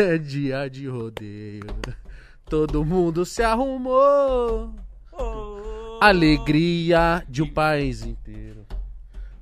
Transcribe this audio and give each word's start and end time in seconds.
é 0.00 0.18
dia 0.18 0.68
de 0.68 0.86
rodeio. 0.86 1.66
Todo 2.44 2.84
mundo 2.84 3.24
se 3.24 3.42
arrumou. 3.42 4.74
Alegria 6.00 7.24
de 7.28 7.42
um 7.42 7.48
país 7.48 8.02
inteiro. 8.02 8.66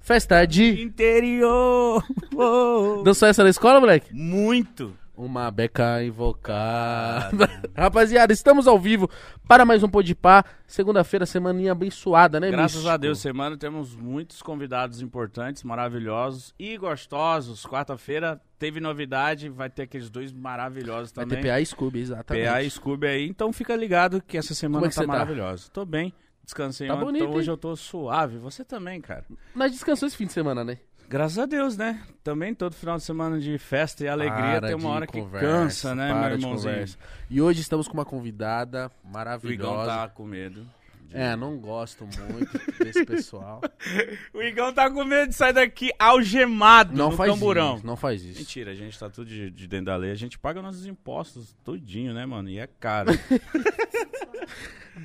Festa 0.00 0.44
de. 0.46 0.82
Interior. 0.82 2.04
Oh. 2.34 3.02
Dançou 3.04 3.28
essa 3.28 3.42
na 3.42 3.50
escola, 3.50 3.80
moleque? 3.80 4.14
Muito. 4.14 4.94
Uma 5.16 5.48
beca 5.48 6.02
invocada. 6.02 7.48
Rapaziada, 7.76 8.32
estamos 8.32 8.66
ao 8.66 8.76
vivo 8.80 9.08
para 9.46 9.64
mais 9.64 9.80
um 9.84 9.88
Podpah. 9.88 10.44
Segunda-feira, 10.66 11.24
semaninha 11.24 11.70
abençoada, 11.70 12.40
né, 12.40 12.50
Graças 12.50 12.78
místico? 12.78 12.92
a 12.92 12.96
Deus, 12.96 13.20
semana 13.20 13.56
temos 13.56 13.94
muitos 13.94 14.42
convidados 14.42 15.00
importantes, 15.00 15.62
maravilhosos 15.62 16.52
e 16.58 16.76
gostosos. 16.76 17.64
Quarta-feira 17.64 18.40
teve 18.58 18.80
novidade, 18.80 19.48
vai 19.48 19.70
ter 19.70 19.82
aqueles 19.82 20.10
dois 20.10 20.32
maravilhosos 20.32 21.12
Vai 21.12 21.24
também. 21.24 21.42
ter 21.42 21.48
PA 21.48 21.60
e 21.60 21.66
Scooby, 21.66 22.00
exatamente. 22.00 22.48
PA 22.48 22.62
e 22.62 22.70
Scooby 22.70 23.06
aí. 23.06 23.28
Então 23.28 23.52
fica 23.52 23.76
ligado 23.76 24.20
que 24.20 24.36
essa 24.36 24.52
semana 24.52 24.86
é 24.86 24.88
que 24.88 24.96
tá 24.96 25.02
tá? 25.02 25.06
maravilhosa. 25.06 25.70
Tô 25.72 25.84
bem, 25.84 26.12
descansei 26.42 26.88
Tá 26.88 26.94
ontem, 26.94 27.04
bonito, 27.04 27.22
então 27.22 27.36
hoje 27.36 27.48
hein? 27.48 27.52
eu 27.52 27.56
tô 27.56 27.76
suave. 27.76 28.36
Você 28.38 28.64
também, 28.64 29.00
cara. 29.00 29.24
Nós 29.54 29.70
descansamos 29.70 30.12
esse 30.12 30.16
fim 30.18 30.26
de 30.26 30.32
semana, 30.32 30.64
né? 30.64 30.78
Graças 31.08 31.38
a 31.38 31.46
Deus, 31.46 31.76
né? 31.76 32.02
Também 32.22 32.54
todo 32.54 32.74
final 32.74 32.96
de 32.96 33.02
semana 33.04 33.38
de 33.38 33.56
festa 33.58 34.02
e 34.04 34.08
alegria 34.08 34.58
Para 34.60 34.66
tem 34.68 34.74
uma 34.76 34.80
de 34.82 34.86
hora 34.96 35.06
que 35.06 35.20
conversa, 35.20 35.46
cansa, 35.46 35.94
né, 35.94 36.12
meu 36.12 36.28
de 36.38 36.42
irmãozinho? 36.44 36.84
E 37.30 37.40
hoje 37.40 37.60
estamos 37.60 37.86
com 37.86 37.94
uma 37.94 38.04
convidada 38.04 38.86
O 38.86 38.88
Igão 38.88 39.12
maravilhosa. 39.12 39.86
tá 39.86 40.08
com 40.08 40.24
medo. 40.24 40.66
É, 41.12 41.36
não 41.36 41.56
gosto 41.58 42.04
muito 42.32 42.58
desse 42.82 43.04
pessoal. 43.04 43.60
O 44.34 44.42
Igão 44.42 44.72
tá 44.72 44.90
com 44.90 45.04
medo 45.04 45.28
de 45.28 45.34
sair 45.36 45.52
daqui 45.52 45.92
algemado 45.96 46.96
Não 46.96 47.10
no 47.10 47.16
faz 47.16 47.30
camburão. 47.30 47.76
isso, 47.76 47.86
não 47.86 47.96
faz 47.96 48.24
isso. 48.24 48.40
Mentira, 48.40 48.72
a 48.72 48.74
gente 48.74 48.98
tá 48.98 49.08
tudo 49.08 49.28
de, 49.28 49.48
de 49.50 49.68
dentro 49.68 49.86
da 49.86 49.96
lei. 49.96 50.10
A 50.10 50.16
gente 50.16 50.36
paga 50.36 50.60
nossos 50.60 50.86
impostos 50.86 51.54
tudinho, 51.62 52.12
né, 52.12 52.26
mano? 52.26 52.48
E 52.48 52.58
é 52.58 52.66
caro. 52.66 53.12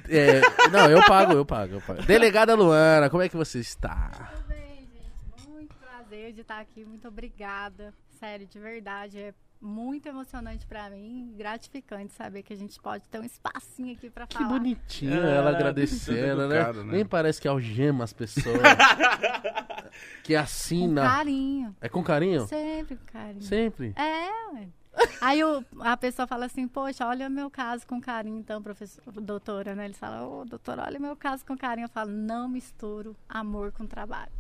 É, 0.08 0.41
não, 0.72 0.89
eu 0.89 1.03
pago, 1.03 1.34
eu 1.34 1.45
pago, 1.45 1.75
eu 1.75 1.81
pago. 1.81 2.02
Delegada 2.03 2.53
Luana, 2.56 3.09
como 3.09 3.23
é 3.23 3.30
que 3.30 3.36
você 3.36 3.59
está? 3.59 4.09
Tudo 4.36 4.47
bem, 4.47 4.88
gente. 4.91 5.50
Muito 5.50 5.75
prazer 6.30 6.33
de 6.33 6.41
estar 6.41 6.59
aqui. 6.59 6.85
Muito 6.85 7.08
obrigada. 7.08 7.94
Sério, 8.19 8.45
de 8.47 8.59
verdade. 8.59 9.17
É 9.19 9.33
muito 9.61 10.08
emocionante 10.08 10.66
pra 10.66 10.89
mim. 10.89 11.33
Gratificante 11.38 12.13
saber 12.13 12.44
que 12.44 12.53
a 12.53 12.55
gente 12.55 12.80
pode 12.80 13.03
ter 13.09 13.19
um 13.19 13.23
espacinho 13.23 13.94
aqui 13.94 14.09
pra 14.09 14.27
Que 14.27 14.38
falar. 14.38 14.50
bonitinho 14.50 15.22
É, 15.25 15.35
ela 15.38 15.50
agradecendo, 15.52 16.47
né? 16.47 16.55
educado, 16.57 16.83
né? 16.83 16.91
Nem 16.94 17.05
parece 17.05 17.41
que 17.41 17.47
algema 17.47 18.03
as 18.03 18.13
pessoas. 18.13 18.45
que 20.23 20.33
Com 20.33 20.39
assina. 20.39 21.02
carinho. 21.02 21.75
É 21.81 21.89
com 21.89 22.03
carinho? 22.03 22.47
Sempre 22.47 22.95
com 22.95 23.05
carinho. 23.05 23.41
Sempre. 23.44 23.94
É, 23.95 24.53
ué. 24.53 24.67
Aí 25.22 25.44
o- 25.44 25.63
a 25.80 25.95
pessoa 25.95 26.27
fala 26.27 26.45
assim, 26.45 26.67
poxa, 26.67 27.05
olha 27.07 27.30
meu 27.30 27.50
caso 27.50 27.85
com 27.88 28.02
carinho, 28.02 28.38
então, 28.38 28.61
professor, 28.61 29.02
doutora, 29.22 29.73
né? 29.75 29.85
Eles 29.85 29.97
falam, 29.97 30.30
ô, 30.41 30.45
doutora, 30.45 30.83
olha 30.85 31.00
meu 31.00 31.16
caso 31.16 31.45
com 31.45 31.55
carinho. 31.57 31.85
Eu 31.85 31.89
falo, 31.89 32.11
não 32.11 32.50
misturo 32.50 33.16
amor 33.30 33.72
com 33.72 33.85
trabalho. 33.85 34.31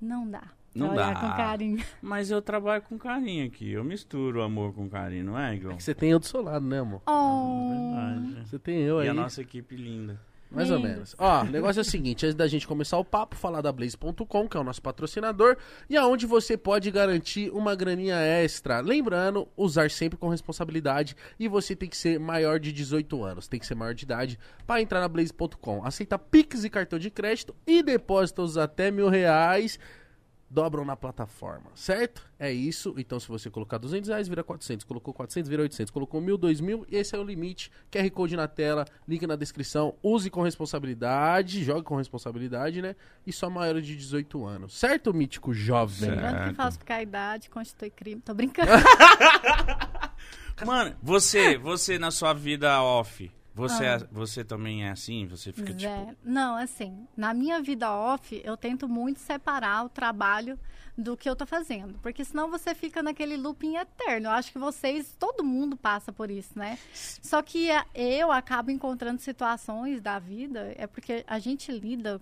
Não 0.00 0.28
dá. 0.30 0.44
Não 0.78 0.92
olhar 0.92 1.14
dá. 1.14 1.20
com 1.20 1.36
carinho. 1.36 1.84
Mas 2.00 2.30
eu 2.30 2.40
trabalho 2.40 2.82
com 2.82 2.98
carinho 2.98 3.46
aqui. 3.46 3.70
Eu 3.70 3.84
misturo 3.84 4.42
amor 4.42 4.72
com 4.74 4.88
carinho, 4.88 5.24
não 5.24 5.38
é, 5.38 5.54
Igão? 5.54 5.76
Que 5.76 5.82
você 5.82 5.94
tem 5.94 6.10
eu 6.10 6.18
do 6.18 6.26
seu 6.26 6.42
lado, 6.42 6.64
né, 6.66 6.80
amor? 6.80 7.02
Oh. 7.06 7.70
Verdade. 7.70 8.48
Você 8.48 8.58
tem 8.58 8.80
eu 8.82 8.98
E 9.00 9.02
aí. 9.02 9.08
a 9.08 9.14
nossa 9.14 9.40
equipe 9.40 9.76
linda. 9.76 10.20
Mais 10.50 10.70
ou 10.70 10.78
Lindos. 10.78 10.90
menos. 10.92 11.14
Ó, 11.18 11.42
o 11.42 11.44
negócio 11.44 11.78
é 11.80 11.82
o 11.82 11.84
seguinte, 11.84 12.24
antes 12.24 12.34
da 12.34 12.46
gente 12.46 12.66
começar 12.66 12.96
o 12.96 13.04
papo, 13.04 13.36
falar 13.36 13.60
da 13.60 13.70
Blaze.com, 13.70 14.48
que 14.48 14.56
é 14.56 14.60
o 14.60 14.64
nosso 14.64 14.80
patrocinador, 14.80 15.58
e 15.90 15.94
aonde 15.94 16.24
você 16.24 16.56
pode 16.56 16.90
garantir 16.90 17.50
uma 17.52 17.74
graninha 17.74 18.16
extra. 18.16 18.80
Lembrando, 18.80 19.46
usar 19.54 19.90
sempre 19.90 20.16
com 20.16 20.26
responsabilidade 20.30 21.14
e 21.38 21.46
você 21.48 21.76
tem 21.76 21.86
que 21.86 21.98
ser 21.98 22.18
maior 22.18 22.58
de 22.58 22.72
18 22.72 23.22
anos, 23.22 23.46
tem 23.46 23.60
que 23.60 23.66
ser 23.66 23.74
maior 23.74 23.92
de 23.92 24.04
idade 24.06 24.38
para 24.66 24.80
entrar 24.80 25.00
na 25.00 25.08
Blaze.com. 25.08 25.84
Aceita 25.84 26.18
Pix 26.18 26.64
e 26.64 26.70
cartão 26.70 26.98
de 26.98 27.10
crédito 27.10 27.54
e 27.66 27.82
depósitos 27.82 28.56
até 28.56 28.90
mil 28.90 29.10
reais 29.10 29.78
dobram 30.50 30.84
na 30.84 30.96
plataforma, 30.96 31.70
certo? 31.74 32.26
É 32.38 32.50
isso. 32.50 32.94
Então, 32.96 33.20
se 33.20 33.28
você 33.28 33.50
colocar 33.50 33.78
200 33.78 34.08
reais, 34.08 34.28
vira 34.28 34.42
400. 34.42 34.84
Colocou 34.84 35.12
400, 35.12 35.48
vira 35.48 35.62
800. 35.62 35.90
Colocou 35.90 36.20
1.000, 36.20 36.38
2.000. 36.38 36.86
E 36.88 36.96
esse 36.96 37.14
é 37.14 37.18
o 37.18 37.22
limite. 37.22 37.70
QR 37.90 38.10
Code 38.10 38.36
na 38.36 38.48
tela, 38.48 38.86
link 39.06 39.26
na 39.26 39.36
descrição. 39.36 39.94
Use 40.02 40.30
com 40.30 40.42
responsabilidade, 40.42 41.62
jogue 41.64 41.82
com 41.82 41.96
responsabilidade, 41.96 42.80
né? 42.80 42.96
E 43.26 43.32
só 43.32 43.50
maior 43.50 43.80
de 43.80 43.96
18 43.96 44.44
anos. 44.46 44.78
Certo, 44.78 45.12
mítico 45.12 45.52
jovem? 45.52 45.96
Certo. 45.96 46.14
Lembrando 46.14 46.50
que 46.50 46.54
falsificar 46.54 46.98
a 46.98 47.02
idade 47.02 47.50
constitui 47.50 47.90
crime. 47.90 48.20
Tô 48.20 48.32
brincando. 48.32 48.70
Mano, 50.64 50.96
você, 51.02 51.56
você 51.56 51.98
na 51.98 52.10
sua 52.10 52.32
vida 52.32 52.82
off, 52.82 53.30
você, 53.58 53.84
Ah. 53.84 53.94
é- 53.94 54.08
você 54.10 54.44
também 54.44 54.84
é 54.86 54.90
assim? 54.90 55.26
Você 55.26 55.52
fica 55.52 55.74
tipo. 55.74 55.80
Zé. 55.80 56.14
Não, 56.24 56.56
assim, 56.56 57.06
na 57.16 57.34
minha 57.34 57.60
vida 57.60 57.90
off, 57.92 58.40
eu 58.44 58.56
tento 58.56 58.88
muito 58.88 59.18
separar 59.20 59.84
o 59.84 59.88
trabalho 59.88 60.58
do 60.96 61.16
que 61.16 61.28
eu 61.30 61.36
tô 61.36 61.46
fazendo. 61.46 61.94
Porque 62.02 62.24
senão 62.24 62.50
você 62.50 62.74
fica 62.74 63.02
naquele 63.02 63.36
looping 63.36 63.76
eterno. 63.76 64.26
Eu 64.26 64.30
acho 64.32 64.50
que 64.52 64.58
vocês, 64.58 65.14
todo 65.18 65.44
mundo 65.44 65.76
passa 65.76 66.12
por 66.12 66.30
isso, 66.30 66.58
né? 66.58 66.78
Só 66.92 67.40
que 67.42 67.70
a- 67.70 67.86
eu 67.94 68.32
acabo 68.32 68.70
encontrando 68.70 69.20
situações 69.20 70.00
da 70.00 70.18
vida, 70.18 70.72
é 70.76 70.86
porque 70.86 71.24
a 71.26 71.38
gente 71.38 71.70
lida 71.70 72.20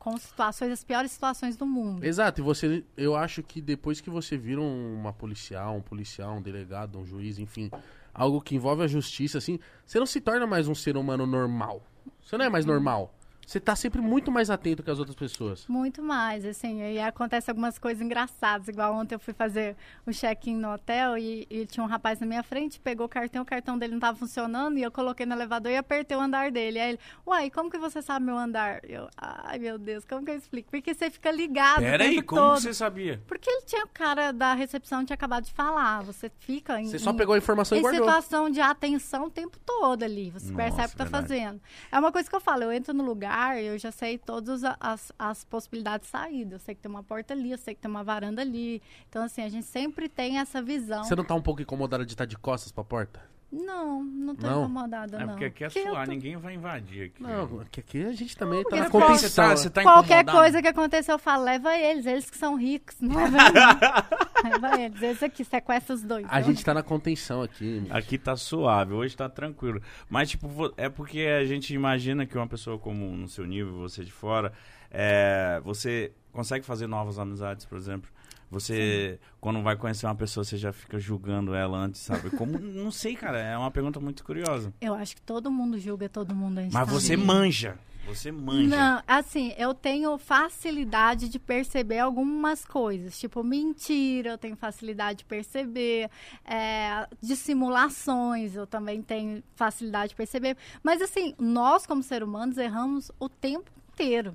com 0.00 0.16
situações, 0.16 0.70
as 0.72 0.84
piores 0.84 1.10
situações 1.10 1.56
do 1.56 1.66
mundo. 1.66 2.04
Exato, 2.04 2.40
e 2.40 2.44
você, 2.44 2.84
eu 2.96 3.16
acho 3.16 3.42
que 3.42 3.60
depois 3.60 4.00
que 4.00 4.08
você 4.08 4.36
vira 4.36 4.60
um- 4.60 4.94
uma 4.94 5.12
policial, 5.12 5.76
um 5.76 5.82
policial, 5.82 6.36
um 6.36 6.42
delegado, 6.42 6.98
um 6.98 7.04
juiz, 7.04 7.38
enfim, 7.38 7.68
algo 8.12 8.40
que 8.40 8.54
envolve 8.54 8.82
a 8.82 8.86
justiça, 8.86 9.38
assim, 9.38 9.58
você 9.84 9.98
não 9.98 10.06
se 10.06 10.20
torna 10.20 10.46
mais 10.46 10.68
um 10.68 10.74
ser 10.74 10.96
humano 10.96 11.26
normal. 11.26 11.82
Você 12.22 12.36
não 12.36 12.44
é 12.44 12.48
mais 12.48 12.64
normal. 12.64 13.14
Você 13.48 13.58
tá 13.58 13.74
sempre 13.74 14.02
muito 14.02 14.30
mais 14.30 14.50
atento 14.50 14.82
que 14.82 14.90
as 14.90 14.98
outras 14.98 15.16
pessoas. 15.16 15.66
Muito 15.68 16.02
mais, 16.02 16.44
assim, 16.44 16.82
aí 16.82 17.00
acontece 17.00 17.50
algumas 17.50 17.78
coisas 17.78 18.02
engraçadas, 18.02 18.68
igual 18.68 18.92
ontem 18.94 19.14
eu 19.14 19.18
fui 19.18 19.32
fazer 19.32 19.74
o 20.06 20.12
check-in 20.12 20.54
no 20.54 20.70
hotel 20.74 21.16
e, 21.16 21.46
e 21.48 21.64
tinha 21.64 21.82
um 21.82 21.86
rapaz 21.86 22.20
na 22.20 22.26
minha 22.26 22.42
frente, 22.42 22.78
pegou 22.78 23.06
o 23.06 23.08
cartão, 23.08 23.40
o 23.40 23.46
cartão 23.46 23.78
dele 23.78 23.92
não 23.92 23.96
estava 24.00 24.18
funcionando 24.18 24.76
e 24.76 24.82
eu 24.82 24.92
coloquei 24.92 25.24
no 25.24 25.32
elevador 25.32 25.72
e 25.72 25.78
apertei 25.78 26.14
o 26.14 26.20
andar 26.20 26.50
dele. 26.50 26.78
Aí 26.78 26.88
ele, 26.90 26.98
uai, 27.26 27.48
como 27.48 27.70
que 27.70 27.78
você 27.78 28.02
sabe 28.02 28.26
meu 28.26 28.36
andar? 28.36 28.80
Eu, 28.84 29.08
ai 29.16 29.58
meu 29.58 29.78
Deus, 29.78 30.04
como 30.04 30.26
que 30.26 30.30
eu 30.30 30.36
explico? 30.36 30.70
Porque 30.70 30.92
você 30.92 31.08
fica 31.08 31.30
ligado 31.30 31.78
Pera 31.80 32.04
o 32.04 32.06
aí, 32.06 32.16
tempo 32.16 32.26
como 32.26 32.42
todo. 32.42 32.60
você 32.60 32.74
sabia? 32.74 33.22
Porque 33.26 33.48
ele 33.48 33.62
tinha 33.62 33.82
o 33.86 33.88
cara 33.88 34.30
da 34.30 34.52
recepção 34.52 35.06
tinha 35.06 35.14
acabado 35.14 35.44
de 35.44 35.52
falar, 35.54 36.02
você 36.02 36.30
fica 36.38 36.78
em, 36.78 36.88
Você 36.88 36.98
só 36.98 37.14
pegou 37.14 37.34
a 37.34 37.38
informação 37.38 37.76
e 37.76 37.80
em 37.80 37.82
guardou. 37.82 38.04
situação 38.04 38.50
de 38.50 38.60
atenção 38.60 39.24
o 39.24 39.30
tempo 39.30 39.58
todo 39.64 40.02
ali. 40.02 40.30
Você 40.32 40.52
Nossa, 40.52 40.56
percebe 40.64 40.86
o 40.88 40.90
que 40.90 40.96
tá 40.98 41.04
verdade. 41.04 41.26
fazendo. 41.28 41.60
É 41.90 41.98
uma 41.98 42.12
coisa 42.12 42.28
que 42.28 42.36
eu 42.36 42.40
falo, 42.42 42.64
eu 42.64 42.72
entro 42.72 42.92
no 42.92 43.02
lugar, 43.02 43.37
eu 43.62 43.78
já 43.78 43.92
sei 43.92 44.18
todas 44.18 44.62
as, 44.80 45.12
as 45.18 45.44
possibilidades 45.44 46.06
de 46.06 46.10
saída. 46.10 46.56
Eu 46.56 46.58
sei 46.58 46.74
que 46.74 46.80
tem 46.80 46.90
uma 46.90 47.02
porta 47.02 47.34
ali, 47.34 47.52
eu 47.52 47.58
sei 47.58 47.74
que 47.74 47.80
tem 47.80 47.90
uma 47.90 48.04
varanda 48.04 48.42
ali. 48.42 48.82
Então, 49.08 49.22
assim, 49.22 49.42
a 49.42 49.48
gente 49.48 49.66
sempre 49.66 50.08
tem 50.08 50.38
essa 50.38 50.60
visão. 50.62 51.04
Você 51.04 51.14
não 51.14 51.24
tá 51.24 51.34
um 51.34 51.42
pouco 51.42 51.62
incomodada 51.62 52.04
de 52.04 52.12
estar 52.12 52.24
de 52.24 52.36
costas 52.36 52.72
pra 52.72 52.84
porta? 52.84 53.20
Não, 53.50 54.04
não 54.04 54.36
tô 54.36 54.46
Não? 54.46 54.64
incomodada, 54.64 55.16
É 55.16 55.20
não. 55.20 55.28
porque 55.28 55.46
aqui 55.46 55.64
é 55.64 55.68
Porque 55.68 55.78
eu 55.80 55.92
suar, 55.92 56.04
tô- 56.04 56.10
ninguém 56.12 56.36
vai 56.36 56.52
invadir 56.54 57.06
aqui. 57.06 57.22
Não, 57.22 57.64
que 57.70 57.80
aqui 57.80 58.04
a 58.04 58.12
gente 58.12 58.36
também 58.36 58.62
tá 58.62 58.68
porque 58.68 58.80
na 58.82 58.90
contenção. 58.90 59.16
Você 59.18 59.30
tá, 59.34 59.56
você 59.56 59.70
tá 59.70 59.82
Qualquer 59.82 60.20
incomodado? 60.22 60.38
coisa 60.38 60.60
que 60.62 60.68
aconteça, 60.68 61.12
eu 61.12 61.18
falo, 61.18 61.44
leva 61.44 61.74
eles, 61.74 62.04
eles 62.04 62.28
que 62.28 62.36
são 62.36 62.56
ricos, 62.56 62.96
não 63.00 63.14
leva 63.16 63.36
leva 64.44 64.80
eles, 64.80 65.00
eles 65.02 65.22
aqui, 65.22 65.44
sequestra 65.44 65.94
os 65.94 66.02
dois. 66.02 66.26
A 66.28 66.40
Eu- 66.40 66.44
gente 66.44 66.62
tá 66.62 66.74
na 66.74 66.82
contenção 66.82 67.40
aqui. 67.42 67.86
Aqui 67.88 68.18
tá 68.18 68.36
suave, 68.36 68.92
hoje 68.92 69.16
tá 69.16 69.30
tranquilo. 69.30 69.80
Mas, 70.10 70.28
tipo, 70.28 70.46
vo- 70.46 70.74
é 70.76 70.90
porque 70.90 71.20
a 71.20 71.46
gente 71.46 71.72
imagina 71.72 72.26
que 72.26 72.36
uma 72.36 72.46
pessoa 72.46 72.78
como 72.78 73.10
no 73.16 73.28
seu 73.28 73.46
nível, 73.46 73.78
você 73.78 74.04
de 74.04 74.12
fora, 74.12 74.52
é, 74.90 75.58
você 75.64 76.12
consegue 76.32 76.66
fazer 76.66 76.86
novas 76.86 77.18
amizades, 77.18 77.64
por 77.64 77.78
exemplo. 77.78 78.10
Você, 78.50 79.20
quando 79.40 79.62
vai 79.62 79.76
conhecer 79.76 80.06
uma 80.06 80.14
pessoa, 80.14 80.42
você 80.42 80.56
já 80.56 80.72
fica 80.72 80.98
julgando 80.98 81.54
ela 81.54 81.76
antes, 81.76 82.00
sabe? 82.00 82.30
Como, 82.30 82.58
não 82.58 82.90
sei, 82.90 83.14
cara, 83.14 83.38
é 83.38 83.56
uma 83.56 83.70
pergunta 83.70 84.00
muito 84.00 84.24
curiosa. 84.24 84.72
Eu 84.80 84.94
acho 84.94 85.14
que 85.16 85.22
todo 85.22 85.50
mundo 85.50 85.78
julga 85.78 86.08
todo 86.08 86.34
mundo 86.34 86.58
antes. 86.58 86.72
Mas 86.72 86.88
você 86.88 87.14
manja, 87.14 87.78
você 88.06 88.32
manja. 88.32 88.74
Não, 88.74 89.02
assim, 89.06 89.52
eu 89.58 89.74
tenho 89.74 90.16
facilidade 90.16 91.28
de 91.28 91.38
perceber 91.38 91.98
algumas 91.98 92.64
coisas. 92.64 93.18
Tipo, 93.20 93.44
mentira, 93.44 94.30
eu 94.30 94.38
tenho 94.38 94.56
facilidade 94.56 95.18
de 95.18 95.24
perceber. 95.26 96.08
é, 96.42 97.06
dissimulações, 97.20 98.56
eu 98.56 98.66
também 98.66 99.02
tenho 99.02 99.42
facilidade 99.56 100.10
de 100.10 100.16
perceber. 100.16 100.56
Mas, 100.82 101.02
assim, 101.02 101.34
nós, 101.38 101.86
como 101.86 102.02
seres 102.02 102.26
humanos, 102.26 102.56
erramos 102.56 103.10
o 103.20 103.28
tempo 103.28 103.70
inteiro. 103.92 104.34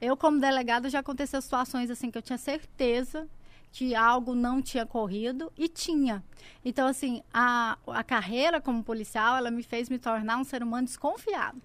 Eu, 0.00 0.16
como 0.16 0.40
delegada, 0.40 0.90
já 0.90 0.98
aconteceu 0.98 1.40
situações 1.40 1.88
assim 1.88 2.10
que 2.10 2.18
eu 2.18 2.22
tinha 2.22 2.36
certeza 2.38 3.28
que 3.72 3.94
algo 3.94 4.34
não 4.34 4.60
tinha 4.60 4.84
corrido 4.84 5.50
e 5.56 5.66
tinha. 5.66 6.22
Então, 6.64 6.86
assim, 6.86 7.22
a, 7.32 7.78
a 7.86 8.04
carreira 8.04 8.60
como 8.60 8.84
policial, 8.84 9.36
ela 9.36 9.50
me 9.50 9.62
fez 9.62 9.88
me 9.88 9.98
tornar 9.98 10.36
um 10.36 10.44
ser 10.44 10.62
humano 10.62 10.86
desconfiado. 10.86 11.60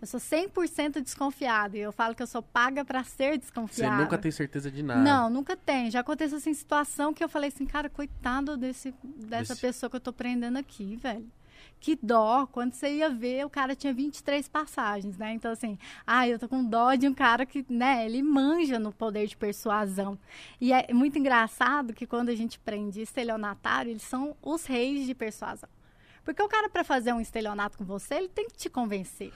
Eu 0.00 0.06
sou 0.06 0.18
100% 0.20 1.00
desconfiada. 1.02 1.76
E 1.76 1.80
eu 1.80 1.92
falo 1.92 2.14
que 2.14 2.22
eu 2.22 2.26
sou 2.26 2.42
paga 2.42 2.84
para 2.84 3.02
ser 3.04 3.32
Você 3.32 3.38
desconfiada. 3.38 4.02
nunca 4.02 4.18
tem 4.18 4.30
certeza 4.30 4.70
de 4.70 4.82
nada. 4.82 5.00
Não, 5.00 5.30
nunca 5.30 5.56
tem. 5.56 5.90
Já 5.90 6.00
aconteceu 6.00 6.38
assim, 6.38 6.52
situação 6.52 7.12
que 7.14 7.22
eu 7.22 7.28
falei 7.28 7.48
assim, 7.48 7.64
cara, 7.64 7.88
coitado 7.88 8.56
desse, 8.56 8.94
dessa 9.02 9.54
pessoa 9.56 9.88
que 9.88 9.96
eu 9.96 10.00
tô 10.00 10.12
prendendo 10.12 10.58
aqui, 10.58 10.96
velho. 10.96 11.26
Que 11.80 11.98
dó. 12.00 12.46
Quando 12.46 12.72
você 12.72 12.96
ia 12.96 13.10
ver, 13.10 13.44
o 13.44 13.50
cara 13.50 13.74
tinha 13.76 13.92
23 13.92 14.48
passagens, 14.48 15.18
né? 15.18 15.32
Então, 15.32 15.52
assim, 15.52 15.78
ah, 16.06 16.26
eu 16.26 16.38
tô 16.38 16.48
com 16.48 16.64
dó 16.64 16.94
de 16.94 17.06
um 17.06 17.14
cara 17.14 17.44
que, 17.44 17.64
né, 17.68 18.06
ele 18.06 18.22
manja 18.22 18.78
no 18.78 18.92
poder 18.92 19.26
de 19.26 19.36
persuasão. 19.36 20.18
E 20.60 20.72
é 20.72 20.92
muito 20.92 21.18
engraçado 21.18 21.92
que 21.92 22.06
quando 22.06 22.30
a 22.30 22.34
gente 22.34 22.58
prende 22.58 23.02
estelionatário, 23.02 23.90
eles 23.90 24.02
são 24.02 24.36
os 24.42 24.64
reis 24.64 25.06
de 25.06 25.14
persuasão. 25.14 25.68
Porque 26.24 26.42
o 26.42 26.48
cara, 26.48 26.70
para 26.70 26.82
fazer 26.82 27.12
um 27.12 27.20
estelionato 27.20 27.76
com 27.76 27.84
você, 27.84 28.14
ele 28.14 28.28
tem 28.28 28.48
que 28.48 28.56
te 28.56 28.70
convencer. 28.70 29.30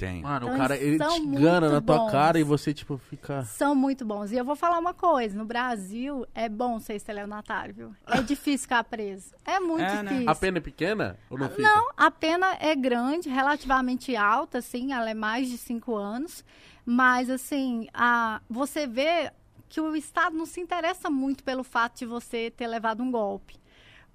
Tem. 0.00 0.22
Mano, 0.22 0.46
Então, 0.46 0.54
o 0.54 0.58
cara, 0.58 0.76
ele 0.78 0.98
te 0.98 1.20
engana 1.20 1.68
na 1.68 1.80
tua 1.82 1.98
bons. 1.98 2.10
cara 2.10 2.40
e 2.40 2.42
você, 2.42 2.72
tipo, 2.72 2.96
fica... 2.96 3.44
São 3.44 3.74
muito 3.74 4.02
bons. 4.02 4.32
E 4.32 4.36
eu 4.36 4.44
vou 4.44 4.56
falar 4.56 4.78
uma 4.78 4.94
coisa: 4.94 5.36
no 5.36 5.44
Brasil 5.44 6.26
é 6.34 6.48
bom 6.48 6.80
ser 6.80 6.94
estelionatário, 6.94 7.74
viu? 7.74 7.94
É 8.06 8.22
difícil 8.22 8.60
ficar 8.62 8.82
preso. 8.84 9.34
É 9.44 9.60
muito 9.60 9.82
É, 9.82 10.02
né? 10.02 10.10
difícil. 10.10 10.30
A 10.30 10.34
pena 10.34 10.56
é 10.56 10.60
pequena 10.62 11.18
ou 11.28 11.38
não 11.38 11.50
fica? 11.50 11.62
Não, 11.62 11.90
a 11.96 12.10
pena 12.10 12.56
é 12.58 12.74
grande, 12.74 13.28
relativamente 13.28 14.16
alta, 14.16 14.58
assim, 14.58 14.92
ela 14.94 15.10
é 15.10 15.14
mais 15.14 15.50
de 15.50 15.58
cinco 15.58 15.94
anos. 15.94 16.42
Mas, 16.86 17.28
assim, 17.28 17.86
a, 17.92 18.40
você 18.48 18.86
vê 18.86 19.30
que 19.68 19.80
o 19.82 19.94
Estado 19.94 20.34
não 20.34 20.46
se 20.46 20.60
interessa 20.60 21.10
muito 21.10 21.44
pelo 21.44 21.62
fato 21.62 21.98
de 21.98 22.06
você 22.06 22.50
ter 22.50 22.66
levado 22.66 23.02
um 23.02 23.10
golpe. 23.12 23.59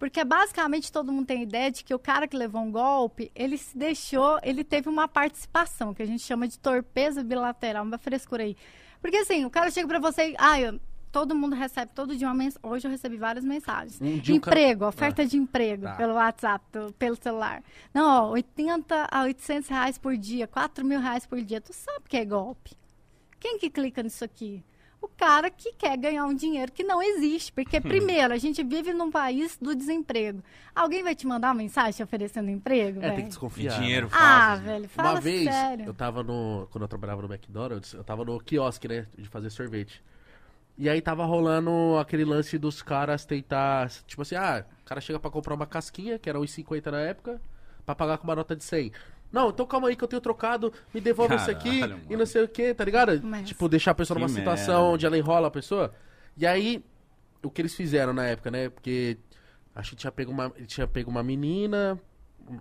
Porque 0.05 0.23
basicamente 0.23 0.91
todo 0.91 1.11
mundo 1.11 1.25
tem 1.25 1.41
ideia 1.41 1.71
de 1.71 1.83
que 1.83 1.91
o 1.91 1.97
cara 1.97 2.27
que 2.27 2.37
levou 2.37 2.61
um 2.61 2.71
golpe, 2.71 3.31
ele 3.33 3.57
se 3.57 3.75
deixou, 3.75 4.37
ele 4.43 4.63
teve 4.63 4.87
uma 4.87 5.07
participação, 5.07 5.95
que 5.95 6.03
a 6.03 6.05
gente 6.05 6.21
chama 6.21 6.47
de 6.47 6.59
torpeza 6.59 7.23
bilateral, 7.23 7.83
uma 7.83 7.97
frescura 7.97 8.43
aí. 8.43 8.55
Porque 9.01 9.17
assim, 9.17 9.45
o 9.45 9.49
cara 9.49 9.71
chega 9.71 9.87
pra 9.87 9.97
você 9.97 10.29
e, 10.29 10.35
ah, 10.37 10.61
eu- 10.61 10.79
todo 11.11 11.33
mundo 11.33 11.55
recebe 11.55 11.91
todo 11.95 12.15
dia 12.15 12.27
uma 12.27 12.35
mensagem. 12.35 12.69
Hoje 12.69 12.85
eu 12.85 12.91
recebi 12.91 13.17
várias 13.17 13.43
mensagens. 13.43 13.99
Um 13.99 14.35
Emprego, 14.35 14.85
oferta 14.85 15.25
de 15.25 15.37
emprego 15.37 15.85
Tá. 15.85 15.95
pelo 15.95 16.13
WhatsApp, 16.13 16.63
pelo 16.99 17.15
celular. 17.15 17.63
Não, 17.91 18.25
ó, 18.25 18.29
80 18.29 19.07
a 19.09 19.23
800 19.23 19.67
reais 19.69 19.97
por 19.97 20.15
dia, 20.15 20.45
4 20.47 20.85
mil 20.85 20.99
reais 20.99 21.25
por 21.25 21.41
dia. 21.41 21.59
Tu 21.59 21.73
sabe 21.73 22.05
que 22.07 22.15
é 22.15 22.23
golpe. 22.23 22.73
Quem 23.39 23.57
que 23.57 23.71
clica 23.71 24.03
nisso 24.03 24.23
aqui? 24.23 24.63
O 25.05 25.09
cara 25.15 25.51
que 25.51 25.71
quer 25.73 25.95
ganhar 25.97 26.25
um 26.25 26.33
dinheiro 26.33 26.71
que 26.71 26.83
não 26.83 26.99
existe. 27.01 27.51
Porque, 27.51 27.79
primeiro, 27.79 28.33
a 28.33 28.37
gente 28.37 28.63
vive 28.63 28.91
num 28.91 29.11
país 29.11 29.55
do 29.61 29.75
desemprego. 29.75 30.43
Alguém 30.75 31.03
vai 31.03 31.13
te 31.13 31.27
mandar 31.27 31.49
uma 31.49 31.53
mensagem 31.53 32.03
oferecendo 32.03 32.49
emprego, 32.49 32.97
É, 32.99 33.01
velho? 33.03 33.11
tem 33.13 33.21
que 33.23 33.27
E 33.27 33.29
desconfiar. 33.29 33.79
dinheiro 33.79 34.07
né? 34.07 34.11
Ah, 34.15 34.19
fácil. 34.55 34.63
velho, 34.65 34.89
fala 34.89 35.11
Uma 35.11 35.21
vez, 35.21 35.43
sério. 35.53 35.85
eu 35.85 35.93
tava 35.93 36.23
no. 36.23 36.67
Quando 36.71 36.81
eu 36.81 36.87
trabalhava 36.87 37.21
no 37.21 37.31
McDonald's, 37.31 37.93
eu 37.93 38.03
tava 38.03 38.25
no 38.25 38.39
quiosque, 38.39 38.87
né? 38.87 39.05
De 39.17 39.29
fazer 39.29 39.49
sorvete. 39.51 40.03
E 40.77 40.89
aí 40.89 40.99
tava 41.01 41.23
rolando 41.23 41.97
aquele 41.99 42.25
lance 42.25 42.57
dos 42.57 42.81
caras 42.81 43.25
tentar. 43.25 43.89
Tipo 44.07 44.23
assim, 44.23 44.35
ah, 44.35 44.65
o 44.81 44.85
cara 44.85 44.99
chega 44.99 45.19
pra 45.19 45.29
comprar 45.31 45.53
uma 45.53 45.67
casquinha, 45.67 46.17
que 46.19 46.27
era 46.29 46.39
1,50 46.39 46.91
na 46.91 46.99
época, 46.99 47.39
pra 47.85 47.93
pagar 47.95 48.17
com 48.17 48.23
uma 48.25 48.35
nota 48.35 48.55
de 48.55 48.63
100. 48.63 48.91
Não, 49.35 49.49
então 49.49 49.65
calma 49.65 49.89
aí 49.89 49.95
que 49.97 50.03
eu 50.03 50.07
tenho 50.07 50.21
trocado, 50.21 50.71
me 50.93 51.01
devolve 51.01 51.35
isso 51.35 51.51
aqui 51.51 51.81
Caralho, 51.81 51.99
e 52.03 52.05
mano. 52.05 52.17
não 52.19 52.25
sei 52.25 52.43
o 52.43 52.47
que, 52.47 52.73
tá 52.73 52.85
ligado? 52.85 53.19
Mas- 53.21 53.49
Tipo, 53.49 53.67
deixar 53.67 53.91
a 53.91 53.95
pessoa 53.95 54.15
Que 54.15 54.21
numa 54.21 54.33
merda. 54.33 54.51
situação 54.55 54.93
onde 54.93 55.05
ela 55.05 55.17
enrola 55.17 55.49
a 55.49 55.51
pessoa. 55.51 55.93
E 56.37 56.47
aí, 56.47 56.81
o 57.43 57.49
que 57.51 57.61
eles 57.61 57.75
fizeram 57.75 58.13
na 58.13 58.25
época, 58.25 58.49
né? 58.49 58.69
Porque 58.69 59.17
acho 59.75 59.89
que 59.91 59.97
tinha 59.97 60.11
pego 60.11 60.31
uma, 60.31 60.49
tinha 60.65 60.87
pego 60.87 61.11
uma 61.11 61.21
menina, 61.21 61.99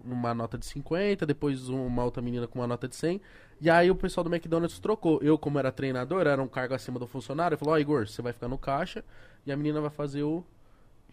uma 0.05 0.35
nota 0.35 0.59
de 0.59 0.67
50, 0.67 1.25
depois 1.25 1.69
uma 1.69 2.03
outra 2.05 2.21
menina 2.21 2.49
com 2.49 2.59
uma 2.59 2.67
nota 2.67 2.89
de 2.89 2.97
100. 2.97 3.21
E 3.61 3.71
aí 3.71 3.89
o 3.91 3.95
pessoal 3.95 4.25
do 4.25 4.35
McDonald's 4.35 4.79
trocou. 4.81 5.21
Eu, 5.23 5.39
como 5.39 5.59
era 5.61 5.71
treinador, 5.71 6.27
era 6.27 6.43
um 6.43 6.49
cargo 6.49 6.75
acima 6.75 6.99
do 6.99 7.07
funcionário, 7.07 7.57
falou, 7.57 7.75
ó, 7.75 7.79
Igor, 7.79 8.09
você 8.09 8.21
vai 8.21 8.33
ficar 8.33 8.49
no 8.49 8.59
caixa 8.59 9.05
e 9.47 9.53
a 9.53 9.57
menina 9.57 9.81
vai 9.81 9.91
fazer 9.91 10.25
o 10.25 10.45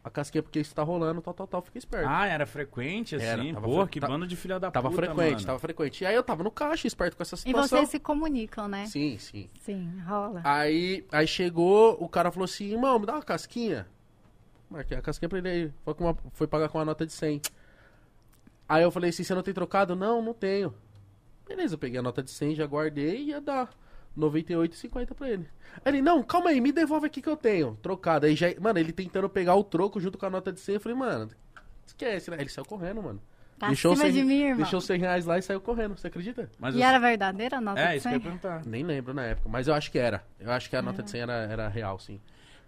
a 0.03 0.09
casquinha 0.09 0.41
porque 0.41 0.59
isso 0.59 0.73
tá 0.73 0.81
rolando, 0.83 1.21
tal, 1.21 1.33
tal, 1.33 1.45
tal, 1.47 1.61
fica 1.61 1.77
esperto. 1.77 2.07
Ah, 2.09 2.25
era 2.27 2.45
frequente 2.45 3.15
assim? 3.15 3.25
Era, 3.25 3.53
tava 3.53 3.67
Pô, 3.67 3.81
fre- 3.83 3.91
que 3.91 3.99
ta- 3.99 4.07
bando 4.07 4.25
de 4.25 4.35
filha 4.35 4.59
da 4.59 4.71
tava 4.71 4.89
puta, 4.89 5.01
frequente, 5.05 5.33
mano. 5.33 5.45
tava 5.45 5.59
frequente. 5.59 6.01
E 6.03 6.07
aí 6.07 6.15
eu 6.15 6.23
tava 6.23 6.43
no 6.43 6.49
caixa, 6.51 6.87
esperto 6.87 7.15
com 7.15 7.21
essa 7.23 7.35
E 7.35 7.37
situação. 7.39 7.77
vocês 7.77 7.89
se 7.89 7.99
comunicam, 7.99 8.67
né? 8.67 8.85
Sim, 8.87 9.17
sim. 9.19 9.49
Sim, 9.59 9.99
rola. 10.07 10.41
Aí, 10.43 11.05
aí 11.11 11.27
chegou, 11.27 11.97
o 12.03 12.09
cara 12.09 12.31
falou 12.31 12.45
assim, 12.45 12.71
irmão, 12.71 12.97
me 12.99 13.05
dá 13.05 13.13
uma 13.13 13.21
casquinha. 13.23 13.87
Marquei 14.69 14.97
a 14.97 15.01
casquinha 15.01 15.29
pra 15.29 15.37
ele 15.37 15.49
aí. 15.49 15.73
Foi, 15.83 15.93
com 15.93 16.05
uma- 16.05 16.17
foi 16.33 16.47
pagar 16.47 16.69
com 16.69 16.77
uma 16.77 16.85
nota 16.85 17.05
de 17.05 17.11
100. 17.13 17.41
Aí 18.67 18.83
eu 18.83 18.89
falei 18.91 19.09
assim, 19.09 19.23
você 19.23 19.35
não 19.35 19.43
tem 19.43 19.53
trocado? 19.53 19.95
Não, 19.95 20.21
não 20.21 20.33
tenho. 20.33 20.73
Beleza, 21.47 21.75
eu 21.75 21.79
peguei 21.79 21.99
a 21.99 22.01
nota 22.01 22.23
de 22.23 22.31
100, 22.31 22.55
já 22.55 22.65
guardei 22.65 23.17
e 23.17 23.23
ia 23.29 23.41
dar 23.41 23.69
98,50 24.17 25.13
pra 25.13 25.29
ele. 25.29 25.47
Aí 25.85 25.91
ele, 25.93 26.01
não, 26.01 26.21
calma 26.23 26.49
aí, 26.49 26.59
me 26.61 26.71
devolve 26.71 27.05
aqui 27.07 27.21
que 27.21 27.29
eu 27.29 27.37
tenho. 27.37 27.77
Trocado. 27.81 28.25
Aí 28.25 28.35
já, 28.35 28.47
mano, 28.59 28.79
ele 28.79 28.91
tentando 28.91 29.29
pegar 29.29 29.55
o 29.55 29.63
troco 29.63 29.99
junto 29.99 30.17
com 30.17 30.25
a 30.25 30.29
nota 30.29 30.51
de 30.51 30.59
100. 30.59 30.75
Eu 30.75 30.81
falei, 30.81 30.97
mano, 30.97 31.29
esquece, 31.85 32.29
né? 32.31 32.37
Ele 32.39 32.49
saiu 32.49 32.65
correndo, 32.65 33.01
mano. 33.01 33.21
Pra 33.57 33.67
deixou, 33.69 33.95
cima 33.95 34.05
100, 34.09 34.13
de 34.15 34.23
mim, 34.23 34.41
irmão. 34.41 34.57
deixou 34.57 34.81
100 34.81 34.99
reais 34.99 35.25
lá 35.25 35.37
e 35.37 35.41
saiu 35.43 35.61
correndo, 35.61 35.95
você 35.95 36.07
acredita? 36.07 36.49
Mas 36.59 36.73
E 36.73 36.79
os- 36.79 36.83
era 36.83 36.97
verdadeira 36.99 37.57
a 37.57 37.61
nota 37.61 37.79
É, 37.79 37.91
de 37.91 37.97
isso 37.97 38.09
que 38.09 38.15
eu 38.15 38.17
ia 38.17 38.19
100? 38.19 38.23
perguntar. 38.39 38.65
Nem 38.65 38.83
lembro 38.83 39.13
na 39.13 39.23
época, 39.23 39.47
mas 39.47 39.67
eu 39.67 39.73
acho 39.75 39.91
que 39.91 39.99
era. 39.99 40.23
Eu 40.39 40.51
acho 40.51 40.67
que 40.69 40.75
a 40.75 40.81
nota 40.81 41.03
de 41.03 41.11
100 41.11 41.21
era, 41.21 41.33
era 41.33 41.67
real, 41.67 41.99
sim. 41.99 42.19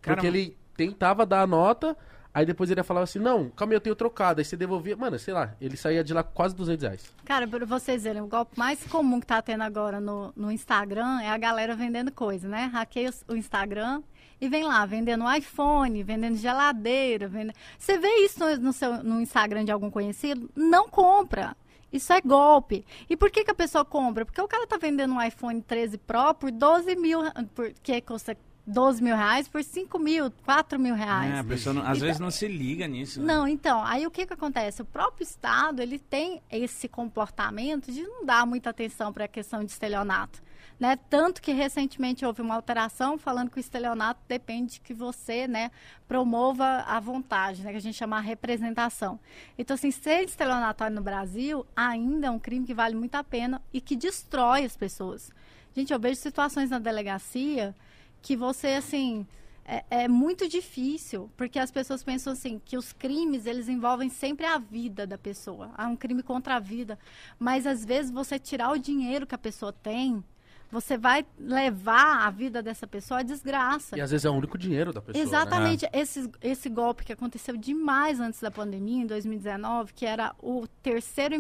Cara, 0.01 0.17
Porque 0.17 0.29
mas- 0.29 0.35
ele 0.39 0.57
tentava 0.77 1.25
dar 1.25 1.41
a 1.41 1.47
nota, 1.47 1.97
aí 2.33 2.45
depois 2.45 2.71
ele 2.71 2.83
falava 2.83 3.03
assim, 3.03 3.19
não, 3.19 3.49
calma 3.49 3.73
aí, 3.73 3.77
eu 3.77 3.81
tenho 3.81 3.95
trocado. 3.95 4.39
Aí 4.39 4.45
você 4.45 4.57
devolvia, 4.57 4.95
mano, 4.95 5.19
sei 5.19 5.33
lá, 5.33 5.55
ele 5.61 5.77
saía 5.77 6.03
de 6.03 6.13
lá 6.13 6.23
com 6.23 6.33
quase 6.33 6.55
200 6.55 6.83
reais. 6.83 7.13
Cara, 7.25 7.47
pra 7.47 7.65
vocês 7.65 8.03
verem, 8.03 8.21
o 8.21 8.27
golpe 8.27 8.57
mais 8.57 8.83
comum 8.85 9.19
que 9.19 9.27
tá 9.27 9.41
tendo 9.41 9.63
agora 9.63 9.99
no, 9.99 10.33
no 10.35 10.51
Instagram 10.51 11.21
é 11.21 11.29
a 11.29 11.37
galera 11.37 11.75
vendendo 11.75 12.11
coisa, 12.11 12.47
né? 12.47 12.69
Hackeia 12.73 13.13
o 13.27 13.35
Instagram 13.35 14.01
e 14.41 14.49
vem 14.49 14.63
lá, 14.63 14.85
vendendo 14.85 15.23
iPhone, 15.33 16.03
vendendo 16.03 16.35
geladeira. 16.35 17.31
Você 17.77 17.97
vê 17.97 18.09
isso 18.25 18.39
no, 18.57 18.73
seu, 18.73 19.03
no 19.03 19.21
Instagram 19.21 19.63
de 19.63 19.71
algum 19.71 19.89
conhecido? 19.89 20.49
Não 20.55 20.89
compra. 20.89 21.55
Isso 21.93 22.11
é 22.11 22.19
golpe. 22.19 22.83
E 23.07 23.15
por 23.15 23.29
que, 23.29 23.43
que 23.43 23.51
a 23.51 23.55
pessoa 23.55 23.85
compra? 23.85 24.25
Porque 24.25 24.41
o 24.41 24.47
cara 24.47 24.65
tá 24.65 24.77
vendendo 24.77 25.13
um 25.13 25.21
iPhone 25.21 25.61
13 25.61 25.99
Pro 25.99 26.33
por 26.33 26.51
12 26.51 26.95
mil, 26.95 27.19
por, 27.53 27.71
que 27.83 28.01
custa 28.01 28.35
12 28.65 29.03
mil 29.03 29.15
reais, 29.15 29.47
por 29.47 29.61
5 29.63 29.99
mil, 29.99 30.31
4 30.45 30.79
mil 30.79 30.95
reais. 30.95 31.33
É, 31.33 31.39
a 31.39 31.43
pessoa 31.43 31.73
não- 31.73 31.81
às 31.81 31.97
Então- 31.97 32.07
vezes 32.07 32.19
não 32.19 32.31
se 32.31 32.47
liga 32.47 32.87
nisso. 32.87 33.19
né? 33.21 33.33
Não, 33.33 33.45
então, 33.47 33.83
aí 33.83 34.07
o 34.07 34.11
que 34.11 34.25
que 34.25 34.33
acontece? 34.33 34.81
O 34.81 34.85
próprio 34.85 35.23
Estado, 35.23 35.81
ele 35.81 35.99
tem 35.99 36.41
esse 36.49 36.87
comportamento 36.87 37.91
de 37.91 38.03
não 38.03 38.25
dar 38.25 38.45
muita 38.45 38.69
atenção 38.69 39.11
para 39.11 39.25
a 39.25 39.27
questão 39.27 39.65
de 39.65 39.71
estelionato, 39.71 40.41
né? 40.79 40.97
Tanto 41.09 41.41
que 41.41 41.51
recentemente 41.51 42.25
houve 42.25 42.41
uma 42.41 42.55
alteração 42.55 43.17
falando 43.17 43.49
que 43.49 43.57
o 43.57 43.59
estelionato 43.59 44.21
depende 44.29 44.79
que 44.79 44.93
você, 44.93 45.45
né, 45.45 45.69
promova 46.07 46.85
a 46.87 46.99
vontade, 47.01 47.63
né, 47.63 47.71
que 47.71 47.77
a 47.77 47.81
gente 47.81 47.97
chama 47.97 48.17
a 48.17 48.21
representação. 48.21 49.19
Então, 49.57 49.73
assim, 49.75 49.91
ser 49.91 50.23
estelionatário 50.23 50.95
no 50.95 51.01
Brasil 51.01 51.65
ainda 51.75 52.27
é 52.27 52.31
um 52.31 52.39
crime 52.39 52.65
que 52.65 52.73
vale 52.73 52.95
muito 52.95 53.15
a 53.15 53.23
pena 53.25 53.61
e 53.73 53.81
que 53.81 53.95
destrói 53.95 54.63
as 54.63 54.77
pessoas. 54.77 55.31
Gente, 55.75 55.91
eu 55.91 55.99
vejo 55.99 56.15
situações 56.21 56.69
na 56.69 56.79
delegacia 56.79 57.75
que 58.23 58.37
você, 58.37 58.69
assim, 58.69 59.27
é, 59.65 59.83
é 59.89 60.07
muito 60.07 60.47
difícil, 60.47 61.29
porque 61.35 61.59
as 61.59 61.69
pessoas 61.69 62.01
pensam 62.03 62.33
assim, 62.33 62.59
que 62.63 62.77
os 62.77 62.93
crimes, 62.93 63.45
eles 63.45 63.67
envolvem 63.67 64.09
sempre 64.09 64.45
a 64.45 64.57
vida 64.57 65.05
da 65.05 65.17
pessoa. 65.17 65.71
Há 65.77 65.87
um 65.87 65.95
crime 65.95 66.23
contra 66.23 66.55
a 66.55 66.59
vida. 66.59 66.97
Mas, 67.37 67.67
às 67.67 67.83
vezes, 67.85 68.09
você 68.09 68.39
tirar 68.39 68.71
o 68.71 68.79
dinheiro 68.79 69.27
que 69.27 69.35
a 69.35 69.37
pessoa 69.37 69.73
tem, 69.73 70.23
você 70.71 70.97
vai 70.97 71.25
levar 71.37 72.25
a 72.25 72.29
vida 72.31 72.63
dessa 72.63 72.87
pessoa 72.87 73.19
à 73.19 73.23
desgraça. 73.23 73.97
E 73.97 74.01
às 74.01 74.09
vezes 74.09 74.25
é 74.25 74.29
o 74.29 74.33
único 74.33 74.57
dinheiro 74.57 74.91
da 74.91 75.01
pessoa, 75.01 75.23
né? 75.23 75.29
Exatamente. 75.29 75.87
Esse, 75.93 76.31
esse 76.41 76.69
golpe 76.69 77.03
que 77.03 77.13
aconteceu 77.13 77.55
demais 77.57 78.19
antes 78.21 78.39
da 78.39 78.49
pandemia, 78.49 79.03
em 79.03 79.05
2019, 79.05 79.93
que 79.93 80.05
era 80.05 80.33
o 80.41 80.65
terceiro 80.81 81.35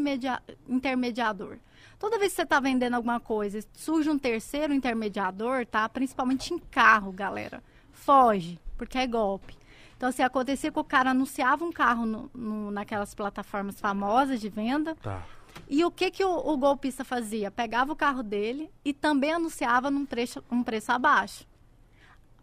intermediador. 0.67 1.57
Toda 2.03 2.19
vez 2.19 2.33
que 2.33 2.35
você 2.35 2.41
está 2.41 2.59
vendendo 2.59 2.95
alguma 2.95 3.17
coisa, 3.17 3.61
surge 3.71 4.09
um 4.09 4.19
terceiro 4.19 4.73
intermediador, 4.73 5.65
tá? 5.65 5.87
Principalmente 5.87 6.53
em 6.53 6.59
carro, 6.59 7.13
galera. 7.13 7.63
Foge, 7.93 8.59
porque 8.77 8.97
é 8.97 9.07
golpe. 9.07 9.55
Então, 9.95 10.11
se 10.11 10.21
acontecia 10.21 10.69
que 10.69 10.77
o 10.77 10.83
cara 10.83 11.11
anunciava 11.11 11.63
um 11.63 11.71
carro 11.71 12.05
no- 12.05 12.29
no- 12.33 12.71
naquelas 12.71 13.15
plataformas 13.15 13.79
famosas 13.79 14.41
de 14.41 14.49
venda, 14.49 14.95
Tá. 14.95 15.23
e 15.69 15.85
o 15.85 15.89
que, 15.89 16.11
que 16.11 16.25
o, 16.25 16.29
o 16.45 16.57
golpista 16.57 17.05
fazia? 17.05 17.49
Pegava 17.49 17.93
o 17.93 17.95
carro 17.95 18.21
dele 18.21 18.69
e 18.83 18.91
também 18.93 19.31
anunciava 19.31 19.89
num 19.89 20.05
preço, 20.05 20.43
um 20.51 20.61
preço 20.61 20.91
abaixo. 20.91 21.47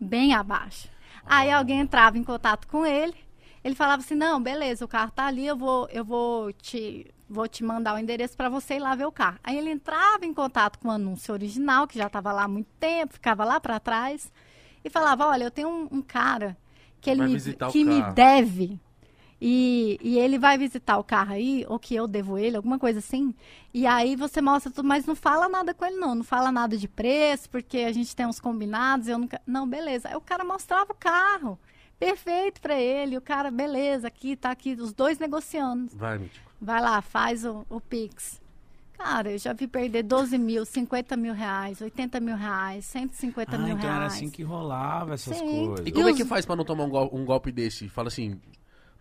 Bem 0.00 0.32
abaixo. 0.32 0.88
Aí 1.26 1.50
alguém 1.50 1.80
entrava 1.80 2.16
em 2.16 2.24
contato 2.24 2.66
com 2.66 2.86
ele, 2.86 3.14
ele 3.62 3.74
falava 3.74 4.02
assim, 4.02 4.14
não, 4.14 4.42
beleza, 4.42 4.84
o 4.84 4.88
carro 4.88 5.10
tá 5.12 5.26
ali, 5.26 5.46
eu 5.46 5.56
vou, 5.56 5.88
eu 5.90 6.04
vou 6.04 6.52
te, 6.52 7.06
vou 7.28 7.46
te 7.48 7.62
mandar 7.64 7.94
o 7.94 7.98
endereço 7.98 8.36
para 8.36 8.48
você 8.48 8.74
ir 8.74 8.80
lá 8.80 8.94
ver 8.94 9.06
o 9.06 9.12
carro. 9.12 9.38
Aí 9.44 9.56
ele 9.58 9.70
entrava 9.70 10.24
em 10.24 10.34
contato 10.34 10.78
com 10.78 10.88
o 10.88 10.90
anúncio 10.92 11.32
original, 11.34 11.86
que 11.86 11.98
já 11.98 12.06
estava 12.06 12.32
lá 12.32 12.44
há 12.44 12.48
muito 12.48 12.70
tempo, 12.78 13.14
ficava 13.14 13.44
lá 13.44 13.60
para 13.60 13.78
trás, 13.80 14.32
e 14.84 14.90
falava, 14.90 15.26
olha, 15.26 15.44
eu 15.44 15.50
tenho 15.50 15.68
um, 15.68 15.98
um 15.98 16.02
cara 16.02 16.56
que 17.00 17.10
ele 17.10 17.22
me, 17.22 17.38
que 17.70 17.84
me 17.84 18.02
deve 18.12 18.80
E, 19.42 19.98
e 20.02 20.18
ele 20.18 20.38
vai 20.38 20.58
visitar 20.58 20.98
o 20.98 21.04
carro 21.04 21.32
aí, 21.32 21.64
ou 21.68 21.78
que 21.78 21.94
eu 21.94 22.06
devo 22.06 22.36
ele, 22.36 22.56
alguma 22.56 22.78
coisa 22.78 22.98
assim. 22.98 23.34
E 23.72 23.86
aí 23.86 24.14
você 24.14 24.40
mostra 24.42 24.70
tudo, 24.70 24.86
mas 24.86 25.06
não 25.06 25.16
fala 25.16 25.48
nada 25.48 25.72
com 25.72 25.84
ele, 25.86 25.96
não. 25.96 26.14
Não 26.14 26.24
fala 26.24 26.52
nada 26.52 26.76
de 26.76 26.86
preço, 26.86 27.48
porque 27.48 27.78
a 27.78 27.92
gente 27.92 28.14
tem 28.14 28.26
uns 28.26 28.38
combinados. 28.40 29.08
Eu 29.08 29.16
nunca. 29.18 29.40
Não, 29.46 29.66
beleza. 29.66 30.08
Aí 30.08 30.16
o 30.16 30.20
cara 30.20 30.44
mostrava 30.44 30.92
o 30.92 30.94
carro. 30.94 31.58
Perfeito 32.00 32.60
para 32.62 32.80
ele. 32.80 33.16
O 33.16 33.20
cara, 33.20 33.50
beleza, 33.50 34.08
aqui, 34.08 34.34
tá 34.34 34.50
aqui, 34.50 34.72
os 34.72 34.92
dois 34.92 35.18
negociando. 35.18 35.90
Vai, 35.94 36.18
Mítico. 36.18 36.50
Vai 36.60 36.80
lá, 36.80 37.00
faz 37.02 37.44
o, 37.44 37.64
o 37.68 37.80
Pix. 37.80 38.40
Cara, 38.94 39.30
eu 39.30 39.38
já 39.38 39.52
vi 39.52 39.66
perder 39.66 40.02
12 40.02 40.36
mil, 40.36 40.64
50 40.64 41.16
mil 41.16 41.32
reais, 41.32 41.80
80 41.80 42.18
mil 42.20 42.36
reais, 42.36 42.84
150 42.86 43.54
Ah, 43.54 43.58
mil 43.58 43.76
então 43.76 43.88
era 43.88 43.98
reais. 44.00 44.14
assim 44.14 44.28
que 44.30 44.42
rolava 44.42 45.14
essas 45.14 45.36
Sim. 45.38 45.66
coisas. 45.68 45.86
E 45.86 45.92
como 45.92 46.08
é 46.08 46.12
os- 46.12 46.16
que 46.16 46.24
faz 46.24 46.44
pra 46.44 46.56
não 46.56 46.64
tomar 46.64 46.84
um, 46.84 46.90
gol- 46.90 47.10
um 47.12 47.24
golpe 47.24 47.50
desse? 47.52 47.88
Fala 47.88 48.08
assim, 48.08 48.38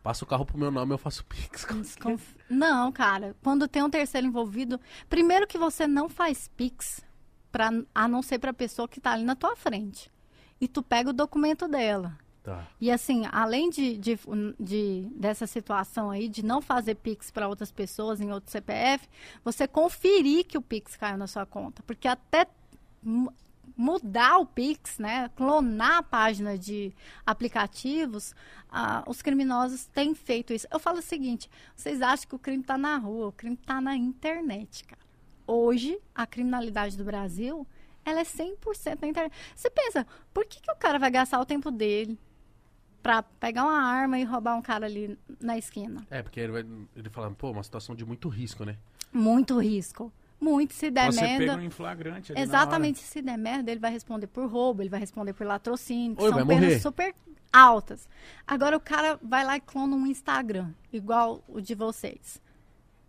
passa 0.03 0.23
o 0.23 0.27
carro 0.27 0.45
pro 0.45 0.57
meu 0.57 0.71
nome, 0.71 0.93
eu 0.93 0.97
faço 0.97 1.25
Pix. 1.25 1.65
Desconf- 1.75 2.35
Não, 2.49 2.91
cara. 2.93 3.35
Quando 3.43 3.67
tem 3.67 3.83
um 3.83 3.89
terceiro 3.89 4.25
envolvido, 4.27 4.79
primeiro 5.09 5.45
que 5.47 5.57
você 5.57 5.85
não 5.85 6.07
faz 6.07 6.49
Pix, 6.55 7.01
pra, 7.51 7.69
a 7.93 8.07
não 8.07 8.21
ser 8.21 8.39
pra 8.39 8.53
pessoa 8.53 8.87
que 8.87 9.01
tá 9.01 9.11
ali 9.11 9.23
na 9.25 9.35
tua 9.35 9.55
frente. 9.57 10.09
E 10.61 10.67
tu 10.67 10.81
pega 10.81 11.09
o 11.09 11.13
documento 11.13 11.67
dela. 11.67 12.17
Tá. 12.43 12.67
E 12.79 12.89
assim, 12.89 13.23
além 13.31 13.69
de, 13.69 13.97
de, 13.97 14.19
de- 14.59 15.07
dessa 15.15 15.45
situação 15.45 16.09
aí 16.09 16.29
de 16.29 16.43
não 16.43 16.61
fazer 16.61 16.95
Pix 16.95 17.29
para 17.29 17.47
outras 17.47 17.71
pessoas 17.71 18.21
em 18.21 18.31
outro 18.31 18.49
CPF, 18.49 19.07
você 19.43 19.67
conferir 19.67 20.45
que 20.45 20.57
o 20.57 20.61
Pix 20.61 20.95
caiu 20.95 21.17
na 21.17 21.27
sua 21.27 21.45
conta. 21.45 21.83
Porque 21.83 22.07
até 22.07 22.47
mu- 23.03 23.33
mudar 23.75 24.37
o 24.39 24.45
Pix, 24.45 24.97
né, 24.99 25.29
clonar 25.35 25.97
a 25.97 26.03
página 26.03 26.57
de 26.57 26.93
aplicativos, 27.25 28.33
ah, 28.69 29.03
os 29.07 29.21
criminosos 29.21 29.85
têm 29.85 30.13
feito 30.15 30.53
isso. 30.53 30.67
Eu 30.71 30.79
falo 30.79 30.99
o 30.99 31.03
seguinte, 31.03 31.49
vocês 31.75 32.01
acham 32.01 32.27
que 32.27 32.35
o 32.35 32.39
crime 32.39 32.61
está 32.61 32.77
na 32.77 32.97
rua, 32.97 33.27
o 33.27 33.31
crime 33.31 33.55
está 33.59 33.79
na 33.81 33.95
internet, 33.95 34.83
cara. 34.85 35.01
Hoje, 35.45 35.99
a 36.13 36.25
criminalidade 36.27 36.95
do 36.97 37.03
Brasil, 37.03 37.65
ela 38.05 38.19
é 38.19 38.23
100% 38.23 39.01
na 39.01 39.07
internet. 39.07 39.33
Você 39.55 39.69
pensa, 39.69 40.05
por 40.33 40.45
que, 40.45 40.61
que 40.61 40.71
o 40.71 40.75
cara 40.75 40.99
vai 40.99 41.09
gastar 41.11 41.39
o 41.39 41.45
tempo 41.45 41.71
dele 41.71 42.17
pra 43.01 43.23
pegar 43.23 43.63
uma 43.63 43.81
arma 43.81 44.19
e 44.19 44.23
roubar 44.23 44.55
um 44.55 44.61
cara 44.61 44.85
ali 44.85 45.17
na 45.39 45.57
esquina? 45.57 46.05
É, 46.09 46.21
porque 46.21 46.39
ele 46.39 46.51
vai 46.51 46.65
ele 46.95 47.09
fala, 47.09 47.31
pô, 47.31 47.51
uma 47.51 47.63
situação 47.63 47.95
de 47.95 48.05
muito 48.05 48.27
risco, 48.29 48.65
né? 48.65 48.77
Muito 49.11 49.59
risco. 49.59 50.11
Muito, 50.39 50.73
se 50.73 50.89
der 50.89 51.11
Você 51.11 51.19
merda. 51.21 51.53
pega 51.53 51.63
em 51.63 51.69
flagrante 51.69 52.31
ali 52.31 52.39
na 52.39 52.45
Exatamente, 52.45 52.99
se 52.99 53.21
der 53.21 53.37
merda, 53.37 53.71
ele 53.71 53.79
vai 53.79 53.91
responder 53.91 54.27
por 54.27 54.47
roubo, 54.49 54.81
ele 54.81 54.89
vai 54.89 54.99
responder 54.99 55.33
por 55.33 55.45
latrocínio, 55.45 56.15
que 56.15 56.23
ele 56.23 56.29
são 56.31 56.47
penas 56.47 56.63
morrer. 56.63 56.79
super 56.79 57.15
altas. 57.51 58.07
Agora 58.47 58.77
o 58.77 58.79
cara 58.79 59.19
vai 59.21 59.43
lá 59.43 59.57
e 59.57 59.61
clona 59.61 59.95
um 59.95 60.07
Instagram, 60.07 60.69
igual 60.93 61.43
o 61.47 61.59
de 61.59 61.75
vocês. 61.75 62.41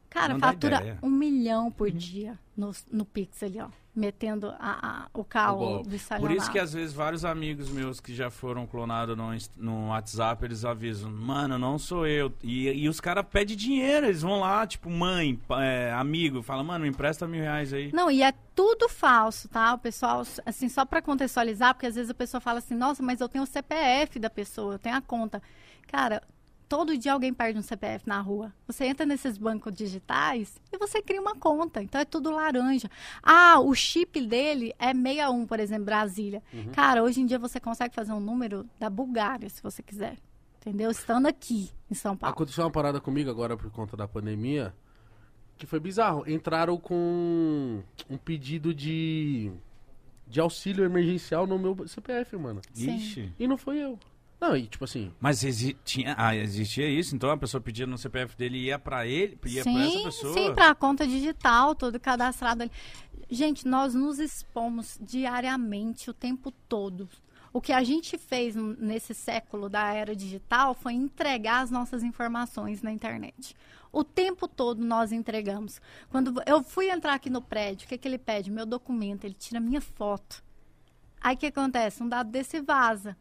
Cara, 0.09 0.33
Não 0.33 0.41
fatura 0.41 0.99
um 1.01 1.11
milhão 1.11 1.71
por 1.71 1.89
dia 1.89 2.37
no, 2.57 2.73
no 2.91 3.05
Pix 3.05 3.45
ali, 3.45 3.61
ó. 3.61 3.69
Metendo 3.95 4.55
a, 4.59 5.05
a- 5.05 5.07
o 5.13 5.21
O 5.21 5.25
carro 5.25 5.79
do 5.79 5.85
Por 5.89 5.95
estalionato. 5.95 6.37
isso 6.41 6.51
que 6.53 6.59
às 6.61 6.73
vezes 6.73 6.95
vários 6.95 7.25
amigos 7.25 7.69
meus 7.71 7.99
que 7.99 8.15
já 8.15 8.31
foram 8.31 8.65
clonados 8.65 9.17
no, 9.17 9.31
no 9.57 9.89
WhatsApp, 9.89 10.45
eles 10.45 10.65
avisam, 10.65 11.11
mano, 11.11 11.59
não 11.59 11.77
sou 11.77 12.07
eu. 12.07 12.33
E, 12.43 12.69
e 12.69 12.89
os 12.89 13.01
caras 13.01 13.27
pedem 13.29 13.57
dinheiro, 13.57 14.07
eles 14.07 14.23
vão 14.23 14.39
lá, 14.39 14.65
tipo, 14.65 14.89
mãe, 14.89 15.39
é, 15.59 15.93
amigo, 15.93 16.41
fala, 16.41 16.63
mano, 16.63 16.85
me 16.85 16.89
empresta 16.91 17.27
mil 17.27 17.43
reais 17.43 17.73
aí. 17.73 17.91
Não, 17.93 18.09
e 18.09 18.23
é 18.23 18.33
tudo 18.55 18.89
falso, 18.89 19.49
tá? 19.49 19.75
O 19.75 19.79
pessoal, 19.79 20.23
assim, 20.47 20.69
só 20.69 20.85
para 20.85 21.03
contextualizar, 21.03 21.75
porque 21.75 21.87
às 21.87 21.97
vezes 21.97 22.11
a 22.11 22.15
pessoa 22.15 22.41
fala 22.41 22.59
assim, 22.61 22.77
nossa, 22.77 23.03
mas 23.03 23.21
eu 23.21 23.29
tenho 23.29 23.43
o 23.43 23.47
CPF 23.47 24.21
da 24.21 24.31
pessoa, 24.31 24.75
eu 24.75 24.79
tenho 24.79 24.95
a 24.97 25.01
conta. 25.03 25.43
Cara, 25.89 26.23
todo 26.71 26.97
dia 26.97 27.13
alguém 27.13 27.35
perde 27.35 27.59
um 27.59 27.63
CPF 27.63 28.09
na 28.09 28.21
rua. 28.21 28.55
Você 28.65 28.85
entra 28.85 29.05
nesses 29.05 29.37
bancos 29.37 29.75
digitais 29.75 30.61
e 30.73 30.79
você 30.79 31.03
cria 31.03 31.21
uma 31.21 31.35
conta. 31.35 31.83
Então 31.83 32.01
é 32.01 32.05
tudo 32.05 32.31
laranja. 32.31 32.89
Ah, 33.21 33.59
o 33.59 33.75
chip 33.75 34.25
dele 34.25 34.73
é 34.79 34.95
61, 34.95 35.47
por 35.47 35.59
exemplo, 35.59 35.87
Brasília. 35.87 36.41
Cara, 36.73 37.03
hoje 37.03 37.21
em 37.21 37.27
dia 37.27 37.41
você 37.41 37.59
consegue 37.59 37.93
fazer 37.93 38.13
um 38.13 38.21
número 38.21 38.65
da 38.79 38.89
Bulgária, 38.89 39.49
se 39.51 39.61
você 39.61 39.83
quiser. 39.83 40.17
Entendeu? 40.59 40.93
Estando 40.93 41.27
aqui 41.27 41.71
em 41.91 41.95
São 41.95 42.17
Paulo. 42.17 42.33
Aconteceu 42.33 42.63
uma 42.63 42.71
parada 42.71 43.01
comigo 43.01 43.29
agora 43.29 43.57
por 43.57 43.71
conta 43.73 43.97
da 43.97 44.07
pandemia, 44.07 44.73
que 45.57 45.67
foi 45.67 45.81
bizarro. 45.81 46.23
Entraram 46.31 46.77
com 46.77 47.83
um 48.09 48.17
pedido 48.17 48.73
de, 48.73 49.51
de 50.29 50.39
auxílio 50.39 50.85
emergencial 50.85 51.49
no 51.49 51.59
meu 51.59 51.89
CPF, 51.89 52.37
mano. 52.37 52.61
Sim. 52.73 52.95
Ixi. 52.95 53.33
E 53.41 53.49
não 53.49 53.59
foi 53.59 53.79
eu. 53.79 53.99
Não, 54.41 54.57
e 54.57 54.67
tipo 54.67 54.85
assim, 54.85 55.13
Mas 55.21 55.45
exi- 55.45 55.77
tinha, 55.85 56.15
ah, 56.17 56.35
existia 56.35 56.89
isso? 56.89 57.15
Então 57.15 57.31
a 57.31 57.37
pessoa 57.37 57.61
pedia 57.61 57.87
no 57.87 57.99
CPF 57.99 58.37
dele 58.37 58.57
e 58.59 58.65
ia 58.67 58.79
pra 58.79 59.07
ele, 59.07 59.39
ia 59.47 59.63
pra 59.63 59.73
essa 59.73 59.91
sim, 59.91 60.03
pessoa? 60.05 60.33
sim, 60.35 60.55
para 60.55 60.71
a 60.71 60.75
conta 60.75 61.07
digital, 61.07 61.75
tudo 61.75 62.01
cadastrado 62.01 62.63
ali. 62.63 62.73
Gente, 63.31 63.69
nós 63.69 63.95
nos 63.95 64.19
expomos 64.19 64.99
diariamente, 65.01 66.11
o 66.11 66.15
tempo 66.15 66.51
todo. 66.69 67.09
O 67.53 67.61
que 67.61 67.73
a 67.73 67.83
gente 67.83 68.17
fez 68.17 68.55
nesse 68.57 69.13
século 69.13 69.69
da 69.69 69.93
era 69.93 70.15
digital 70.17 70.73
foi 70.73 70.93
entregar 70.95 71.61
as 71.63 71.71
nossas 71.71 72.03
informações 72.03 72.81
na 72.81 72.93
internet. 72.93 73.55
O 73.93 74.05
tempo 74.05 74.47
todo 74.47 74.85
nós 74.85 75.11
entregamos. 75.11 75.81
Quando 76.11 76.41
eu 76.47 76.63
fui 76.63 76.89
entrar 76.91 77.15
aqui 77.15 77.29
no 77.29 77.43
prédio, 77.43 77.87
o 77.87 77.89
que, 77.89 77.99
que 77.99 78.07
ele 78.07 78.19
pede? 78.19 78.51
Meu 78.51 78.65
documento, 78.65 79.25
ele 79.25 79.35
tira 79.35 79.59
minha 79.61 79.81
foto. 79.81 80.43
Aí 81.21 81.35
o 81.35 81.39
que 81.39 81.47
acontece? 81.47 82.03
Um 82.03 82.09
dado 82.09 82.31
desse 82.31 82.61
vaza. 82.61 83.17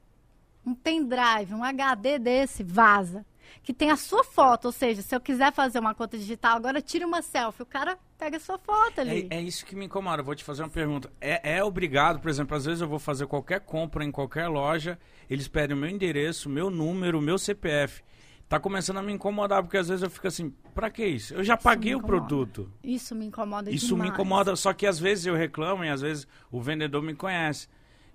Um 0.65 0.73
pendrive, 0.73 1.53
um 1.53 1.63
HD 1.63 2.19
desse 2.19 2.63
vaza. 2.63 3.25
Que 3.63 3.73
tem 3.73 3.89
a 3.89 3.97
sua 3.97 4.23
foto, 4.23 4.65
ou 4.65 4.71
seja, 4.71 5.01
se 5.01 5.15
eu 5.15 5.19
quiser 5.19 5.51
fazer 5.51 5.79
uma 5.79 5.95
conta 5.95 6.17
digital, 6.17 6.55
agora 6.55 6.81
tire 6.81 7.03
uma 7.03 7.21
selfie. 7.21 7.63
O 7.63 7.65
cara 7.65 7.97
pega 8.17 8.37
a 8.37 8.39
sua 8.39 8.59
foto 8.59 9.01
ali. 9.01 9.27
É, 9.31 9.37
é 9.37 9.41
isso 9.41 9.65
que 9.65 9.75
me 9.75 9.85
incomoda. 9.85 10.21
Eu 10.21 10.25
vou 10.25 10.35
te 10.35 10.43
fazer 10.43 10.61
uma 10.61 10.69
pergunta. 10.69 11.11
É, 11.19 11.57
é 11.57 11.63
obrigado, 11.63 12.19
por 12.19 12.29
exemplo, 12.29 12.55
às 12.55 12.65
vezes 12.65 12.81
eu 12.81 12.87
vou 12.87 12.99
fazer 12.99 13.25
qualquer 13.25 13.61
compra 13.61 14.03
em 14.03 14.11
qualquer 14.11 14.47
loja, 14.47 14.99
eles 15.29 15.47
pedem 15.47 15.75
o 15.75 15.79
meu 15.79 15.89
endereço, 15.89 16.47
o 16.47 16.51
meu 16.51 16.69
número, 16.69 17.17
o 17.17 17.21
meu 17.21 17.37
CPF. 17.37 18.03
Tá 18.47 18.59
começando 18.59 18.97
a 18.97 19.03
me 19.03 19.13
incomodar, 19.13 19.61
porque 19.61 19.77
às 19.77 19.87
vezes 19.87 20.01
eu 20.01 20.09
fico 20.09 20.27
assim, 20.27 20.51
pra 20.73 20.89
que 20.89 21.05
isso? 21.05 21.35
Eu 21.35 21.43
já 21.43 21.55
paguei 21.55 21.93
o 21.93 22.01
produto. 22.01 22.71
Isso 22.83 23.13
me 23.13 23.25
incomoda 23.25 23.69
Isso 23.69 23.89
demais. 23.89 24.09
me 24.09 24.15
incomoda, 24.15 24.55
só 24.55 24.73
que 24.73 24.87
às 24.87 24.99
vezes 24.99 25.27
eu 25.27 25.35
reclamo 25.35 25.85
e 25.85 25.89
às 25.89 26.01
vezes 26.01 26.27
o 26.51 26.59
vendedor 26.59 27.03
me 27.03 27.13
conhece. 27.13 27.67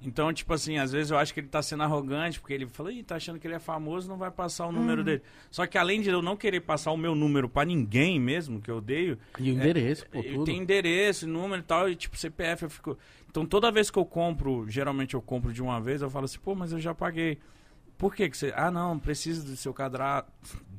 Então, 0.05 0.33
tipo 0.33 0.53
assim, 0.53 0.77
às 0.77 0.93
vezes 0.93 1.11
eu 1.11 1.17
acho 1.17 1.33
que 1.33 1.41
ele 1.41 1.49
tá 1.49 1.63
sendo 1.63 1.83
arrogante, 1.83 2.39
porque 2.39 2.53
ele 2.53 2.67
fala, 2.67 2.93
ih, 2.93 3.03
tá 3.03 3.17
achando 3.17 3.39
que 3.39 3.47
ele 3.47 3.55
é 3.55 3.59
famoso, 3.59 4.09
não 4.09 4.19
vai 4.19 4.31
passar 4.31 4.67
o 4.67 4.73
número 4.73 4.99
Uhum. 4.99 5.05
dele. 5.05 5.23
Só 5.51 5.67
que 5.67 5.79
além 5.79 6.01
de 6.03 6.11
eu 6.11 6.21
não 6.21 6.37
querer 6.37 6.61
passar 6.61 6.93
o 6.93 6.97
meu 6.97 7.15
número 7.15 7.49
pra 7.49 7.65
ninguém 7.65 8.21
mesmo, 8.21 8.61
que 8.61 8.71
eu 8.71 8.77
odeio, 8.77 9.19
e 9.39 9.51
o 9.51 9.55
endereço, 9.55 10.07
pô, 10.11 10.19
eu 10.21 10.33
tudo. 10.35 10.45
tenho 10.45 10.63
endereço, 10.63 11.27
número 11.27 11.63
e 11.63 11.65
tal, 11.65 11.89
e 11.89 11.97
tipo 11.97 12.17
CPF 12.19 12.65
eu 12.65 12.71
fico. 12.71 12.99
Então 13.31 13.47
toda 13.47 13.73
vez 13.73 13.91
que 13.91 13.99
eu 13.99 14.05
compro, 14.05 14.67
geralmente 14.69 15.15
eu 15.15 15.23
compro 15.23 15.53
de 15.53 15.63
uma 15.63 15.81
vez, 15.81 16.03
eu 16.03 16.11
falo 16.11 16.27
assim, 16.27 16.39
pô, 16.39 16.55
mas 16.55 16.71
eu 16.73 16.79
já 16.81 16.95
paguei. 16.95 17.39
Por 17.97 18.15
que 18.15 18.29
que 18.29 18.37
você. 18.37 18.53
Ah, 18.57 18.71
não, 18.71 18.99
preciso 18.99 19.45
do 19.47 19.57
seu 19.57 19.73
cadastro, 19.73 20.31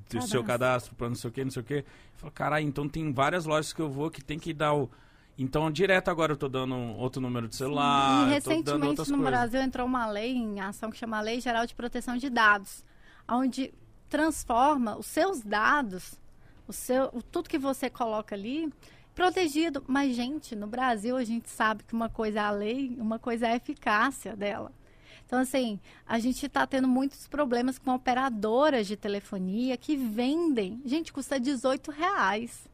do 0.09 0.21
seu 0.21 0.43
Cadastro. 0.43 0.43
cadastro 0.43 0.95
pra 0.95 1.07
não 1.09 1.15
sei 1.15 1.29
o 1.29 1.33
que, 1.33 1.43
não 1.43 1.51
sei 1.51 1.61
o 1.61 1.65
que. 1.65 1.73
Eu 1.75 1.83
falo, 2.17 2.31
caralho, 2.31 2.67
então 2.67 2.87
tem 2.87 3.11
várias 3.11 3.45
lojas 3.45 3.73
que 3.73 3.81
eu 3.81 3.89
vou 3.89 4.11
que 4.11 4.23
tem 4.23 4.37
que 4.37 4.53
dar 4.53 4.73
o. 4.73 4.89
Então, 5.37 5.69
direto 5.69 6.09
agora 6.09 6.31
eu 6.33 6.37
tô 6.37 6.47
dando 6.47 6.75
outro 6.97 7.21
número 7.21 7.47
de 7.47 7.55
celular. 7.55 8.31
e 8.31 8.41
tô 8.41 8.49
dando 8.51 8.53
recentemente 8.63 8.99
no 9.11 9.17
coisas. 9.17 9.19
Brasil 9.21 9.61
entrou 9.61 9.85
uma 9.85 10.07
lei 10.07 10.31
em 10.33 10.59
ação 10.61 10.89
que 10.89 10.97
chama 10.97 11.19
Lei 11.19 11.41
Geral 11.41 11.65
de 11.65 11.75
Proteção 11.75 12.15
de 12.15 12.29
Dados, 12.29 12.85
onde 13.29 13.73
transforma 14.09 14.95
os 14.97 15.05
seus 15.07 15.41
dados, 15.41 16.17
o 16.67 16.71
seu, 16.73 17.09
o- 17.11 17.21
tudo 17.21 17.49
que 17.49 17.57
você 17.57 17.89
coloca 17.89 18.33
ali, 18.33 18.71
protegido. 19.13 19.83
Mas, 19.87 20.15
gente, 20.15 20.55
no 20.55 20.67
Brasil 20.67 21.17
a 21.17 21.23
gente 21.25 21.49
sabe 21.49 21.83
que 21.83 21.93
uma 21.93 22.07
coisa 22.07 22.39
é 22.39 22.43
a 22.43 22.51
lei, 22.51 22.95
uma 22.97 23.19
coisa 23.19 23.47
é 23.47 23.51
a 23.51 23.55
eficácia 23.57 24.35
dela. 24.37 24.71
Então, 25.25 25.39
assim, 25.39 25.79
a 26.07 26.17
gente 26.19 26.45
está 26.45 26.65
tendo 26.65 26.87
muitos 26.87 27.27
problemas 27.27 27.77
com 27.77 27.93
operadoras 27.93 28.87
de 28.87 28.95
telefonia 28.95 29.75
que 29.75 29.97
vendem. 29.97 30.79
Gente, 30.85 31.11
custa 31.11 31.39
18 31.39 31.91
reais. 31.91 32.69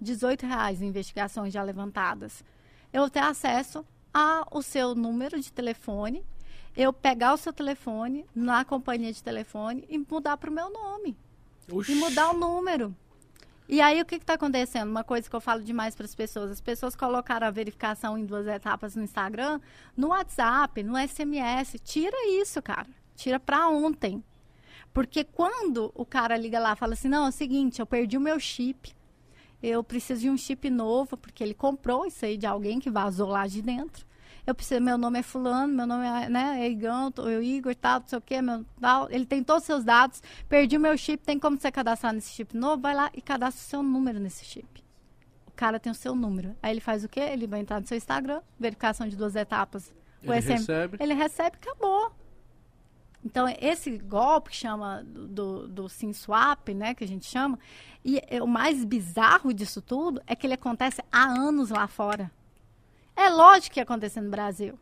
18 0.00 0.46
reais 0.46 0.82
em 0.82 0.86
investigações 0.86 1.52
já 1.52 1.62
levantadas. 1.62 2.44
Eu 2.92 3.08
ter 3.10 3.20
acesso 3.20 3.84
ao 4.12 4.62
seu 4.62 4.94
número 4.94 5.40
de 5.40 5.52
telefone, 5.52 6.24
eu 6.76 6.92
pegar 6.92 7.34
o 7.34 7.36
seu 7.36 7.52
telefone 7.52 8.24
na 8.34 8.64
companhia 8.64 9.12
de 9.12 9.22
telefone 9.22 9.84
e 9.88 9.98
mudar 9.98 10.36
para 10.36 10.50
o 10.50 10.52
meu 10.52 10.70
nome. 10.70 11.16
Oxi. 11.70 11.92
E 11.92 11.94
mudar 11.96 12.30
o 12.30 12.34
número. 12.34 12.94
E 13.66 13.80
aí, 13.80 14.00
o 14.00 14.04
que 14.04 14.16
está 14.16 14.34
acontecendo? 14.34 14.90
Uma 14.90 15.02
coisa 15.02 15.28
que 15.28 15.34
eu 15.34 15.40
falo 15.40 15.62
demais 15.62 15.94
para 15.94 16.04
as 16.04 16.14
pessoas. 16.14 16.50
As 16.50 16.60
pessoas 16.60 16.94
colocaram 16.94 17.46
a 17.46 17.50
verificação 17.50 18.18
em 18.18 18.26
duas 18.26 18.46
etapas 18.46 18.94
no 18.94 19.02
Instagram, 19.02 19.58
no 19.96 20.08
WhatsApp, 20.08 20.82
no 20.82 20.98
SMS. 20.98 21.76
Tira 21.82 22.16
isso, 22.40 22.60
cara. 22.60 22.88
Tira 23.16 23.40
para 23.40 23.68
ontem. 23.68 24.22
Porque 24.92 25.24
quando 25.24 25.90
o 25.94 26.04
cara 26.04 26.36
liga 26.36 26.60
lá 26.60 26.74
e 26.74 26.76
fala 26.76 26.92
assim, 26.92 27.08
não, 27.08 27.24
é 27.24 27.28
o 27.30 27.32
seguinte, 27.32 27.80
eu 27.80 27.86
perdi 27.86 28.18
o 28.18 28.20
meu 28.20 28.38
chip. 28.38 28.94
Eu 29.66 29.82
preciso 29.82 30.20
de 30.20 30.28
um 30.28 30.36
chip 30.36 30.68
novo, 30.68 31.16
porque 31.16 31.42
ele 31.42 31.54
comprou 31.54 32.04
isso 32.04 32.22
aí 32.22 32.36
de 32.36 32.46
alguém 32.46 32.78
que 32.78 32.90
vazou 32.90 33.28
lá 33.28 33.46
de 33.46 33.62
dentro. 33.62 34.04
eu 34.46 34.54
preciso, 34.54 34.78
meu 34.78 34.98
nome 34.98 35.20
é 35.20 35.22
fulano, 35.22 35.72
meu 35.72 35.86
nome 35.86 36.04
é, 36.06 36.28
né, 36.28 36.58
é 36.60 36.68
Igão, 36.68 37.10
eu 37.16 37.42
Igor, 37.42 37.74
tal, 37.74 38.00
não 38.00 38.06
sei 38.06 38.18
o 38.18 38.20
quê, 38.20 38.42
meu, 38.42 38.62
tal. 38.78 39.10
Ele 39.10 39.24
tem 39.24 39.42
todos 39.42 39.62
os 39.62 39.66
seus 39.66 39.82
dados, 39.82 40.22
perdi 40.50 40.76
o 40.76 40.80
meu 40.80 40.94
chip, 40.98 41.24
tem 41.24 41.38
como 41.38 41.58
você 41.58 41.72
cadastrar 41.72 42.12
nesse 42.12 42.30
chip 42.30 42.54
novo? 42.54 42.82
Vai 42.82 42.94
lá 42.94 43.10
e 43.14 43.22
cadastra 43.22 43.64
o 43.64 43.68
seu 43.70 43.82
número 43.82 44.20
nesse 44.20 44.44
chip. 44.44 44.84
O 45.46 45.52
cara 45.52 45.80
tem 45.80 45.90
o 45.90 45.94
seu 45.94 46.14
número. 46.14 46.54
Aí 46.62 46.70
ele 46.70 46.80
faz 46.80 47.02
o 47.02 47.08
quê? 47.08 47.20
Ele 47.20 47.46
vai 47.46 47.60
entrar 47.60 47.80
no 47.80 47.86
seu 47.86 47.96
Instagram, 47.96 48.42
verificação 48.60 49.08
de 49.08 49.16
duas 49.16 49.34
etapas. 49.34 49.94
O 50.26 50.30
Ele 50.30 50.42
SM 50.42 50.52
recebe. 50.52 50.96
ele 51.00 51.14
recebe 51.14 51.56
acabou. 51.56 52.12
Então, 53.24 53.46
esse 53.58 53.96
golpe 53.96 54.50
que 54.50 54.56
chama 54.56 55.02
do, 55.02 55.66
do, 55.66 55.88
SIM 55.88 56.12
swap, 56.12 56.68
né, 56.68 56.94
que 56.94 57.02
a 57.02 57.08
gente 57.08 57.24
chama, 57.24 57.58
e 58.04 58.20
é, 58.28 58.42
o 58.42 58.46
mais 58.46 58.84
bizarro 58.84 59.54
disso 59.54 59.80
tudo 59.80 60.20
é 60.26 60.36
que 60.36 60.46
ele 60.46 60.54
acontece 60.54 61.02
há 61.10 61.24
anos 61.24 61.70
lá 61.70 61.86
fora. 61.86 62.30
É 63.16 63.30
lógico 63.30 63.74
que 63.74 63.80
ia 63.80 63.84
acontecer 63.84 64.20
no 64.20 64.30
Brasil. 64.30 64.78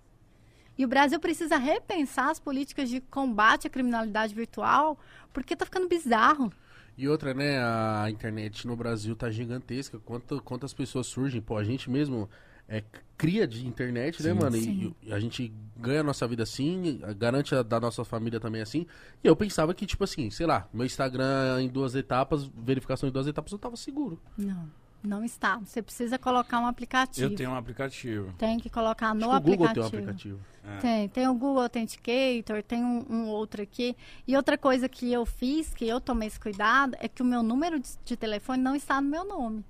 E 0.76 0.84
o 0.84 0.88
Brasil 0.88 1.20
precisa 1.20 1.56
repensar 1.56 2.30
as 2.30 2.40
políticas 2.40 2.88
de 2.88 3.00
combate 3.00 3.68
à 3.68 3.70
criminalidade 3.70 4.34
virtual, 4.34 4.98
porque 5.32 5.54
tá 5.54 5.64
ficando 5.64 5.86
bizarro. 5.86 6.52
E 6.96 7.08
outra, 7.08 7.32
né, 7.32 7.58
a 7.62 8.10
internet 8.10 8.66
no 8.66 8.74
Brasil 8.74 9.14
tá 9.14 9.30
gigantesca. 9.30 10.00
Quanto, 10.00 10.42
quantas 10.42 10.74
pessoas 10.74 11.06
surgem? 11.06 11.40
Pô, 11.40 11.56
a 11.56 11.64
gente 11.64 11.88
mesmo 11.88 12.28
é 12.68 12.82
cria 13.16 13.46
de 13.46 13.66
internet, 13.66 14.20
né, 14.22 14.32
Sim. 14.32 14.38
mano? 14.38 14.56
Sim. 14.56 14.94
E, 15.02 15.08
e 15.08 15.12
a 15.12 15.20
gente 15.20 15.52
ganha 15.76 16.00
a 16.00 16.02
nossa 16.02 16.26
vida 16.26 16.42
assim, 16.42 17.00
garante 17.16 17.54
a 17.54 17.62
da 17.62 17.78
nossa 17.78 18.04
família 18.04 18.40
também 18.40 18.60
assim. 18.60 18.86
E 19.22 19.28
eu 19.28 19.36
pensava 19.36 19.72
que, 19.74 19.86
tipo 19.86 20.02
assim, 20.02 20.28
sei 20.30 20.46
lá, 20.46 20.68
meu 20.72 20.84
Instagram 20.84 21.62
em 21.62 21.68
duas 21.68 21.94
etapas, 21.94 22.44
verificação 22.46 23.08
em 23.08 23.12
duas 23.12 23.26
etapas, 23.26 23.52
eu 23.52 23.58
tava 23.58 23.76
seguro. 23.76 24.20
Não, 24.36 24.68
não 25.04 25.24
está. 25.24 25.58
Você 25.58 25.82
precisa 25.82 26.18
colocar 26.18 26.58
um 26.58 26.66
aplicativo. 26.66 27.30
Eu 27.30 27.36
tenho 27.36 27.50
um 27.50 27.54
aplicativo. 27.54 28.32
Tem 28.38 28.58
que 28.58 28.68
colocar 28.68 29.14
no 29.14 29.30
Acho 29.30 29.42
que 29.42 29.48
o 29.48 29.50
Google 29.50 29.66
aplicativo. 29.66 29.90
tem 29.90 30.00
um 30.00 30.02
aplicativo. 30.02 30.40
É. 30.64 30.76
Tem, 30.78 31.08
tem 31.08 31.28
o 31.28 31.34
Google 31.34 31.62
Authenticator, 31.62 32.62
tem 32.62 32.84
um, 32.84 33.04
um 33.08 33.28
outro 33.28 33.62
aqui. 33.62 33.96
E 34.26 34.36
outra 34.36 34.56
coisa 34.56 34.88
que 34.88 35.12
eu 35.12 35.26
fiz, 35.26 35.74
que 35.74 35.86
eu 35.86 36.00
tomei 36.00 36.28
esse 36.28 36.38
cuidado, 36.38 36.96
é 37.00 37.08
que 37.08 37.22
o 37.22 37.24
meu 37.24 37.42
número 37.42 37.78
de, 37.80 37.90
de 38.04 38.16
telefone 38.16 38.62
não 38.62 38.74
está 38.74 39.00
no 39.00 39.08
meu 39.08 39.24
nome. 39.24 39.64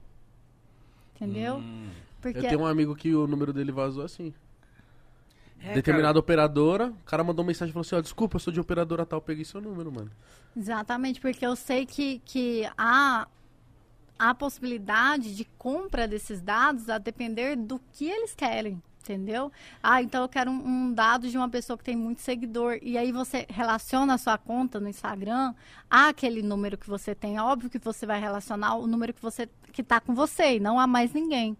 Entendeu? 1.15 1.57
Hum. 1.57 1.91
Porque 2.23 2.39
Eu 2.39 2.43
tenho 2.43 2.61
um 2.61 2.67
amigo 2.67 2.95
que 2.95 3.13
o 3.15 3.27
número 3.27 3.53
dele 3.53 3.73
vazou 3.73 4.05
assim. 4.05 4.33
É, 5.61 5.75
Determinada 5.75 6.19
operadora, 6.19 6.89
o 6.89 7.05
cara 7.05 7.23
mandou 7.23 7.45
mensagem 7.45 7.71
e 7.71 7.73
falou 7.73 7.83
assim: 7.83 7.97
ó, 7.97 8.01
desculpa, 8.01 8.37
eu 8.37 8.41
sou 8.41 8.53
de 8.53 8.61
operadora 8.61 9.05
tal, 9.05 9.21
peguei 9.21 9.45
seu 9.45 9.61
número, 9.61 9.93
mano. 9.93 10.11
Exatamente, 10.57 11.21
porque 11.21 11.45
eu 11.45 11.55
sei 11.57 11.85
que, 11.85 12.21
que 12.25 12.69
há 12.79 13.27
a 14.19 14.35
possibilidade 14.35 15.35
de 15.35 15.45
compra 15.59 16.07
desses 16.07 16.41
dados 16.41 16.89
a 16.89 16.99
depender 16.99 17.57
do 17.57 17.81
que 17.93 18.09
eles 18.09 18.35
querem, 18.35 18.81
entendeu? 19.01 19.51
Ah, 19.83 20.03
então 20.03 20.23
eu 20.23 20.29
quero 20.29 20.51
um, 20.51 20.67
um 20.67 20.93
dado 20.93 21.29
de 21.29 21.37
uma 21.37 21.49
pessoa 21.49 21.77
que 21.77 21.85
tem 21.85 21.97
muito 21.97 22.21
seguidor. 22.21 22.79
E 22.83 22.99
aí 22.99 23.11
você 23.11 23.47
relaciona 23.49 24.15
a 24.15 24.19
sua 24.19 24.39
conta 24.39 24.79
no 24.79 24.89
Instagram 24.89 25.55
àquele 25.91 26.43
número 26.43 26.79
que 26.79 26.89
você 26.89 27.15
tem. 27.15 27.37
É 27.37 27.43
Óbvio 27.43 27.71
que 27.71 27.79
você 27.79 28.07
vai 28.07 28.21
relacionar 28.21 28.77
o 28.77 28.87
número 28.87 29.13
que 29.13 29.23
você 29.23 29.49
que 29.73 29.81
está 29.81 30.01
com 30.01 30.15
você 30.15 30.57
e 30.57 30.61
não 30.61 30.79
há 30.79 30.87
mais 30.87 31.13
ninguém. 31.13 31.57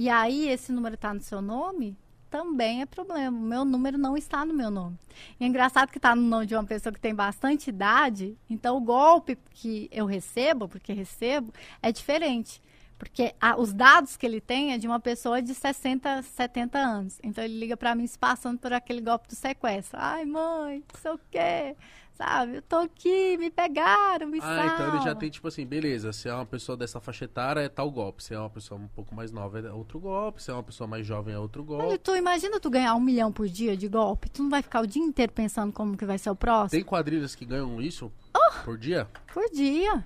E 0.00 0.08
aí 0.08 0.48
esse 0.48 0.70
número 0.70 0.94
está 0.94 1.12
no 1.12 1.20
seu 1.20 1.42
nome, 1.42 1.96
também 2.30 2.82
é 2.82 2.86
problema. 2.86 3.36
O 3.36 3.40
meu 3.42 3.64
número 3.64 3.98
não 3.98 4.16
está 4.16 4.44
no 4.44 4.54
meu 4.54 4.70
nome. 4.70 4.96
E 5.40 5.44
é 5.44 5.46
engraçado 5.48 5.90
que 5.90 5.98
está 5.98 6.14
no 6.14 6.22
nome 6.22 6.46
de 6.46 6.54
uma 6.54 6.62
pessoa 6.62 6.92
que 6.92 7.00
tem 7.00 7.12
bastante 7.12 7.68
idade, 7.70 8.38
então 8.48 8.76
o 8.76 8.80
golpe 8.80 9.36
que 9.50 9.88
eu 9.90 10.06
recebo, 10.06 10.68
porque 10.68 10.92
recebo, 10.92 11.52
é 11.82 11.90
diferente. 11.90 12.62
Porque 12.96 13.34
a- 13.40 13.56
os 13.58 13.72
dados 13.72 14.16
que 14.16 14.24
ele 14.24 14.40
tem 14.40 14.72
é 14.72 14.78
de 14.78 14.86
uma 14.86 15.00
pessoa 15.00 15.42
de 15.42 15.52
60, 15.52 16.22
70 16.22 16.78
anos. 16.78 17.18
Então 17.20 17.42
ele 17.42 17.58
liga 17.58 17.76
para 17.76 17.92
mim 17.96 18.06
se 18.06 18.16
passando 18.16 18.56
por 18.60 18.72
aquele 18.72 19.00
golpe 19.00 19.26
do 19.26 19.34
sequestro. 19.34 19.98
Ai, 20.00 20.24
mãe, 20.24 20.84
não 20.94 21.00
sei 21.00 21.10
o 21.10 21.20
quê. 21.28 21.76
Sabe, 22.18 22.56
eu 22.56 22.62
tô 22.62 22.74
aqui, 22.78 23.36
me 23.38 23.48
pegaram, 23.48 24.26
me 24.26 24.40
Ah, 24.42 24.66
então 24.74 24.88
ele 24.92 25.04
já 25.04 25.14
tem, 25.14 25.30
tipo 25.30 25.46
assim, 25.46 25.64
beleza, 25.64 26.12
se 26.12 26.28
é 26.28 26.34
uma 26.34 26.44
pessoa 26.44 26.76
dessa 26.76 26.98
faixa 27.00 27.26
etária, 27.26 27.60
é 27.60 27.68
tal 27.68 27.88
golpe. 27.92 28.24
Se 28.24 28.34
é 28.34 28.38
uma 28.40 28.50
pessoa 28.50 28.80
um 28.80 28.88
pouco 28.88 29.14
mais 29.14 29.30
nova, 29.30 29.60
é 29.60 29.70
outro 29.72 30.00
golpe. 30.00 30.42
Se 30.42 30.50
é 30.50 30.54
uma 30.54 30.64
pessoa 30.64 30.88
mais 30.88 31.06
jovem, 31.06 31.32
é 31.32 31.38
outro 31.38 31.64
Olha, 31.68 31.78
golpe. 31.84 31.98
tu 31.98 32.16
imagina 32.16 32.58
tu 32.58 32.68
ganhar 32.70 32.96
um 32.96 33.00
milhão 33.00 33.30
por 33.30 33.46
dia 33.46 33.76
de 33.76 33.86
golpe? 33.86 34.28
Tu 34.28 34.42
não 34.42 34.50
vai 34.50 34.62
ficar 34.62 34.80
o 34.80 34.86
dia 34.86 35.00
inteiro 35.00 35.30
pensando 35.32 35.72
como 35.72 35.96
que 35.96 36.04
vai 36.04 36.18
ser 36.18 36.28
o 36.30 36.34
próximo? 36.34 36.70
Tem 36.70 36.82
quadrilhas 36.82 37.36
que 37.36 37.44
ganham 37.44 37.80
isso 37.80 38.10
Oh! 38.36 38.64
por 38.64 38.76
dia? 38.76 39.06
Por 39.32 39.48
dia. 39.52 40.04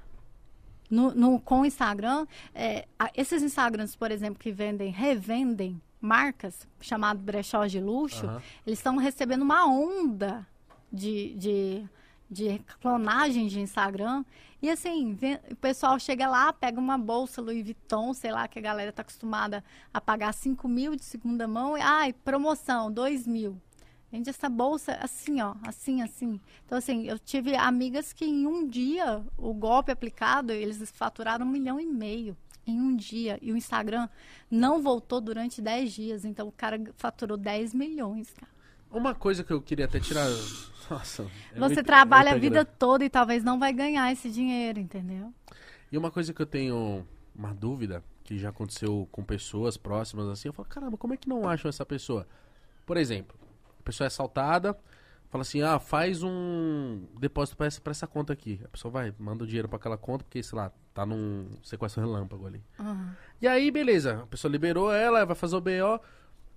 No, 0.90 1.14
no- 1.14 1.40
com 1.40 1.62
o 1.62 1.64
Instagram, 1.64 2.26
é, 2.54 2.86
esses 3.16 3.42
Instagrams, 3.42 3.96
por 3.96 4.10
exemplo, 4.10 4.38
que 4.38 4.52
vendem, 4.52 4.90
revendem 4.90 5.80
marcas, 5.98 6.68
chamado 6.78 7.20
brechó 7.20 7.64
de 7.64 7.80
luxo, 7.80 8.26
Aham. 8.26 8.42
eles 8.66 8.78
estão 8.78 8.98
recebendo 8.98 9.40
uma 9.40 9.66
onda 9.66 10.46
de, 10.92 11.34
de, 11.36 11.84
de 12.32 12.58
clonagem 12.80 13.46
de 13.46 13.60
Instagram. 13.60 14.24
E 14.60 14.70
assim, 14.70 15.14
vê- 15.14 15.40
o 15.50 15.56
pessoal 15.56 15.98
chega 15.98 16.28
lá, 16.28 16.52
pega 16.52 16.80
uma 16.80 16.96
bolsa 16.96 17.42
Louis 17.42 17.62
Vuitton, 17.62 18.14
sei 18.14 18.32
lá, 18.32 18.48
que 18.48 18.58
a 18.58 18.62
galera 18.62 18.90
está 18.90 19.02
acostumada 19.02 19.62
a 19.92 20.00
pagar 20.00 20.32
5 20.32 20.66
mil 20.68 20.96
de 20.96 21.04
segunda 21.04 21.46
mão, 21.46 21.76
e 21.76 21.80
ai, 21.80 22.12
promoção, 22.12 22.90
2 22.90 23.26
mil. 23.26 23.60
Vende 24.10 24.28
essa 24.28 24.48
bolsa 24.48 24.92
assim, 25.00 25.40
ó, 25.40 25.54
assim, 25.66 26.02
assim. 26.02 26.38
Então, 26.66 26.76
assim, 26.76 27.06
eu 27.08 27.18
tive 27.18 27.56
amigas 27.56 28.12
que 28.12 28.26
em 28.26 28.46
um 28.46 28.68
dia, 28.68 29.24
o 29.38 29.54
golpe 29.54 29.90
aplicado, 29.90 30.52
eles 30.52 30.90
faturaram 30.92 31.46
um 31.46 31.48
milhão 31.48 31.80
e 31.80 31.86
meio 31.86 32.36
em 32.66 32.78
um 32.78 32.94
dia. 32.94 33.38
E 33.40 33.50
o 33.50 33.56
Instagram 33.56 34.08
não 34.50 34.82
voltou 34.82 35.18
durante 35.18 35.62
10 35.62 35.92
dias. 35.92 36.24
Então, 36.26 36.46
o 36.46 36.52
cara 36.52 36.78
faturou 36.96 37.38
10 37.38 37.72
milhões, 37.72 38.30
cara. 38.34 38.52
Uma 38.92 39.14
coisa 39.14 39.42
que 39.42 39.52
eu 39.52 39.60
queria 39.60 39.84
até 39.86 39.98
tirar. 40.00 40.26
Nossa. 40.90 41.22
é 41.22 41.54
Você 41.54 41.74
muito- 41.74 41.84
trabalha 41.84 42.28
é 42.28 42.30
a 42.30 42.34
muito 42.34 42.42
vida 42.42 42.64
grande. 42.64 42.78
toda 42.78 43.04
e 43.04 43.10
talvez 43.10 43.42
não 43.42 43.58
vai 43.58 43.72
ganhar 43.72 44.12
esse 44.12 44.30
dinheiro, 44.30 44.78
entendeu? 44.78 45.32
E 45.90 45.96
uma 45.96 46.10
coisa 46.10 46.32
que 46.34 46.42
eu 46.42 46.46
tenho 46.46 47.06
uma 47.34 47.54
dúvida, 47.54 48.02
que 48.24 48.38
já 48.38 48.50
aconteceu 48.50 49.08
com 49.10 49.24
pessoas 49.24 49.76
próximas 49.76 50.28
assim, 50.28 50.48
eu 50.48 50.52
falo, 50.52 50.68
caramba, 50.68 50.96
como 50.98 51.14
é 51.14 51.16
que 51.16 51.28
não 51.28 51.48
acham 51.48 51.68
essa 51.68 51.84
pessoa? 51.86 52.26
Por 52.84 52.96
exemplo, 52.96 53.36
a 53.80 53.82
pessoa 53.82 54.06
é 54.06 54.08
assaltada, 54.08 54.76
fala 55.30 55.42
assim, 55.42 55.62
ah, 55.62 55.78
faz 55.78 56.22
um 56.22 57.06
depósito 57.18 57.56
pra 57.56 57.66
essa, 57.66 57.80
pra 57.80 57.90
essa 57.92 58.06
conta 58.06 58.32
aqui. 58.32 58.60
A 58.64 58.68
pessoa 58.68 58.92
vai, 58.92 59.14
manda 59.18 59.44
o 59.44 59.46
dinheiro 59.46 59.68
pra 59.68 59.76
aquela 59.76 59.96
conta, 59.96 60.24
porque, 60.24 60.42
sei 60.42 60.58
lá, 60.58 60.70
tá 60.92 61.06
num 61.06 61.48
sequestro 61.62 62.02
relâmpago 62.02 62.46
ali. 62.46 62.62
Aham. 62.78 63.16
E 63.40 63.46
aí, 63.48 63.70
beleza, 63.70 64.20
a 64.22 64.26
pessoa 64.26 64.50
liberou 64.52 64.92
ela, 64.92 65.24
vai 65.24 65.36
fazer 65.36 65.56
o 65.56 65.60
BO. 65.60 66.00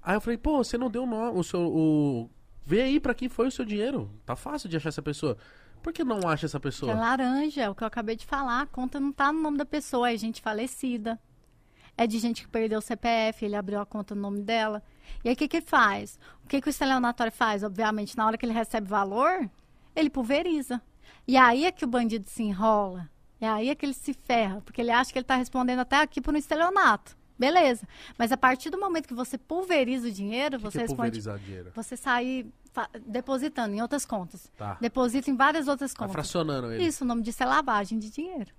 Aí 0.05 0.15
eu 0.15 0.21
falei, 0.21 0.37
pô, 0.37 0.63
você 0.63 0.77
não 0.77 0.87
deu 0.89 1.03
o 1.03 1.07
nome, 1.07 1.37
o 1.37 1.43
seu. 1.43 1.61
O... 1.61 2.29
Vê 2.63 2.83
aí 2.83 2.99
pra 2.99 3.15
quem 3.15 3.27
foi 3.27 3.47
o 3.47 3.51
seu 3.51 3.65
dinheiro. 3.65 4.11
Tá 4.23 4.35
fácil 4.35 4.69
de 4.69 4.77
achar 4.77 4.89
essa 4.89 5.01
pessoa. 5.01 5.35
Por 5.81 5.91
que 5.91 6.03
não 6.03 6.19
acha 6.27 6.45
essa 6.45 6.59
Que 6.59 6.63
pessoa? 6.63 6.91
é 6.91 6.95
laranja, 6.95 7.63
é 7.63 7.69
o 7.69 7.73
que 7.73 7.83
eu 7.83 7.87
acabei 7.87 8.15
de 8.15 8.25
falar. 8.25 8.61
A 8.61 8.65
conta 8.67 8.99
não 8.99 9.11
tá 9.11 9.33
no 9.33 9.41
nome 9.41 9.57
da 9.57 9.65
pessoa, 9.65 10.11
é 10.11 10.15
gente 10.17 10.41
falecida. 10.41 11.19
É 11.97 12.05
de 12.05 12.19
gente 12.19 12.43
que 12.43 12.47
perdeu 12.47 12.79
o 12.79 12.81
CPF, 12.81 13.43
ele 13.45 13.55
abriu 13.55 13.79
a 13.79 13.85
conta 13.85 14.13
no 14.13 14.21
nome 14.21 14.41
dela. 14.41 14.83
E 15.23 15.29
aí 15.29 15.33
o 15.33 15.37
que, 15.37 15.47
que 15.47 15.61
faz? 15.61 16.19
O 16.43 16.47
que, 16.47 16.61
que 16.61 16.67
o 16.67 16.69
estelionatório 16.69 17.31
faz? 17.31 17.63
Obviamente, 17.63 18.15
na 18.15 18.27
hora 18.27 18.37
que 18.37 18.45
ele 18.45 18.53
recebe 18.53 18.87
valor, 18.87 19.49
ele 19.95 20.09
pulveriza. 20.11 20.81
E 21.27 21.35
aí 21.37 21.65
é 21.65 21.71
que 21.71 21.85
o 21.85 21.87
bandido 21.87 22.27
se 22.29 22.43
enrola. 22.43 23.09
E 23.41 23.45
aí 23.45 23.69
é 23.69 23.75
que 23.75 23.85
ele 23.85 23.93
se 23.93 24.13
ferra, 24.13 24.61
porque 24.61 24.81
ele 24.81 24.91
acha 24.91 25.11
que 25.11 25.17
ele 25.17 25.23
está 25.23 25.35
respondendo 25.35 25.79
até 25.79 25.97
aqui 26.01 26.21
por 26.21 26.33
um 26.33 26.37
estelionato. 26.37 27.17
Beleza. 27.37 27.87
Mas 28.17 28.31
a 28.31 28.37
partir 28.37 28.69
do 28.69 28.79
momento 28.79 29.07
que 29.07 29.13
você 29.13 29.37
pulveriza 29.37 30.07
o 30.07 30.11
dinheiro, 30.11 30.57
que 30.57 30.63
você 30.63 30.77
que 30.79 30.83
é 30.83 30.87
responde. 30.87 31.21
dinheiro? 31.43 31.71
Você 31.75 31.97
sair 31.97 32.45
fa- 32.71 32.89
depositando 33.05 33.75
em 33.75 33.81
outras 33.81 34.05
contas. 34.05 34.51
Tá. 34.57 34.77
Deposita 34.79 35.29
em 35.29 35.35
várias 35.35 35.67
outras 35.67 35.93
Tá 35.93 35.99
contas. 35.99 36.13
fracionando 36.13 36.71
ele. 36.71 36.83
Isso, 36.85 37.03
o 37.03 37.07
nome 37.07 37.21
disso 37.21 37.43
é 37.43 37.45
lavagem 37.45 37.99
de 37.99 38.09
dinheiro. 38.09 38.51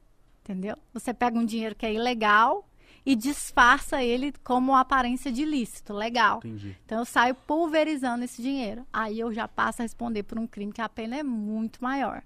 Entendeu? 0.45 0.77
Você 0.93 1.13
pega 1.15 1.39
um 1.39 1.45
dinheiro 1.45 1.75
que 1.75 1.85
é 1.87 1.93
ilegal 1.93 2.69
e 3.05 3.17
disfarça 3.17 4.03
ele 4.03 4.33
como 4.45 4.75
aparência 4.77 5.31
de 5.33 5.43
ilícito, 5.43 5.93
legal. 5.93 6.39
Entendi. 6.39 6.77
Então 6.85 6.99
eu 6.99 7.05
saio 7.05 7.35
pulverizando 7.35 8.25
esse 8.25 8.43
dinheiro. 8.43 8.87
Aí 8.93 9.19
eu 9.19 9.33
já 9.33 9.49
passo 9.49 9.81
a 9.81 9.85
responder 9.85 10.23
por 10.25 10.39
um 10.39 10.47
crime 10.47 10.73
que 10.73 10.81
a 10.83 10.89
pena 10.89 11.17
é 11.17 11.23
muito 11.23 11.83
maior. 11.83 12.23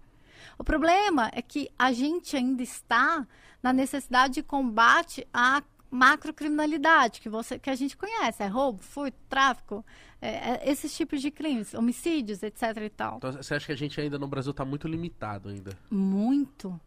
O 0.59 0.65
problema 0.65 1.31
é 1.35 1.41
que 1.43 1.71
a 1.79 1.93
gente 1.93 2.37
ainda 2.37 2.63
está 2.63 3.27
na 3.63 3.73
necessidade 3.73 4.35
de 4.35 4.43
combate 4.43 5.27
à 5.33 5.63
macrocriminalidade, 5.91 7.21
que, 7.21 7.29
você, 7.29 7.59
que 7.59 7.69
a 7.69 7.75
gente 7.75 7.97
conhece. 7.97 8.43
É 8.43 8.47
roubo, 8.47 8.83
furto, 8.83 9.17
tráfico, 9.29 9.85
é, 10.23 10.29
é, 10.29 10.71
esses 10.71 10.97
tipos 10.97 11.21
de 11.21 11.31
crimes, 11.31 11.75
homicídios, 11.75 12.43
etc 12.43 12.63
e 12.85 12.91
tal. 12.91 13.17
Então 13.17 13.33
você 13.33 13.55
acha 13.55 13.67
que 13.67 13.73
a 13.73 13.77
gente 13.77 14.01
ainda 14.01 14.19
no 14.19 14.29
Brasil 14.29 14.55
tá 14.55 14.65
muito 14.65 14.87
limitado 14.87 15.49
ainda? 15.49 15.77
Muito. 15.91 16.79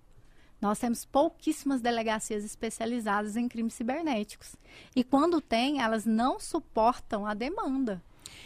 Nós 0.61 0.79
temos 0.79 1.03
pouquíssimas 1.03 1.81
delegacias 1.81 2.45
especializadas 2.45 3.35
em 3.35 3.49
crimes 3.49 3.73
cibernéticos. 3.73 4.55
E 4.95 5.03
quando 5.03 5.41
tem, 5.41 5.81
elas 5.81 6.05
não 6.05 6.39
suportam 6.39 7.25
a 7.25 7.33
demanda. 7.33 8.01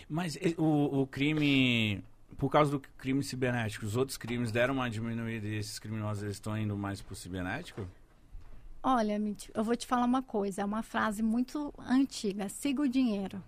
Mas 0.09 0.35
o, 0.57 1.01
o 1.01 1.07
crime, 1.07 2.03
por 2.35 2.49
causa 2.49 2.71
do 2.71 2.79
crime 2.79 3.23
cibernético, 3.23 3.85
os 3.85 3.95
outros 3.95 4.17
crimes 4.17 4.51
deram 4.51 4.73
uma 4.73 4.89
diminuída 4.89 5.47
e 5.47 5.57
esses 5.57 5.77
criminosos 5.77 6.23
estão 6.23 6.57
indo 6.57 6.75
mais 6.75 7.01
pro 7.01 7.15
cibernético? 7.15 7.87
Olha, 8.89 9.21
eu 9.53 9.65
vou 9.65 9.75
te 9.75 9.85
falar 9.85 10.05
uma 10.05 10.23
coisa. 10.23 10.61
É 10.61 10.65
uma 10.65 10.81
frase 10.81 11.21
muito 11.21 11.73
antiga. 11.77 12.47
Siga 12.47 12.81
o 12.81 12.87
dinheiro. 12.87 13.43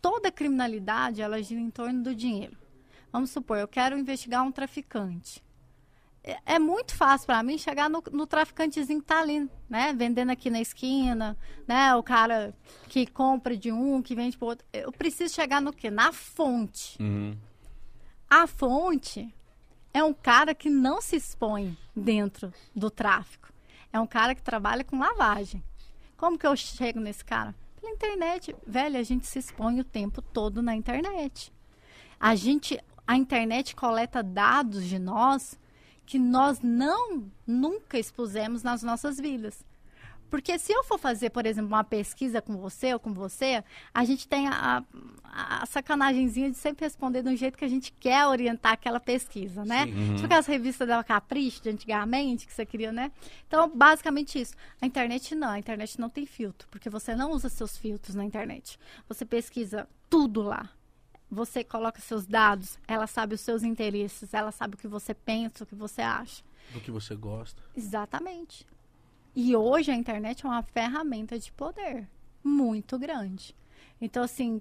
toda 0.00 0.30
criminalidade 0.30 1.20
ela 1.20 1.42
gira 1.42 1.60
em 1.60 1.68
torno 1.68 2.00
do 2.04 2.14
dinheiro. 2.14 2.56
Vamos 3.10 3.30
supor, 3.30 3.58
eu 3.58 3.66
quero 3.66 3.98
investigar 3.98 4.44
um 4.44 4.52
traficante. 4.52 5.42
É, 6.22 6.38
é 6.54 6.58
muito 6.60 6.94
fácil 6.94 7.26
para 7.26 7.42
mim 7.42 7.58
chegar 7.58 7.90
no, 7.90 8.04
no, 8.12 8.24
traficantezinho 8.24 9.00
que 9.00 9.06
tá 9.06 9.18
ali, 9.18 9.50
né? 9.68 9.92
Vendendo 9.92 10.30
aqui 10.30 10.48
na 10.48 10.60
esquina, 10.60 11.36
né? 11.66 11.92
O 11.96 12.02
cara 12.02 12.54
que 12.88 13.04
compra 13.04 13.56
de 13.56 13.72
um, 13.72 14.00
que 14.00 14.14
vende 14.14 14.38
pro 14.38 14.46
outro. 14.46 14.64
Eu 14.72 14.92
preciso 14.92 15.34
chegar 15.34 15.60
no 15.60 15.72
quê? 15.72 15.90
Na 15.90 16.12
fonte. 16.12 17.02
Uhum. 17.02 17.36
A 18.30 18.46
fonte 18.46 19.34
é 19.92 20.04
um 20.04 20.14
cara 20.14 20.54
que 20.54 20.70
não 20.70 21.02
se 21.02 21.16
expõe 21.16 21.76
dentro 21.96 22.52
do 22.74 22.88
tráfico. 22.88 23.41
É 23.92 24.00
um 24.00 24.06
cara 24.06 24.34
que 24.34 24.42
trabalha 24.42 24.84
com 24.84 24.98
lavagem. 24.98 25.62
Como 26.16 26.38
que 26.38 26.46
eu 26.46 26.56
chego 26.56 27.00
nesse 27.00 27.24
cara? 27.24 27.54
Pela 27.80 27.92
internet. 27.92 28.54
Velho, 28.66 28.98
a 28.98 29.02
gente 29.02 29.26
se 29.26 29.38
expõe 29.38 29.80
o 29.80 29.84
tempo 29.84 30.22
todo 30.22 30.62
na 30.62 30.74
internet. 30.74 31.52
A 32.18 32.34
gente, 32.34 32.78
a 33.06 33.16
internet 33.16 33.74
coleta 33.76 34.22
dados 34.22 34.84
de 34.84 34.98
nós 34.98 35.58
que 36.06 36.18
nós 36.18 36.60
não 36.60 37.30
nunca 37.46 37.98
expusemos 37.98 38.62
nas 38.62 38.82
nossas 38.82 39.18
vidas. 39.18 39.64
Porque 40.32 40.58
se 40.58 40.72
eu 40.72 40.82
for 40.82 40.98
fazer, 40.98 41.28
por 41.28 41.44
exemplo, 41.44 41.68
uma 41.68 41.84
pesquisa 41.84 42.40
com 42.40 42.56
você 42.56 42.94
ou 42.94 42.98
com 42.98 43.12
você, 43.12 43.62
a 43.92 44.02
gente 44.02 44.26
tem 44.26 44.48
a, 44.48 44.82
a, 45.22 45.62
a 45.62 45.66
sacanagemzinha 45.66 46.50
de 46.50 46.56
sempre 46.56 46.86
responder 46.86 47.22
de 47.22 47.28
um 47.28 47.36
jeito 47.36 47.58
que 47.58 47.66
a 47.66 47.68
gente 47.68 47.92
quer 48.00 48.26
orientar 48.26 48.72
aquela 48.72 48.98
pesquisa, 48.98 49.62
né? 49.62 49.84
Uhum. 49.84 50.14
Tipo 50.14 50.24
aquelas 50.24 50.46
revistas 50.46 50.88
da 50.88 51.04
Capricho 51.04 51.62
de 51.62 51.68
antigamente, 51.68 52.46
que 52.46 52.54
você 52.54 52.64
queria, 52.64 52.90
né? 52.90 53.12
Então, 53.46 53.68
basicamente 53.68 54.40
isso. 54.40 54.54
A 54.80 54.86
internet 54.86 55.34
não, 55.34 55.50
a 55.50 55.58
internet 55.58 56.00
não 56.00 56.08
tem 56.08 56.24
filtro, 56.24 56.66
porque 56.70 56.88
você 56.88 57.14
não 57.14 57.32
usa 57.32 57.50
seus 57.50 57.76
filtros 57.76 58.14
na 58.14 58.24
internet. 58.24 58.78
Você 59.10 59.26
pesquisa 59.26 59.86
tudo 60.08 60.40
lá. 60.40 60.70
Você 61.30 61.62
coloca 61.62 62.00
seus 62.00 62.24
dados, 62.24 62.78
ela 62.88 63.06
sabe 63.06 63.34
os 63.34 63.42
seus 63.42 63.62
interesses, 63.62 64.32
ela 64.32 64.50
sabe 64.50 64.76
o 64.76 64.78
que 64.78 64.88
você 64.88 65.12
pensa, 65.12 65.64
o 65.64 65.66
que 65.66 65.74
você 65.74 66.00
acha. 66.00 66.42
Do 66.72 66.80
que 66.80 66.90
você 66.90 67.14
gosta. 67.14 67.62
Exatamente. 67.76 68.66
E 69.34 69.56
hoje 69.56 69.90
a 69.90 69.94
internet 69.94 70.44
é 70.44 70.48
uma 70.48 70.62
ferramenta 70.62 71.38
de 71.38 71.50
poder 71.52 72.08
muito 72.44 72.98
grande. 72.98 73.54
Então, 74.00 74.22
assim, 74.22 74.60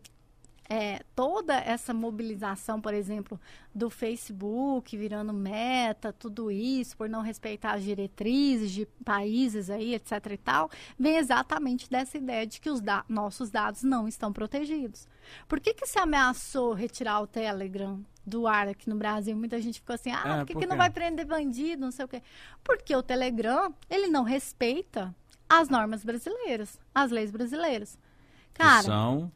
é, 0.72 1.02
toda 1.14 1.54
essa 1.54 1.94
mobilização, 1.94 2.80
por 2.80 2.94
exemplo, 2.94 3.38
do 3.76 3.90
Facebook 3.90 4.96
virando 4.96 5.34
meta, 5.34 6.14
tudo 6.14 6.50
isso, 6.50 6.96
por 6.96 7.10
não 7.10 7.20
respeitar 7.22 7.74
as 7.74 7.84
diretrizes 7.84 8.72
de 8.72 8.86
países 9.04 9.70
aí, 9.70 9.94
etc 9.94 10.26
e 10.32 10.38
tal, 10.38 10.72
vem 10.98 11.18
exatamente 11.18 11.90
dessa 11.90 12.18
ideia 12.18 12.48
de 12.48 12.62
que 12.62 12.70
os 12.70 12.80
da 12.80 13.04
nossos 13.10 13.50
dados 13.50 13.84
não 13.84 14.08
estão 14.08 14.32
protegidos. 14.32 15.10
Por 15.46 15.60
que, 15.60 15.74
que 15.74 15.86
se 15.86 16.00
ameaçou 16.00 16.72
retirar 16.72 17.20
o 17.20 17.28
Telegram 17.28 18.00
do 18.26 18.48
ar 18.48 18.70
aqui 18.70 18.90
no 18.90 18.96
Brasil? 18.96 19.36
Muita 19.36 19.60
gente 19.60 19.82
ficou 19.82 19.96
assim, 19.96 20.12
ah, 20.12 20.24
É, 20.26 20.38
por 20.38 20.46
que, 20.46 20.56
que 20.56 20.66
não 20.66 20.78
vai 20.78 20.90
prender 20.90 21.26
bandido, 21.26 21.82
não 21.82 21.92
sei 21.92 22.06
o 22.06 22.08
quê. 22.08 22.24
Porque 22.64 22.96
o 22.96 23.04
Telegram, 23.04 23.76
ele 23.90 24.08
não 24.08 24.24
respeita 24.24 25.14
as 25.50 25.68
normas 25.68 26.06
brasileiras, 26.06 26.80
as 26.96 27.12
leis 27.12 27.30
brasileiras. 27.30 28.00
Que 28.54 28.64
Cara, 28.64 28.84
são... 28.84 29.30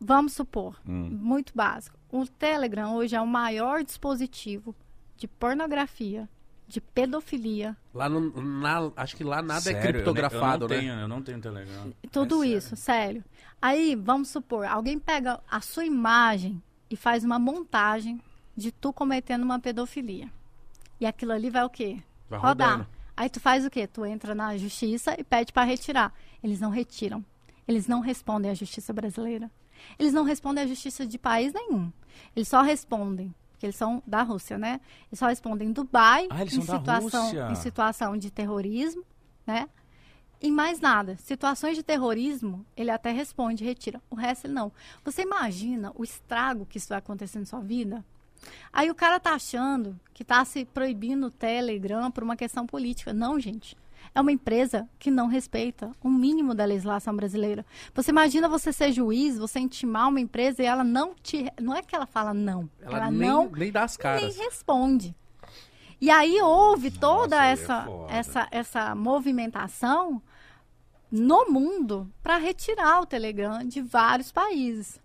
vamos 0.00 0.32
supor, 0.32 0.76
Hum. 0.86 1.10
muito 1.20 1.52
básico. 1.54 1.98
O 2.10 2.26
Telegram 2.26 2.94
hoje 2.96 3.14
é 3.14 3.20
o 3.20 3.26
maior 3.26 3.84
dispositivo 3.84 4.74
de 5.16 5.28
pornografia, 5.28 6.28
de 6.66 6.80
pedofilia, 6.80 7.76
Lá 7.92 8.08
no, 8.08 8.30
na, 8.40 8.92
acho 8.96 9.16
que 9.16 9.24
lá 9.24 9.42
nada 9.42 9.60
Sério, 9.60 9.78
é 9.78 9.82
criptografado, 9.92 10.66
eu, 10.66 10.68
eu 10.68 10.68
não 10.68 10.76
né? 10.76 10.80
Tenho, 10.80 11.00
eu 11.00 11.08
não 11.08 11.22
tenho 11.22 11.40
Telegram. 11.40 11.92
tudo 12.12 12.42
É 12.44 12.48
isso, 12.48 12.76
sério. 12.76 13.24
Aí, 13.60 13.94
vamos 13.96 14.28
supor, 14.28 14.64
alguém 14.66 14.98
pega 14.98 15.40
a 15.50 15.60
sua 15.60 15.84
imagem 15.84 16.62
e 16.88 16.96
faz 16.96 17.24
uma 17.24 17.38
montagem 17.38 18.20
de 18.56 18.70
tu 18.72 18.92
cometendo 18.92 19.42
uma 19.42 19.58
pedofilia. 19.58 20.30
E 21.00 21.06
aquilo 21.06 21.32
ali 21.32 21.50
vai 21.50 21.64
o 21.64 21.70
quê? 21.70 21.98
Vai 22.28 22.38
Rodar. 22.38 22.70
rodando. 22.72 22.88
Aí 23.16 23.28
tu 23.28 23.40
faz 23.40 23.66
o 23.66 23.70
quê? 23.70 23.86
Tu 23.86 24.04
entra 24.06 24.34
na 24.34 24.56
justiça 24.56 25.14
e 25.18 25.24
pede 25.24 25.52
para 25.52 25.64
retirar. 25.66 26.12
Eles 26.42 26.60
não 26.60 26.70
retiram. 26.70 27.24
Eles 27.66 27.86
não 27.86 28.00
respondem 28.00 28.50
à 28.50 28.54
justiça 28.54 28.92
brasileira. 28.92 29.50
Eles 29.98 30.12
não 30.12 30.24
respondem 30.24 30.64
à 30.64 30.66
justiça 30.66 31.06
de 31.06 31.18
país 31.18 31.52
nenhum. 31.52 31.92
Eles 32.34 32.48
só 32.48 32.62
respondem, 32.62 33.34
porque 33.52 33.66
eles 33.66 33.76
são 33.76 34.02
da 34.06 34.22
Rússia, 34.22 34.58
né? 34.58 34.80
Eles 35.10 35.18
só 35.18 35.26
respondem 35.26 35.68
em 35.68 35.72
Dubai, 35.72 36.26
Ah, 36.30 36.42
em, 36.42 36.48
situação, 36.48 37.50
em 37.50 37.54
situação 37.54 38.16
de 38.16 38.30
terrorismo, 38.30 39.04
né? 39.46 39.68
E 40.42 40.50
mais 40.50 40.80
nada. 40.80 41.16
Situações 41.18 41.76
de 41.76 41.82
terrorismo, 41.82 42.64
ele 42.74 42.90
até 42.90 43.10
responde, 43.10 43.62
retira. 43.62 44.00
O 44.08 44.14
resto 44.14 44.46
ele 44.46 44.54
não. 44.54 44.72
Você 45.04 45.22
imagina 45.22 45.92
o 45.94 46.02
estrago 46.02 46.64
que 46.64 46.78
isso 46.78 46.88
vai 46.88 46.98
acontecer 46.98 47.38
na 47.38 47.44
sua 47.44 47.60
vida? 47.60 48.02
Aí 48.72 48.90
o 48.90 48.94
cara 48.94 49.20
tá 49.20 49.34
achando 49.34 50.00
que 50.14 50.24
tá 50.24 50.42
se 50.46 50.64
proibindo 50.64 51.26
o 51.26 51.30
Telegram 51.30 52.10
por 52.10 52.24
uma 52.24 52.36
questão 52.36 52.66
política. 52.66 53.12
Não, 53.12 53.38
gente. 53.38 53.76
É 54.14 54.20
uma 54.20 54.32
empresa 54.32 54.88
que 54.98 55.10
não 55.10 55.26
respeita 55.28 55.92
o 56.02 56.08
mínimo 56.08 56.54
da 56.54 56.64
legislação 56.64 57.14
brasileira. 57.14 57.64
Você 57.94 58.10
imagina 58.10 58.48
você 58.48 58.72
ser 58.72 58.92
juiz, 58.92 59.38
você 59.38 59.60
intimar 59.60 60.08
uma 60.08 60.20
empresa 60.20 60.62
e 60.62 60.66
ela 60.66 60.82
não 60.82 61.14
te. 61.14 61.46
Não 61.60 61.74
é 61.74 61.82
que 61.82 61.94
ela 61.94 62.06
fala 62.06 62.34
não. 62.34 62.68
Ela, 62.80 62.96
Ela, 62.96 63.10
nem, 63.10 63.28
não 63.28 63.48
nem 63.50 63.70
dá 63.70 63.84
as 63.84 63.96
caras. 63.96 64.22
nem 64.22 64.44
responde. 64.44 65.14
E 66.00 66.10
aí 66.10 66.40
houve 66.40 66.90
toda 66.90 67.38
aí 67.38 67.50
é 67.50 67.52
essa, 67.52 67.84
foda. 67.84 68.12
essa, 68.12 68.48
essa 68.50 68.94
movimentação 68.94 70.22
no 71.10 71.50
mundo 71.50 72.10
para 72.22 72.36
retirar 72.38 73.00
o 73.00 73.06
Telegram 73.06 73.66
de 73.66 73.80
vários 73.82 74.32
países. 74.32 75.00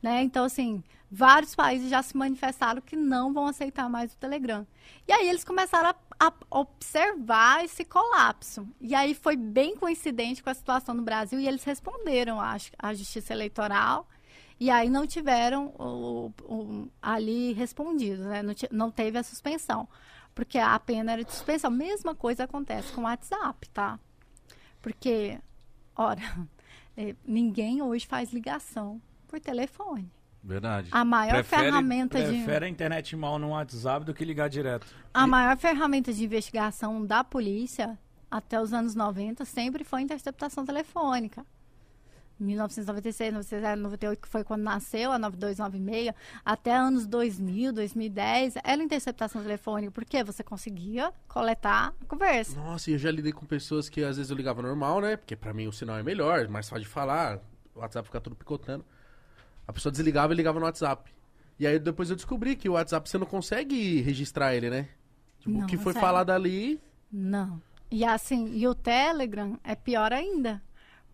Né? 0.00 0.22
Então, 0.22 0.44
assim, 0.44 0.84
vários 1.10 1.54
países 1.54 1.90
já 1.90 2.02
se 2.02 2.16
manifestaram 2.16 2.80
que 2.80 2.94
não 2.94 3.32
vão 3.32 3.46
aceitar 3.46 3.88
mais 3.88 4.12
o 4.12 4.16
Telegram. 4.18 4.66
E 5.08 5.12
aí 5.12 5.28
eles 5.28 5.44
começaram 5.44 5.88
a, 5.88 5.96
a 6.18 6.32
observar 6.50 7.64
esse 7.64 7.84
colapso. 7.84 8.66
E 8.80 8.94
aí 8.94 9.14
foi 9.14 9.36
bem 9.36 9.76
coincidente 9.76 10.42
com 10.42 10.50
a 10.50 10.54
situação 10.54 10.94
no 10.94 11.02
Brasil 11.02 11.38
e 11.40 11.46
eles 11.46 11.62
responderam 11.64 12.40
à, 12.40 12.56
à 12.78 12.94
Justiça 12.94 13.32
Eleitoral 13.32 14.08
e 14.58 14.70
aí 14.70 14.88
não 14.88 15.06
tiveram 15.06 15.66
o, 15.78 16.32
o- 16.42 16.88
ali 17.02 17.52
respondido, 17.52 18.24
né? 18.24 18.42
Não, 18.42 18.54
não 18.70 18.90
teve 18.90 19.18
a 19.18 19.22
suspensão. 19.22 19.86
Porque 20.34 20.58
a 20.58 20.78
pena 20.78 21.12
era 21.12 21.24
de 21.24 21.32
suspensão. 21.32 21.70
Mesma 21.70 22.14
coisa 22.14 22.44
acontece 22.44 22.92
com 22.92 23.00
o 23.02 23.04
WhatsApp, 23.04 23.68
tá? 23.70 23.98
Porque, 24.82 25.38
ora, 25.94 26.20
eh, 26.96 27.14
ninguém 27.24 27.82
hoje 27.82 28.06
faz 28.06 28.32
ligação 28.32 29.00
por 29.28 29.40
telefone. 29.40 30.10
Verdade. 30.46 30.88
A 30.92 31.04
maior 31.04 31.32
Prefere- 31.34 31.62
ferramenta 31.64 32.18
de 32.22 32.30
Prefere 32.30 32.64
a 32.66 32.68
internet 32.68 33.16
mal 33.16 33.36
no 33.38 33.48
WhatsApp 33.48 34.04
do 34.06 34.14
que 34.14 34.24
ligar 34.24 34.48
direto. 34.48 34.86
a 35.12 35.26
maior 35.26 35.56
ferramenta 35.56 36.12
de 36.12 36.24
investigação 36.24 37.04
da 37.04 37.24
polícia 37.24 37.98
até 38.30 38.60
os 38.60 38.72
anos 38.72 38.94
90 38.94 39.44
sempre 39.44 39.82
foi 39.82 39.98
a 40.00 40.02
interceptação 40.02 40.64
telefônica. 40.64 41.44
1996, 42.38 43.32
97, 43.32 43.76
98, 43.80 44.20
que 44.20 44.28
foi 44.28 44.44
quando 44.44 44.62
nasceu 44.62 45.10
a 45.10 45.18
9296, 45.18 46.14
até 46.44 46.76
anos 46.76 47.06
2000, 47.06 47.72
2010, 47.72 48.56
era 48.62 48.82
interceptação 48.82 49.42
telefônica, 49.42 49.90
porque 49.90 50.22
você 50.22 50.42
conseguia 50.44 51.12
coletar 51.26 51.94
a 52.00 52.04
conversa. 52.04 52.54
Nossa, 52.60 52.90
e 52.90 52.92
eu 52.92 52.98
já 52.98 53.10
lidei 53.10 53.32
com 53.32 53.46
pessoas 53.46 53.88
que 53.88 54.04
às 54.04 54.18
vezes 54.18 54.30
eu 54.30 54.36
ligava 54.36 54.60
normal, 54.60 55.00
né? 55.00 55.16
Porque 55.16 55.34
pra 55.34 55.54
mim 55.54 55.66
o 55.66 55.72
sinal 55.72 55.96
é 55.96 56.02
melhor, 56.02 56.46
mais 56.48 56.68
fácil 56.68 56.84
de 56.84 56.90
falar. 56.90 57.38
O 57.74 57.80
WhatsApp 57.80 58.06
fica 58.06 58.20
tudo 58.20 58.36
picotando. 58.36 58.84
A 59.66 59.72
pessoa 59.72 59.90
desligava 59.90 60.32
e 60.32 60.36
ligava 60.36 60.58
no 60.58 60.66
WhatsApp. 60.66 61.10
E 61.58 61.66
aí 61.66 61.78
depois 61.78 62.10
eu 62.10 62.16
descobri 62.16 62.54
que 62.54 62.68
o 62.68 62.72
WhatsApp 62.72 63.08
você 63.08 63.18
não 63.18 63.26
consegue 63.26 64.00
registrar 64.00 64.54
ele, 64.54 64.70
né? 64.70 64.88
Tipo, 65.40 65.62
o 65.62 65.66
que 65.66 65.76
foi 65.76 65.92
consegue. 65.92 66.00
falado 66.00 66.30
ali. 66.30 66.80
Não. 67.10 67.60
E 67.90 68.04
assim, 68.04 68.54
e 68.54 68.66
o 68.66 68.74
Telegram 68.74 69.58
é 69.64 69.74
pior 69.74 70.12
ainda. 70.12 70.62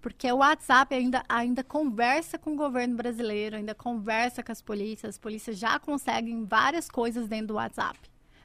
Porque 0.00 0.30
o 0.32 0.38
WhatsApp 0.38 0.92
ainda, 0.92 1.22
ainda 1.28 1.62
conversa 1.62 2.36
com 2.36 2.54
o 2.54 2.56
governo 2.56 2.96
brasileiro, 2.96 3.56
ainda 3.56 3.72
conversa 3.72 4.42
com 4.42 4.50
as 4.50 4.60
polícias. 4.60 5.10
As 5.10 5.18
polícias 5.18 5.56
já 5.56 5.78
conseguem 5.78 6.44
várias 6.44 6.90
coisas 6.90 7.28
dentro 7.28 7.48
do 7.48 7.54
WhatsApp. 7.54 8.00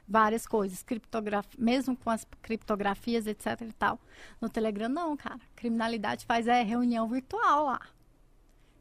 Várias 0.06 0.46
coisas, 0.46 0.84
criptografia, 0.84 1.58
mesmo 1.58 1.96
com 1.96 2.10
as 2.10 2.24
criptografias, 2.40 3.26
etc 3.26 3.60
e 3.62 3.72
tal. 3.72 3.98
No 4.40 4.48
Telegram, 4.48 4.88
não, 4.88 5.16
cara. 5.16 5.40
Criminalidade 5.56 6.24
faz 6.24 6.46
é 6.46 6.62
reunião 6.62 7.08
virtual 7.08 7.64
lá. 7.66 7.80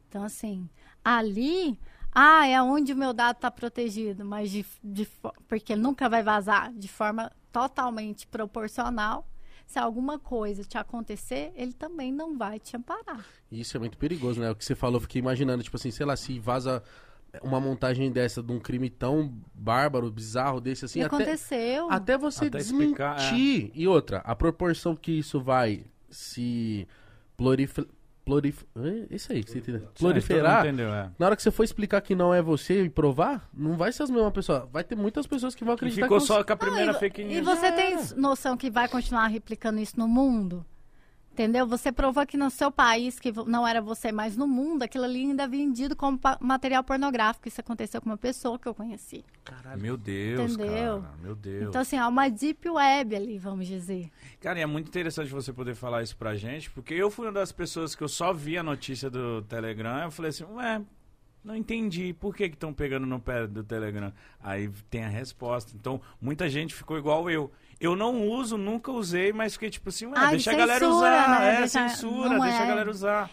Então, 0.08 0.24
assim, 0.24 0.70
ali, 1.16 1.80
ah, 2.12 2.46
é 2.46 2.62
onde 2.62 2.92
o 2.92 2.98
meu 2.98 3.14
dado 3.14 3.38
está 3.38 3.50
protegido, 3.50 4.26
mas 4.26 4.52
de, 4.52 4.66
de, 4.84 5.08
porque 5.48 5.76
nunca 5.76 6.10
vai 6.10 6.22
vazar 6.22 6.74
de 6.74 6.88
forma 6.88 7.32
totalmente 7.52 8.28
proporcional. 8.28 9.26
Se 9.66 9.80
alguma 9.80 10.18
coisa 10.20 10.64
te 10.64 10.78
acontecer, 10.78 11.52
ele 11.56 11.74
também 11.74 12.12
não 12.12 12.38
vai 12.38 12.60
te 12.60 12.76
amparar. 12.76 13.26
Isso 13.52 13.76
é 13.78 13.80
muito 13.80 13.98
perigoso, 13.98 14.40
né? 14.40 14.52
O 14.52 14.56
que 14.56 14.66
você 14.66 14.76
falou, 14.76 14.98
eu 14.98 15.02
fiquei 15.02 15.20
imaginando, 15.20 15.64
tipo 15.64 15.76
assim, 15.76 15.92
sei 15.92 16.06
lá, 16.06 16.16
se 16.16 16.40
vaza 16.40 16.84
uma 17.42 17.60
montagem 17.60 18.12
dessa 18.12 18.42
de 18.42 18.52
um 18.52 18.60
crime 18.60 18.90
tão 18.90 19.34
bárbaro, 19.54 20.12
bizarro 20.12 20.60
desse 20.60 20.86
assim, 20.86 21.00
e 21.00 21.04
até, 21.04 21.16
aconteceu. 21.16 21.90
até 21.90 22.18
você 22.18 22.46
Até 22.46 22.60
explicar, 22.60 23.16
desmentir. 23.16 23.72
E 23.74 23.88
outra, 23.88 24.20
a 24.20 24.36
proporção 24.36 24.96
que 24.96 25.12
isso 25.12 25.40
vai 25.40 25.86
se 26.10 26.88
Hã? 28.76 29.06
Isso 29.10 29.32
aí, 29.32 29.42
você 29.46 29.60
entendeu? 29.60 29.82
Mundo 29.82 29.92
Proliferar. 30.00 30.66
Entendeu, 30.66 30.90
é. 30.94 31.10
Na 31.18 31.26
hora 31.28 31.36
que 31.36 31.42
você 31.42 31.52
for 31.52 31.64
explicar 31.64 32.02
que 32.02 32.14
não 32.16 32.34
é 32.34 32.42
você 32.42 32.84
e 32.84 32.90
provar, 32.90 33.50
não 33.54 33.76
vai 33.78 33.92
ser 33.92 34.04
as 34.04 34.10
mesmas 34.10 34.34
pessoas. 34.34 34.64
Vai 34.72 34.84
ter 34.84 34.96
muitas 34.96 35.26
pessoas 35.26 35.56
que 35.56 35.64
vão 35.64 35.76
Que 35.76 35.86
acreditar 35.86 36.06
ficou 36.06 36.20
que 36.20 36.26
só 36.26 36.44
com 36.44 36.54
a 36.54 36.58
primeira 36.58 36.92
Ah, 36.92 36.96
e, 36.96 37.00
fake 37.00 37.22
e 37.22 37.26
news. 37.26 37.46
você 37.46 37.68
Já 37.68 37.72
tem 37.72 37.98
noção 38.16 38.58
que 38.58 38.70
vai 38.70 38.88
continuar 38.88 39.28
replicando 39.28 39.80
isso 39.80 39.98
no 39.98 40.08
mundo? 40.08 40.66
Entendeu? 41.38 41.68
Você 41.68 41.92
provou 41.92 42.26
que 42.26 42.36
no 42.36 42.50
seu 42.50 42.72
país, 42.72 43.20
que 43.20 43.32
não 43.46 43.68
era 43.68 43.80
você, 43.80 44.12
mas 44.12 44.36
no 44.36 44.48
mundo, 44.48 44.82
aquilo 44.82 45.04
ali 45.04 45.20
ainda 45.20 45.44
é 45.44 45.48
vendido 45.48 45.96
como 45.96 46.20
material 46.40 46.84
pornográfico. 46.84 47.48
Isso 47.48 47.62
aconteceu 47.62 48.02
com 48.02 48.10
uma 48.10 48.18
pessoa 48.18 48.58
que 48.58 48.68
eu 48.68 48.74
conheci. 48.74 49.24
Meu 49.78 49.96
Deus, 49.96 50.54
Entendeu? 50.54 51.04
cara. 51.04 51.14
Meu 51.22 51.36
Deus. 51.36 51.68
Então, 51.68 51.82
assim, 51.82 51.96
há 51.96 52.08
uma 52.08 52.28
deep 52.28 52.68
web 52.68 53.16
ali, 53.16 53.38
vamos 53.38 53.68
dizer. 53.68 54.10
Cara, 54.42 54.58
e 54.58 54.64
é 54.64 54.66
muito 54.66 54.88
interessante 54.88 55.30
você 55.30 55.54
poder 55.54 55.76
falar 55.76 56.02
isso 56.02 56.18
pra 56.18 56.36
gente, 56.36 56.72
porque 56.72 56.96
eu 56.96 57.12
fui 57.12 57.28
uma 57.28 57.32
das 57.32 57.52
pessoas 57.52 57.94
que 57.94 58.04
eu 58.04 58.10
só 58.10 58.34
vi 58.34 58.58
a 58.58 58.64
notícia 58.64 59.08
do 59.08 59.44
Telegram, 59.44 60.06
eu 60.06 60.12
falei 60.12 60.30
assim, 60.30 60.44
ué, 60.44 60.82
não 61.44 61.56
entendi, 61.56 62.14
por 62.14 62.36
que 62.36 62.46
estão 62.46 62.74
pegando 62.74 63.06
no 63.06 63.20
pé 63.20 63.46
do 63.46 63.64
Telegram? 63.64 64.12
Aí 64.40 64.72
tem 64.90 65.06
a 65.06 65.08
resposta. 65.08 65.72
Então, 65.76 66.02
muita 66.20 66.50
gente 66.50 66.74
ficou 66.74 66.98
igual 66.98 67.30
eu. 67.30 67.52
Eu 67.80 67.96
não 67.96 68.28
uso, 68.28 68.58
nunca 68.58 68.92
usei, 68.92 69.32
mas 69.32 69.54
fiquei 69.54 69.70
tipo 69.70 69.90
assim, 69.90 70.08
ué, 70.08 70.14
Ai, 70.16 70.32
deixa 70.32 70.52
a 70.52 70.56
galera 70.56 70.80
censura, 70.80 70.96
usar. 71.08 71.30
né? 71.40 71.48
É, 71.54 71.58
Deixa- 71.60 71.90
censura, 71.90 72.30
deixa 72.40 72.58
a 72.60 72.64
é. 72.64 72.68
galera 72.68 72.90
usar. 72.90 73.30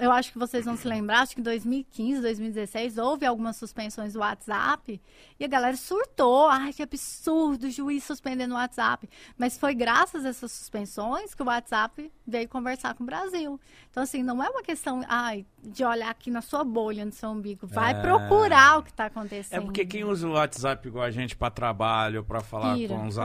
Eu 0.00 0.10
acho 0.10 0.32
que 0.32 0.38
vocês 0.38 0.64
vão 0.64 0.74
se 0.76 0.88
lembrar, 0.88 1.20
acho 1.20 1.34
que 1.34 1.40
em 1.40 1.44
2015, 1.44 2.22
2016, 2.22 2.96
houve 2.96 3.26
algumas 3.26 3.56
suspensões 3.56 4.14
do 4.14 4.20
WhatsApp 4.20 5.00
e 5.38 5.44
a 5.44 5.48
galera 5.48 5.76
surtou. 5.76 6.48
Ai, 6.48 6.72
que 6.72 6.82
absurdo, 6.82 7.66
o 7.66 7.70
juiz 7.70 8.04
suspendendo 8.04 8.54
o 8.54 8.56
WhatsApp. 8.56 9.08
Mas 9.36 9.58
foi 9.58 9.74
graças 9.74 10.24
a 10.24 10.30
essas 10.30 10.50
suspensões 10.52 11.34
que 11.34 11.42
o 11.42 11.46
WhatsApp 11.46 12.10
veio 12.26 12.48
conversar 12.48 12.94
com 12.94 13.02
o 13.02 13.06
Brasil. 13.06 13.60
Então, 13.90 14.02
assim, 14.02 14.22
não 14.22 14.42
é 14.42 14.48
uma 14.48 14.62
questão 14.62 15.02
ai, 15.08 15.44
de 15.62 15.84
olhar 15.84 16.10
aqui 16.10 16.30
na 16.30 16.40
sua 16.40 16.64
bolha, 16.64 17.04
no 17.04 17.12
seu 17.12 17.28
umbigo. 17.28 17.66
Vai 17.66 17.92
É. 17.92 18.00
procurar 18.00 18.78
o 18.78 18.82
que 18.82 18.90
está 18.90 19.06
acontecendo. 19.06 19.58
É 19.58 19.64
porque 19.64 19.84
quem 19.84 20.04
usa 20.04 20.26
o 20.26 20.32
WhatsApp 20.32 20.88
igual 20.88 21.04
a 21.04 21.10
gente 21.10 21.36
pra 21.36 21.50
trabalho, 21.50 22.24
pra 22.24 22.40
falar 22.40 22.74
Pira, 22.76 22.94
com 22.94 23.06
os 23.06 23.18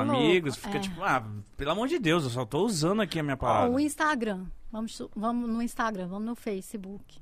fica 0.57 0.77
é. 0.77 0.79
tipo, 0.81 1.03
ah, 1.03 1.23
pelo 1.57 1.71
amor 1.71 1.87
de 1.87 1.99
Deus, 1.99 2.23
eu 2.23 2.29
só 2.29 2.45
tô 2.45 2.65
usando 2.65 3.01
aqui 3.01 3.19
a 3.19 3.23
minha 3.23 3.37
parada. 3.37 3.69
o 3.71 3.79
Instagram. 3.79 4.45
Vamos, 4.71 5.01
vamos 5.15 5.49
no 5.49 5.61
Instagram, 5.61 6.07
vamos 6.07 6.25
no 6.27 6.35
Facebook. 6.35 7.17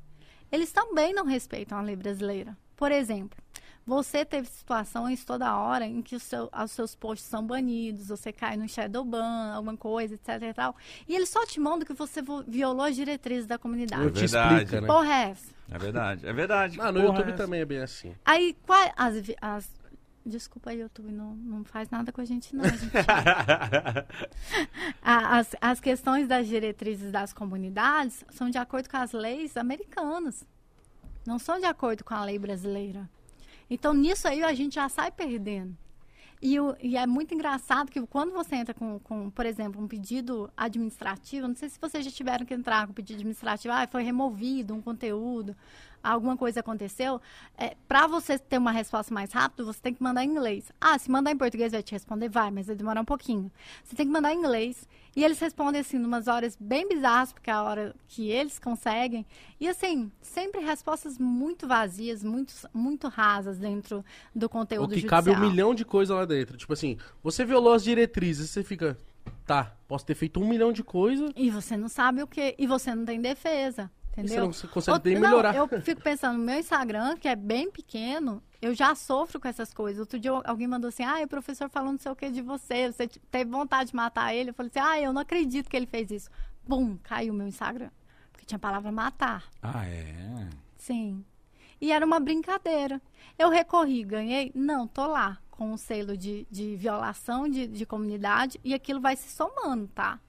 Eles 0.52 0.72
também 0.72 1.13
não 1.13 1.26
respeitam 1.26 1.78
a 1.78 1.82
lei 1.82 1.96
brasileira. 1.96 2.58
Por 2.76 2.92
exemplo, 2.92 3.38
você 3.86 4.24
teve 4.26 4.48
situações 4.48 5.24
toda 5.24 5.56
hora 5.58 5.86
em 5.86 6.02
que 6.02 6.16
o 6.16 6.20
seu- 6.20 6.50
os 6.63 6.72
seus 6.72 6.94
posts 6.96 7.28
são 7.28 7.46
banidos, 7.46 8.10
você 8.10 8.32
cai 8.34 8.56
no 8.58 8.68
shadow 8.68 9.04
ban, 9.04 9.54
alguma 9.54 9.76
coisa, 9.78 10.16
etc 10.16 10.28
e 10.44 10.54
tal. 10.54 10.76
E 11.08 11.16
eles 11.16 11.30
só 11.30 11.46
te 11.46 11.60
mandam 11.60 11.86
que 11.86 11.94
você 11.94 12.22
vo- 12.22 12.44
violou 12.48 12.86
as 12.86 12.96
diretrizes 12.96 13.46
da 13.48 13.58
comunidade. 13.58 14.04
Eu 14.04 14.12
te 14.12 14.20
verdade. 14.22 14.82
né? 14.82 14.88
Porra 14.88 15.13
é 15.13 15.30
essa? 15.32 15.54
É 15.72 15.78
verdade, 15.78 16.28
é 16.28 16.34
verdade. 16.34 16.78
Ah, 16.82 16.92
no 16.92 17.02
Porra, 17.02 17.13
YouTube 17.18 17.30
é- 17.32 17.36
também 17.36 17.60
é 17.62 17.66
bem 17.66 17.80
assim. 17.80 18.13
Aí, 18.26 18.56
qual, 18.66 18.92
as, 18.96 19.16
as- 19.42 19.74
Desculpa 20.28 20.72
aí, 20.72 20.82
YouTube, 20.82 21.10
não, 21.12 21.36
não 21.36 21.63
faz 21.63 21.90
nada 21.90 22.12
com 22.12 22.20
a 22.20 22.26
gente, 22.26 22.54
não. 22.54 22.66
gente. 22.66 22.92
A- 25.02 25.38
as, 25.38 25.56
as 25.62 25.80
questões 25.80 26.28
das 26.28 26.48
diretrizes 26.48 27.12
das 27.12 27.32
comunidades 27.34 28.26
são 28.32 28.50
de 28.50 28.58
acordo 28.58 28.90
com 28.90 28.98
as 28.98 29.12
leis 29.13 29.56
americanas. 29.56 30.46
Não 31.26 31.40
são 31.40 31.60
de 31.60 31.66
acordo 31.66 32.04
com 32.04 32.13
a 32.13 32.24
lei 32.24 32.38
brasileira. 32.38 33.10
Então, 33.70 33.94
nisso 33.94 34.28
aí, 34.28 34.44
a 34.44 34.54
gente 34.54 34.76
já 34.76 34.88
sai 34.90 35.12
perdendo. 35.12 35.76
E, 36.42 36.60
o- 36.60 36.76
e 36.82 36.96
é 36.96 37.08
muito 37.08 37.34
engraçado 37.34 37.92
que 37.92 38.00
quando 38.06 38.32
você 38.32 38.56
entra 38.56 38.74
com, 38.74 39.00
com, 39.00 39.30
por 39.30 39.46
exemplo, 39.46 39.82
um 39.82 39.88
pedido 39.88 40.50
administrativo, 40.56 41.48
não 41.48 41.56
sei 41.56 41.70
se 41.70 41.80
vocês 41.80 42.06
já 42.06 42.12
tiveram 42.12 42.46
que 42.46 42.54
entrar 42.54 42.86
com 42.86 42.94
pedido 42.94 43.16
administrativo, 43.18 43.74
ah, 43.74 43.88
foi 43.88 44.04
removido 44.04 44.74
um 44.76 44.82
conteúdo, 44.82 45.56
alguma 46.04 46.38
coisa 46.38 46.60
aconteceu, 46.60 47.22
é, 47.58 47.76
para 47.88 48.08
você 48.08 48.38
ter 48.38 48.58
uma 48.58 48.72
resposta 48.72 49.14
mais 49.14 49.32
rápida, 49.32 49.64
você 49.64 49.80
tem 49.82 49.94
que 49.94 50.02
mandar 50.02 50.24
em 50.24 50.30
inglês. 50.30 50.72
Ah, 50.80 50.98
se 50.98 51.10
mandar 51.12 51.32
em 51.32 51.38
português 51.38 51.72
vai 51.72 51.84
te 51.84 51.92
responder? 51.92 52.30
Vai, 52.30 52.52
mas 52.52 52.68
vai 52.68 52.76
demorar 52.76 53.02
um 53.02 53.06
pouquinho. 53.06 53.52
Você 53.84 53.96
tem 53.96 54.06
que 54.06 54.12
mandar 54.12 54.34
em 54.34 54.38
inglês. 54.38 54.88
E 55.16 55.24
eles 55.24 55.40
respondem 55.40 55.82
assim, 55.82 55.98
umas 55.98 56.28
horas 56.28 56.56
bem 56.60 56.88
bizarras, 56.88 57.34
porque 57.34 57.50
é 57.50 57.54
a 57.54 57.64
hora 57.64 57.96
que 58.08 58.30
eles 58.30 58.60
conseguem. 58.60 59.26
E 59.60 59.68
assim, 59.68 60.12
sempre 60.22 60.62
respostas 60.62 61.18
muito 61.18 61.68
vazias, 61.68 62.24
muito, 62.24 62.54
muito 62.72 63.08
rasas 63.08 63.58
dentro 63.58 64.06
do 64.36 64.46
O 64.46 64.50
conteúdo 64.50 64.90
que 64.90 65.02
judicial. 65.02 65.24
cabe 65.24 65.32
um 65.32 65.40
milhão 65.50 65.74
de 65.74 65.84
coisas 65.84 66.16
lá 66.16 66.24
dentro. 66.24 66.56
Tipo 66.56 66.74
assim, 66.74 66.98
você 67.24 67.44
violou 67.44 67.74
as 67.74 67.84
diretrizes, 67.84 68.50
você 68.52 68.64
fica. 68.64 68.98
Tá, 69.46 69.76
posso 69.88 70.06
ter 70.06 70.14
feito 70.16 70.40
um 70.40 70.48
milhão 70.48 70.72
de 70.72 70.84
coisas. 70.84 71.32
E 71.36 71.50
você 71.50 71.76
não 71.76 71.90
sabe 71.90 72.22
o 72.22 72.28
que, 72.28 72.54
e 72.58 72.68
você 72.68 72.94
não 72.94 73.04
tem 73.06 73.20
defesa. 73.20 73.90
E 74.18 74.22
Entendeu? 74.22 74.52
você 74.52 74.66
não 74.66 74.74
consegue 74.74 75.14
não, 75.14 75.22
melhorar. 75.22 75.56
eu 75.56 75.68
fico 75.82 76.02
pensando 76.02 76.40
no 76.40 76.44
meu 76.44 76.60
Instagram, 76.60 77.18
que 77.18 77.28
é 77.28 77.36
bem 77.36 77.70
pequeno, 77.70 78.42
eu 78.60 78.74
já 78.74 78.96
sofro 78.96 79.40
com 79.40 79.48
essas 79.48 79.72
coisas. 79.72 80.00
Outro 80.00 80.20
dia 80.20 80.32
alguém 80.44 80.68
mandou 80.68 80.88
assim: 80.88 81.04
ah, 81.04 81.22
o 81.24 81.28
professor 81.28 81.70
falou 81.70 81.92
não 81.92 82.00
sei 82.00 82.12
o 82.12 82.16
que 82.16 82.30
de 82.32 82.42
você, 82.42 82.92
você 82.92 83.08
teve 83.30 83.52
vontade 83.52 83.92
de 83.92 83.96
matar 83.96 84.34
ele. 84.34 84.50
Eu 84.50 84.54
falei 84.56 84.72
assim: 84.76 84.80
ah, 84.80 85.00
eu 85.00 85.14
não 85.14 85.22
acredito 85.22 85.70
que 85.70 85.78
ele 85.78 85.86
fez 85.86 86.10
isso. 86.10 86.30
Bum, 86.68 86.98
caiu 87.04 87.34
meu 87.34 87.48
Instagram. 87.48 87.92
Porque 88.32 88.46
tinha 88.46 88.58
a 88.58 88.60
palavra 88.60 88.92
matar. 88.92 89.44
Ah, 89.62 89.86
é? 89.86 90.50
Sim. 90.78 91.24
E 91.80 91.92
era 91.92 92.04
uma 92.04 92.20
brincadeira. 92.20 93.00
Eu 93.38 93.50
recorri, 93.50 94.04
ganhei? 94.04 94.52
Não, 94.56 94.88
tô 94.88 95.06
lá, 95.06 95.38
com 95.52 95.72
o 95.74 95.78
selo 95.78 96.18
de, 96.18 96.48
de 96.50 96.76
violação 96.76 97.48
de, 97.48 97.68
de 97.68 97.86
comunidade 97.86 98.60
e 98.64 98.74
aquilo 98.74 99.00
vai 99.00 99.16
se 99.16 99.30
somando, 99.30 99.88
tá? 99.88 100.20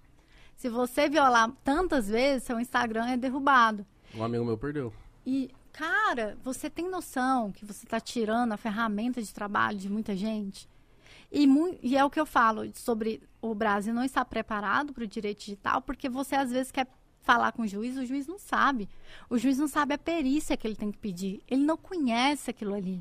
Se 0.58 0.68
você 0.68 1.08
violar 1.08 1.52
tantas 1.62 2.08
vezes, 2.08 2.42
seu 2.42 2.58
Instagram 2.58 3.06
é 3.06 3.16
derrubado. 3.16 3.86
Um 4.12 4.24
amigo 4.24 4.44
meu 4.44 4.58
perdeu. 4.58 4.92
E, 5.24 5.52
cara, 5.72 6.36
você 6.42 6.68
tem 6.68 6.90
noção 6.90 7.52
que 7.52 7.64
você 7.64 7.86
está 7.86 8.00
tirando 8.00 8.50
a 8.50 8.56
ferramenta 8.56 9.22
de 9.22 9.32
trabalho 9.32 9.78
de 9.78 9.88
muita 9.88 10.16
gente? 10.16 10.68
E, 11.30 11.46
e 11.80 11.96
é 11.96 12.04
o 12.04 12.10
que 12.10 12.18
eu 12.18 12.26
falo 12.26 12.68
sobre 12.74 13.22
o 13.40 13.54
Brasil 13.54 13.94
não 13.94 14.02
estar 14.02 14.24
preparado 14.24 14.92
para 14.92 15.04
o 15.04 15.06
direito 15.06 15.38
digital, 15.38 15.80
porque 15.80 16.08
você 16.08 16.34
às 16.34 16.50
vezes 16.50 16.72
quer 16.72 16.88
falar 17.20 17.52
com 17.52 17.62
o 17.62 17.66
juiz, 17.68 17.96
o 17.96 18.04
juiz 18.04 18.26
não 18.26 18.40
sabe. 18.40 18.88
O 19.30 19.38
juiz 19.38 19.58
não 19.58 19.68
sabe 19.68 19.94
a 19.94 19.98
perícia 19.98 20.56
que 20.56 20.66
ele 20.66 20.74
tem 20.74 20.90
que 20.90 20.98
pedir. 20.98 21.40
Ele 21.46 21.62
não 21.62 21.76
conhece 21.76 22.50
aquilo 22.50 22.74
ali. 22.74 23.00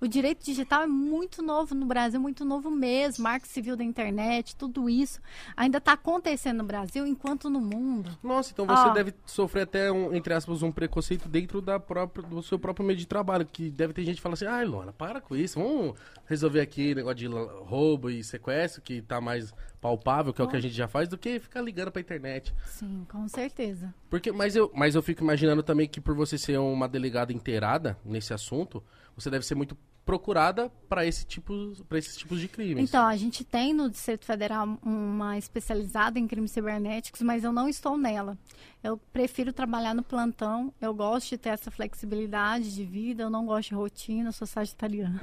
O 0.00 0.06
direito 0.06 0.44
digital 0.44 0.82
é 0.82 0.86
muito 0.86 1.42
novo 1.42 1.74
no 1.74 1.84
Brasil, 1.84 2.20
muito 2.20 2.44
novo 2.44 2.70
mesmo. 2.70 3.24
Marco 3.24 3.48
civil 3.48 3.76
da 3.76 3.82
internet, 3.82 4.54
tudo 4.54 4.88
isso 4.88 5.20
ainda 5.56 5.78
está 5.78 5.92
acontecendo 5.92 6.58
no 6.58 6.64
Brasil, 6.64 7.06
enquanto 7.06 7.50
no 7.50 7.60
mundo. 7.60 8.16
Nossa, 8.22 8.52
então 8.52 8.64
você 8.64 8.88
Ó. 8.88 8.92
deve 8.92 9.12
sofrer 9.26 9.62
até, 9.62 9.90
um, 9.90 10.14
entre 10.14 10.32
aspas, 10.32 10.62
um 10.62 10.70
preconceito 10.70 11.28
dentro 11.28 11.60
da 11.60 11.80
própria, 11.80 12.26
do 12.26 12.42
seu 12.42 12.58
próprio 12.58 12.86
meio 12.86 12.98
de 12.98 13.06
trabalho. 13.06 13.44
Que 13.44 13.70
deve 13.70 13.92
ter 13.92 14.04
gente 14.04 14.16
que 14.16 14.22
fala 14.22 14.34
assim, 14.34 14.46
ai, 14.46 14.64
Lona, 14.64 14.92
para 14.92 15.20
com 15.20 15.34
isso, 15.34 15.58
vamos 15.58 15.98
resolver 16.26 16.60
aqui 16.60 16.94
negócio 16.94 17.16
de 17.16 17.26
roubo 17.26 18.08
e 18.08 18.22
sequestro, 18.22 18.80
que 18.80 19.02
tá 19.02 19.20
mais 19.20 19.52
palpável, 19.80 20.32
que 20.32 20.40
é 20.40 20.44
o 20.44 20.48
que 20.48 20.56
a 20.56 20.60
gente 20.60 20.74
já 20.74 20.86
faz, 20.86 21.08
do 21.08 21.18
que 21.18 21.40
ficar 21.40 21.60
ligando 21.60 21.90
pra 21.90 22.00
internet. 22.00 22.54
Sim, 22.66 23.04
com 23.10 23.26
certeza. 23.28 23.92
Porque, 24.08 24.30
mas, 24.30 24.54
eu, 24.54 24.70
mas 24.74 24.94
eu 24.94 25.02
fico 25.02 25.22
imaginando 25.22 25.62
também 25.62 25.88
que 25.88 26.00
por 26.00 26.14
você 26.14 26.38
ser 26.38 26.58
uma 26.58 26.88
delegada 26.88 27.32
inteirada 27.32 27.98
nesse 28.04 28.32
assunto, 28.32 28.82
você 29.20 29.30
deve 29.30 29.44
ser 29.44 29.54
muito 29.54 29.76
procurada 30.04 30.70
para 30.88 31.04
esse 31.04 31.26
tipo, 31.26 31.52
esses 31.92 32.16
tipos 32.16 32.40
de 32.40 32.48
crimes. 32.48 32.88
Então, 32.88 33.06
a 33.06 33.16
gente 33.16 33.44
tem 33.44 33.74
no 33.74 33.90
Distrito 33.90 34.24
Federal 34.24 34.78
uma 34.82 35.36
especializada 35.36 36.18
em 36.18 36.26
crimes 36.26 36.50
cibernéticos, 36.50 37.20
mas 37.20 37.44
eu 37.44 37.52
não 37.52 37.68
estou 37.68 37.98
nela. 37.98 38.38
Eu 38.82 38.96
prefiro 39.12 39.52
trabalhar 39.52 39.92
no 39.92 40.04
plantão, 40.04 40.72
eu 40.80 40.94
gosto 40.94 41.30
de 41.30 41.38
ter 41.38 41.48
essa 41.48 41.68
flexibilidade 41.70 42.72
de 42.72 42.84
vida, 42.84 43.24
eu 43.24 43.30
não 43.30 43.44
gosto 43.44 43.70
de 43.70 43.74
rotina, 43.74 44.28
eu 44.28 44.32
sou 44.32 44.46
sagitariana. 44.46 45.20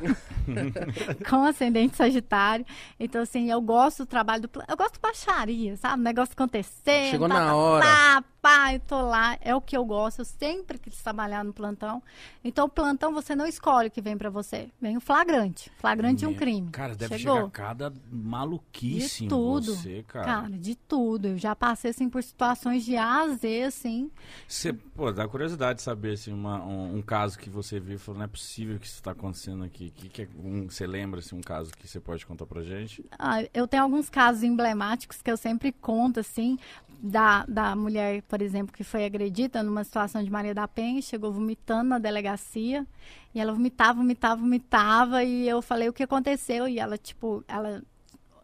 Com 1.30 1.44
ascendente 1.44 1.96
sagitário. 1.96 2.66
Então, 3.00 3.22
assim, 3.22 3.50
eu 3.50 3.62
gosto 3.62 4.00
do 4.00 4.06
trabalho 4.06 4.42
do 4.42 4.50
plantão. 4.50 4.74
Eu 4.74 4.78
gosto 4.78 4.96
de 4.96 5.00
baixaria, 5.00 5.78
sabe? 5.78 6.02
O 6.02 6.04
negócio 6.04 6.34
acontecendo. 6.34 7.12
Chegou 7.12 7.30
tá, 7.30 7.34
na 7.34 7.46
tá, 7.46 7.56
hora. 7.56 7.86
Pá, 7.86 8.24
pá, 8.42 8.74
eu 8.74 8.80
tô 8.82 9.02
lá. 9.02 9.38
É 9.42 9.56
o 9.56 9.62
que 9.62 9.76
eu 9.76 9.86
gosto. 9.86 10.20
Eu 10.20 10.26
sempre 10.26 10.78
quis 10.78 11.02
trabalhar 11.02 11.44
no 11.44 11.54
plantão. 11.54 12.04
Então, 12.44 12.66
o 12.66 12.70
plantão 12.70 13.14
você 13.14 13.36
não 13.36 13.48
escolhe 13.48 13.88
o 13.88 13.92
que 13.92 14.02
vem 14.02 14.18
pra 14.18 14.30
você. 14.30 14.70
Vem 14.82 14.98
o 14.98 15.02
flagrante. 15.02 15.72
Flagrante 15.78 16.20
de 16.20 16.26
um 16.26 16.34
crime. 16.34 16.70
Cara, 16.72 16.94
deve 16.94 17.18
Chegou. 17.18 17.36
chegar 17.36 17.50
cada 17.52 17.94
maluquice 18.12 19.24
De 19.24 19.30
tudo. 19.30 19.76
você, 19.76 20.04
cara. 20.08 20.26
Cara, 20.26 20.50
de 20.50 20.76
tudo. 20.76 21.30
Eu 21.30 21.38
já 21.38 21.56
passei, 21.56 21.92
assim, 21.92 22.10
por 22.10 22.22
situações 22.22 22.84
de 22.84 22.98
A 22.98 23.28
a 23.46 23.50
Z, 23.50 23.64
assim. 23.64 24.12
Você, 24.48 24.74
pô, 24.74 25.12
dá 25.12 25.28
curiosidade 25.28 25.78
de 25.78 25.84
saber, 25.84 26.14
assim, 26.14 26.34
uma- 26.34 26.64
um, 26.64 26.98
um 26.98 27.02
caso 27.02 27.38
que 27.38 27.50
você 27.50 27.80
viu 27.80 27.96
e 27.96 28.00
falou, 28.00 28.20
não 28.20 28.26
é 28.26 28.28
possível 28.28 28.80
que 28.80 28.88
isso 28.88 29.02
tá 29.02 29.12
acontecendo 29.12 29.64
aqui. 29.64 29.92
Que, 29.92 30.10
que 30.10 30.22
é 30.24 30.28
um, 30.44 30.70
você 30.70 30.88
lembra, 30.88 31.20
assim, 31.20 31.36
um 31.36 31.42
caso 31.42 31.72
que 31.74 31.88
você 31.88 32.00
pode 32.00 32.26
contar 32.26 32.46
pra 32.46 32.64
gente? 32.64 33.06
Ah, 33.18 33.44
eu 33.54 33.68
tenho 33.68 33.84
alguns 33.84 34.10
casos 34.10 34.44
emblemáticos 34.44 35.22
que 35.22 35.30
eu 35.32 35.38
sempre 35.38 35.72
conto, 35.72 36.20
assim, 36.20 36.58
da, 37.02 37.46
da 37.46 37.76
mulher, 37.76 38.22
por 38.24 38.42
exemplo, 38.42 38.74
que 38.76 38.84
foi 38.84 39.06
agredida 39.06 39.62
numa 39.62 39.84
situação 39.84 40.24
de 40.24 40.30
Maria 40.32 40.54
da 40.54 40.68
Penha, 40.68 41.02
chegou 41.02 41.32
vomitando 41.32 41.90
na 41.90 42.00
delegacia, 42.00 42.86
e 43.34 43.40
ela 43.40 43.54
vomitava, 43.54 44.00
vomitava, 44.00 44.42
vomitava, 44.42 45.24
e 45.24 45.48
eu 45.48 45.62
falei 45.62 45.90
o 45.90 45.94
que 45.94 46.04
aconteceu, 46.04 46.68
e 46.68 46.80
ela, 46.80 46.98
tipo, 46.98 47.44
ela 47.48 47.84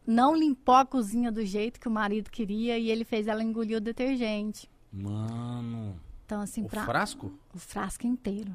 não 0.06 0.36
limpou 0.36 0.76
a 0.76 0.86
cozinha 0.86 1.32
do 1.32 1.46
jeito 1.46 1.80
que 1.80 1.88
o 1.88 1.92
marido 1.92 2.30
queria, 2.30 2.78
e 2.78 2.90
ele 2.92 3.06
fez 3.06 3.28
ela 3.28 3.42
engolir 3.44 3.78
o 3.78 3.82
detergente. 3.82 4.70
Mano... 4.91 5.99
Então, 6.25 6.41
assim, 6.41 6.63
O 6.63 6.69
pra... 6.69 6.86
frasco? 6.86 7.34
o 7.54 7.60
frasco 7.60 8.08
inteiro. 8.08 8.51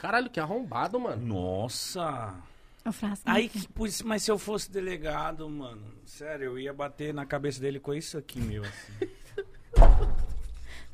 Caralho, 0.00 0.30
que 0.30 0.38
arrombado, 0.40 0.98
mano. 0.98 1.26
Nossa! 1.26 2.34
O 2.86 2.92
frasco 2.92 3.28
Aí, 3.28 3.46
inteiro. 3.46 3.66
que- 3.68 3.72
pois- 3.74 4.00
mas 4.02 4.22
se 4.22 4.30
eu 4.30 4.38
fosse 4.38 4.70
delegado, 4.70 5.48
mano, 5.48 5.82
sério, 6.06 6.44
eu 6.46 6.58
ia 6.58 6.72
bater 6.72 7.12
na 7.12 7.26
cabeça 7.26 7.60
dele 7.60 7.78
com 7.80 7.92
isso 7.92 8.16
aqui, 8.16 8.40
meu, 8.40 8.62
assim. 8.64 9.10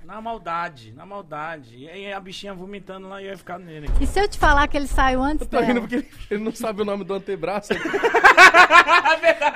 Na 0.06 0.20
maldade, 0.20 0.92
na 0.92 1.04
maldade. 1.04 1.76
E 1.76 1.88
aí 1.90 2.12
a 2.12 2.20
bichinha 2.20 2.54
vomitando 2.54 3.08
lá 3.08 3.20
e 3.20 3.24
eu 3.26 3.32
ia 3.32 3.36
ficar 3.36 3.58
nele. 3.58 3.88
E 4.00 4.06
se 4.06 4.20
eu 4.20 4.28
te 4.28 4.38
falar 4.38 4.68
que 4.68 4.76
ele 4.76 4.86
saiu 4.86 5.20
antes 5.20 5.48
Tô 5.48 5.58
rindo 5.58 5.66
dela? 5.66 5.80
porque 5.80 5.94
ele, 5.96 6.08
ele 6.30 6.44
não 6.44 6.52
sabe 6.54 6.82
o 6.82 6.84
nome 6.84 7.02
do 7.02 7.12
antebraço. 7.14 7.72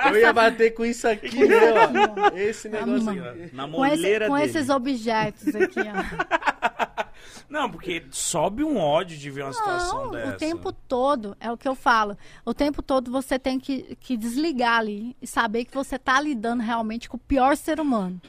Eu 0.05 0.17
ia 0.19 0.33
bater 0.33 0.71
com 0.73 0.83
isso 0.85 1.07
aqui, 1.07 1.39
ó. 2.31 2.35
Esse 2.35 2.67
negócio 2.67 3.03
mano. 3.05 3.29
aqui. 3.29 3.49
Na 3.55 3.67
Com, 3.67 3.85
esse- 3.85 3.95
moleira 3.97 4.27
com 4.27 4.35
dele. 4.35 4.49
esses 4.49 4.69
objetos 4.69 5.55
aqui, 5.55 5.79
ó. 5.79 7.11
Não, 7.49 7.69
porque 7.69 8.03
sobe 8.11 8.63
um 8.63 8.77
ódio 8.77 9.17
de 9.17 9.29
ver 9.29 9.43
uma 9.43 9.53
situação 9.53 10.05
Não, 10.05 10.11
dessa. 10.11 10.35
o 10.35 10.37
tempo 10.37 10.71
todo, 10.71 11.35
é 11.39 11.51
o 11.51 11.57
que 11.57 11.67
eu 11.67 11.75
falo. 11.75 12.17
O 12.45 12.53
tempo 12.53 12.81
todo 12.81 13.11
você 13.11 13.37
tem 13.37 13.59
que, 13.59 13.95
que 13.99 14.15
desligar 14.17 14.79
ali 14.79 15.15
e 15.21 15.27
saber 15.27 15.65
que 15.65 15.73
você 15.75 15.99
tá 15.99 16.19
lidando 16.21 16.63
realmente 16.63 17.09
com 17.09 17.17
o 17.17 17.19
pior 17.19 17.55
ser 17.57 17.79
humano. 17.79 18.21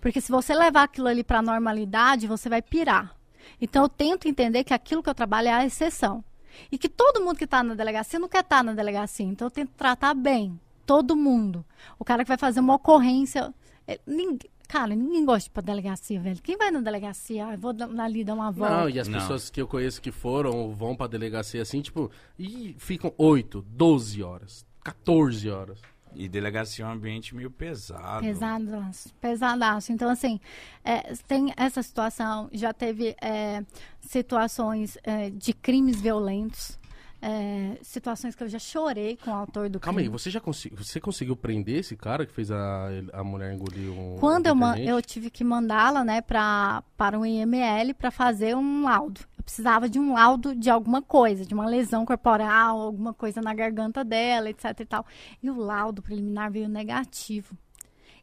Porque 0.00 0.20
se 0.20 0.30
você 0.32 0.54
levar 0.54 0.84
aquilo 0.84 1.08
ali 1.08 1.22
pra 1.22 1.42
normalidade, 1.42 2.26
você 2.26 2.48
vai 2.48 2.62
pirar. 2.62 3.14
Então 3.60 3.82
eu 3.82 3.88
tento 3.88 4.26
entender 4.28 4.64
que 4.64 4.72
aquilo 4.74 5.02
que 5.02 5.10
eu 5.10 5.14
trabalho 5.14 5.48
é 5.48 5.52
a 5.52 5.64
exceção. 5.66 6.24
E 6.70 6.76
que 6.78 6.88
todo 6.88 7.20
mundo 7.24 7.36
que 7.36 7.46
tá 7.46 7.62
na 7.62 7.74
delegacia 7.74 8.18
não 8.18 8.28
quer 8.28 8.40
estar 8.40 8.62
na 8.64 8.72
delegacia. 8.72 9.24
Então 9.26 9.46
eu 9.46 9.50
tento 9.50 9.70
tratar 9.76 10.14
bem 10.14 10.58
todo 10.86 11.14
mundo. 11.16 11.64
O 11.98 12.04
cara 12.04 12.24
que 12.24 12.28
vai 12.28 12.38
fazer 12.38 12.60
uma 12.60 12.74
ocorrência. 12.74 13.52
é, 13.86 13.98
ninguém- 14.06 14.48
cara, 14.68 14.94
ninguém 14.94 15.24
gosta 15.24 15.40
de 15.40 15.46
ir 15.48 15.52
pra 15.52 15.62
delegacia, 15.62 16.20
velho. 16.20 16.40
Quem 16.42 16.56
vai 16.56 16.70
na 16.70 16.80
delegacia? 16.80 17.46
Ah, 17.48 17.54
eu 17.54 17.58
vou 17.58 17.72
dar- 17.72 17.88
ali 18.00 18.22
dar 18.22 18.34
uma 18.34 18.52
volta. 18.52 18.76
Não, 18.82 18.88
e 18.88 19.00
as 19.00 19.08
Não. 19.08 19.18
pessoas 19.18 19.50
que 19.50 19.60
eu 19.60 19.66
conheço 19.66 20.00
que 20.00 20.12
foram 20.12 20.52
ou 20.52 20.72
vão 20.72 20.94
pra 20.94 21.08
delegacia 21.08 21.60
assim, 21.62 21.80
tipo, 21.82 22.08
e 22.38 22.74
ficam 22.78 23.12
8, 23.18 23.62
12 23.68 24.22
horas, 24.22 24.64
14 24.84 25.50
horas. 25.50 25.80
E 26.14 26.28
delegacia 26.28 26.84
é 26.84 26.88
um 26.88 26.92
ambiente 26.92 27.34
meio 27.34 27.50
pesado. 27.50 28.24
Pesadaço, 28.24 29.14
pesadaço. 29.20 29.92
Então, 29.92 30.08
assim, 30.08 30.40
é, 30.84 31.14
tem 31.28 31.52
essa 31.56 31.82
situação, 31.82 32.48
já 32.52 32.72
teve 32.72 33.14
é, 33.20 33.64
situações 34.00 34.98
é, 35.04 35.30
de 35.30 35.52
crimes 35.52 36.00
violentos, 36.00 36.79
é, 37.22 37.78
situações 37.82 38.34
que 38.34 38.42
eu 38.42 38.48
já 38.48 38.58
chorei 38.58 39.16
com 39.16 39.30
o 39.30 39.34
autor 39.34 39.68
do 39.68 39.78
Calma 39.78 40.00
aí, 40.00 40.04
crime. 40.04 40.18
você 40.18 40.30
já 40.30 40.40
conseguiu, 40.40 40.78
você 40.78 40.98
conseguiu 40.98 41.36
prender 41.36 41.80
esse 41.80 41.94
cara 41.96 42.24
que 42.24 42.32
fez 42.32 42.50
a, 42.50 42.88
a 43.12 43.22
mulher 43.22 43.52
engolir 43.52 43.90
um 43.90 44.16
Quando 44.18 44.46
eu, 44.46 44.56
eu 44.78 45.02
tive 45.02 45.30
que 45.30 45.44
mandá-la, 45.44 46.02
né, 46.02 46.20
pra, 46.22 46.82
para 46.96 47.18
o 47.18 47.26
IML 47.26 47.94
para 47.94 48.10
fazer 48.10 48.56
um 48.56 48.84
laudo. 48.84 49.20
Eu 49.36 49.44
precisava 49.44 49.88
de 49.88 49.98
um 49.98 50.14
laudo 50.14 50.54
de 50.54 50.70
alguma 50.70 51.02
coisa, 51.02 51.44
de 51.44 51.52
uma 51.52 51.66
lesão 51.66 52.06
corporal, 52.06 52.80
alguma 52.80 53.12
coisa 53.12 53.40
na 53.40 53.52
garganta 53.52 54.02
dela, 54.02 54.48
etc 54.48 54.80
e 54.80 54.84
tal. 54.86 55.04
E 55.42 55.50
o 55.50 55.56
laudo 55.58 56.02
preliminar 56.02 56.50
veio 56.50 56.68
negativo. 56.68 57.56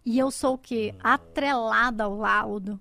E 0.03 0.17
eu 0.17 0.31
sou 0.31 0.55
o 0.55 0.57
quê? 0.57 0.95
Atrelada 1.03 2.05
ao 2.05 2.15
laudo. 2.15 2.79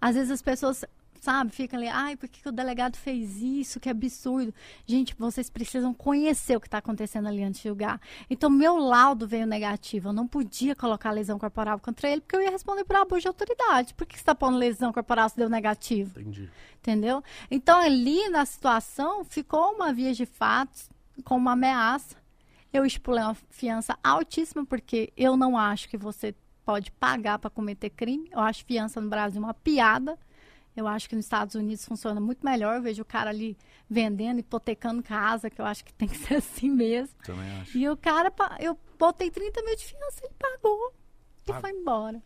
Às 0.00 0.14
vezes 0.14 0.30
as 0.30 0.42
pessoas, 0.42 0.84
sabe, 1.28 1.50
ficam 1.50 1.78
ali, 1.78 1.88
ai, 1.88 2.16
por 2.16 2.26
que, 2.26 2.40
que 2.40 2.48
o 2.48 2.52
delegado 2.52 2.96
fez 2.96 3.36
isso? 3.42 3.78
Que 3.78 3.90
absurdo. 3.90 4.54
Gente, 4.86 5.14
vocês 5.14 5.50
precisam 5.50 5.92
conhecer 5.92 6.56
o 6.56 6.60
que 6.60 6.66
está 6.66 6.78
acontecendo 6.78 7.28
ali 7.28 7.44
antes 7.44 7.60
de 7.60 7.68
julgar. 7.68 8.00
Então, 8.30 8.48
meu 8.48 8.78
laudo 8.78 9.28
veio 9.28 9.46
negativo. 9.46 10.08
Eu 10.08 10.14
não 10.14 10.26
podia 10.26 10.74
colocar 10.74 11.10
lesão 11.10 11.38
corporal 11.38 11.78
contra 11.80 12.08
ele, 12.08 12.22
porque 12.22 12.34
eu 12.34 12.40
ia 12.40 12.50
responder 12.50 12.82
por 12.82 12.96
abuso 12.96 13.20
de 13.20 13.28
autoridade. 13.28 13.92
Por 13.92 14.06
que 14.06 14.14
você 14.14 14.22
está 14.22 14.34
pondo 14.34 14.56
lesão 14.56 14.90
corporal 14.90 15.28
se 15.28 15.36
deu 15.36 15.50
negativo? 15.50 16.18
Entendi. 16.18 16.50
Entendeu? 16.78 17.22
Então, 17.50 17.78
ali 17.78 18.26
na 18.30 18.46
situação, 18.46 19.22
ficou 19.22 19.72
uma 19.74 19.92
via 19.92 20.14
de 20.14 20.24
fatos 20.24 20.88
com 21.24 21.36
uma 21.36 21.52
ameaça. 21.52 22.16
Eu 22.72 22.86
estipulei 22.86 23.22
uma 23.22 23.36
fiança 23.50 23.98
altíssima, 24.02 24.64
porque 24.64 25.12
eu 25.14 25.36
não 25.36 25.58
acho 25.58 25.90
que 25.90 25.98
você 25.98 26.34
pode 26.64 26.90
pagar 26.92 27.38
para 27.38 27.50
cometer 27.50 27.90
crime. 27.90 28.30
Eu 28.32 28.40
acho 28.40 28.64
fiança 28.64 28.98
no 28.98 29.10
Brasil 29.10 29.42
uma 29.42 29.52
piada. 29.52 30.18
Eu 30.78 30.86
acho 30.86 31.08
que 31.08 31.16
nos 31.16 31.24
Estados 31.24 31.56
Unidos 31.56 31.84
funciona 31.84 32.20
muito 32.20 32.44
melhor. 32.44 32.76
Eu 32.76 32.82
vejo 32.82 33.02
o 33.02 33.04
cara 33.04 33.30
ali 33.30 33.58
vendendo, 33.90 34.38
hipotecando 34.38 35.02
casa, 35.02 35.50
que 35.50 35.60
eu 35.60 35.64
acho 35.64 35.84
que 35.84 35.92
tem 35.92 36.06
que 36.06 36.16
ser 36.16 36.34
assim 36.38 36.70
mesmo. 36.70 37.16
Também 37.24 37.50
acho. 37.60 37.76
E 37.76 37.88
o 37.88 37.96
cara, 37.96 38.32
eu 38.60 38.78
botei 38.96 39.28
30 39.28 39.60
mil 39.62 39.74
de 39.74 39.84
fiança, 39.84 40.20
ele 40.22 40.34
pagou. 40.38 40.94
E 41.44 41.46
Pagou. 41.48 41.60
foi 41.62 41.70
embora. 41.72 42.22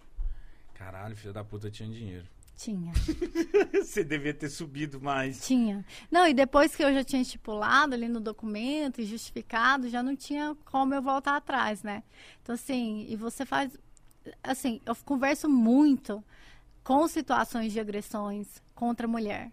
Caralho, 0.75 1.17
filho 1.17 1.33
da 1.33 1.43
puta 1.43 1.71
tinha 1.71 1.89
dinheiro. 1.89 2.27
Tinha. 2.55 2.93
Você 3.73 4.05
devia 4.05 4.35
ter 4.35 4.51
subido 4.51 5.01
mais. 5.01 5.47
Tinha. 5.47 5.83
Não, 6.11 6.29
e 6.29 6.35
depois 6.35 6.77
que 6.77 6.85
eu 6.85 6.93
já 6.93 7.03
tinha 7.03 7.23
estipulado 7.23 7.95
ali 7.95 8.07
no 8.07 8.21
documento 8.21 9.01
e 9.01 9.07
justificado, 9.07 9.89
já 9.89 10.03
não 10.03 10.15
tinha 10.15 10.55
como 10.67 10.95
eu 10.95 11.01
voltar 11.01 11.37
atrás, 11.37 11.83
né? 11.83 12.03
Então, 12.43 12.55
assim, 12.55 13.07
e 13.09 13.17
você 13.17 13.47
faz. 13.47 13.73
Assim, 14.43 14.79
eu 14.85 14.95
converso 15.05 15.49
muito 15.49 16.23
com 16.83 17.07
situações 17.09 17.73
de 17.73 17.81
agressões 17.81 18.63
contra 18.75 19.07
a 19.07 19.11
mulher. 19.11 19.53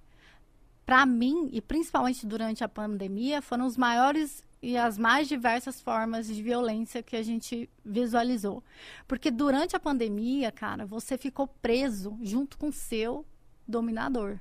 Para 0.85 1.05
mim, 1.05 1.49
e 1.51 1.61
principalmente 1.61 2.25
durante 2.25 2.63
a 2.63 2.69
pandemia, 2.69 3.41
foram 3.41 3.65
os 3.65 3.77
maiores 3.77 4.43
e 4.61 4.75
as 4.75 4.97
mais 4.97 5.27
diversas 5.27 5.79
formas 5.79 6.27
de 6.27 6.41
violência 6.41 7.03
que 7.03 7.15
a 7.15 7.23
gente 7.23 7.69
visualizou. 7.85 8.63
Porque 9.07 9.29
durante 9.29 9.75
a 9.75 9.79
pandemia, 9.79 10.51
cara, 10.51 10.85
você 10.85 11.17
ficou 11.17 11.47
preso 11.47 12.17
junto 12.21 12.57
com 12.57 12.69
o 12.69 12.73
seu 12.73 13.25
dominador 13.67 14.39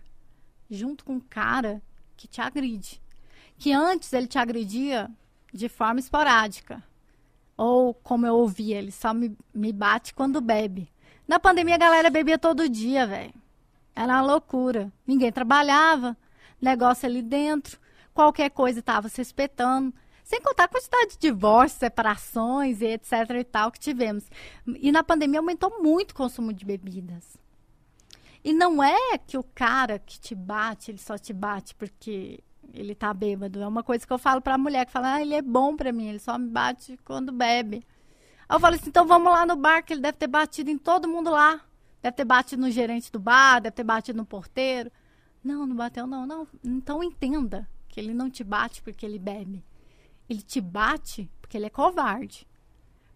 junto 0.71 1.05
com 1.05 1.15
um 1.15 1.21
cara 1.21 1.83
que 2.17 2.27
te 2.27 2.41
agride. 2.41 3.01
Que 3.57 3.73
antes 3.73 4.13
ele 4.13 4.27
te 4.27 4.39
agredia 4.39 5.11
de 5.53 5.69
forma 5.69 6.01
esporádica. 6.01 6.83
Ou, 7.57 7.93
como 7.93 8.27
eu 8.27 8.37
ouvi, 8.37 8.73
ele 8.73 8.93
só 8.93 9.13
me, 9.13 9.37
me 9.53 9.73
bate 9.73 10.15
quando 10.15 10.41
bebe. 10.41 10.89
Na 11.29 11.39
pandemia 11.39 11.75
a 11.75 11.79
galera 11.79 12.09
bebia 12.09 12.39
todo 12.39 12.71
dia, 12.71 13.07
velho. 13.07 13.35
Era 13.95 14.15
uma 14.15 14.23
loucura. 14.23 14.91
Ninguém 15.07 15.31
trabalhava, 15.31 16.17
negócio 16.59 17.07
ali 17.07 17.21
dentro, 17.21 17.79
qualquer 18.15 18.49
coisa 18.49 18.81
estava 18.81 19.11
se 19.11 19.21
espetando. 19.21 19.93
Sem 20.25 20.41
contar 20.41 20.65
a 20.65 20.69
quantidade 20.69 21.13
de 21.13 21.19
divórcios, 21.19 21.81
separações 21.81 22.81
e 22.81 22.87
etc 22.87 23.13
e 23.39 23.45
tal 23.45 23.71
que 23.71 23.79
tivemos. 23.79 24.25
E 24.67 24.91
na 24.91 25.05
pandemia 25.05 25.41
aumentou 25.41 25.83
muito 25.83 26.13
o 26.13 26.15
consumo 26.15 26.51
de 26.51 26.65
bebidas. 26.65 27.37
E 28.43 28.55
não 28.55 28.83
é 28.83 29.19
que 29.19 29.37
o 29.37 29.43
cara 29.43 29.99
que 29.99 30.19
te 30.19 30.35
bate, 30.35 30.91
ele 30.91 30.99
só 30.99 31.19
te 31.19 31.35
bate 31.35 31.75
porque 31.75 32.41
ele 32.73 32.95
tá 32.95 33.13
bêbado. 33.13 33.61
É 33.61 33.67
uma 33.67 33.83
coisa 33.83 34.07
que 34.07 34.13
eu 34.13 34.19
falo 34.19 34.41
pra 34.41 34.57
mulher 34.57 34.87
que 34.87 34.93
fala, 34.93 35.15
ah, 35.15 35.23
ele 35.23 35.35
é 35.35 35.43
bom 35.43 35.77
pra 35.77 35.93
mim, 35.93 36.09
ele 36.09 36.19
só 36.19 36.39
me 36.39 36.49
bate 36.49 36.99
quando 37.05 37.33
bebe. 37.33 37.85
Aí 38.49 38.57
eu 38.57 38.61
falo 38.61 38.75
assim, 38.75 38.89
então 38.89 39.07
vamos 39.07 39.31
lá 39.31 39.45
no 39.45 39.57
bar, 39.57 39.83
que 39.83 39.93
ele 39.93 40.01
deve 40.01 40.17
ter 40.17 40.27
batido 40.27 40.71
em 40.71 40.79
todo 40.79 41.07
mundo 41.07 41.31
lá. 41.31 41.61
Deve 42.01 42.17
ter 42.17 42.25
batido 42.25 42.63
no 42.63 42.71
gerente 42.71 43.11
do 43.13 43.19
bar, 43.19 43.61
deve 43.61 43.75
ter 43.75 43.85
batido 43.85 44.17
no 44.17 44.25
porteiro. 44.25 44.91
Não, 45.43 45.67
não 45.67 45.77
bateu 45.77 46.07
não, 46.07 46.27
não. 46.27 46.49
Então 46.65 47.03
entenda 47.03 47.69
que 47.89 48.01
ele 48.01 48.15
não 48.15 48.31
te 48.31 48.43
bate 48.43 48.83
porque 48.83 49.05
ele 49.05 49.19
bebe. 49.19 49.65
Ele 50.29 50.43
te 50.43 50.61
bate 50.61 51.31
porque 51.41 51.57
ele 51.57 51.67
é 51.67 51.71
covarde. 51.71 52.47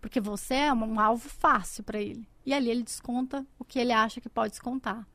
Porque 0.00 0.20
você 0.20 0.54
é 0.54 0.72
um 0.72 0.98
alvo 0.98 1.28
fácil 1.28 1.84
pra 1.84 2.00
ele. 2.00 2.28
E 2.44 2.52
ali 2.52 2.70
ele 2.70 2.82
desconta 2.82 3.46
o 3.58 3.64
que 3.64 3.78
ele 3.78 3.92
acha 3.92 4.20
que 4.20 4.28
pode 4.28 4.50
descontar. 4.50 5.06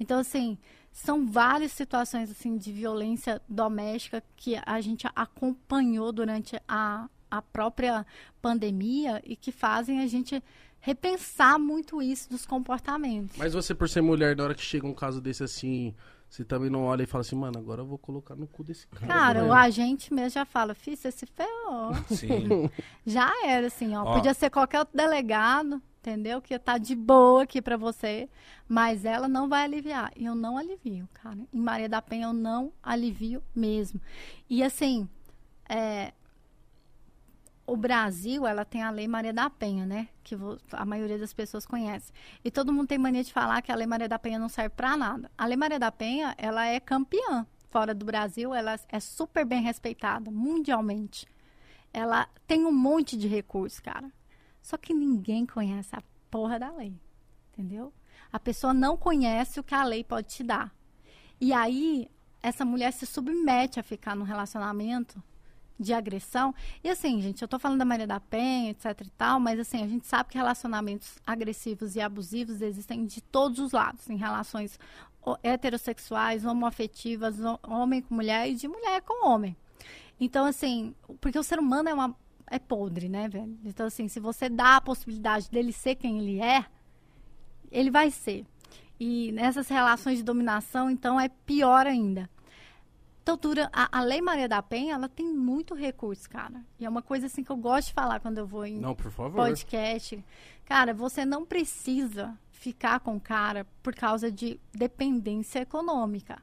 Então, 0.00 0.18
assim, 0.18 0.58
são 0.90 1.26
várias 1.26 1.72
situações 1.72 2.30
assim 2.30 2.56
de 2.56 2.72
violência 2.72 3.40
doméstica 3.48 4.22
que 4.36 4.58
a 4.64 4.80
gente 4.80 5.06
acompanhou 5.14 6.10
durante 6.12 6.60
a, 6.66 7.08
a 7.38 7.42
própria 7.42 8.06
pandemia 8.40 9.20
e 9.24 9.36
que 9.36 9.52
fazem 9.52 10.00
a 10.00 10.06
gente 10.06 10.42
repensar 10.80 11.58
muito 11.58 12.02
isso 12.02 12.28
dos 12.28 12.44
comportamentos. 12.44 13.36
Mas 13.38 13.54
você, 13.54 13.74
por 13.74 13.88
ser 13.88 14.02
mulher, 14.02 14.36
na 14.36 14.44
hora 14.44 14.54
que 14.54 14.62
chega 14.62 14.86
um 14.86 14.92
caso 14.92 15.20
desse 15.20 15.42
assim, 15.42 15.94
você 16.28 16.44
também 16.44 16.68
não 16.68 16.84
olha 16.84 17.04
e 17.04 17.06
fala 17.06 17.22
assim, 17.22 17.36
mano, 17.36 17.58
agora 17.58 17.80
eu 17.80 17.86
vou 17.86 17.96
colocar 17.96 18.34
no 18.34 18.46
cu 18.46 18.62
desse 18.62 18.86
cara. 18.88 19.06
Cara, 19.06 19.42
né? 19.42 19.48
o 19.48 19.52
agente 19.52 20.12
mesmo 20.12 20.30
já 20.30 20.44
fala, 20.44 20.74
fiz, 20.74 20.98
você 20.98 21.10
se 21.10 21.24
ferrou. 21.26 21.94
Sim. 22.10 22.70
Já 23.06 23.32
era, 23.46 23.68
assim, 23.68 23.94
ó. 23.96 24.02
Ó. 24.04 24.14
Podia 24.14 24.34
ser 24.34 24.50
qualquer 24.50 24.80
outro 24.80 24.96
delegado, 24.96 25.80
entendeu? 26.00 26.42
Que 26.42 26.52
ia 26.52 26.56
estar 26.56 26.76
de 26.76 26.94
boa 26.94 27.44
aqui 27.44 27.62
pra 27.62 27.76
você. 27.76 28.28
Mas 28.68 29.04
ela 29.04 29.28
não 29.28 29.48
vai 29.48 29.62
aliviar. 29.64 30.10
E 30.16 30.24
eu 30.24 30.34
não 30.34 30.58
alivio, 30.58 31.08
cara. 31.14 31.38
Em 31.52 31.60
Maria 31.60 31.88
da 31.88 32.02
Penha 32.02 32.26
eu 32.26 32.32
não 32.32 32.72
alivio 32.82 33.42
mesmo. 33.54 34.00
E 34.50 34.62
assim, 34.62 35.08
é, 35.68 36.12
o 37.66 37.76
Brasil, 37.76 38.46
ela 38.46 38.64
tem 38.64 38.82
a 38.82 38.90
Lei 38.90 39.08
Maria 39.08 39.32
da 39.32 39.48
Penha, 39.48 39.86
né? 39.86 40.08
Que 40.22 40.36
a 40.72 40.84
maioria 40.84 41.18
das 41.18 41.32
pessoas 41.32 41.64
conhece. 41.64 42.12
E 42.44 42.50
todo 42.50 42.72
mundo 42.72 42.88
tem 42.88 42.98
mania 42.98 43.24
de 43.24 43.32
falar 43.32 43.62
que 43.62 43.72
a 43.72 43.74
Lei 43.74 43.86
Maria 43.86 44.08
da 44.08 44.18
Penha 44.18 44.38
não 44.38 44.48
serve 44.48 44.70
pra 44.70 44.96
nada. 44.96 45.30
A 45.36 45.46
Lei 45.46 45.56
Maria 45.56 45.78
da 45.78 45.90
Penha, 45.90 46.34
ela 46.36 46.66
é 46.66 46.78
campeã. 46.78 47.46
Fora 47.70 47.94
do 47.94 48.04
Brasil, 48.04 48.54
ela 48.54 48.78
é 48.88 49.00
super 49.00 49.44
bem 49.44 49.62
respeitada, 49.62 50.30
mundialmente. 50.30 51.26
Ela 51.92 52.28
tem 52.46 52.64
um 52.64 52.72
monte 52.72 53.16
de 53.16 53.26
recursos, 53.28 53.80
cara. 53.80 54.12
Só 54.60 54.76
que 54.76 54.92
ninguém 54.92 55.46
conhece 55.46 55.96
a 55.96 56.02
porra 56.30 56.58
da 56.58 56.70
lei. 56.70 56.94
Entendeu? 57.52 57.92
A 58.32 58.38
pessoa 58.38 58.74
não 58.74 58.96
conhece 58.96 59.58
o 59.58 59.64
que 59.64 59.74
a 59.74 59.84
lei 59.84 60.04
pode 60.04 60.28
te 60.28 60.42
dar. 60.42 60.72
E 61.40 61.52
aí, 61.52 62.08
essa 62.42 62.64
mulher 62.64 62.92
se 62.92 63.06
submete 63.06 63.80
a 63.80 63.82
ficar 63.82 64.14
num 64.14 64.24
relacionamento 64.24 65.22
de 65.78 65.92
agressão. 65.92 66.54
E 66.82 66.88
assim, 66.88 67.20
gente, 67.20 67.42
eu 67.42 67.48
tô 67.48 67.58
falando 67.58 67.78
da 67.78 67.84
Maria 67.84 68.06
da 68.06 68.20
Penha, 68.20 68.70
etc 68.70 68.84
e 69.04 69.10
tal, 69.10 69.40
mas 69.40 69.58
assim, 69.58 69.82
a 69.82 69.86
gente 69.86 70.06
sabe 70.06 70.30
que 70.30 70.38
relacionamentos 70.38 71.18
agressivos 71.26 71.96
e 71.96 72.00
abusivos 72.00 72.62
existem 72.62 73.04
de 73.06 73.20
todos 73.20 73.58
os 73.58 73.72
lados, 73.72 74.08
em 74.08 74.16
relações 74.16 74.78
heterossexuais, 75.42 76.44
homoafetivas, 76.44 77.40
ho- 77.40 77.58
homem 77.66 78.02
com 78.02 78.14
mulher 78.14 78.48
e 78.48 78.54
de 78.54 78.68
mulher 78.68 79.00
com 79.02 79.26
homem. 79.26 79.56
Então, 80.20 80.44
assim, 80.46 80.94
porque 81.20 81.38
o 81.38 81.42
ser 81.42 81.58
humano 81.58 81.88
é 81.88 81.94
uma 81.94 82.14
é 82.50 82.58
podre, 82.58 83.08
né, 83.08 83.26
velho? 83.28 83.58
Então, 83.64 83.86
assim, 83.86 84.06
se 84.06 84.20
você 84.20 84.48
dá 84.50 84.76
a 84.76 84.80
possibilidade 84.80 85.50
dele 85.50 85.72
ser 85.72 85.94
quem 85.94 86.18
ele 86.18 86.40
é, 86.40 86.64
ele 87.72 87.90
vai 87.90 88.10
ser. 88.10 88.44
E 89.00 89.32
nessas 89.32 89.66
relações 89.68 90.18
de 90.18 90.22
dominação, 90.24 90.90
então, 90.90 91.18
é 91.18 91.28
pior 91.28 91.86
ainda. 91.86 92.28
Então, 93.24 93.38
dura, 93.38 93.70
a, 93.72 94.00
a 94.00 94.02
Lei 94.02 94.20
Maria 94.20 94.46
da 94.46 94.62
Penha, 94.62 94.92
ela 94.92 95.08
tem 95.08 95.26
muito 95.26 95.72
recurso, 95.74 96.28
cara. 96.28 96.62
E 96.78 96.84
é 96.84 96.88
uma 96.88 97.00
coisa, 97.00 97.24
assim, 97.24 97.42
que 97.42 97.50
eu 97.50 97.56
gosto 97.56 97.86
de 97.88 97.94
falar 97.94 98.20
quando 98.20 98.36
eu 98.36 98.46
vou 98.46 98.66
em 98.66 98.78
Não, 98.78 98.94
por 98.94 99.10
favor. 99.10 99.46
podcast. 99.46 100.22
Cara, 100.66 100.92
você 100.92 101.24
não 101.24 101.42
precisa 101.42 102.38
ficar 102.50 103.00
com 103.00 103.16
o 103.16 103.20
cara 103.20 103.66
por 103.82 103.94
causa 103.94 104.30
de 104.30 104.60
dependência 104.74 105.60
econômica. 105.60 106.36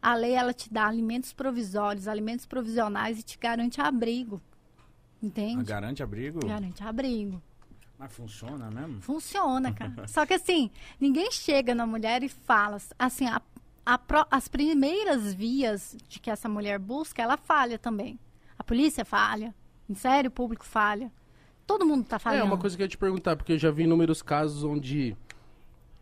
A 0.00 0.14
lei, 0.14 0.32
ela 0.32 0.54
te 0.54 0.72
dá 0.72 0.86
alimentos 0.86 1.34
provisórios, 1.34 2.08
alimentos 2.08 2.46
provisionais 2.46 3.18
e 3.20 3.22
te 3.22 3.36
garante 3.38 3.78
abrigo. 3.78 4.40
Entende? 5.22 5.64
Garante 5.64 6.02
abrigo? 6.02 6.40
Garante 6.46 6.82
abrigo. 6.82 7.42
Mas 7.98 8.10
funciona 8.10 8.70
mesmo? 8.70 9.02
Funciona, 9.02 9.70
cara. 9.70 10.08
Só 10.08 10.24
que 10.24 10.32
assim, 10.32 10.70
ninguém 10.98 11.30
chega 11.30 11.74
na 11.74 11.86
mulher 11.86 12.22
e 12.22 12.28
fala, 12.28 12.78
assim, 12.98 13.26
a 13.26 13.38
pro- 14.06 14.26
as 14.30 14.48
primeiras 14.48 15.32
vias 15.34 15.96
de 16.08 16.20
que 16.20 16.30
essa 16.30 16.48
mulher 16.48 16.78
busca, 16.78 17.20
ela 17.22 17.36
falha 17.36 17.78
também. 17.78 18.18
A 18.58 18.62
polícia 18.64 19.04
falha, 19.04 19.48
o 19.88 19.92
Ministério 19.92 20.30
Público 20.30 20.64
falha. 20.64 21.10
Todo 21.66 21.84
mundo 21.86 22.04
tá 22.04 22.16
É 22.16 22.18
falhando. 22.18 22.46
uma 22.46 22.58
coisa 22.58 22.76
que 22.76 22.82
eu 22.82 22.84
ia 22.84 22.88
te 22.88 22.98
perguntar, 22.98 23.36
porque 23.36 23.52
eu 23.54 23.58
já 23.58 23.70
vi 23.70 23.84
inúmeros 23.84 24.20
casos 24.22 24.62
onde, 24.64 25.16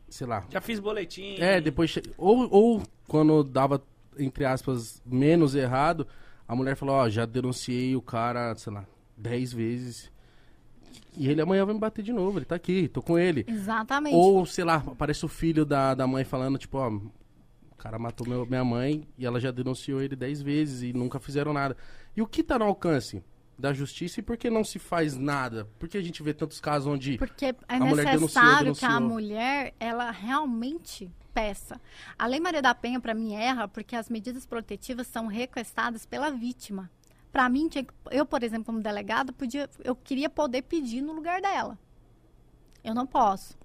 sei 0.08 0.26
lá, 0.26 0.44
Já 0.50 0.60
fiz 0.60 0.78
boletim. 0.78 1.36
É, 1.38 1.60
depois. 1.60 1.94
Ou, 2.18 2.48
ou 2.50 2.82
quando 3.08 3.42
dava, 3.44 3.82
entre 4.18 4.44
aspas, 4.44 5.02
menos 5.06 5.54
errado, 5.54 6.06
a 6.48 6.54
mulher 6.56 6.76
falou, 6.76 6.96
ó, 6.96 7.08
já 7.08 7.24
denunciei 7.24 7.94
o 7.96 8.02
cara, 8.02 8.54
sei 8.56 8.72
lá, 8.72 8.84
10 9.16 9.52
vezes. 9.52 10.10
E 11.16 11.28
ele 11.28 11.40
amanhã 11.40 11.64
vai 11.64 11.74
me 11.74 11.80
bater 11.80 12.02
de 12.02 12.12
novo, 12.12 12.38
ele 12.38 12.44
tá 12.44 12.54
aqui, 12.54 12.88
tô 12.88 13.02
com 13.02 13.18
ele. 13.18 13.44
Exatamente. 13.48 14.14
Ou, 14.14 14.44
sei 14.46 14.64
lá, 14.64 14.76
aparece 14.76 15.24
o 15.24 15.28
filho 15.28 15.64
da, 15.64 15.94
da 15.94 16.06
mãe 16.06 16.24
falando, 16.24 16.56
tipo, 16.58 16.78
ó, 16.78 16.90
cara 17.82 17.98
matou 17.98 18.26
meu- 18.26 18.46
minha 18.46 18.64
mãe 18.64 19.08
e 19.16 19.24
ela 19.26 19.40
já 19.40 19.50
denunciou 19.50 20.00
ele 20.02 20.14
10 20.16 20.42
vezes 20.42 20.82
e 20.82 20.92
nunca 20.92 21.18
fizeram 21.18 21.52
nada. 21.52 21.76
E 22.16 22.20
o 22.22 22.26
que 22.26 22.42
tá 22.42 22.58
no 22.58 22.64
alcance 22.66 23.22
da 23.58 23.72
justiça 23.72 24.20
e 24.20 24.22
por 24.22 24.36
que 24.36 24.48
não 24.50 24.64
se 24.64 24.78
faz 24.78 25.16
nada? 25.16 25.66
Por 25.78 25.88
que 25.88 25.96
a 25.98 26.02
gente 26.02 26.22
vê 26.22 26.32
tantos 26.34 26.60
casos 26.60 26.86
onde. 26.86 27.16
Porque 27.18 27.46
é 27.46 27.54
A 27.68 27.78
mulher 27.78 28.04
denunciou, 28.06 28.42
necessário 28.44 28.74
que 28.74 28.84
a 28.84 28.88
denunciou. 28.88 29.10
mulher, 29.10 29.74
ela 29.78 30.10
realmente 30.10 31.10
peça. 31.32 31.80
A 32.18 32.26
Lei 32.26 32.40
Maria 32.40 32.60
da 32.62 32.74
Penha, 32.74 33.00
para 33.00 33.14
mim, 33.14 33.34
erra 33.34 33.68
porque 33.68 33.94
as 33.96 34.08
medidas 34.10 34.44
protetivas 34.46 35.06
são 35.06 35.26
requestadas 35.26 36.04
pela 36.06 36.30
vítima. 36.30 36.90
Para 37.32 37.48
mim, 37.48 37.68
eu, 38.10 38.26
por 38.26 38.42
exemplo, 38.42 38.64
como 38.64 38.80
delegada, 38.80 39.32
podia, 39.32 39.70
eu 39.84 39.94
queria 39.94 40.28
poder 40.28 40.62
pedir 40.62 41.00
no 41.00 41.12
lugar 41.12 41.40
dela. 41.40 41.78
Eu 42.82 42.94
não 42.94 43.06
posso. 43.06 43.56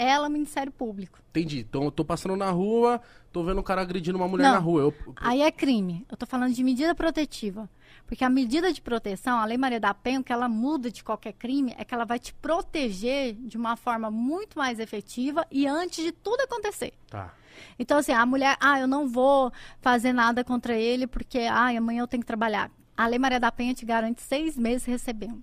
Ela, 0.00 0.30
Ministério 0.30 0.72
Público. 0.72 1.18
Entendi. 1.28 1.58
Então 1.58 1.84
eu 1.84 1.90
tô 1.90 2.02
passando 2.02 2.34
na 2.34 2.50
rua, 2.50 3.02
tô 3.30 3.44
vendo 3.44 3.60
um 3.60 3.62
cara 3.62 3.82
agredindo 3.82 4.16
uma 4.16 4.26
mulher 4.26 4.44
Não. 4.44 4.52
na 4.54 4.58
rua. 4.58 4.80
Eu, 4.80 4.94
Aí 5.16 5.42
é 5.42 5.52
crime. 5.52 6.06
Eu 6.10 6.16
tô 6.16 6.24
falando 6.24 6.54
de 6.54 6.64
medida 6.64 6.94
protetiva. 6.94 7.68
Porque 8.06 8.24
a 8.24 8.30
medida 8.30 8.72
de 8.72 8.80
proteção, 8.80 9.38
a 9.38 9.44
Lei 9.44 9.58
Maria 9.58 9.78
da 9.78 9.92
Penha, 9.92 10.20
o 10.20 10.24
que 10.24 10.32
ela 10.32 10.48
muda 10.48 10.90
de 10.90 11.04
qualquer 11.04 11.34
crime 11.34 11.74
é 11.76 11.84
que 11.84 11.92
ela 11.92 12.06
vai 12.06 12.18
te 12.18 12.32
proteger 12.32 13.34
de 13.34 13.58
uma 13.58 13.76
forma 13.76 14.10
muito 14.10 14.58
mais 14.58 14.80
efetiva 14.80 15.46
e 15.50 15.66
antes 15.66 16.02
de 16.02 16.12
tudo 16.12 16.40
acontecer. 16.40 16.94
Tá. 17.10 17.34
Então, 17.78 17.98
assim, 17.98 18.12
a 18.12 18.24
mulher, 18.24 18.56
ah, 18.58 18.80
eu 18.80 18.86
não 18.86 19.06
vou 19.06 19.52
fazer 19.82 20.14
nada 20.14 20.42
contra 20.42 20.74
ele 20.74 21.06
porque, 21.06 21.40
ah, 21.40 21.68
amanhã 21.76 22.00
eu 22.00 22.08
tenho 22.08 22.22
que 22.22 22.26
trabalhar. 22.26 22.70
A 22.96 23.06
Lei 23.06 23.18
Maria 23.18 23.38
da 23.38 23.52
Penha 23.52 23.74
te 23.74 23.84
garante 23.84 24.22
seis 24.22 24.56
meses 24.56 24.86
recebendo, 24.86 25.42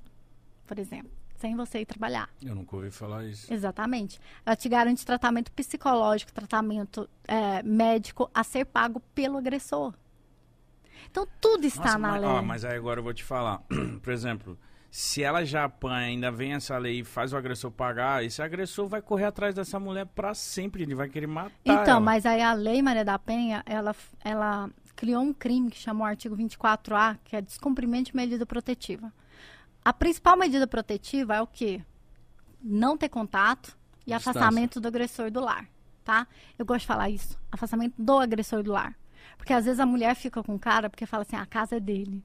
por 0.66 0.80
exemplo, 0.80 1.12
sem 1.38 1.56
você 1.56 1.82
ir 1.82 1.86
trabalhar. 1.86 2.30
Eu 2.44 2.56
nunca 2.56 2.76
ouvi 2.76 2.92
falar 2.92 3.26
isso. 3.26 3.52
Exatamente. 3.52 4.20
Ela 4.46 4.56
te 4.56 4.68
garante 4.68 5.06
tratamento 5.06 5.52
psicológico, 5.52 6.34
tratamento 6.34 7.10
é, 7.28 7.62
médico 7.64 8.30
a 8.34 8.44
ser 8.44 8.66
pago 8.66 9.00
pelo 9.14 9.38
agressor. 9.38 9.94
Então, 11.10 11.28
tudo 11.40 11.66
está 11.66 11.84
Nossa, 11.84 11.98
na 11.98 12.08
mas, 12.10 12.22
lei. 12.22 12.30
ó, 12.30 12.42
mas 12.42 12.66
aí 12.66 12.76
agora 12.76 13.00
eu 13.00 13.04
vou 13.04 13.14
te 13.14 13.24
falar. 13.24 13.62
Por 14.02 14.12
exemplo, 14.12 14.58
se 14.90 15.24
ela 15.24 15.46
já 15.46 15.66
apanha, 15.66 16.08
ainda 16.08 16.32
vem 16.32 16.54
essa 16.54 16.78
lei 16.78 17.00
e 17.00 17.04
faz 17.04 17.34
o 17.34 17.38
agressor 17.38 17.72
pagar, 17.72 18.24
esse 18.24 18.42
agressor 18.42 18.88
vai 18.88 19.02
correr 19.02 19.26
atrás 19.26 19.54
dessa 19.54 19.80
mulher 19.80 20.06
pra 20.08 20.34
sempre. 20.34 20.84
Ele 20.84 20.96
vai 20.96 21.08
querer 21.08 21.28
matar. 21.28 21.54
Então, 21.64 21.94
ela. 21.94 22.00
mas 22.00 22.26
aí 22.26 22.42
a 22.42 22.54
Lei 22.54 22.82
Maria 22.82 23.06
da 23.06 23.18
Penha, 23.20 23.64
ela, 23.66 23.96
ela 24.24 24.70
criou 24.96 25.22
um 25.22 25.34
crime 25.34 25.70
que 25.70 25.78
chamou 25.78 26.06
o 26.06 26.10
artigo 26.10 26.36
24A, 26.36 27.18
que 27.24 27.36
é 27.36 27.42
descumprimento 27.42 28.12
de 28.12 28.16
medida 28.16 28.46
protetiva. 28.46 29.14
A 29.88 29.94
principal 29.94 30.36
medida 30.36 30.68
protetiva 30.68 31.34
é 31.38 31.42
o 31.42 31.48
quê? 31.48 31.82
Não 32.62 32.98
ter 32.98 33.08
contato 33.08 33.68
e 34.06 34.12
Distância. 34.12 34.32
afastamento 34.32 34.82
do 34.82 34.88
agressor 34.90 35.32
do 35.32 35.40
lar, 35.40 35.66
tá? 36.04 36.28
Eu 36.60 36.66
gosto 36.66 36.82
de 36.82 36.88
falar 36.88 37.10
isso, 37.10 37.40
afastamento 37.50 37.94
do 37.98 38.18
agressor 38.20 38.62
do 38.62 38.74
lar. 38.74 38.94
Porque 39.38 39.54
às 39.54 39.64
vezes 39.64 39.80
a 39.80 39.86
mulher 39.86 40.14
fica 40.14 40.44
com 40.44 40.56
o 40.56 40.60
cara 40.60 40.90
porque 40.90 41.06
fala 41.06 41.22
assim, 41.24 41.38
a 41.38 41.46
casa 41.46 41.78
é 41.78 41.80
dele. 41.80 42.22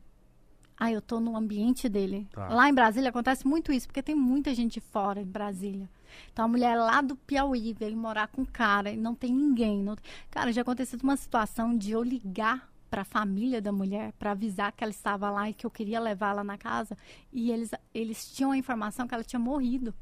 Ah, 0.77 0.91
eu 0.91 1.01
tô 1.01 1.21
no 1.21 1.37
ambiente 1.37 1.89
dele. 1.89 2.27
Tá. 2.33 2.49
Lá 2.49 2.69
em 2.69 2.75
Brasília 2.75 3.11
acontece 3.11 3.47
muito 3.47 3.73
isso, 3.73 3.87
porque 3.87 4.03
tem 4.03 4.17
muita 4.17 4.53
gente 4.53 4.81
fora 4.81 5.21
em 5.21 5.25
Brasília. 5.25 5.89
Então 6.33 6.47
a 6.47 6.49
mulher 6.49 6.75
lá 6.77 7.01
do 7.01 7.15
Piauí 7.15 7.73
veio 7.73 7.97
morar 7.97 8.27
com 8.27 8.43
o 8.43 8.47
cara 8.47 8.91
e 8.91 8.97
não 8.97 9.15
tem 9.15 9.33
ninguém. 9.33 9.85
não- 9.85 9.97
Cara, 10.33 10.53
já 10.53 10.63
aconteceu 10.63 10.99
uma 11.01 11.17
situação 11.17 11.79
de 11.79 11.93
eu 11.93 12.03
ligar 12.03 12.72
para 12.93 13.01
a 13.01 13.07
família 13.07 13.59
da 13.63 13.73
mulher 13.73 14.13
para 14.19 14.33
avisar 14.33 14.71
que 14.71 14.85
ela 14.85 14.91
estava 14.91 15.31
lá 15.31 15.49
e 15.49 15.55
que 15.55 15.65
eu 15.65 15.71
queria 15.71 15.99
levá-la 15.99 16.45
na 16.45 16.59
casa 16.59 16.95
e 17.33 17.51
eles, 17.51 17.71
eles 17.95 18.31
tinham 18.31 18.51
a 18.51 18.57
informação 18.59 19.09
que 19.09 19.15
ela 19.15 19.25
tinha 19.25 19.41
morrido. 19.41 19.95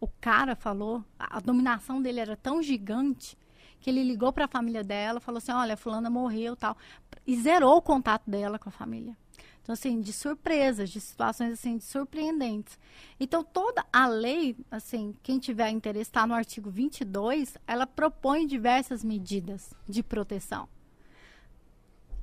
O 0.00 0.08
cara 0.08 0.56
falou, 0.56 1.04
a, 1.18 1.38
dominação 1.38 2.00
dele 2.00 2.18
era 2.18 2.38
tão 2.38 2.62
gigante 2.62 3.36
que 3.78 3.90
ele 3.90 4.02
ligou 4.02 4.32
para 4.32 4.46
a 4.46 4.48
família 4.48 4.82
dela, 4.82 5.20
falou 5.20 5.36
assim: 5.36 5.52
"Olha, 5.52 5.76
fulana 5.76 6.08
morreu", 6.08 6.56
tal, 6.56 6.78
e 7.26 7.36
zerou 7.36 7.76
o 7.76 7.82
contato 7.82 8.30
dela 8.30 8.58
com 8.58 8.70
a 8.70 8.72
família. 8.72 9.14
Então, 9.60 9.74
assim, 9.74 10.00
de 10.00 10.10
surpresas, 10.10 10.88
de 10.88 10.98
situações, 10.98 11.52
assim, 11.52 11.76
de 11.76 11.84
surpreendentes. 11.84 12.78
Então, 13.18 13.44
toda 13.44 13.84
a 13.92 14.06
lei, 14.06 14.56
assim, 14.70 15.14
quem 15.22 15.38
tiver 15.38 15.68
interesse, 15.68 16.08
está 16.08 16.26
no 16.26 16.32
artigo 16.32 16.70
22, 16.70 17.58
ela 17.66 17.86
propõe 17.86 18.46
diversas 18.46 19.04
medidas 19.04 19.74
de 19.86 20.02
proteção. 20.02 20.66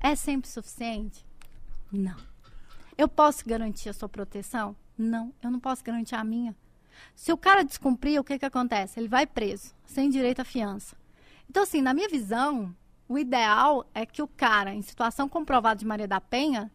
É 0.00 0.14
sempre 0.14 0.48
suficiente? 0.48 1.24
Não. 1.90 2.16
Eu 2.96 3.08
posso 3.08 3.48
garantir 3.48 3.88
a 3.88 3.92
sua 3.92 4.08
proteção? 4.08 4.76
Não, 4.96 5.32
eu 5.42 5.50
não 5.50 5.60
posso 5.60 5.84
garantir 5.84 6.14
a 6.14 6.24
minha. 6.24 6.54
Se 7.14 7.32
o 7.32 7.36
cara 7.36 7.64
descumprir, 7.64 8.20
o 8.20 8.24
que 8.24 8.38
que 8.38 8.44
acontece? 8.44 8.98
Ele 8.98 9.08
vai 9.08 9.26
preso, 9.26 9.74
sem 9.84 10.10
direito 10.10 10.40
à 10.40 10.44
fiança. 10.44 10.96
Então, 11.48 11.62
assim, 11.62 11.80
na 11.80 11.94
minha 11.94 12.08
visão, 12.08 12.74
o 13.08 13.18
ideal 13.18 13.88
é 13.94 14.04
que 14.04 14.22
o 14.22 14.28
cara, 14.28 14.74
em 14.74 14.82
situação 14.82 15.28
comprovada 15.28 15.78
de 15.78 15.86
Maria 15.86 16.08
da 16.08 16.20
Penha, 16.20 16.70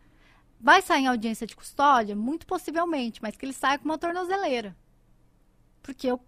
vai 0.59 0.81
sair 0.81 1.03
em 1.03 1.07
audiência 1.07 1.45
de 1.45 1.55
custódia? 1.55 2.15
Muito 2.15 2.47
possivelmente, 2.47 3.21
mas 3.21 3.35
que 3.35 3.45
ele 3.45 3.53
saia 3.53 3.77
com 3.77 3.85
uma 3.85 3.97
tornozeleira. 3.97 4.75
Porque 5.81 6.07
eu 6.07 6.19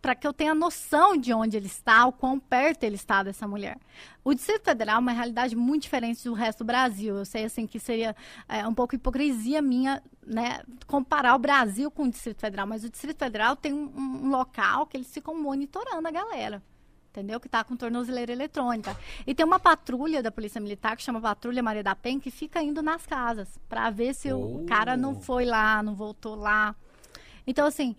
para 0.00 0.14
que 0.14 0.26
eu 0.26 0.32
tenha 0.32 0.54
noção 0.54 1.16
de 1.16 1.32
onde 1.32 1.56
ele 1.56 1.66
está, 1.66 2.06
o 2.06 2.12
quão 2.12 2.38
perto 2.38 2.84
ele 2.84 2.94
está 2.94 3.22
dessa 3.22 3.48
mulher. 3.48 3.78
O 4.24 4.32
Distrito 4.32 4.64
Federal 4.64 4.96
é 4.96 4.98
uma 5.00 5.12
realidade 5.12 5.56
muito 5.56 5.82
diferente 5.82 6.22
do 6.24 6.34
resto 6.34 6.58
do 6.60 6.64
Brasil. 6.66 7.16
Eu 7.16 7.24
sei 7.24 7.44
assim 7.44 7.66
que 7.66 7.80
seria 7.80 8.14
é, 8.48 8.66
um 8.66 8.72
pouco 8.74 8.94
hipocrisia 8.94 9.60
minha, 9.60 10.00
né, 10.24 10.60
comparar 10.86 11.34
o 11.34 11.38
Brasil 11.38 11.90
com 11.90 12.04
o 12.04 12.10
Distrito 12.10 12.40
Federal, 12.40 12.66
mas 12.66 12.84
o 12.84 12.88
Distrito 12.90 13.18
Federal 13.18 13.56
tem 13.56 13.72
um, 13.72 13.90
um- 13.96 14.28
local 14.30 14.86
que 14.86 14.96
eles 14.96 15.12
ficam 15.12 15.34
monitorando 15.40 16.06
a 16.06 16.10
galera. 16.10 16.62
Entendeu? 17.10 17.40
Que 17.40 17.48
está 17.48 17.64
com 17.64 17.74
tornozeleira 17.74 18.30
eletrônica. 18.30 18.96
E 19.26 19.34
tem 19.34 19.44
uma 19.44 19.58
patrulha 19.58 20.22
da 20.22 20.30
Polícia 20.30 20.60
Militar 20.60 20.96
que 20.96 21.02
chama 21.02 21.20
Patrulha 21.20 21.62
Maria 21.62 21.82
da 21.82 21.96
Penha 21.96 22.20
que 22.20 22.30
fica 22.30 22.62
indo 22.62 22.80
nas 22.82 23.04
casas 23.06 23.48
para 23.68 23.90
ver 23.90 24.14
se 24.14 24.30
o- 24.32 24.62
o 24.62 24.66
cara 24.66 24.96
não 24.96 25.12
Oh. 25.12 25.20
foi 25.20 25.44
lá, 25.44 25.82
não 25.82 25.94
voltou 25.96 26.36
lá. 26.36 26.76
Então, 27.44 27.66
assim, 27.66 27.96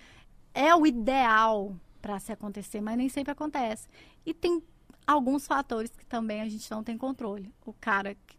é 0.54 0.74
o 0.74 0.86
ideal 0.86 1.76
para 2.02 2.20
se 2.20 2.32
acontecer, 2.32 2.82
mas 2.82 2.98
nem 2.98 3.10
sempre 3.10 3.32
acontece. 3.32 3.88
E 4.26 4.34
tem 4.34 4.62
alguns 5.06 5.46
fatores 5.48 5.92
que 5.96 6.06
também 6.06 6.42
a 6.42 6.50
gente 6.50 6.70
não 6.72 6.84
tem 6.84 6.98
controle. 6.98 7.54
O 7.66 7.74
cara. 7.74 8.16
que- 8.16 8.38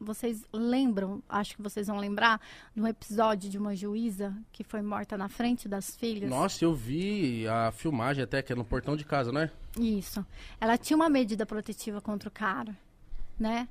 Vocês 0.00 0.42
lembram, 0.54 1.22
acho 1.28 1.54
que 1.54 1.60
vocês 1.60 1.86
vão 1.88 1.98
lembrar, 1.98 2.40
de 2.74 2.80
um 2.80 2.86
episódio 2.86 3.50
de 3.50 3.58
uma 3.58 3.76
juíza 3.76 4.34
que 4.50 4.64
foi 4.64 4.80
morta 4.80 5.18
na 5.18 5.28
frente 5.28 5.68
das 5.68 5.94
filhas? 5.94 6.30
Nossa, 6.30 6.64
eu 6.64 6.74
vi 6.74 7.46
a 7.46 7.70
filmagem 7.70 8.24
até, 8.24 8.40
que 8.40 8.54
é 8.54 8.56
no 8.56 8.64
portão 8.64 8.96
de 8.96 9.04
casa, 9.04 9.30
né? 9.30 9.50
Isso. 9.78 10.24
Ela 10.58 10.78
tinha 10.78 10.96
uma 10.96 11.10
medida 11.10 11.44
protetiva 11.44 12.00
contra 12.00 12.28
o 12.30 12.32
cara. 12.32 12.74
né? 13.38 13.68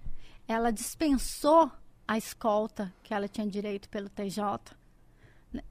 Ela 0.48 0.72
dispensou 0.72 1.72
a 2.08 2.18
escolta 2.18 2.92
que 3.04 3.14
ela 3.14 3.28
tinha 3.28 3.46
direito 3.48 3.88
pelo 3.90 4.10
TJ? 4.10 4.76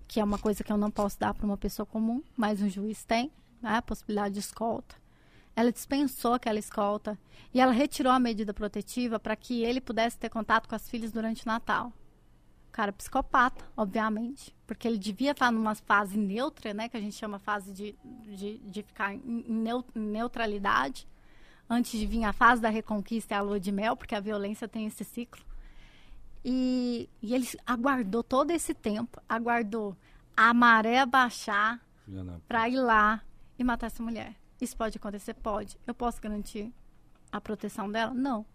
Que 0.07 0.21
é 0.21 0.25
uma 0.25 0.39
coisa 0.39 0.65
que 0.65 0.73
eu 0.73 0.77
não 0.77 0.91
posso 0.91 1.19
dar 1.19 1.35
para 1.35 1.47
uma 1.47 1.57
pessoa 1.57 1.87
comum, 1.87 2.23
mas 2.37 2.61
um 2.61 2.69
juiz 2.69 3.05
tem, 3.05 3.31
né? 3.61 3.77
A 3.77 3.83
possibilidade 3.83 4.35
de 4.35 4.41
escolta. 4.41 4.97
Ela 5.55 5.73
dispensou 5.73 6.35
aquela 6.35 6.59
escolta 6.59 7.19
e 7.53 7.61
ela 7.61 7.73
retirou 7.73 8.13
a 8.13 8.19
medida 8.19 8.55
protetiva 8.55 9.19
para 9.19 9.35
que 9.35 9.65
ele 9.65 9.81
pudesse 9.81 10.17
ter 10.17 10.29
contato 10.29 10.69
com 10.69 10.75
as 10.75 10.89
filhas 10.89 11.11
durante 11.11 11.45
o 11.45 11.49
Natal. 11.49 11.93
Cara, 12.71 12.93
psicopata, 12.93 13.65
obviamente, 13.77 14.55
porque 14.67 14.87
ele 14.87 14.99
devia 14.99 15.33
estar 15.33 15.51
numa 15.51 15.75
fase 15.75 16.17
neutra, 16.17 16.73
né, 16.73 16.89
que 16.89 16.97
a 16.97 17.01
gente 17.01 17.17
chama 17.17 17.39
fase 17.39 17.73
de, 17.73 17.97
de, 18.25 18.59
de 18.59 18.83
ficar 18.83 19.15
em 19.15 19.45
neutralidade, 19.95 21.09
antes 21.69 21.99
de 21.99 22.07
vir 22.07 22.23
a 22.25 22.33
fase 22.33 22.63
da 22.63 22.69
reconquista 22.69 23.35
e 23.35 23.37
a 23.37 23.41
lua 23.41 23.59
de 23.59 23.73
mel, 23.73 23.97
porque 23.97 24.15
a 24.15 24.21
violência 24.21 24.69
tem 24.69 24.87
esse 24.87 25.03
ciclo. 25.03 25.48
E, 26.51 27.11
e 27.21 27.35
ele 27.35 27.47
aguardou 27.67 28.23
todo 28.23 28.53
esse 28.53 28.73
tempo, 28.73 29.21
aguardou 29.29 29.95
a 30.35 30.55
maré 30.55 31.05
baixar 31.05 31.79
para 32.49 32.67
ir 32.71 32.81
lá 32.81 33.23
e 33.59 33.63
matar 33.63 33.89
essa 33.89 34.03
mulher. 34.03 34.35
Isso 34.59 34.75
pode 34.75 34.97
acontecer? 34.97 35.35
Pode. 35.35 35.79
Eu 35.87 35.93
posso 35.93 36.23
garantir 36.23 36.73
a 37.31 37.39
proteção 37.39 37.93
dela? 37.93 38.15
Não. 38.15 38.47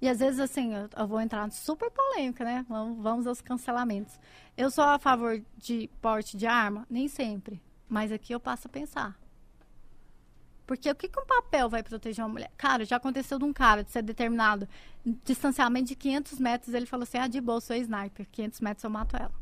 E 0.00 0.08
às 0.08 0.18
vezes, 0.18 0.40
assim, 0.40 0.74
eu, 0.74 0.88
eu 0.96 1.06
vou 1.06 1.20
entrar 1.20 1.48
super 1.52 1.92
polêmica, 1.92 2.42
né? 2.44 2.66
Vamos, 2.68 3.00
vamos 3.00 3.26
aos 3.28 3.40
cancelamentos. 3.40 4.18
Eu 4.56 4.68
sou 4.68 4.82
a 4.82 4.98
favor 4.98 5.40
de 5.56 5.88
porte 6.02 6.36
de 6.36 6.44
arma? 6.44 6.84
Nem 6.90 7.06
sempre. 7.06 7.62
Mas 7.88 8.10
aqui 8.10 8.32
eu 8.32 8.40
passo 8.40 8.66
a 8.66 8.70
pensar. 8.70 9.16
Porque 10.66 10.90
o 10.90 10.94
que, 10.94 11.08
que 11.08 11.20
um 11.20 11.26
papel 11.26 11.68
vai 11.68 11.82
proteger 11.82 12.24
uma 12.24 12.30
mulher? 12.30 12.50
Cara, 12.56 12.84
já 12.84 12.96
aconteceu 12.96 13.38
de 13.38 13.44
um 13.44 13.52
cara 13.52 13.84
de 13.84 13.90
ser 13.90 14.02
determinado 14.02 14.68
distanciamento 15.24 15.88
de 15.88 15.94
500 15.94 16.38
metros. 16.38 16.74
Ele 16.74 16.86
falou 16.86 17.02
assim: 17.02 17.18
ah, 17.18 17.28
de 17.28 17.40
boa, 17.40 17.60
sou 17.60 17.76
sniper. 17.76 18.26
500 18.30 18.60
metros 18.60 18.84
eu 18.84 18.90
mato 18.90 19.16
ela. 19.16 19.32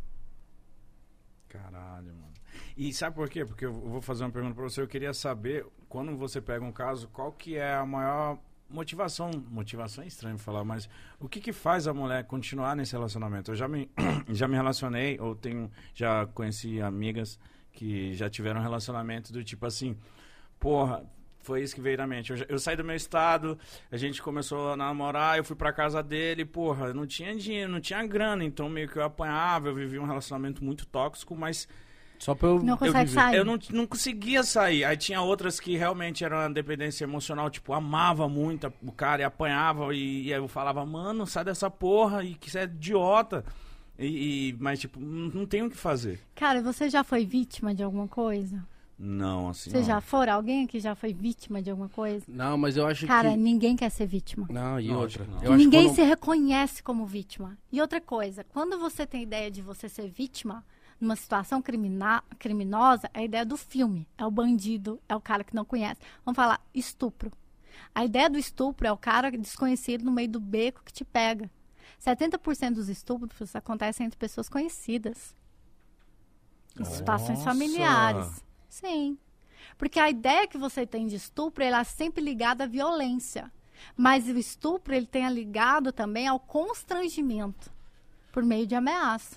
Caralho, 1.48 2.14
mano. 2.14 2.32
E 2.76 2.92
sabe 2.92 3.14
por 3.14 3.28
quê? 3.28 3.44
Porque 3.44 3.64
eu 3.64 3.72
vou 3.72 4.00
fazer 4.00 4.24
uma 4.24 4.30
pergunta 4.30 4.54
pra 4.54 4.64
você. 4.64 4.80
Eu 4.80 4.88
queria 4.88 5.14
saber, 5.14 5.66
quando 5.88 6.16
você 6.16 6.40
pega 6.40 6.64
um 6.64 6.72
caso, 6.72 7.08
qual 7.08 7.32
que 7.32 7.56
é 7.56 7.74
a 7.74 7.86
maior 7.86 8.38
motivação? 8.68 9.30
Motivação 9.50 10.02
é 10.02 10.06
estranho 10.06 10.38
falar, 10.38 10.64
mas 10.64 10.88
o 11.20 11.28
que 11.28 11.40
que 11.40 11.52
faz 11.52 11.86
a 11.86 11.94
mulher 11.94 12.24
continuar 12.24 12.74
nesse 12.74 12.92
relacionamento? 12.92 13.50
Eu 13.50 13.54
já 13.54 13.68
me, 13.68 13.90
já 14.30 14.48
me 14.48 14.56
relacionei, 14.56 15.18
ou 15.20 15.36
tenho, 15.36 15.70
já 15.94 16.26
conheci 16.26 16.80
amigas 16.80 17.38
que 17.72 18.14
já 18.14 18.28
tiveram 18.28 18.60
relacionamento 18.60 19.32
do 19.32 19.42
tipo 19.44 19.64
assim, 19.66 19.96
porra, 20.62 21.02
foi 21.40 21.60
isso 21.60 21.74
que 21.74 21.80
veio 21.80 21.98
na 21.98 22.06
mente. 22.06 22.30
Eu, 22.30 22.38
eu 22.48 22.58
saí 22.60 22.76
do 22.76 22.84
meu 22.84 22.94
estado, 22.94 23.58
a 23.90 23.96
gente 23.96 24.22
começou 24.22 24.72
a 24.72 24.76
namorar, 24.76 25.36
eu 25.38 25.42
fui 25.44 25.56
pra 25.56 25.72
casa 25.72 26.00
dele, 26.00 26.44
porra, 26.44 26.86
eu 26.86 26.94
não 26.94 27.04
tinha 27.04 27.34
dinheiro, 27.34 27.72
não 27.72 27.80
tinha 27.80 28.06
grana, 28.06 28.44
então 28.44 28.68
meio 28.68 28.88
que 28.88 28.96
eu 28.96 29.02
apanhava, 29.02 29.68
eu 29.68 29.74
vivia 29.74 30.00
um 30.00 30.06
relacionamento 30.06 30.62
muito 30.64 30.86
tóxico, 30.86 31.34
mas 31.34 31.66
Só 32.16 32.32
pra 32.36 32.48
eu. 32.48 32.62
Não 32.62 32.74
eu 32.74 32.78
consegue 32.78 33.06
viver. 33.10 33.20
sair. 33.20 33.36
eu 33.38 33.44
não, 33.44 33.58
não 33.70 33.86
conseguia 33.88 34.44
sair. 34.44 34.84
Aí 34.84 34.96
tinha 34.96 35.20
outras 35.20 35.58
que 35.58 35.76
realmente 35.76 36.24
eram 36.24 36.36
uma 36.36 36.48
dependência 36.50 37.02
emocional, 37.02 37.50
tipo, 37.50 37.72
amava 37.72 38.28
muito 38.28 38.68
a- 38.68 38.72
o 38.80 38.92
cara 38.92 39.22
e 39.22 39.24
apanhava, 39.24 39.92
e, 39.92 40.28
e 40.28 40.32
aí 40.32 40.38
eu 40.38 40.46
falava, 40.46 40.86
mano, 40.86 41.26
sai 41.26 41.44
dessa 41.44 41.68
porra, 41.68 42.22
e 42.22 42.36
que 42.36 42.48
você 42.48 42.60
é 42.60 42.64
idiota. 42.64 43.44
E, 43.98 44.50
e- 44.50 44.56
mas, 44.60 44.78
tipo, 44.78 45.00
não, 45.00 45.28
não 45.40 45.44
tem 45.46 45.62
o 45.64 45.68
que 45.70 45.76
fazer. 45.76 46.20
Cara, 46.36 46.62
você 46.62 46.88
já 46.88 47.02
foi 47.02 47.26
vítima 47.26 47.74
de 47.74 47.82
alguma 47.82 48.06
coisa? 48.06 48.64
Não, 48.98 49.48
assim. 49.48 49.70
Você 49.70 49.78
não. 49.78 49.84
já 49.84 50.00
for 50.00 50.28
alguém 50.28 50.66
que 50.66 50.78
já 50.78 50.94
foi 50.94 51.12
vítima 51.12 51.60
de 51.60 51.70
alguma 51.70 51.88
coisa? 51.88 52.24
Não, 52.28 52.56
mas 52.56 52.76
eu 52.76 52.86
acho 52.86 53.06
Cara, 53.06 53.30
que. 53.30 53.36
ninguém 53.36 53.74
quer 53.76 53.90
ser 53.90 54.06
vítima. 54.06 54.46
Não, 54.50 54.78
e 54.78 54.88
Não, 54.88 55.00
outra. 55.00 55.24
não. 55.24 55.34
Eu 55.34 55.38
acho 55.38 55.48
que 55.50 55.56
ninguém 55.64 55.86
quando- 55.88 55.94
se 55.96 56.02
reconhece 56.02 56.82
como 56.82 57.04
vítima. 57.06 57.58
E 57.72 57.80
outra 57.80 58.00
coisa, 58.00 58.44
quando 58.44 58.78
você 58.78 59.04
tem 59.06 59.22
ideia 59.22 59.50
de 59.50 59.60
você 59.60 59.88
ser 59.88 60.08
vítima 60.08 60.64
numa 61.00 61.16
situação 61.16 61.60
crimina- 61.60 62.22
criminosa, 62.38 63.10
é 63.12 63.20
a 63.20 63.24
ideia 63.24 63.44
do 63.44 63.56
filme. 63.56 64.06
É 64.16 64.24
o 64.24 64.30
bandido, 64.30 65.00
é 65.08 65.16
o 65.16 65.20
cara 65.20 65.42
que 65.42 65.54
não 65.54 65.64
conhece. 65.64 66.00
Vamos 66.24 66.36
falar 66.36 66.60
estupro. 66.72 67.32
A 67.94 68.04
ideia 68.04 68.30
do 68.30 68.38
estupro 68.38 68.86
é 68.86 68.92
o 68.92 68.96
cara 68.96 69.30
desconhecido 69.32 70.04
no 70.04 70.12
meio 70.12 70.28
do 70.28 70.38
beco 70.38 70.80
que 70.84 70.92
te 70.92 71.04
pega. 71.04 71.50
70% 71.98 72.74
dos 72.74 72.88
estupros 72.88 73.56
acontecem 73.56 74.06
entre 74.06 74.16
pessoas 74.18 74.48
conhecidas. 74.48 75.34
Em 76.78 76.84
situações 76.84 77.42
familiares. 77.42 78.42
Sim. 78.72 79.18
Porque 79.76 80.00
a 80.00 80.08
ideia 80.08 80.46
que 80.46 80.56
você 80.56 80.86
tem 80.86 81.06
de 81.06 81.16
estupro, 81.16 81.62
ela 81.62 81.80
é 81.80 81.84
sempre 81.84 82.24
ligada 82.24 82.64
à 82.64 82.66
violência. 82.66 83.52
Mas 83.94 84.26
o 84.26 84.38
estupro, 84.38 84.94
ele 84.94 85.04
tem 85.04 85.28
ligado 85.28 85.92
também 85.92 86.26
ao 86.26 86.40
constrangimento, 86.40 87.70
por 88.32 88.42
meio 88.42 88.66
de 88.66 88.74
ameaça. 88.74 89.36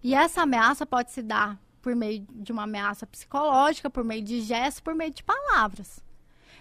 E 0.00 0.14
essa 0.14 0.42
ameaça 0.42 0.86
pode 0.86 1.10
se 1.10 1.20
dar 1.20 1.60
por 1.82 1.96
meio 1.96 2.24
de 2.30 2.52
uma 2.52 2.62
ameaça 2.62 3.04
psicológica, 3.08 3.90
por 3.90 4.04
meio 4.04 4.22
de 4.22 4.40
gestos, 4.40 4.80
por 4.80 4.94
meio 4.94 5.10
de 5.10 5.24
palavras. 5.24 5.98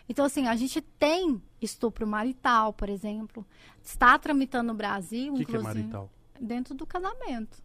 Então, 0.10 0.26
assim, 0.26 0.48
a 0.48 0.56
gente 0.56 0.82
tem 0.82 1.40
estupro 1.62 2.08
marital, 2.08 2.74
por 2.74 2.90
exemplo. 2.90 3.46
Está 3.84 4.18
tramitando 4.18 4.70
no 4.70 4.74
Brasil, 4.74 5.32
O 5.32 5.38
que, 5.38 5.46
que 5.46 5.56
é 5.56 5.60
inclusive 5.60 5.82
marital? 5.82 6.10
dentro 6.42 6.74
do 6.74 6.88
casamento. 6.88 7.62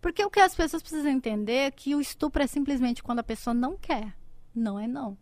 Porque 0.00 0.24
o 0.24 0.30
que 0.30 0.40
as 0.40 0.54
pessoas 0.54 0.82
precisam 0.82 1.10
entender 1.10 1.52
é 1.52 1.70
que 1.70 1.94
o 1.94 2.00
estupro 2.00 2.42
é 2.42 2.46
simplesmente 2.46 3.02
quando 3.02 3.20
a 3.20 3.24
pessoa 3.24 3.54
não 3.54 3.76
quer. 3.76 4.14
Não 4.54 4.78
é 4.78 4.86
não. 4.86 5.16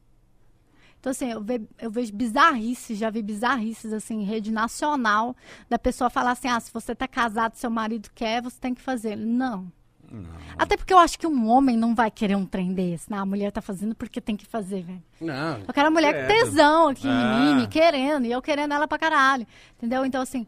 Então, 1.00 1.10
assim, 1.12 1.30
eu, 1.30 1.40
ve- 1.40 1.68
eu 1.78 1.90
vejo 1.90 2.12
bizarrices, 2.12 2.98
já 2.98 3.08
vi 3.08 3.22
bizarrices, 3.22 3.92
assim, 3.92 4.20
em 4.20 4.24
rede 4.24 4.50
nacional, 4.50 5.36
da 5.68 5.78
pessoa 5.78 6.10
falar 6.10 6.32
assim, 6.32 6.48
ah, 6.48 6.58
se 6.58 6.72
você 6.72 6.92
tá 6.94 7.06
casado, 7.06 7.54
seu 7.54 7.70
marido 7.70 8.08
quer, 8.14 8.42
você 8.42 8.58
tem 8.60 8.74
que 8.74 8.80
fazer. 8.82 9.16
Não. 9.16 9.70
Não. 10.10 10.30
Até 10.56 10.76
porque 10.76 10.92
eu 10.92 10.98
acho 10.98 11.18
que 11.18 11.26
um 11.26 11.48
homem 11.48 11.76
não 11.76 11.94
vai 11.94 12.10
querer 12.10 12.34
um 12.34 12.46
trem 12.46 12.72
desse, 12.72 13.10
né? 13.10 13.18
A 13.18 13.26
mulher 13.26 13.52
tá 13.52 13.60
fazendo 13.60 13.94
porque 13.94 14.20
tem 14.20 14.36
que 14.36 14.46
fazer, 14.46 14.82
velho. 14.82 15.02
Não. 15.20 15.58
Eu 15.68 15.72
quero 15.74 15.86
a 15.88 15.90
mulher 15.90 16.22
com 16.22 16.34
tesão 16.34 16.88
aqui 16.88 17.06
em 17.06 17.10
Ah. 17.10 17.38
mim, 17.54 17.60
me 17.60 17.68
querendo, 17.68 18.24
e 18.26 18.32
eu 18.32 18.40
querendo 18.42 18.72
ela 18.74 18.88
pra 18.88 18.98
caralho. 18.98 19.46
Entendeu? 19.76 20.04
Então, 20.06 20.22
assim, 20.22 20.46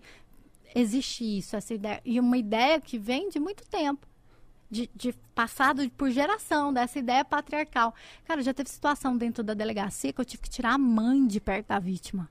existe 0.75 1.23
isso, 1.39 1.55
essa 1.57 1.75
ideia. 1.75 2.01
E 2.05 2.18
uma 2.18 2.39
ideia 2.39 2.81
que 2.81 2.99
vem 2.99 3.29
de 3.29 3.39
muito 3.39 3.62
tempo. 3.68 4.07
De, 4.71 4.89
de 4.95 5.12
passado 5.35 5.89
por 5.91 6.11
geração, 6.11 6.73
dessa 6.73 6.99
ideia 6.99 7.25
patriarcal. 7.25 7.93
Cara, 8.25 8.41
já 8.41 8.55
teve 8.55 8.71
situação 8.71 9.16
dentro 9.16 9.43
da 9.43 9.53
delegacia 9.53 10.12
que 10.12 10.21
eu 10.21 10.25
tive 10.25 10.43
que 10.43 10.49
tirar 10.51 10.75
a 10.75 10.79
mãe 10.79 11.27
de 11.27 11.41
perto 11.41 11.66
da 11.68 11.79
vítima. 11.81 12.29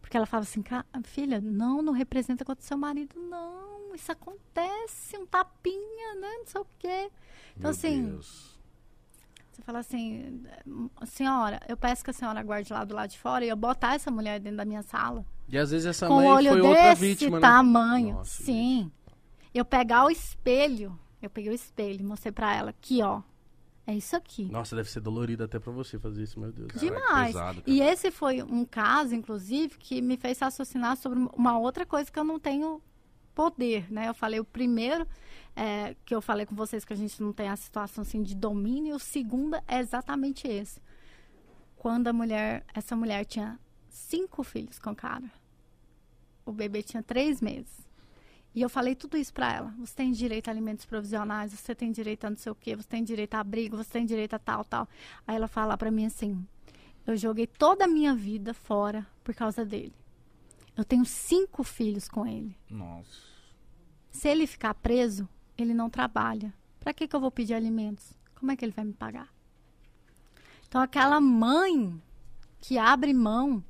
Porque 0.00 0.16
ela 0.16 0.24
falava 0.24 0.44
assim, 0.48 0.62
"Ca- 0.62 0.86
filha, 1.04 1.38
não, 1.40 1.82
não 1.82 1.92
representa 1.92 2.44
contra 2.46 2.64
seu 2.64 2.78
marido, 2.78 3.14
não. 3.20 3.94
Isso 3.94 4.10
acontece, 4.10 5.18
um 5.18 5.26
tapinha, 5.26 6.14
né? 6.18 6.30
Não 6.38 6.46
sei 6.46 6.60
o 6.62 6.66
quê. 6.78 7.10
Então, 7.50 7.62
Meu 7.64 7.70
assim, 7.72 8.06
Deus. 8.06 8.58
você 9.52 9.60
fala 9.62 9.80
assim, 9.80 10.42
senhora, 11.06 11.60
eu 11.68 11.76
peço 11.76 12.02
que 12.02 12.08
a 12.10 12.14
senhora 12.14 12.42
guarde 12.42 12.72
lá 12.72 12.84
do 12.86 12.94
lado 12.94 13.10
de 13.10 13.18
fora 13.18 13.44
e 13.44 13.50
eu 13.50 13.56
botar 13.56 13.96
essa 13.96 14.10
mulher 14.10 14.40
dentro 14.40 14.56
da 14.56 14.64
minha 14.64 14.82
sala. 14.82 15.26
E 15.46 15.58
às 15.58 15.70
vezes 15.70 15.84
essa 15.86 16.08
com 16.08 16.14
mãe 16.14 16.26
olho 16.26 16.48
foi 16.52 16.60
outra 16.62 16.82
desse 16.90 17.00
vítima, 17.02 17.38
né? 17.38 17.46
tamanho. 17.46 18.14
Nossa, 18.14 18.42
Sim. 18.42 18.90
Eu 19.52 19.64
pegar 19.66 20.06
o 20.06 20.10
espelho, 20.10 20.98
eu 21.22 21.30
peguei 21.30 21.50
o 21.50 21.54
espelho 21.54 22.00
e 22.00 22.04
mostrei 22.04 22.32
pra 22.32 22.54
ela, 22.54 22.70
aqui, 22.70 23.02
ó. 23.02 23.22
É 23.86 23.94
isso 23.94 24.14
aqui. 24.14 24.44
Nossa, 24.44 24.76
deve 24.76 24.90
ser 24.90 25.00
dolorido 25.00 25.42
até 25.42 25.58
pra 25.58 25.72
você 25.72 25.98
fazer 25.98 26.22
isso, 26.22 26.38
meu 26.38 26.52
Deus. 26.52 26.70
Cara, 26.70 26.86
é 26.86 26.88
Demais. 26.88 27.32
pesado, 27.32 27.62
e 27.66 27.80
esse 27.80 28.10
foi 28.12 28.42
um 28.42 28.64
caso, 28.64 29.14
inclusive, 29.14 29.76
que 29.76 30.00
me 30.00 30.16
fez 30.16 30.38
raciocinar 30.38 30.96
sobre 30.96 31.18
uma 31.34 31.58
outra 31.58 31.84
coisa 31.84 32.10
que 32.10 32.18
eu 32.18 32.24
não 32.24 32.38
tenho 32.38 32.80
poder, 33.34 33.90
né? 33.90 34.08
Eu 34.08 34.14
falei 34.14 34.38
o 34.38 34.44
primeiro, 34.44 35.06
é, 35.56 35.96
que 36.04 36.14
eu 36.14 36.22
falei 36.22 36.46
com 36.46 36.54
vocês 36.54 36.84
que 36.84 36.92
a 36.92 36.96
gente 36.96 37.20
não 37.20 37.32
tem 37.32 37.48
a 37.48 37.56
situação 37.56 38.02
assim 38.02 38.22
de 38.22 38.36
domínio, 38.36 38.96
o 38.96 39.00
segundo 39.00 39.56
é 39.66 39.80
exatamente 39.80 40.46
esse. 40.46 40.80
Quando 41.76 42.06
a 42.06 42.12
mulher, 42.12 42.64
essa 42.72 42.94
mulher 42.94 43.24
tinha 43.24 43.58
cinco 43.88 44.44
filhos 44.44 44.78
com 44.78 44.90
o 44.90 44.96
cara. 44.96 45.28
O 46.46 46.52
bebê 46.52 46.82
tinha 46.82 47.02
três 47.02 47.40
meses. 47.40 47.82
E 48.54 48.60
eu 48.60 48.68
falei 48.68 48.94
tudo 48.94 49.16
isso 49.16 49.32
pra 49.32 49.52
ela. 49.52 49.74
Você 49.78 49.94
tem 49.94 50.12
direito 50.12 50.48
a 50.48 50.50
alimentos 50.50 50.84
provisionais, 50.84 51.52
você 51.52 51.74
tem 51.74 51.90
direito 51.90 52.26
a 52.26 52.30
não 52.30 52.36
sei 52.36 52.52
o 52.52 52.54
quê, 52.54 52.76
você 52.76 52.88
tem 52.88 53.02
direito 53.02 53.34
a 53.34 53.40
abrigo, 53.40 53.76
você 53.76 53.90
tem 53.90 54.04
direito 54.04 54.34
a 54.34 54.38
tal, 54.38 54.64
tal. 54.64 54.88
Aí 55.26 55.36
ela 55.36 55.48
fala 55.48 55.76
pra 55.76 55.90
mim 55.90 56.06
assim: 56.06 56.46
eu 57.06 57.16
joguei 57.16 57.46
toda 57.46 57.84
a 57.84 57.88
minha 57.88 58.14
vida 58.14 58.54
fora 58.54 59.06
por 59.24 59.34
causa 59.34 59.64
dele. 59.64 59.94
Eu 60.76 60.84
tenho 60.84 61.04
cinco 61.04 61.62
filhos 61.64 62.08
com 62.08 62.26
ele. 62.26 62.56
Nossa. 62.70 63.32
Se 64.10 64.28
ele 64.28 64.46
ficar 64.46 64.74
preso, 64.74 65.28
ele 65.56 65.74
não 65.74 65.90
trabalha. 65.90 66.52
Pra 66.78 66.92
que, 66.92 67.08
que 67.08 67.14
eu 67.14 67.20
vou 67.20 67.30
pedir 67.30 67.54
alimentos? 67.54 68.12
Como 68.34 68.50
é 68.50 68.56
que 68.56 68.64
ele 68.64 68.72
vai 68.72 68.84
me 68.84 68.92
pagar? 68.92 69.32
Então, 70.66 70.80
aquela 70.80 71.20
mãe 71.20 72.00
que 72.58 72.78
abre 72.78 73.12
mão 73.12 73.62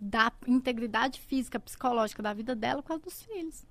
da 0.00 0.32
integridade 0.46 1.20
física, 1.20 1.60
psicológica 1.60 2.22
da 2.22 2.32
vida 2.32 2.54
dela 2.54 2.82
por 2.82 2.88
causa 2.88 3.02
dos 3.02 3.22
filhos. 3.22 3.64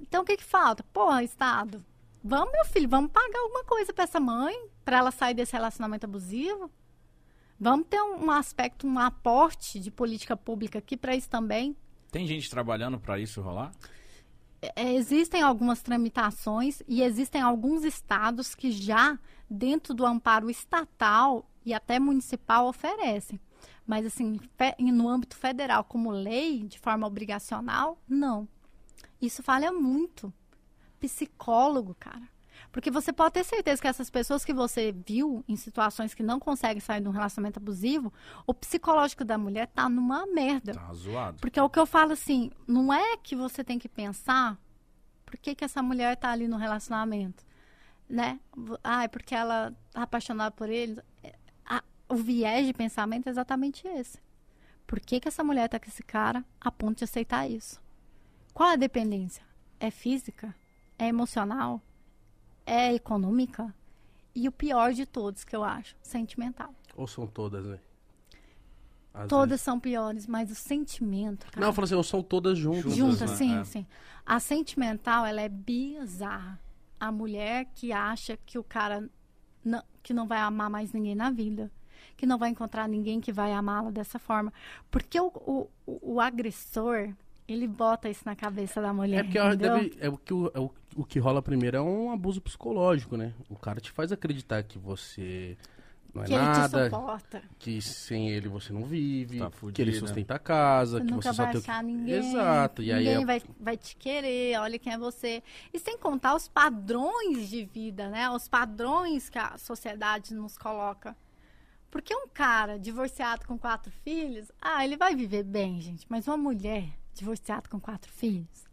Então, 0.00 0.22
o 0.22 0.24
que 0.24 0.36
que 0.36 0.44
falta? 0.44 0.82
Porra, 0.92 1.22
Estado, 1.22 1.84
vamos, 2.22 2.52
meu 2.52 2.64
filho, 2.64 2.88
vamos 2.88 3.10
pagar 3.12 3.38
alguma 3.40 3.64
coisa 3.64 3.92
pra 3.92 4.04
essa 4.04 4.20
mãe, 4.20 4.54
pra 4.84 4.98
ela 4.98 5.10
sair 5.10 5.34
desse 5.34 5.52
relacionamento 5.52 6.06
abusivo. 6.06 6.70
Vamos 7.60 7.86
ter 7.88 8.00
um, 8.00 8.26
um 8.26 8.30
aspecto, 8.30 8.86
um 8.86 8.98
aporte 8.98 9.80
de 9.80 9.90
política 9.90 10.36
pública 10.36 10.78
aqui 10.78 10.96
para 10.96 11.16
isso 11.16 11.28
também. 11.28 11.76
Tem 12.10 12.26
gente 12.26 12.48
trabalhando 12.48 12.98
para 12.98 13.18
isso 13.18 13.40
rolar? 13.40 13.72
É, 14.60 14.92
existem 14.94 15.42
algumas 15.42 15.82
tramitações 15.82 16.82
e 16.86 17.02
existem 17.02 17.40
alguns 17.40 17.84
estados 17.84 18.54
que 18.54 18.70
já, 18.70 19.18
dentro 19.48 19.94
do 19.94 20.06
amparo 20.06 20.50
estatal 20.50 21.48
e 21.64 21.74
até 21.74 21.98
municipal, 21.98 22.66
oferecem. 22.66 23.40
Mas, 23.86 24.04
assim, 24.04 24.38
no 24.78 25.08
âmbito 25.08 25.36
federal, 25.36 25.82
como 25.82 26.10
lei, 26.10 26.62
de 26.64 26.78
forma 26.78 27.06
obrigacional, 27.06 27.98
não. 28.08 28.46
Isso 29.20 29.42
falha 29.42 29.72
muito. 29.72 30.32
Psicólogo, 31.00 31.94
cara. 31.98 32.28
Porque 32.72 32.90
você 32.90 33.12
pode 33.12 33.34
ter 33.34 33.44
certeza 33.44 33.80
que 33.80 33.88
essas 33.88 34.10
pessoas 34.10 34.44
que 34.44 34.52
você 34.52 34.92
viu 34.92 35.44
em 35.48 35.56
situações 35.56 36.14
que 36.14 36.22
não 36.22 36.38
conseguem 36.38 36.80
sair 36.80 37.00
de 37.00 37.08
um 37.08 37.12
relacionamento 37.12 37.58
abusivo, 37.58 38.12
o 38.46 38.52
psicológico 38.52 39.24
da 39.24 39.38
mulher 39.38 39.68
tá 39.68 39.88
numa 39.88 40.26
merda. 40.26 40.74
Tá 40.74 40.92
zoado. 40.92 41.38
Porque 41.40 41.58
é 41.58 41.62
o 41.62 41.70
que 41.70 41.78
eu 41.78 41.86
falo 41.86 42.12
assim, 42.12 42.50
não 42.66 42.92
é 42.92 43.16
que 43.16 43.34
você 43.34 43.64
tem 43.64 43.78
que 43.78 43.88
pensar 43.88 44.58
por 45.24 45.36
que, 45.36 45.54
que 45.54 45.64
essa 45.64 45.82
mulher 45.82 46.16
tá 46.16 46.30
ali 46.30 46.48
no 46.48 46.56
relacionamento, 46.56 47.44
né? 48.08 48.40
Ah, 48.82 49.04
é 49.04 49.08
porque 49.08 49.34
ela 49.34 49.74
tá 49.92 50.02
apaixonada 50.02 50.50
por 50.50 50.68
ele. 50.68 51.00
O 52.08 52.16
viés 52.16 52.66
de 52.66 52.72
pensamento 52.72 53.26
é 53.26 53.30
exatamente 53.30 53.86
esse. 53.86 54.18
Por 54.86 54.98
que, 54.98 55.20
que 55.20 55.28
essa 55.28 55.44
mulher 55.44 55.68
tá 55.68 55.78
com 55.78 55.86
esse 55.86 56.02
cara 56.02 56.42
a 56.58 56.72
ponto 56.72 56.98
de 56.98 57.04
aceitar 57.04 57.46
isso? 57.46 57.78
Qual 58.58 58.70
a 58.70 58.74
dependência? 58.76 59.44
É 59.78 59.88
física? 59.88 60.52
É 60.98 61.06
emocional? 61.06 61.80
É 62.66 62.92
econômica? 62.92 63.72
E 64.34 64.48
o 64.48 64.52
pior 64.52 64.92
de 64.92 65.06
todos, 65.06 65.44
que 65.44 65.54
eu 65.54 65.62
acho, 65.62 65.94
sentimental. 66.02 66.74
Ou 66.96 67.06
são 67.06 67.24
todas, 67.24 67.64
né? 67.64 67.78
Às 69.14 69.28
Todas 69.28 69.60
são 69.60 69.78
piores, 69.78 70.26
mas 70.26 70.50
o 70.50 70.56
sentimento, 70.56 71.42
vezes. 71.42 71.50
cara. 71.50 71.60
Não, 71.60 71.68
eu 71.68 71.72
falo 71.72 71.84
assim, 71.84 71.94
ou 71.94 72.02
são 72.02 72.20
todas 72.20 72.58
juntas. 72.58 72.96
Junta, 72.96 73.26
né? 73.26 73.36
sim, 73.36 73.58
É. 73.60 73.64
sim. 73.64 73.86
A 74.26 74.40
sentimental, 74.40 75.24
ela 75.24 75.40
é 75.40 75.48
bizarra. 75.48 76.58
A 76.98 77.12
mulher 77.12 77.66
que 77.76 77.92
acha 77.92 78.36
que 78.44 78.58
o 78.58 78.64
cara 78.64 79.08
não, 79.64 79.84
que 80.02 80.12
não 80.12 80.26
vai 80.26 80.38
amar 80.40 80.68
mais 80.68 80.92
ninguém 80.92 81.14
na 81.14 81.30
vida. 81.30 81.70
Que 82.16 82.26
não 82.26 82.36
vai 82.38 82.50
encontrar 82.50 82.88
ninguém 82.88 83.20
que 83.20 83.30
vai 83.32 83.52
amá-la 83.52 83.92
dessa 83.92 84.18
forma. 84.18 84.52
Porque 84.90 85.20
o, 85.20 85.28
o- 85.28 85.70
o 85.86 86.20
agressor, 86.20 87.14
ele 87.48 87.66
bota 87.66 88.08
isso 88.08 88.22
na 88.26 88.36
cabeça 88.36 88.80
da 88.80 88.92
mulher. 88.92 89.20
É 89.20 89.22
porque 89.24 89.56
deve- 89.56 89.96
é 90.00 90.08
o, 90.08 90.16
que 90.18 90.32
é 90.32 90.60
o, 90.60 90.70
o 90.96 91.04
que 91.04 91.18
rola 91.18 91.40
primeiro 91.42 91.76
é 91.78 91.80
um 91.80 92.12
abuso 92.12 92.40
psicológico, 92.40 93.16
né? 93.16 93.32
O 93.48 93.56
cara 93.56 93.80
te 93.80 93.90
faz 93.90 94.12
acreditar 94.12 94.62
que 94.62 94.78
você 94.78 95.56
não 96.14 96.22
é 96.22 96.26
que 96.26 96.32
ele 96.34 96.40
te 96.42 96.46
nada, 96.46 96.84
suporta. 96.84 97.42
que 97.58 97.80
sem 97.82 98.30
ele 98.30 98.48
você 98.48 98.72
não 98.72 98.84
vive, 98.84 99.38
Tá 99.38 99.50
que 99.72 99.82
ele 99.82 99.90
fudida. 99.92 99.98
sustenta 99.98 100.34
a 100.34 100.38
casa, 100.38 100.98
Você 100.98 101.04
que 101.04 101.10
nunca 101.10 101.22
você 101.30 101.36
só 101.36 101.42
vai 101.42 101.52
tem 101.52 101.60
o 101.60 101.64
que... 101.64 101.70
achar 101.70 101.82
ninguém. 101.84 102.14
Exato, 102.14 102.82
e 102.82 102.92
aí 102.92 103.04
ninguém 103.04 103.22
é- 103.22 103.26
vai, 103.26 103.42
vai 103.60 103.76
te 103.76 103.94
querer, 103.96 104.58
olha 104.58 104.78
quem 104.78 104.92
é 104.92 104.98
você. 104.98 105.42
E 105.72 105.78
sem 105.78 105.96
contar 105.98 106.34
os 106.34 106.48
padrões 106.48 107.48
de 107.48 107.64
vida, 107.64 108.08
né? 108.08 108.28
Os 108.30 108.48
padrões 108.48 109.28
que 109.28 109.38
a 109.38 109.56
sociedade 109.58 110.34
nos 110.34 110.56
coloca. 110.58 111.16
Porque 111.90 112.14
um 112.14 112.28
cara 112.28 112.78
divorciado 112.78 113.46
com 113.46 113.56
quatro 113.58 113.90
filhos, 114.04 114.50
ah, 114.60 114.84
ele 114.84 114.96
vai 114.96 115.14
viver 115.16 115.42
bem, 115.42 115.80
gente. 115.80 116.04
Mas 116.08 116.26
uma 116.26 116.36
mulher 116.36 116.84
divorciada 117.18 117.68
com 117.68 117.78
quatro 117.80 118.10
filhos, 118.12 118.64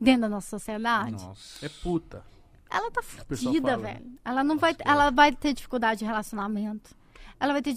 dentro 0.00 0.22
da 0.22 0.28
nossa 0.28 0.48
sociedade, 0.48 1.12
Nossa. 1.12 1.64
É 1.64 1.68
puta. 1.68 2.24
ela 2.70 2.90
tá 2.90 3.02
fodida, 3.02 3.70
fala. 3.72 3.82
velho. 3.82 4.12
Ela 4.24 4.44
não 4.44 4.58
vai, 4.58 4.74
ela 4.84 5.10
vai 5.10 5.32
ter 5.34 5.52
dificuldade 5.52 6.00
de 6.00 6.04
relacionamento. 6.04 6.94
Ela 7.38 7.52
vai 7.52 7.62
ter 7.62 7.74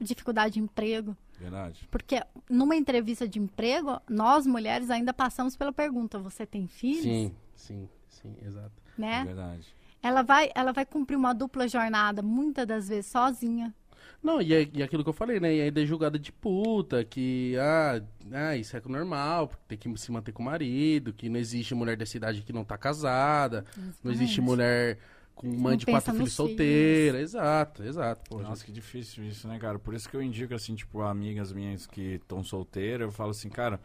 dificuldade 0.00 0.54
de 0.54 0.60
emprego. 0.60 1.16
Verdade. 1.38 1.88
Porque 1.90 2.22
numa 2.48 2.74
entrevista 2.76 3.26
de 3.28 3.38
emprego, 3.38 4.00
nós 4.08 4.46
mulheres 4.46 4.90
ainda 4.90 5.12
passamos 5.12 5.56
pela 5.56 5.72
pergunta: 5.72 6.18
você 6.18 6.46
tem 6.46 6.66
filhos? 6.66 7.02
Sim, 7.02 7.34
sim, 7.54 7.88
sim, 8.08 8.36
exato. 8.44 8.72
Né? 8.96 9.24
Verdade. 9.24 9.66
Ela 10.02 10.22
vai, 10.22 10.50
ela 10.54 10.72
vai 10.72 10.86
cumprir 10.86 11.16
uma 11.16 11.32
dupla 11.32 11.66
jornada, 11.66 12.22
muitas 12.22 12.66
das 12.66 12.88
vezes 12.88 13.10
sozinha. 13.10 13.74
Não, 14.22 14.42
e, 14.42 14.52
é, 14.52 14.68
e 14.72 14.82
aquilo 14.82 15.04
que 15.04 15.08
eu 15.08 15.14
falei, 15.14 15.38
né? 15.38 15.54
E 15.54 15.60
ainda 15.62 15.82
é 15.82 15.86
julgada 15.86 16.18
de 16.18 16.32
puta, 16.32 17.04
que, 17.04 17.54
ah, 17.58 18.02
ah, 18.32 18.56
isso 18.56 18.76
é 18.76 18.82
normal, 18.86 19.48
porque 19.48 19.76
tem 19.76 19.78
que 19.78 20.00
se 20.00 20.10
manter 20.10 20.32
com 20.32 20.42
o 20.42 20.46
marido, 20.46 21.12
que 21.12 21.28
não 21.28 21.38
existe 21.38 21.74
mulher 21.74 21.96
dessa 21.96 22.16
idade 22.16 22.42
que 22.42 22.52
não 22.52 22.64
tá 22.64 22.76
casada, 22.76 23.64
não 24.02 24.10
existe 24.10 24.40
mulher 24.40 24.98
com 25.38 25.46
mãe 25.46 25.72
Não 25.72 25.76
de 25.76 25.86
quatro 25.86 26.12
filhos 26.12 26.32
solteira. 26.32 27.20
Exato, 27.20 27.84
exato. 27.84 28.28
Pô, 28.28 28.40
Nossa, 28.40 28.64
que 28.64 28.72
difícil 28.72 29.24
isso, 29.24 29.46
né, 29.46 29.56
cara? 29.58 29.78
Por 29.78 29.94
isso 29.94 30.08
que 30.08 30.16
eu 30.16 30.22
indico, 30.22 30.52
assim, 30.52 30.74
tipo, 30.74 31.00
amigas 31.00 31.52
minhas 31.52 31.86
que 31.86 32.14
estão 32.14 32.42
solteiras, 32.42 33.06
eu 33.06 33.12
falo 33.12 33.30
assim, 33.30 33.48
cara, 33.48 33.80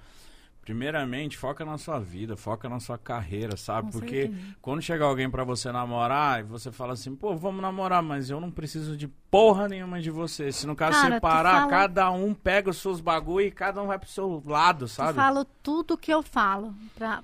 primeiramente, 0.64 1.38
foca 1.38 1.66
na 1.66 1.78
sua 1.78 1.99
vida, 1.99 2.36
foca 2.38 2.70
na 2.70 2.80
sua 2.80 2.97
carreira, 2.97 3.57
sabe? 3.57 3.91
Com 3.91 3.99
Porque 3.99 4.22
certeza. 4.28 4.55
quando 4.61 4.82
chega 4.82 5.03
alguém 5.05 5.30
pra 5.30 5.43
você 5.43 5.72
namorar, 5.72 6.39
e 6.39 6.43
você 6.43 6.72
fala 6.72 6.93
assim, 6.93 7.16
pô, 7.16 7.36
vamos 7.36 7.61
namorar, 7.61 8.01
mas 8.01 8.30
eu 8.30 8.39
não 8.39 8.49
preciso 8.49 8.95
de 8.95 9.07
porra 9.07 9.68
nenhuma 9.68 10.01
de 10.01 10.09
você. 10.09 10.51
Se 10.51 10.66
no 10.66 10.76
caso 10.76 10.99
Cara, 11.01 11.16
separar, 11.16 11.53
fala- 11.61 11.70
cada 11.70 12.11
um 12.11 12.34
pega 12.34 12.70
os 12.70 12.78
seus 12.78 13.01
bagulho 13.01 13.47
e 13.47 13.51
cada 13.51 13.82
um 13.82 13.88
vai 13.88 13.99
pro 13.99 14.09
seu 14.09 14.41
lado, 14.45 14.86
Eu 14.86 14.88
sabe? 14.88 15.14
falo 15.14 15.43
tudo 15.61 15.97
que 15.97 16.14
eu 16.14 16.24
falo 16.24 16.74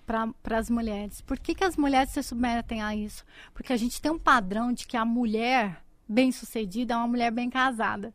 para 0.05 0.57
as 0.57 0.69
mulheres. 0.69 1.21
Por 1.21 1.39
que, 1.39 1.55
que 1.55 1.63
as 1.63 1.77
mulheres 1.77 2.11
se 2.11 2.21
submetem 2.21 2.81
a 2.81 2.95
isso? 2.95 3.23
Porque 3.53 3.71
a 3.73 3.77
gente 3.77 4.01
tem 4.01 4.11
um 4.11 4.19
padrão 4.19 4.73
de 4.73 4.85
que 4.85 4.97
a 4.97 5.05
mulher 5.05 5.81
bem-sucedida 6.07 6.93
é 6.93 6.97
uma 6.97 7.07
mulher 7.07 7.31
bem 7.31 7.49
casada. 7.49 8.13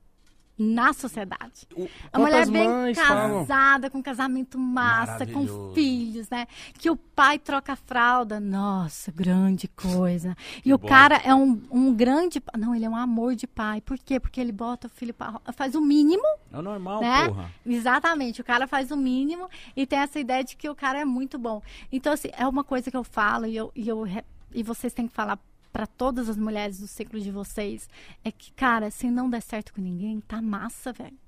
Na 0.56 0.92
sociedade. 0.92 1.66
O- 1.76 1.88
A 2.12 2.18
mulher 2.18 2.48
bem 2.48 2.68
mães 2.68 2.96
falam? 2.96 3.40
casada, 3.44 3.90
com 3.90 4.00
casamento 4.00 4.56
massa, 4.56 5.26
com 5.26 5.72
filhos, 5.74 6.28
né? 6.30 6.46
Que 6.78 6.88
o 6.88 6.96
pai 6.96 7.40
troca 7.40 7.72
a 7.72 7.76
fralda. 7.76 8.38
Nossa, 8.38 9.10
grande 9.10 9.66
coisa. 9.66 10.36
E 10.64 10.72
o 10.72 10.78
bom. 10.78 10.86
cara 10.86 11.16
é 11.24 11.34
um, 11.34 11.60
um 11.70 11.92
grande. 11.92 12.40
Não, 12.56 12.72
ele 12.72 12.84
é 12.84 12.88
um 12.88 12.94
amor 12.96 13.34
de 13.34 13.48
pai. 13.48 13.80
Por 13.80 13.98
quê? 13.98 14.20
Porque 14.20 14.40
ele 14.40 14.52
bota 14.52 14.86
o 14.86 14.90
filho 14.90 15.12
para. 15.12 15.40
Faz 15.52 15.74
o 15.74 15.80
mínimo, 15.80 16.22
É 16.52 16.62
normal, 16.62 17.00
né? 17.00 17.26
porra. 17.28 17.50
Exatamente. 17.66 18.40
O 18.40 18.44
cara 18.44 18.68
faz 18.68 18.92
o 18.92 18.96
mínimo 18.96 19.48
e 19.76 19.84
tem 19.86 19.98
essa 19.98 20.20
ideia 20.20 20.44
de 20.44 20.54
que 20.54 20.68
o 20.68 20.74
cara 20.74 21.00
é 21.00 21.04
muito 21.04 21.36
bom. 21.36 21.60
Então, 21.90 22.12
assim, 22.12 22.28
é 22.32 22.46
uma 22.46 22.62
coisa 22.62 22.92
que 22.92 22.96
eu 22.96 23.02
falo 23.04 23.46
e, 23.46 23.56
eu, 23.56 23.72
e, 23.74 23.88
eu, 23.88 24.06
e 24.54 24.62
vocês 24.62 24.92
têm 24.92 25.08
que 25.08 25.12
falar 25.14 25.36
para 25.74 25.88
todas 25.88 26.28
as 26.28 26.36
mulheres 26.36 26.78
do 26.78 26.86
ciclo 26.86 27.18
de 27.20 27.32
vocês. 27.32 27.88
É 28.22 28.30
que, 28.30 28.52
cara, 28.52 28.92
se 28.92 29.10
não 29.10 29.28
der 29.28 29.42
certo 29.42 29.74
com 29.74 29.80
ninguém, 29.80 30.20
tá 30.20 30.40
massa, 30.40 30.92
velho. 30.92 31.18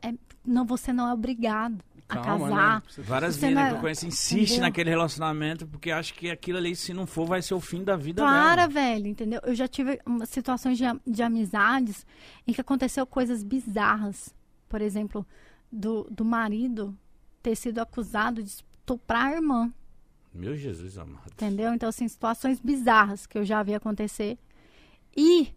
É, 0.00 0.14
não, 0.46 0.64
você 0.64 0.92
não 0.92 1.08
é 1.08 1.12
obrigado 1.12 1.82
a 2.08 2.18
Calma, 2.18 2.48
casar. 2.50 2.82
né? 2.98 3.02
Várias 3.04 3.36
meninas 3.38 3.62
não- 3.64 3.70
que 3.70 3.76
eu 3.76 3.80
conheço 3.80 4.06
insistem 4.06 4.42
entendeu? 4.44 4.60
naquele 4.62 4.90
relacionamento 4.90 5.66
porque 5.66 5.90
acha 5.90 6.14
que 6.14 6.30
aquilo 6.30 6.58
ali, 6.58 6.76
se 6.76 6.94
não 6.94 7.04
for, 7.04 7.26
vai 7.26 7.42
ser 7.42 7.54
o 7.54 7.60
fim 7.60 7.82
da 7.82 7.96
vida 7.96 8.22
Para, 8.22 8.66
dela. 8.66 8.68
velho, 8.68 9.08
entendeu? 9.08 9.40
Eu 9.42 9.54
já 9.56 9.66
tive 9.66 9.98
uma- 10.06 10.24
situações 10.24 10.78
de, 10.78 10.84
de 11.04 11.22
amizades 11.24 12.06
em 12.46 12.52
que 12.52 12.60
aconteceu 12.60 13.04
coisas 13.04 13.42
bizarras. 13.42 14.32
Por 14.68 14.80
exemplo, 14.80 15.26
do, 15.72 16.04
do 16.10 16.24
marido 16.24 16.96
ter 17.42 17.56
sido 17.56 17.80
acusado 17.80 18.40
de 18.40 18.50
estuprar 18.50 19.32
a 19.32 19.34
irmã. 19.34 19.72
Meu 20.34 20.56
Jesus 20.56 20.98
amado. 20.98 21.30
Entendeu? 21.32 21.72
Então, 21.72 21.88
assim, 21.88 22.08
situações 22.08 22.58
bizarras 22.60 23.26
que 23.26 23.38
eu 23.38 23.44
já 23.44 23.62
vi 23.62 23.74
acontecer. 23.74 24.36
E 25.16 25.54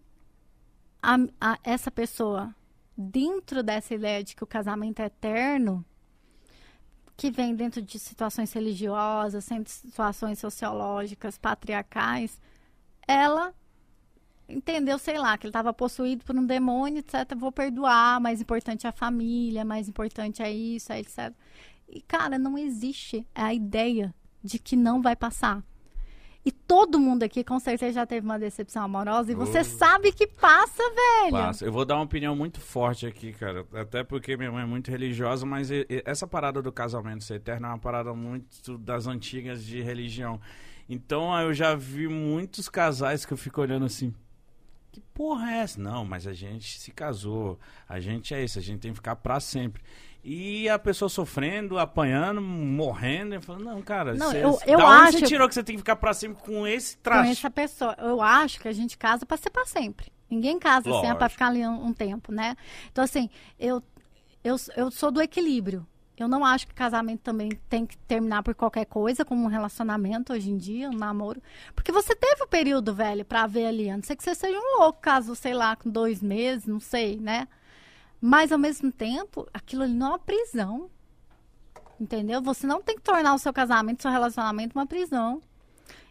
a- 1.02 1.18
a- 1.42 1.60
essa 1.64 1.90
pessoa, 1.90 2.54
dentro 2.96 3.64
dessa 3.64 3.96
ideia 3.96 4.24
de 4.24 4.36
que 4.36 4.44
o 4.44 4.48
casamento 4.48 5.02
é 5.02 5.06
eterno, 5.06 5.84
que 7.16 7.32
vem 7.32 7.56
dentro 7.56 7.82
de 7.82 7.98
situações 7.98 8.54
religiosas, 8.54 9.48
situações 9.66 10.38
sociológicas, 10.38 11.38
patriarcais, 11.40 12.40
ela 13.08 13.54
entendeu, 14.48 15.00
sei 15.00 15.18
lá, 15.18 15.36
que 15.38 15.48
ele 15.48 15.50
estava 15.50 15.74
possuído 15.74 16.24
por 16.24 16.36
um 16.36 16.46
demônio, 16.46 17.00
etc. 17.00 17.36
Vou 17.36 17.52
perdoar, 17.52 18.22
mais 18.22 18.40
importante 18.40 18.86
é 18.86 18.90
a 18.90 18.94
família, 18.94 19.66
mais 19.66 19.90
importante 19.90 20.44
é 20.44 20.52
isso, 20.52 20.94
é 20.94 21.00
etc. 21.00 21.34
E, 21.90 22.02
cara, 22.02 22.38
não 22.38 22.56
existe 22.58 23.26
a 23.34 23.52
ideia 23.54 24.14
de 24.44 24.60
que 24.60 24.76
não 24.76 25.02
vai 25.02 25.16
passar. 25.16 25.64
E 26.46 26.52
todo 26.52 26.98
mundo 26.98 27.24
aqui, 27.24 27.44
com 27.44 27.60
certeza, 27.60 27.92
já 27.94 28.06
teve 28.06 28.26
uma 28.26 28.40
decepção 28.40 28.82
amorosa. 28.82 29.30
E 29.32 29.36
você 29.36 29.60
Oh. 29.60 29.64
sabe 29.66 30.14
que 30.14 30.26
passa, 30.26 30.82
velho. 31.22 31.32
Passa. 31.34 31.66
Eu 31.66 31.74
vou 31.74 31.84
dar 31.84 31.96
uma 31.96 32.06
opinião 32.06 32.34
muito 32.38 32.62
forte 32.62 33.06
aqui, 33.06 33.34
cara. 33.34 33.66
Até 33.74 34.02
porque 34.02 34.38
minha 34.38 34.50
mãe 34.50 34.64
é 34.64 34.66
muito 34.66 34.90
religiosa, 34.90 35.46
mas 35.46 35.70
essa 36.06 36.26
parada 36.26 36.62
do 36.62 36.72
casamento 36.72 37.26
ser 37.26 37.36
eterno 37.36 37.66
é 37.68 37.70
uma 37.72 37.78
parada 37.80 38.14
muito 38.14 38.78
das 38.78 39.08
antigas 39.08 39.62
de 39.66 39.82
religião. 39.82 40.40
Então 40.88 41.38
eu 41.42 41.54
já 41.54 41.76
vi 41.76 42.08
muitos 42.08 42.70
casais 42.70 43.26
que 43.26 43.34
eu 43.34 43.38
fico 43.38 43.60
olhando 43.60 43.86
assim. 43.86 44.14
Que 44.90 45.02
porra 45.14 45.52
é 45.52 45.58
essa? 45.58 45.82
Não, 45.82 46.06
mas 46.06 46.26
a 46.26 46.32
gente 46.34 46.80
se 46.80 46.92
casou. 46.92 47.60
A 47.90 48.00
gente 48.00 48.34
é 48.34 48.42
isso, 48.42 48.58
a 48.58 48.62
gente 48.62 48.80
tem 48.80 48.92
que 48.92 48.96
ficar 48.96 49.18
pra 49.18 49.42
sempre. 49.42 49.84
E 50.30 50.68
a 50.68 50.78
pessoa 50.78 51.08
sofrendo, 51.08 51.80
apanhando, 51.80 52.42
morrendo, 52.42 53.36
e 53.36 53.40
falando, 53.42 53.64
não, 53.64 53.82
cara, 53.82 54.14
Não, 54.14 54.30
cê- 54.32 54.44
eu- 54.44 54.60
eu 54.66 54.78
da 54.78 54.86
onde 54.86 55.08
acho- 55.08 55.20
você 55.20 55.26
tirou 55.26 55.48
que 55.48 55.54
você 55.54 55.64
tem 55.64 55.76
que 55.76 55.82
ficar 55.82 55.96
pra 55.96 56.14
sempre 56.14 56.44
com 56.44 56.68
esse 56.68 56.98
Com 56.98 57.04
traste? 57.04 57.32
essa 57.32 57.50
pessoa. 57.50 57.96
Eu 57.98 58.22
acho 58.22 58.60
que 58.60 58.68
a 58.68 58.74
gente 58.74 58.98
casa 58.98 59.26
pra 59.26 59.38
ser 59.38 59.50
pra 59.50 59.66
sempre. 59.66 60.12
Ninguém 60.30 60.60
casa 60.60 60.90
assim, 60.90 60.98
é 61.08 61.14
pra 61.14 61.28
Lógico. 61.28 61.30
ficar 61.30 61.48
ali 61.48 61.66
um, 61.66 61.86
um 61.86 61.94
tempo, 61.94 62.34
né? 62.34 62.58
Então, 62.92 63.06
assim, 63.06 63.30
eu, 63.58 63.82
eu, 64.44 64.58
eu 64.76 64.92
sou 64.92 65.12
do 65.12 65.22
equilíbrio. 65.22 65.88
Eu 66.18 66.28
não 66.28 66.44
acho 66.44 66.68
que 66.68 66.74
casamento 66.74 67.22
também 67.22 67.50
tem 67.70 67.86
que 67.86 67.96
terminar 68.00 68.44
por 68.44 68.54
qualquer 68.54 68.86
coisa, 68.86 69.24
como 69.24 69.44
um 69.46 69.48
relacionamento 69.48 70.34
hoje 70.34 70.50
em 70.52 70.58
dia, 70.58 70.90
um 70.90 70.94
namoro. 70.98 71.42
Porque 71.74 71.92
você 71.92 72.14
teve 72.14 72.44
o 72.44 72.48
período, 72.48 72.94
velho, 72.94 73.24
pra 73.24 73.48
ver 73.48 73.68
ali. 73.68 73.90
A 73.90 73.96
não 73.96 74.04
ser 74.04 74.18
que 74.18 74.24
você 74.26 74.36
seja 74.36 74.58
um 74.60 74.80
louco, 74.82 75.00
caso, 75.00 75.34
sei 75.36 75.54
lá, 75.54 75.76
com 75.78 75.90
dois 75.90 76.22
meses, 76.22 76.66
não 76.66 76.82
sei, 76.82 77.18
né? 77.18 77.48
Mas, 78.20 78.52
ao 78.52 78.58
mesmo 78.58 78.92
tempo, 78.92 79.48
aquilo 79.54 79.84
ali 79.84 79.94
não 79.94 80.08
é 80.08 80.10
uma 80.12 80.20
prisão. 80.20 80.90
Entendeu? 82.00 82.42
Você 82.42 82.68
não 82.68 82.82
tem 82.82 82.96
que 82.96 83.02
tornar 83.02 83.34
o 83.34 83.40
seu 83.40 83.54
casamento, 83.54 84.02
seu 84.02 84.12
relacionamento 84.12 84.78
uma 84.78 84.86
prisão. 84.86 85.42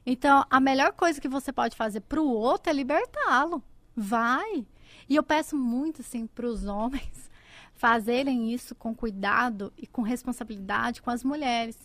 Então, 0.04 0.44
a 0.48 0.60
melhor 0.60 0.92
coisa 0.92 1.20
que 1.20 1.28
você 1.28 1.52
pode 1.52 1.76
fazer 1.76 2.00
pro 2.00 2.24
outro 2.24 2.70
é 2.70 2.72
libertá-lo. 2.72 3.62
Vai. 3.94 4.66
E 5.08 5.16
eu 5.16 5.22
peço 5.22 5.56
muito, 5.56 6.00
assim, 6.00 6.26
pros 6.26 6.66
homens 6.66 7.30
fazerem 7.74 8.52
isso 8.52 8.74
com 8.74 8.94
cuidado 8.94 9.72
e 9.76 9.86
com 9.86 10.02
responsabilidade 10.02 11.02
com 11.02 11.10
as 11.10 11.24
mulheres. 11.24 11.76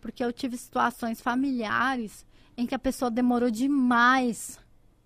Porque 0.00 0.22
eu 0.22 0.32
tive 0.32 0.56
situações 0.56 1.20
familiares 1.20 2.26
em 2.56 2.66
que 2.66 2.74
a 2.74 2.78
pessoa 2.78 3.10
demorou 3.10 3.50
demais 3.50 4.58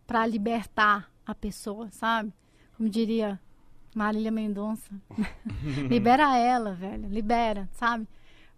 para 0.07 0.27
libertar 0.27 1.11
a 1.25 1.35
pessoa, 1.35 1.89
sabe? 1.93 2.33
Como 2.77 2.89
diria 2.89 3.41
Marília 3.95 4.31
Mendonça. 4.31 4.91
libera 5.89 6.37
ela, 6.37 6.75
velho. 6.75 7.09
Libera, 7.09 7.69
sabe? 7.73 8.07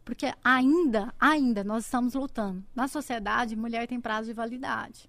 Porque 0.04 0.32
ainda, 0.42 1.14
ainda 1.20 1.62
nós 1.62 1.84
estamos 1.84 2.14
lutando. 2.14 2.64
Na 2.74 2.88
sociedade, 2.88 3.56
mulher 3.56 3.86
tem 3.86 4.00
prazo 4.00 4.28
de 4.28 4.32
validade. 4.32 5.08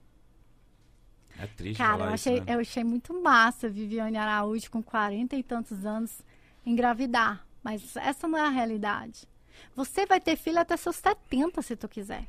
É 1.40 1.48
triste 1.48 1.78
Cara, 1.78 2.04
eu 2.04 2.06
isso, 2.06 2.14
achei, 2.14 2.40
né? 2.42 2.56
eu 2.56 2.60
achei 2.60 2.84
muito 2.84 3.20
massa 3.20 3.70
Viviane 3.70 4.18
Araújo 4.18 4.70
com 4.70 4.84
40 4.84 5.36
e 5.36 5.44
tantos 5.44 5.86
anos 5.86 6.22
engravidar. 6.66 7.46
Mas 7.64 7.96
essa 7.96 8.28
não 8.28 8.38
é 8.38 8.42
a 8.42 8.50
realidade. 8.50 9.28
Você 9.76 10.06
vai 10.06 10.20
ter 10.20 10.36
filho 10.36 10.60
até 10.60 10.76
seus 10.76 10.98
70, 10.98 11.62
se 11.62 11.76
tu 11.76 11.88
quiser. 11.88 12.28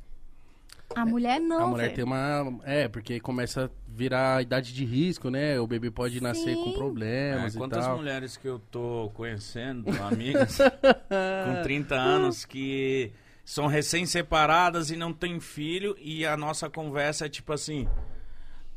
A 0.96 1.04
mulher 1.04 1.40
não, 1.40 1.64
a 1.64 1.66
mulher 1.66 1.84
velho. 1.84 1.94
tem 1.94 2.04
uma. 2.04 2.60
É, 2.64 2.88
porque 2.88 3.20
começa 3.20 3.66
a 3.66 3.70
virar 3.88 4.36
a 4.36 4.42
idade 4.42 4.72
de 4.72 4.84
risco, 4.84 5.30
né? 5.30 5.58
O 5.60 5.66
bebê 5.66 5.90
pode 5.90 6.20
nascer 6.20 6.54
com 6.56 6.64
Sim. 6.64 6.70
É, 6.70 6.74
problemas 6.74 7.54
e 7.54 7.58
quantas 7.58 7.84
tal. 7.84 7.96
mulheres 7.96 8.36
que 8.36 8.46
eu 8.46 8.58
tô 8.70 9.10
conhecendo, 9.14 9.90
amigas, 10.02 10.58
com 10.58 11.62
30 11.62 11.94
anos, 11.94 12.44
que 12.44 13.12
são 13.44 13.66
recém-separadas 13.66 14.90
e 14.90 14.96
não 14.96 15.12
têm 15.12 15.40
filho, 15.40 15.96
e 16.00 16.24
a 16.26 16.36
nossa 16.36 16.68
conversa 16.70 17.26
é 17.26 17.28
tipo 17.28 17.52
assim. 17.52 17.88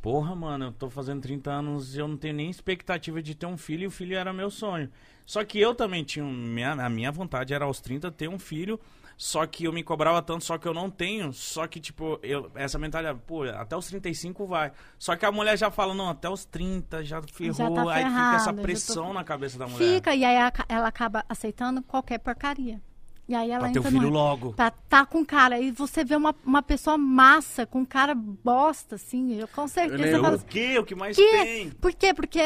Porra, 0.02 0.36
mano, 0.36 0.66
eu 0.66 0.72
tô 0.72 0.88
fazendo 0.88 1.22
30 1.22 1.50
anos 1.52 1.96
e 1.96 2.00
eu 2.00 2.08
não 2.08 2.16
tenho 2.16 2.36
nem 2.36 2.48
expectativa 2.48 3.24
de 3.24 3.34
ter 3.34 3.48
um 3.48 3.58
filho 3.58 3.86
e 3.86 3.88
o 3.88 3.92
filho 3.92 4.16
era 4.16 4.32
meu 4.32 4.52
sonho. 4.52 4.88
Só 5.26 5.44
que 5.44 5.60
eu 5.60 5.74
também 5.74 6.04
tinha. 6.04 6.24
Minha, 6.24 6.74
a 6.74 6.90
minha 6.90 7.12
vontade 7.12 7.54
era 7.56 7.66
aos 7.66 7.82
30 7.82 8.12
ter 8.12 8.30
um 8.30 8.38
filho. 8.38 8.80
Só 9.18 9.46
que 9.46 9.64
eu 9.66 9.72
me 9.72 9.82
cobrava 9.84 10.22
tanto, 10.22 10.44
só 10.44 10.58
que 10.58 10.68
eu 10.68 10.74
não 10.74 10.90
tenho. 10.90 11.32
Só 11.32 11.66
que, 11.68 11.80
tipo, 11.80 12.20
eu, 12.22 12.52
essa 12.56 12.78
mentalidade, 12.78 13.20
pô, 13.26 13.44
até 13.44 13.76
os 13.76 13.88
35 13.88 14.46
vai. 14.46 14.72
Só 15.00 15.16
que 15.16 15.26
a 15.26 15.32
mulher 15.32 15.58
já 15.58 15.72
fala, 15.72 15.94
não, 15.94 16.10
até 16.10 16.30
os 16.30 16.44
30 16.46 17.04
já 17.04 17.22
ferrou. 17.22 17.74
tá 17.76 17.82
aí 17.82 18.04
fica 18.04 18.10
ferrado, 18.10 18.36
essa 18.36 18.46
já 18.46 18.54
tô- 18.54 18.62
pressão 18.62 19.14
na 19.14 19.24
cabeça 19.24 19.58
da 19.58 19.68
mulher. 19.68 19.96
Fica, 19.96 20.14
e 20.14 20.24
aí 20.26 20.52
ela 20.68 20.88
acaba 20.88 21.24
aceitando 21.30 21.82
qualquer 21.84 22.20
porcaria. 22.20 22.82
E 23.28 23.34
aí 23.34 23.50
ela 23.50 23.62
Pra 23.64 23.72
ter 23.72 23.80
entra 23.80 23.90
filho 23.92 24.04
no... 24.04 24.10
logo. 24.10 24.54
Pra 24.54 24.70
tá 24.70 25.04
com 25.06 25.26
cara. 25.26 25.60
E 25.60 25.72
você 25.72 26.04
vê 26.06 26.16
uma, 26.16 26.36
uma 26.46 26.62
pessoa 26.62 26.96
massa, 26.98 27.66
com 27.66 27.84
cara 27.84 28.14
bosta, 28.14 28.96
assim. 28.96 29.34
Eu, 29.36 29.48
com 29.48 29.68
certeza 29.68 29.98
lembro- 30.04 30.18
você 30.18 30.22
fala 30.24 30.36
O 30.38 30.46
quê? 30.46 30.78
O 30.80 30.84
que 30.86 30.94
mais 30.96 31.16
Que? 31.16 31.28
tem? 31.32 31.70
Por 31.72 31.94
quê? 31.94 32.14
Porque 32.14 32.40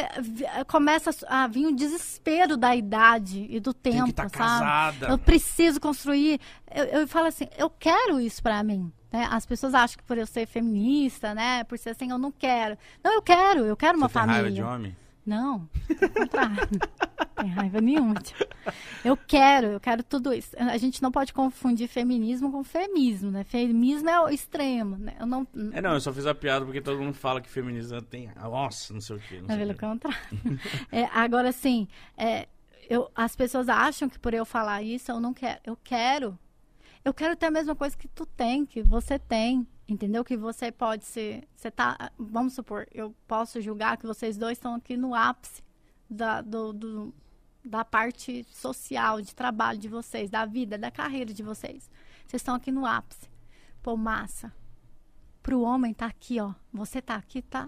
começa 0.67 1.11
a 1.27 1.47
vir 1.47 1.65
o 1.67 1.75
desespero 1.75 2.55
da 2.55 2.75
idade 2.75 3.45
e 3.49 3.59
do 3.59 3.73
tempo, 3.73 3.95
Tem 3.97 4.03
que 4.05 4.09
estar 4.11 4.29
sabe? 4.29 4.37
casada. 4.37 5.07
Eu 5.09 5.17
preciso 5.17 5.79
construir. 5.81 6.39
Eu, 6.73 6.85
eu 6.85 7.07
falo 7.07 7.27
assim, 7.27 7.47
eu 7.57 7.69
quero 7.69 8.19
isso 8.19 8.41
pra 8.41 8.63
mim. 8.63 8.91
Né? 9.11 9.27
As 9.31 9.45
pessoas 9.45 9.73
acham 9.73 9.97
que 9.97 10.03
por 10.03 10.17
eu 10.17 10.27
ser 10.27 10.45
feminista, 10.47 11.33
né? 11.33 11.63
Por 11.63 11.77
ser 11.77 11.89
assim, 11.89 12.11
eu 12.11 12.17
não 12.17 12.31
quero. 12.31 12.77
Não, 13.03 13.15
eu 13.15 13.21
quero. 13.21 13.65
Eu 13.65 13.75
quero 13.75 13.97
uma 13.97 14.07
Você 14.07 14.13
tem 14.13 14.21
família. 14.21 14.41
raiva 14.43 14.55
de 14.55 14.61
homem? 14.63 14.95
Não, 15.29 15.69
contrário. 16.15 16.55
Não 16.71 17.27
tem 17.43 17.49
raiva 17.49 17.79
nenhuma. 17.81 18.15
tia. 18.15 18.35
Eu 19.03 19.15
quero, 19.15 19.67
eu 19.67 19.79
quero 19.79 20.03
tudo 20.03 20.33
isso. 20.33 20.55
A 20.57 20.77
gente 20.77 21.01
não 21.01 21.11
pode 21.11 21.31
confundir 21.33 21.87
feminismo 21.87 22.51
com 22.51 22.63
feminismo, 22.63 23.31
né? 23.31 23.43
Feminismo 23.43 24.09
é 24.09 24.19
o 24.19 24.29
extremo, 24.29 24.97
né? 24.97 25.15
Eu 25.19 25.25
não, 25.25 25.47
É, 25.71 25.81
não, 25.81 25.93
eu 25.93 26.01
só 26.01 26.11
fiz 26.11 26.25
a 26.25 26.35
piada 26.35 26.65
porque 26.65 26.81
todo 26.81 26.99
mundo 26.99 27.13
fala 27.13 27.39
que 27.39 27.49
feminismo 27.49 28.01
tem. 28.01 28.29
Nossa, 28.35 28.93
não 28.93 29.01
sei 29.01 29.15
o 29.15 29.19
quê. 29.19 29.41
Não 29.41 29.53
É 29.55 29.57
pelo 29.57 29.73
quê. 29.73 29.79
contrário. 29.79 30.19
É, 30.91 31.05
agora, 31.13 31.49
assim, 31.49 31.87
é, 32.17 32.47
eu, 32.89 33.09
as 33.15 33.35
pessoas 33.35 33.69
acham 33.69 34.09
que 34.09 34.17
por 34.19 34.33
eu 34.33 34.45
falar 34.45 34.81
isso, 34.81 35.11
eu 35.11 35.19
não 35.19 35.33
quero. 35.33 35.59
Eu 35.63 35.77
quero. 35.83 36.37
Eu 37.05 37.13
quero 37.13 37.35
ter 37.35 37.45
a 37.45 37.51
mesma 37.51 37.75
coisa 37.75 37.95
que 37.97 38.07
tu 38.07 38.25
tem, 38.25 38.65
que 38.65 38.81
você 38.83 39.17
tem. 39.17 39.65
Entendeu? 39.89 40.23
Que 40.23 40.37
você 40.37 40.71
pode 40.71 41.03
ser. 41.05 41.47
Você 41.55 41.71
tá. 41.71 42.11
Vamos 42.17 42.53
supor, 42.53 42.87
eu 42.93 43.13
posso 43.27 43.59
julgar 43.59 43.97
que 43.97 44.05
vocês 44.05 44.37
dois 44.37 44.57
estão 44.57 44.75
aqui 44.75 44.95
no 44.95 45.15
ápice 45.15 45.63
da, 46.09 46.41
do, 46.41 46.71
do- 46.71 47.13
da 47.65 47.83
parte 47.83 48.43
social, 48.51 49.19
de 49.21 49.33
trabalho 49.35 49.79
de 49.79 49.87
vocês, 49.87 50.29
da 50.29 50.45
vida, 50.45 50.77
da 50.77 50.91
carreira 50.91 51.33
de 51.33 51.41
vocês. 51.41 51.89
Vocês 52.27 52.39
estão 52.41 52.53
aqui 52.55 52.71
no 52.71 52.85
ápice. 52.85 53.27
Pô, 53.81 53.97
massa. 53.97 54.53
Pro 55.41 55.61
homem 55.61 55.93
tá 55.93 56.05
aqui, 56.05 56.39
ó. 56.39 56.53
Você 56.71 57.01
tá 57.01 57.15
aqui, 57.15 57.41
tá, 57.41 57.67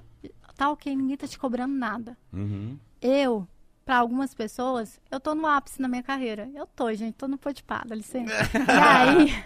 tá 0.56 0.70
ok, 0.70 0.96
ninguém 0.96 1.18
tá 1.18 1.28
te 1.28 1.40
cobrando 1.40 1.74
nada. 1.74 2.16
Uhum. 2.32 2.78
Eu, 3.02 3.48
pra 3.84 3.98
algumas 3.98 4.36
pessoas, 4.36 5.02
eu 5.10 5.20
tô 5.20 5.34
no 5.34 5.48
ápice 5.48 5.82
na 5.82 5.88
minha 5.88 6.04
carreira. 6.04 6.50
Eu 6.54 6.68
tô, 6.68 6.94
gente, 6.94 7.16
tô 7.16 7.28
no 7.28 7.38
pô 7.38 7.52
de 7.52 7.64
pá, 7.64 7.82
dá 7.86 7.96
licença. 7.96 8.32
e 8.54 8.72
aí, 8.72 9.44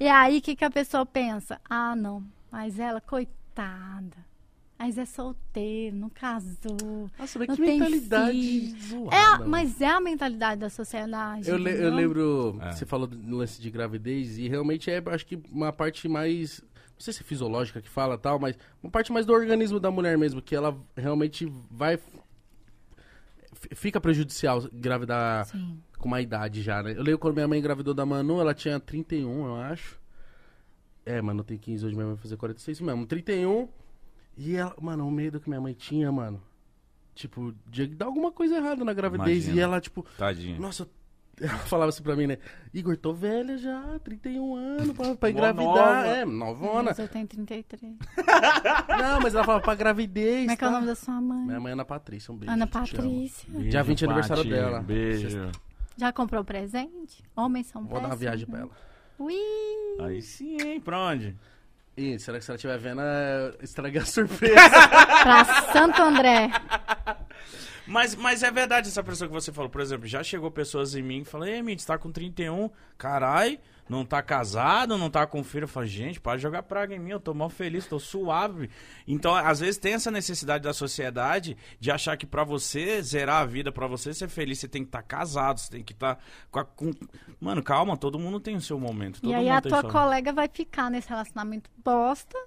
e 0.00 0.08
aí, 0.08 0.38
o 0.38 0.42
que, 0.42 0.56
que 0.56 0.64
a 0.64 0.70
pessoa 0.70 1.04
pensa? 1.06 1.60
Ah, 1.68 1.94
não, 1.96 2.22
mas 2.50 2.78
ela, 2.78 3.00
coitada. 3.00 4.30
Mas 4.78 4.98
é 4.98 5.04
solteiro, 5.04 5.94
não 5.94 6.10
casou. 6.10 7.08
Nossa, 7.16 7.38
mas 7.38 7.46
Não 7.48 7.54
que 7.54 7.62
tem 7.62 7.78
mentalidade 7.78 8.74
zoada. 8.88 9.14
É, 9.16 9.30
mano. 9.38 9.48
mas 9.48 9.80
é 9.80 9.86
a 9.88 10.00
mentalidade 10.00 10.60
da 10.60 10.68
sociedade. 10.68 11.48
Eu, 11.48 11.56
le- 11.56 11.70
eu 11.80 11.94
lembro, 11.94 12.58
É. 12.60 12.72
você 12.72 12.84
falou 12.84 13.06
do 13.06 13.36
lance 13.36 13.62
de 13.62 13.70
gravidez, 13.70 14.38
e 14.38 14.48
realmente 14.48 14.90
é, 14.90 15.00
acho 15.06 15.24
que 15.24 15.40
uma 15.52 15.72
parte 15.72 16.08
mais, 16.08 16.60
não 16.74 16.98
sei 16.98 17.12
se 17.12 17.20
é 17.20 17.24
fisiológica 17.24 17.80
que 17.80 17.88
fala 17.88 18.18
tal, 18.18 18.40
mas 18.40 18.58
uma 18.82 18.90
parte 18.90 19.12
mais 19.12 19.24
do 19.24 19.32
organismo 19.32 19.78
da 19.78 19.88
mulher 19.88 20.18
mesmo, 20.18 20.42
que 20.42 20.56
ela 20.56 20.76
realmente 20.96 21.46
vai, 21.70 21.96
fica 23.74 24.00
prejudicial 24.00 24.64
engravidar 24.72 25.46
Sim. 25.46 25.78
Com 26.02 26.08
uma 26.08 26.20
idade 26.20 26.60
já, 26.60 26.82
né? 26.82 26.92
Eu 26.92 27.02
lembro 27.02 27.18
quando 27.18 27.34
minha 27.34 27.48
mãe 27.48 27.58
engravidou 27.58 27.94
da 27.94 28.04
Manu, 28.04 28.40
ela 28.40 28.52
tinha 28.52 28.78
31, 28.78 29.46
eu 29.46 29.56
acho. 29.56 29.98
É, 31.06 31.22
mano, 31.22 31.42
tem 31.42 31.56
15 31.56 31.86
hoje, 31.86 31.94
minha 31.94 32.06
mãe 32.06 32.14
vai 32.14 32.22
fazer 32.22 32.36
46 32.36 32.80
mesmo. 32.80 33.06
31. 33.06 33.68
E 34.36 34.56
ela, 34.56 34.74
mano, 34.80 35.06
o 35.06 35.10
medo 35.10 35.40
que 35.40 35.48
minha 35.48 35.60
mãe 35.60 35.72
tinha, 35.74 36.10
mano. 36.10 36.42
Tipo, 37.14 37.54
de 37.66 37.86
dar 37.86 38.06
alguma 38.06 38.32
coisa 38.32 38.56
errada 38.56 38.84
na 38.84 38.92
gravidez. 38.92 39.44
Imagina. 39.44 39.56
E 39.56 39.60
ela, 39.60 39.80
tipo, 39.80 40.04
Tadinho. 40.16 40.60
nossa, 40.60 40.88
ela 41.40 41.58
falava 41.58 41.90
assim 41.90 42.02
pra 42.02 42.16
mim, 42.16 42.26
né? 42.26 42.38
Igor, 42.72 42.96
tô 42.96 43.12
velha 43.12 43.58
já, 43.58 43.98
31 44.02 44.54
anos 44.56 44.96
pra, 44.96 45.14
pra 45.14 45.30
engravidar. 45.30 45.66
nova. 45.66 46.06
É, 46.06 46.24
novona. 46.24 46.82
Mas 46.84 46.98
eu 46.98 47.08
tenho 47.08 47.26
33. 47.26 47.92
Não, 48.88 49.20
mas 49.20 49.34
ela 49.34 49.44
falava 49.44 49.62
pra 49.62 49.74
gravidez. 49.74 50.40
Como 50.40 50.50
é 50.50 50.56
que 50.56 50.64
é 50.64 50.66
o 50.66 50.70
tá? 50.70 50.74
nome 50.76 50.86
da 50.86 50.94
sua 50.94 51.20
mãe? 51.20 51.46
Minha 51.46 51.60
mãe 51.60 51.70
é 51.70 51.72
Ana 51.74 51.84
Patrícia, 51.84 52.32
um 52.32 52.36
beijo. 52.36 52.52
Ana. 52.52 52.66
Patrícia. 52.66 53.52
Beijo, 53.52 53.68
Dia 53.68 53.82
20 53.82 54.02
é 54.02 54.06
aniversário 54.06 54.44
dela. 54.44 54.80
Beijo. 54.80 55.50
Já 55.96 56.12
comprou 56.12 56.44
presente? 56.44 57.22
Homens 57.36 57.66
são 57.66 57.84
Vou 57.84 58.00
dar 58.00 58.08
uma 58.08 58.16
viagem 58.16 58.46
né? 58.46 58.50
pra 58.50 58.60
ela. 58.60 58.70
Ui! 59.18 59.34
Aí 60.00 60.22
sim, 60.22 60.56
hein? 60.60 60.80
Pra 60.80 60.98
onde? 60.98 61.36
Ih, 61.96 62.18
será 62.18 62.38
que 62.38 62.44
se 62.44 62.50
ela 62.50 62.56
estiver 62.56 62.78
vendo, 62.78 63.02
é, 63.02 63.54
estragar 63.60 64.02
a 64.02 64.06
surpresa? 64.06 64.54
Pra 65.22 65.44
Santo 65.72 66.02
André. 66.02 66.50
Mas, 67.86 68.14
mas 68.14 68.42
é 68.42 68.50
verdade 68.50 68.88
essa 68.88 69.02
pessoa 69.02 69.28
que 69.28 69.34
você 69.34 69.52
falou. 69.52 69.68
Por 69.68 69.80
exemplo, 69.80 70.06
já 70.06 70.22
chegou 70.22 70.50
pessoas 70.50 70.94
em 70.94 71.02
mim 71.02 71.20
e 71.20 71.24
falaram, 71.24 71.52
ei, 71.52 71.62
Mitch, 71.62 71.80
você 71.80 71.86
tá 71.86 71.98
com 71.98 72.10
31, 72.10 72.70
carai, 72.96 73.60
não 73.88 74.04
tá 74.04 74.22
casado, 74.22 74.96
não 74.96 75.10
tá 75.10 75.26
com 75.26 75.42
filho. 75.44 75.64
Eu 75.64 75.68
falo, 75.68 75.86
gente, 75.86 76.20
pode 76.20 76.40
jogar 76.40 76.62
praga 76.62 76.94
em 76.94 76.98
mim, 76.98 77.10
eu 77.10 77.20
tô 77.20 77.34
mal 77.34 77.50
feliz, 77.50 77.86
tô 77.86 77.98
suave. 77.98 78.70
Então, 79.06 79.34
às 79.34 79.60
vezes 79.60 79.76
tem 79.78 79.94
essa 79.94 80.10
necessidade 80.10 80.64
da 80.64 80.72
sociedade 80.72 81.56
de 81.78 81.90
achar 81.90 82.16
que 82.16 82.24
pra 82.26 82.44
você 82.44 83.02
zerar 83.02 83.42
a 83.42 83.46
vida, 83.46 83.70
pra 83.72 83.86
você 83.86 84.14
ser 84.14 84.28
feliz, 84.28 84.58
você 84.60 84.68
tem 84.68 84.82
que 84.82 84.88
estar 84.88 85.02
casado, 85.02 85.58
você 85.60 85.70
tem 85.70 85.82
que 85.82 85.92
estar 85.92 86.18
com, 86.50 86.58
a- 86.60 86.64
com... 86.64 86.90
Mano, 87.40 87.62
calma, 87.62 87.96
todo 87.96 88.18
mundo 88.18 88.40
tem 88.40 88.56
o 88.56 88.60
seu 88.60 88.78
momento. 88.78 89.20
Todo 89.20 89.30
E 89.30 89.34
aí 89.34 89.50
a 89.50 89.60
tua 89.60 89.80
seu- 89.80 89.90
colega 89.90 90.32
vai 90.32 90.48
ficar 90.48 90.90
nesse 90.90 91.08
relacionamento 91.08 91.70
bosta, 91.84 92.38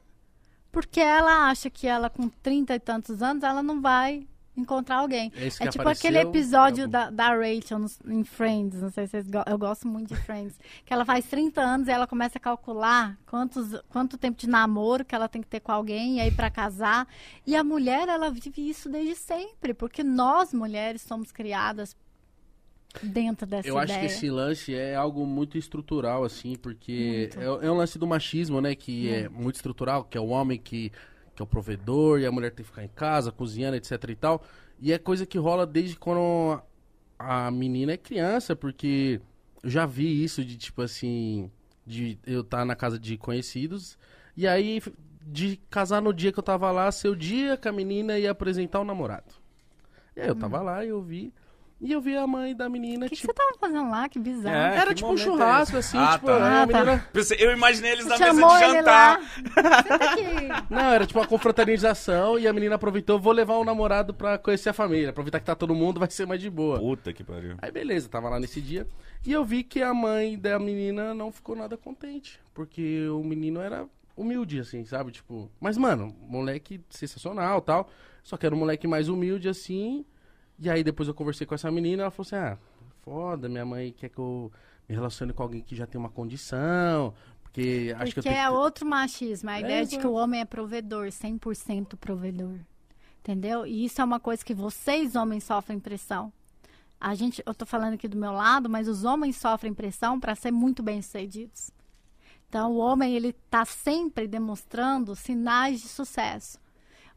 porque 0.72 1.00
ela 1.00 1.50
acha 1.50 1.70
que 1.70 1.86
ela 1.88 2.10
com 2.10 2.28
30 2.28 2.74
e 2.76 2.80
tantos 2.80 3.22
anos, 3.22 3.44
ela 3.44 3.62
não 3.62 3.82
vai 3.82 4.28
encontrar 4.58 4.98
alguém. 4.98 5.32
É 5.36 5.50
que 5.50 5.70
tipo 5.70 5.82
apareceu, 5.82 6.10
aquele 6.10 6.18
episódio 6.20 6.84
é 6.86 6.88
da, 6.88 7.10
da 7.10 7.30
Rachel 7.36 7.80
nos- 7.80 8.00
em 8.08 8.24
Friends, 8.24 8.82
não 8.82 8.90
sei 8.90 9.06
se 9.08 9.12
vocês 9.12 9.26
eu 9.48 9.58
gosto 9.58 9.88
muito 9.88 10.14
de 10.14 10.22
Friends, 10.22 10.58
que 10.86 10.94
ela 10.94 11.04
faz 11.06 11.26
30 11.26 11.62
anos 11.62 11.88
e 11.88 11.92
ela 11.92 12.08
começa 12.08 12.38
a 12.38 12.42
calcular 12.42 13.18
quantos, 13.26 13.80
quanto 13.90 14.18
tempo 14.18 14.38
de 14.40 14.48
namoro 14.48 15.04
que 15.04 15.14
ela 15.14 15.28
tem 15.28 15.42
que 15.42 15.48
ter 15.48 15.60
com 15.60 15.72
alguém 15.72 16.18
e 16.18 16.22
aí 16.22 16.32
pra 16.32 16.50
casar. 16.50 17.08
E 17.46 17.56
a 17.56 17.64
mulher, 17.64 18.08
ela 18.08 18.30
vive 18.30 18.70
isso 18.70 18.88
desde 18.90 19.16
sempre, 19.16 19.74
porque 19.74 20.04
nós 20.04 20.54
mulheres 20.54 21.02
somos 21.02 21.32
criadas 21.32 21.96
dentro 23.04 23.46
dessa 23.46 23.68
Eu 23.68 23.78
acho 23.78 23.92
ideia. 23.92 24.00
que 24.00 24.06
esse 24.14 24.30
lance 24.30 24.74
é 24.74 24.96
algo 24.96 25.26
muito 25.26 25.58
estrutural, 25.58 26.24
assim, 26.24 26.56
porque 26.56 27.30
é, 27.36 27.44
é 27.68 27.72
um 27.72 27.76
lance 27.76 28.00
do 28.00 28.08
machismo, 28.08 28.62
né? 28.62 28.74
Que 28.74 29.10
é 29.10 29.28
muito 29.30 29.56
estrutural, 29.56 30.06
que 30.06 30.18
é 30.18 30.22
o 30.22 30.28
homem 30.28 30.58
que, 30.58 30.92
que 31.36 31.42
é 31.42 31.44
o 31.44 31.48
provedor 31.48 32.20
e 32.20 32.26
a 32.26 32.32
mulher 32.32 32.52
tem 32.52 32.64
que 32.64 32.70
ficar 32.70 32.84
em 32.84 32.90
casa, 32.90 33.32
cozinhando, 33.32 33.76
etc 33.76 33.92
e 34.10 34.16
tal. 34.16 34.44
E 34.80 34.94
é 34.94 34.98
coisa 34.98 35.26
que 35.26 35.38
rola 35.38 35.66
desde 35.66 35.96
quando 35.98 36.62
a 37.20 37.52
menina 37.52 37.94
é 37.94 37.98
criança, 37.98 38.56
porque 38.56 39.22
eu 39.64 39.70
já 39.70 39.86
vi 39.86 40.24
isso 40.24 40.44
de, 40.44 40.58
tipo 40.58 40.82
assim, 40.82 41.52
de 41.86 42.18
eu 42.26 42.42
estar 42.42 42.66
na 42.66 42.76
casa 42.76 42.98
de 42.98 43.18
conhecidos, 43.18 43.98
e 44.36 44.48
aí 44.48 44.82
de 45.22 45.58
casar 45.70 46.02
no 46.02 46.14
dia 46.14 46.32
que 46.32 46.40
eu 46.40 46.44
tava 46.44 46.72
lá, 46.72 46.92
ser 46.92 47.10
o 47.10 47.16
dia 47.16 47.58
que 47.58 47.68
a 47.68 47.72
menina 47.72 48.18
ia 48.20 48.32
apresentar 48.32 48.80
o 48.80 48.86
namorado. 48.86 49.34
E 50.16 50.22
aí 50.22 50.28
eu 50.28 50.36
tava 50.36 50.62
lá 50.62 50.86
e 50.86 50.90
eu 50.90 51.02
vi. 51.02 51.34
E 51.82 51.92
eu 51.92 52.00
vi 52.00 52.16
a 52.16 52.26
mãe 52.26 52.56
da 52.56 52.70
menina, 52.70 53.06
O 53.06 53.10
que, 53.10 53.16
que 53.16 53.22
tipo. 53.22 53.34
você 53.34 53.38
tava 53.38 53.58
fazendo 53.60 53.90
lá? 53.92 54.08
Que 54.08 54.18
bizarro. 54.18 54.56
É, 54.56 54.78
Era 54.78 54.88
que 54.88 54.96
tipo 54.96 55.08
um 55.08 55.12
momento 55.12 55.22
é 55.28 55.32
churrasco, 55.32 55.78
assim, 55.78 55.98
Ah, 55.98 56.14
tipo, 56.14 56.26
tá. 56.28 56.34
a 56.34 56.62
Ah, 56.64 56.68
tá. 56.68 56.74
menina. 56.80 57.08
Pensei- 57.12 57.38
Eu 57.40 57.52
imaginei 57.52 57.92
eles 57.92 58.06
na 58.06 58.18
mesa 58.18 58.32
de 58.34 58.60
jantar. 58.60 59.20
lá. 59.20 59.84
Senta 59.84 60.06
aqui. 60.06 60.24
Não, 60.74 60.80
era 60.94 61.06
tipo 61.06 61.20
uma 61.20 61.28
confraternização 61.28 62.40
e 62.40 62.48
a 62.48 62.54
menina 62.54 62.76
aproveitou, 62.76 63.20
vou 63.20 63.34
levar 63.34 63.56
o 63.58 63.66
namorado 63.66 64.14
pra 64.14 64.38
conhecer 64.38 64.70
a 64.70 64.74
família. 64.74 65.10
Aproveitar 65.10 65.40
que 65.40 65.46
tá 65.46 65.54
todo 65.56 65.76
mundo, 65.76 66.00
vai 66.00 66.10
ser 66.10 66.26
mais 66.26 66.40
de 66.42 66.50
boa. 66.50 66.80
Puta 66.80 67.12
que 67.12 67.24
pariu. 67.24 67.56
Aí 67.62 67.72
beleza, 67.72 68.08
tava 68.08 68.30
lá 68.30 68.40
nesse 68.40 68.62
dia. 68.62 68.88
E 69.26 69.32
eu 69.34 69.44
vi 69.44 69.62
que 69.64 69.82
a 69.82 69.94
mãe 69.94 70.38
da 70.40 70.58
menina 70.58 71.14
não 71.14 71.32
ficou 71.32 71.56
nada 71.58 71.76
contente. 71.76 72.40
Porque 72.54 73.06
o 73.10 73.22
menino 73.24 73.60
era 73.60 73.86
humilde, 74.16 74.60
assim, 74.60 74.86
sabe? 74.86 75.12
Tipo, 75.12 75.52
mas, 75.60 75.78
mano, 75.78 76.16
moleque 76.22 76.80
sensacional 76.90 77.60
tal. 77.60 77.90
Só 78.24 78.38
que 78.38 78.46
era 78.46 78.56
um 78.56 78.60
moleque 78.60 78.88
mais 78.88 79.10
humilde, 79.10 79.50
assim. 79.50 80.06
E 80.60 80.70
aí 80.70 80.84
depois 80.84 81.08
eu 81.08 81.14
conversei 81.14 81.46
com 81.46 81.56
essa 81.56 81.72
menina, 81.72 82.04
ela 82.04 82.12
falou 82.12 82.28
assim: 82.28 82.36
ah, 82.36 82.58
foda, 83.04 83.50
minha 83.50 83.66
mãe 83.66 83.92
quer 83.92 84.10
que 84.10 84.20
eu 84.20 84.52
me 84.88 84.96
relacione 84.96 85.34
com 85.34 85.44
alguém 85.44 85.62
que 85.62 85.76
já 85.76 85.86
tem 85.86 86.00
uma 86.00 86.10
condição. 86.10 87.14
Porque 87.44 87.94
acho 87.98 88.14
que 88.14 88.20
eu 88.20 88.24
Porque 88.24 88.30
tenho 88.30 88.42
é 88.42 88.50
outro 88.50 88.86
machismo, 88.86 89.50
a 89.50 89.58
É, 89.58 89.62
ideia 89.62 89.86
de 89.86 89.98
que 89.98 90.08
o 90.08 90.14
homem 90.14 90.42
é 90.42 90.46
provedor, 90.46 91.12
100% 91.12 91.98
provedor. 91.98 92.60
Entendeu? 93.20 93.66
E 93.66 93.86
isso 93.86 94.02
é 94.02 94.04
uma 94.04 94.20
coisa 94.20 94.44
que 94.46 94.54
vocês, 94.54 95.16
homens, 95.16 95.44
sofrem 95.44 95.80
pressão. 95.80 96.32
A 97.00 97.16
gente, 97.16 97.42
eu 97.46 97.54
tô 97.56 97.66
falando 97.66 97.96
aqui 97.96 98.08
do 98.08 98.18
meu 98.18 98.32
lado, 98.32 98.70
mas 98.70 98.88
os 98.88 99.04
homens 99.04 99.36
sofrem 99.38 99.74
pressão 99.74 100.20
para 100.20 100.36
ser 100.36 100.52
muito 100.52 100.84
bem-sucedidos. 100.84 101.72
Então, 102.48 102.72
o 102.72 102.78
homem, 102.78 103.16
ele 103.16 103.34
tá 103.50 103.66
sempre 103.66 104.28
demonstrando 104.28 105.16
sinais 105.16 105.82
de 105.82 105.88
sucesso. 105.88 106.60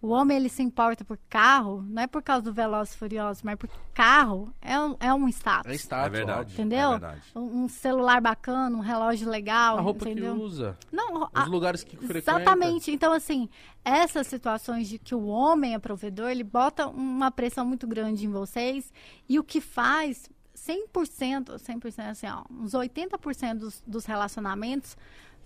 O 0.01 0.11
homem, 0.11 0.37
ele 0.37 0.49
se 0.49 0.63
importa 0.63 1.05
por 1.05 1.19
carro, 1.29 1.83
não 1.89 2.03
é 2.03 2.07
por 2.07 2.23
causa 2.23 2.43
do 2.43 2.53
Velozes 2.53 2.95
e 2.95 2.99
Furiosos, 2.99 3.43
mas 3.43 3.57
porque 3.57 3.77
carro 3.93 4.53
é 4.63 4.79
um, 4.79 4.97
é 5.01 5.13
um 5.13 5.29
status. 5.29 5.73
É 5.73 5.75
status, 5.75 6.07
É 6.07 6.11
verdade. 6.11 6.53
Entendeu? 6.53 6.89
É 6.89 6.99
verdade. 6.99 7.23
Um, 7.35 7.65
um 7.65 7.69
celular 7.69 8.21
bacana, 8.21 8.77
um 8.77 8.81
relógio 8.81 9.29
legal, 9.29 9.77
A 9.77 9.81
roupa 9.81 10.09
entendeu? 10.09 10.37
que 10.37 10.41
usa. 10.41 10.79
Não, 10.93 11.23
Os 11.25 11.29
a- 11.35 11.45
lugares 11.47 11.83
que 11.83 11.97
frequenta. 11.97 12.19
Exatamente. 12.41 12.93
Então, 12.93 13.13
assim, 13.13 13.49
essas 13.85 14.29
situações 14.29 14.89
de 14.89 15.01
que 15.01 15.17
o 15.17 15.27
homem 15.27 15.75
é 15.75 15.79
provedor, 15.81 16.31
ele 16.31 16.45
bota 16.45 16.87
uma 16.87 17.33
pressão 17.33 17.67
muito 17.67 17.87
grande 17.87 18.25
em 18.25 18.31
vocês 18.31 18.93
e 19.29 19.37
o 19.37 19.43
que 19.43 19.61
faz 19.61 20.31
100%, 20.55 21.57
100% 21.59 22.09
assim, 22.11 22.27
ó, 22.29 22.45
uns 22.51 22.73
80% 22.73 23.55
dos, 23.59 23.83
dos 23.87 24.05
relacionamentos 24.05 24.97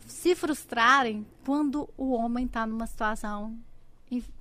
se 0.07 0.35
frustrarem 0.35 1.27
quando 1.45 1.89
o 1.97 2.13
homem 2.13 2.45
está 2.47 2.67
numa 2.67 2.87
situação 2.87 3.57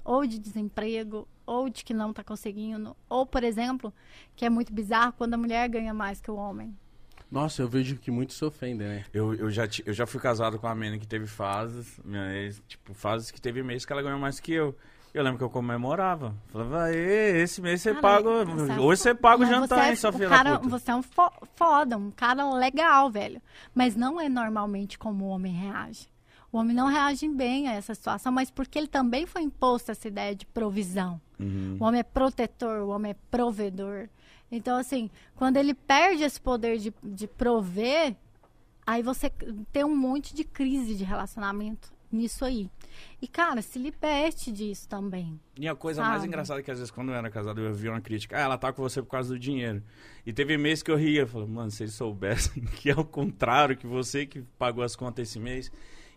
ou 0.04 0.26
de 0.26 0.40
desemprego 0.40 1.28
ou 1.46 1.70
de 1.70 1.84
que 1.84 1.94
não 1.94 2.10
está 2.12 2.24
conseguindo, 2.24 2.96
ou, 3.10 3.26
por 3.26 3.44
exemplo, 3.44 3.94
que 4.36 4.46
é 4.46 4.50
muito 4.50 4.72
bizarro, 4.74 5.14
quando 5.18 5.34
a 5.34 5.38
mulher 5.38 5.68
ganha 5.70 5.94
mais 5.94 6.20
que 6.22 6.32
o 6.32 6.36
homem. 6.36 6.76
Nossa, 7.30 7.62
eu 7.62 7.68
vejo 7.68 7.96
que 7.98 8.10
muitos 8.12 8.36
se 8.38 8.44
ofendem, 8.44 8.88
né? 8.88 9.06
Eu, 9.14 9.34
eu, 9.36 9.50
já, 9.50 9.64
eu 9.86 9.94
já 9.94 10.06
fui 10.06 10.20
casado 10.20 10.60
com 10.60 10.68
uma 10.68 10.76
menina 10.76 10.98
que 10.98 11.08
teve 11.08 11.28
fases, 11.28 12.00
minha 12.04 12.34
ex, 12.34 12.62
tipo, 12.68 12.94
fases 12.94 13.32
que 13.32 13.40
teve 13.40 13.64
mês 13.64 13.86
que 13.86 13.94
ela 13.94 14.02
ganhou 14.02 14.20
mais 14.20 14.40
que 14.40 14.52
eu. 14.52 14.76
Eu 15.14 15.24
lembro 15.24 15.38
que 15.40 15.44
eu 15.44 15.50
comemorava. 15.50 16.34
Falava, 16.54 16.84
"Aê, 16.86 17.42
esse 17.42 17.62
mês 17.62 17.82
você 17.82 17.94
paga. 17.94 18.30
Hoje 18.30 19.02
você 19.02 19.14
paga 19.14 19.44
o 19.44 19.46
jantar, 19.46 19.88
é- 19.88 19.90
hein, 19.90 19.96
sua 19.98 20.12
filha 20.14 20.30
cara. 20.30 20.58
Você 20.60 20.90
é 20.92 20.96
um 20.96 21.02
fo- 21.02 21.32
foda, 21.56 21.98
um 21.98 22.12
cara 22.12 22.50
legal, 22.54 23.10
velho. 23.12 23.42
Mas 23.76 23.94
não 23.96 24.20
é 24.22 24.30
normalmente 24.30 24.98
como 24.98 25.26
o 25.26 25.28
homem 25.30 25.52
reage. 25.54 26.08
O 26.52 26.58
homem 26.58 26.76
não 26.76 26.88
reage 26.88 27.28
bem 27.30 27.68
a 27.68 27.74
essa 27.74 27.96
situação, 27.96 28.32
mas 28.32 28.52
porque 28.52 28.78
ele 28.78 28.88
também 28.88 29.26
foi 29.26 29.42
imposto 29.42 29.92
essa 29.92 30.08
ideia 30.08 30.36
de 30.36 30.46
provisão. 30.46 31.20
Uhum. 31.40 31.78
O 31.80 31.84
homem 31.84 32.02
é 32.02 32.04
protetor, 32.04 32.82
o 32.82 32.90
homem 32.90 33.12
é 33.12 33.16
provedor. 33.30 34.10
Então, 34.52 34.78
assim, 34.78 35.10
quando 35.36 35.56
ele 35.56 35.74
perde 35.74 36.24
esse 36.24 36.42
poder 36.42 36.78
de, 36.78 36.94
de 37.02 37.26
prover, 37.26 38.16
aí 38.86 39.02
você 39.02 39.32
tem 39.72 39.86
um 39.86 39.96
monte 39.96 40.36
de 40.36 40.44
crise 40.44 40.94
de 40.94 41.06
relacionamento 41.06 41.92
nisso 42.12 42.44
aí. 42.44 42.70
E, 43.22 43.28
cara, 43.28 43.62
se 43.62 43.80
liberte 43.80 44.52
disso 44.52 44.88
também. 44.90 45.40
E 45.58 45.68
a 45.68 45.76
coisa 45.76 46.02
mais 46.02 46.16
Sabe? 46.16 46.28
engraçada 46.28 46.60
é 46.60 46.64
que 46.64 46.72
às 46.72 46.78
vezes 46.78 46.92
quando 46.92 47.10
eu 47.10 47.16
era 47.16 47.30
casado 47.30 47.62
eu 47.62 47.74
via 47.74 47.92
uma 47.92 48.02
crítica. 48.02 48.38
Ah, 48.38 48.42
ela 48.42 48.58
tá 48.58 48.74
com 48.74 48.82
você 48.82 49.02
por 49.02 49.10
causa 49.10 49.30
do 49.30 49.40
dinheiro. 49.40 49.82
E 50.26 50.34
teve 50.34 50.58
mês 50.58 50.84
que 50.84 50.92
eu 50.92 50.98
ria. 50.98 51.22
Eu 51.22 51.28
falei, 51.28 51.48
mano, 51.48 51.72
se 51.72 51.84
eles 51.84 51.94
soubessem 51.94 52.64
que 52.76 52.90
é 52.90 52.96
o 52.96 53.06
contrário, 53.06 53.78
que 53.78 53.88
você 53.88 54.26
que 54.26 54.42
pagou 54.60 54.84
as 54.84 54.96
contas 54.96 55.30
esse 55.30 55.40
mês. 55.40 55.72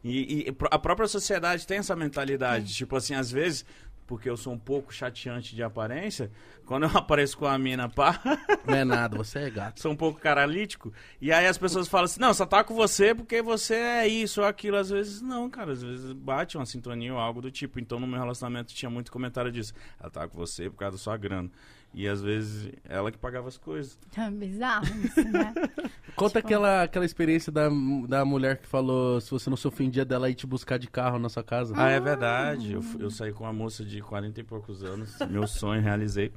E, 0.04 0.48
e 0.48 0.56
a 0.70 0.78
própria 0.78 1.08
sociedade 1.08 1.66
tem 1.66 1.78
essa 1.78 1.96
mentalidade. 1.96 2.74
Tipo 2.74 2.96
assim, 2.96 3.14
às 3.14 3.30
vezes, 3.30 3.64
porque 4.06 4.28
eu 4.28 4.36
sou 4.36 4.52
um 4.52 4.58
pouco 4.58 4.92
chateante 4.92 5.54
de 5.56 5.62
aparência, 5.62 6.30
quando 6.66 6.82
eu 6.82 6.90
apareço 6.96 7.38
com 7.38 7.46
a 7.46 7.56
mina, 7.58 7.88
pá, 7.88 8.20
Não 8.68 8.74
é 8.74 8.84
nada, 8.84 9.16
você 9.16 9.38
é 9.40 9.50
gato. 9.50 9.80
sou 9.80 9.92
um 9.92 9.96
pouco 9.96 10.20
caralítico. 10.20 10.92
E 11.20 11.32
aí 11.32 11.46
as 11.46 11.56
pessoas 11.56 11.88
falam 11.88 12.04
assim, 12.04 12.20
não, 12.20 12.34
só 12.34 12.44
tá 12.44 12.62
com 12.62 12.74
você 12.74 13.14
porque 13.14 13.40
você 13.40 13.74
é 13.74 14.06
isso 14.06 14.42
ou 14.42 14.46
aquilo. 14.46 14.76
Às 14.76 14.90
vezes 14.90 15.22
não, 15.22 15.48
cara. 15.48 15.72
Às 15.72 15.82
vezes 15.82 16.12
bate 16.12 16.56
uma 16.58 16.66
sintonia 16.66 17.14
ou 17.14 17.18
algo 17.18 17.40
do 17.40 17.50
tipo. 17.50 17.80
Então 17.80 17.98
no 17.98 18.06
meu 18.06 18.20
relacionamento 18.20 18.74
tinha 18.74 18.90
muito 18.90 19.10
comentário 19.10 19.50
disso. 19.50 19.72
Ela 19.98 20.10
tá 20.10 20.28
com 20.28 20.36
você 20.36 20.68
por 20.68 20.76
causa 20.76 20.96
da 20.96 21.02
sua 21.02 21.16
grana. 21.16 21.50
E 21.96 22.08
às 22.08 22.20
vezes 22.20 22.72
ela 22.88 23.12
que 23.12 23.16
pagava 23.18 23.46
as 23.48 23.56
coisas. 23.56 23.96
É 24.16 24.30
bizarro 24.30 24.84
isso, 25.04 25.22
né? 25.30 25.54
Conta 26.16 26.38
Tipo- 26.40 26.46
aquela, 26.48 26.82
aquela 26.82 27.04
experiência 27.04 27.50
da, 27.52 27.68
da 28.08 28.24
mulher 28.24 28.58
que 28.58 28.66
falou 28.66 29.20
se 29.20 29.30
você 29.30 29.48
não 29.48 29.56
se 29.56 29.66
ofendia 29.66 30.04
dela 30.04 30.28
ir 30.30 30.34
te 30.34 30.46
buscar 30.46 30.78
de 30.78 30.88
carro 30.88 31.18
na 31.18 31.28
sua 31.28 31.42
casa. 31.44 31.72
Ah, 31.76 31.90
é 31.90 32.00
verdade. 32.00 32.72
Eu, 32.72 32.82
eu 32.98 33.10
saí 33.10 33.32
com 33.32 33.44
uma 33.44 33.52
moça 33.52 33.84
de 33.84 34.00
40 34.00 34.40
e 34.40 34.44
poucos 34.44 34.82
anos. 34.82 35.16
Meu 35.28 35.46
sonho 35.46 35.80
realizei. 35.82 36.32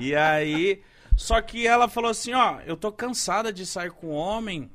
E 0.00 0.14
aí. 0.14 0.82
Só 1.16 1.40
que 1.40 1.66
ela 1.66 1.86
falou 1.88 2.10
assim: 2.10 2.32
ó, 2.34 2.60
eu 2.66 2.76
tô 2.76 2.90
cansada 2.90 3.52
de 3.52 3.64
sair 3.64 3.90
com 3.90 4.08
homem. 4.10 4.70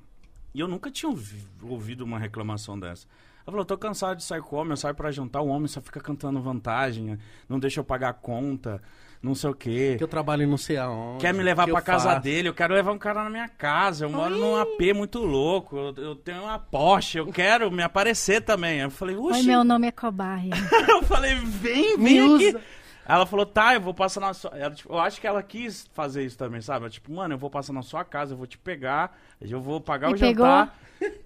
E 0.54 0.60
eu 0.60 0.68
nunca 0.68 0.90
tinha 0.90 1.10
ouvi- 1.10 1.46
ouvido 1.62 2.02
uma 2.02 2.18
reclamação 2.18 2.80
dessa. 2.80 3.06
Ela 3.46 3.52
falou: 3.52 3.66
tô 3.66 3.78
cansada 3.78 4.16
de 4.16 4.24
sair 4.24 4.42
com 4.42 4.56
homem, 4.56 4.72
eu 4.72 4.78
saio 4.78 4.96
pra 4.96 5.12
jantar, 5.12 5.42
o 5.42 5.48
homem 5.48 5.68
só 5.68 5.82
fica 5.82 6.00
cantando 6.00 6.40
vantagem, 6.42 7.18
não 7.48 7.60
deixa 7.60 7.80
eu 7.80 7.84
pagar 7.84 8.10
a 8.10 8.14
conta, 8.14 8.82
não 9.22 9.36
sei 9.36 9.50
o 9.50 9.54
quê. 9.54 9.96
Que 9.98 10.04
eu 10.04 10.08
trabalho 10.08 10.44
em 10.44 10.48
não 10.48 10.58
sei 10.58 10.78
aonde. 10.78 11.20
Quer 11.20 11.34
me 11.34 11.44
levar 11.44 11.66
que 11.66 11.72
pra 11.72 11.82
casa 11.82 12.10
faço. 12.12 12.22
dele, 12.22 12.48
eu 12.50 12.54
quero 12.54 12.74
levar 12.74 12.92
um 12.92 12.98
cara 12.98 13.24
na 13.24 13.30
minha 13.30 13.50
casa. 13.50 14.06
Eu 14.06 14.10
moro 14.10 14.36
num 14.36 14.56
AP 14.56 14.94
muito 14.96 15.20
louco, 15.20 15.76
eu, 15.78 15.94
eu 16.04 16.16
tenho 16.16 16.44
uma 16.44 16.58
Porsche, 16.60 17.18
eu 17.18 17.28
quero 17.28 17.70
me 17.72 17.84
aparecer 17.84 18.42
também. 18.42 18.80
Eu 18.80 18.90
falei, 18.92 19.16
Oi, 19.16 19.32
uxi. 19.34 19.48
meu 19.48 19.64
nome 19.64 19.88
é 19.88 19.92
Cobaia. 19.92 20.50
Eu 20.88 21.04
falei, 21.04 21.36
vem, 21.36 21.98
Me 21.98 22.04
vem 22.14 22.36
aqui. 22.36 22.48
usa. 22.50 22.62
Ela 23.08 23.26
falou, 23.26 23.44
tá, 23.46 23.74
eu 23.74 23.82
vou 23.82 23.92
passar 23.94 24.20
na 24.20 24.34
sua. 24.36 24.52
Ela, 24.52 24.70
tipo, 24.76 24.94
eu 24.94 25.00
acho 25.00 25.20
que 25.20 25.26
ela 25.26 25.42
quis 25.42 25.90
fazer 25.96 26.24
isso 26.24 26.38
também, 26.38 26.62
sabe? 26.62 26.82
Ela, 26.82 26.90
tipo, 26.92 27.12
mano, 27.12 27.34
eu 27.34 27.38
vou 27.40 27.50
passar 27.50 27.74
na 27.74 27.82
sua 27.82 28.04
casa, 28.06 28.34
eu 28.34 28.38
vou 28.38 28.46
te 28.46 28.56
pegar, 28.56 29.18
eu 29.42 29.60
vou 29.60 29.82
pagar 29.82 30.12
E 30.12 30.14
o 30.14 30.18
jantar. 30.18 30.78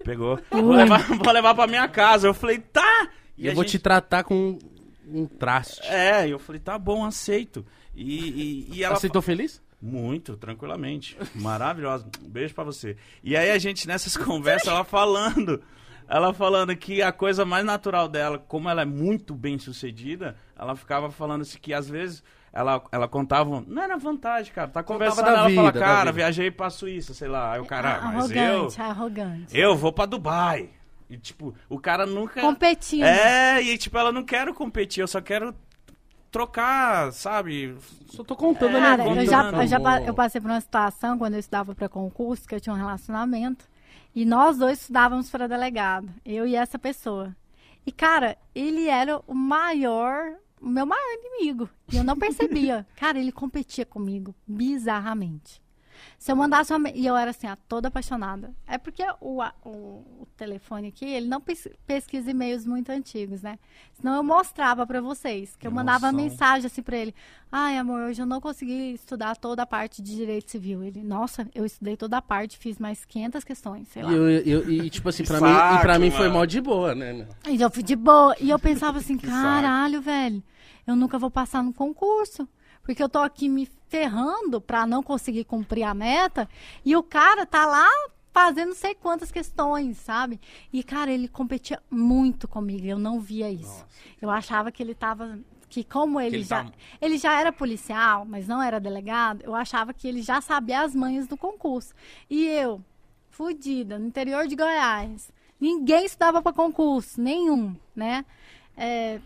Pegou? 0.02 0.38
Vou 0.50 0.72
levar, 0.72 1.00
vou 1.22 1.32
levar 1.32 1.54
pra 1.54 1.66
minha 1.66 1.86
casa. 1.86 2.26
Eu 2.26 2.32
falei, 2.32 2.58
tá! 2.58 3.08
E 3.36 3.46
eu 3.48 3.54
vou 3.54 3.64
gente- 3.64 3.72
te 3.72 3.78
tratar 3.80 4.24
com 4.24 4.58
um 5.06 5.26
traste. 5.26 5.82
É, 5.86 6.26
eu 6.26 6.38
falei, 6.38 6.58
tá 6.58 6.78
bom, 6.78 7.04
aceito. 7.04 7.66
E, 7.94 8.66
e, 8.72 8.76
e 8.76 8.84
ela. 8.84 8.94
Aceitou 8.96 9.22
feliz? 9.22 9.62
Muito, 9.80 10.36
tranquilamente. 10.36 11.16
Maravilhosa. 11.34 12.06
Um 12.24 12.28
beijo 12.28 12.54
pra 12.54 12.64
você. 12.64 12.96
E 13.22 13.36
aí 13.36 13.50
a 13.50 13.58
gente 13.58 13.86
nessas 13.86 14.16
conversas, 14.16 14.68
ela 14.68 14.82
falando, 14.84 15.62
ela 16.08 16.32
falando 16.32 16.74
que 16.74 17.02
a 17.02 17.12
coisa 17.12 17.44
mais 17.44 17.64
natural 17.64 18.08
dela, 18.08 18.38
como 18.38 18.68
ela 18.68 18.82
é 18.82 18.86
muito 18.86 19.34
bem 19.34 19.58
sucedida, 19.58 20.36
ela 20.58 20.74
ficava 20.74 21.10
falando 21.10 21.42
assim 21.42 21.58
que 21.58 21.74
às 21.74 21.88
vezes 21.88 22.22
ela, 22.50 22.82
ela 22.92 23.06
contava, 23.08 23.62
não 23.66 23.82
era 23.82 23.96
vantagem, 23.98 24.52
cara. 24.54 24.68
Tá 24.68 24.82
conversando, 24.82 25.24
da 25.24 25.30
ela 25.32 25.38
fala, 25.40 25.48
vida, 25.50 25.72
da 25.72 25.80
cara, 25.80 26.12
viajei 26.12 26.50
pra 26.50 26.70
Suíça, 26.70 27.12
sei 27.12 27.28
lá. 27.28 27.52
Aí 27.52 27.60
o 27.60 27.66
cara, 27.66 27.98
"Ah, 28.00 28.12
mas 28.12 28.30
eu, 28.30 28.40
arrogante, 28.42 28.80
arrogante. 28.80 29.58
eu 29.58 29.76
vou 29.76 29.92
pra 29.92 30.06
Dubai. 30.06 30.70
E 31.10 31.18
tipo, 31.18 31.54
o 31.68 31.78
cara 31.78 32.06
nunca. 32.06 32.40
Competindo. 32.40 33.04
É, 33.04 33.60
e 33.62 33.76
tipo, 33.76 33.98
ela 33.98 34.10
não 34.10 34.24
quero 34.24 34.54
competir, 34.54 35.02
eu 35.02 35.06
só 35.08 35.20
quero 35.20 35.54
trocar, 36.34 37.12
sabe? 37.12 37.76
Só 38.08 38.24
tô 38.24 38.34
contando 38.34 38.76
a 38.76 38.80
Cara, 38.80 39.04
minha 39.04 39.22
eu 39.22 39.26
já, 39.26 39.44
contando. 39.44 39.62
eu 39.62 39.66
já 39.68 40.02
eu 40.02 40.12
passei 40.12 40.40
por 40.40 40.50
uma 40.50 40.60
situação 40.60 41.16
quando 41.16 41.34
eu 41.34 41.38
estudava 41.38 41.76
para 41.76 41.88
concurso, 41.88 42.48
que 42.48 42.56
eu 42.56 42.60
tinha 42.60 42.74
um 42.74 42.78
relacionamento, 42.78 43.64
e 44.12 44.24
nós 44.24 44.58
dois 44.58 44.80
estudávamos 44.80 45.30
para 45.30 45.46
delegado, 45.46 46.08
eu 46.24 46.44
e 46.44 46.56
essa 46.56 46.76
pessoa. 46.76 47.36
E, 47.86 47.92
cara, 47.92 48.36
ele 48.52 48.88
era 48.88 49.20
o 49.28 49.34
maior, 49.34 50.32
o 50.60 50.66
meu 50.68 50.84
maior 50.84 51.06
inimigo. 51.20 51.70
E 51.92 51.98
eu 51.98 52.02
não 52.02 52.16
percebia. 52.16 52.84
cara, 52.96 53.16
ele 53.16 53.30
competia 53.30 53.86
comigo 53.86 54.34
bizarramente. 54.44 55.62
Se 56.24 56.32
eu 56.32 56.36
mandasse 56.36 56.72
uma. 56.72 56.88
E 56.88 57.04
eu 57.04 57.14
era 57.14 57.32
assim, 57.32 57.46
ah, 57.46 57.58
toda 57.68 57.88
apaixonada. 57.88 58.54
É 58.66 58.78
porque 58.78 59.02
o, 59.20 59.42
o, 59.62 59.68
o 59.68 60.26
telefone 60.38 60.88
aqui, 60.88 61.04
ele 61.04 61.28
não 61.28 61.38
pes- 61.38 61.68
pesquisa 61.86 62.30
e-mails 62.30 62.64
muito 62.64 62.88
antigos, 62.90 63.42
né? 63.42 63.58
Senão 63.92 64.14
eu 64.14 64.22
mostrava 64.24 64.86
pra 64.86 65.02
vocês. 65.02 65.54
Que 65.54 65.66
eu 65.66 65.70
mandava 65.70 66.08
Emoção. 66.08 66.24
mensagem 66.24 66.66
assim 66.66 66.80
pra 66.80 66.96
ele. 66.96 67.14
Ai, 67.52 67.76
amor, 67.76 68.00
hoje 68.08 68.22
eu 68.22 68.26
não 68.26 68.40
consegui 68.40 68.94
estudar 68.94 69.36
toda 69.36 69.64
a 69.64 69.66
parte 69.66 70.00
de 70.00 70.16
direito 70.16 70.50
civil. 70.50 70.82
Ele, 70.82 71.02
nossa, 71.04 71.46
eu 71.54 71.66
estudei 71.66 71.94
toda 71.94 72.16
a 72.16 72.22
parte, 72.22 72.56
fiz 72.56 72.78
mais 72.78 73.04
500 73.04 73.44
questões, 73.44 73.88
sei 73.88 74.02
lá. 74.02 74.10
E, 74.10 74.14
eu, 74.14 74.30
eu- 74.30 74.70
e, 74.72 74.88
tipo 74.88 75.06
assim, 75.10 75.24
pra 75.24 75.36
Que 75.36 75.44
mim, 75.44 75.50
e 75.50 75.78
pra 75.82 75.98
mim 75.98 76.10
foi 76.10 76.30
mó 76.30 76.46
de 76.46 76.58
boa, 76.58 76.94
né? 76.94 77.28
E 77.46 77.60
eu 77.60 77.70
fui 77.70 77.82
de 77.82 77.94
boa. 77.96 78.34
E 78.40 78.48
eu 78.48 78.58
pensava 78.58 78.96
assim, 78.96 79.18
caralho, 79.20 80.00
velho, 80.00 80.42
eu 80.86 80.96
nunca 80.96 81.18
vou 81.18 81.30
passar 81.30 81.62
no 81.62 81.74
concurso. 81.74 82.48
Porque 82.84 83.02
eu 83.02 83.08
tô 83.08 83.18
aqui 83.18 83.48
me 83.48 83.66
ferrando 83.88 84.60
pra 84.60 84.86
não 84.86 85.02
conseguir 85.02 85.44
cumprir 85.44 85.82
a 85.84 85.94
meta. 85.94 86.48
E 86.84 86.94
o 86.96 87.02
cara 87.02 87.44
tá 87.46 87.64
lá 87.66 87.88
fazendo 88.32 88.68
não 88.68 88.74
sei 88.76 88.94
quantas 88.94 89.30
questões, 89.32 89.96
sabe? 89.98 90.40
E, 90.72 90.82
cara, 90.82 91.10
ele 91.10 91.26
competia 91.28 91.82
muito 91.90 92.46
comigo. 92.46 92.86
Eu 92.86 92.98
não 92.98 93.18
via 93.20 93.50
isso. 93.50 93.84
Eu 94.20 94.28
achava 94.30 94.70
que 94.70 94.82
ele 94.82 94.94
tava. 94.94 95.38
Que 95.68 95.82
como 95.82 96.20
ele, 96.20 96.36
ele 96.36 96.44
já. 96.44 96.64
tá- 96.64 96.72
Ele 97.00 97.18
já 97.18 97.40
era 97.40 97.50
policial, 97.52 98.24
mas 98.24 98.46
não 98.46 98.62
era 98.62 98.78
delegado, 98.78 99.42
eu 99.42 99.54
achava 99.56 99.92
que 99.92 100.06
ele 100.06 100.22
já 100.22 100.40
sabia 100.40 100.82
as 100.82 100.94
manhas 100.94 101.26
do 101.26 101.36
concurso. 101.36 101.92
E 102.30 102.46
eu, 102.46 102.80
fudida, 103.30 103.98
no 103.98 104.06
interior 104.06 104.46
de 104.46 104.54
Goiás. 104.54 105.32
Ninguém 105.60 106.04
estudava 106.04 106.42
para 106.42 106.52
concurso, 106.52 107.20
nenhum, 107.20 107.74
né? 107.96 108.24
É, 108.76 109.20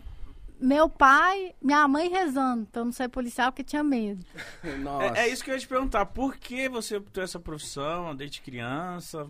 meu 0.59 0.89
pai, 0.89 1.55
minha 1.61 1.87
mãe 1.87 2.09
rezando 2.09 2.67
eu 2.73 2.85
não 2.85 2.91
ser 2.91 3.09
policial 3.09 3.51
porque 3.51 3.63
tinha 3.63 3.83
medo. 3.83 4.25
Nossa. 4.81 5.19
É, 5.19 5.27
é 5.27 5.29
isso 5.29 5.43
que 5.43 5.49
eu 5.49 5.55
ia 5.55 5.59
te 5.59 5.67
perguntar. 5.67 6.05
Por 6.05 6.37
que 6.37 6.67
você 6.67 6.97
optou 6.97 7.23
essa 7.23 7.39
profissão 7.39 8.15
desde 8.15 8.41
criança? 8.41 9.29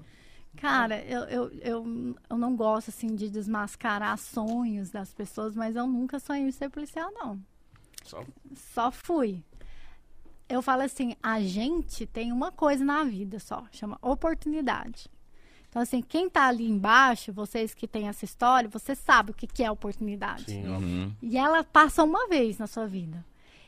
Cara, 0.57 1.01
eu, 1.03 1.21
eu, 1.25 1.51
eu, 1.61 2.15
eu 2.29 2.37
não 2.37 2.55
gosto, 2.55 2.89
assim, 2.89 3.15
de 3.15 3.29
desmascarar 3.29 4.17
sonhos 4.17 4.89
das 4.89 5.13
pessoas, 5.13 5.55
mas 5.55 5.75
eu 5.75 5.85
nunca 5.85 6.19
sonhei 6.19 6.47
em 6.47 6.51
ser 6.51 6.69
policial, 6.69 7.11
não. 7.13 7.39
Só 8.03 8.23
Só 8.55 8.91
fui. 8.91 9.43
Eu 10.49 10.61
falo 10.63 10.81
assim, 10.81 11.15
a 11.21 11.39
gente 11.41 12.07
tem 12.07 12.31
uma 12.31 12.51
coisa 12.51 12.83
na 12.83 13.03
vida 13.03 13.39
só, 13.39 13.65
chama 13.71 13.99
oportunidade. 14.01 15.07
Então, 15.69 15.81
assim, 15.81 16.01
quem 16.01 16.29
tá 16.29 16.47
ali 16.47 16.67
embaixo, 16.67 17.31
vocês 17.31 17.73
que 17.73 17.87
têm 17.87 18.07
essa 18.07 18.25
história, 18.25 18.67
você 18.67 18.95
sabe 18.95 19.31
o 19.31 19.33
que, 19.33 19.45
que 19.45 19.63
é 19.63 19.69
oportunidade. 19.69 20.45
Sim. 20.45 20.67
Uhum. 20.67 21.13
E 21.21 21.37
ela 21.37 21.63
passa 21.63 22.03
uma 22.03 22.27
vez 22.27 22.57
na 22.57 22.65
sua 22.65 22.87
vida. 22.87 23.23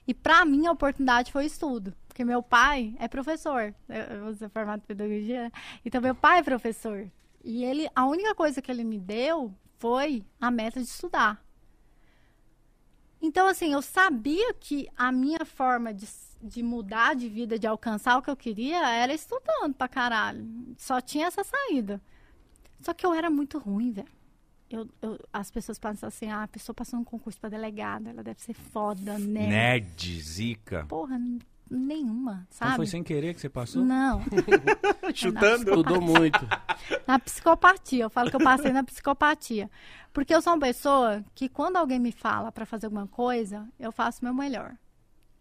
E 0.08 0.14
pra 0.14 0.44
mim 0.44 0.66
a 0.66 0.72
oportunidade 0.72 1.32
foi 1.32 1.46
estudo. 1.46 1.94
Porque 2.08 2.26
meu 2.26 2.42
pai 2.42 2.96
é 3.00 3.08
professor. 3.08 3.74
Eu, 3.88 3.96
eu 3.96 4.24
vou 4.26 4.34
ser 4.34 4.50
formado 4.50 4.80
em 4.80 4.86
pedagogia. 4.86 5.44
né? 5.44 5.52
Então 5.86 6.02
meu 6.02 6.16
pai 6.16 6.40
é 6.40 6.44
professor. 6.44 7.08
E 7.44 7.64
ele, 7.64 7.88
a 7.96 8.06
única 8.06 8.34
coisa 8.36 8.62
que 8.62 8.72
ele 8.72 8.84
me 8.84 9.00
deu 9.00 9.54
foi 9.78 10.24
a 10.40 10.52
meta 10.52 10.80
de 10.80 10.88
estudar. 10.88 11.42
Então, 13.22 13.48
assim, 13.48 13.74
eu 13.74 13.82
sabia 13.82 14.54
que 14.54 14.88
a 14.98 15.12
minha 15.12 15.46
forma 15.46 15.94
de, 15.94 16.08
de 16.42 16.64
mudar 16.64 17.16
de 17.16 17.30
vida, 17.30 17.60
de 17.60 17.68
alcançar 17.68 18.18
o 18.18 18.22
que 18.22 18.30
eu 18.30 18.36
queria, 18.36 18.90
era 18.90 19.14
estudando 19.14 19.74
pra 19.76 19.88
caralho. 19.88 20.48
Só 20.78 21.00
tinha 21.00 21.28
essa 21.28 21.44
saída. 21.44 22.02
Só 22.82 22.94
que 22.94 23.06
eu 23.06 23.14
era 23.14 23.30
muito 23.30 23.60
ruim, 23.60 23.92
velho. 23.92 24.08
Eu, 24.70 24.88
eu- 25.02 25.20
as 25.32 25.52
pessoas 25.52 25.78
pensam 25.78 26.08
assim, 26.08 26.30
ah, 26.32 26.44
a 26.44 26.48
pessoa 26.48 26.74
passou 26.74 26.98
num 26.98 27.04
concurso 27.06 27.40
pra 27.40 27.50
delegada, 27.50 28.10
ela 28.10 28.24
deve 28.24 28.42
ser 28.42 28.54
foda, 28.54 29.20
né? 29.20 29.48
Nerd, 29.48 30.22
zica. 30.22 30.86
Porra, 30.88 31.20
nenhuma, 31.72 32.46
Então 32.50 32.68
sabe? 32.68 32.76
foi 32.76 32.86
sem 32.88 33.04
querer 33.04 33.34
que 33.34 33.42
você 33.42 33.50
passou? 33.50 33.84
Não, 33.86 34.22
Chutando? 35.16 35.70
Estudou 35.70 36.02
muito. 36.02 36.40
na 37.08 37.18
psicopatia. 37.20 38.04
Eu 38.04 38.10
falo 38.10 38.30
que 38.30 38.36
eu 38.36 38.44
passei 38.44 38.72
na 38.74 38.84
psicopatia. 38.84 39.70
Porque 40.14 40.36
eu 40.36 40.42
sou 40.42 40.54
uma 40.54 40.60
pessoa 40.60 41.24
que 41.34 41.48
quando 41.48 41.78
alguém 41.78 42.00
me 42.00 42.12
fala 42.12 42.52
pra 42.52 42.66
fazer 42.66 42.88
alguma 42.88 43.08
coisa, 43.08 43.68
eu 43.80 43.92
faço 43.92 44.22
o 44.22 44.26
meu 44.26 44.34
melhor. 44.34 44.76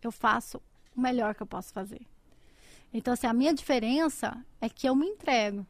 Eu 0.02 0.12
faço 0.12 0.60
o 0.96 1.00
melhor 1.00 1.34
que 1.34 1.42
eu 1.42 1.46
posso 1.46 1.72
fazer. 1.72 2.00
Então, 2.92 3.12
assim, 3.14 3.26
a 3.26 3.32
minha 3.32 3.52
diferença 3.54 4.36
é 4.60 4.68
que 4.68 4.88
eu 4.88 4.94
me 4.94 5.06
entrego. 5.06 5.66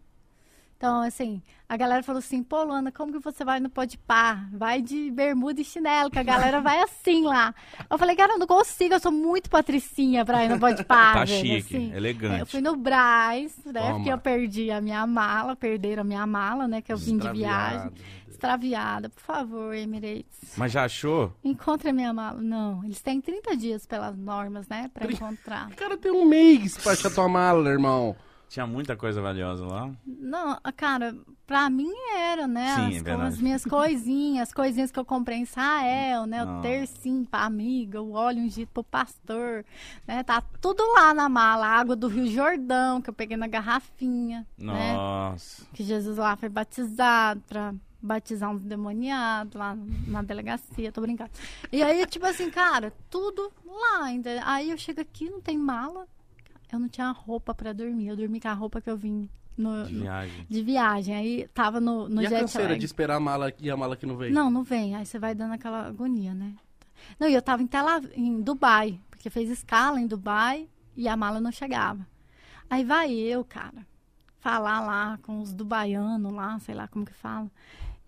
Então, 0.80 1.02
assim, 1.02 1.42
a 1.68 1.76
galera 1.76 2.02
falou 2.02 2.20
assim, 2.20 2.42
pô, 2.42 2.62
Luana, 2.64 2.90
como 2.90 3.12
que 3.12 3.18
você 3.18 3.44
vai 3.44 3.60
no 3.60 3.68
Podpah? 3.68 4.48
Vai 4.50 4.80
de 4.80 5.10
bermuda 5.10 5.60
e 5.60 5.64
chinelo, 5.64 6.10
que 6.10 6.18
a 6.18 6.22
galera 6.22 6.58
vai 6.62 6.80
assim 6.80 7.22
lá. 7.22 7.54
Eu 7.90 7.98
falei, 7.98 8.16
cara, 8.16 8.32
eu 8.32 8.38
não 8.38 8.46
consigo, 8.46 8.94
eu 8.94 8.98
sou 8.98 9.12
muito 9.12 9.50
patricinha 9.50 10.24
pra 10.24 10.42
ir 10.42 10.48
no 10.48 10.58
Podpah, 10.58 11.12
Tá 11.12 11.24
velho, 11.26 11.38
chique, 11.38 11.76
assim. 11.76 11.92
elegante. 11.94 12.40
Eu 12.40 12.46
fui 12.46 12.62
no 12.62 12.76
Braz, 12.76 13.54
né? 13.66 13.78
Toma. 13.78 13.94
Porque 13.96 14.10
eu 14.10 14.16
perdi 14.16 14.70
a 14.70 14.80
minha 14.80 15.06
mala, 15.06 15.54
perderam 15.54 16.00
a 16.00 16.04
minha 16.04 16.26
mala, 16.26 16.66
né? 16.66 16.80
Que 16.80 16.94
eu 16.94 16.96
vim 16.96 17.18
de 17.18 17.30
viagem. 17.30 17.92
Extraviada. 18.26 19.10
Por 19.10 19.20
favor, 19.20 19.74
Emirates. 19.74 20.54
Mas 20.56 20.72
já 20.72 20.84
achou? 20.84 21.30
Encontre 21.44 21.90
a 21.90 21.92
minha 21.92 22.10
mala. 22.14 22.40
Não, 22.40 22.82
eles 22.84 23.02
têm 23.02 23.20
30 23.20 23.54
dias 23.54 23.84
pelas 23.84 24.16
normas, 24.16 24.66
né? 24.66 24.90
Pra 24.94 25.04
encontrar. 25.12 25.68
O 25.72 25.76
cara 25.76 25.98
tem 25.98 26.10
um 26.10 26.24
mês 26.24 26.78
pra 26.78 26.92
achar 26.92 27.10
tua 27.10 27.28
mala, 27.28 27.68
irmão. 27.68 28.16
Tinha 28.50 28.66
muita 28.66 28.96
coisa 28.96 29.22
valiosa 29.22 29.64
lá. 29.64 29.92
Não, 30.04 30.58
cara, 30.76 31.16
pra 31.46 31.70
mim 31.70 31.92
era, 32.16 32.48
né? 32.48 32.74
Sim, 32.74 32.88
as, 32.88 32.96
é 32.96 33.00
verdade. 33.00 33.28
as 33.28 33.40
minhas 33.40 33.64
coisinhas, 33.64 34.48
as 34.48 34.52
coisinhas 34.52 34.90
que 34.90 34.98
eu 34.98 35.04
comprei 35.04 35.38
em 35.38 35.42
Israel, 35.42 36.26
né? 36.26 36.44
Não. 36.44 36.58
O 36.58 36.60
tercinho 36.60 37.24
pra 37.24 37.44
amiga, 37.44 38.02
o 38.02 38.10
óleo 38.10 38.42
ungido 38.42 38.68
pro 38.74 38.82
pastor, 38.82 39.64
né? 40.04 40.24
Tá 40.24 40.42
tudo 40.60 40.82
lá 40.94 41.14
na 41.14 41.28
mala. 41.28 41.64
A 41.64 41.78
água 41.78 41.94
do 41.94 42.08
Rio 42.08 42.26
Jordão, 42.26 43.00
que 43.00 43.08
eu 43.08 43.14
peguei 43.14 43.36
na 43.36 43.46
garrafinha, 43.46 44.44
né? 44.58 44.94
Nossa. 44.94 45.64
que 45.72 45.84
Jesus 45.84 46.18
lá 46.18 46.34
foi 46.34 46.48
batizado 46.48 47.40
pra 47.48 47.72
batizar 48.02 48.50
uns 48.50 48.64
demoniados 48.64 49.54
lá 49.54 49.78
na 50.08 50.22
delegacia, 50.22 50.90
tô 50.90 51.00
brincando. 51.00 51.30
E 51.70 51.84
aí, 51.84 52.04
tipo 52.04 52.26
assim, 52.26 52.50
cara, 52.50 52.92
tudo 53.08 53.52
lá 53.64 54.06
ainda. 54.06 54.40
Aí 54.44 54.72
eu 54.72 54.76
chego 54.76 55.00
aqui, 55.00 55.30
não 55.30 55.40
tem 55.40 55.56
mala. 55.56 56.08
Eu 56.72 56.78
não 56.80 56.88
tinha 56.88 57.10
roupa 57.10 57.54
pra 57.54 57.72
dormir. 57.72 58.08
Eu 58.08 58.16
dormi 58.16 58.40
com 58.40 58.48
a 58.48 58.52
roupa 58.52 58.80
que 58.80 58.88
eu 58.90 58.96
vim 58.96 59.28
no- 59.56 59.84
De 59.86 59.94
no- 59.94 60.02
viagem. 60.02 60.46
de 60.48 60.62
viagem. 60.62 61.14
Aí 61.14 61.48
tava 61.54 61.80
no, 61.80 62.08
no 62.08 62.22
e 62.22 62.26
a 62.26 62.30
jet 62.30 62.40
canseira 62.40 62.68
lag. 62.70 62.78
de 62.78 62.86
esperar 62.86 63.16
a 63.16 63.20
mala 63.20 63.52
e 63.58 63.70
a 63.70 63.76
mala 63.76 63.96
que 63.96 64.06
não 64.06 64.16
veio? 64.16 64.32
Não, 64.34 64.50
não 64.50 64.62
vem. 64.62 64.94
Aí 64.94 65.04
você 65.06 65.18
vai 65.18 65.34
dando 65.34 65.52
aquela 65.54 65.86
agonia, 65.86 66.32
né? 66.34 66.54
Não, 67.18 67.28
e 67.28 67.34
eu 67.34 67.42
tava 67.42 67.62
em, 67.62 67.66
Tela, 67.66 68.00
em 68.14 68.40
Dubai, 68.40 69.00
porque 69.10 69.30
fez 69.30 69.48
escala 69.50 70.00
em 70.00 70.06
Dubai 70.06 70.68
e 70.96 71.08
a 71.08 71.16
mala 71.16 71.40
não 71.40 71.50
chegava. 71.50 72.06
Aí 72.68 72.84
vai 72.84 73.10
eu, 73.12 73.44
cara, 73.44 73.86
falar 74.38 74.80
lá 74.80 75.18
com 75.22 75.40
os 75.40 75.52
dubaianos 75.52 76.32
lá, 76.32 76.58
sei 76.60 76.74
lá 76.74 76.86
como 76.88 77.04
que 77.04 77.12
fala. 77.14 77.50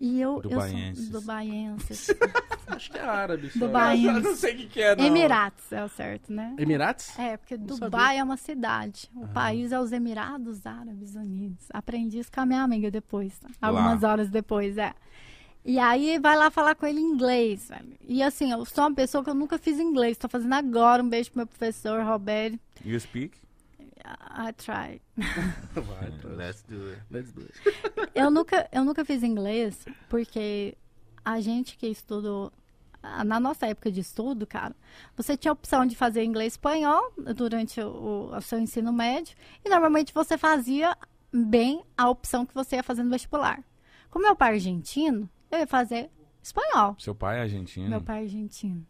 E 0.03 0.19
eu. 0.19 0.41
Dubaienses. 0.41 1.05
Eu 1.05 1.11
sou 1.11 1.21
dubaienses. 1.21 2.07
Acho 2.67 2.91
que 2.91 2.97
é 2.97 3.01
árabe. 3.01 3.49
Dubai. 3.55 4.05
Eu 4.05 4.19
não 4.19 4.35
sei 4.35 4.53
o 4.53 4.57
que, 4.57 4.65
que 4.65 4.81
é, 4.81 4.97
não. 4.97 5.05
Emirates 5.05 5.71
é 5.71 5.81
o 5.81 5.87
certo, 5.87 6.33
né? 6.33 6.53
Emirates? 6.59 7.17
É, 7.17 7.37
porque 7.37 7.55
Não 7.55 7.79
Dubai 7.79 8.17
é 8.17 8.23
uma 8.23 8.35
cidade. 8.35 9.09
O 9.15 9.25
país 9.29 9.71
é 9.71 9.79
os 9.79 9.93
Emirados 9.93 10.65
Árabes 10.65 11.15
Unidos. 11.15 11.67
Aprendi 11.71 12.19
isso 12.19 12.29
com 12.29 12.41
a 12.41 12.45
minha 12.45 12.61
amiga 12.61 12.91
depois. 12.91 13.39
tá? 13.39 13.47
Algumas 13.61 14.03
horas 14.03 14.29
depois, 14.29 14.77
é. 14.77 14.93
E 15.63 15.79
aí 15.79 16.19
vai 16.19 16.35
lá 16.35 16.51
falar 16.51 16.75
com 16.75 16.85
ele 16.85 16.99
em 16.99 17.05
inglês, 17.05 17.69
velho. 17.69 17.95
E 18.05 18.21
assim, 18.21 18.51
eu 18.51 18.65
sou 18.65 18.83
uma 18.83 18.93
pessoa 18.93 19.23
que 19.23 19.29
eu 19.29 19.35
nunca 19.35 19.57
fiz 19.57 19.79
inglês. 19.79 20.17
Tô 20.17 20.27
fazendo 20.27 20.51
agora 20.51 21.01
um 21.01 21.07
beijo 21.07 21.31
pro 21.31 21.37
meu 21.39 21.47
professor, 21.47 22.03
Roberto. 22.03 22.59
You 22.83 22.99
speak? 22.99 23.37
I 24.05 24.51
tried. 24.53 25.01
Vai, 25.73 26.35
Let's 26.35 26.63
do 26.63 26.89
it. 26.89 27.01
let's 27.09 27.31
do 27.31 27.41
it. 27.41 27.53
Eu 28.13 28.29
nunca, 28.29 28.67
eu 28.71 28.83
nunca 28.83 29.03
fiz 29.05 29.23
inglês 29.23 29.85
porque 30.09 30.77
a 31.23 31.39
gente 31.39 31.77
que 31.77 31.87
estudou 31.87 32.51
na 33.25 33.39
nossa 33.39 33.65
época 33.67 33.91
de 33.91 33.99
estudo, 33.99 34.45
cara, 34.47 34.75
você 35.15 35.35
tinha 35.35 35.51
a 35.51 35.53
opção 35.53 35.85
de 35.85 35.95
fazer 35.95 36.23
inglês 36.23 36.53
e 36.53 36.55
espanhol 36.55 37.11
durante 37.35 37.81
o, 37.81 38.29
o 38.33 38.41
seu 38.41 38.59
ensino 38.59 38.93
médio 38.93 39.35
e 39.65 39.69
normalmente 39.69 40.13
você 40.13 40.37
fazia 40.37 40.97
bem 41.31 41.83
a 41.97 42.09
opção 42.09 42.45
que 42.45 42.53
você 42.53 42.77
ia 42.77 42.83
fazer 42.83 43.03
no 43.03 43.09
vestibular. 43.09 43.61
Como 44.09 44.25
meu 44.25 44.35
pai 44.35 44.51
é 44.51 44.53
argentino, 44.53 45.29
eu 45.51 45.59
ia 45.59 45.67
fazer 45.67 46.09
espanhol. 46.41 46.95
Seu 46.99 47.15
pai 47.15 47.39
é 47.39 47.41
argentino? 47.41 47.89
Meu 47.89 48.01
pai 48.01 48.19
é 48.19 48.21
argentino. 48.23 48.85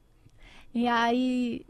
E 0.74 0.88
aí 0.88 1.66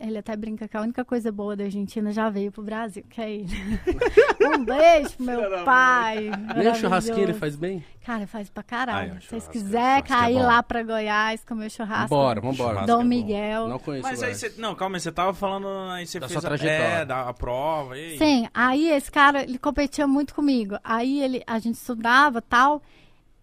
ele 0.00 0.18
até 0.18 0.36
brinca 0.36 0.68
que 0.68 0.76
a 0.76 0.80
única 0.80 1.04
coisa 1.04 1.30
boa 1.32 1.56
da 1.56 1.64
Argentina 1.64 2.12
já 2.12 2.28
veio 2.28 2.50
pro 2.52 2.62
Brasil, 2.62 3.04
que 3.08 3.20
é 3.20 3.30
ele. 3.30 3.48
um 4.54 4.64
beijo 4.64 5.10
pro 5.16 5.24
meu 5.26 5.64
pai. 5.64 6.30
Nem 6.56 6.68
o 6.68 6.74
churrasquinho 6.74 7.22
ele 7.22 7.34
faz 7.34 7.56
bem? 7.56 7.84
Cara, 8.04 8.26
faz 8.26 8.48
pra 8.50 8.62
caralho. 8.62 9.12
o 9.16 9.20
Se 9.20 9.28
vocês 9.28 9.42
churrasco, 9.44 9.52
quiserem 9.52 9.98
é 9.98 10.02
cair 10.02 10.34
bom. 10.38 10.42
lá 10.46 10.62
pra 10.62 10.82
Goiás, 10.82 11.44
comer 11.44 11.66
o 11.66 11.70
churrasco. 11.70 12.08
Vambora, 12.14 12.40
vambora. 12.40 12.56
Churrasco 12.70 12.86
Dom 12.86 13.00
é. 13.00 13.04
Miguel. 13.04 13.68
Não 13.68 13.78
conheço 13.78 14.08
Mas 14.08 14.22
aí 14.22 14.34
você. 14.34 14.54
Não, 14.58 14.74
calma, 14.74 14.96
aí, 14.96 15.00
você 15.00 15.12
tava 15.12 15.32
falando. 15.34 15.68
Aí 15.90 16.06
você 16.06 16.18
Da 16.20 16.28
fez 16.28 16.40
sua 16.40 16.46
a, 16.46 16.50
trajetória. 16.56 16.82
é, 16.94 17.04
da 17.04 17.28
a 17.28 17.32
prova. 17.34 17.96
E 17.98 18.12
aí? 18.12 18.18
Sim, 18.18 18.48
aí 18.52 18.88
esse 18.90 19.10
cara, 19.10 19.42
ele 19.42 19.58
competia 19.58 20.06
muito 20.06 20.34
comigo. 20.34 20.76
Aí 20.82 21.22
ele, 21.22 21.42
a 21.46 21.58
gente 21.58 21.76
estudava 21.76 22.40
tal. 22.42 22.82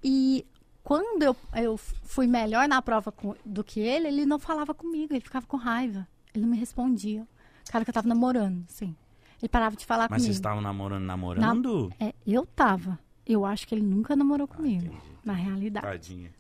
E 0.04 0.46
quando 0.84 1.24
eu, 1.24 1.36
eu 1.56 1.78
fui 1.78 2.28
melhor 2.28 2.68
na 2.68 2.82
prova 2.82 3.12
com- 3.12 3.36
do 3.46 3.64
que 3.64 3.80
ele, 3.80 4.08
ele 4.08 4.26
não 4.26 4.40
falava 4.40 4.74
comigo, 4.74 5.14
ele 5.14 5.22
ficava 5.22 5.46
com 5.46 5.58
raiva. 5.58 6.08
Ele 6.38 6.46
não 6.46 6.52
me 6.52 6.58
respondia. 6.58 7.28
Cara 7.72 7.84
que 7.84 7.90
eu 7.90 7.94
tava 7.94 8.08
namorando, 8.08 8.64
assim. 8.70 8.96
Ele 9.42 9.50
parava 9.50 9.76
de 9.76 9.86
falar 9.86 10.08
Mas 10.10 10.22
vocês 10.22 10.38
comigo. 10.38 10.40
estavam 10.40 10.62
namorando, 10.62 11.04
namorando? 11.04 11.94
É, 12.00 12.14
eu 12.26 12.46
tava. 12.46 12.98
Eu 13.26 13.46
acho 13.46 13.68
que 13.68 13.76
ele 13.76 13.82
nunca 13.84 14.16
namorou 14.16 14.48
comigo, 14.48 14.86
entendi. 14.86 15.02
na 15.26 15.34
realidade. 15.34 15.86
Tadinha. 15.86 16.32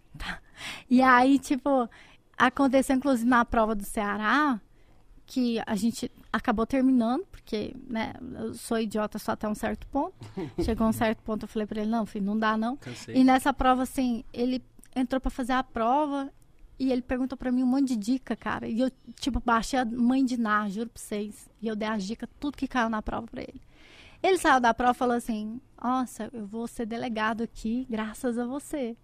E 0.90 1.02
aí, 1.02 1.38
tipo, 1.38 1.88
aconteceu 2.38 2.96
inclusive 2.96 3.30
na 3.30 3.44
prova 3.44 3.76
do 3.76 3.84
Ceará, 3.84 4.60
que 5.26 5.62
a 5.68 5.76
gente 5.76 6.10
acabou 6.32 6.66
terminando, 6.66 7.26
porque, 7.30 7.76
né, 7.90 8.14
eu 8.40 8.54
sou 8.54 8.80
idiota 8.80 9.20
só 9.20 9.34
até 9.34 9.48
um 9.48 9.54
certo 9.54 9.86
ponto. 9.88 10.16
Chegou 10.64 10.88
um 10.88 10.94
certo 10.94 11.22
ponto, 11.24 11.44
eu 11.44 11.48
falei 11.48 11.68
pra 11.68 11.82
ele, 11.82 11.92
não, 11.92 12.06
filho, 12.06 12.26
não 12.26 12.38
dá 12.40 12.58
não. 12.58 12.78
Cansei. 12.78 13.16
E 13.16 13.24
nessa 13.24 13.54
prova, 13.54 13.84
assim, 13.84 14.24
ele 14.34 14.64
entrou 14.96 15.20
pra 15.20 15.30
fazer 15.30 15.54
a 15.54 15.64
prova 15.64 16.32
e 16.80 16.92
ele 16.92 17.02
perguntou 17.02 17.38
pra 17.38 17.52
mim 17.52 17.64
um 17.64 17.68
monte 17.68 17.90
de 17.90 17.96
dica, 17.96 18.36
cara. 18.36 18.68
E 18.68 18.80
eu, 18.80 18.92
tipo, 19.20 19.42
baixei 19.44 19.80
a 19.80 19.86
mãe 19.86 20.24
de 20.24 20.38
Ná, 20.38 20.70
juro 20.70 20.90
pra 20.90 21.02
vocês. 21.02 21.50
E 21.62 21.68
eu 21.68 21.76
dei 21.76 21.88
as 21.88 22.04
dicas, 22.04 22.30
tudo 22.40 22.58
que 22.58 22.68
caiu 22.68 22.90
na 22.90 23.02
prova 23.02 23.28
pra 23.28 23.42
ele. 23.42 23.62
Ele 24.22 24.38
saiu 24.38 24.60
da 24.60 24.74
prova 24.74 24.94
e 24.94 24.96
falou 24.96 25.16
assim: 25.16 25.62
Nossa, 25.82 26.30
eu 26.34 26.46
vou 26.48 26.68
ser 26.68 26.86
delegado 26.86 27.44
aqui 27.44 27.86
graças 27.90 28.38
a 28.38 28.46
você. 28.46 28.96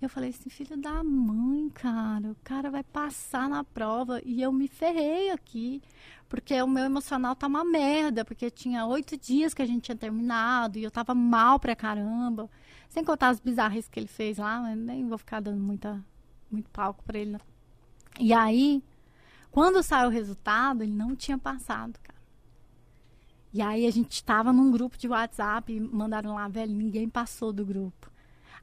Eu 0.00 0.08
falei 0.08 0.30
assim, 0.30 0.48
filho 0.48 0.76
da 0.76 1.02
mãe, 1.02 1.68
cara, 1.70 2.30
o 2.30 2.36
cara 2.44 2.70
vai 2.70 2.84
passar 2.84 3.48
na 3.48 3.64
prova 3.64 4.22
e 4.24 4.40
eu 4.40 4.52
me 4.52 4.68
ferrei 4.68 5.30
aqui, 5.30 5.82
porque 6.28 6.62
o 6.62 6.68
meu 6.68 6.84
emocional 6.84 7.34
tá 7.34 7.48
uma 7.48 7.64
merda, 7.64 8.24
porque 8.24 8.48
tinha 8.48 8.86
oito 8.86 9.16
dias 9.16 9.52
que 9.52 9.60
a 9.60 9.66
gente 9.66 9.82
tinha 9.82 9.96
terminado 9.96 10.78
e 10.78 10.84
eu 10.84 10.90
tava 10.90 11.16
mal 11.16 11.58
pra 11.58 11.74
caramba. 11.74 12.48
Sem 12.88 13.04
contar 13.04 13.30
as 13.30 13.40
bizarras 13.40 13.88
que 13.88 13.98
ele 13.98 14.06
fez 14.06 14.38
lá, 14.38 14.60
mas 14.60 14.78
nem 14.78 15.08
vou 15.08 15.18
ficar 15.18 15.40
dando 15.40 15.60
muita, 15.60 16.00
muito 16.50 16.70
palco 16.70 17.02
pra 17.04 17.18
ele. 17.18 17.32
Não. 17.32 17.40
E 18.18 18.32
aí, 18.32 18.82
quando 19.50 19.82
saiu 19.82 20.08
o 20.08 20.12
resultado, 20.12 20.82
ele 20.82 20.92
não 20.92 21.14
tinha 21.14 21.38
passado, 21.38 21.98
cara. 22.02 22.18
E 23.52 23.62
aí 23.62 23.86
a 23.86 23.90
gente 23.90 24.22
tava 24.22 24.52
num 24.52 24.70
grupo 24.70 24.98
de 24.98 25.08
WhatsApp 25.08 25.72
e 25.72 25.80
mandaram 25.80 26.34
lá, 26.34 26.48
velho, 26.48 26.72
ninguém 26.72 27.08
passou 27.08 27.52
do 27.52 27.64
grupo. 27.64 28.10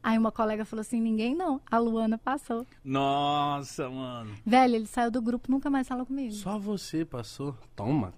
Aí 0.03 0.17
uma 0.17 0.31
colega 0.31 0.63
falou 0.63 0.81
assim, 0.81 1.01
ninguém 1.01 1.33
não, 1.33 1.59
a 1.69 1.79
Luana 1.79 2.17
passou. 2.17 2.67
Nossa, 2.83 3.89
mano. 3.89 4.35
Velho, 4.45 4.75
ele 4.75 4.85
saiu 4.85 5.09
do 5.09 5.19
grupo, 5.21 5.51
nunca 5.51 5.69
mais 5.69 5.87
falou 5.87 6.05
comigo. 6.05 6.31
Só 6.31 6.59
você 6.59 7.03
passou. 7.03 7.57
Toma. 7.75 8.13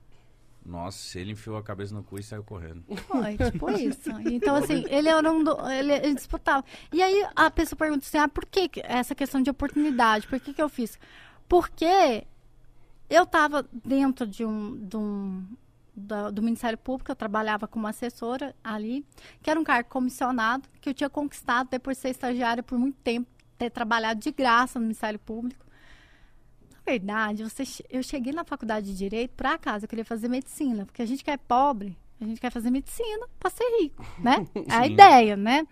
Nossa, 0.68 1.18
ele 1.18 1.32
enfiou 1.32 1.56
a 1.56 1.64
cabeça 1.64 1.96
no 1.96 2.04
cu 2.04 2.20
e 2.20 2.24
saiu 2.24 2.44
correndo. 2.44 2.84
Foi, 3.08 3.38
tipo 3.38 3.72
isso. 3.80 4.12
Então, 4.26 4.56
assim, 4.56 4.84
ele 4.90 5.08
era 5.08 5.32
um. 5.32 5.42
Do, 5.42 5.58
ele, 5.72 5.94
ele 5.94 6.14
disputava. 6.14 6.66
E 6.92 7.02
aí 7.02 7.26
a 7.36 7.50
pessoa 7.50 7.78
pergunta 7.78 8.06
assim: 8.06 8.18
ah, 8.18 8.28
por 8.28 8.46
que 8.46 8.70
essa 8.84 9.16
questão 9.16 9.42
de 9.42 9.50
oportunidade? 9.50 10.28
Por 10.28 10.40
que, 10.42 10.54
que 10.54 10.62
eu 10.62 10.68
fiz? 10.68 11.00
Porque 11.48 12.26
eu 13.10 13.24
estava 13.24 13.66
dentro 13.72 14.28
de 14.28 14.44
um. 14.46 14.76
De 14.86 14.98
um 14.98 15.46
da- 15.96 16.30
do 16.30 16.44
Ministério 16.44 16.78
Público, 16.78 17.12
eu 17.12 17.16
trabalhava 17.16 17.68
como 17.68 17.88
assessora 17.88 18.54
ali, 18.64 19.04
que 19.42 19.50
era 19.50 19.60
um 19.60 19.64
cargo 19.64 19.90
comissionado, 19.90 20.68
que 20.82 20.90
eu 20.90 20.94
tinha 20.94 21.10
conquistado 21.10 21.70
depois 21.72 21.98
de 21.98 22.02
ser 22.02 22.10
estagiária 22.10 22.62
por 22.62 22.78
muito 22.78 22.98
tempo, 23.04 23.28
ter 23.58 23.72
trabalhado 23.72 24.20
de 24.20 24.32
graça 24.32 24.78
no 24.78 24.84
Ministério 24.84 25.18
Público. 25.18 25.66
Verdade, 26.88 27.44
você, 27.44 27.64
eu 27.90 28.02
cheguei 28.02 28.32
na 28.32 28.46
faculdade 28.46 28.86
de 28.86 28.98
Direito, 28.98 29.32
por 29.32 29.46
acaso, 29.46 29.84
eu 29.84 29.90
queria 29.90 30.06
fazer 30.06 30.30
medicina, 30.30 30.86
porque 30.86 31.02
a 31.02 31.06
gente 31.06 31.22
que 31.22 31.30
é 31.30 31.36
pobre, 31.36 31.98
a 32.20 32.24
gente 32.24 32.40
quer 32.40 32.50
fazer 32.50 32.72
medicina 32.72 33.28
para 33.38 33.50
ser 33.50 33.66
rico, 33.82 34.06
né? 34.20 34.48
É 34.72 34.74
a 34.74 34.88
ideia, 34.88 35.36
né? 35.36 35.68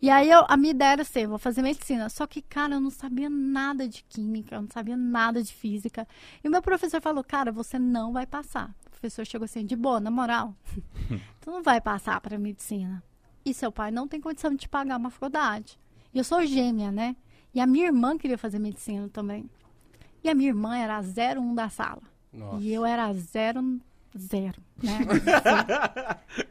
E 0.00 0.08
aí 0.08 0.30
eu, 0.30 0.44
a 0.48 0.56
minha 0.56 0.70
ideia 0.70 0.92
era 0.92 1.02
assim, 1.02 1.22
eu 1.22 1.28
vou 1.28 1.38
fazer 1.38 1.60
medicina. 1.60 2.08
Só 2.08 2.24
que, 2.24 2.40
cara, 2.40 2.76
eu 2.76 2.80
não 2.80 2.88
sabia 2.88 3.28
nada 3.28 3.88
de 3.88 4.04
química, 4.04 4.54
eu 4.54 4.62
não 4.62 4.68
sabia 4.68 4.96
nada 4.96 5.42
de 5.42 5.52
física. 5.52 6.06
E 6.42 6.46
o 6.46 6.50
meu 6.50 6.62
professor 6.62 7.02
falou, 7.02 7.24
cara, 7.24 7.50
você 7.50 7.76
não 7.76 8.12
vai 8.12 8.24
passar. 8.24 8.72
O 8.86 8.90
professor 8.90 9.26
chegou 9.26 9.46
assim, 9.46 9.66
de 9.66 9.74
boa, 9.74 9.98
na 9.98 10.10
moral, 10.10 10.54
tu 11.42 11.50
não 11.50 11.64
vai 11.64 11.80
passar 11.80 12.20
para 12.20 12.38
medicina. 12.38 13.02
E 13.44 13.52
seu 13.52 13.72
pai 13.72 13.90
não 13.90 14.06
tem 14.06 14.20
condição 14.20 14.52
de 14.52 14.58
te 14.58 14.68
pagar 14.68 14.96
uma 14.98 15.10
faculdade. 15.10 15.78
E 16.14 16.18
eu 16.18 16.24
sou 16.24 16.46
gêmea, 16.46 16.92
né? 16.92 17.16
E 17.52 17.60
a 17.60 17.66
minha 17.66 17.86
irmã 17.86 18.16
queria 18.16 18.38
fazer 18.38 18.60
medicina 18.60 19.08
também. 19.08 19.50
E 20.22 20.28
a 20.28 20.34
minha 20.34 20.48
irmã 20.50 20.76
era 20.76 20.96
a 20.96 21.00
01 21.00 21.54
da 21.54 21.68
sala. 21.68 22.02
Nossa. 22.32 22.62
E 22.62 22.72
eu 22.72 22.84
era 22.84 23.06
a 23.06 23.12
0, 23.12 23.80
zero, 24.16 24.62
né? 24.82 24.98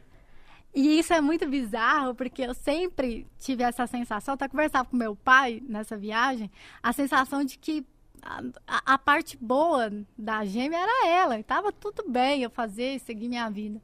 E 0.72 1.00
isso 1.00 1.12
é 1.12 1.20
muito 1.20 1.48
bizarro, 1.48 2.14
porque 2.14 2.42
eu 2.42 2.54
sempre 2.54 3.26
tive 3.40 3.64
essa 3.64 3.88
sensação, 3.88 4.34
até 4.34 4.46
conversava 4.46 4.88
com 4.88 4.96
meu 4.96 5.16
pai 5.16 5.60
nessa 5.68 5.96
viagem, 5.96 6.48
a 6.80 6.92
sensação 6.92 7.42
de 7.42 7.58
que 7.58 7.84
a, 8.22 8.40
a- 8.68 8.94
a 8.94 8.98
parte 8.98 9.36
boa 9.36 9.90
da 10.16 10.44
gêmea 10.44 10.78
era 10.78 11.08
ela, 11.08 11.40
e 11.40 11.42
tava 11.42 11.72
tudo 11.72 12.04
bem 12.08 12.44
eu 12.44 12.50
fazer 12.50 12.94
e 12.94 13.00
seguir 13.00 13.28
minha 13.28 13.50
vida. 13.50 13.82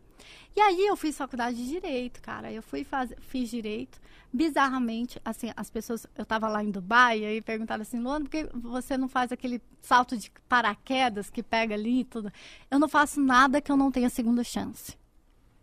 E 0.54 0.60
aí 0.60 0.86
eu 0.86 0.96
fiz 0.96 1.16
faculdade 1.18 1.56
de 1.56 1.68
Direito, 1.68 2.22
cara, 2.22 2.52
eu 2.52 2.62
fui 2.62 2.84
fazer, 2.84 3.18
fiz 3.20 3.50
Direito, 3.50 4.00
bizarramente, 4.32 5.20
assim, 5.24 5.52
as 5.56 5.70
pessoas, 5.70 6.06
eu 6.16 6.24
tava 6.24 6.48
lá 6.48 6.62
em 6.62 6.70
Dubai, 6.70 7.20
e 7.20 7.24
aí 7.24 7.40
perguntaram 7.40 7.82
assim, 7.82 7.98
Luana, 7.98 8.24
por 8.24 8.30
que 8.30 8.48
você 8.54 8.96
não 8.96 9.08
faz 9.08 9.32
aquele 9.32 9.62
salto 9.80 10.16
de 10.16 10.30
paraquedas 10.48 11.30
que 11.30 11.42
pega 11.42 11.74
ali 11.74 12.00
e 12.00 12.04
tudo? 12.04 12.32
Eu 12.70 12.78
não 12.78 12.88
faço 12.88 13.20
nada 13.20 13.60
que 13.60 13.70
eu 13.70 13.76
não 13.76 13.90
tenha 13.90 14.10
segunda 14.10 14.44
chance. 14.44 14.96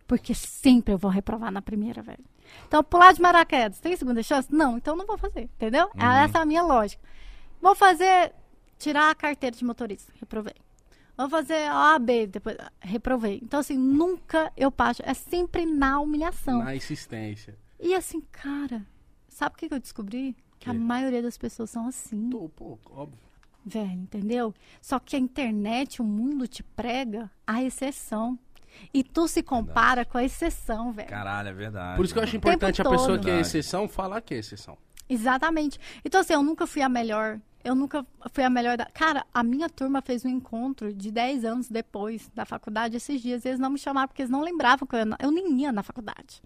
Porque 0.08 0.34
sempre 0.34 0.94
eu 0.94 0.98
vou 0.98 1.10
reprovar 1.10 1.52
na 1.52 1.62
primeira, 1.62 2.02
velho. 2.02 2.24
Então, 2.68 2.84
pular 2.84 3.14
de 3.14 3.22
paraquedas, 3.22 3.80
tem 3.80 3.96
segunda 3.96 4.22
chance? 4.22 4.54
Não, 4.54 4.78
então 4.78 4.96
não 4.96 5.06
vou 5.06 5.18
fazer, 5.18 5.44
entendeu? 5.44 5.90
Essa 5.96 6.40
é 6.40 6.42
a 6.42 6.46
minha 6.46 6.62
lógica. 6.62 7.02
Vou 7.62 7.74
fazer, 7.74 8.34
tirar 8.78 9.10
a 9.10 9.16
carteira 9.16 9.56
de 9.56 9.64
motorista, 9.64 10.12
reprovei. 10.20 10.56
Vou 11.16 11.30
fazer 11.30 11.72
OAB, 11.72 12.28
depois, 12.28 12.58
reprovei. 12.80 13.40
Então, 13.42 13.60
assim, 13.60 13.78
nunca 13.78 14.52
eu 14.58 14.72
passo, 14.72 15.02
é 15.06 15.14
sempre 15.14 15.66
na 15.66 16.00
humilhação. 16.00 16.64
Na 16.64 16.76
insistência. 16.76 17.56
E 17.84 17.94
assim, 17.94 18.22
cara, 18.32 18.86
sabe 19.28 19.56
o 19.56 19.58
que, 19.58 19.68
que 19.68 19.74
eu 19.74 19.80
descobri? 19.80 20.36
Que 20.60 20.70
a 20.70 20.74
maioria 20.74 21.22
das 21.22 21.38
pessoas 21.38 21.70
são 21.70 21.88
assim, 21.88 22.30
Tô, 22.30 22.48
pô, 22.50 22.80
óbvio. 22.90 23.20
velho, 23.66 23.92
entendeu? 23.92 24.54
Só 24.82 24.98
que 25.00 25.16
a 25.16 25.20
internet, 25.20 26.02
o 26.02 26.06
mundo 26.06 26.48
te 26.48 26.64
prega 26.64 27.30
a 27.46 27.62
exceção. 27.62 28.40
E 28.94 29.04
tu 29.04 29.28
se 29.28 29.44
compara 29.44 30.04
com 30.06 30.18
a 30.18 30.24
exceção, 30.24 30.92
velho. 30.92 31.10
Caralho, 31.10 31.50
é 31.50 31.54
verdade. 31.54 31.96
Por 31.98 32.06
isso 32.06 32.14
que 32.14 32.20
eu 32.20 32.24
acho 32.24 32.32
mano. 32.34 32.40
importante 32.40 32.82
a 32.82 32.84
todo. 32.84 32.94
pessoa 32.94 33.18
que 33.20 33.24
é 33.30 33.34
Verdade. 33.34 33.48
exceção 33.48 33.88
falar 33.88 34.22
que 34.22 34.34
é 34.34 34.38
exceção. 34.38 34.78
Exatamente. 35.08 35.78
Então, 36.04 36.22
assim, 36.22 36.34
eu 36.34 36.42
nunca 36.42 36.66
fui 36.66 36.82
a 36.82 36.90
melhor. 36.90 37.40
Eu 37.64 37.76
nunca 37.76 38.06
fui 38.32 38.44
a 38.44 38.50
melhor 38.50 38.76
da. 38.78 38.86
Cara, 38.88 39.26
a 39.34 39.44
minha 39.44 39.70
turma 39.70 40.02
fez 40.02 40.26
um 40.26 40.30
encontro 40.30 40.92
de 40.94 41.12
10 41.12 41.46
anos 41.46 41.70
depois 41.70 42.32
da 42.34 42.46
faculdade 42.46 42.98
esses 42.98 43.22
dias. 43.22 43.46
E 43.46 43.50
eles 43.50 43.60
não 43.60 43.70
me 43.70 43.78
chamaram 43.78 44.08
porque 44.08 44.22
eles 44.24 44.32
não 44.32 44.42
lembravam 44.42 44.88
que 44.88 44.96
eu, 44.96 45.00
ia- 45.06 45.18
eu 45.20 45.30
nem 45.32 45.62
ia 45.62 45.72
na 45.72 45.84
faculdade. 45.84 46.42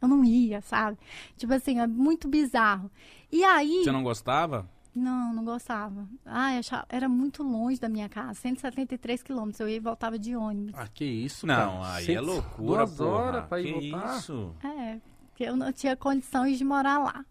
Eu 0.00 0.08
não 0.08 0.24
ia, 0.24 0.60
sabe? 0.62 0.98
Tipo 1.36 1.52
assim, 1.52 1.78
é 1.80 1.86
muito 1.86 2.26
bizarro. 2.28 2.90
E 3.30 3.44
aí. 3.44 3.82
Você 3.84 3.92
não 3.92 4.02
gostava? 4.02 4.68
Não, 4.94 5.32
não 5.32 5.44
gostava. 5.44 6.08
Ai, 6.26 6.58
achava, 6.58 6.84
era 6.88 7.08
muito 7.08 7.42
longe 7.44 7.78
da 7.78 7.88
minha 7.88 8.08
casa, 8.08 8.34
173 8.40 9.22
quilômetros. 9.22 9.60
Eu 9.60 9.68
ia 9.68 9.76
e 9.76 9.80
voltava 9.80 10.18
de 10.18 10.34
ônibus. 10.34 10.74
Ah, 10.76 10.88
que 10.88 11.04
isso, 11.04 11.46
Não, 11.46 11.54
cara. 11.80 11.92
aí 11.94 12.04
Cento- 12.06 12.16
é 12.18 12.20
loucura, 12.20 12.84
Duas 12.86 12.96
porra. 12.96 13.10
horas 13.10 13.46
pra 13.46 13.60
ir 13.60 13.64
que 13.80 13.90
voltar. 13.90 14.18
isso? 14.18 14.54
É, 14.64 14.98
porque 15.28 15.44
eu 15.44 15.54
não 15.56 15.72
tinha 15.72 15.94
condições 15.96 16.58
de 16.58 16.64
morar 16.64 16.98
lá. 16.98 17.24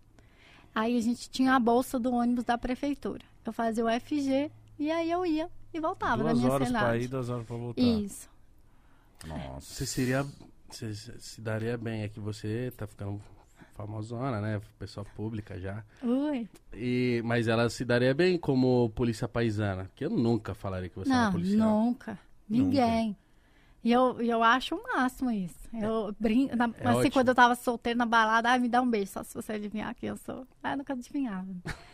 Aí 0.74 0.96
a 0.98 1.02
gente 1.02 1.30
tinha 1.30 1.54
a 1.56 1.60
bolsa 1.60 2.00
do 2.00 2.14
ônibus 2.14 2.46
da 2.46 2.58
prefeitura. 2.58 3.26
Eu 3.44 3.52
fazia 3.52 3.84
o 3.84 3.90
FG 3.90 4.50
e 4.78 4.90
aí 4.91 5.12
eu 5.12 5.26
ia 5.26 5.50
e 5.74 5.80
voltava 5.82 6.24
da 6.24 6.30
duas 6.30 6.40
minha 6.40 6.52
horas 6.54 6.70
pra 6.70 6.80
cidade. 6.80 7.04
ir, 7.04 7.08
duas 7.08 7.30
horas 7.30 7.46
pra 7.46 7.58
voltar. 7.58 7.82
Isso. 7.82 8.30
Nossa. 9.28 9.62
Você 9.74 9.86
seria. 9.86 10.26
Você 10.76 10.94
se 10.94 11.41
daria 11.41 11.78
bem. 11.78 12.04
É 12.04 12.10
que 12.10 12.20
você 12.20 12.72
tá 12.76 12.88
ficando 12.88 13.22
famosona, 13.76 14.41
né? 14.41 14.62
Pessoa 14.78 15.06
pública 15.16 15.60
já. 15.60 15.84
Ui. 16.04 16.48
E, 16.74 17.22
mas 17.26 17.48
ela 17.48 17.70
se 17.70 17.86
daria 17.86 18.14
bem 18.14 18.38
como 18.38 18.90
polícia 18.96 19.28
paisana. 19.28 19.90
Que 19.96 20.06
eu 20.06 20.10
nunca 20.10 20.54
falaria 20.54 20.90
que 20.90 20.96
você 20.98 21.12
é 21.12 21.16
uma 21.16 21.26
não, 21.26 21.32
policial. 21.32 21.70
nunca. 21.70 22.20
Ninguém. 22.50 23.16
E 23.82 23.94
eu, 23.94 24.22
e 24.22 24.30
eu 24.30 24.44
acho 24.44 24.76
o 24.76 24.84
máximo 24.84 25.32
isso. 25.32 25.56
Eu 25.74 26.14
brinco. 26.20 26.54
na- 26.56 26.66
É 26.80 26.88
assim, 26.88 26.98
ótimo. 27.00 27.12
quando 27.14 27.28
eu 27.30 27.36
tava 27.36 27.56
solteira 27.56 27.98
na 27.98 28.06
balada, 28.06 28.52
ah, 28.52 28.60
me 28.60 28.68
dá 28.68 28.82
um 28.82 28.90
beijo, 28.90 29.12
só 29.12 29.24
se 29.24 29.34
você 29.34 29.54
adivinhar 29.54 29.96
quem 29.96 30.10
eu 30.10 30.18
sou. 30.18 30.46
Ah, 30.62 30.74
eu 30.74 30.78
nunca 30.80 30.91
adivinhava. 30.94 31.48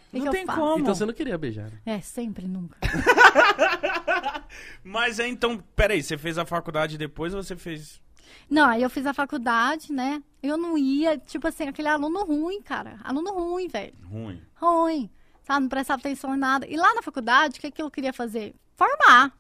Que 0.10 0.18
Não 0.20 0.26
que 0.26 0.32
tem 0.32 0.46
como. 0.48 0.80
Então 0.80 0.96
você 0.96 1.06
não 1.06 1.14
queria 1.14 1.38
beijar. 1.38 1.70
né? 1.70 1.78
É, 1.86 2.02
sempre, 2.02 2.48
nunca. 2.48 2.78
Mas 4.84 5.20
é 5.20 5.28
então, 5.28 5.62
peraí, 5.76 6.02
você 6.02 6.18
fez 6.18 6.38
a 6.38 6.46
faculdade 6.46 6.98
depois 6.98 7.34
ou 7.34 7.44
você 7.44 7.56
fez. 7.56 8.02
Não, 8.50 8.70
aí 8.70 8.82
eu 8.82 8.90
fiz 8.90 9.06
a 9.06 9.14
faculdade, 9.14 9.92
né? 9.92 10.22
Eu 10.42 10.58
não 10.58 10.78
ia, 10.78 11.18
tipo 11.18 11.48
assim, 11.48 11.68
aquele 11.68 11.88
aluno 11.88 12.24
ruim, 12.24 12.62
cara. 12.62 13.00
Aluno 13.04 13.32
ruim, 13.32 13.68
velho. 13.68 13.94
Ruim. 14.10 14.42
Ruim. 14.56 15.10
Sabe? 15.44 15.62
Não 15.62 15.70
prestava 15.70 16.00
atenção 16.00 16.36
em 16.36 16.40
nada. 16.40 16.68
E 16.68 16.76
lá 16.76 16.94
na 16.94 17.02
faculdade, 17.02 17.58
o 17.58 17.62
que, 17.62 17.72
que 17.72 17.82
eu 17.82 17.92
queria 17.92 18.14
fazer? 18.14 18.56
Formar. 18.76 19.32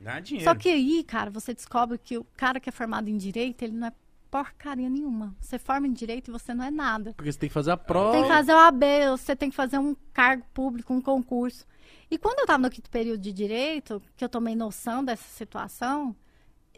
Dá 0.00 0.20
dinheiro. 0.20 0.48
Só 0.48 0.54
que 0.54 0.68
aí, 0.68 1.02
cara, 1.04 1.30
você 1.30 1.54
descobre 1.54 1.98
que 1.98 2.18
o 2.18 2.24
cara 2.36 2.60
que 2.60 2.68
é 2.68 2.72
formado 2.72 3.08
em 3.08 3.16
direito, 3.16 3.62
ele 3.62 3.76
não 3.76 3.88
é 3.88 3.92
porcaria 4.30 4.88
nenhuma. 4.88 5.34
Você 5.40 5.58
forma 5.58 5.86
em 5.86 5.92
direito 5.92 6.30
e 6.30 6.32
você 6.32 6.52
não 6.52 6.64
é 6.64 6.70
nada. 6.70 7.14
Porque 7.14 7.32
você 7.32 7.38
tem 7.38 7.48
que 7.48 7.54
fazer 7.54 7.70
a 7.70 7.76
prova. 7.76 8.12
Tem 8.12 8.22
que 8.22 8.28
fazer 8.28 8.52
o 8.52 8.58
AB, 8.58 8.86
você 9.10 9.36
tem 9.36 9.50
que 9.50 9.56
fazer 9.56 9.78
um 9.78 9.96
cargo 10.12 10.44
público, 10.52 10.92
um 10.92 11.00
concurso. 11.00 11.64
E 12.10 12.18
quando 12.18 12.38
eu 12.38 12.44
estava 12.44 12.62
no 12.62 12.70
quinto 12.70 12.90
período 12.90 13.20
de 13.20 13.32
direito, 13.32 14.02
que 14.16 14.24
eu 14.24 14.28
tomei 14.28 14.54
noção 14.54 15.04
dessa 15.04 15.26
situação, 15.28 16.14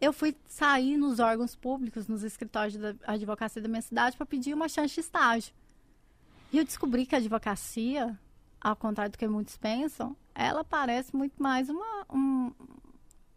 eu 0.00 0.12
fui 0.12 0.36
sair 0.46 0.96
nos 0.96 1.18
órgãos 1.18 1.54
públicos, 1.54 2.06
nos 2.06 2.22
escritórios 2.22 2.76
da 2.76 2.94
advocacia 3.06 3.60
da 3.60 3.68
minha 3.68 3.82
cidade, 3.82 4.16
para 4.16 4.26
pedir 4.26 4.54
uma 4.54 4.68
chance 4.68 4.94
de 4.94 5.00
estágio. 5.00 5.52
E 6.52 6.58
eu 6.58 6.64
descobri 6.64 7.04
que 7.04 7.14
a 7.14 7.18
advocacia, 7.18 8.18
ao 8.60 8.76
contrário 8.76 9.12
do 9.12 9.18
que 9.18 9.26
muitos 9.26 9.56
pensam, 9.56 10.16
ela 10.34 10.64
parece 10.64 11.14
muito 11.14 11.42
mais 11.42 11.68
uma. 11.68 12.06
Um, 12.10 12.52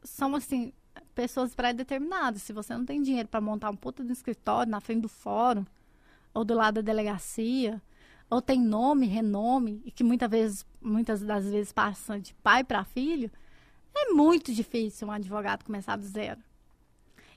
são 0.04 0.36
assim, 0.36 0.72
pessoas 1.16 1.54
pré-determinadas. 1.56 2.42
Se 2.42 2.54
você 2.54 2.74
não 2.76 2.86
tem 2.86 3.02
dinheiro 3.02 3.28
para 3.28 3.42
montar 3.42 3.70
um 3.70 3.76
puta 3.76 4.04
do 4.04 4.12
escritório 4.12 4.72
na 4.72 4.80
frente 4.80 5.02
do 5.02 5.10
fórum, 5.10 5.66
ou 6.34 6.46
do 6.46 6.54
lado 6.54 6.76
da 6.76 6.82
delegacia, 6.82 7.82
ou 8.30 8.42
tem 8.42 8.62
nome, 8.62 9.08
renome, 9.08 9.82
e 9.86 9.92
que 9.92 10.04
muitas 10.04 10.30
vezes, 10.30 10.66
muitas 10.82 11.22
das 11.22 11.46
vezes 11.46 11.74
passa 11.74 12.20
de 12.20 12.34
pai 12.36 12.64
para 12.64 12.84
filho, 12.86 13.30
é 13.94 14.14
muito 14.14 14.54
difícil 14.54 15.08
um 15.08 15.12
advogado 15.12 15.66
começar 15.66 15.98
do 15.98 16.06
zero. 16.06 16.42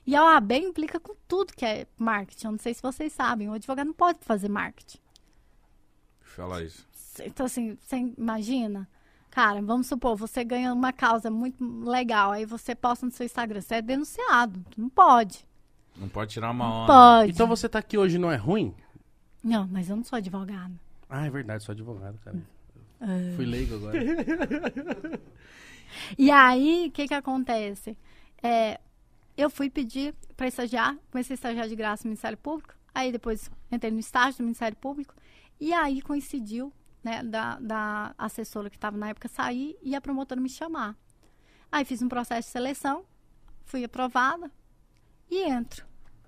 E 0.05 0.15
a 0.15 0.23
OAB 0.23 0.51
implica 0.53 0.99
com 0.99 1.15
tudo 1.27 1.53
que 1.53 1.65
é 1.65 1.87
marketing. 1.97 2.45
Eu 2.45 2.51
não 2.51 2.59
sei 2.59 2.73
se 2.73 2.81
vocês 2.81 3.11
sabem, 3.11 3.49
o 3.49 3.53
advogado 3.53 3.87
não 3.87 3.93
pode 3.93 4.19
fazer 4.21 4.49
marketing. 4.49 4.99
Fala 6.21 6.63
isso. 6.63 6.85
Então, 7.23 7.45
assim, 7.45 7.77
você 7.81 7.97
imagina? 8.17 8.87
Cara, 9.31 9.61
vamos 9.61 9.87
supor, 9.87 10.15
você 10.15 10.43
ganha 10.43 10.73
uma 10.73 10.93
causa 10.93 11.29
muito 11.29 11.63
legal, 11.83 12.31
aí 12.31 12.45
você 12.45 12.73
posta 12.73 13.05
no 13.05 13.11
seu 13.11 13.25
Instagram, 13.25 13.61
você 13.61 13.75
é 13.75 13.81
denunciado. 13.81 14.63
Não 14.77 14.89
pode. 14.89 15.45
Não 15.97 16.07
pode 16.07 16.31
tirar 16.31 16.51
uma 16.51 16.83
onda. 16.83 16.93
pode. 16.93 17.31
Então 17.31 17.47
você 17.47 17.67
tá 17.67 17.79
aqui 17.79 17.97
hoje 17.97 18.17
não 18.17 18.31
é 18.31 18.35
ruim? 18.35 18.73
Não, 19.43 19.67
mas 19.67 19.89
eu 19.89 19.95
não 19.95 20.03
sou 20.03 20.17
advogada. 20.17 20.73
Ah, 21.09 21.25
é 21.25 21.29
verdade, 21.29 21.63
sou 21.63 21.73
advogado, 21.73 22.17
cara. 22.23 22.37
É. 23.01 23.35
Fui 23.35 23.45
leigo 23.45 23.75
agora. 23.75 23.99
E 26.17 26.29
aí, 26.31 26.87
o 26.87 26.91
que 26.91 27.07
que 27.07 27.13
acontece? 27.13 27.97
É, 28.43 28.79
eu 29.37 29.49
fui 29.49 29.69
pedir 29.69 30.13
para 30.35 30.47
estagiar, 30.47 30.97
comecei 31.11 31.33
a 31.33 31.35
estagiar 31.35 31.67
de 31.67 31.75
graça 31.75 32.03
no 32.03 32.09
Ministério 32.09 32.37
Público, 32.37 32.73
aí 32.93 33.11
depois 33.11 33.49
entrei 33.71 33.91
no 33.91 33.99
estágio 33.99 34.37
do 34.37 34.43
Ministério 34.43 34.77
Público, 34.77 35.13
e 35.59 35.73
aí 35.73 36.01
coincidiu, 36.01 36.71
né, 37.03 37.23
da, 37.23 37.59
da 37.59 38.15
assessora 38.17 38.69
que 38.69 38.77
estava 38.77 38.97
na 38.97 39.09
época 39.09 39.27
sair 39.27 39.77
e 39.81 39.95
a 39.95 40.01
promotora 40.01 40.39
me 40.39 40.49
chamar. 40.49 40.95
Aí 41.71 41.83
fiz 41.85 42.01
um 42.01 42.09
processo 42.09 42.47
de 42.47 42.51
seleção, 42.51 43.05
fui 43.65 43.83
aprovada 43.83 44.51
e 45.29 45.43
entro. 45.43 45.85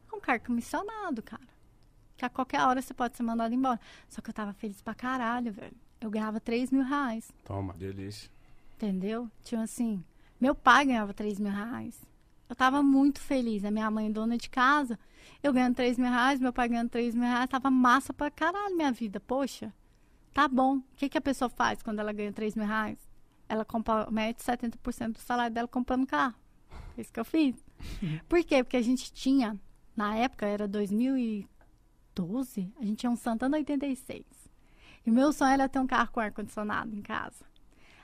Com 0.10 0.20
cargo 0.20 0.46
comissionado, 0.46 1.22
cara. 1.22 1.48
Que 2.16 2.26
a 2.26 2.30
qualquer 2.30 2.62
hora 2.62 2.82
você 2.82 2.94
pode 2.94 3.16
ser 3.16 3.24
mandado 3.24 3.54
embora. 3.54 3.80
Só 4.10 4.22
que 4.22 4.30
eu 4.30 4.34
tava 4.34 4.54
feliz 4.54 4.82
pra 4.82 4.96
caralho, 4.96 5.52
velho. 5.52 5.76
Eu 6.00 6.10
ganhava 6.10 6.40
3 6.40 6.72
mil 6.72 6.84
reais. 6.84 7.32
Toma. 7.44 7.74
Delícia. 7.74 8.30
Entendeu? 8.76 9.30
Tipo 9.44 9.62
assim, 9.62 10.04
meu 10.40 10.56
pai 10.56 10.86
ganhava 10.86 11.14
3 11.14 11.40
mil 11.40 11.52
reais. 11.52 12.07
Eu 12.50 12.56
tava 12.56 12.82
muito 12.82 13.20
feliz. 13.20 13.66
A 13.66 13.72
minha 13.72 13.90
mãe, 13.92 14.12
dona 14.12 14.38
de 14.38 14.50
casa, 14.50 14.98
eu 15.44 15.54
ganhando 15.54 15.76
3 15.76 15.98
mil 15.98 16.10
reais, 16.10 16.40
meu 16.40 16.54
pai 16.54 16.70
ganhando 16.70 16.90
3 16.90 17.16
mil 17.16 17.26
reais, 17.26 17.50
tava 17.50 17.70
massa 17.70 18.14
pra 18.14 18.32
caralho 18.32 18.76
minha 18.76 18.92
vida. 18.92 19.20
Poxa, 19.20 19.74
tá 20.34 20.48
bom. 20.48 20.78
O 20.78 20.84
que, 20.96 21.10
que 21.10 21.18
a 21.18 21.22
pessoa 21.22 21.50
faz 21.50 21.82
quando 21.82 22.00
ela 22.00 22.14
ganha 22.14 22.32
3 22.32 22.56
mil 22.56 22.66
reais? 22.66 22.98
Ela 23.50 23.66
compromete 23.66 24.44
70% 24.44 25.14
do 25.14 25.20
salário 25.20 25.54
dela 25.54 25.68
comprando 25.68 26.06
carro. 26.06 26.36
É 26.98 27.02
Isso 27.02 27.12
que 27.12 27.20
eu 27.20 27.26
fiz. 27.26 27.56
Por 28.28 28.44
quê? 28.44 28.64
Porque 28.64 28.78
a 28.78 28.82
gente 28.82 29.12
tinha, 29.12 29.60
na 29.96 30.16
época, 30.16 30.46
era 30.46 30.68
2012, 30.68 32.74
a 32.80 32.84
gente 32.84 32.98
tinha 32.98 33.12
um 33.12 33.16
Santana 33.16 33.58
86. 33.58 34.26
E 35.06 35.10
o 35.10 35.14
meu 35.14 35.32
sonho 35.32 35.54
era 35.54 35.70
ter 35.70 35.80
um 35.80 35.88
carro 35.88 36.12
com 36.12 36.20
ar-condicionado 36.20 36.94
em 36.94 37.02
casa. 37.02 37.46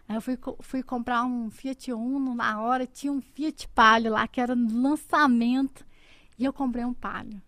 Aí 0.08 0.16
eu 0.16 0.22
fui, 0.22 0.38
fui 0.60 0.84
comprar 0.84 1.24
um 1.24 1.50
Fiat 1.50 1.92
Uno, 1.94 2.36
na 2.36 2.62
hora 2.62 2.86
tinha 2.86 3.12
um 3.12 3.22
Fiat 3.22 3.68
Palio 3.70 4.12
lá, 4.12 4.28
que 4.28 4.42
era 4.42 4.56
no 4.56 4.82
lançamento. 4.82 5.86
E 6.38 6.46
eu 6.46 6.54
comprei 6.54 6.84
um 6.84 6.94
Palio. 6.94 7.42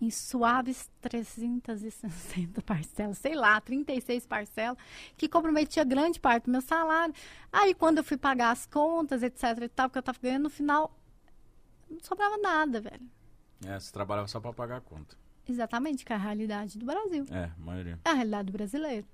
Em 0.00 0.10
suaves 0.10 0.88
360 1.00 2.62
parcelas, 2.62 3.18
sei 3.18 3.34
lá, 3.34 3.60
36 3.60 4.26
parcelas, 4.26 4.78
que 5.16 5.28
comprometia 5.28 5.82
grande 5.82 6.20
parte 6.20 6.44
do 6.44 6.52
meu 6.52 6.60
salário. 6.60 7.12
Aí 7.52 7.74
quando 7.74 7.98
eu 7.98 8.04
fui 8.04 8.16
pagar 8.16 8.52
as 8.52 8.64
contas, 8.64 9.22
etc 9.22 9.42
e 9.62 9.68
tal, 9.68 9.90
que 9.90 9.98
eu 9.98 10.02
tava 10.02 10.18
ganhando, 10.22 10.44
no 10.44 10.50
final, 10.50 10.96
não 11.90 11.98
sobrava 12.00 12.36
nada, 12.38 12.80
velho. 12.80 13.10
É, 13.66 13.78
você 13.78 13.92
trabalhava 13.92 14.28
só 14.28 14.38
pra 14.38 14.52
pagar 14.52 14.76
a 14.76 14.80
conta. 14.80 15.16
Exatamente, 15.48 16.04
que 16.04 16.12
é 16.12 16.16
a 16.16 16.18
realidade 16.18 16.78
do 16.78 16.86
Brasil. 16.86 17.26
É, 17.30 17.44
a 17.44 17.54
maioria. 17.58 17.98
É 18.04 18.10
a 18.10 18.14
realidade 18.14 18.46
do 18.46 18.52
brasileiro. 18.52 19.06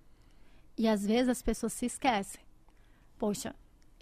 E 0.76 0.88
às 0.88 1.06
vezes 1.06 1.28
as 1.28 1.42
pessoas 1.42 1.72
se 1.72 1.86
esquecem. 1.86 2.40
Poxa, 3.18 3.54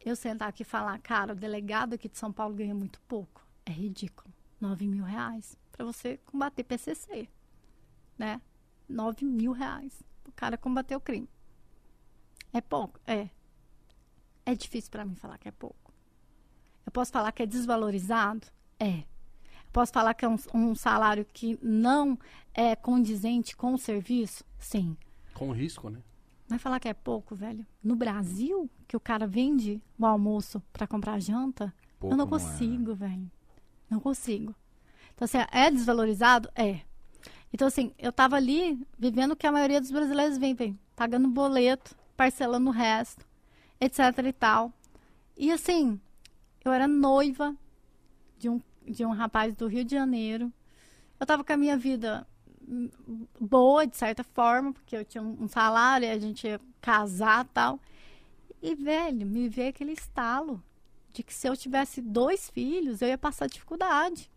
eu 0.05 0.17
sentar 0.17 0.49
aqui 0.49 0.63
e 0.63 0.67
falar, 0.67 0.99
cara, 0.99 1.33
o 1.33 1.37
delegado 1.37 1.95
aqui 1.95 2.09
de 2.09 2.19
São 2.19 2.33
Paulo 2.33 2.55
ganha 2.55 2.75
muito 2.75 3.01
pouco. 3.03 3.47
É 3.65 3.71
ridículo. 3.71 4.33
9 4.61 4.87
mil 4.87 5.05
reais 5.05 5.57
para 5.71 5.85
você 5.85 6.19
combater 6.27 6.65
PCC. 6.65 7.29
Né? 8.17 8.41
9 8.89 9.25
mil 9.25 9.53
reais 9.53 10.03
o 10.27 10.33
cara 10.33 10.57
combater 10.57 10.97
o 10.97 11.01
crime. 11.01 11.29
É 12.53 12.61
pouco? 12.61 13.01
É. 13.07 13.29
É 14.45 14.55
difícil 14.55 14.91
para 14.91 15.05
mim 15.05 15.15
falar 15.15 15.39
que 15.39 15.49
é 15.49 15.53
pouco. 15.53 15.93
Eu 16.85 16.93
posso 16.93 17.13
falar 17.13 17.33
que 17.33 17.43
é 17.43 17.47
desvalorizado? 17.47 18.47
É. 18.79 18.99
Eu 18.99 19.73
posso 19.73 19.93
falar 19.93 20.15
que 20.15 20.25
é 20.25 20.29
um, 20.29 20.37
um 20.53 20.75
salário 20.75 21.25
que 21.25 21.59
não 21.63 22.19
é 22.53 22.75
condizente 22.77 23.57
com 23.57 23.75
o 23.75 23.79
serviço? 23.79 24.45
Sim. 24.59 24.97
Com 25.35 25.53
risco, 25.53 25.89
né? 25.89 26.03
Vai 26.53 26.59
falar 26.59 26.79
que 26.79 26.89
é 26.89 26.93
pouco, 26.93 27.35
velho? 27.35 27.65
No 27.83 27.97
Brasil, 27.97 28.69
que 28.87 28.95
o 28.95 29.01
cara 29.01 29.27
vende 29.27 29.81
o 29.99 30.05
almoço 30.05 30.63
para 30.71 30.87
comprar 30.87 31.19
janta, 31.19 31.73
Pouco 31.99 32.13
eu 32.13 32.19
não 32.19 32.27
não 32.27 32.37
é. 32.37 32.39
consigo, 32.39 32.95
velho. 32.95 33.31
Não 33.89 33.99
consigo. 33.99 34.55
Então, 35.15 35.25
assim, 35.25 35.39
é 35.51 35.71
desvalorizado? 35.71 36.51
É. 36.55 36.81
Então, 37.55 37.67
assim, 37.67 37.95
eu 37.99 38.13
tava 38.13 38.37
ali 38.37 38.87
vivendo 38.99 39.33
o 39.33 39.37
que 39.37 39.47
a 39.47 39.51
maioria 39.51 39.81
dos 39.81 39.91
brasileiros 39.91 40.37
vivem, 40.37 40.79
pagando 40.95 41.27
boleto, 41.27 41.97
parcelando 42.19 42.69
o 42.69 42.73
resto, 42.73 43.27
etc 43.81 43.99
e 44.27 44.33
tal. 44.35 44.71
E, 45.35 45.51
assim, 45.51 45.99
eu 46.63 46.71
era 46.71 46.87
noiva 46.87 47.57
de 48.37 48.51
um, 48.51 48.61
de 48.87 49.07
um 49.07 49.13
rapaz 49.13 49.57
do 49.57 49.67
Rio 49.67 49.87
de 49.87 49.93
Janeiro. 49.93 50.53
Eu 51.19 51.25
tava 51.25 51.43
com 51.43 51.53
a 51.55 51.57
minha 51.57 51.79
vida 51.79 52.27
boa, 53.41 53.87
de 53.87 53.97
certa 53.97 54.25
forma, 54.25 54.73
porque 54.73 54.97
eu 54.97 55.05
tinha 55.05 55.23
um 55.23 55.49
salário, 55.49 56.11
a 56.11 56.19
gente 56.19 56.47
ia 56.47 56.61
casar 56.81 57.45
e 57.45 57.49
tal. 57.49 57.81
E, 58.63 58.75
velho, 58.75 59.27
me 59.27 59.49
veio 59.49 59.71
aquele 59.71 59.93
estalo 59.93 60.63
de 61.13 61.23
que 61.23 61.35
se 61.35 61.49
eu 61.49 61.57
tivesse 61.57 62.01
dois 62.01 62.49
filhos, 62.51 63.03
eu 63.03 63.09
ia 63.09 63.19
passar 63.19 63.47
dificuldade. 63.47 64.31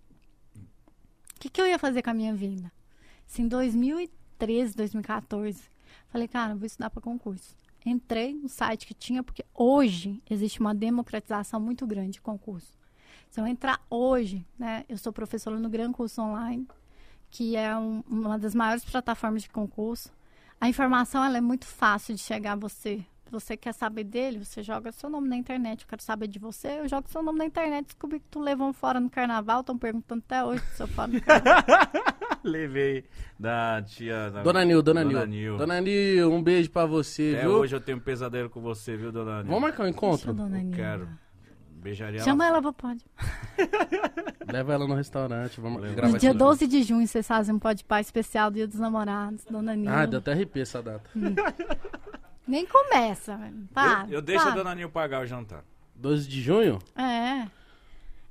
O 1.36 1.40
que, 1.40 1.50
que 1.50 1.62
eu 1.62 1.68
ia 1.68 1.80
fazer 1.80 2.02
com 2.02 2.10
a 2.10 2.14
minha 2.14 2.34
vida? 2.34 2.72
Se 3.26 3.42
em 3.42 3.48
2013, 3.48 4.76
2014, 4.76 5.64
falei, 6.10 6.28
cara, 6.28 6.56
vou 6.56 6.66
estudar 6.66 6.90
para 6.90 7.02
concurso. 7.02 7.56
Entrei 7.86 8.34
no 8.34 8.50
site 8.50 8.88
que 8.88 8.94
tinha, 8.94 9.22
porque 9.24 9.46
hoje 9.54 10.22
existe 10.30 10.60
uma 10.60 10.74
democratização 10.74 11.60
muito 11.60 11.86
grande 11.86 12.14
de 12.14 12.22
concurso. 12.22 12.78
Se 13.30 13.40
eu 13.40 13.46
entrar 13.46 13.86
hoje, 13.90 14.46
né, 14.58 14.86
eu 14.90 14.98
sou 14.98 15.14
professora 15.14 15.60
no 15.60 15.70
Gran 15.70 15.92
Curso 15.92 16.22
Online, 16.22 16.68
que 17.36 17.56
é 17.56 17.76
um- 17.76 18.02
uma 18.10 18.38
das 18.40 18.56
maiores 18.56 18.86
plataformas 18.86 19.42
de 19.44 19.50
concurso. 19.50 20.10
A 20.62 20.70
informação 20.70 21.22
ela 21.24 21.38
é 21.38 21.42
muito 21.42 21.66
fácil 21.66 22.16
de 22.16 22.22
chegar 22.22 22.54
a 22.54 22.56
você. 22.56 23.04
Você 23.30 23.58
quer 23.58 23.74
saber 23.74 24.06
dele, 24.06 24.42
você 24.46 24.64
joga 24.64 24.92
seu 24.94 25.10
nome 25.10 25.28
na 25.28 25.36
internet. 25.36 25.82
Eu 25.82 25.88
quero 25.90 26.02
saber 26.02 26.28
de 26.28 26.40
você, 26.40 26.80
eu 26.80 26.88
jogo 26.88 27.10
seu 27.10 27.22
nome 27.22 27.40
na 27.40 27.46
internet. 27.46 27.88
Descobri 27.88 28.20
que 28.20 28.28
tu 28.32 28.40
levou 28.40 28.70
um 28.70 28.74
fora 28.74 29.00
no 29.02 29.10
carnaval. 29.10 29.60
Estão 29.62 29.78
perguntando 29.78 30.24
até 30.26 30.46
hoje 30.46 30.64
se 30.76 30.82
eu 30.84 30.88
fora 30.88 31.08
no 31.12 31.20
carnaval. 31.22 31.64
Levei 32.44 33.04
da 33.38 33.82
tia. 33.82 34.30
Da... 34.30 34.44
Dona 34.44 34.64
Nil, 34.64 34.82
Dona, 34.82 35.04
Dona 35.04 35.26
Nil. 35.26 35.28
Nil. 35.28 35.58
Dona 35.58 35.82
Nil, 35.82 36.32
um 36.32 36.42
beijo 36.42 36.70
pra 36.70 36.86
você, 36.86 37.34
Até 37.36 37.42
viu? 37.48 37.52
hoje 37.58 37.76
eu 37.76 37.82
tenho 37.82 37.98
um 37.98 38.02
pesadelo 38.02 38.50
com 38.50 38.62
você, 38.62 38.96
viu, 38.96 39.12
dona 39.12 39.38
Nil? 39.38 39.48
Vamos 39.48 39.62
marcar 39.62 39.84
um 39.84 39.86
Deixa 39.88 39.98
encontro? 39.98 40.30
a 40.30 40.34
dona 40.34 40.58
Eu 40.58 40.62
Nilda. 40.64 40.78
quero. 40.78 41.10
Beijaria 41.86 42.20
Chama 42.22 42.48
ela 42.48 42.60
pra 42.60 42.74
pode. 42.74 43.06
Leva 44.52 44.74
ela 44.74 44.88
no 44.88 44.96
restaurante, 44.96 45.62
vamos 45.62 45.80
Leva. 45.80 45.94
gravar 45.94 46.14
No 46.14 46.18
dia 46.18 46.32
aqui. 46.32 46.40
12 46.40 46.68
de 46.68 46.82
junho, 46.82 47.08
vocês 47.08 47.28
fazem 47.28 47.54
um 47.54 47.60
pode 47.60 47.84
pai 47.84 48.02
especial 48.02 48.50
Dia 48.50 48.66
dos 48.68 48.80
Namorados, 48.80 49.46
Dona 49.46 49.76
Nilda. 49.76 49.96
Ah, 49.96 50.06
deu 50.08 50.18
até 50.18 50.32
arrepio 50.32 50.64
essa 50.64 50.82
data. 50.82 51.08
Nem 52.48 52.66
começa, 52.66 53.38
velho. 53.38 53.70
Para. 53.72 54.08
eu, 54.08 54.14
eu 54.16 54.22
deixo 54.22 54.42
a 54.42 54.48
para. 54.48 54.56
dona 54.56 54.74
Nil 54.74 54.90
pagar 54.90 55.22
o 55.22 55.28
jantar. 55.28 55.64
12 55.96 56.28
de 56.28 56.42
junho? 56.42 56.80
É. 56.96 57.48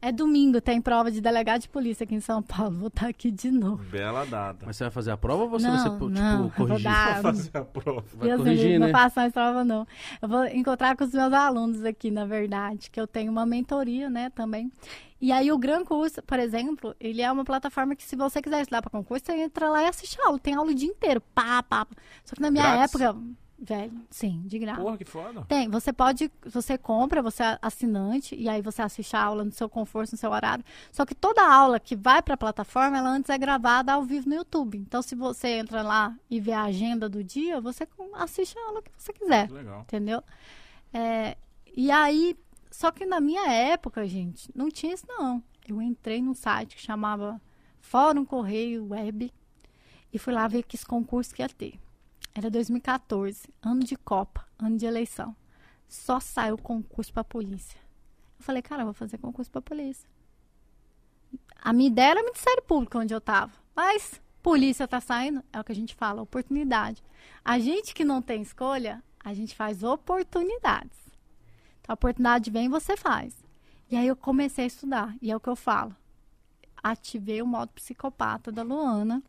É 0.06 0.12
domingo, 0.12 0.60
tem 0.60 0.82
prova 0.82 1.10
de 1.10 1.18
delegado 1.20 1.62
de 1.62 1.68
polícia 1.70 2.04
aqui 2.04 2.14
em 2.14 2.20
São 2.20 2.42
Paulo. 2.42 2.76
Vou 2.76 2.88
estar 2.88 3.08
aqui 3.08 3.30
de 3.30 3.50
novo. 3.50 3.82
Bela 3.84 4.26
data. 4.26 4.66
Mas 4.66 4.76
você 4.76 4.84
vai 4.84 4.90
fazer 4.90 5.10
a 5.12 5.16
prova 5.16 5.44
ou 5.44 5.48
você 5.48 5.66
Não, 5.66 5.72
vai 5.74 5.82
ser, 5.82 5.90
tipo, 5.92 6.08
não, 6.10 6.32
eu 6.32 6.38
vou 6.42 6.50
corrigir? 6.50 6.82
dar- 6.84 7.12
Pra 7.14 7.22
fazer 7.22 7.50
a 7.56 7.64
prova. 7.64 8.04
Vai 8.14 8.28
Deus 8.28 8.40
corrigir, 8.42 8.78
né? 8.78 8.86
não 8.86 8.92
faço 8.92 9.18
mais 9.18 9.32
prova, 9.32 9.64
não. 9.64 9.86
Eu 10.20 10.28
vou 10.28 10.44
encontrar 10.46 10.94
com 10.94 11.04
os 11.04 11.12
meus 11.12 11.32
alunos 11.32 11.84
aqui, 11.86 12.10
na 12.10 12.26
verdade, 12.26 12.90
que 12.90 13.00
eu 13.00 13.06
tenho 13.06 13.32
uma 13.32 13.46
mentoria, 13.46 14.10
né, 14.10 14.28
também. 14.30 14.70
E 15.20 15.32
aí 15.32 15.50
o 15.50 15.56
Gran 15.56 15.82
Curso, 15.84 16.22
por 16.22 16.38
exemplo, 16.38 16.94
ele 17.00 17.22
é 17.22 17.32
uma 17.32 17.44
plataforma 17.44 17.96
que 17.96 18.02
se 18.02 18.14
você 18.14 18.42
quiser 18.42 18.60
estudar 18.60 18.82
para 18.82 18.90
concurso, 18.90 19.24
você 19.24 19.32
entra 19.32 19.70
lá 19.70 19.84
e 19.84 19.86
assiste 19.86 20.20
a 20.20 20.26
aula. 20.26 20.38
Tem 20.38 20.52
aula 20.54 20.70
o 20.70 20.74
dia 20.74 20.88
inteiro, 20.88 21.22
pá, 21.34 21.62
pá. 21.62 21.86
pá. 21.86 21.96
Só 22.26 22.34
que 22.36 22.42
na 22.42 22.50
minha 22.50 22.62
Grátis? 22.74 22.94
época, 22.94 23.16
velho, 23.64 23.92
sim, 24.10 24.42
de 24.44 24.58
graça. 24.58 24.80
Porra, 24.80 24.98
que 24.98 25.04
foda. 25.04 25.44
Tem, 25.48 25.68
você 25.68 25.92
pode, 25.92 26.30
você 26.44 26.76
compra, 26.76 27.22
você 27.22 27.42
é 27.42 27.58
assinante, 27.62 28.34
e 28.34 28.48
aí 28.48 28.60
você 28.60 28.82
assiste 28.82 29.16
a 29.16 29.22
aula 29.22 29.44
no 29.44 29.52
seu 29.52 29.68
conforto, 29.68 30.12
no 30.12 30.18
seu 30.18 30.30
horário. 30.30 30.64
Só 30.92 31.06
que 31.06 31.14
toda 31.14 31.42
aula 31.42 31.80
que 31.80 31.96
vai 31.96 32.22
para 32.22 32.34
a 32.34 32.36
plataforma, 32.36 32.98
ela 32.98 33.08
antes 33.08 33.30
é 33.30 33.38
gravada 33.38 33.92
ao 33.92 34.02
vivo 34.02 34.28
no 34.28 34.34
YouTube. 34.34 34.76
Então, 34.76 35.00
se 35.00 35.14
você 35.14 35.48
entra 35.58 35.82
lá 35.82 36.14
e 36.28 36.38
vê 36.38 36.52
a 36.52 36.64
agenda 36.64 37.08
do 37.08 37.24
dia, 37.24 37.60
você 37.60 37.88
assiste 38.14 38.58
a 38.58 38.66
aula 38.66 38.82
que 38.82 38.90
você 38.96 39.12
quiser, 39.12 39.50
legal. 39.50 39.80
entendeu? 39.80 40.22
É, 40.92 41.36
e 41.74 41.90
aí, 41.90 42.36
só 42.70 42.90
que 42.90 43.06
na 43.06 43.20
minha 43.20 43.50
época, 43.50 44.06
gente, 44.06 44.50
não 44.54 44.68
tinha 44.68 44.92
isso 44.92 45.06
não. 45.08 45.42
Eu 45.66 45.80
entrei 45.80 46.20
num 46.20 46.34
site 46.34 46.76
que 46.76 46.82
chamava 46.82 47.40
Fórum 47.80 48.24
Correio 48.24 48.88
Web 48.90 49.32
e 50.12 50.18
fui 50.18 50.32
lá 50.32 50.46
ver 50.46 50.62
que 50.62 50.76
esse 50.76 50.84
concurso 50.84 51.34
que 51.34 51.40
ia 51.40 51.48
ter. 51.48 51.80
Era 52.34 52.50
2014, 52.50 53.48
ano 53.62 53.84
de 53.84 53.94
Copa, 53.96 54.44
ano 54.58 54.76
de 54.76 54.84
eleição. 54.84 55.36
Só 55.86 56.18
saiu 56.18 56.58
concurso 56.58 57.12
pra 57.12 57.22
polícia. 57.22 57.78
Eu 58.36 58.44
falei, 58.44 58.60
cara, 58.60 58.82
eu 58.82 58.86
vou 58.86 58.94
fazer 58.94 59.18
concurso 59.18 59.50
pra 59.50 59.62
polícia. 59.62 60.08
A 61.62 61.72
minha 61.72 61.88
ideia 61.88 62.10
era 62.10 62.22
Ministério 62.24 62.62
Público, 62.64 62.98
onde 62.98 63.14
eu 63.14 63.20
tava. 63.20 63.52
Mas 63.74 64.20
polícia 64.42 64.88
tá 64.88 65.00
saindo, 65.00 65.44
é 65.52 65.60
o 65.60 65.64
que 65.64 65.70
a 65.70 65.74
gente 65.76 65.94
fala, 65.94 66.22
oportunidade. 66.22 67.02
A 67.44 67.58
gente 67.60 67.94
que 67.94 68.04
não 68.04 68.20
tem 68.20 68.42
escolha, 68.42 69.02
a 69.24 69.32
gente 69.32 69.54
faz 69.54 69.84
oportunidades. 69.84 70.98
Então, 71.80 71.92
a 71.92 71.94
oportunidade 71.94 72.50
vem, 72.50 72.68
você 72.68 72.96
faz. 72.96 73.44
E 73.88 73.96
aí 73.96 74.08
eu 74.08 74.16
comecei 74.16 74.64
a 74.64 74.66
estudar, 74.66 75.16
e 75.22 75.30
é 75.30 75.36
o 75.36 75.40
que 75.40 75.48
eu 75.48 75.56
falo. 75.56 75.94
Ativei 76.82 77.40
o 77.40 77.46
modo 77.46 77.72
psicopata 77.72 78.50
da 78.50 78.62
Luana, 78.62 79.22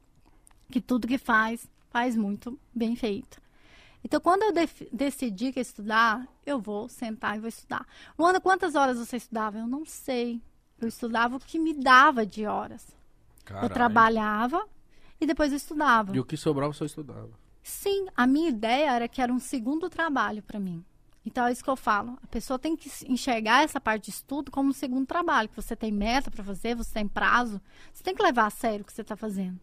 que 0.71 0.81
tudo 0.81 1.07
que 1.07 1.17
faz, 1.17 1.69
faz 1.95 2.13
muito 2.13 2.59
bem 2.73 2.93
feito. 2.93 3.41
Então, 4.03 4.19
quando 4.19 4.43
eu 4.43 4.67
decidi 4.91 5.53
que 5.53 5.59
ia 5.59 5.61
estudar, 5.61 6.27
eu 6.45 6.59
vou 6.59 6.89
sentar 6.89 7.37
e 7.37 7.39
vou 7.39 7.47
estudar. 7.47 7.87
Luana, 8.19 8.41
quantas 8.41 8.75
horas 8.75 8.97
você 8.97 9.15
estudava? 9.15 9.59
Eu 9.59 9.65
não 9.65 9.85
sei. 9.85 10.41
Eu 10.77 10.89
estudava 10.89 11.37
o 11.37 11.39
que 11.39 11.57
me 11.57 11.73
dava 11.73 12.25
de 12.25 12.45
horas. 12.45 12.85
Eu 12.89 13.45
Caralho. 13.45 13.73
trabalhava 13.73 14.67
e 15.21 15.25
depois 15.25 15.53
eu 15.53 15.55
estudava. 15.57 16.13
E 16.13 16.19
o 16.19 16.25
que 16.25 16.35
sobrava 16.35 16.73
só 16.73 16.83
estudava. 16.83 17.29
Sim, 17.63 18.07
a 18.13 18.27
minha 18.27 18.49
ideia 18.49 18.91
era 18.91 19.07
que 19.07 19.21
era 19.21 19.31
um 19.31 19.39
segundo 19.39 19.89
trabalho 19.89 20.43
para 20.43 20.59
mim. 20.59 20.83
Então 21.25 21.47
é 21.47 21.51
isso 21.53 21.63
que 21.63 21.69
eu 21.69 21.77
falo. 21.77 22.19
A 22.21 22.27
pessoa 22.27 22.59
tem 22.59 22.75
que 22.75 22.91
enxergar 23.07 23.63
essa 23.63 23.79
parte 23.79 24.05
de 24.05 24.09
estudo 24.11 24.51
como 24.51 24.71
um 24.71 24.73
segundo 24.73 25.07
trabalho, 25.07 25.47
que 25.47 25.55
você 25.55 25.77
tem 25.77 25.93
meta 25.93 26.29
para 26.29 26.43
fazer, 26.43 26.75
você 26.75 26.93
tem 26.93 27.07
prazo. 27.07 27.61
Você 27.93 28.03
tem 28.03 28.13
que 28.13 28.21
levar 28.21 28.47
a 28.47 28.49
sério 28.49 28.81
o 28.81 28.85
que 28.85 28.91
você 28.91 29.01
está 29.01 29.15
fazendo. 29.15 29.57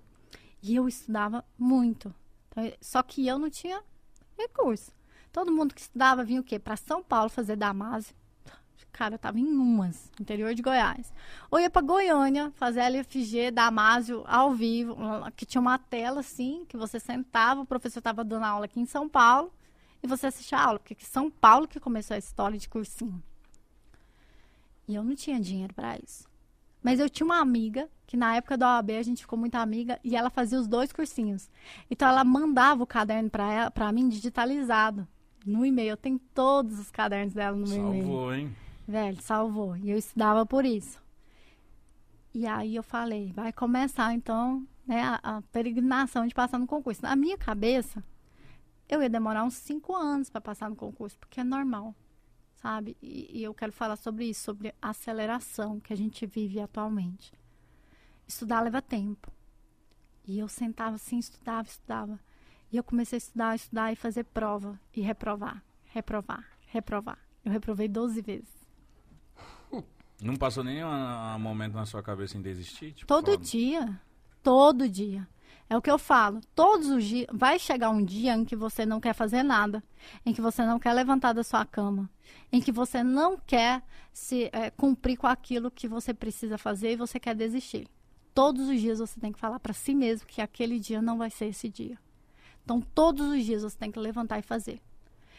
E 0.63 0.77
eu 0.77 0.89
estudava 0.89 1.45
muito. 1.59 2.15
Então, 2.53 2.65
é- 2.65 2.77
só 2.81 3.03
que 3.03 3.27
eu 3.27 3.39
não 3.39 3.49
tinha 3.51 3.83
recurso. 4.39 4.93
Todo 5.33 5.51
mundo 5.51 5.75
que 5.75 5.81
estudava 5.81 6.23
vinha 6.23 6.41
o 6.41 6.45
quê? 6.45 6.59
Para 6.59 6.77
São 6.77 7.03
Paulo 7.03 7.31
fazer 7.31 7.57
Damásio. 7.57 8.15
Cara, 8.93 9.15
eu 9.15 9.19
tava 9.19 9.41
em 9.41 9.47
Umas, 9.47 10.11
interior 10.21 10.55
de 10.55 10.61
Goiás. 10.61 11.11
Ou 11.51 11.59
ia 11.59 11.71
para 11.71 11.81
Goiânia 11.81 12.53
fazer 12.57 12.81
LFG, 12.81 13.51
Damásio 13.51 14.23
ao 14.27 14.53
vivo, 14.53 14.95
que 15.35 15.47
tinha 15.47 15.61
uma 15.63 15.79
tela 15.79 16.21
assim, 16.21 16.67
que 16.69 16.77
você 16.77 17.01
sentava, 17.01 17.63
o 17.63 17.67
professor 17.67 18.01
estava 18.01 18.23
dando 18.23 18.45
aula 18.45 18.67
aqui 18.67 18.79
em 18.79 18.85
São 18.85 19.09
Paulo 19.09 19.51
e 20.03 20.07
você 20.07 20.27
assistia 20.27 20.59
a 20.59 20.67
aula, 20.67 20.79
porque 20.79 20.93
em 20.93 21.07
São 21.07 21.31
Paulo 21.31 21.67
que 21.67 21.81
começou 21.81 22.15
a 22.15 22.19
história 22.19 22.59
de 22.59 22.69
cursinho. 22.69 23.23
E 24.87 24.95
eu 24.95 25.03
não 25.03 25.15
tinha 25.15 25.41
dinheiro 25.41 25.73
para 25.73 25.97
isso. 25.97 26.29
Mas 26.83 26.99
eu 26.99 27.09
tinha 27.09 27.25
uma 27.25 27.41
amiga, 27.41 27.89
que 28.07 28.17
na 28.17 28.35
época 28.37 28.57
da 28.57 28.77
OAB 28.77 28.91
a 28.91 29.03
gente 29.03 29.23
ficou 29.23 29.39
muito 29.39 29.55
amiga, 29.55 30.01
e 30.03 30.17
ela 30.17 30.31
fazia 30.31 30.59
os 30.59 30.67
dois 30.67 30.93
cursinhos. 30.93 31.51
Então 31.91 32.09
ela 32.09 32.25
mandava 32.25 32.83
o 32.83 32.87
caderno 32.87 33.31
para 33.31 33.93
mim 33.93 34.09
digitalizado 34.09 35.07
no 35.47 35.65
e-mail. 35.65 35.91
Eu 35.91 35.97
tenho 35.97 36.19
todos 36.35 36.79
os 36.79 36.91
cadernos 36.91 37.35
dela 37.35 37.57
no 37.57 37.69
meu 37.69 37.79
e-mail. 37.79 38.03
Salvou, 38.03 38.35
hein? 38.35 38.57
Velho, 38.87 39.23
salvou. 39.23 39.77
E 39.77 39.91
eu 39.91 39.97
estudava 39.97 40.45
por 40.45 40.65
isso. 40.65 41.01
E 42.35 42.47
aí 42.47 42.75
eu 42.75 42.83
falei, 42.83 43.31
vai 43.33 43.53
começar 43.53 44.13
então 44.15 44.67
né, 44.87 45.03
a, 45.03 45.37
a 45.37 45.43
peregrinação 45.53 46.27
de 46.27 46.35
passar 46.35 46.59
no 46.59 46.67
concurso. 46.67 47.03
Na 47.03 47.15
minha 47.15 47.37
cabeça, 47.37 48.03
eu 48.89 49.03
ia 49.03 49.09
demorar 49.09 49.45
uns 49.45 49.55
cinco 49.55 49.95
anos 49.95 50.31
para 50.31 50.41
passar 50.41 50.69
no 50.69 50.77
concurso, 50.77 51.19
porque 51.19 51.41
é 51.41 51.45
normal, 51.45 51.95
sabe? 52.63 52.97
E, 53.03 53.41
e 53.41 53.43
eu 53.43 53.53
quero 53.53 53.73
falar 53.73 53.97
sobre 53.97 54.27
isso, 54.27 54.45
sobre 54.45 54.73
a 54.81 54.91
aceleração 54.91 55.81
que 55.81 55.93
a 55.93 55.97
gente 55.97 56.25
vive 56.25 56.61
atualmente. 56.61 57.33
Estudar 58.27 58.61
leva 58.61 58.81
tempo. 58.81 59.31
E 60.25 60.39
eu 60.39 60.47
sentava 60.47 60.95
assim, 60.95 61.19
estudava, 61.19 61.67
estudava. 61.67 62.21
E 62.71 62.77
eu 62.77 62.85
comecei 62.85 63.17
a 63.17 63.19
estudar, 63.19 63.57
estudar 63.57 63.93
e 63.93 63.97
fazer 63.97 64.25
prova. 64.25 64.81
E 64.95 65.01
reprovar, 65.01 65.63
reprovar, 65.87 66.47
reprovar. 66.69 67.19
Eu 67.45 67.51
reprovei 67.51 67.89
12 67.89 68.23
vezes. 68.23 68.69
Não 70.23 70.37
passou 70.37 70.63
nem 70.63 70.85
um 70.85 71.39
momento 71.41 71.75
na 71.75 71.85
sua 71.85 72.03
cabeça 72.03 72.39
em 72.39 72.43
desistir? 72.43 72.93
Tipo, 72.93 73.09
Todo 73.09 73.33
fala, 73.33 73.39
dia. 73.39 74.01
Todo 74.41 74.89
dia. 74.89 75.29
É 75.73 75.77
o 75.77 75.81
que 75.81 75.91
eu 75.91 75.99
falo. 75.99 76.43
Todos 76.55 76.91
os 76.91 77.03
dias. 77.03 77.27
Vai 77.33 77.59
chegar 77.59 77.89
um 77.89 78.05
dia 78.05 78.35
em 78.35 78.45
que 78.45 78.55
você 78.55 78.85
não 78.85 79.01
quer 79.01 79.15
fazer 79.15 79.43
nada. 79.43 79.83
Em 80.25 80.31
que 80.35 80.41
você 80.43 80.67
não 80.67 80.79
quer 80.79 80.93
levantar 80.93 81.33
da 81.33 81.43
sua 81.43 81.65
cama. 81.65 82.11
Em 82.53 82.61
que 82.61 82.71
você 82.71 83.03
não 83.03 83.39
quer 83.39 83.83
se 84.13 84.51
eh, 84.53 84.71
cumprir 84.73 85.17
com 85.17 85.27
aquilo 85.27 85.71
que 85.71 85.89
você 85.89 86.13
precisa 86.13 86.59
fazer 86.59 86.93
e 86.93 86.97
você 86.97 87.19
quer 87.19 87.35
desistir. 87.35 87.89
Todos 88.35 88.69
os 88.69 88.79
dias 88.83 88.99
você 88.99 89.19
tem 89.19 89.33
que 89.33 89.39
falar 89.39 89.59
para 89.61 89.73
si 89.73 89.95
mesmo 89.95 90.27
que 90.27 90.43
aquele 90.43 90.79
dia 90.79 91.01
não 91.01 91.17
vai 91.17 91.31
ser 91.31 91.47
esse 91.47 91.71
dia. 91.71 91.99
Então, 92.63 92.79
todos 92.79 93.27
os 93.29 93.43
dias 93.43 93.63
você 93.63 93.79
tem 93.79 93.91
que 93.91 93.99
levantar 93.99 94.39
e 94.41 94.43
fazer. 94.43 94.79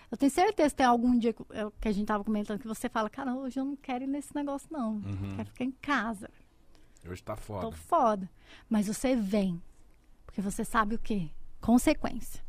Eu 0.10 0.18
tenho 0.18 0.32
certeza 0.32 0.72
que 0.72 0.78
tem 0.78 0.86
algum 0.88 1.16
dia 1.16 1.32
que, 1.32 1.44
que 1.80 1.88
a 1.88 1.92
gente 1.92 2.08
tava 2.08 2.24
comentando 2.24 2.60
que 2.60 2.68
você 2.68 2.90
fala, 2.90 3.08
cara, 3.08 3.36
hoje 3.36 3.60
eu 3.60 3.66
não 3.66 3.76
quero 3.76 4.04
ir 4.04 4.08
nesse 4.08 4.34
negócio, 4.34 4.68
não. 4.72 4.94
Uhum. 4.94 5.36
Quero 5.36 5.50
ficar 5.50 5.64
em 5.64 5.72
casa. 5.74 6.28
Hoje 7.08 7.22
tá 7.22 7.36
Tô 7.36 7.42
foda. 7.44 7.72
foda. 7.72 8.30
Mas 8.68 8.88
você 8.88 9.16
vem. 9.16 9.62
Porque 10.34 10.42
você 10.42 10.66
sabe 10.66 10.96
o 10.96 11.00
quê? 11.00 11.30
Consequência. 11.62 12.44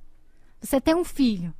Você 0.58 0.80
tem 0.80 0.94
um 0.94 1.04
filho. 1.04 1.52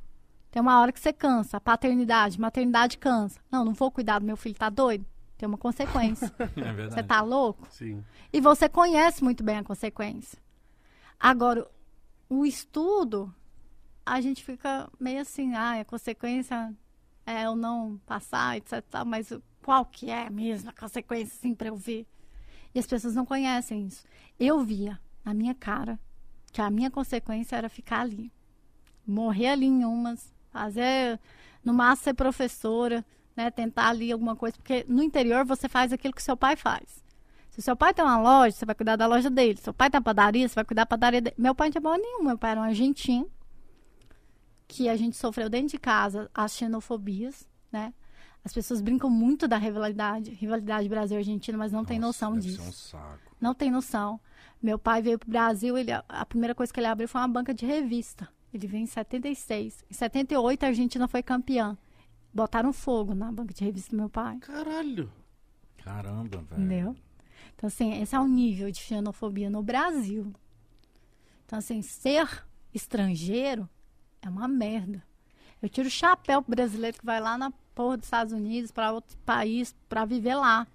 Tem 0.49 0.59
uma 0.59 0.81
hora 0.81 0.91
que 0.91 0.99
você 0.99 1.13
cansa. 1.13 1.61
Paternidade, 1.61 2.41
maternidade 2.41 2.97
cansa. 2.97 3.39
Não, 3.51 3.63
não 3.63 3.75
vou 3.75 3.91
cuidar 3.91 4.17
do 4.17 4.25
meu 4.25 4.35
filho, 4.35 4.55
tá 4.55 4.67
doido? 4.67 5.05
Tem 5.37 5.47
uma 5.47 5.57
consequência. 5.57 6.33
É 6.57 6.73
verdade. 6.73 6.95
você 6.95 7.03
tá 7.03 7.21
louco? 7.21 7.67
Sim. 7.69 8.03
E 8.33 8.41
você 8.41 8.67
conhece 8.67 9.23
muito 9.23 9.43
bem 9.43 9.57
a 9.57 9.63
consequência. 9.63 10.39
Agora, 11.19 11.69
o 12.27 12.43
estudo, 12.43 13.31
a 14.03 14.19
gente 14.19 14.43
fica 14.43 14.89
meio 14.99 15.21
assim, 15.21 15.53
ah, 15.53 15.79
a 15.79 15.85
consequência 15.85 16.73
é 17.23 17.45
eu 17.45 17.55
não 17.55 18.01
passar, 18.03 18.57
etc. 18.57 18.83
Mas 19.05 19.31
qual 19.61 19.85
que 19.85 20.09
é 20.09 20.27
mesmo 20.27 20.71
a 20.71 20.73
consequência, 20.73 21.37
assim, 21.37 21.53
para 21.53 21.67
eu 21.67 21.75
ver? 21.75 22.07
E 22.73 22.79
as 22.79 22.87
pessoas 22.87 23.13
não 23.13 23.27
conhecem 23.27 23.85
isso. 23.85 24.03
Eu 24.39 24.63
via 24.63 24.99
na 25.23 25.35
minha 25.35 25.53
cara 25.53 25.99
que 26.55 26.61
a 26.61 26.69
minha 26.69 26.89
consequência 26.89 27.57
era 27.57 27.67
ficar 27.67 27.99
ali. 27.99 28.31
Morrer 29.05 29.49
ali 29.49 29.65
em 29.65 29.83
umas, 29.83 30.33
fazer, 30.49 31.19
no 31.61 31.73
máximo 31.73 32.03
ser 32.05 32.13
professora, 32.13 33.05
né? 33.35 33.51
Tentar 33.51 33.89
ali 33.89 34.09
alguma 34.09 34.37
coisa. 34.37 34.55
Porque 34.55 34.85
no 34.87 35.03
interior 35.03 35.43
você 35.43 35.67
faz 35.67 35.91
aquilo 35.91 36.13
que 36.13 36.23
seu 36.23 36.37
pai 36.37 36.55
faz. 36.55 37.03
Se 37.49 37.61
seu 37.61 37.75
pai 37.75 37.93
tem 37.93 38.05
uma 38.05 38.17
loja, 38.17 38.55
você 38.55 38.65
vai 38.65 38.73
cuidar 38.73 38.95
da 38.95 39.05
loja 39.05 39.29
dele. 39.29 39.57
Se 39.57 39.63
seu 39.63 39.73
pai 39.73 39.89
tem 39.89 39.97
uma 39.97 40.03
padaria, 40.05 40.47
você 40.47 40.55
vai 40.55 40.63
cuidar 40.63 40.83
da 40.83 40.85
padaria 40.85 41.19
dele. 41.19 41.35
Meu 41.37 41.53
pai 41.53 41.67
não 41.67 41.71
tinha 41.73 41.81
bola 41.81 41.97
nenhuma. 41.97 42.29
Meu 42.29 42.37
pai 42.37 42.51
era 42.51 42.61
um 42.61 42.63
argentino. 42.63 43.29
Que 44.65 44.87
a 44.87 44.95
gente 44.95 45.17
sofreu 45.17 45.49
dentro 45.49 45.67
de 45.71 45.77
casa 45.77 46.31
as 46.33 46.53
xenofobias, 46.53 47.45
né? 47.69 47.93
As 48.45 48.53
pessoas 48.53 48.79
brincam 48.79 49.09
muito 49.09 49.45
da 49.45 49.57
rivalidade, 49.57 50.31
rivalidade 50.31 50.87
Brasil-Argentina, 50.87 51.57
mas 51.57 51.73
não 51.73 51.83
tem 51.83 51.99
Nossa, 51.99 52.27
noção 52.27 52.39
deve 52.39 52.47
disso. 52.47 52.61
ser 52.61 52.69
um 52.69 52.71
saco. 52.71 53.35
Não 53.41 53.53
tem 53.53 53.69
noção. 53.69 54.21
Meu 54.61 54.79
pai 54.79 55.01
veio 55.01 55.19
pro 55.19 55.29
Brasil, 55.29 55.77
ele, 55.77 55.91
a 55.91 56.25
primeira 56.25 56.55
coisa 56.55 56.73
que 56.73 56.79
ele 56.79 56.87
abriu 56.87 57.07
foi 57.07 57.21
uma 57.21 57.27
banca 57.27 57.53
de 57.53 57.65
revista. 57.65 58.27
Ele 58.53 58.67
veio 58.67 58.83
em 58.83 58.87
76. 58.87 59.83
Em 59.89 59.93
78, 59.93 60.63
a 60.63 60.67
Argentina 60.67 61.07
foi 61.07 61.21
campeã. 61.21 61.77
Botaram 62.33 62.73
fogo 62.73 63.13
na 63.13 63.31
banca 63.31 63.53
de 63.53 63.63
revista 63.63 63.91
do 63.91 63.97
meu 63.97 64.09
pai. 64.09 64.37
Caralho. 64.39 65.11
Caramba, 65.77 66.41
velho. 66.41 66.61
Entendeu? 66.61 66.95
Então, 67.55 67.67
assim, 67.67 68.01
esse 68.01 68.15
é 68.15 68.19
o 68.19 68.27
nível 68.27 68.71
de 68.71 68.79
xenofobia 68.79 69.49
no 69.49 69.61
Brasil. 69.61 70.33
Então, 71.45 71.59
assim, 71.59 71.81
ser 71.81 72.45
estrangeiro 72.73 73.69
é 74.21 74.29
uma 74.29 74.47
merda. 74.47 75.03
Eu 75.61 75.69
tiro 75.69 75.87
o 75.87 75.91
chapéu 75.91 76.41
pro 76.41 76.55
brasileiro 76.55 76.97
que 76.97 77.05
vai 77.05 77.19
lá 77.19 77.37
na 77.37 77.51
porra 77.73 77.97
dos 77.97 78.07
Estados 78.07 78.33
Unidos, 78.33 78.71
para 78.71 78.91
outro 78.91 79.17
país, 79.19 79.75
para 79.87 80.05
viver 80.05 80.35
lá. 80.35 80.67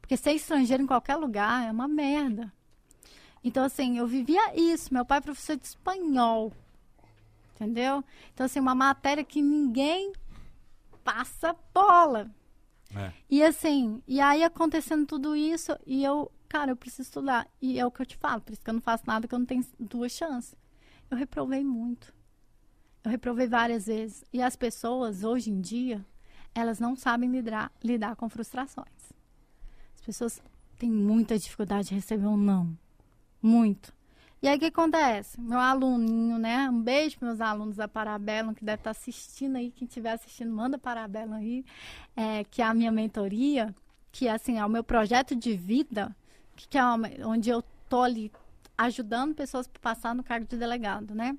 Porque 0.00 0.16
ser 0.16 0.32
estrangeiro 0.32 0.82
em 0.82 0.86
qualquer 0.86 1.16
lugar 1.16 1.66
é 1.66 1.70
uma 1.70 1.88
merda. 1.88 2.52
Então, 3.44 3.64
assim, 3.64 3.98
eu 3.98 4.06
vivia 4.06 4.54
isso. 4.54 4.92
Meu 4.92 5.04
pai 5.04 5.18
é 5.18 5.20
professor 5.20 5.56
de 5.56 5.66
espanhol. 5.66 6.52
Entendeu? 7.54 8.04
Então, 8.32 8.46
assim, 8.46 8.60
uma 8.60 8.74
matéria 8.74 9.24
que 9.24 9.42
ninguém 9.42 10.12
passa 11.04 11.56
bola. 11.74 12.30
É. 12.94 13.12
E 13.30 13.42
assim, 13.42 14.02
e 14.06 14.20
aí 14.20 14.44
acontecendo 14.44 15.06
tudo 15.06 15.34
isso, 15.34 15.76
e 15.86 16.04
eu, 16.04 16.30
cara, 16.48 16.72
eu 16.72 16.76
preciso 16.76 17.02
estudar. 17.02 17.48
E 17.60 17.78
é 17.78 17.86
o 17.86 17.90
que 17.90 18.02
eu 18.02 18.06
te 18.06 18.16
falo, 18.16 18.40
por 18.40 18.52
isso 18.52 18.62
que 18.62 18.68
eu 18.70 18.74
não 18.74 18.80
faço 18.80 19.04
nada, 19.06 19.26
que 19.26 19.34
eu 19.34 19.38
não 19.38 19.46
tenho 19.46 19.64
duas 19.78 20.12
chances. 20.12 20.54
Eu 21.10 21.16
reprovei 21.16 21.64
muito. 21.64 22.12
Eu 23.04 23.10
reprovei 23.10 23.46
várias 23.46 23.86
vezes. 23.86 24.24
E 24.32 24.42
as 24.42 24.56
pessoas, 24.56 25.24
hoje 25.24 25.50
em 25.50 25.60
dia, 25.60 26.04
elas 26.54 26.78
não 26.78 26.94
sabem 26.94 27.30
lidar, 27.30 27.72
lidar 27.82 28.16
com 28.16 28.28
frustrações. 28.28 29.12
As 29.94 30.00
pessoas 30.02 30.42
têm 30.78 30.90
muita 30.90 31.38
dificuldade 31.38 31.88
de 31.88 31.94
receber 31.94 32.26
um 32.26 32.36
não. 32.36 32.76
Muito. 33.42 33.92
E 34.42 34.48
aí 34.48 34.56
o 34.56 34.60
que 34.60 34.66
acontece? 34.66 35.40
Meu 35.40 35.58
aluninho, 35.58 36.38
né? 36.38 36.68
Um 36.68 36.82
beijo 36.82 37.18
para 37.18 37.28
meus 37.28 37.40
alunos 37.40 37.76
da 37.76 37.86
Parabellum, 37.86 38.54
que 38.54 38.64
deve 38.64 38.80
estar 38.80 38.90
assistindo 38.90 39.56
aí. 39.56 39.70
Quem 39.70 39.86
estiver 39.86 40.12
assistindo, 40.12 40.52
manda 40.52 40.78
Parabellum 40.78 41.34
aí. 41.34 41.64
É, 42.16 42.44
que 42.44 42.60
é 42.60 42.64
a 42.64 42.74
minha 42.74 42.90
mentoria, 42.90 43.74
que 44.10 44.28
assim, 44.28 44.58
é 44.58 44.64
o 44.64 44.68
meu 44.68 44.82
projeto 44.82 45.36
de 45.36 45.56
vida, 45.56 46.14
que, 46.56 46.76
é 46.76 46.82
onde 47.24 47.50
eu 47.50 47.62
tô 47.88 48.02
ali 48.02 48.32
ajudando 48.76 49.34
pessoas 49.34 49.70
a 49.72 49.78
passar 49.78 50.14
no 50.14 50.24
cargo 50.24 50.46
de 50.46 50.56
delegado, 50.56 51.14
né? 51.14 51.36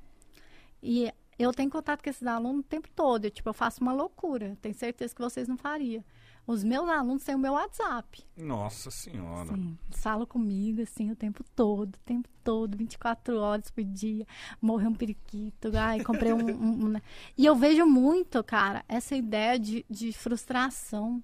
E 0.82 1.12
eu 1.38 1.52
tenho 1.52 1.70
contato 1.70 2.04
com 2.04 2.10
esses 2.10 2.26
alunos 2.26 2.62
o 2.62 2.68
tempo 2.68 2.90
todo. 2.96 3.26
Eu, 3.26 3.32
tipo, 3.32 3.50
eu 3.50 3.54
faço 3.54 3.82
uma 3.82 3.94
loucura. 3.94 4.58
Tenho 4.62 4.76
certeza 4.76 5.14
que 5.14 5.22
vocês 5.22 5.48
não 5.48 5.58
fariam. 5.58 6.04
Os 6.46 6.62
meus 6.64 6.90
alunos 6.90 7.24
têm 7.24 7.36
o 7.36 7.40
meu 7.40 7.54
WhatsApp. 7.54 8.22
Nossa 8.36 8.92
senhora. 8.92 9.48
Sim, 9.54 9.78
falam 9.92 10.26
comigo, 10.26 10.82
assim, 10.82 11.10
o 11.10 11.16
tempo 11.16 11.42
todo, 11.56 11.96
o 11.96 12.00
tempo 12.00 12.28
todo, 12.44 12.78
24 12.78 13.38
horas 13.40 13.72
por 13.72 13.84
dia. 13.84 14.28
Morreu 14.62 14.90
um 14.90 14.94
periquito, 14.96 15.72
ai, 15.78 16.04
comprei 16.04 16.34
um... 16.34 16.46
um- 16.46 16.86
um, 16.86 16.88
né? 16.90 17.02
E 17.38 17.46
eu 17.46 17.56
vejo 17.56 17.86
muito, 17.86 18.44
cara, 18.44 18.84
essa 18.90 19.16
ideia 19.16 19.58
de, 19.58 19.86
de 19.90 20.12
frustração. 20.12 21.24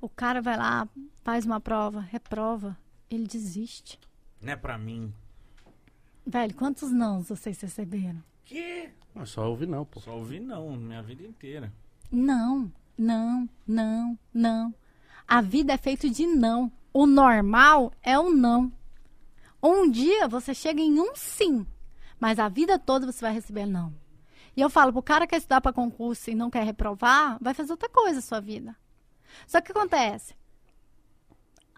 O 0.00 0.08
cara 0.08 0.40
vai 0.40 0.56
lá, 0.56 0.88
faz 1.22 1.44
uma 1.44 1.60
prova, 1.60 2.00
reprova, 2.00 2.76
ele 3.10 3.26
desiste. 3.26 3.98
Não 4.40 4.52
é 4.52 4.56
pra 4.56 4.78
mim. 4.78 5.12
Velho, 6.26 6.54
quantos 6.54 6.90
nãos 6.90 7.28
vocês 7.28 7.60
receberam? 7.60 8.22
Que? 8.44 8.90
Mas 9.14 9.30
só 9.30 9.48
ouvi 9.48 9.66
não, 9.66 9.84
pô. 9.84 10.00
Só 10.00 10.16
ouvi 10.16 10.40
não, 10.40 10.74
minha 10.76 11.02
vida 11.02 11.22
inteira. 11.22 11.72
Não, 12.10 12.70
não, 12.96 13.48
não, 13.66 14.18
não. 14.32 14.74
A 15.26 15.40
vida 15.40 15.72
é 15.72 15.76
feita 15.76 16.08
de 16.08 16.26
não. 16.26 16.70
O 16.92 17.06
normal 17.06 17.92
é 18.02 18.18
o 18.18 18.30
não. 18.30 18.72
Um 19.62 19.90
dia 19.90 20.28
você 20.28 20.54
chega 20.54 20.80
em 20.80 21.00
um 21.00 21.14
sim, 21.14 21.66
mas 22.18 22.38
a 22.38 22.48
vida 22.48 22.78
toda 22.78 23.10
você 23.10 23.20
vai 23.20 23.32
receber 23.32 23.66
não. 23.66 23.92
E 24.56 24.60
eu 24.60 24.70
falo, 24.70 24.92
pro 24.92 25.02
cara 25.02 25.26
que 25.26 25.30
quer 25.30 25.36
estudar 25.36 25.60
para 25.60 25.72
concurso 25.72 26.30
e 26.30 26.34
não 26.34 26.48
quer 26.48 26.64
reprovar, 26.64 27.36
vai 27.40 27.52
fazer 27.52 27.72
outra 27.72 27.88
coisa 27.88 28.16
na 28.16 28.22
sua 28.22 28.40
vida. 28.40 28.74
Só 29.46 29.60
que 29.60 29.70
o 29.70 29.74
que 29.74 29.78
acontece? 29.78 30.34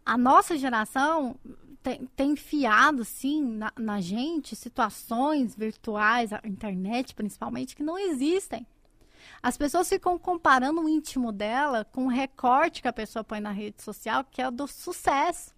A 0.07 0.17
nossa 0.17 0.57
geração 0.57 1.37
tem, 1.83 2.07
tem 2.15 2.31
enfiado, 2.33 3.03
assim, 3.03 3.43
na, 3.43 3.73
na 3.77 4.01
gente 4.01 4.55
situações 4.55 5.57
virtuais, 5.57 6.33
a 6.33 6.41
internet 6.45 7.15
principalmente, 7.15 7.75
que 7.75 7.83
não 7.83 7.99
existem. 7.99 8.67
As 9.43 9.57
pessoas 9.57 9.89
ficam 9.89 10.19
comparando 10.19 10.81
o 10.81 10.89
íntimo 10.89 11.31
dela 11.31 11.85
com 11.85 12.07
o 12.07 12.11
recorte 12.11 12.83
que 12.83 12.89
a 12.89 12.93
pessoa 12.93 13.25
põe 13.25 13.41
na 13.41 13.53
rede 13.53 13.83
social, 13.83 14.25
que 14.25 14.43
é 14.43 14.49
o 14.49 14.51
do 14.51 14.67
sucesso. 14.67 15.57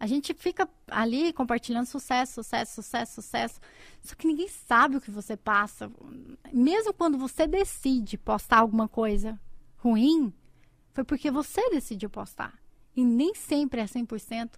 A 0.00 0.06
gente 0.06 0.34
fica 0.34 0.68
ali 0.88 1.32
compartilhando 1.32 1.86
sucesso, 1.86 2.34
sucesso, 2.34 2.74
sucesso, 2.74 3.14
sucesso. 3.14 3.60
Só 4.02 4.14
que 4.14 4.26
ninguém 4.26 4.48
sabe 4.48 4.96
o 4.96 5.00
que 5.00 5.10
você 5.10 5.36
passa. 5.36 5.90
Mesmo 6.52 6.92
quando 6.92 7.16
você 7.16 7.46
decide 7.46 8.18
postar 8.18 8.58
alguma 8.58 8.88
coisa 8.88 9.38
ruim, 9.78 10.32
foi 10.92 11.04
porque 11.04 11.30
você 11.30 11.70
decidiu 11.70 12.10
postar. 12.10 12.58
E 12.96 13.04
nem 13.04 13.34
sempre 13.34 13.80
é 13.80 13.84
100% 13.84 14.52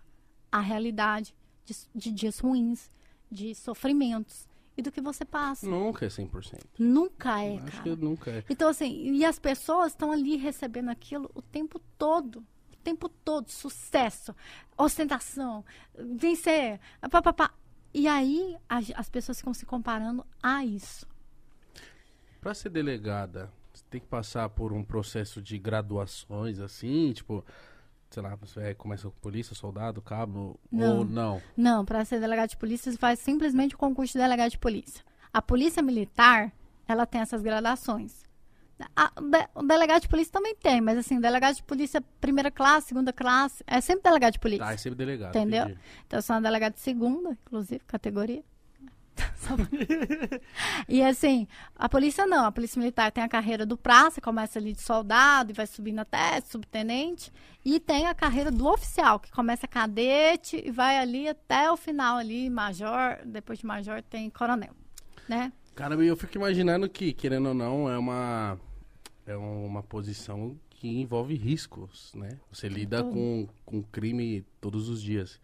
a 0.50 0.60
realidade 0.60 1.34
de, 1.64 1.76
de 1.94 2.12
dias 2.12 2.38
ruins, 2.38 2.90
de 3.30 3.54
sofrimentos 3.54 4.48
e 4.76 4.82
do 4.82 4.92
que 4.92 5.00
você 5.00 5.24
passa. 5.24 5.66
Nunca 5.68 6.04
é 6.04 6.08
100%. 6.08 6.60
Nunca 6.78 7.42
é, 7.42 7.56
Acho 7.56 7.64
cara. 7.66 7.82
que 7.82 7.96
nunca 7.96 8.30
é. 8.30 8.44
Então, 8.48 8.68
assim, 8.68 9.10
e 9.12 9.24
as 9.24 9.38
pessoas 9.38 9.92
estão 9.92 10.12
ali 10.12 10.36
recebendo 10.36 10.90
aquilo 10.90 11.30
o 11.34 11.40
tempo 11.42 11.80
todo. 11.98 12.40
O 12.72 12.76
tempo 12.84 13.08
todo. 13.08 13.48
Sucesso, 13.50 14.34
ostentação, 14.76 15.64
vencer, 15.98 16.78
papapá. 17.10 17.52
E 17.94 18.06
aí 18.06 18.56
a- 18.68 18.80
as 18.96 19.08
pessoas 19.08 19.38
ficam 19.38 19.54
se 19.54 19.64
comparando 19.64 20.24
a 20.42 20.64
isso. 20.64 21.06
Pra 22.40 22.54
ser 22.54 22.68
delegada, 22.68 23.50
você 23.72 23.84
tem 23.90 24.00
que 24.00 24.06
passar 24.06 24.48
por 24.50 24.72
um 24.72 24.84
processo 24.84 25.40
de 25.42 25.58
graduações, 25.58 26.60
assim, 26.60 27.12
tipo, 27.12 27.44
sei 28.10 28.22
lá, 28.22 28.34
você 28.36 28.60
é- 28.60 28.74
começa 28.74 29.08
com 29.08 29.16
polícia, 29.20 29.54
soldado, 29.54 30.00
cabo, 30.00 30.58
Não. 30.70 30.98
ou 30.98 31.04
não? 31.04 31.42
Não, 31.56 31.84
para 31.84 32.04
ser 32.04 32.20
delegado 32.20 32.50
de 32.50 32.56
polícia, 32.56 32.90
você 32.90 32.98
faz 32.98 33.18
simplesmente 33.18 33.74
o 33.74 33.78
concurso 33.78 34.12
de 34.14 34.18
delegado 34.18 34.50
de 34.50 34.58
polícia. 34.58 35.02
A 35.32 35.42
polícia 35.42 35.82
militar, 35.82 36.52
ela 36.88 37.04
tem 37.04 37.20
essas 37.20 37.42
gradações. 37.42 38.24
A- 38.94 39.10
o 39.16 39.22
de- 39.22 39.48
o 39.54 39.62
delegado 39.62 40.02
de 40.02 40.08
polícia 40.08 40.32
também 40.32 40.54
tem, 40.54 40.80
mas 40.82 40.98
assim, 40.98 41.18
delegado 41.18 41.56
de 41.56 41.62
polícia 41.62 42.02
primeira 42.20 42.50
classe, 42.50 42.88
segunda 42.88 43.10
classe, 43.12 43.64
é 43.66 43.80
sempre 43.80 44.02
delegado 44.04 44.34
de 44.34 44.38
polícia. 44.38 44.64
Tá, 44.66 44.72
é 44.72 44.76
sempre 44.76 44.96
delegado. 44.98 45.30
Entendeu? 45.30 45.64
entendi. 45.64 45.80
Então, 46.06 46.18
eu 46.18 46.22
sou 46.22 46.36
uma 46.36 46.42
delegada 46.42 46.74
de 46.74 46.80
segunda, 46.80 47.30
inclusive, 47.46 47.80
categoria. 47.86 48.44
E 50.88 51.02
assim, 51.02 51.46
a 51.74 51.88
polícia 51.88 52.26
não. 52.26 52.44
A 52.44 52.52
polícia 52.52 52.78
militar 52.78 53.10
tem 53.10 53.22
a 53.22 53.28
carreira 53.28 53.64
do 53.64 53.76
praça, 53.76 54.20
começa 54.20 54.58
ali 54.58 54.72
de 54.72 54.80
soldado 54.80 55.50
e 55.50 55.54
vai 55.54 55.66
subindo 55.66 56.00
até 56.00 56.40
subtenente. 56.40 57.32
E 57.64 57.80
tem 57.80 58.06
a 58.06 58.14
carreira 58.14 58.50
do 58.50 58.66
oficial, 58.66 59.18
que 59.18 59.30
começa 59.30 59.66
cadete 59.66 60.62
e 60.64 60.70
vai 60.70 60.98
ali 60.98 61.28
até 61.28 61.70
o 61.70 61.76
final 61.76 62.16
ali, 62.16 62.48
major. 62.48 63.18
Depois 63.24 63.58
de 63.58 63.66
major 63.66 64.02
tem 64.02 64.30
coronel, 64.30 64.74
né? 65.28 65.52
Caramba, 65.74 66.04
e 66.04 66.08
eu 66.08 66.16
fico 66.16 66.36
imaginando 66.36 66.88
que, 66.88 67.12
querendo 67.12 67.48
ou 67.48 67.54
não, 67.54 67.90
é 67.90 67.98
uma, 67.98 68.58
é 69.26 69.36
uma 69.36 69.82
posição 69.82 70.56
que 70.70 70.88
envolve 70.88 71.34
riscos, 71.34 72.12
né? 72.14 72.38
Você 72.52 72.68
lida 72.68 73.02
com, 73.02 73.48
com 73.64 73.82
crime 73.82 74.44
todos 74.60 74.88
os 74.88 75.02
dias. 75.02 75.40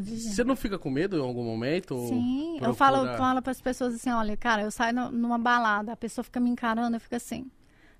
Dizendo. 0.00 0.34
Você 0.34 0.44
não 0.44 0.56
fica 0.56 0.78
com 0.78 0.90
medo 0.90 1.16
em 1.16 1.20
algum 1.20 1.44
momento? 1.44 1.96
Sim, 2.08 2.58
eu 2.60 2.74
falo, 2.74 3.16
falo 3.16 3.42
para 3.42 3.52
as 3.52 3.60
pessoas 3.60 3.94
assim, 3.94 4.10
olha, 4.10 4.36
cara, 4.36 4.62
eu 4.62 4.70
saio 4.70 4.94
numa 5.10 5.38
balada, 5.38 5.92
a 5.92 5.96
pessoa 5.96 6.24
fica 6.24 6.40
me 6.40 6.50
encarando, 6.50 6.96
eu 6.96 7.00
fico 7.00 7.14
assim, 7.14 7.50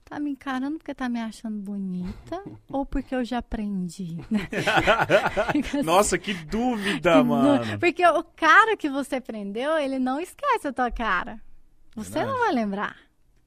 tá 0.05 0.19
me 0.19 0.31
encarando 0.31 0.78
porque 0.78 0.94
tá 0.94 1.09
me 1.09 1.20
achando 1.20 1.59
bonita 1.59 2.43
ou 2.70 2.85
porque 2.85 3.14
eu 3.14 3.24
já 3.24 3.39
aprendi? 3.39 4.19
Assim. 5.73 5.82
Nossa, 5.82 6.19
que 6.19 6.35
dúvida, 6.35 7.23
mano. 7.24 7.78
Porque 7.78 8.06
o 8.06 8.23
cara 8.23 8.77
que 8.77 8.89
você 8.89 9.20
prendeu, 9.20 9.77
ele 9.78 9.98
não 9.98 10.20
esquece 10.20 10.69
a 10.69 10.73
tua 10.73 10.90
cara. 10.90 11.40
Você 11.94 12.12
Verdade. 12.12 12.31
não 12.31 12.44
vai 12.44 12.55
lembrar. 12.55 12.97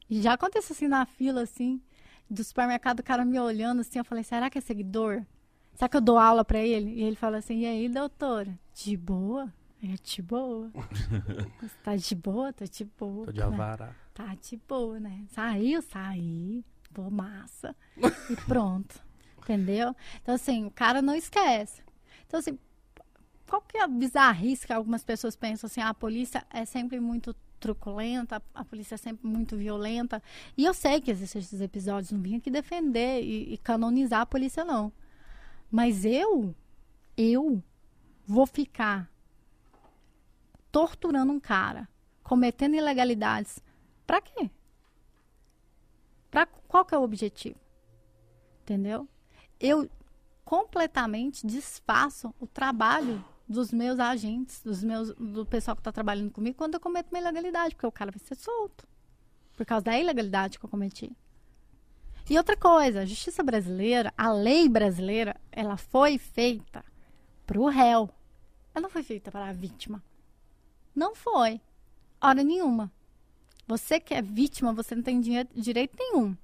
Já 0.09 0.34
aconteceu 0.34 0.73
assim 0.73 0.88
na 0.88 1.05
fila, 1.05 1.41
assim, 1.41 1.81
do 2.30 2.43
supermercado, 2.43 2.99
o 2.99 3.03
cara 3.03 3.26
me 3.26 3.39
olhando 3.39 3.81
assim, 3.81 3.99
eu 3.99 4.05
falei, 4.05 4.23
será 4.23 4.49
que 4.49 4.57
é 4.57 4.61
seguidor? 4.61 5.23
Será 5.76 5.89
que 5.89 5.97
eu 5.97 6.02
dou 6.02 6.18
aula 6.18 6.43
pra 6.45 6.60
ele? 6.60 6.89
E 6.91 7.03
ele 7.03 7.15
fala 7.15 7.38
assim, 7.38 7.60
e 7.60 7.65
aí, 7.65 7.89
doutora? 7.89 8.57
De 8.73 8.95
boa? 8.95 9.53
É 9.84 9.95
de 10.02 10.22
boa. 10.22 10.72
Tá 11.84 11.95
de 11.95 12.15
boa? 12.15 12.53
Tô 12.53 12.65
de 12.65 12.85
boa. 12.85 13.26
Tô 13.26 13.31
de 13.31 13.39
né? 13.39 13.45
avara. 13.45 13.95
Tá 14.14 14.35
de 14.35 14.60
boa, 14.68 14.99
né? 14.99 15.26
Saiu, 15.30 15.81
saí. 15.81 16.64
Pô, 16.93 17.10
massa. 17.10 17.76
E 18.30 18.35
pronto. 18.47 19.03
Entendeu? 19.38 19.95
Então, 20.22 20.34
assim, 20.34 20.65
o 20.65 20.72
cara 20.72 21.02
não 21.02 21.14
esquece. 21.14 21.84
Então, 22.26 22.39
assim, 22.39 22.57
qual 23.47 23.61
que 23.61 23.77
é 23.77 23.84
a 23.84 23.88
bizarrice 23.88 24.65
que 24.65 24.73
algumas 24.73 25.03
pessoas 25.03 25.35
pensam 25.35 25.68
assim, 25.68 25.81
ah, 25.81 25.89
a 25.89 25.93
polícia 25.93 26.43
é 26.52 26.65
sempre 26.65 26.99
muito 26.99 27.35
truculenta, 27.60 28.41
a 28.53 28.65
polícia 28.65 28.95
é 28.95 28.97
sempre 28.97 29.27
muito 29.27 29.56
violenta. 29.56 30.22
E 30.57 30.64
eu 30.64 30.73
sei 30.73 30.99
que 30.99 31.11
existem 31.11 31.39
esses 31.39 31.61
episódios, 31.61 32.11
não 32.11 32.22
vim 32.22 32.38
aqui 32.38 32.49
defender 32.49 33.22
e, 33.22 33.53
e 33.53 33.57
canonizar 33.57 34.22
a 34.22 34.26
polícia, 34.26 34.64
não. 34.65 34.91
Mas 35.76 36.06
eu, 36.06 36.56
eu 37.18 37.61
vou 38.26 38.47
ficar 38.47 39.11
torturando 40.72 41.34
um 41.34 41.39
cara, 41.39 41.89
cometendo 42.23 42.76
ilegalidades, 42.76 43.60
pra 44.07 44.22
quê? 44.22 44.49
Pra 46.31 46.45
qual 46.45 46.85
que 46.85 46.95
é 46.95 46.97
o 46.97 47.03
objetivo? 47.03 47.60
Entendeu? 48.61 49.06
Eu 49.60 49.89
completamente 50.45 51.45
desfaço 51.45 52.34
o 52.39 52.47
trabalho 52.47 53.22
dos 53.45 53.73
meus 53.73 53.99
agentes, 53.99 54.61
dos 54.61 54.81
meus, 54.81 55.14
do 55.15 55.45
pessoal 55.45 55.76
que 55.76 55.81
está 55.81 55.91
trabalhando 55.91 56.31
comigo 56.31 56.56
quando 56.56 56.76
eu 56.76 56.80
cometo 56.80 57.10
uma 57.10 57.19
ilegalidade, 57.19 57.76
porque 57.76 57.85
o 57.85 57.91
cara 57.91 58.11
vai 58.11 58.19
ser 58.19 58.35
solto 58.35 58.88
por 59.57 59.65
causa 59.65 59.84
da 59.84 59.99
ilegalidade 59.99 60.57
que 60.57 60.64
eu 60.64 60.69
cometi. 60.69 61.11
E 62.30 62.38
outra 62.38 62.57
coisa, 62.57 63.02
a 63.02 63.06
justiça 63.06 63.43
brasileira, 63.43 64.11
a 64.18 64.31
lei 64.31 64.68
brasileira, 64.68 65.35
ela 65.52 65.77
foi 65.77 66.18
feita 66.18 66.84
para 67.45 67.60
o 67.60 67.68
réu. 67.68 68.10
Ela 68.73 68.84
não 68.84 68.89
foi 68.89 69.03
feita 69.03 69.31
para 69.31 69.49
a 69.49 69.53
vítima. 69.53 70.03
Não 70.95 71.14
foi. 71.15 71.61
Hora 72.19 72.43
nenhuma. 72.43 72.91
Você 73.68 73.99
que 73.99 74.14
é 74.14 74.22
vítima, 74.22 74.73
você 74.73 74.95
não 74.95 75.03
tem 75.03 75.22
dinhe- 75.22 75.47
direito 75.53 75.95
nenhum. 75.99 76.35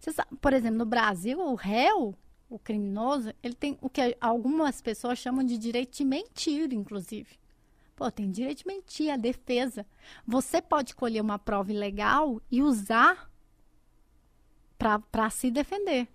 Sabe, 0.00 0.36
por 0.40 0.52
exemplo, 0.52 0.78
no 0.78 0.86
Brasil, 0.86 1.40
o 1.40 1.54
réu, 1.54 2.14
o 2.48 2.58
criminoso, 2.58 3.32
ele 3.42 3.54
tem 3.54 3.76
o 3.80 3.88
que 3.90 4.16
algumas 4.20 4.80
pessoas 4.80 5.18
chamam 5.18 5.44
de 5.44 5.58
direito 5.58 5.96
de 5.96 6.04
mentir, 6.04 6.72
inclusive. 6.72 7.36
Pô, 7.96 8.10
tem 8.10 8.30
direito 8.30 8.58
de 8.58 8.66
mentir, 8.66 9.10
a 9.10 9.16
defesa. 9.16 9.86
Você 10.26 10.60
pode 10.62 10.94
colher 10.94 11.20
uma 11.20 11.38
prova 11.38 11.72
ilegal 11.72 12.40
e 12.50 12.62
usar 12.62 13.30
para 14.78 15.30
se 15.30 15.50
defender. 15.50 16.08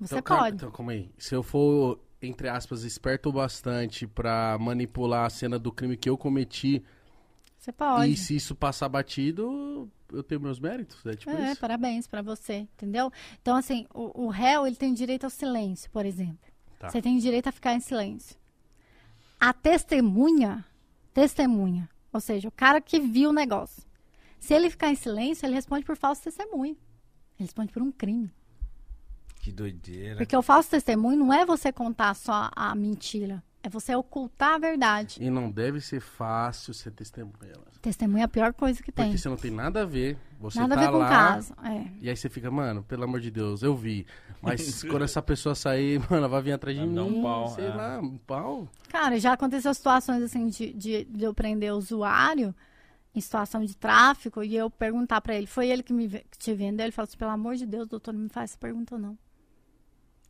Você 0.00 0.18
Então, 0.18 0.36
pode. 0.36 0.56
Então, 0.56 0.70
calma 0.70 0.92
aí. 0.92 1.10
Se 1.18 1.34
eu 1.34 1.42
for, 1.42 2.00
entre 2.22 2.48
aspas, 2.48 2.84
esperto 2.84 3.28
o 3.28 3.32
bastante 3.32 4.06
pra 4.06 4.56
manipular 4.58 5.26
a 5.26 5.30
cena 5.30 5.58
do 5.58 5.70
crime 5.72 5.96
que 5.96 6.08
eu 6.08 6.16
cometi, 6.16 6.82
Você 7.58 7.72
pode. 7.72 8.12
e 8.12 8.16
se 8.16 8.34
isso 8.36 8.54
passar 8.54 8.88
batido, 8.88 9.90
eu 10.12 10.22
tenho 10.22 10.40
meus 10.40 10.58
méritos? 10.58 11.04
É 11.06 11.14
tipo 11.16 11.30
É, 11.30 11.52
isso? 11.52 11.60
parabéns 11.60 12.06
pra 12.06 12.22
você, 12.22 12.58
entendeu? 12.74 13.10
Então, 13.40 13.56
assim, 13.56 13.86
o, 13.92 14.24
o 14.24 14.28
réu, 14.28 14.66
ele 14.66 14.76
tem 14.76 14.94
direito 14.94 15.24
ao 15.24 15.30
silêncio, 15.30 15.90
por 15.90 16.06
exemplo. 16.06 16.38
Tá. 16.78 16.88
Você 16.88 17.00
tem 17.02 17.18
direito 17.18 17.48
a 17.48 17.52
ficar 17.52 17.74
em 17.74 17.80
silêncio. 17.80 18.36
A 19.38 19.52
testemunha, 19.52 20.64
testemunha, 21.12 21.88
ou 22.12 22.20
seja, 22.20 22.48
o 22.48 22.52
cara 22.52 22.80
que 22.80 22.98
viu 22.98 23.30
o 23.30 23.32
negócio. 23.32 23.82
Se 24.40 24.54
ele 24.54 24.70
ficar 24.70 24.90
em 24.90 24.94
silêncio, 24.94 25.46
ele 25.46 25.54
responde 25.54 25.84
por 25.84 25.96
falso 25.96 26.22
testemunho. 26.22 26.76
Ele 27.38 27.46
responde 27.46 27.72
por 27.72 27.82
um 27.82 27.90
crime. 27.90 28.30
Que 29.40 29.52
doideira. 29.52 30.16
Porque 30.16 30.36
o 30.36 30.42
falso 30.42 30.70
testemunho 30.70 31.18
não 31.18 31.32
é 31.32 31.44
você 31.44 31.70
contar 31.70 32.14
só 32.14 32.50
a 32.56 32.74
mentira, 32.74 33.42
é 33.62 33.68
você 33.68 33.94
ocultar 33.94 34.54
a 34.54 34.58
verdade. 34.58 35.18
E 35.20 35.28
não 35.28 35.50
deve 35.50 35.80
ser 35.80 36.00
fácil 36.00 36.72
ser 36.72 36.92
testemunha. 36.92 37.52
Testemunha 37.82 38.22
é 38.22 38.24
a 38.24 38.28
pior 38.28 38.54
coisa 38.54 38.82
que 38.82 38.90
tem. 38.90 39.04
Porque 39.04 39.18
você 39.18 39.28
não 39.28 39.36
tem 39.36 39.50
nada 39.50 39.82
a 39.82 39.84
ver. 39.84 40.16
Você 40.40 40.58
Nada 40.58 40.74
tá 40.74 40.80
a 40.80 40.84
ver 40.84 40.90
com 40.90 40.98
lá, 40.98 41.06
o 41.06 41.08
caso. 41.10 41.54
É. 41.62 41.86
E 42.00 42.08
aí 42.08 42.16
você 42.16 42.30
fica, 42.30 42.50
mano, 42.50 42.82
pelo 42.82 43.04
amor 43.04 43.20
de 43.20 43.30
Deus, 43.30 43.62
eu 43.62 43.76
vi. 43.76 44.06
Mas 44.40 44.82
quando 44.84 45.02
essa 45.02 45.20
pessoa 45.20 45.54
sair, 45.54 45.98
mano, 46.08 46.16
ela 46.16 46.28
vai 46.28 46.40
vir 46.40 46.52
atrás 46.52 46.74
de 46.74 46.86
mim. 46.86 46.98
um 46.98 47.22
pau, 47.22 47.48
sei 47.48 47.66
é. 47.66 47.68
lá, 47.74 48.00
um 48.00 48.16
pau. 48.16 48.68
Cara, 48.88 49.18
já 49.20 49.34
aconteceu 49.34 49.72
situações 49.74 50.22
assim 50.22 50.48
de, 50.48 50.72
de, 50.72 51.04
de 51.04 51.24
eu 51.24 51.34
prender 51.34 51.72
o 51.72 51.76
usuário 51.76 52.54
em 53.14 53.20
situação 53.20 53.64
de 53.64 53.76
tráfico 53.76 54.42
e 54.42 54.54
eu 54.56 54.68
perguntar 54.68 55.20
pra 55.20 55.34
ele, 55.34 55.46
foi 55.46 55.68
ele 55.68 55.82
que 55.82 55.92
me 55.92 56.08
que 56.08 56.38
te 56.38 56.52
vendeu? 56.54 56.84
Ele 56.84 56.92
falou 56.92 57.06
assim, 57.08 57.16
pelo 57.16 57.30
amor 57.30 57.54
de 57.56 57.64
Deus, 57.66 57.86
doutor, 57.88 58.12
não 58.12 58.20
me 58.22 58.28
faz 58.28 58.50
essa 58.50 58.58
pergunta 58.58 58.98
não. 58.98 59.16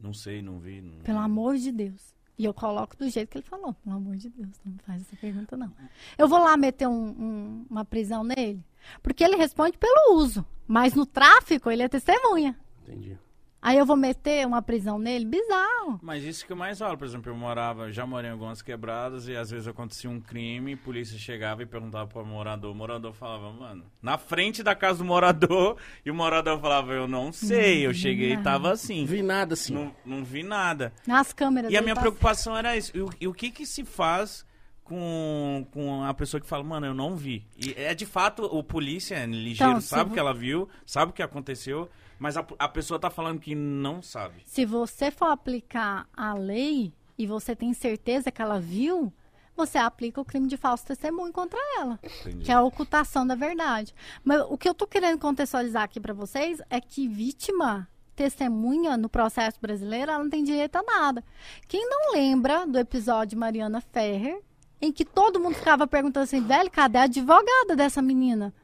Não 0.01 0.13
sei, 0.13 0.43
não 0.43 0.59
vi. 0.59 0.81
Não... 0.83 0.99
Pelo 1.03 1.19
amor 1.19 1.57
de 1.57 1.73
Deus. 1.73 2.15
E 2.37 2.45
eu 2.45 2.53
coloco 2.53 2.97
do 2.97 3.09
jeito 3.09 3.31
que 3.31 3.39
ele 3.39 3.45
falou, 3.47 3.73
pelo 3.75 3.97
amor 3.97 4.17
de 4.17 4.29
Deus, 4.29 4.51
não 4.65 4.73
me 4.73 4.79
faz 4.81 5.03
essa 5.03 5.17
pergunta 5.17 5.57
não. 5.57 5.73
Eu 6.19 6.27
vou 6.29 6.41
lá 6.41 6.57
meter 6.57 6.87
um- 6.89 7.11
um- 7.11 7.67
uma 7.71 7.85
prisão 7.85 8.25
nele, 8.25 8.63
porque 9.03 9.23
ele 9.23 9.37
responde 9.37 9.79
pelo 9.79 10.17
uso, 10.17 10.45
mas 10.67 10.95
no 10.95 11.07
tráfico 11.07 11.71
ele 11.71 11.83
é 11.85 11.89
testemunha. 11.89 12.59
Entendi. 12.83 13.17
Aí 13.65 13.79
eu 13.79 13.87
vou 13.87 13.97
meter 13.97 14.47
uma 14.47 14.61
prisão 14.61 14.99
nele? 14.99 15.25
Bizarro. 15.25 15.99
Mas 16.03 16.23
isso 16.23 16.45
que 16.45 16.53
eu 16.53 16.57
mais 16.57 16.79
falo, 16.79 16.99
por 16.99 17.07
exemplo, 17.07 17.33
eu 17.33 17.35
morava, 17.35 17.91
já 17.91 18.05
morei 18.05 18.29
em 18.29 18.33
algumas 18.35 18.61
quebradas 18.61 19.27
e 19.27 19.35
às 19.35 19.51
vezes 19.51 19.67
acontecia 19.67 20.11
um 20.11 20.21
crime, 20.21 20.75
a 20.75 20.77
polícia 20.77 21.19
chegava 21.19 21.63
e 21.63 21.67
perguntava 21.67 22.07
pro 22.07 22.27
morador, 22.27 22.71
o 22.71 22.75
morador 22.75 23.15
falava, 23.15 23.51
mano, 23.51 23.87
na 24.03 24.19
frente 24.19 24.63
da 24.63 24.75
casa 24.75 24.99
do 24.99 25.05
morador, 25.07 25.79
e 26.05 26.11
o 26.11 26.15
morador 26.15 26.61
falava, 26.61 26.93
eu 26.93 27.09
não 27.09 27.33
sei, 27.33 27.87
eu 27.87 27.95
cheguei 27.95 28.35
e 28.35 28.43
tava 28.43 28.71
assim. 28.71 29.01
Não 29.01 29.07
vi 29.07 29.23
nada 29.23 29.55
assim. 29.55 29.73
Não, 29.73 29.95
não 30.05 30.23
vi 30.23 30.43
nada. 30.43 30.93
Nas 31.07 31.33
câmeras. 31.33 31.73
E 31.73 31.77
a 31.79 31.81
minha 31.81 31.95
tá- 31.95 32.03
preocupação 32.03 32.55
era 32.55 32.77
isso. 32.77 32.95
E 32.95 33.01
o, 33.01 33.11
e 33.19 33.27
o 33.27 33.33
que 33.33 33.51
que 33.51 33.65
se 33.65 33.83
faz 33.83 34.45
com, 34.83 35.67
com 35.73 36.05
a 36.05 36.13
pessoa 36.13 36.39
que 36.39 36.47
fala, 36.47 36.63
mano, 36.63 36.87
eu 36.87 36.95
não 36.95 37.17
vi? 37.17 37.47
E 37.57 37.73
é 37.79 37.95
de 37.95 38.05
fato, 38.05 38.45
o 38.45 38.63
polícia 38.63 39.15
é 39.15 39.25
ligeiro, 39.25 39.73
Então, 39.73 39.81
sabe 39.81 40.11
o 40.11 40.13
que 40.13 40.21
ela 40.21 40.35
viu, 40.35 40.69
sabe 40.85 41.11
o 41.11 41.15
que 41.15 41.23
aconteceu, 41.23 41.89
mas 42.19 42.37
a, 42.37 42.47
a 42.59 42.69
pessoa 42.69 42.99
tá 42.99 43.11
falando 43.11 43.41
que 43.41 43.55
não 43.55 44.03
sabe. 44.03 44.43
Se 44.47 44.65
você 44.65 45.11
for 45.11 45.27
aplicar 45.27 46.07
a 46.17 46.35
lei 46.35 46.93
e 47.19 47.27
você 47.27 47.55
tem 47.55 47.73
certeza 47.73 48.31
que 48.31 48.43
ela 48.43 48.61
viu, 48.61 49.13
você 49.57 49.79
aplica 49.79 50.21
o 50.21 50.25
crime 50.25 50.49
de 50.49 50.57
falso 50.57 50.85
testemunho 50.85 51.33
contra 51.33 51.59
ela, 51.79 51.99
Entendi. 52.03 52.45
que 52.45 52.51
é 52.51 52.55
a 52.55 52.63
ocultação 52.63 53.27
da 53.27 53.35
verdade. 53.35 53.95
Mas 54.25 54.43
o 54.49 54.59
que 54.59 54.69
eu 54.69 54.75
tô 54.75 54.87
querendo 54.87 55.19
contextualizar 55.19 55.85
aqui 55.85 56.01
para 56.01 56.13
vocês 56.13 56.61
é 56.69 56.81
que 56.81 57.07
vítima 57.09 57.89
testemunha 58.15 58.97
no 58.97 59.09
processo 59.09 59.59
brasileiro, 59.61 60.11
ela 60.11 60.23
não 60.23 60.31
tem 60.31 60.45
direito 60.45 60.77
a 60.77 60.83
nada. 60.83 61.25
Quem 61.69 61.89
não 61.89 62.13
lembra 62.13 62.67
do 62.67 62.79
episódio 62.79 63.39
Mariana 63.39 63.81
Ferrer, 63.81 64.41
em 64.81 64.93
que 64.93 65.05
todo 65.05 65.41
mundo 65.41 65.55
ficava 65.55 65.87
perguntando 65.87 66.25
assim, 66.25 66.41
velho, 66.41 66.71
cadê 66.71 66.99
a 66.99 67.03
advogada 67.03 67.75
dessa 67.77 68.03
menina? 68.03 68.55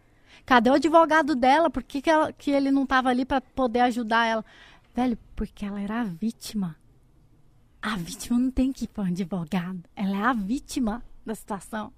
Cadê 0.47 0.71
o 0.71 0.75
advogado 0.75 1.35
dela? 1.35 1.71
Por 1.71 1.83
que, 1.83 2.01
que, 2.03 2.11
ela- 2.11 2.33
que 2.33 2.51
ele 2.51 2.71
não 2.71 2.83
estava 2.85 3.09
ali 3.09 3.25
para 3.25 3.41
poder 3.41 3.81
ajudar 3.81 4.27
ela? 4.27 4.45
Velho, 4.95 5.17
porque 5.37 5.65
ela 5.65 5.81
era 5.81 6.01
a 6.01 6.05
vítima. 6.05 6.77
A 7.81 7.97
vítima 7.97 8.39
não 8.39 8.51
tem 8.51 8.73
que 8.73 8.85
ir 8.85 8.89
para 8.89 9.05
um 9.05 9.07
advogado. 9.07 9.83
Ela 9.97 10.17
é 10.17 10.23
a 10.23 10.33
vítima 10.33 11.03
da 11.25 11.35
situação. 11.35 11.93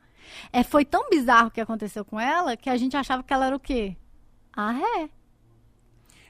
É, 0.53 0.63
foi 0.63 0.85
tão 0.85 1.09
bizarro 1.11 1.49
o 1.49 1.51
que 1.51 1.61
aconteceu 1.61 2.05
com 2.05 2.21
ela 2.21 2.57
que 2.57 2.71
a 2.71 2.77
gente 2.77 2.97
achava 2.97 3.23
que 3.23 3.33
ela 3.33 3.47
era 3.47 3.57
o 3.57 3.61
quê? 3.61 3.97
A 4.53 4.71
ré. 4.71 5.11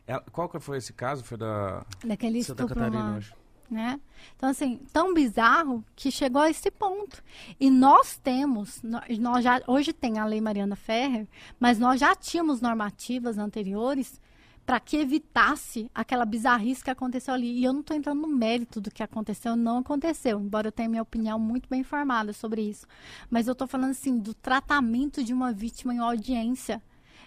Ela- 0.07 0.25
qual 0.33 0.49
que 0.49 0.59
foi 0.61 0.79
esse 0.79 0.93
caso? 0.93 1.23
Foi 1.25 1.37
da... 1.37 1.85
Daquele 2.05 2.43
Santa 2.43 2.63
estupro 2.65 2.75
Catarina, 2.83 3.11
eu 3.13 3.17
acho. 3.19 3.35
Né? 3.73 3.99
Então, 4.37 4.49
assim, 4.49 4.81
tão 4.93 5.15
bizarro 5.15 5.85
que 5.97 6.11
chegou 6.11 6.43
a 6.43 6.51
esse 6.51 6.71
ponto. 6.71 7.23
E 7.59 7.71
nós 7.71 8.17
temos, 8.17 8.83
nó- 8.83 9.03
nós 9.19 9.43
já, 9.43 9.61
hoje 9.67 9.93
tem 9.93 10.19
a 10.19 10.25
Lei 10.25 10.41
Mariana 10.41 10.77
Ferrer, 10.77 11.27
mas 11.59 11.79
nós 11.79 11.99
já 11.99 12.15
tínhamos 12.15 12.61
normativas 12.61 13.39
anteriores 13.39 14.21
para 14.65 14.79
que 14.79 14.97
evitasse 14.97 15.91
aquela 15.93 16.25
bizarrice 16.25 16.85
que 16.85 16.91
aconteceu 16.91 17.35
ali. 17.35 17.59
E 17.59 17.65
eu 17.65 17.73
não 17.73 17.81
estou 17.81 17.97
entrando 17.97 18.23
no 18.23 18.29
mérito 18.29 18.81
do 18.81 18.91
que 18.91 19.03
aconteceu, 19.03 19.57
não 19.57 19.79
aconteceu, 19.79 20.39
embora 20.41 20.69
eu 20.69 20.73
tenha 20.73 20.89
minha 20.89 21.03
opinião 21.03 21.39
muito 21.39 21.69
bem 21.69 21.83
formada 21.83 22.33
sobre 22.33 22.63
isso. 22.63 22.87
Mas 23.29 23.49
eu 23.49 23.53
estou 23.53 23.67
falando, 23.67 23.91
assim, 23.91 24.19
do 24.19 24.33
tratamento 24.35 25.25
de 25.25 25.33
uma 25.33 25.53
vítima 25.53 25.93
em 25.93 25.99
audiência. 25.99 26.81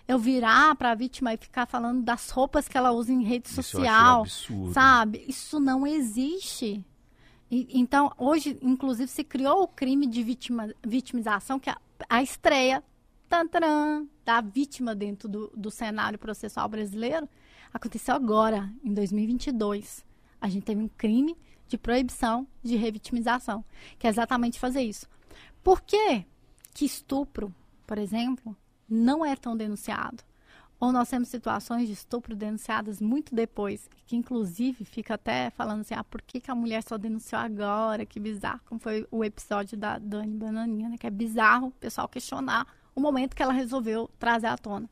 Eu 0.07 0.19
virar 0.19 0.76
para 0.76 0.91
a 0.91 0.95
vítima 0.95 1.34
e 1.34 1.38
ficar 1.38 1.65
falando 1.65 2.03
das 2.03 2.30
roupas 2.30 2.68
que 2.68 2.77
ela 2.77 2.91
usa 2.91 3.11
em 3.11 3.23
rede 3.23 3.48
Isso 3.48 3.64
social. 3.64 4.22
absurdo. 4.22 4.73
Sabe? 4.73 5.26
Isso 5.27 5.60
não 5.60 5.86
existe. 5.88 6.84
E- 7.49 7.68
então, 7.80 8.11
hoje, 8.18 8.57
inclusive, 8.61 9.10
se 9.10 9.23
criou 9.23 9.64
o 9.64 9.68
crime 9.68 10.06
de 10.06 10.22
vitima- 10.23 10.73
vitimização, 10.86 11.60
que 11.60 11.69
é 11.69 11.76
a, 12.10 12.22
estreia 12.22 12.84
tan, 13.27 13.48
taran, 13.48 14.06
da 14.23 14.41
vítima 14.41 14.94
dentro 14.94 15.27
do, 15.27 15.52
do 15.56 15.72
cenário 15.72 16.19
processual 16.19 16.68
brasileiro 16.69 17.27
aconteceu 17.73 18.15
agora, 18.15 18.72
em 18.84 18.94
2022. 18.94 20.06
A 20.40 20.48
gente 20.48 20.64
teve 20.64 20.82
um 20.82 20.88
crime 20.88 21.36
de 21.68 21.77
proibição 21.77 22.48
de 22.64 22.76
revitimização, 22.76 23.65
que 23.98 24.06
é 24.07 24.10
exatamente 24.10 24.60
fazer 24.60 24.82
isso. 24.84 25.07
Por 25.64 25.82
que 25.82 26.26
que 26.73 26.86
estupro, 26.86 27.53
por 27.88 27.98
exemplo, 27.98 28.56
não 28.90 29.26
é 29.26 29.36
tão 29.36 29.56
denunciado? 29.56 30.24
Ou 30.80 30.91
nós 30.91 31.10
temos 31.10 31.30
situações 31.30 31.88
de 31.88 31.94
estupro 31.94 32.36
denunciadas 32.36 32.99
muito 32.99 33.34
depois, 33.34 33.90
que 34.06 34.16
inclusive 34.16 34.84
fica 34.84 35.14
até 35.14 35.49
falando 35.49 35.82
assim, 35.82 35.94
ah, 35.94 36.03
por 36.03 36.22
que, 36.22 36.40
que 36.40 36.52
a 36.52 36.56
mulher 36.56 36.84
só 36.84 36.98
denunciou 36.98 37.41
agora? 37.41 38.06
Que 38.06 38.20
bizarro, 38.20 38.60
como 38.66 38.80
foi 38.80 39.07
o 39.10 39.24
episódio 39.24 39.78
da 39.78 39.98
Dani 39.98 40.38
Bananinha, 40.38 40.90
né? 40.90 40.98
Que 40.98 41.07
é 41.07 41.10
bizarro 41.10 41.68
o 41.68 41.72
pessoal 41.72 42.10
questionar 42.10 42.68
o 42.94 42.99
momento 42.99 43.36
que 43.36 43.41
ela 43.41 43.53
resolveu 43.53 44.10
trazer 44.20 44.48
à 44.48 44.57
tona. 44.57 44.90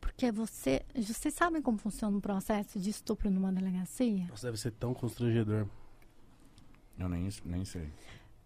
Porque 0.00 0.30
você, 0.30 0.82
vocês 0.94 1.34
sabem 1.34 1.62
como 1.62 1.78
funciona 1.78 2.16
um 2.16 2.20
processo 2.20 2.78
de 2.78 2.90
estupro 2.90 3.30
numa 3.30 3.52
delegacia? 3.52 4.26
Nossa, 4.28 4.46
deve 4.46 4.58
ser 4.58 4.72
tão 4.72 4.92
constrangedor. 4.92 5.66
Eu 6.98 7.08
nem, 7.08 7.28
nem 7.44 7.64
sei. 7.64 7.88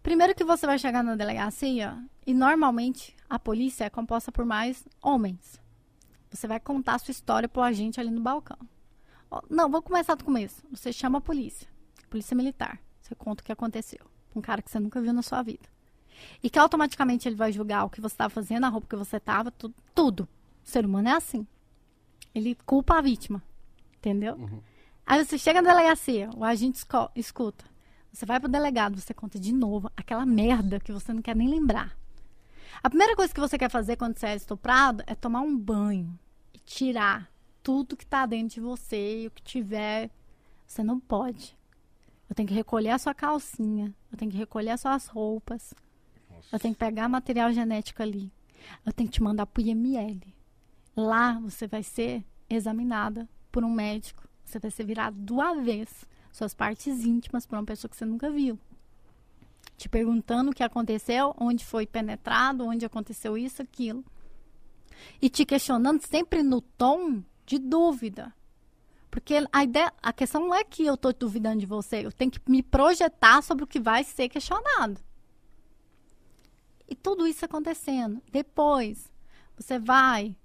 Primeiro 0.03 0.35
que 0.35 0.43
você 0.43 0.65
vai 0.65 0.77
chegar 0.77 1.01
na 1.01 1.15
delegacia 1.15 1.97
e 2.27 2.33
normalmente 2.33 3.15
a 3.29 3.39
polícia 3.39 3.85
é 3.85 3.89
composta 3.89 4.33
por 4.33 4.43
mais 4.43 4.85
homens. 5.01 5.61
Você 6.29 6.45
vai 6.45 6.59
contar 6.59 6.95
a 6.95 6.99
sua 6.99 7.13
história 7.13 7.47
pro 7.47 7.61
agente 7.61 8.01
ali 8.01 8.11
no 8.11 8.19
balcão. 8.19 8.57
Não, 9.49 9.69
vou 9.69 9.81
começar 9.81 10.15
do 10.15 10.25
começo. 10.25 10.61
Você 10.69 10.91
chama 10.91 11.19
a 11.19 11.21
polícia, 11.21 11.67
polícia 12.09 12.35
militar. 12.35 12.79
Você 13.01 13.15
conta 13.15 13.41
o 13.41 13.45
que 13.45 13.51
aconteceu. 13.51 14.05
Um 14.35 14.41
cara 14.41 14.61
que 14.61 14.69
você 14.69 14.77
nunca 14.77 15.01
viu 15.01 15.13
na 15.13 15.21
sua 15.21 15.41
vida. 15.41 15.69
E 16.43 16.49
que 16.49 16.59
automaticamente 16.59 17.27
ele 17.27 17.35
vai 17.35 17.53
julgar 17.53 17.85
o 17.85 17.89
que 17.89 18.01
você 18.01 18.13
estava 18.13 18.29
fazendo, 18.29 18.65
a 18.65 18.69
roupa 18.69 18.87
que 18.87 18.95
você 18.97 19.17
estava, 19.17 19.51
tudo, 19.51 19.73
tudo. 19.95 20.27
O 20.65 20.69
ser 20.69 20.85
humano 20.85 21.07
é 21.07 21.13
assim. 21.13 21.47
Ele 22.35 22.55
culpa 22.65 22.97
a 22.97 23.01
vítima. 23.01 23.41
Entendeu? 23.95 24.37
Aí 25.05 25.23
você 25.23 25.37
chega 25.37 25.61
na 25.61 25.73
delegacia, 25.73 26.29
o 26.35 26.43
agente 26.43 26.85
escuta. 27.15 27.72
Você 28.13 28.27
vai 28.27 28.39
pro 28.39 28.47
delegado, 28.47 29.01
você 29.01 29.11
conta 29.11 29.39
de 29.39 29.51
novo 29.51 29.91
aquela 29.97 30.23
merda 30.23 30.79
que 30.79 30.91
você 30.91 31.11
não 31.11 31.21
quer 31.21 31.35
nem 31.35 31.49
lembrar. 31.49 31.97
A 32.83 32.87
primeira 32.87 33.15
coisa 33.15 33.33
que 33.33 33.39
você 33.39 33.57
quer 33.57 33.71
fazer 33.71 33.95
quando 33.95 34.19
você 34.19 34.27
é 34.27 34.35
estuprado 34.35 35.03
é 35.07 35.15
tomar 35.15 35.41
um 35.41 35.57
banho 35.57 36.17
e 36.53 36.59
tirar 36.59 37.27
tudo 37.63 37.97
que 37.97 38.05
tá 38.05 38.27
dentro 38.27 38.53
de 38.55 38.61
você 38.61 39.23
e 39.23 39.27
o 39.27 39.31
que 39.31 39.41
tiver, 39.41 40.11
você 40.67 40.83
não 40.83 40.99
pode. 40.99 41.57
Eu 42.29 42.35
tenho 42.35 42.47
que 42.47 42.53
recolher 42.53 42.91
a 42.91 42.99
sua 42.99 43.15
calcinha, 43.15 43.91
eu 44.11 44.17
tenho 44.17 44.29
que 44.29 44.37
recolher 44.37 44.69
as 44.69 44.81
suas 44.81 45.07
roupas, 45.07 45.73
eu 46.51 46.59
tenho 46.59 46.75
que 46.75 46.79
pegar 46.79 47.09
material 47.09 47.51
genético 47.51 48.03
ali, 48.03 48.31
eu 48.85 48.93
tenho 48.93 49.09
que 49.09 49.15
te 49.15 49.23
mandar 49.23 49.47
pro 49.47 49.63
IML. 49.63 50.21
Lá 50.95 51.39
você 51.39 51.65
vai 51.65 51.81
ser 51.81 52.23
examinada 52.47 53.27
por 53.51 53.63
um 53.63 53.73
médico, 53.73 54.27
você 54.45 54.59
vai 54.59 54.69
ser 54.69 54.83
virado 54.83 55.17
do 55.17 55.41
avesso, 55.41 56.05
suas 56.33 56.53
partes 56.53 57.05
íntimas 57.05 57.45
por 57.45 57.55
uma 57.57 57.63
pessoa 57.63 57.89
que 57.89 57.95
você 57.95 58.05
nunca 58.05 58.29
viu. 58.29 58.59
Te 59.77 59.87
perguntando 59.87 60.51
o 60.51 60.53
que 60.53 60.63
aconteceu, 60.63 61.33
onde 61.39 61.63
foi 61.63 61.85
penetrado, 61.85 62.65
onde 62.65 62.85
aconteceu 62.85 63.37
isso, 63.37 63.61
aquilo. 63.61 64.03
E 65.21 65.29
te 65.29 65.45
questionando 65.45 66.01
sempre 66.01 66.41
no 66.41 66.59
tom 66.59 67.23
de 67.45 67.59
dúvida. 67.59 68.33
Porque 69.11 69.35
a, 69.51 69.63
ideia, 69.63 69.93
a 70.01 70.11
questão 70.11 70.41
não 70.41 70.55
é 70.55 70.63
que 70.63 70.83
eu 70.83 70.95
estou 70.95 71.13
duvidando 71.13 71.59
de 71.59 71.67
você, 71.67 72.03
eu 72.03 72.11
tenho 72.11 72.31
que 72.31 72.41
me 72.49 72.63
projetar 72.63 73.43
sobre 73.43 73.63
o 73.63 73.67
que 73.67 73.79
vai 73.79 74.03
ser 74.03 74.27
questionado. 74.27 74.99
E 76.89 76.95
tudo 76.95 77.27
isso 77.27 77.45
acontecendo. 77.45 78.21
Depois, 78.31 79.11
você 79.55 79.77
vai 79.77 80.35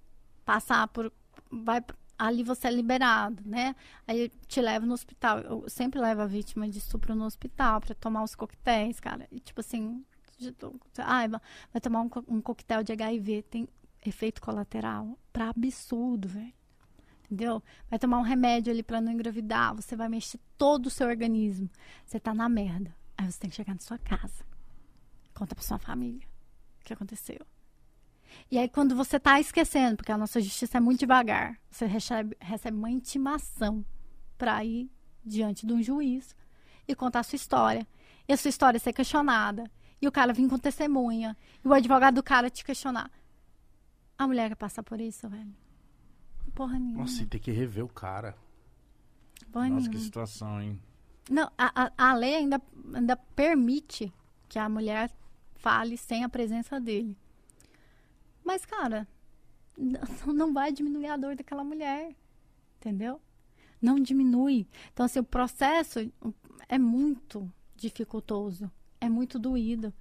passar 0.44 0.86
por. 0.88 1.10
Vai, 1.50 1.82
ali 2.18 2.42
você 2.42 2.66
é 2.66 2.70
liberado, 2.70 3.42
né? 3.46 3.76
Aí 4.06 4.30
te 4.46 4.60
leva 4.60 4.84
no 4.84 4.92
hospital. 4.94 5.38
Eu 5.40 5.68
sempre 5.68 6.00
levo 6.00 6.22
a 6.22 6.26
vítima 6.26 6.68
de 6.68 6.78
estupro 6.78 7.14
no 7.14 7.24
hospital 7.24 7.80
para 7.80 7.94
tomar 7.94 8.24
os 8.24 8.34
coquetéis, 8.34 8.98
cara. 8.98 9.26
E 9.30 9.38
tipo 9.38 9.60
assim. 9.60 10.04
Ah, 10.98 11.26
vai 11.72 11.80
tomar 11.80 12.02
um, 12.02 12.10
um 12.28 12.40
coquetel 12.40 12.82
de 12.82 12.92
HIV. 12.92 13.42
Tem 13.42 13.68
efeito 14.04 14.40
colateral 14.40 15.18
para 15.32 15.48
absurdo, 15.48 16.28
velho. 16.28 16.52
Entendeu? 17.24 17.62
Vai 17.90 17.98
tomar 17.98 18.18
um 18.18 18.22
remédio 18.22 18.72
ali 18.72 18.82
para 18.82 19.00
não 19.00 19.12
engravidar, 19.12 19.74
você 19.74 19.94
vai 19.94 20.08
mexer 20.08 20.40
todo 20.56 20.86
o 20.86 20.90
seu 20.90 21.06
organismo. 21.06 21.68
Você 22.06 22.18
tá 22.18 22.32
na 22.32 22.48
merda. 22.48 22.94
Aí 23.16 23.30
você 23.30 23.38
tem 23.38 23.50
que 23.50 23.56
chegar 23.56 23.74
na 23.74 23.80
sua 23.80 23.98
casa. 23.98 24.46
Conta 25.34 25.54
pra 25.54 25.62
sua 25.62 25.78
família 25.78 26.26
o 26.80 26.84
que 26.84 26.92
aconteceu. 26.92 27.44
E 28.50 28.58
aí, 28.58 28.68
quando 28.68 28.94
você 28.94 29.18
tá 29.18 29.38
esquecendo, 29.40 29.96
porque 29.96 30.12
a 30.12 30.18
nossa 30.18 30.40
justiça 30.40 30.78
é 30.78 30.80
muito 30.80 31.00
devagar, 31.00 31.58
você 31.70 31.86
recebe, 31.86 32.36
recebe 32.40 32.76
uma 32.76 32.90
intimação 32.90 33.84
para 34.36 34.64
ir 34.64 34.90
diante 35.24 35.66
de 35.66 35.72
um 35.72 35.82
juiz 35.82 36.34
e 36.86 36.94
contar 36.94 37.20
a 37.20 37.22
sua 37.22 37.36
história. 37.36 37.86
E 38.26 38.32
a 38.32 38.36
sua 38.36 38.48
história 38.48 38.78
ser 38.78 38.92
questionada. 38.92 39.70
E 40.00 40.06
o 40.06 40.12
cara 40.12 40.32
vir 40.32 40.48
com 40.48 40.58
testemunha. 40.58 41.36
E 41.64 41.68
o 41.68 41.72
advogado 41.72 42.16
do 42.16 42.22
cara 42.22 42.48
te 42.48 42.64
questionar. 42.64 43.10
A 44.16 44.26
mulher 44.26 44.48
quer 44.48 44.54
passar 44.54 44.82
por 44.82 45.00
isso, 45.00 45.28
velho? 45.28 45.54
Porra 46.54 46.78
nenhuma. 46.78 47.02
Nossa, 47.02 47.22
e 47.22 47.26
tem 47.26 47.40
que 47.40 47.50
rever 47.50 47.84
o 47.84 47.88
cara. 47.88 48.36
Porra 49.52 49.68
Nossa, 49.68 49.80
nenhuma. 49.80 49.90
que 49.90 50.04
situação, 50.04 50.60
hein? 50.60 50.80
Não, 51.30 51.50
a, 51.58 51.84
a, 51.84 52.10
a 52.10 52.14
lei 52.14 52.36
ainda, 52.36 52.60
ainda 52.94 53.16
permite 53.16 54.12
que 54.48 54.58
a 54.58 54.68
mulher 54.68 55.10
fale 55.56 55.96
sem 55.96 56.24
a 56.24 56.28
presença 56.28 56.80
dele. 56.80 57.16
Mas, 58.48 58.64
cara, 58.64 59.06
não 60.26 60.54
vai 60.54 60.72
diminuir 60.72 61.08
a 61.08 61.18
dor 61.18 61.36
daquela 61.36 61.62
mulher. 61.62 62.16
Entendeu? 62.78 63.20
Não 63.78 64.00
diminui. 64.00 64.66
Então, 64.90 65.04
assim, 65.04 65.18
o 65.18 65.24
processo 65.24 66.10
é 66.66 66.78
muito 66.78 67.52
dificultoso. 67.76 68.70
É 68.98 69.06
muito 69.06 69.38
doído. 69.38 69.92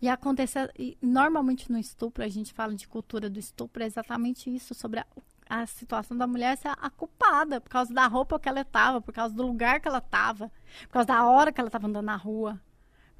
E 0.00 0.08
acontecer. 0.08 0.72
Normalmente 1.02 1.68
no 1.68 1.78
estupro, 1.78 2.22
a 2.22 2.28
gente 2.28 2.52
fala 2.52 2.76
de 2.76 2.86
cultura 2.86 3.28
do 3.28 3.40
estupro, 3.40 3.82
é 3.82 3.86
exatamente 3.86 4.54
isso, 4.54 4.72
sobre 4.72 5.00
a, 5.00 5.06
a 5.48 5.66
situação 5.66 6.16
da 6.16 6.28
mulher 6.28 6.56
ser 6.58 6.68
a 6.68 6.90
culpada, 6.90 7.60
por 7.60 7.70
causa 7.70 7.92
da 7.92 8.06
roupa 8.06 8.38
que 8.38 8.48
ela 8.48 8.60
estava, 8.60 9.00
por 9.00 9.12
causa 9.12 9.34
do 9.34 9.44
lugar 9.44 9.80
que 9.80 9.88
ela 9.88 9.98
estava, 9.98 10.48
por 10.82 10.92
causa 10.92 11.08
da 11.08 11.28
hora 11.28 11.52
que 11.52 11.60
ela 11.60 11.68
estava 11.68 11.88
andando 11.88 12.06
na 12.06 12.16
rua, 12.16 12.60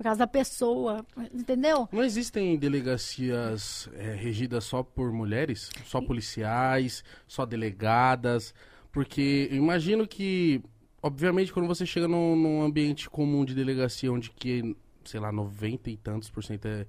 por 0.00 0.04
causa 0.04 0.20
da 0.20 0.26
pessoa, 0.26 1.04
entendeu? 1.30 1.86
Não 1.92 2.02
existem 2.02 2.56
delegacias 2.56 3.86
é, 3.92 4.14
regidas 4.14 4.64
só 4.64 4.82
por 4.82 5.12
mulheres? 5.12 5.68
Só 5.84 6.00
policiais, 6.00 7.04
só 7.28 7.44
delegadas? 7.44 8.54
Porque 8.90 9.48
eu 9.50 9.58
imagino 9.58 10.08
que, 10.08 10.64
obviamente, 11.02 11.52
quando 11.52 11.66
você 11.66 11.84
chega 11.84 12.08
num, 12.08 12.34
num 12.34 12.62
ambiente 12.62 13.10
comum 13.10 13.44
de 13.44 13.54
delegacia 13.54 14.10
onde 14.10 14.30
que, 14.30 14.74
sei 15.04 15.20
lá, 15.20 15.30
90 15.30 15.90
e 15.90 15.98
tantos 15.98 16.30
por 16.30 16.42
cento 16.42 16.64
é, 16.64 16.86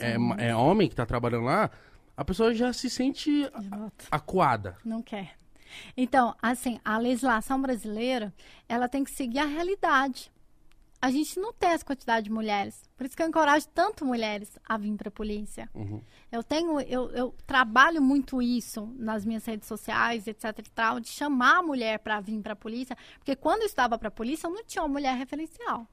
é, 0.00 0.16
é 0.38 0.56
homem 0.56 0.88
que 0.88 0.94
tá 0.94 1.04
trabalhando 1.04 1.44
lá, 1.44 1.70
a 2.16 2.24
pessoa 2.24 2.54
já 2.54 2.72
se 2.72 2.88
sente 2.88 3.46
acuada. 4.10 4.78
Não 4.82 5.02
quer. 5.02 5.36
Então, 5.94 6.34
assim, 6.40 6.80
a 6.82 6.96
legislação 6.96 7.60
brasileira, 7.60 8.32
ela 8.66 8.88
tem 8.88 9.04
que 9.04 9.10
seguir 9.10 9.40
a 9.40 9.44
realidade. 9.44 10.32
A 11.06 11.10
gente 11.12 11.38
não 11.38 11.52
tem 11.52 11.70
essa 11.70 11.84
quantidade 11.84 12.24
de 12.24 12.32
mulheres. 12.32 12.82
Por 12.96 13.06
isso 13.06 13.16
que 13.16 13.22
eu 13.22 13.28
encorajo 13.28 13.68
tanto 13.68 14.04
mulheres 14.04 14.58
a 14.68 14.76
vir 14.76 14.96
para 14.96 15.08
a 15.08 15.12
polícia. 15.12 15.70
Uhum. 15.72 16.00
Eu 16.32 16.42
tenho, 16.42 16.80
eu, 16.80 17.10
eu 17.10 17.34
trabalho 17.46 18.02
muito 18.02 18.42
isso 18.42 18.92
nas 18.98 19.24
minhas 19.24 19.44
redes 19.44 19.68
sociais, 19.68 20.26
etc 20.26 20.44
e 20.58 20.70
tal, 20.70 20.98
de 20.98 21.08
chamar 21.08 21.58
a 21.58 21.62
mulher 21.62 22.00
para 22.00 22.18
vir 22.20 22.40
para 22.42 22.54
a 22.54 22.56
polícia, 22.56 22.96
porque 23.18 23.36
quando 23.36 23.60
eu 23.60 23.66
estava 23.66 23.96
para 23.96 24.08
a 24.08 24.10
polícia, 24.10 24.48
eu 24.48 24.50
não 24.50 24.64
tinha 24.64 24.82
uma 24.82 24.88
mulher 24.88 25.14
referencial. 25.16 25.86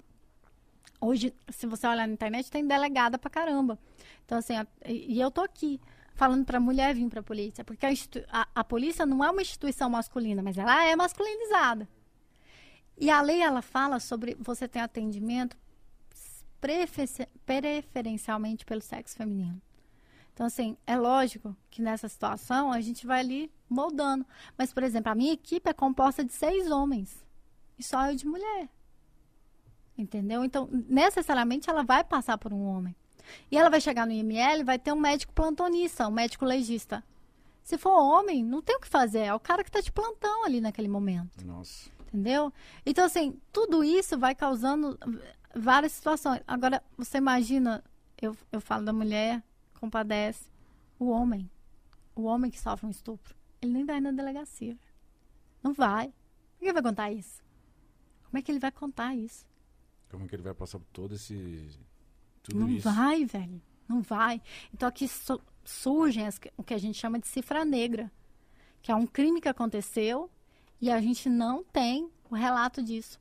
Hoje, 0.99 1.33
se 1.49 1.67
você 1.67 1.85
olhar 1.85 2.07
na 2.07 2.13
internet, 2.13 2.49
tem 2.49 2.65
delegada 2.65 3.17
pra 3.19 3.29
caramba. 3.29 3.77
Então, 4.25 4.37
assim, 4.39 4.55
a- 4.55 4.65
e 4.87 5.19
eu 5.19 5.29
tô 5.29 5.41
aqui 5.41 5.79
falando 6.15 6.45
pra 6.45 6.59
mulher 6.59 6.95
vir 6.95 7.07
pra 7.09 7.21
polícia, 7.21 7.63
porque 7.63 7.85
a, 7.85 7.91
a- 8.31 8.47
a 8.55 8.63
polícia 8.63 9.05
não 9.05 9.23
é 9.23 9.29
uma 9.29 9.41
instituição 9.41 9.89
masculina, 9.89 10.41
mas 10.41 10.57
ela 10.57 10.85
é 10.85 10.95
masculinizada. 10.95 11.87
E 13.03 13.09
a 13.09 13.21
lei, 13.21 13.41
ela 13.41 13.61
fala 13.61 13.99
sobre 13.99 14.35
você 14.39 14.67
ter 14.67 14.79
atendimento 14.79 15.57
prefe- 16.61 17.27
preferencialmente 17.45 18.65
pelo 18.65 18.81
sexo 18.81 19.15
feminino. 19.17 19.61
Então, 20.33 20.45
assim, 20.45 20.77
é 20.87 20.95
lógico 20.97 21.55
que 21.69 21.81
nessa 21.81 22.07
situação 22.07 22.71
a 22.71 22.81
gente 22.81 23.05
vai 23.05 23.19
ali 23.19 23.51
moldando. 23.69 24.25
Mas, 24.57 24.73
por 24.73 24.81
exemplo, 24.81 25.11
a 25.11 25.15
minha 25.15 25.33
equipe 25.33 25.69
é 25.69 25.73
composta 25.73 26.23
de 26.23 26.33
seis 26.33 26.71
homens 26.71 27.23
e 27.77 27.83
só 27.83 28.09
eu 28.09 28.15
de 28.15 28.25
mulher. 28.25 28.69
Entendeu? 29.97 30.43
Então, 30.43 30.67
necessariamente 30.71 31.69
ela 31.69 31.83
vai 31.83 32.03
passar 32.03 32.37
por 32.37 32.51
um 32.51 32.63
homem. 32.65 32.95
E 33.51 33.57
ela 33.57 33.69
vai 33.69 33.79
chegar 33.79 34.07
no 34.07 34.11
IML 34.11 34.65
vai 34.65 34.79
ter 34.79 34.91
um 34.91 34.99
médico 34.99 35.33
plantonista, 35.33 36.07
um 36.07 36.11
médico 36.11 36.45
legista. 36.45 37.03
Se 37.63 37.77
for 37.77 37.91
homem, 37.91 38.43
não 38.43 38.61
tem 38.61 38.75
o 38.75 38.79
que 38.79 38.87
fazer. 38.87 39.19
É 39.19 39.33
o 39.33 39.39
cara 39.39 39.63
que 39.63 39.69
está 39.69 39.79
de 39.81 39.91
plantão 39.91 40.45
ali 40.45 40.59
naquele 40.59 40.87
momento. 40.87 41.45
Nossa. 41.45 41.89
Entendeu? 42.13 42.53
Então, 42.85 43.05
assim, 43.05 43.39
tudo 43.51 43.83
isso 43.83 44.19
vai 44.19 44.35
causando 44.35 44.99
várias 45.55 45.93
situações. 45.93 46.41
Agora, 46.47 46.83
você 46.95 47.17
imagina, 47.17 47.83
eu, 48.21 48.37
eu 48.51 48.61
falo 48.61 48.85
da 48.85 48.93
mulher, 48.93 49.41
compadece, 49.79 50.47
o 50.99 51.09
homem. 51.09 51.49
O 52.15 52.23
homem 52.25 52.51
que 52.51 52.59
sofre 52.59 52.85
um 52.85 52.91
estupro. 52.91 53.35
Ele 53.59 53.73
nem 53.73 53.83
vai 53.83 53.99
na 53.99 54.11
delegacia. 54.11 54.77
Não 55.63 55.73
vai. 55.73 56.09
Por 56.09 56.59
que 56.59 56.65
ele 56.65 56.73
vai 56.73 56.83
contar 56.83 57.11
isso? 57.11 57.41
Como 58.25 58.37
é 58.37 58.41
que 58.43 58.51
ele 58.51 58.59
vai 58.59 58.71
contar 58.71 59.15
isso? 59.15 59.43
Como 60.09 60.27
que 60.27 60.35
ele 60.35 60.43
vai 60.43 60.53
passar 60.53 60.77
por 60.77 60.87
todo 60.93 61.15
esse. 61.15 61.67
Tudo 62.43 62.59
não 62.59 62.69
isso? 62.69 62.87
vai, 62.87 63.25
velho. 63.25 63.59
Não 63.87 64.01
vai. 64.03 64.39
Então 64.71 64.87
aqui 64.87 65.07
su- 65.07 65.41
surgem 65.63 66.27
as 66.27 66.39
o 66.55 66.63
que 66.63 66.75
a 66.75 66.77
gente 66.77 66.99
chama 66.99 67.17
de 67.17 67.27
cifra 67.27 67.65
negra, 67.65 68.11
que 68.83 68.91
é 68.91 68.95
um 68.95 69.07
crime 69.07 69.41
que 69.41 69.47
aconteceu 69.49 70.29
e 70.81 70.91
a 70.91 70.99
gente 70.99 71.29
não 71.29 71.63
tem 71.63 72.09
o 72.29 72.35
relato 72.35 72.81
disso. 72.81 73.19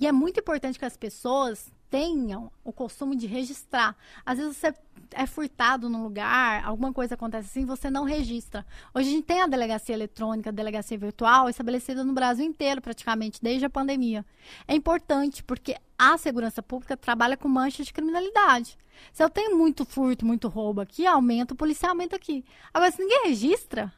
E 0.00 0.06
é 0.06 0.12
muito 0.12 0.40
importante 0.40 0.78
que 0.78 0.84
as 0.84 0.96
pessoas 0.96 1.72
tenham 1.90 2.52
o 2.62 2.72
costume 2.72 3.16
de 3.16 3.26
registrar. 3.26 3.96
Às 4.24 4.38
vezes 4.38 4.56
você 4.56 4.74
é 5.12 5.26
furtado 5.26 5.88
num 5.88 6.02
lugar, 6.02 6.64
alguma 6.64 6.92
coisa 6.92 7.14
acontece 7.14 7.48
assim, 7.48 7.64
você 7.64 7.90
não 7.90 8.04
registra. 8.04 8.64
Hoje 8.94 9.08
a 9.08 9.12
gente 9.12 9.24
tem 9.24 9.40
a 9.40 9.46
delegacia 9.46 9.94
eletrônica, 9.94 10.50
a 10.50 10.52
delegacia 10.52 10.98
virtual 10.98 11.48
estabelecida 11.48 12.04
no 12.04 12.12
Brasil 12.12 12.44
inteiro, 12.44 12.80
praticamente, 12.80 13.42
desde 13.42 13.64
a 13.64 13.70
pandemia. 13.70 14.24
É 14.66 14.74
importante 14.74 15.42
porque 15.42 15.76
a 15.98 16.16
segurança 16.18 16.62
pública 16.62 16.96
trabalha 16.96 17.36
com 17.36 17.48
manchas 17.48 17.86
de 17.86 17.92
criminalidade. 17.92 18.76
Se 19.12 19.22
eu 19.22 19.30
tenho 19.30 19.56
muito 19.56 19.84
furto, 19.84 20.26
muito 20.26 20.48
roubo 20.48 20.80
aqui, 20.80 21.06
aumenta 21.06 21.54
o 21.54 21.56
policiamento 21.56 22.14
aqui. 22.14 22.44
Agora, 22.72 22.90
se 22.90 23.00
ninguém 23.00 23.28
registra, 23.28 23.92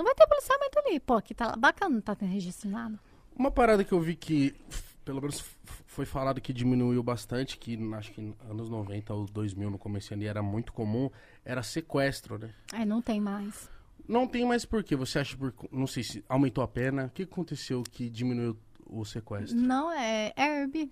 não 0.00 0.04
vai 0.04 0.14
ter 0.14 0.26
policiamento 0.26 0.78
ali. 0.78 0.98
Pô, 1.00 1.14
aqui 1.14 1.34
tá 1.34 1.54
bacana, 1.56 1.94
não 1.94 2.00
tá 2.00 2.14
tendo 2.14 2.30
registro 2.30 2.68
de 2.68 2.74
nada. 2.74 2.98
Uma 3.36 3.50
parada 3.50 3.84
que 3.84 3.92
eu 3.92 4.00
vi 4.00 4.16
que, 4.16 4.54
pelo 5.04 5.20
menos 5.20 5.44
foi 5.86 6.06
falado 6.06 6.40
que 6.40 6.52
diminuiu 6.52 7.02
bastante, 7.02 7.58
que 7.58 7.78
acho 7.94 8.12
que 8.12 8.34
anos 8.48 8.70
90 8.70 9.12
ou 9.12 9.26
2000 9.26 9.70
no 9.70 9.78
começo 9.78 10.14
ali 10.14 10.26
era 10.26 10.42
muito 10.42 10.72
comum, 10.72 11.10
era 11.44 11.62
sequestro, 11.62 12.38
né? 12.38 12.50
Aí 12.72 12.84
não 12.86 13.02
tem 13.02 13.20
mais. 13.20 13.68
Não 14.08 14.26
tem 14.26 14.46
mais 14.46 14.64
por 14.64 14.82
quê? 14.82 14.96
Você 14.96 15.18
acha 15.18 15.36
por... 15.36 15.54
Não 15.70 15.86
sei 15.86 16.02
se 16.02 16.24
aumentou 16.28 16.64
a 16.64 16.68
pena. 16.68 17.06
O 17.06 17.10
que 17.10 17.22
aconteceu 17.22 17.82
que 17.82 18.08
diminuiu 18.08 18.58
o 18.86 19.04
sequestro? 19.04 19.56
Não, 19.56 19.92
é 19.92 20.32
Herb. 20.36 20.90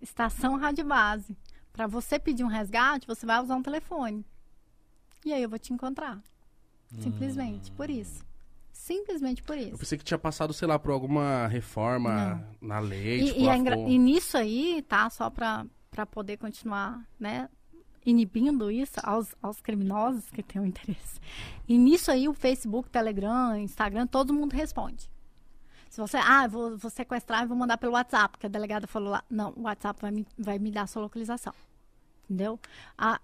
Estação 0.00 0.56
Rádio 0.56 0.84
Base. 0.84 1.36
Pra 1.72 1.86
você 1.86 2.18
pedir 2.18 2.44
um 2.44 2.48
resgate, 2.48 3.06
você 3.06 3.26
vai 3.26 3.42
usar 3.42 3.56
um 3.56 3.62
telefone. 3.62 4.24
E 5.24 5.32
aí 5.32 5.42
eu 5.42 5.48
vou 5.48 5.58
te 5.58 5.72
encontrar. 5.72 6.22
Simplesmente, 7.00 7.70
por 7.72 7.88
isso. 7.90 8.24
Simplesmente 8.72 9.42
por 9.42 9.56
Eu 9.56 9.68
isso. 9.68 9.78
pensei 9.78 9.98
que 9.98 10.04
tinha 10.04 10.18
passado, 10.18 10.52
sei 10.52 10.66
lá, 10.66 10.78
por 10.78 10.90
alguma 10.90 11.46
reforma 11.46 12.46
na 12.60 12.78
lei. 12.80 13.20
E, 13.20 13.26
tipo, 13.26 13.40
e, 13.40 13.48
é 13.48 13.56
engra- 13.56 13.76
e 13.78 13.98
nisso 13.98 14.36
aí, 14.36 14.82
tá? 14.88 15.08
Só 15.10 15.30
pra, 15.30 15.64
pra 15.90 16.04
poder 16.06 16.36
continuar, 16.38 17.06
né? 17.18 17.48
Inibindo 18.04 18.70
isso 18.70 18.98
aos, 19.04 19.34
aos 19.40 19.60
criminosos 19.60 20.28
que 20.30 20.42
têm 20.42 20.60
o 20.60 20.66
interesse. 20.66 21.20
E 21.68 21.78
nisso 21.78 22.10
aí, 22.10 22.28
o 22.28 22.34
Facebook, 22.34 22.88
Telegram, 22.90 23.56
Instagram, 23.56 24.06
todo 24.06 24.34
mundo 24.34 24.52
responde. 24.54 25.08
Se 25.88 26.00
você, 26.00 26.16
ah, 26.16 26.44
eu 26.46 26.50
vou, 26.50 26.76
vou 26.78 26.90
sequestrar 26.90 27.44
e 27.44 27.46
vou 27.46 27.56
mandar 27.56 27.76
pelo 27.78 27.92
WhatsApp, 27.92 28.36
que 28.38 28.46
a 28.46 28.48
delegada 28.48 28.86
falou 28.86 29.10
lá. 29.10 29.22
Não, 29.30 29.52
o 29.56 29.62
WhatsApp 29.62 30.00
vai 30.00 30.10
me, 30.10 30.26
vai 30.38 30.58
me 30.58 30.70
dar 30.72 30.82
a 30.82 30.86
sua 30.86 31.02
localização. 31.02 31.52
Entendeu? 32.32 32.58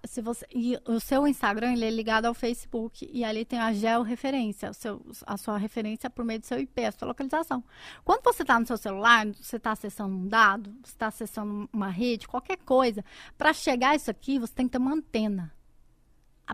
Se 0.05 0.21
você, 0.21 0.45
e 0.53 0.77
o 0.87 0.99
seu 0.99 1.27
Instagram 1.27 1.73
ele 1.73 1.85
é 1.85 1.89
ligado 1.89 2.25
ao 2.25 2.33
Facebook 2.35 3.09
e 3.11 3.23
ali 3.23 3.43
tem 3.43 3.57
a 3.57 3.73
georreferência, 3.73 4.69
o 4.69 4.73
seu, 4.73 5.01
a 5.25 5.35
sua 5.35 5.57
referência 5.57 6.11
por 6.11 6.23
meio 6.23 6.39
do 6.39 6.45
seu 6.45 6.59
IP, 6.59 6.85
a 6.85 6.91
sua 6.91 7.07
localização. 7.07 7.63
Quando 8.05 8.21
você 8.23 8.43
está 8.43 8.59
no 8.59 8.67
seu 8.67 8.77
celular, 8.77 9.25
você 9.27 9.55
está 9.55 9.71
acessando 9.71 10.15
um 10.15 10.27
dado, 10.27 10.71
você 10.83 10.91
está 10.91 11.07
acessando 11.07 11.67
uma 11.73 11.89
rede, 11.89 12.27
qualquer 12.27 12.57
coisa, 12.57 13.03
para 13.35 13.51
chegar 13.51 13.95
isso 13.95 14.11
aqui, 14.11 14.37
você 14.37 14.53
tem 14.53 14.67
que 14.67 14.73
ter 14.73 14.77
uma 14.77 14.93
antena. 14.93 15.51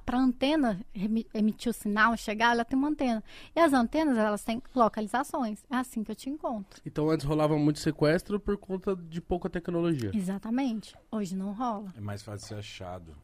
Para 0.02 0.18
a 0.18 0.22
antena 0.22 0.86
emitir 1.34 1.70
o 1.70 1.74
sinal, 1.74 2.16
chegar, 2.18 2.52
ela 2.54 2.66
tem 2.66 2.78
uma 2.78 2.90
antena. 2.90 3.24
E 3.56 3.60
as 3.60 3.74
antenas, 3.74 4.18
elas 4.18 4.44
têm 4.44 4.62
localizações. 4.76 5.64
É 5.70 5.76
assim 5.78 6.04
que 6.04 6.12
eu 6.12 6.16
te 6.16 6.30
encontro. 6.30 6.82
Então 6.86 7.10
antes 7.10 7.26
rolava 7.26 7.58
muito 7.58 7.80
sequestro 7.80 8.40
por 8.40 8.58
conta 8.58 8.96
de 8.96 9.22
pouca 9.22 9.50
tecnologia. 9.50 10.12
Exatamente. 10.14 10.96
Hoje 11.12 11.36
não 11.36 11.54
rola. 11.54 11.94
É 11.96 12.02
mais 12.02 12.22
fácil 12.22 12.48
ser 12.48 12.56
achado. 12.56 13.16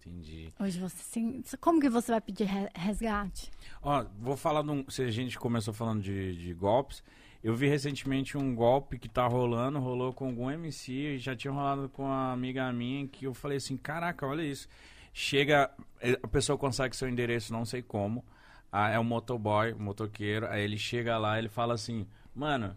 Entendi. 0.00 0.52
Hoje 0.58 0.80
você 0.80 0.96
sim. 1.02 1.42
Como 1.60 1.78
que 1.80 1.88
você 1.90 2.10
vai 2.12 2.20
pedir 2.20 2.44
re- 2.44 2.70
resgate? 2.74 3.50
Ó, 3.82 4.04
vou 4.18 4.36
falar 4.36 4.62
de 4.62 4.70
um. 4.70 4.84
Se 4.88 5.02
a 5.02 5.10
gente 5.10 5.38
começou 5.38 5.74
falando 5.74 6.00
de, 6.02 6.34
de 6.36 6.54
golpes, 6.54 7.02
eu 7.44 7.54
vi 7.54 7.68
recentemente 7.68 8.36
um 8.38 8.54
golpe 8.54 8.98
que 8.98 9.08
tá 9.10 9.26
rolando, 9.26 9.78
rolou 9.78 10.12
com 10.14 10.26
algum 10.28 10.50
MC 10.50 10.92
e 11.16 11.18
já 11.18 11.36
tinha 11.36 11.52
rolado 11.52 11.88
com 11.90 12.04
uma 12.04 12.32
amiga 12.32 12.72
minha 12.72 13.06
que 13.06 13.26
eu 13.26 13.34
falei 13.34 13.58
assim: 13.58 13.76
caraca, 13.76 14.26
olha 14.26 14.42
isso. 14.42 14.66
Chega, 15.12 15.70
eh, 16.00 16.18
a 16.22 16.28
pessoa 16.28 16.56
consegue 16.56 16.96
seu 16.96 17.08
endereço, 17.08 17.52
não 17.52 17.64
sei 17.64 17.82
como. 17.82 18.24
Ah, 18.72 18.88
é 18.90 18.98
um 18.98 19.04
motoboy, 19.04 19.72
um 19.74 19.80
motoqueiro. 19.82 20.46
Aí 20.48 20.62
ele 20.62 20.78
chega 20.78 21.18
lá, 21.18 21.38
ele 21.38 21.48
fala 21.48 21.74
assim: 21.74 22.06
mano, 22.34 22.76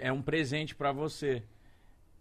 é 0.00 0.12
um 0.12 0.20
presente 0.22 0.74
pra 0.74 0.92
você. 0.92 1.42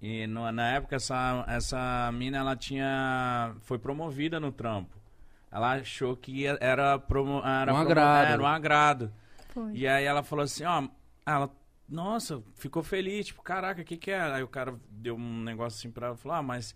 E 0.02 0.26
no- 0.26 0.52
na 0.52 0.72
época 0.72 0.96
essa, 0.96 1.44
essa 1.48 2.10
mina 2.14 2.38
ela 2.38 2.56
tinha 2.56 3.54
foi 3.62 3.78
promovida 3.78 4.40
no 4.40 4.52
trampo. 4.52 4.98
Ela 5.52 5.74
achou 5.74 6.16
que 6.16 6.46
era 6.48 6.98
promo, 6.98 7.40
era 7.46 7.72
Um 7.74 7.76
promo- 7.76 7.92
agrado. 7.92 8.28
Era 8.32 8.42
um 8.42 8.46
agrado. 8.48 9.14
Foi. 9.50 9.74
E 9.76 9.86
aí 9.88 10.06
ela 10.06 10.24
falou 10.24 10.44
assim, 10.46 10.64
ó, 10.64 10.88
ela, 11.26 11.52
nossa, 11.90 12.42
ficou 12.56 12.82
feliz, 12.82 13.28
tipo, 13.28 13.42
caraca, 13.44 13.82
o 13.82 13.86
que 13.86 13.98
que 13.98 14.10
é? 14.12 14.22
Aí 14.22 14.42
o 14.42 14.48
cara 14.48 14.74
deu 14.90 15.16
um 15.16 15.42
negócio 15.44 15.78
assim 15.78 15.92
pra 15.92 16.08
ela, 16.08 16.16
falou, 16.16 16.38
ah, 16.38 16.42
mas 16.42 16.74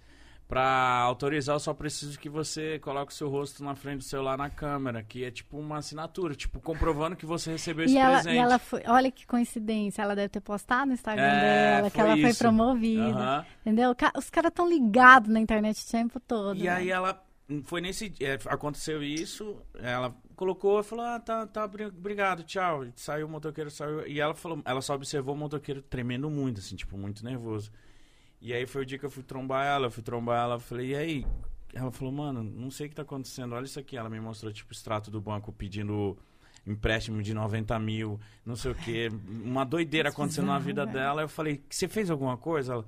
pra 0.47 0.99
autorizar 0.99 1.55
eu 1.55 1.59
só 1.59 1.73
preciso 1.73 2.19
que 2.19 2.29
você 2.29 2.77
coloque 2.79 3.11
o 3.11 3.15
seu 3.15 3.29
rosto 3.29 3.63
na 3.63 3.75
frente 3.75 3.97
do 3.99 4.03
celular 4.03 4.37
na 4.37 4.49
câmera, 4.49 5.01
que 5.03 5.23
é 5.23 5.31
tipo 5.31 5.57
uma 5.57 5.77
assinatura, 5.77 6.35
tipo, 6.35 6.59
comprovando 6.59 7.15
que 7.15 7.25
você 7.25 7.51
recebeu 7.51 7.85
esse 7.85 7.95
E 7.95 7.97
ela, 7.97 8.13
presente. 8.13 8.35
e 8.35 8.37
ela 8.37 8.59
foi, 8.59 8.83
olha 8.87 9.11
que 9.11 9.25
coincidência, 9.25 10.01
ela 10.03 10.15
deve 10.15 10.29
ter 10.29 10.41
postado 10.41 10.87
no 10.87 10.93
Instagram 10.93 11.23
É, 11.23 11.39
dela, 11.77 11.89
que 11.89 11.95
foi 11.97 12.05
ela 12.05 12.17
foi 12.17 12.29
isso. 12.29 12.39
promovida. 12.39 13.03
Aham. 13.19 13.45
Entendeu? 13.61 13.95
Os 14.17 14.29
caras 14.29 14.49
estão 14.49 14.69
ligados 14.69 15.29
na 15.29 15.39
internet 15.39 15.81
o 15.83 15.91
tempo 15.91 16.19
todo. 16.19 16.57
E 16.57 16.63
né? 16.63 16.69
aí 16.69 16.89
ela 16.91 17.23
foi 17.65 17.79
nesse 17.81 18.13
é, 18.19 18.37
aconteceu 18.47 19.03
isso, 19.03 19.55
ela 19.75 20.15
colocou 20.35 20.79
e 20.79 20.83
falou: 20.83 21.05
"Ah, 21.05 21.19
tá, 21.19 21.45
tá, 21.47 21.67
bri- 21.67 21.85
obrigado, 21.85 22.43
tchau". 22.43 22.83
E 22.85 22.91
saiu 22.95 23.27
o 23.27 23.29
motoqueiro, 23.29 23.69
saiu 23.71 24.07
e 24.07 24.19
ela 24.19 24.33
falou, 24.33 24.61
ela 24.65 24.81
só 24.81 24.93
observou 24.95 25.33
o 25.35 25.37
motoqueiro 25.37 25.81
tremendo 25.81 26.29
muito 26.29 26.59
assim, 26.59 26.75
tipo, 26.75 26.97
muito 26.97 27.23
nervoso. 27.23 27.71
E 28.41 28.53
aí 28.53 28.65
foi 28.65 28.83
o 28.83 28.85
dia 28.85 28.97
que 28.97 29.05
eu 29.05 29.09
fui 29.09 29.23
trombar 29.23 29.65
ela, 29.65 29.87
eu 29.87 29.91
fui 29.91 30.03
trombar 30.03 30.43
ela, 30.43 30.55
eu 30.55 30.59
falei: 30.59 30.91
"E 30.91 30.95
aí?" 30.95 31.25
Ela 31.73 31.91
falou: 31.91 32.13
"Mano, 32.13 32.43
não 32.43 32.69
sei 32.71 32.87
o 32.87 32.89
que 32.89 32.95
tá 32.95 33.01
acontecendo. 33.01 33.53
Olha 33.53 33.65
isso 33.65 33.79
aqui". 33.79 33.97
Ela 33.97 34.09
me 34.09 34.19
mostrou 34.19 34.51
tipo 34.53 34.71
o 34.71 34.73
extrato 34.73 35.09
do 35.09 35.19
banco 35.19 35.51
pedindo 35.51 36.17
empréstimo 36.65 37.21
de 37.21 37.33
90 37.33 37.77
mil, 37.79 38.19
não 38.45 38.55
sei 38.55 38.71
o 38.71 38.75
que, 38.75 39.09
uma 39.43 39.63
doideira 39.63 40.09
acontecendo 40.09 40.47
na 40.47 40.57
vida 40.57 40.85
velho. 40.85 40.97
dela. 40.97 41.21
Eu 41.21 41.29
falei: 41.29 41.63
"Você 41.69 41.87
fez 41.87 42.09
alguma 42.09 42.37
coisa?" 42.37 42.73
Ela 42.73 42.85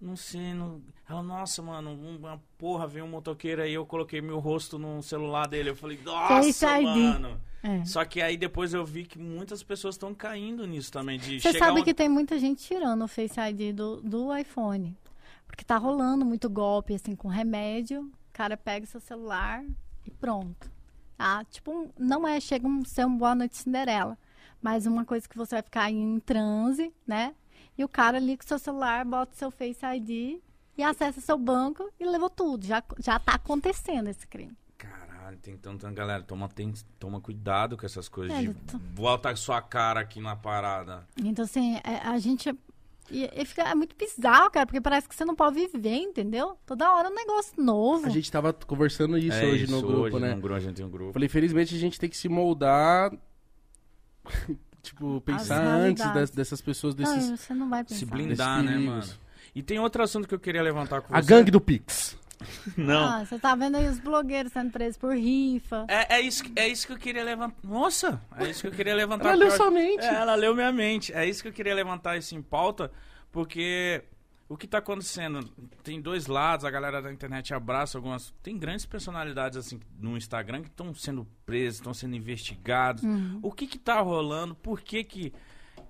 não 0.00 0.16
sei, 0.16 0.54
não... 0.54 0.80
Ela, 1.08 1.22
nossa, 1.22 1.62
mano, 1.62 1.92
uma 1.92 2.40
porra, 2.58 2.86
veio 2.86 3.04
um 3.04 3.08
motoqueiro 3.08 3.62
aí, 3.62 3.72
eu 3.72 3.86
coloquei 3.86 4.20
meu 4.20 4.38
rosto 4.38 4.78
no 4.78 5.02
celular 5.02 5.46
dele. 5.48 5.70
Eu 5.70 5.76
falei, 5.76 5.98
nossa, 6.04 6.80
mano. 6.80 7.40
É. 7.62 7.84
Só 7.84 8.04
que 8.04 8.20
aí 8.22 8.36
depois 8.36 8.72
eu 8.74 8.84
vi 8.84 9.04
que 9.04 9.18
muitas 9.18 9.62
pessoas 9.62 9.94
estão 9.94 10.14
caindo 10.14 10.66
nisso 10.66 10.92
também. 10.92 11.18
De 11.18 11.40
Você 11.40 11.58
sabe 11.58 11.80
um- 11.80 11.84
que 11.84 11.94
tem 11.94 12.08
muita 12.08 12.38
gente 12.38 12.62
tirando 12.62 13.02
o 13.04 13.08
Face 13.08 13.40
ID 13.40 13.74
do, 13.74 14.00
do 14.00 14.36
iPhone. 14.36 14.96
Porque 15.46 15.64
tá 15.64 15.76
rolando 15.76 16.24
muito 16.24 16.48
golpe, 16.48 16.94
assim, 16.94 17.16
com 17.16 17.26
remédio. 17.26 18.02
O 18.02 18.32
cara 18.32 18.56
pega 18.56 18.86
seu 18.86 19.00
celular 19.00 19.64
e 20.06 20.10
pronto. 20.10 20.70
Tá? 21.16 21.42
Tipo, 21.46 21.72
um- 21.72 21.90
não 21.98 22.28
é, 22.28 22.38
chega 22.38 22.68
a 22.68 22.84
ser 22.84 23.06
um 23.06 23.16
boa 23.16 23.34
noite 23.34 23.56
Cinderela. 23.56 24.16
Mas 24.62 24.86
uma 24.86 25.04
coisa 25.04 25.28
que 25.28 25.36
você 25.36 25.56
vai 25.56 25.62
ficar 25.62 25.90
em 25.90 26.20
transe, 26.20 26.92
né? 27.06 27.34
E 27.78 27.84
o 27.84 27.88
cara 27.88 28.18
liga 28.18 28.42
o 28.44 28.48
seu 28.48 28.58
celular, 28.58 29.04
bota 29.04 29.32
o 29.32 29.36
seu 29.36 29.52
Face 29.52 29.86
ID 29.86 30.40
e 30.76 30.82
acessa 30.82 31.20
seu 31.20 31.38
banco 31.38 31.88
e 31.98 32.04
levou 32.04 32.28
tudo. 32.28 32.66
Já, 32.66 32.82
já 32.98 33.20
tá 33.20 33.34
acontecendo 33.34 34.08
esse 34.08 34.26
crime. 34.26 34.52
Caralho, 34.76 35.36
tem 35.38 35.56
tanta 35.56 35.88
galera. 35.92 36.24
Toma, 36.24 36.48
tem, 36.48 36.74
toma 36.98 37.20
cuidado 37.20 37.76
com 37.76 37.86
essas 37.86 38.08
coisas. 38.08 38.36
É, 38.36 38.42
de 38.42 38.48
botar 38.94 39.36
sua 39.36 39.62
cara 39.62 40.00
aqui 40.00 40.20
na 40.20 40.34
parada. 40.34 41.06
Então, 41.24 41.44
assim, 41.44 41.76
é- 41.84 42.00
a 42.04 42.18
gente. 42.18 42.52
E, 43.10 43.24
e 43.32 43.44
fica, 43.44 43.62
é 43.62 43.74
muito 43.74 43.96
bizarro, 43.96 44.50
cara, 44.50 44.66
porque 44.66 44.80
parece 44.80 45.08
que 45.08 45.14
você 45.14 45.24
não 45.24 45.34
pode 45.34 45.54
viver, 45.54 45.96
entendeu? 45.96 46.58
Toda 46.66 46.92
hora 46.92 47.08
é 47.08 47.10
um 47.10 47.14
negócio 47.14 47.62
novo. 47.62 48.06
A 48.06 48.10
gente 48.10 48.30
tava 48.30 48.52
conversando 48.52 49.16
isso 49.16 49.38
é 49.38 49.46
hoje 49.46 49.64
isso, 49.64 49.72
no 49.72 49.80
grupo, 49.80 50.16
hoje 50.16 50.18
né? 50.20 50.34
No 50.34 50.40
grupo, 50.40 50.54
a 50.56 50.60
gente 50.60 50.76
tem 50.76 50.84
um 50.84 50.90
grupo. 50.90 51.12
Falei, 51.12 51.28
felizmente 51.28 51.74
a 51.74 51.78
gente 51.78 51.98
tem 51.98 52.10
que 52.10 52.16
se 52.16 52.28
moldar. 52.28 53.12
Tipo, 54.82 55.20
pensar 55.20 55.62
antes 55.64 56.04
das- 56.12 56.30
dessas 56.30 56.60
pessoas, 56.60 56.94
desses. 56.94 57.28
Não, 57.28 57.36
você 57.36 57.54
não 57.54 57.68
vai 57.68 57.84
pensar. 57.84 57.96
Se 57.98 58.04
blindar, 58.06 58.62
né, 58.62 58.76
mano? 58.78 59.04
E 59.54 59.62
tem 59.62 59.78
outro 59.78 60.02
assunto 60.02 60.28
que 60.28 60.34
eu 60.34 60.38
queria 60.38 60.62
levantar 60.62 61.00
com 61.02 61.14
A 61.14 61.20
você. 61.20 61.28
gangue 61.28 61.50
do 61.50 61.60
Pix. 61.60 62.16
Não. 62.76 63.04
Ah, 63.04 63.24
você 63.24 63.36
tá 63.36 63.52
vendo 63.56 63.76
aí 63.76 63.88
os 63.88 63.98
blogueiros 63.98 64.52
sendo 64.52 64.70
presos 64.70 64.96
por 64.96 65.12
rifa. 65.16 65.84
É, 65.88 66.16
é, 66.16 66.20
isso, 66.20 66.44
que- 66.44 66.52
é 66.54 66.68
isso 66.68 66.86
que 66.86 66.92
eu 66.92 66.96
queria 66.96 67.24
levantar. 67.24 67.56
Nossa! 67.64 68.20
É 68.36 68.48
isso 68.48 68.60
que 68.60 68.68
eu 68.68 68.72
queria 68.72 68.94
levantar. 68.94 69.24
Ela 69.30 69.34
leu 69.34 69.50
sua 69.50 69.70
mente. 69.72 70.04
É, 70.04 70.14
ela 70.14 70.36
leu 70.36 70.54
minha 70.54 70.70
mente. 70.70 71.12
É 71.12 71.26
isso 71.26 71.42
que 71.42 71.48
eu 71.48 71.52
queria 71.52 71.74
levantar 71.74 72.16
isso 72.16 72.36
em 72.36 72.42
pauta, 72.42 72.92
porque 73.32 74.04
o 74.48 74.56
que 74.56 74.66
tá 74.66 74.78
acontecendo? 74.78 75.40
Tem 75.82 76.00
dois 76.00 76.26
lados, 76.26 76.64
a 76.64 76.70
galera 76.70 77.02
da 77.02 77.12
internet 77.12 77.52
abraça 77.52 77.98
algumas. 77.98 78.32
Tem 78.42 78.56
grandes 78.58 78.86
personalidades 78.86 79.58
assim 79.58 79.78
no 79.98 80.16
Instagram 80.16 80.62
que 80.62 80.68
estão 80.68 80.94
sendo 80.94 81.26
presas, 81.44 81.74
estão 81.76 81.92
sendo 81.92 82.16
investigados. 82.16 83.02
O 83.42 83.52
que 83.52 83.66
que 83.66 83.78
tá 83.78 84.00
rolando? 84.00 84.54
Por 84.54 84.80
que 84.80 85.04
que. 85.04 85.32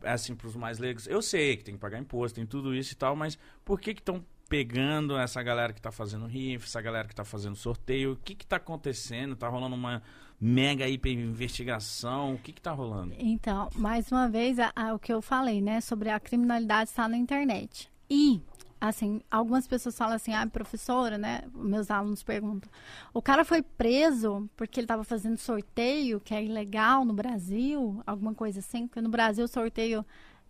Assim, 0.03 0.35
pros 0.35 0.55
mais 0.55 0.79
leigos. 0.79 1.07
Eu 1.09 1.21
sei 1.23 1.57
que 1.57 1.65
tem 1.65 1.75
que 1.75 1.81
pagar 1.81 1.99
imposto, 1.99 2.37
tem 2.37 2.47
tudo 2.47 2.75
isso 2.75 2.93
e 2.93 2.97
tal, 2.97 3.17
mas 3.17 3.37
por 3.65 3.81
que 3.81 3.95
que 3.95 4.01
estão 4.01 4.25
pegando 4.49 5.17
essa 5.19 5.43
galera 5.43 5.73
que 5.73 5.81
tá 5.83 5.91
fazendo 5.91 6.25
rifa, 6.27 6.65
essa 6.67 6.81
galera 6.81 7.07
que 7.09 7.15
tá 7.15 7.25
fazendo 7.25 7.57
sorteio? 7.57 8.13
O 8.13 8.17
que 8.17 8.35
que 8.35 8.47
tá 8.47 8.57
acontecendo? 8.57 9.35
Tá 9.37 9.49
rolando 9.49 9.75
uma 9.75 10.01
mega 10.41 10.87
hiper 10.89 11.13
investigação? 11.13 12.35
O 12.35 12.39
que 12.39 12.53
que 12.53 12.61
tá 12.63 12.71
rolando? 12.73 13.15
Então, 13.19 13.69
mais 13.75 14.11
uma 14.13 14.29
vez, 14.29 14.59
a- 14.59 14.73
a- 14.77 14.95
o 14.95 14.99
que 14.99 15.13
eu 15.13 15.21
falei, 15.21 15.61
né, 15.61 15.81
sobre 15.81 16.11
a 16.11 16.21
criminalidade 16.21 16.91
está 16.91 17.09
na 17.09 17.17
internet. 17.17 17.91
E, 18.11 18.41
assim, 18.81 19.21
algumas 19.31 19.67
pessoas 19.67 19.97
falam 19.97 20.15
assim, 20.15 20.35
ah, 20.35 20.47
professora, 20.47 21.19
né, 21.19 21.43
meus 21.55 21.91
alunos 21.91 22.23
perguntam, 22.23 22.71
o 23.13 23.21
cara 23.21 23.45
foi 23.45 23.63
preso 23.63 24.49
porque 24.57 24.81
ele 24.81 24.85
estava 24.85 25.05
fazendo 25.05 25.37
sorteio, 25.37 26.21
que 26.21 26.35
é 26.35 26.43
ilegal 26.43 27.05
no 27.05 27.13
Brasil, 27.13 28.03
alguma 28.07 28.35
coisa 28.35 28.61
assim, 28.61 28.87
porque 28.87 29.01
no 29.01 29.09
Brasil 29.09 29.45
o 29.45 29.49
sorteio 29.49 30.05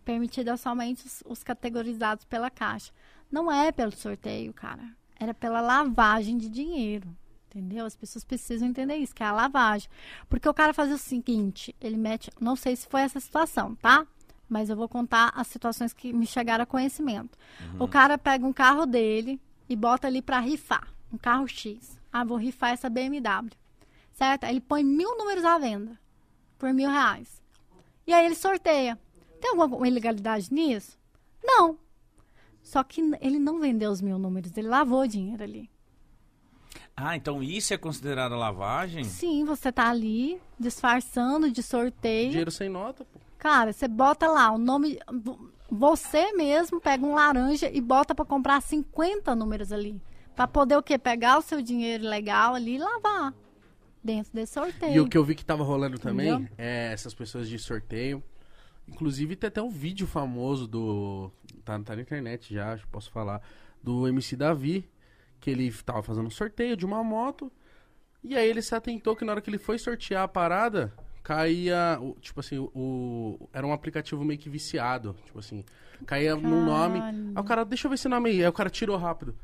permitido 0.04 0.50
é 0.50 0.56
somente 0.56 1.06
os, 1.06 1.22
os 1.26 1.42
categorizados 1.42 2.24
pela 2.24 2.50
Caixa. 2.50 2.92
Não 3.30 3.52
é 3.52 3.70
pelo 3.70 3.92
sorteio, 3.92 4.54
cara. 4.54 4.82
Era 5.20 5.34
pela 5.34 5.60
lavagem 5.60 6.38
de 6.38 6.48
dinheiro. 6.48 7.08
Entendeu? 7.48 7.86
As 7.86 7.96
pessoas 7.96 8.24
precisam 8.24 8.68
entender 8.68 8.96
isso, 8.96 9.14
que 9.14 9.22
é 9.22 9.26
a 9.26 9.32
lavagem. 9.32 9.88
Porque 10.28 10.48
o 10.48 10.54
cara 10.54 10.72
fazia 10.74 10.94
o 10.94 10.98
seguinte, 10.98 11.74
ele 11.80 11.96
mete, 11.96 12.30
não 12.38 12.54
sei 12.54 12.76
se 12.76 12.86
foi 12.86 13.00
essa 13.00 13.18
situação, 13.18 13.74
tá? 13.76 14.06
Mas 14.48 14.70
eu 14.70 14.76
vou 14.76 14.88
contar 14.88 15.32
as 15.34 15.46
situações 15.46 15.92
que 15.92 16.12
me 16.12 16.26
chegaram 16.26 16.62
a 16.62 16.66
conhecimento. 16.66 17.36
O 17.78 17.86
cara 17.86 18.16
pega 18.16 18.46
um 18.46 18.52
carro 18.52 18.86
dele 18.86 19.40
e 19.68 19.76
bota 19.76 20.06
ali 20.06 20.22
pra 20.22 20.40
rifar, 20.40 20.88
um 21.12 21.18
carro 21.18 21.46
X. 21.46 21.98
Ah, 22.12 22.24
vou 22.24 22.38
rifar 22.38 22.70
essa 22.70 22.88
BMW. 22.88 23.50
Certo? 24.12 24.44
Aí 24.44 24.52
ele 24.52 24.60
põe 24.60 24.82
mil 24.82 25.16
números 25.16 25.44
à 25.44 25.58
venda 25.58 25.98
por 26.58 26.72
mil 26.72 26.90
reais. 26.90 27.42
E 28.06 28.12
aí 28.12 28.24
ele 28.24 28.34
sorteia. 28.34 28.98
Tem 29.40 29.50
alguma 29.50 29.86
ilegalidade 29.86 30.52
nisso? 30.52 30.98
Não. 31.44 31.78
Só 32.62 32.82
que 32.82 33.00
ele 33.20 33.38
não 33.38 33.60
vendeu 33.60 33.90
os 33.90 34.00
mil 34.00 34.18
números, 34.18 34.56
ele 34.56 34.68
lavou 34.68 35.02
o 35.02 35.06
dinheiro 35.06 35.42
ali. 35.42 35.70
Ah, 36.96 37.16
então 37.16 37.42
isso 37.42 37.72
é 37.72 37.78
considerado 37.78 38.34
lavagem? 38.34 39.04
Sim, 39.04 39.44
você 39.44 39.70
tá 39.70 39.88
ali 39.88 40.40
disfarçando 40.58 41.50
de 41.50 41.62
sorteio. 41.62 42.30
Dinheiro 42.30 42.50
sem 42.50 42.68
nota, 42.68 43.04
pô. 43.04 43.20
Cara, 43.38 43.72
você 43.72 43.86
bota 43.86 44.26
lá 44.26 44.50
o 44.50 44.58
nome. 44.58 44.98
Você 45.70 46.32
mesmo 46.32 46.80
pega 46.80 47.04
um 47.04 47.14
laranja 47.14 47.70
e 47.70 47.80
bota 47.80 48.14
pra 48.14 48.24
comprar 48.24 48.60
50 48.60 49.34
números 49.34 49.70
ali. 49.72 50.00
Pra 50.34 50.46
poder 50.46 50.76
o 50.76 50.82
quê? 50.82 50.98
Pegar 50.98 51.38
o 51.38 51.42
seu 51.42 51.60
dinheiro 51.62 52.04
legal 52.04 52.54
ali 52.54 52.76
e 52.76 52.78
lavar. 52.78 53.34
Dentro 54.02 54.32
desse 54.32 54.54
sorteio. 54.54 54.94
E 54.94 55.00
o 55.00 55.08
que 55.08 55.18
eu 55.18 55.24
vi 55.24 55.34
que 55.34 55.44
tava 55.44 55.62
rolando 55.64 55.98
também 55.98 56.30
Entendeu? 56.30 56.54
é 56.56 56.92
essas 56.92 57.12
pessoas 57.14 57.48
de 57.48 57.58
sorteio. 57.58 58.22
Inclusive 58.86 59.36
tem 59.36 59.48
até 59.48 59.60
um 59.60 59.68
vídeo 59.70 60.06
famoso 60.06 60.66
do. 60.66 61.30
Tá, 61.64 61.78
tá 61.80 61.94
na 61.94 62.02
internet 62.02 62.54
já, 62.54 62.72
acho 62.72 62.84
que 62.84 62.90
posso 62.90 63.10
falar. 63.10 63.42
Do 63.82 64.08
MC 64.08 64.36
Davi. 64.36 64.88
Que 65.40 65.50
ele 65.50 65.70
tava 65.84 66.02
fazendo 66.02 66.26
um 66.26 66.30
sorteio 66.30 66.76
de 66.76 66.84
uma 66.86 67.04
moto. 67.04 67.52
E 68.24 68.36
aí 68.36 68.48
ele 68.48 68.62
se 68.62 68.74
atentou 68.74 69.14
que 69.14 69.24
na 69.24 69.32
hora 69.32 69.40
que 69.40 69.50
ele 69.50 69.58
foi 69.58 69.78
sortear 69.78 70.24
a 70.24 70.28
parada, 70.28 70.92
caía. 71.28 71.98
o- 72.00 72.16
Tipo 72.20 72.40
assim, 72.40 72.58
o. 72.58 73.48
Era 73.52 73.66
um 73.66 73.72
aplicativo 73.72 74.24
meio 74.24 74.38
que 74.40 74.48
viciado. 74.48 75.14
Tipo 75.26 75.38
assim. 75.38 75.64
Caía 76.06 76.34
num 76.36 76.64
nome. 76.64 76.98
Caralho. 77.00 77.32
Aí 77.34 77.40
o 77.40 77.44
cara, 77.44 77.64
deixa 77.64 77.86
eu 77.86 77.90
ver 77.90 77.96
esse 77.96 78.08
nome 78.08 78.30
aí. 78.30 78.42
Aí 78.42 78.48
o 78.48 78.52
cara 78.52 78.70
tirou 78.70 78.96
rápido. 78.96 79.34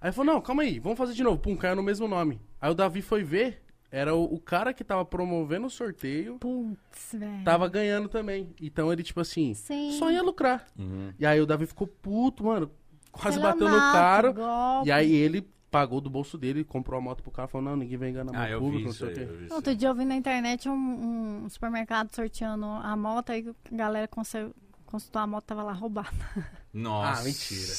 Aí 0.00 0.12
falou, 0.12 0.34
não, 0.34 0.40
calma 0.40 0.62
aí, 0.62 0.78
vamos 0.78 0.96
fazer 0.98 1.14
de 1.14 1.22
novo. 1.22 1.38
Pum, 1.38 1.56
caiu 1.56 1.74
no 1.76 1.82
mesmo 1.82 2.06
nome. 2.06 2.40
Aí 2.60 2.70
o 2.70 2.74
Davi 2.74 3.00
foi 3.02 3.24
ver, 3.24 3.62
era 3.90 4.14
o, 4.14 4.22
o 4.34 4.38
cara 4.38 4.72
que 4.72 4.84
tava 4.84 5.04
promovendo 5.04 5.66
o 5.66 5.70
sorteio, 5.70 6.36
Putz, 6.38 7.12
velho. 7.14 7.42
tava 7.44 7.66
ganhando 7.68 8.08
também. 8.08 8.54
Então 8.60 8.92
ele, 8.92 9.02
tipo 9.02 9.20
assim, 9.20 9.54
Sim. 9.54 9.96
só 9.98 10.10
ia 10.10 10.22
lucrar. 10.22 10.64
Uhum. 10.78 11.12
E 11.18 11.26
aí 11.26 11.40
o 11.40 11.46
Davi 11.46 11.66
ficou 11.66 11.86
puto, 11.88 12.44
mano, 12.44 12.70
quase 13.10 13.40
bateu 13.40 13.68
no 13.68 13.76
cara. 13.78 14.30
golpe. 14.32 14.88
E 14.88 14.92
aí 14.92 15.12
ele 15.12 15.44
pagou 15.78 16.00
do 16.00 16.08
bolso 16.08 16.38
dele, 16.38 16.64
comprou 16.64 16.98
a 16.98 17.02
moto 17.02 17.22
pro 17.22 17.30
cara, 17.30 17.46
falou, 17.48 17.68
não, 17.70 17.76
ninguém 17.76 17.98
vai 17.98 18.08
enganar 18.08 18.32
Ah, 18.34 18.44
meu 18.44 18.52
eu 18.52 18.60
público, 18.60 18.78
vi 18.80 18.84
não 18.86 18.92
sei 18.94 19.08
o 19.08 19.14
quê. 19.14 19.20
eu 19.28 19.36
vi 19.36 19.44
isso 19.46 19.54
Outro 19.54 19.74
dia 19.76 19.88
eu 19.88 19.94
vi 19.94 20.04
na 20.06 20.14
internet 20.16 20.68
um, 20.68 21.42
um 21.44 21.48
supermercado 21.50 22.14
sorteando 22.14 22.64
a 22.64 22.96
moto, 22.96 23.30
aí 23.30 23.46
a 23.72 23.76
galera 23.76 24.08
conse- 24.08 24.50
consultou 24.86 25.20
a 25.20 25.26
moto, 25.26 25.44
tava 25.44 25.62
lá 25.62 25.72
roubada. 25.72 26.08
Nossa. 26.72 27.20
Ah, 27.20 27.24
mentira. 27.24 27.74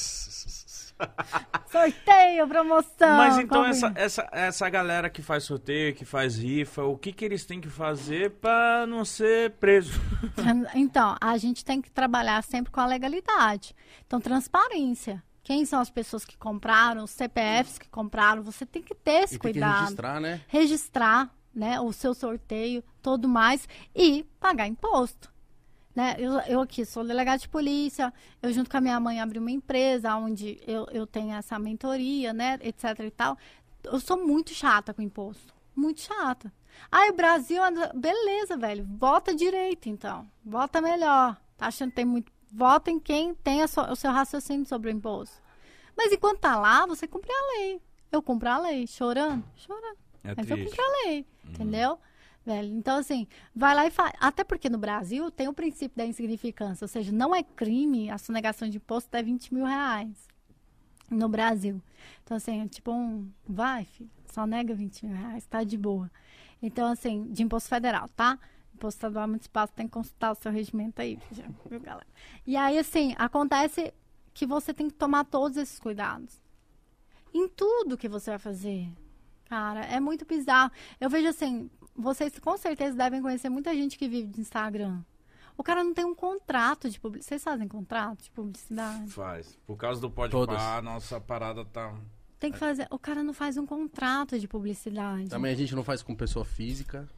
Sorteio, 1.70 2.48
promoção! 2.48 3.16
Mas 3.16 3.38
então 3.38 3.58
compre. 3.62 3.70
essa, 3.70 3.92
essa, 3.94 4.28
essa 4.32 4.68
galera 4.68 5.08
que 5.10 5.22
faz 5.22 5.44
sorteio, 5.44 5.94
que 5.94 6.04
faz 6.04 6.36
rifa, 6.38 6.82
o 6.84 6.96
que, 6.96 7.12
que 7.12 7.24
eles 7.24 7.44
têm 7.44 7.60
que 7.60 7.68
fazer 7.68 8.30
pra 8.32 8.86
não 8.86 9.04
ser 9.04 9.52
preso? 9.52 9.92
Então, 10.74 11.16
a 11.20 11.36
gente 11.36 11.64
tem 11.64 11.80
que 11.80 11.90
trabalhar 11.90 12.42
sempre 12.42 12.72
com 12.72 12.80
a 12.80 12.86
legalidade. 12.86 13.74
Então, 14.06 14.20
transparência. 14.20 15.22
Quem 15.48 15.64
são 15.64 15.80
as 15.80 15.88
pessoas 15.88 16.26
que 16.26 16.36
compraram, 16.36 17.04
os 17.04 17.10
CPFs 17.10 17.78
que 17.78 17.88
compraram, 17.88 18.42
você 18.42 18.66
tem 18.66 18.82
que 18.82 18.94
ter 18.94 19.22
esse 19.22 19.36
E 19.36 19.38
tem 19.38 19.50
que 19.54 19.58
cuidado. 19.58 19.80
registrar, 19.80 20.20
né? 20.20 20.40
registrar 20.46 21.34
né, 21.54 21.80
o 21.80 21.90
seu 21.90 22.12
sorteio, 22.12 22.84
tudo 23.00 23.26
mais, 23.26 23.66
e 23.96 24.24
pagar 24.38 24.66
imposto. 24.66 25.32
Né? 25.96 26.16
Eu, 26.18 26.32
eu 26.40 26.60
aqui 26.60 26.84
sou 26.84 27.02
delegada 27.02 27.38
de 27.38 27.48
polícia, 27.48 28.12
eu 28.42 28.52
junto 28.52 28.68
com 28.68 28.76
a 28.76 28.80
minha 28.82 29.00
mãe 29.00 29.22
abri 29.22 29.38
uma 29.38 29.50
empresa 29.50 30.14
onde 30.16 30.60
eu, 30.66 30.86
eu 30.92 31.06
tenho 31.06 31.32
essa 31.34 31.58
mentoria, 31.58 32.34
né, 32.34 32.58
etc 32.60 33.00
e 33.06 33.10
tal. 33.10 33.38
Eu 33.84 33.98
sou 34.00 34.18
muito 34.22 34.52
chata 34.52 34.92
com 34.92 35.00
imposto, 35.00 35.54
muito 35.74 36.02
chata. 36.02 36.52
Aí 36.92 37.08
o 37.08 37.14
Brasil, 37.16 37.64
anda- 37.64 37.90
beleza, 37.94 38.54
velho, 38.58 38.86
vota 38.98 39.34
direito 39.34 39.88
então, 39.88 40.28
vota 40.44 40.82
melhor. 40.82 41.38
Tá 41.56 41.68
achando 41.68 41.88
que 41.88 41.96
tem 41.96 42.04
muito... 42.04 42.30
Vota 42.52 42.90
em 42.90 42.98
quem 42.98 43.34
tem 43.34 43.66
sua- 43.66 43.90
o 43.92 43.96
seu 43.96 44.10
raciocínio 44.10 44.66
sobre 44.66 44.90
o 44.90 44.92
imposto. 44.92 45.40
Mas 45.96 46.12
enquanto 46.12 46.38
tá 46.40 46.56
lá, 46.58 46.86
você 46.86 47.06
cumpre 47.06 47.30
a 47.32 47.58
lei. 47.58 47.80
Eu 48.10 48.22
cumpro 48.22 48.48
a 48.48 48.58
lei, 48.58 48.86
chorando, 48.86 49.44
chorando. 49.56 49.98
É 50.24 50.34
Mas 50.36 50.50
eu 50.50 50.56
triste. 50.56 50.70
cumpro 50.76 50.84
a 50.84 51.06
lei, 51.06 51.26
entendeu? 51.44 51.98
Velho, 52.46 52.68
então 52.74 52.96
assim, 52.96 53.26
vai 53.54 53.74
lá 53.74 53.86
e 53.86 53.90
faz. 53.90 54.12
Até 54.18 54.42
porque 54.42 54.70
no 54.70 54.78
Brasil 54.78 55.30
tem 55.30 55.48
o 55.48 55.52
princípio 55.52 55.96
da 55.98 56.06
insignificância, 56.06 56.84
ou 56.84 56.88
seja, 56.88 57.12
não 57.12 57.34
é 57.34 57.42
crime 57.42 58.08
a 58.10 58.16
sonegação 58.16 58.68
de 58.68 58.78
imposto 58.78 59.08
até 59.08 59.22
20 59.22 59.52
mil 59.52 59.66
reais 59.66 60.26
no 61.10 61.28
Brasil. 61.28 61.82
Então, 62.24 62.36
assim, 62.38 62.62
é 62.62 62.68
tipo 62.68 62.90
um. 62.92 63.30
Vai, 63.46 63.84
filho, 63.84 64.10
só 64.32 64.46
nega 64.46 64.74
20 64.74 65.04
mil 65.04 65.14
reais, 65.16 65.44
tá 65.46 65.62
de 65.62 65.76
boa. 65.76 66.10
Então, 66.62 66.90
assim, 66.90 67.24
de 67.30 67.42
imposto 67.42 67.68
federal, 67.68 68.08
tá? 68.10 68.38
Imposto 68.78 68.98
estadual 68.98 69.26
municipal, 69.26 69.66
você 69.66 69.72
tem 69.74 69.86
que 69.86 69.92
consultar 69.92 70.32
o 70.32 70.34
seu 70.36 70.52
regimento 70.52 71.02
aí, 71.02 71.18
viu, 71.68 71.80
galera? 71.80 72.06
E 72.46 72.56
aí, 72.56 72.78
assim, 72.78 73.14
acontece 73.18 73.92
que 74.32 74.46
você 74.46 74.72
tem 74.72 74.88
que 74.88 74.94
tomar 74.94 75.24
todos 75.24 75.56
esses 75.56 75.80
cuidados. 75.80 76.40
Em 77.34 77.48
tudo 77.48 77.98
que 77.98 78.08
você 78.08 78.30
vai 78.30 78.38
fazer. 78.38 78.88
Cara, 79.46 79.84
é 79.84 79.98
muito 79.98 80.24
bizarro. 80.24 80.70
Eu 81.00 81.10
vejo 81.10 81.28
assim, 81.28 81.68
vocês 81.94 82.38
com 82.38 82.56
certeza 82.56 82.96
devem 82.96 83.20
conhecer 83.20 83.48
muita 83.48 83.74
gente 83.74 83.98
que 83.98 84.08
vive 84.08 84.28
de 84.28 84.40
Instagram. 84.40 85.02
O 85.56 85.64
cara 85.64 85.82
não 85.82 85.92
tem 85.92 86.04
um 86.04 86.14
contrato 86.14 86.88
de 86.88 87.00
publicidade. 87.00 87.28
Vocês 87.28 87.42
fazem 87.42 87.66
contrato 87.66 88.22
de 88.22 88.30
publicidade? 88.30 89.10
Faz. 89.10 89.58
Por 89.66 89.76
causa 89.76 90.00
do 90.00 90.08
pode 90.08 90.32
pá, 90.46 90.80
nossa 90.80 91.20
parada 91.20 91.64
tá. 91.64 91.92
Tem 92.38 92.52
que 92.52 92.58
fazer. 92.58 92.86
O 92.90 92.98
cara 92.98 93.24
não 93.24 93.32
faz 93.32 93.56
um 93.56 93.66
contrato 93.66 94.38
de 94.38 94.46
publicidade. 94.46 95.28
Também 95.28 95.52
a 95.52 95.56
gente 95.56 95.74
não 95.74 95.82
faz 95.82 96.00
com 96.00 96.14
pessoa 96.14 96.44
física. 96.44 97.08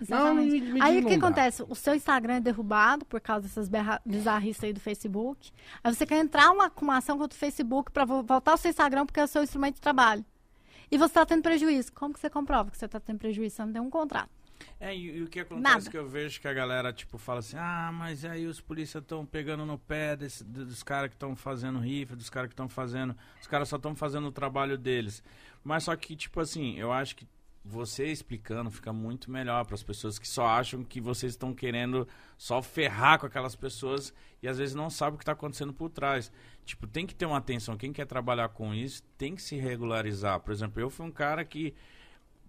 Exatamente. 0.00 0.60
me- 0.60 0.72
me 0.72 0.82
aí 0.82 0.98
o 1.00 1.06
que 1.06 1.16
não 1.16 1.26
acontece? 1.28 1.64
O 1.68 1.74
seu 1.74 1.94
Instagram 1.94 2.34
é 2.34 2.40
derrubado 2.40 3.04
por 3.04 3.20
causa 3.20 3.42
dessas 3.42 3.68
bizarrices 4.04 4.62
aí 4.64 4.72
do 4.72 4.80
Facebook. 4.80 5.50
Aí 5.82 5.94
você 5.94 6.06
quer 6.06 6.18
entrar 6.18 6.50
uma, 6.50 6.68
com 6.70 6.84
uma 6.84 6.96
ação 6.96 7.16
contra 7.18 7.36
o 7.36 7.38
Facebook 7.38 7.90
para 7.92 8.04
voltar 8.04 8.50
ao 8.52 8.56
seu 8.56 8.70
Instagram 8.70 9.06
porque 9.06 9.20
é 9.20 9.24
o 9.24 9.28
seu 9.28 9.42
instrumento 9.42 9.74
de 9.76 9.80
trabalho. 9.80 10.24
E 10.90 10.98
você 10.98 11.06
está 11.06 11.24
tendo 11.24 11.42
prejuízo. 11.42 11.92
Como 11.92 12.12
que 12.14 12.20
você 12.20 12.28
comprova 12.28 12.70
que 12.70 12.76
você 12.76 12.86
está 12.86 12.98
tendo 12.98 13.18
prejuízo? 13.18 13.56
Você 13.56 13.64
não 13.64 13.72
tem 13.72 13.80
um 13.82 13.90
contrato. 13.90 14.28
É, 14.78 14.94
e, 14.94 15.18
e 15.18 15.22
o 15.22 15.28
que 15.28 15.40
acontece 15.40 15.62
Nada. 15.62 15.90
que 15.90 15.96
eu 15.96 16.06
vejo 16.08 16.38
que 16.40 16.46
a 16.48 16.52
galera, 16.52 16.92
tipo, 16.92 17.16
fala 17.16 17.38
assim, 17.38 17.56
ah, 17.58 17.90
mas 17.94 18.24
aí 18.26 18.46
os 18.46 18.60
polícias 18.60 19.02
estão 19.02 19.24
pegando 19.24 19.64
no 19.64 19.78
pé 19.78 20.16
desse- 20.16 20.44
dos 20.44 20.82
caras 20.82 21.08
que 21.08 21.16
estão 21.16 21.34
fazendo 21.34 21.78
rifa, 21.78 22.14
dos 22.16 22.28
caras 22.28 22.48
que 22.48 22.52
estão 22.52 22.68
fazendo. 22.68 23.16
Os 23.40 23.46
caras 23.46 23.68
só 23.68 23.76
estão 23.76 23.94
fazendo 23.94 24.26
o 24.26 24.32
trabalho 24.32 24.76
deles. 24.76 25.22
Mas 25.64 25.84
só 25.84 25.94
que, 25.96 26.14
tipo 26.16 26.40
assim, 26.40 26.74
eu 26.78 26.92
acho 26.92 27.16
que 27.16 27.26
você 27.64 28.06
explicando 28.06 28.70
fica 28.70 28.92
muito 28.92 29.30
melhor 29.30 29.64
para 29.64 29.74
as 29.74 29.82
pessoas 29.82 30.18
que 30.18 30.26
só 30.26 30.46
acham 30.46 30.82
que 30.82 31.00
vocês 31.00 31.32
estão 31.32 31.54
querendo 31.54 32.08
só 32.38 32.62
ferrar 32.62 33.18
com 33.18 33.26
aquelas 33.26 33.54
pessoas 33.54 34.14
e 34.42 34.48
às 34.48 34.58
vezes 34.58 34.74
não 34.74 34.88
sabem 34.88 35.14
o 35.14 35.18
que 35.18 35.22
está 35.22 35.32
acontecendo 35.32 35.72
por 35.72 35.90
trás. 35.90 36.32
Tipo, 36.64 36.86
tem 36.86 37.06
que 37.06 37.14
ter 37.14 37.26
uma 37.26 37.38
atenção. 37.38 37.76
Quem 37.76 37.92
quer 37.92 38.06
trabalhar 38.06 38.48
com 38.50 38.74
isso 38.74 39.02
tem 39.18 39.34
que 39.34 39.42
se 39.42 39.56
regularizar. 39.56 40.40
Por 40.40 40.52
exemplo, 40.52 40.80
eu 40.80 40.88
fui 40.88 41.06
um 41.06 41.10
cara 41.10 41.44
que 41.44 41.74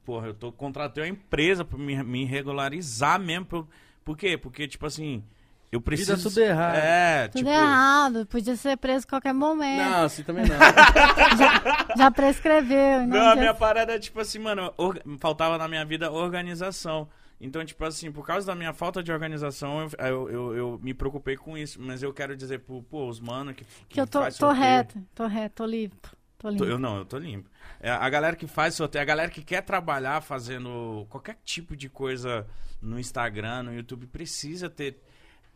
Porra, 0.03 0.27
eu 0.27 0.33
tô 0.33 0.51
contratei 0.51 1.03
uma 1.03 1.09
empresa 1.09 1.63
pra 1.63 1.77
me, 1.77 2.01
me 2.03 2.25
regularizar 2.25 3.19
mesmo. 3.19 3.45
Por, 3.45 3.67
por 4.03 4.17
quê? 4.17 4.37
Porque, 4.37 4.67
tipo 4.67 4.85
assim, 4.85 5.23
eu 5.71 5.79
preciso. 5.81 6.29
tudo 6.29 6.39
errado. 6.41 6.75
É, 6.75 7.27
Tudo 7.29 7.37
tipo. 7.39 7.49
errado. 7.49 8.25
Podia 8.25 8.55
ser 8.55 8.77
preso 8.77 9.05
a 9.05 9.09
qualquer 9.09 9.33
momento. 9.33 9.89
Não, 9.89 10.03
assim 10.03 10.23
também 10.23 10.43
não. 10.45 10.57
Já 11.97 12.11
prescreveu. 12.11 13.01
Não, 13.01 13.07
Não, 13.07 13.21
a 13.29 13.35
já- 13.35 13.41
minha 13.41 13.53
parada 13.53 13.93
é 13.93 13.99
tipo 13.99 14.19
assim, 14.19 14.39
mano, 14.39 14.73
orga- 14.77 15.01
faltava 15.19 15.57
na 15.57 15.67
minha 15.67 15.85
vida 15.85 16.11
organização. 16.11 17.07
Então, 17.39 17.65
tipo 17.65 17.83
assim, 17.83 18.11
por 18.11 18.25
causa 18.25 18.45
da 18.45 18.53
minha 18.53 18.71
falta 18.73 19.01
de 19.01 19.11
organização, 19.11 19.81
eu, 19.81 19.89
eu, 20.07 20.29
eu- 20.31 20.55
eu 20.55 20.79
me 20.83 20.93
preocupei 20.93 21.35
com 21.35 21.57
isso. 21.57 21.81
Mas 21.81 22.03
eu 22.03 22.13
quero 22.13 22.35
dizer 22.35 22.59
pro, 22.59 22.83
pô, 22.83 23.07
os 23.07 23.19
mano 23.19 23.53
que. 23.53 23.65
Que 23.89 23.99
eu 23.99 24.05
tô, 24.07 24.19
tô 24.31 24.51
reto. 24.51 25.01
Tô 25.15 25.25
reto, 25.25 25.55
tô 25.55 25.65
limpo. 25.65 26.09
Tô 26.37 26.49
limpo. 26.49 26.63
Eu 26.65 26.77
não, 26.79 26.97
eu 26.97 27.05
tô 27.05 27.17
limpo. 27.17 27.49
É, 27.79 27.89
a 27.89 28.09
galera 28.09 28.35
que 28.35 28.45
faz 28.47 28.75
sorteio, 28.75 29.01
a 29.01 29.05
galera 29.05 29.29
que 29.31 29.41
quer 29.43 29.61
trabalhar 29.61 30.21
fazendo 30.21 31.05
qualquer 31.09 31.37
tipo 31.43 31.75
de 31.75 31.87
coisa 31.89 32.45
no 32.81 32.99
Instagram, 32.99 33.63
no 33.63 33.73
YouTube, 33.73 34.05
precisa 34.07 34.69
ter 34.69 34.99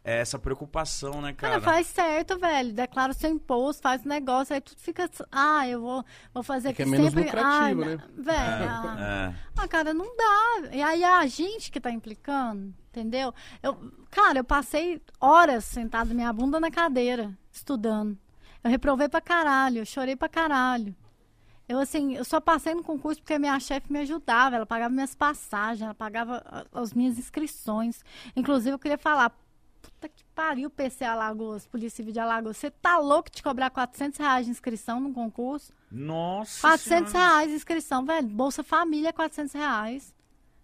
é, 0.05 0.19
essa 0.19 0.37
preocupação, 0.37 1.19
né, 1.21 1.33
cara? 1.33 1.53
Cara, 1.59 1.61
faz 1.63 1.87
certo, 1.87 2.37
velho. 2.37 2.71
Declara 2.71 3.11
o 3.11 3.15
seu 3.15 3.29
imposto, 3.29 3.81
faz 3.81 4.05
o 4.05 4.07
negócio, 4.07 4.53
aí 4.53 4.61
tudo 4.61 4.79
fica. 4.79 5.09
Ah, 5.31 5.67
eu 5.67 5.81
vou, 5.81 6.05
vou 6.33 6.43
fazer 6.43 6.69
É 6.69 6.73
que 6.73 6.83
aqui 6.83 6.89
é 6.89 6.91
menos 6.91 7.07
sempre. 7.11 7.23
lucrativo, 7.25 7.81
ah, 7.81 7.85
né? 7.85 7.97
Velho, 8.15 8.69
ah, 8.69 8.97
É. 8.99 9.35
ah, 9.57 9.67
cara, 9.67 9.93
não 9.93 10.05
dá. 10.15 10.69
E 10.71 10.81
aí 10.81 11.03
a 11.03 11.25
gente 11.25 11.71
que 11.71 11.81
tá 11.81 11.89
implicando, 11.91 12.73
entendeu? 12.91 13.33
Eu, 13.63 13.75
cara, 14.11 14.39
eu 14.39 14.43
passei 14.43 15.01
horas 15.19 15.65
sentado 15.65 16.13
minha 16.13 16.31
bunda 16.31 16.59
na 16.59 16.69
cadeira, 16.69 17.35
estudando. 17.51 18.17
Eu 18.63 18.69
reprovei 18.69 19.09
pra 19.09 19.21
caralho, 19.21 19.79
eu 19.79 19.85
chorei 19.85 20.15
pra 20.15 20.29
caralho. 20.29 20.95
Eu, 21.67 21.79
assim, 21.79 22.15
eu 22.15 22.23
só 22.23 22.39
passei 22.39 22.75
no 22.75 22.83
concurso 22.83 23.19
porque 23.21 23.33
a 23.33 23.39
minha 23.39 23.59
chefe 23.59 23.91
me 23.91 23.99
ajudava, 24.01 24.55
ela 24.55 24.67
pagava 24.67 24.93
minhas 24.93 25.15
passagens, 25.15 25.81
ela 25.81 25.95
pagava 25.95 26.43
a- 26.45 26.63
as 26.79 26.93
minhas 26.93 27.17
inscrições. 27.17 28.03
Inclusive, 28.35 28.69
eu 28.71 28.77
queria 28.77 28.99
falar, 28.99 29.31
puta 29.85 30.09
que 30.09 30.23
pariu, 30.35 30.69
PC 30.69 31.03
Alagoas, 31.05 31.65
Polícia 31.65 31.97
Civil 31.97 32.13
de 32.13 32.19
Alagoas, 32.19 32.57
você 32.57 32.69
tá 32.69 32.97
louco 32.97 33.29
de 33.31 33.41
cobrar 33.41 33.69
400 33.69 34.19
reais 34.19 34.45
de 34.45 34.51
inscrição 34.51 34.99
num 34.99 35.13
concurso? 35.13 35.71
Nossa 35.91 36.61
400 36.61 37.11
Senhora. 37.11 37.29
reais 37.29 37.49
de 37.49 37.55
inscrição, 37.55 38.05
velho. 38.05 38.27
Bolsa 38.27 38.63
Família, 38.63 39.13
400 39.13 39.53
reais. 39.53 40.13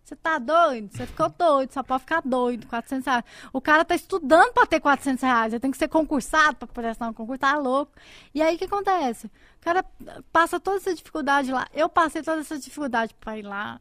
Você 0.03 0.15
tá 0.15 0.37
doido? 0.39 0.91
Você 0.91 1.05
ficou 1.05 1.29
doido, 1.29 1.71
só 1.71 1.83
pode 1.83 2.01
ficar 2.01 2.21
doido. 2.25 2.67
400 2.67 3.05
reais. 3.05 3.23
O 3.53 3.61
cara 3.61 3.85
tá 3.85 3.95
estudando 3.95 4.51
pra 4.51 4.65
ter 4.65 4.79
400 4.81 5.21
reais. 5.23 5.53
Ele 5.53 5.59
tem 5.59 5.71
que 5.71 5.77
ser 5.77 5.87
concursado 5.87 6.57
pra 6.57 6.67
prestar 6.67 7.07
um 7.07 7.13
concurso. 7.13 7.39
Tá 7.39 7.55
louco. 7.57 7.93
E 8.33 8.41
aí, 8.41 8.55
o 8.55 8.57
que 8.57 8.65
acontece? 8.65 9.27
O 9.27 9.61
cara 9.61 9.85
passa 10.33 10.59
toda 10.59 10.77
essa 10.77 10.93
dificuldade 10.93 11.51
lá. 11.51 11.65
Eu 11.73 11.87
passei 11.87 12.21
toda 12.23 12.41
essa 12.41 12.57
dificuldade 12.57 13.15
pra 13.21 13.37
ir 13.37 13.43
lá, 13.43 13.79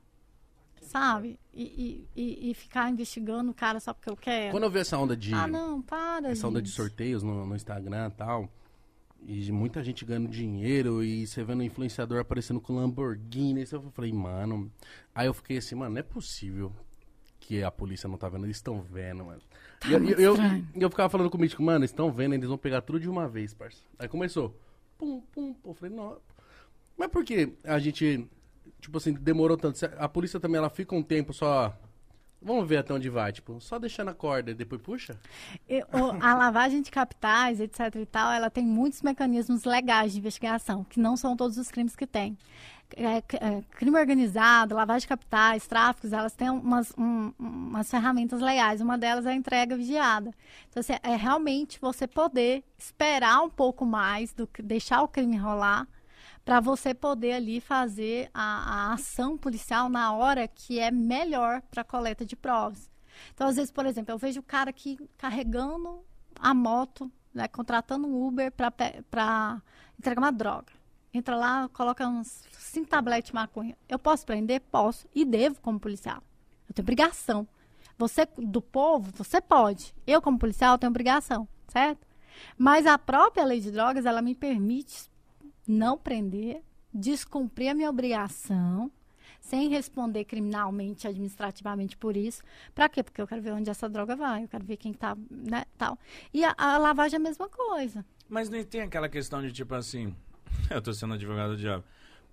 sabe? 0.90 1.38
E, 1.54 2.04
e, 2.16 2.50
e, 2.50 2.54
ficar 2.54 2.90
investigando 2.90 3.52
o 3.52 3.54
cara 3.54 3.78
só 3.78 3.94
porque 3.94 4.10
eu 4.10 4.16
quero. 4.16 4.50
Quando 4.50 4.64
eu 4.64 4.70
vi 4.70 4.80
essa 4.80 4.98
onda 4.98 5.16
de. 5.16 5.32
Ah, 5.32 5.46
não, 5.46 5.80
para, 5.80 6.30
essa 6.30 6.48
onda 6.48 6.60
de 6.60 6.68
gente. 6.68 6.76
sorteios 6.76 7.22
no, 7.22 7.46
no 7.46 7.54
Instagram 7.54 8.08
e 8.08 8.16
tal. 8.16 8.52
E 9.22 9.52
muita 9.52 9.84
gente 9.84 10.04
ganhando 10.04 10.28
dinheiro 10.28 11.04
e 11.04 11.26
você 11.26 11.44
vendo 11.44 11.62
influenciador 11.62 12.18
aparecendo 12.20 12.60
com 12.60 12.74
Lamborghini. 12.74 13.62
Isso 13.62 13.76
eu 13.76 13.82
falei, 13.92 14.12
mano. 14.12 14.72
Aí 15.14 15.26
eu 15.26 15.34
fiquei 15.34 15.58
assim, 15.58 15.74
mano, 15.74 15.94
não 15.94 16.00
é 16.00 16.02
possível 16.02 16.72
que 17.38 17.62
a 17.62 17.70
polícia 17.70 18.08
não 18.08 18.16
tá 18.16 18.28
vendo. 18.28 18.46
Eles 18.46 18.56
estão 18.56 18.80
vendo, 18.80 19.26
mano. 19.26 19.42
e 19.86 19.92
eu, 19.92 20.18
eu, 20.18 20.36
eu 20.74 20.90
ficava 20.90 21.08
falando 21.08 21.30
com 21.30 21.36
o 21.36 21.40
Mítico, 21.40 21.62
mano, 21.62 21.80
eles 21.80 21.90
estão 21.90 22.10
vendo, 22.10 22.34
eles 22.34 22.48
vão 22.48 22.58
pegar 22.58 22.80
tudo 22.80 22.98
de 22.98 23.08
uma 23.08 23.28
vez, 23.28 23.54
parça. 23.54 23.82
Aí 23.98 24.08
começou. 24.08 24.58
Pum, 24.98 25.20
pum, 25.32 25.54
pum. 25.54 25.70
Eu 25.70 25.74
falei, 25.74 25.94
não. 25.94 26.18
Mas 26.96 27.08
por 27.08 27.24
que 27.24 27.52
a 27.62 27.78
gente, 27.78 28.28
tipo 28.80 28.98
assim, 28.98 29.12
demorou 29.12 29.56
tanto? 29.56 29.78
A 29.98 30.08
polícia 30.08 30.38
também, 30.40 30.58
ela 30.58 30.70
fica 30.70 30.94
um 30.94 31.02
tempo 31.02 31.32
só. 31.32 31.74
Vamos 32.42 32.66
ver 32.66 32.78
até 32.78 32.94
onde 32.94 33.10
vai, 33.10 33.32
tipo, 33.32 33.60
só 33.60 33.78
deixando 33.78 34.08
a 34.08 34.14
corda 34.14 34.50
e 34.50 34.54
depois 34.54 34.80
puxa? 34.80 35.20
A 36.22 36.34
lavagem 36.34 36.80
de 36.80 36.90
capitais, 36.90 37.60
etc 37.60 37.94
e 37.96 38.06
tal, 38.06 38.32
ela 38.32 38.48
tem 38.48 38.64
muitos 38.64 39.02
mecanismos 39.02 39.64
legais 39.64 40.12
de 40.12 40.18
investigação, 40.20 40.82
que 40.84 40.98
não 40.98 41.18
são 41.18 41.36
todos 41.36 41.58
os 41.58 41.70
crimes 41.70 41.94
que 41.94 42.06
tem. 42.06 42.38
É, 42.96 43.18
é, 43.18 43.62
crime 43.76 43.96
organizado, 43.98 44.74
lavagem 44.74 45.02
de 45.02 45.08
capitais, 45.08 45.66
tráficos, 45.66 46.12
elas 46.14 46.32
têm 46.32 46.48
umas, 46.50 46.92
um- 46.98 47.30
umas 47.38 47.88
ferramentas 47.90 48.40
legais. 48.40 48.80
Uma 48.80 48.96
delas 48.98 49.26
é 49.26 49.30
a 49.30 49.34
entrega 49.34 49.76
vigiada. 49.76 50.32
Então, 50.70 50.80
assim, 50.80 50.94
é 51.02 51.14
realmente 51.16 51.78
você 51.78 52.06
poder 52.08 52.64
esperar 52.78 53.42
um 53.42 53.50
pouco 53.50 53.84
mais 53.84 54.32
do 54.32 54.46
que 54.46 54.62
deixar 54.62 55.02
o 55.02 55.08
crime 55.08 55.36
rolar 55.36 55.86
para 56.50 56.58
você 56.58 56.92
poder 56.92 57.34
ali 57.34 57.60
fazer 57.60 58.28
a, 58.34 58.88
a 58.88 58.92
ação 58.94 59.38
policial 59.38 59.88
na 59.88 60.12
hora 60.12 60.48
que 60.48 60.80
é 60.80 60.90
melhor 60.90 61.62
para 61.70 61.84
coleta 61.84 62.26
de 62.26 62.34
provas. 62.34 62.90
Então, 63.32 63.46
às 63.46 63.54
vezes, 63.54 63.70
por 63.70 63.86
exemplo, 63.86 64.12
eu 64.12 64.18
vejo 64.18 64.40
o 64.40 64.42
cara 64.42 64.68
aqui 64.68 64.98
carregando 65.16 66.04
a 66.40 66.52
moto, 66.52 67.08
né, 67.32 67.46
contratando 67.46 68.08
um 68.08 68.26
Uber 68.26 68.50
para 68.50 69.62
entregar 69.96 70.20
uma 70.20 70.32
droga. 70.32 70.72
Entra 71.14 71.36
lá, 71.36 71.68
coloca 71.72 72.08
uns 72.08 72.42
cinco 72.58 72.88
tabletes 72.88 73.30
de 73.30 73.34
maconha. 73.36 73.78
Eu 73.88 74.00
posso 74.00 74.26
prender? 74.26 74.60
Posso. 74.72 75.06
E 75.14 75.24
devo 75.24 75.60
como 75.60 75.78
policial. 75.78 76.20
Eu 76.68 76.74
tenho 76.74 76.84
obrigação. 76.84 77.46
Você, 77.96 78.26
do 78.36 78.60
povo, 78.60 79.12
você 79.14 79.40
pode. 79.40 79.94
Eu, 80.04 80.20
como 80.20 80.36
policial, 80.36 80.76
tenho 80.78 80.90
obrigação, 80.90 81.46
certo? 81.68 82.04
Mas 82.58 82.86
a 82.86 82.98
própria 82.98 83.44
lei 83.44 83.60
de 83.60 83.70
drogas, 83.70 84.04
ela 84.04 84.20
me 84.20 84.34
permite 84.34 85.09
não 85.66 85.96
prender, 85.98 86.62
descumprir 86.92 87.70
a 87.70 87.74
minha 87.74 87.90
obrigação, 87.90 88.90
sem 89.40 89.68
responder 89.68 90.24
criminalmente, 90.24 91.06
administrativamente 91.08 91.96
por 91.96 92.16
isso. 92.16 92.42
Pra 92.74 92.88
quê? 92.88 93.02
Porque 93.02 93.20
eu 93.20 93.26
quero 93.26 93.40
ver 93.42 93.52
onde 93.52 93.70
essa 93.70 93.88
droga 93.88 94.14
vai, 94.14 94.44
eu 94.44 94.48
quero 94.48 94.64
ver 94.64 94.76
quem 94.76 94.92
tá, 94.92 95.16
né, 95.30 95.64
tal. 95.78 95.98
E 96.32 96.44
a, 96.44 96.54
a 96.56 96.76
lavagem 96.78 97.16
é 97.16 97.20
a 97.20 97.22
mesma 97.22 97.48
coisa. 97.48 98.04
Mas 98.28 98.48
não 98.48 98.62
tem 98.64 98.82
aquela 98.82 99.08
questão 99.08 99.42
de 99.42 99.50
tipo 99.52 99.74
assim. 99.74 100.14
Eu 100.70 100.80
tô 100.82 100.92
sendo 100.92 101.14
advogado 101.14 101.50
do 101.52 101.56
diabo. 101.56 101.82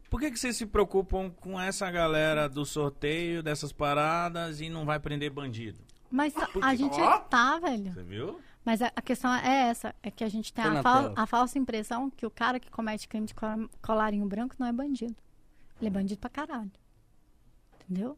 Por 0.09 0.19
que, 0.19 0.29
que 0.31 0.37
vocês 0.39 0.55
se 0.55 0.65
preocupam 0.65 1.29
com 1.29 1.59
essa 1.59 1.89
galera 1.91 2.47
do 2.47 2.65
sorteio, 2.65 3.41
dessas 3.43 3.71
paradas 3.71 4.61
e 4.61 4.69
não 4.69 4.85
vai 4.85 4.99
prender 4.99 5.29
bandido? 5.31 5.79
Mas 6.09 6.35
a- 6.37 6.47
porque- 6.47 6.67
a 6.67 6.75
gente 6.75 6.99
ó. 6.99 7.17
tá, 7.19 7.57
velho. 7.59 7.93
Você 7.93 8.03
viu? 8.03 8.39
Mas 8.67 8.81
a, 8.81 8.91
a 8.93 9.01
questão 9.01 9.33
é 9.33 9.69
essa, 9.69 9.95
é 10.03 10.11
que 10.11 10.25
a 10.25 10.27
gente 10.27 10.51
tem 10.51 10.61
a, 10.79 10.83
fal- 10.83 11.03
a 11.15 11.25
falsa 11.25 11.57
impressão 11.57 12.09
que 12.09 12.25
o 12.25 12.29
cara 12.29 12.59
que 12.59 12.69
comete 12.69 13.07
crime 13.07 13.25
de 13.25 13.33
col- 13.33 13.69
colarinho 13.81 14.25
branco 14.27 14.55
não 14.59 14.67
é 14.67 14.73
bandido. 14.73 15.15
Ele 15.79 15.87
é 15.87 15.89
bandido 15.89 16.19
pra 16.19 16.29
caralho. 16.29 16.69
Entendeu? 17.75 18.17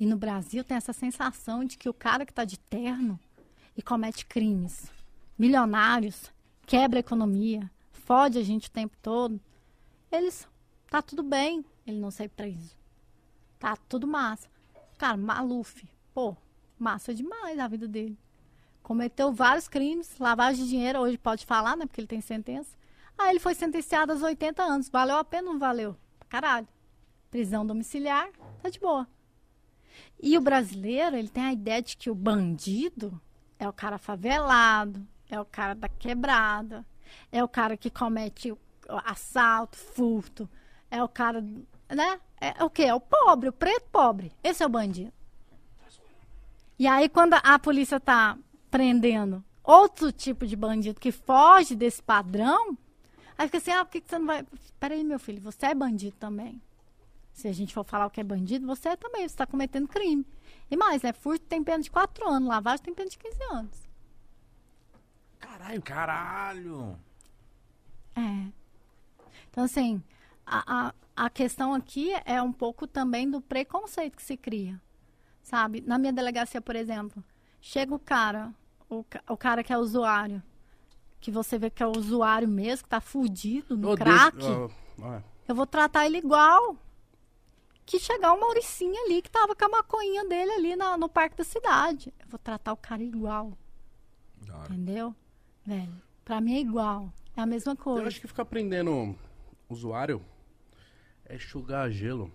E 0.00 0.06
no 0.06 0.16
Brasil 0.16 0.64
tem 0.64 0.74
essa 0.74 0.94
sensação 0.94 1.66
de 1.66 1.76
que 1.76 1.86
o 1.86 1.92
cara 1.92 2.24
que 2.24 2.32
tá 2.32 2.46
de 2.46 2.58
terno 2.58 3.20
e 3.76 3.82
comete 3.82 4.24
crimes 4.24 4.90
milionários, 5.38 6.32
quebra 6.64 6.98
a 6.98 7.00
economia, 7.00 7.70
fode 7.92 8.38
a 8.38 8.42
gente 8.42 8.68
o 8.68 8.70
tempo 8.70 8.96
todo, 9.02 9.38
eles 10.10 10.48
tá 10.88 11.02
tudo 11.02 11.22
bem 11.22 11.62
ele 11.86 11.98
não 11.98 12.10
ser 12.10 12.30
preso. 12.30 12.74
Tá 13.58 13.76
tudo 13.76 14.06
massa. 14.06 14.48
Cara, 14.96 15.18
Maluf, 15.18 15.84
pô, 16.14 16.34
massa 16.78 17.12
demais 17.12 17.58
a 17.58 17.68
vida 17.68 17.86
dele. 17.86 18.16
Cometeu 18.84 19.32
vários 19.32 19.66
crimes, 19.66 20.18
lavagem 20.20 20.62
de 20.62 20.68
dinheiro, 20.68 20.98
hoje 20.98 21.16
pode 21.16 21.46
falar, 21.46 21.74
né? 21.74 21.86
Porque 21.86 22.02
ele 22.02 22.06
tem 22.06 22.20
sentença. 22.20 22.76
Aí 23.16 23.30
ele 23.30 23.40
foi 23.40 23.54
sentenciado 23.54 24.12
aos 24.12 24.20
80 24.20 24.62
anos. 24.62 24.90
Valeu 24.90 25.16
a 25.16 25.24
pena 25.24 25.48
ou 25.48 25.54
não 25.54 25.58
valeu? 25.58 25.96
Caralho. 26.28 26.68
Prisão 27.30 27.64
domiciliar, 27.64 28.28
tá 28.62 28.68
de 28.68 28.78
boa. 28.78 29.08
E 30.22 30.36
o 30.36 30.40
brasileiro, 30.42 31.16
ele 31.16 31.30
tem 31.30 31.44
a 31.44 31.52
ideia 31.54 31.80
de 31.80 31.96
que 31.96 32.10
o 32.10 32.14
bandido 32.14 33.18
é 33.58 33.66
o 33.66 33.72
cara 33.72 33.96
favelado, 33.96 35.08
é 35.30 35.40
o 35.40 35.46
cara 35.46 35.74
da 35.74 35.88
quebrada, 35.88 36.84
é 37.32 37.42
o 37.42 37.48
cara 37.48 37.78
que 37.78 37.88
comete 37.88 38.54
assalto, 39.06 39.78
furto, 39.78 40.46
é 40.90 41.02
o 41.02 41.08
cara, 41.08 41.42
né? 41.88 42.20
É 42.38 42.62
o 42.62 42.68
quê? 42.68 42.82
É 42.82 42.94
o 42.94 43.00
pobre, 43.00 43.48
o 43.48 43.52
preto 43.52 43.88
pobre. 43.90 44.30
Esse 44.42 44.62
é 44.62 44.66
o 44.66 44.68
bandido. 44.68 45.12
E 46.78 46.86
aí, 46.86 47.08
quando 47.08 47.32
a 47.32 47.58
polícia 47.58 47.98
tá 47.98 48.36
prendendo 48.74 49.44
outro 49.62 50.10
tipo 50.10 50.44
de 50.44 50.56
bandido 50.56 50.98
que 50.98 51.12
foge 51.12 51.76
desse 51.76 52.02
padrão, 52.02 52.76
aí 53.38 53.46
fica 53.46 53.58
assim, 53.58 53.70
ah, 53.70 53.84
por 53.84 53.92
que, 53.92 54.00
que 54.00 54.10
você 54.10 54.18
não 54.18 54.26
vai... 54.26 54.44
Peraí, 54.80 55.04
meu 55.04 55.20
filho, 55.20 55.40
você 55.40 55.66
é 55.66 55.74
bandido 55.76 56.16
também. 56.16 56.60
Se 57.32 57.46
a 57.46 57.52
gente 57.52 57.72
for 57.72 57.84
falar 57.84 58.06
o 58.06 58.10
que 58.10 58.20
é 58.20 58.24
bandido, 58.24 58.66
você 58.66 58.88
é 58.88 58.96
também, 58.96 59.20
você 59.20 59.26
está 59.26 59.46
cometendo 59.46 59.86
crime. 59.86 60.26
E 60.68 60.76
mais, 60.76 61.02
né? 61.02 61.12
Furto 61.12 61.46
tem 61.46 61.62
pena 61.62 61.84
de 61.84 61.90
4 61.90 62.28
anos, 62.28 62.48
lavagem 62.48 62.84
tem 62.84 62.94
pena 62.94 63.08
de 63.08 63.16
15 63.16 63.42
anos. 63.44 63.88
Caralho, 65.38 65.80
caralho. 65.80 66.98
É. 68.16 68.48
Então, 69.50 69.62
assim, 69.62 70.02
a, 70.44 70.88
a, 70.88 70.94
a 71.14 71.30
questão 71.30 71.72
aqui 71.72 72.10
é 72.24 72.42
um 72.42 72.52
pouco 72.52 72.88
também 72.88 73.30
do 73.30 73.40
preconceito 73.40 74.16
que 74.16 74.22
se 74.24 74.36
cria. 74.36 74.82
Sabe? 75.44 75.80
Na 75.80 75.96
minha 75.96 76.12
delegacia, 76.12 76.60
por 76.60 76.74
exemplo, 76.74 77.22
chega 77.60 77.94
o 77.94 78.00
cara, 78.00 78.52
o, 78.88 79.04
o 79.28 79.36
cara 79.36 79.62
que 79.64 79.72
é 79.72 79.78
usuário, 79.78 80.42
que 81.20 81.30
você 81.30 81.58
vê 81.58 81.70
que 81.70 81.82
é 81.82 81.86
o 81.86 81.96
usuário 81.96 82.48
mesmo, 82.48 82.84
que 82.84 82.90
tá 82.90 83.00
fudido 83.00 83.76
no 83.76 83.92
Ô, 83.92 83.96
crack, 83.96 84.36
ó, 84.42 84.68
ó, 85.02 85.20
eu 85.48 85.54
vou 85.54 85.66
tratar 85.66 86.06
ele 86.06 86.18
igual 86.18 86.76
que 87.86 87.98
chegar 87.98 88.32
o 88.32 88.40
Mauricinho 88.40 88.94
ali, 89.04 89.20
que 89.20 89.30
tava 89.30 89.54
com 89.54 89.64
a 89.64 89.68
maconhinha 89.68 90.24
dele 90.26 90.50
ali 90.52 90.76
na- 90.76 90.96
no 90.96 91.08
parque 91.08 91.36
da 91.36 91.44
cidade. 91.44 92.12
Eu 92.20 92.26
vou 92.28 92.38
tratar 92.38 92.72
o 92.72 92.76
cara 92.78 93.02
igual, 93.02 93.52
hora. 94.50 94.64
entendeu? 94.72 95.14
Velho, 95.66 96.02
pra 96.24 96.40
mim 96.40 96.54
é 96.56 96.60
igual. 96.60 97.12
É 97.36 97.40
a 97.42 97.46
mesma 97.46 97.72
Eu 97.72 97.76
coisa. 97.76 98.06
acho 98.08 98.20
que 98.20 98.26
ficar 98.28 98.44
prendendo 98.46 99.14
usuário 99.68 100.22
é 101.26 101.34
enxugar 101.36 101.90
gelo. 101.90 102.32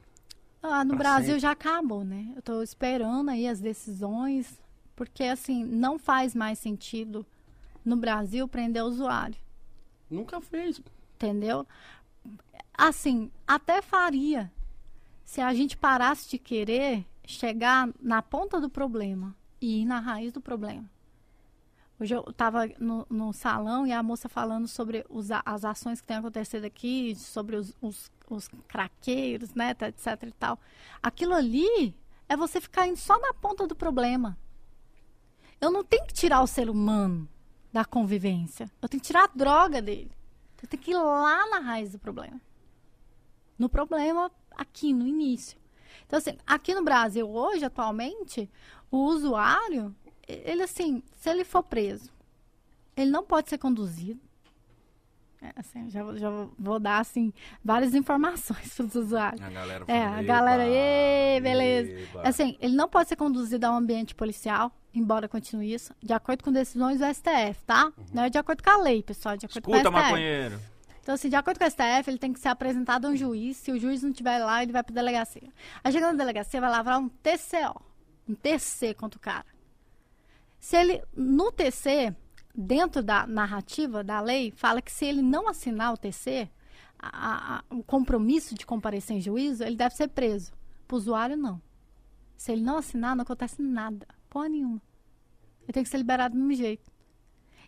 Ah, 0.61 0.83
no 0.83 0.95
Brasil 0.97 1.27
sempre. 1.27 1.39
já 1.39 1.51
acabou, 1.51 2.03
né? 2.03 2.33
Eu 2.35 2.41
tô 2.41 2.61
esperando 2.61 3.29
aí 3.29 3.47
as 3.47 3.59
decisões, 3.61 4.59
porque 4.99 5.23
assim, 5.23 5.63
não 5.63 5.97
faz 5.97 6.35
mais 6.35 6.59
sentido 6.59 7.25
no 7.85 7.95
Brasil 7.95 8.49
prender 8.49 8.83
o 8.83 8.87
usuário, 8.87 9.37
Nunca 10.09 10.41
fez. 10.41 10.81
entendeu? 11.15 11.65
Assim, 12.73 13.31
até 13.47 13.81
faria 13.81 14.51
se 15.23 15.39
a 15.39 15.53
gente 15.53 15.77
parasse 15.77 16.29
de 16.29 16.37
querer 16.37 17.05
chegar 17.25 17.87
na 18.01 18.21
ponta 18.21 18.59
do 18.59 18.69
problema 18.69 19.33
e 19.61 19.83
ir 19.83 19.85
na 19.85 20.01
raiz 20.01 20.33
do 20.33 20.41
problema. 20.41 20.83
Hoje 21.97 22.13
eu 22.13 22.25
estava 22.29 22.67
no, 22.77 23.07
no 23.09 23.31
salão 23.31 23.87
e 23.87 23.93
a 23.93 24.03
moça 24.03 24.27
falando 24.27 24.67
sobre 24.67 25.05
os 25.07 25.29
as 25.31 25.63
ações 25.63 26.01
que 26.01 26.07
têm 26.07 26.17
acontecido 26.17 26.65
aqui, 26.65 27.15
sobre 27.15 27.55
os, 27.55 27.73
os, 27.81 28.11
os 28.29 28.49
craqueiros, 28.67 29.53
né, 29.53 29.73
tá, 29.73 29.87
etc 29.87 30.23
e 30.23 30.31
tal. 30.33 30.59
Aquilo 31.01 31.35
ali 31.35 31.95
é 32.27 32.35
você 32.35 32.59
ficar 32.59 32.85
indo 32.85 32.97
só 32.97 33.17
na 33.17 33.33
ponta 33.33 33.65
do 33.65 33.75
problema. 33.77 34.37
Eu 35.59 35.71
não 35.71 35.83
tenho 35.83 36.05
que 36.05 36.13
tirar 36.13 36.41
o 36.41 36.47
ser 36.47 36.69
humano 36.69 37.27
da 37.71 37.83
convivência. 37.85 38.69
Eu 38.81 38.89
tenho 38.89 39.01
que 39.01 39.07
tirar 39.07 39.25
a 39.25 39.31
droga 39.35 39.81
dele. 39.81 40.11
Eu 40.61 40.67
tenho 40.67 40.81
que 40.81 40.91
ir 40.91 40.97
lá 40.97 41.47
na 41.49 41.59
raiz 41.59 41.91
do 41.91 41.99
problema. 41.99 42.39
No 43.57 43.69
problema, 43.69 44.31
aqui, 44.55 44.93
no 44.93 45.05
início. 45.05 45.57
Então, 46.05 46.17
assim, 46.17 46.37
aqui 46.45 46.73
no 46.73 46.83
Brasil, 46.83 47.29
hoje, 47.29 47.65
atualmente, 47.65 48.49
o 48.89 48.97
usuário, 49.05 49.95
ele, 50.27 50.63
assim, 50.63 51.03
se 51.15 51.29
ele 51.29 51.43
for 51.43 51.63
preso, 51.63 52.11
ele 52.95 53.11
não 53.11 53.23
pode 53.23 53.49
ser 53.49 53.57
conduzido. 53.57 54.19
É, 55.41 55.53
assim, 55.55 55.89
já, 55.89 56.03
vou- 56.03 56.17
já 56.17 56.29
vou- 56.57 56.79
dar, 56.79 56.99
assim, 56.99 57.31
várias 57.63 57.95
informações 57.95 58.73
para 58.75 58.85
os 58.85 58.95
usuários. 58.95 59.41
A 59.41 59.49
galera 59.49 59.85
É, 59.87 60.03
a 60.05 60.21
galera, 60.21 60.63
"Eba, 60.63 60.75
"Ê, 60.75 61.39
beleza." 61.41 61.91
eba." 61.91 62.27
Assim, 62.27 62.57
ele 62.59 62.75
não 62.75 62.89
pode 62.89 63.07
ser 63.07 63.15
conduzido 63.15 63.65
a 63.65 63.71
um 63.71 63.75
ambiente 63.77 64.13
policial, 64.13 64.69
embora 64.93 65.29
continue 65.29 65.73
isso, 65.73 65.93
de 66.03 66.11
acordo 66.11 66.43
com 66.43 66.51
decisões 66.51 66.99
do 66.99 67.05
STF, 67.05 67.63
tá? 67.65 67.91
Não 68.13 68.23
é 68.23 68.29
de 68.29 68.37
acordo 68.37 68.61
com 68.61 68.69
a 68.69 68.77
lei, 68.77 69.01
pessoal, 69.01 69.37
de 69.37 69.45
acordo 69.45 69.59
Escuta, 69.69 69.89
com 69.89 69.97
a 69.97 70.01
STF. 70.01 70.11
maconheiro. 70.11 70.59
Então, 71.01 71.15
assim, 71.15 71.29
de 71.29 71.35
acordo 71.37 71.57
com 71.57 71.63
o 71.63 71.67
STF, 71.71 72.09
ele 72.09 72.17
tem 72.19 72.33
que 72.33 72.39
ser 72.39 72.49
apresentado 72.49 73.05
a 73.07 73.09
um 73.09 73.15
juiz. 73.15 73.55
Se 73.57 73.71
o 73.71 73.79
juiz 73.79 74.03
não 74.03 74.11
estiver 74.11 74.39
lá, 74.39 74.61
ele 74.61 74.73
vai 74.73 74.83
pra 74.83 74.93
delegacia. 74.93 75.47
Aí, 75.83 75.91
chegando 75.91 76.11
na 76.11 76.17
delegacia, 76.23 76.59
vai 76.61 76.69
lavrar 76.69 76.99
um 76.99 77.07
TCO. 77.09 77.81
Um 78.27 78.35
TC 78.35 78.93
contra 78.93 79.17
o 79.17 79.21
cara. 79.21 79.45
Se 80.59 80.75
ele, 80.75 81.01
no 81.15 81.51
TC, 81.51 82.13
dentro 82.59 83.01
da 83.01 83.25
narrativa 83.25 84.03
da 84.03 84.19
lei, 84.19 84.51
fala 84.51 84.81
que 84.81 84.91
se 84.91 85.05
ele 85.05 85.21
não 85.21 85.47
assinar 85.47 85.93
o 85.93 85.97
TC, 85.97 86.49
a- 86.99 87.57
a- 87.59 87.63
o 87.75 87.81
compromisso 87.83 88.53
de 88.55 88.65
comparecer 88.65 89.15
em 89.15 89.21
juízo, 89.21 89.63
ele 89.63 89.75
deve 89.77 89.95
ser 89.95 90.09
preso. 90.09 90.51
Pro 90.87 90.97
usuário, 90.97 91.37
não. 91.37 91.61
Se 92.35 92.51
ele 92.51 92.61
não 92.61 92.77
assinar, 92.77 93.15
não 93.15 93.23
acontece 93.23 93.61
nada. 93.61 94.05
Porra 94.29 94.49
nenhuma. 94.49 94.81
Ele 95.63 95.73
tem 95.73 95.83
que 95.83 95.89
ser 95.89 95.97
liberado 95.97 96.35
do 96.35 96.39
mesmo 96.43 96.61
jeito. 96.63 96.91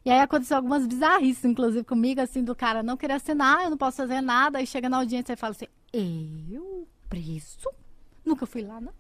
E 0.04 0.10
aí 0.10 0.20
aconteceu 0.20 0.58
algumas 0.58 0.86
bizarrices, 0.88 1.46
inclusive, 1.46 1.84
comigo, 1.84 2.20
assim, 2.22 2.44
do 2.44 2.56
cara 2.56 2.82
não 2.82 2.98
querer 2.98 3.14
assinar, 3.14 3.64
eu 3.64 3.70
não 3.70 3.78
posso 3.78 3.98
fazer 3.98 4.20
nada. 4.20 4.58
Aí 4.58 4.66
chega 4.68 4.90
na 4.90 4.98
audiência 4.98 5.34
e 5.34 5.38
fala 5.38 5.52
assim, 5.52 5.68
eu? 5.94 6.88
Preso? 7.08 7.70
Nunca 8.26 8.46
fui 8.46 8.64
lá, 8.64 8.82
não. 8.82 8.94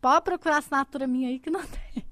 Pode 0.00 0.24
procurar 0.24 0.58
assinatura 0.58 1.06
minha 1.06 1.28
aí 1.28 1.38
que 1.38 1.50
não 1.50 1.60
tem. 1.66 2.04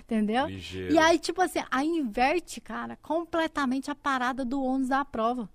Entendeu? 0.00 0.46
Ligeiro. 0.46 0.92
E 0.94 0.98
aí, 0.98 1.18
tipo 1.18 1.40
assim, 1.42 1.60
aí 1.70 1.86
inverte, 1.86 2.60
cara, 2.60 2.96
completamente 2.96 3.90
a 3.90 3.94
parada 3.94 4.44
do 4.44 4.62
ônus 4.62 4.88
da 4.88 5.04
prova. 5.04 5.48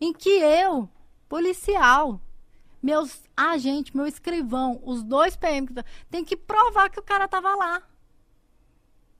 Em 0.00 0.12
que 0.12 0.28
eu, 0.30 0.88
policial, 1.28 2.20
meus 2.82 3.22
agentes, 3.36 3.92
meu 3.94 4.06
escrivão, 4.06 4.80
os 4.84 5.02
dois 5.02 5.36
PM, 5.36 5.66
tá- 5.68 5.84
tem 6.10 6.24
que 6.24 6.36
provar 6.36 6.90
que 6.90 6.98
o 7.00 7.02
cara 7.02 7.26
tava 7.28 7.54
lá. 7.54 7.82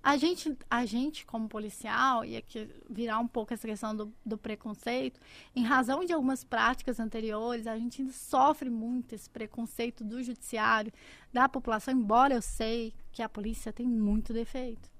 A 0.04 0.18
gente, 0.18 0.54
a 0.68 0.84
gente, 0.84 1.24
como 1.24 1.48
policial, 1.48 2.26
e 2.26 2.36
aqui 2.36 2.68
virar 2.90 3.18
um 3.20 3.26
pouco 3.26 3.54
essa 3.54 3.66
questão 3.66 3.96
do, 3.96 4.12
do 4.24 4.36
preconceito, 4.36 5.18
em 5.56 5.64
razão 5.64 6.04
de 6.04 6.12
algumas 6.12 6.44
práticas 6.44 7.00
anteriores, 7.00 7.66
a 7.66 7.78
gente 7.78 8.02
ainda 8.02 8.12
sofre 8.12 8.68
muito 8.68 9.14
esse 9.14 9.30
preconceito 9.30 10.04
do 10.04 10.22
judiciário, 10.22 10.92
da 11.32 11.48
população, 11.48 11.94
embora 11.94 12.34
eu 12.34 12.42
sei 12.42 12.92
que 13.12 13.22
a 13.22 13.30
polícia 13.30 13.72
tem 13.72 13.86
muito 13.86 14.34
defeito. 14.34 14.90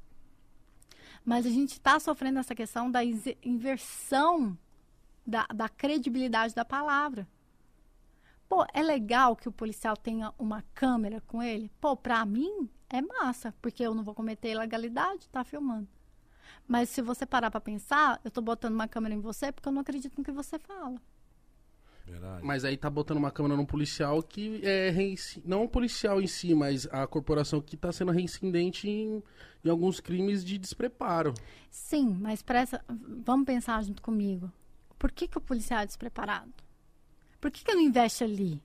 Mas 1.22 1.44
a 1.44 1.50
gente 1.50 1.72
está 1.72 2.00
sofrendo 2.00 2.38
essa 2.38 2.54
questão 2.54 2.90
da 2.90 3.04
inversão 3.04 4.56
da, 5.26 5.46
da 5.54 5.68
credibilidade 5.68 6.54
da 6.54 6.64
palavra. 6.64 7.28
Pô, 8.48 8.64
é 8.72 8.82
legal 8.82 9.34
que 9.34 9.48
o 9.48 9.52
policial 9.52 9.96
tenha 9.96 10.32
uma 10.38 10.62
câmera 10.74 11.20
com 11.26 11.42
ele? 11.42 11.70
Pô, 11.80 11.96
pra 11.96 12.24
mim 12.24 12.68
é 12.88 13.00
massa, 13.00 13.54
porque 13.60 13.82
eu 13.82 13.94
não 13.94 14.04
vou 14.04 14.14
cometer 14.14 14.50
ilegalidade, 14.52 15.28
tá 15.28 15.42
filmando. 15.42 15.88
Mas 16.66 16.88
se 16.88 17.02
você 17.02 17.26
parar 17.26 17.50
pra 17.50 17.60
pensar, 17.60 18.20
eu 18.24 18.30
tô 18.30 18.40
botando 18.40 18.74
uma 18.74 18.88
câmera 18.88 19.14
em 19.14 19.20
você 19.20 19.52
porque 19.52 19.68
eu 19.68 19.72
não 19.72 19.80
acredito 19.80 20.16
no 20.16 20.24
que 20.24 20.32
você 20.32 20.58
fala. 20.58 21.00
Verdade. 22.06 22.44
Mas 22.44 22.64
aí 22.64 22.76
tá 22.76 22.90
botando 22.90 23.16
uma 23.16 23.30
câmera 23.30 23.56
num 23.56 23.64
policial 23.64 24.22
que 24.22 24.60
é 24.62 24.90
reinci... 24.90 25.42
não 25.44 25.64
um 25.64 25.68
policial 25.68 26.20
em 26.20 26.26
si, 26.26 26.54
mas 26.54 26.86
a 26.90 27.06
corporação 27.06 27.60
que 27.60 27.76
tá 27.76 27.90
sendo 27.92 28.12
reincidente 28.12 28.88
em, 28.88 29.22
em 29.64 29.70
alguns 29.70 30.00
crimes 30.00 30.44
de 30.44 30.58
despreparo. 30.58 31.32
Sim, 31.70 32.16
mas 32.20 32.42
presta, 32.42 32.84
vamos 33.24 33.46
pensar 33.46 33.82
junto 33.82 34.02
comigo. 34.02 34.52
Por 34.98 35.10
que, 35.10 35.26
que 35.26 35.38
o 35.38 35.40
policial 35.40 35.80
é 35.80 35.86
despreparado? 35.86 36.52
Por 37.44 37.50
que, 37.50 37.62
que 37.62 37.74
não 37.74 37.82
investe 37.82 38.24
ali? 38.24 38.58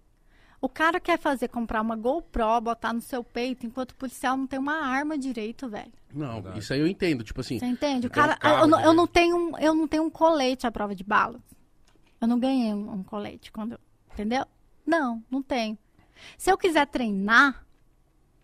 O 0.61 0.69
cara 0.69 1.01
quer 1.01 1.19
fazer, 1.19 1.49
comprar 1.49 1.81
uma 1.81 1.97
GoPro, 1.97 2.61
botar 2.61 2.93
no 2.93 3.01
seu 3.01 3.21
peito, 3.21 3.65
enquanto 3.65 3.91
o 3.91 3.95
policial 3.95 4.37
não 4.37 4.47
tem 4.47 4.57
uma 4.57 4.75
arma 4.85 5.17
direito, 5.17 5.67
velho. 5.67 5.91
Não, 6.13 6.35
Verdade. 6.35 6.59
isso 6.59 6.71
aí 6.71 6.79
eu 6.79 6.87
entendo, 6.87 7.21
tipo 7.21 7.41
assim, 7.41 7.59
Você 7.59 7.65
entende? 7.65 8.07
O 8.07 8.09
um 8.09 8.13
cara, 8.13 8.37
eu, 8.41 8.49
não, 8.49 8.61
eu 8.63 8.67
direito. 8.77 8.93
não 8.95 9.05
tenho, 9.07 9.35
um- 9.35 9.57
eu 9.59 9.73
não 9.75 9.85
tenho 9.85 10.03
um 10.03 10.09
colete 10.09 10.65
à 10.65 10.71
prova 10.71 10.95
de 10.95 11.03
balas. 11.03 11.41
Eu 12.21 12.27
não 12.29 12.39
ganhei 12.39 12.73
um, 12.73 12.89
um 12.93 13.03
colete 13.03 13.51
quando, 13.51 13.73
eu- 13.73 13.79
entendeu? 14.13 14.45
Não, 14.85 15.21
não 15.29 15.43
tenho. 15.43 15.77
Se 16.37 16.49
eu 16.49 16.57
quiser 16.57 16.87
treinar 16.87 17.65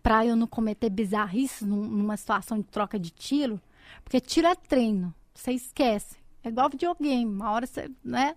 pra 0.02 0.26
eu 0.26 0.36
não 0.36 0.46
cometer 0.46 0.90
bizarrices 0.90 1.62
num- 1.66 1.88
numa 1.88 2.18
situação 2.18 2.58
de 2.58 2.64
troca 2.64 2.98
de 2.98 3.08
tiro, 3.10 3.58
porque 4.04 4.20
tiro 4.20 4.46
é 4.48 4.54
treino, 4.54 5.14
você 5.34 5.52
esquece. 5.52 6.16
É 6.44 6.48
igual 6.50 6.68
videogame, 6.68 7.24
uma 7.24 7.50
hora 7.52 7.66
você, 7.66 7.90
né? 8.04 8.36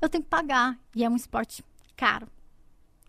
Eu 0.00 0.08
tenho 0.08 0.22
que 0.22 0.30
pagar 0.30 0.78
e 0.94 1.04
é 1.04 1.08
um 1.08 1.16
esporte 1.16 1.64
caro. 1.96 2.28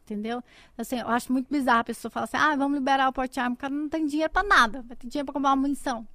Entendeu? 0.03 0.43
Assim, 0.77 0.99
eu 0.99 1.07
acho 1.07 1.31
muito 1.31 1.47
bizarro 1.51 1.81
a 1.81 1.83
pessoa 1.83 2.09
falar 2.11 2.23
assim: 2.23 2.37
ah, 2.37 2.55
vamos 2.55 2.77
liberar 2.79 3.07
o 3.09 3.13
porte 3.13 3.39
arma. 3.39 3.53
O 3.53 3.57
cara 3.57 3.73
não 3.73 3.87
tem 3.87 4.07
dinheiro 4.07 4.31
pra 4.31 4.41
nada. 4.43 4.81
Vai 4.81 4.97
ter 4.97 5.07
dinheiro 5.07 5.25
pra 5.25 5.33
comprar 5.33 5.51
uma 5.51 5.55
munição. 5.55 6.07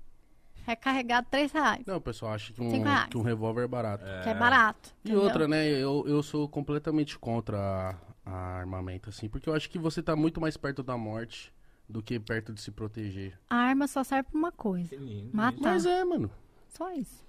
Recarregado 0.66 1.28
3 1.30 1.52
reais. 1.52 1.84
não, 1.86 1.96
o 1.96 2.00
pessoal 2.00 2.32
acha 2.32 2.52
que 2.52 2.60
um, 2.60 2.70
que 3.10 3.18
um 3.18 3.22
revólver 3.22 3.64
é 3.64 3.68
barato. 3.68 4.04
Que 4.22 4.30
é 4.30 4.34
barato. 4.34 4.94
E 5.04 5.10
entendeu? 5.10 5.22
outra, 5.22 5.46
né, 5.46 5.68
eu, 5.68 6.04
eu 6.06 6.22
sou 6.22 6.48
completamente 6.48 7.18
contra 7.18 7.58
a, 8.24 8.30
a 8.30 8.58
armamento, 8.60 9.10
assim, 9.10 9.28
porque 9.28 9.48
eu 9.48 9.54
acho 9.54 9.68
que 9.68 9.78
você 9.78 10.02
tá 10.02 10.16
muito 10.16 10.40
mais 10.40 10.56
perto 10.56 10.82
da 10.82 10.96
morte 10.96 11.52
do 11.86 12.02
que 12.02 12.18
perto 12.18 12.52
de 12.52 12.62
se 12.62 12.70
proteger. 12.70 13.38
A 13.50 13.56
arma 13.56 13.86
só 13.86 14.02
serve 14.02 14.30
pra 14.30 14.38
uma 14.38 14.50
coisa: 14.52 14.88
Que 14.88 14.96
lindo. 14.96 15.30
matar. 15.36 15.60
Mas 15.60 15.84
é, 15.86 16.02
mano. 16.02 16.30
Só 16.68 16.90
isso. 16.92 17.22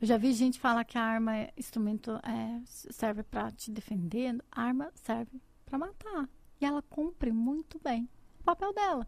Eu 0.00 0.06
já 0.06 0.16
vi 0.16 0.32
gente 0.32 0.58
falar 0.58 0.84
que 0.84 0.96
a 0.96 1.02
arma 1.02 1.36
é 1.36 1.52
instrumento 1.56 2.12
é, 2.22 2.60
serve 2.64 3.22
pra 3.22 3.50
te 3.50 3.70
defender. 3.70 4.36
A 4.50 4.62
arma 4.62 4.90
serve 4.94 5.40
pra 5.66 5.78
matar. 5.78 6.28
E 6.60 6.64
ela 6.64 6.82
cumpre 6.82 7.30
muito 7.32 7.78
bem 7.82 8.08
o 8.40 8.44
papel 8.44 8.72
dela. 8.72 9.06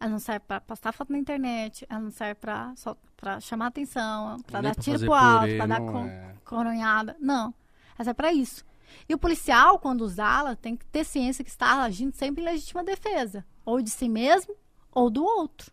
Ela 0.00 0.10
não 0.10 0.18
serve 0.18 0.40
pra 0.46 0.60
postar 0.60 0.92
foto 0.92 1.10
na 1.12 1.18
internet, 1.18 1.84
ela 1.88 2.00
não 2.00 2.10
serve 2.10 2.36
pra, 2.36 2.72
só, 2.76 2.96
pra 3.16 3.40
chamar 3.40 3.66
atenção, 3.66 4.36
Nem 4.60 4.62
dar 4.62 4.74
pra 4.74 4.82
tiro 4.82 4.98
pro 5.00 5.12
alto, 5.12 5.56
pra 5.56 5.66
dar 5.66 5.80
co- 5.80 5.98
é. 5.98 6.34
coronhada. 6.44 7.16
Não. 7.18 7.54
Ela 7.96 8.04
serve 8.04 8.14
pra 8.14 8.32
isso. 8.32 8.64
E 9.08 9.14
o 9.14 9.18
policial, 9.18 9.78
quando 9.78 10.02
usá-la, 10.02 10.54
tem 10.54 10.76
que 10.76 10.86
ter 10.86 11.04
ciência 11.04 11.42
que 11.44 11.50
está 11.50 11.82
agindo 11.82 12.14
sempre 12.14 12.42
em 12.42 12.46
legítima 12.46 12.84
defesa. 12.84 13.44
Ou 13.64 13.82
de 13.82 13.90
si 13.90 14.08
mesmo, 14.08 14.54
ou 14.92 15.10
do 15.10 15.24
outro. 15.24 15.72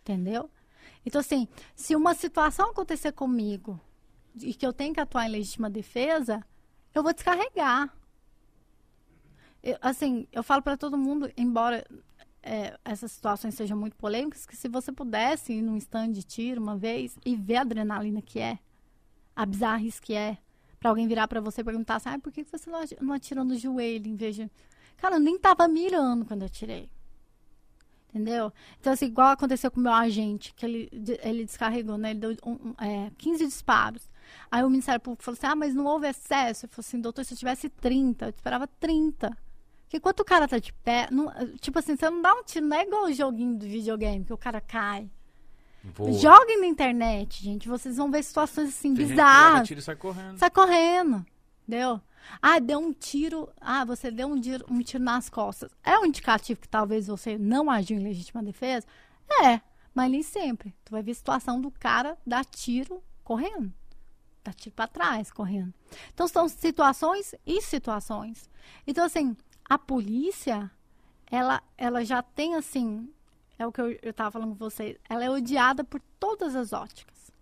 Entendeu? 0.00 0.50
Então, 1.04 1.20
assim, 1.20 1.48
se 1.74 1.94
uma 1.96 2.14
situação 2.14 2.70
acontecer 2.70 3.12
comigo 3.12 3.80
e 4.40 4.54
que 4.54 4.66
eu 4.66 4.72
tenho 4.72 4.94
que 4.94 5.00
atuar 5.00 5.26
em 5.26 5.32
legítima 5.32 5.70
defesa, 5.70 6.44
eu 6.94 7.02
vou 7.02 7.12
descarregar. 7.12 7.92
Eu, 9.62 9.76
assim, 9.80 10.26
eu 10.32 10.42
falo 10.42 10.62
para 10.62 10.76
todo 10.76 10.96
mundo, 10.96 11.30
embora 11.36 11.86
é, 12.42 12.78
essas 12.84 13.10
situações 13.12 13.54
sejam 13.54 13.76
muito 13.76 13.96
polêmicas, 13.96 14.46
que 14.46 14.56
se 14.56 14.68
você 14.68 14.92
pudesse 14.92 15.52
ir 15.52 15.62
num 15.62 15.76
stand 15.76 16.12
de 16.12 16.22
tiro 16.22 16.62
uma 16.62 16.76
vez 16.76 17.18
e 17.24 17.34
ver 17.34 17.56
a 17.56 17.60
adrenalina 17.62 18.22
que 18.22 18.38
é, 18.38 18.58
a 19.34 19.44
bizarrice 19.44 20.00
que 20.00 20.14
é, 20.14 20.38
para 20.78 20.90
alguém 20.90 21.08
virar 21.08 21.26
para 21.26 21.40
você 21.40 21.60
e 21.62 21.64
perguntar 21.64 21.96
assim, 21.96 22.10
ah, 22.10 22.18
por 22.18 22.32
que 22.32 22.44
você 22.44 22.70
não 22.70 22.80
ati- 22.80 22.96
não 23.00 23.14
atirou 23.14 23.44
no 23.44 23.56
joelho 23.58 24.06
em 24.06 24.14
vez 24.16 24.36
de... 24.36 24.50
Cara, 24.96 25.16
eu 25.16 25.20
nem 25.20 25.38
tava 25.38 25.66
mirando 25.68 26.24
quando 26.24 26.42
eu 26.42 26.46
atirei. 26.46 26.88
Entendeu? 28.08 28.52
Então, 28.80 28.92
assim, 28.92 29.06
igual 29.06 29.28
aconteceu 29.28 29.70
com 29.70 29.78
o 29.80 29.82
meu 29.82 29.92
agente, 29.92 30.54
que 30.54 30.64
ele, 30.64 30.88
ele 31.22 31.44
descarregou, 31.44 31.98
né? 31.98 32.12
Ele 32.12 32.20
deu 32.20 32.36
um, 32.46 32.72
é, 32.82 33.10
15 33.18 33.44
disparos. 33.44 34.08
Aí 34.50 34.62
o 34.64 34.70
Ministério 34.70 35.00
Público 35.00 35.22
falou 35.24 35.36
assim: 35.36 35.46
ah, 35.46 35.54
mas 35.56 35.74
não 35.74 35.84
houve 35.86 36.08
excesso. 36.08 36.66
Eu 36.66 36.70
falei 36.70 36.86
assim, 36.88 37.00
doutor, 37.00 37.24
se 37.24 37.34
eu 37.34 37.38
tivesse 37.38 37.68
30, 37.68 38.26
eu 38.26 38.30
esperava 38.30 38.66
30. 38.66 39.36
Porque 39.82 39.98
enquanto 39.98 40.20
o 40.20 40.24
cara 40.24 40.48
tá 40.48 40.58
de 40.58 40.72
pé, 40.72 41.08
não- 41.12 41.30
tipo 41.60 41.78
assim, 41.78 41.96
você 41.96 42.10
não 42.10 42.20
dá 42.20 42.34
um 42.34 42.42
tiro, 42.42 42.66
não 42.66 42.76
é 42.76 42.82
igual 42.82 43.04
o 43.04 43.12
joguinho 43.12 43.56
do 43.56 43.66
videogame, 43.66 44.24
que 44.24 44.32
o 44.32 44.36
cara 44.38 44.60
cai. 44.60 45.08
Voa. 45.84 46.12
Joguem 46.12 46.60
na 46.60 46.66
internet, 46.66 47.42
gente. 47.44 47.68
Vocês 47.68 47.96
vão 47.96 48.10
ver 48.10 48.22
situações 48.24 48.70
assim, 48.70 48.92
Tem 48.94 49.06
bizarras. 49.06 49.68
tiro 49.68 49.78
e 49.78 49.82
sai 49.82 49.94
correndo. 49.94 50.36
Sai 50.38 50.50
correndo. 50.50 51.24
Entendeu? 51.68 52.00
Ah, 52.42 52.58
deu 52.58 52.80
um 52.80 52.92
tiro. 52.92 53.48
Ah, 53.60 53.84
você 53.84 54.10
deu 54.10 54.26
um 54.26 54.40
tiro, 54.40 54.64
um 54.68 54.80
tiro 54.82 55.04
nas 55.04 55.28
costas. 55.28 55.70
É 55.84 55.96
um 55.96 56.04
indicativo 56.06 56.60
que 56.60 56.68
talvez 56.68 57.06
você 57.06 57.38
não 57.38 57.70
agiu 57.70 57.96
em 57.96 58.02
legítima 58.02 58.42
defesa? 58.42 58.84
É, 59.44 59.60
mas 59.94 60.10
nem 60.10 60.24
sempre. 60.24 60.74
Tu 60.84 60.90
vai 60.90 61.02
ver 61.04 61.12
a 61.12 61.14
situação 61.14 61.60
do 61.60 61.70
cara 61.70 62.18
dar 62.26 62.44
tiro 62.44 63.00
correndo. 63.22 63.72
Dar 64.46 64.54
tiro 64.54 64.76
pra 64.76 64.86
trás, 64.86 65.32
correndo. 65.32 65.74
Então, 66.14 66.28
são 66.28 66.48
situações 66.48 67.34
e 67.44 67.60
situações. 67.60 68.48
Então, 68.86 69.04
assim, 69.04 69.36
a 69.64 69.76
polícia, 69.76 70.70
ela, 71.28 71.60
ela 71.76 72.04
já 72.04 72.22
tem, 72.22 72.54
assim, 72.54 73.12
é 73.58 73.66
o 73.66 73.72
que 73.72 73.80
eu, 73.80 73.98
eu 74.00 74.14
tava 74.14 74.30
falando 74.30 74.50
com 74.50 74.58
vocês, 74.58 74.96
ela 75.08 75.24
é 75.24 75.28
odiada 75.28 75.82
por 75.82 76.00
todas 76.20 76.54
as 76.54 76.72
óticas. 76.72 77.32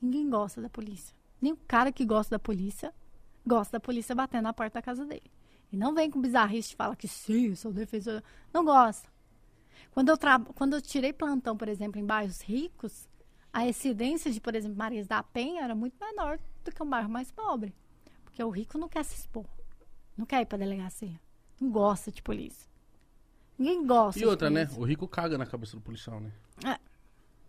Ninguém 0.00 0.30
gosta 0.30 0.62
da 0.62 0.68
polícia. 0.68 1.16
Nem 1.40 1.52
o 1.52 1.58
cara 1.66 1.90
que 1.90 2.04
gosta 2.04 2.36
da 2.36 2.38
polícia 2.38 2.94
gosta 3.44 3.72
da 3.72 3.80
polícia 3.80 4.14
batendo 4.14 4.44
na 4.44 4.52
porta 4.52 4.74
da 4.74 4.82
casa 4.82 5.04
dele. 5.04 5.28
E 5.72 5.76
não 5.76 5.92
vem 5.92 6.08
com 6.08 6.20
bizarrice 6.20 6.74
e 6.74 6.76
fala 6.76 6.94
que 6.94 7.08
sim, 7.08 7.48
eu 7.48 7.56
sou 7.56 7.72
defensor. 7.72 8.22
Não 8.52 8.64
gosta. 8.64 9.08
Quando 9.90 10.10
eu, 10.10 10.16
tra... 10.16 10.38
Quando 10.38 10.74
eu 10.74 10.80
tirei 10.80 11.12
plantão, 11.12 11.56
por 11.56 11.68
exemplo, 11.68 12.00
em 12.00 12.06
bairros 12.06 12.40
ricos, 12.40 13.08
a 13.52 13.66
incidência 13.66 14.30
de, 14.30 14.40
por 14.40 14.54
exemplo, 14.54 14.76
Marias 14.78 15.08
da 15.08 15.24
Penha 15.24 15.64
era 15.64 15.74
muito 15.74 15.98
menor 15.98 16.38
do 16.64 16.72
que 16.72 16.82
um 16.82 16.88
bairro 16.88 17.08
mais 17.08 17.30
pobre. 17.30 17.74
Porque 18.24 18.42
o 18.42 18.50
rico 18.50 18.78
não 18.78 18.88
quer 18.88 19.04
se 19.04 19.14
expor. 19.14 19.46
Não 20.16 20.26
quer 20.26 20.42
ir 20.42 20.46
pra 20.46 20.58
delegacia. 20.58 21.20
Não 21.60 21.70
gosta 21.70 22.10
de 22.10 22.22
polícia. 22.22 22.70
Ninguém 23.58 23.86
gosta 23.86 24.20
E 24.20 24.26
outra, 24.26 24.50
né? 24.50 24.68
O 24.76 24.84
rico 24.84 25.06
caga 25.06 25.36
na 25.38 25.46
cabeça 25.46 25.76
do 25.76 25.82
policial, 25.82 26.20
né? 26.20 26.32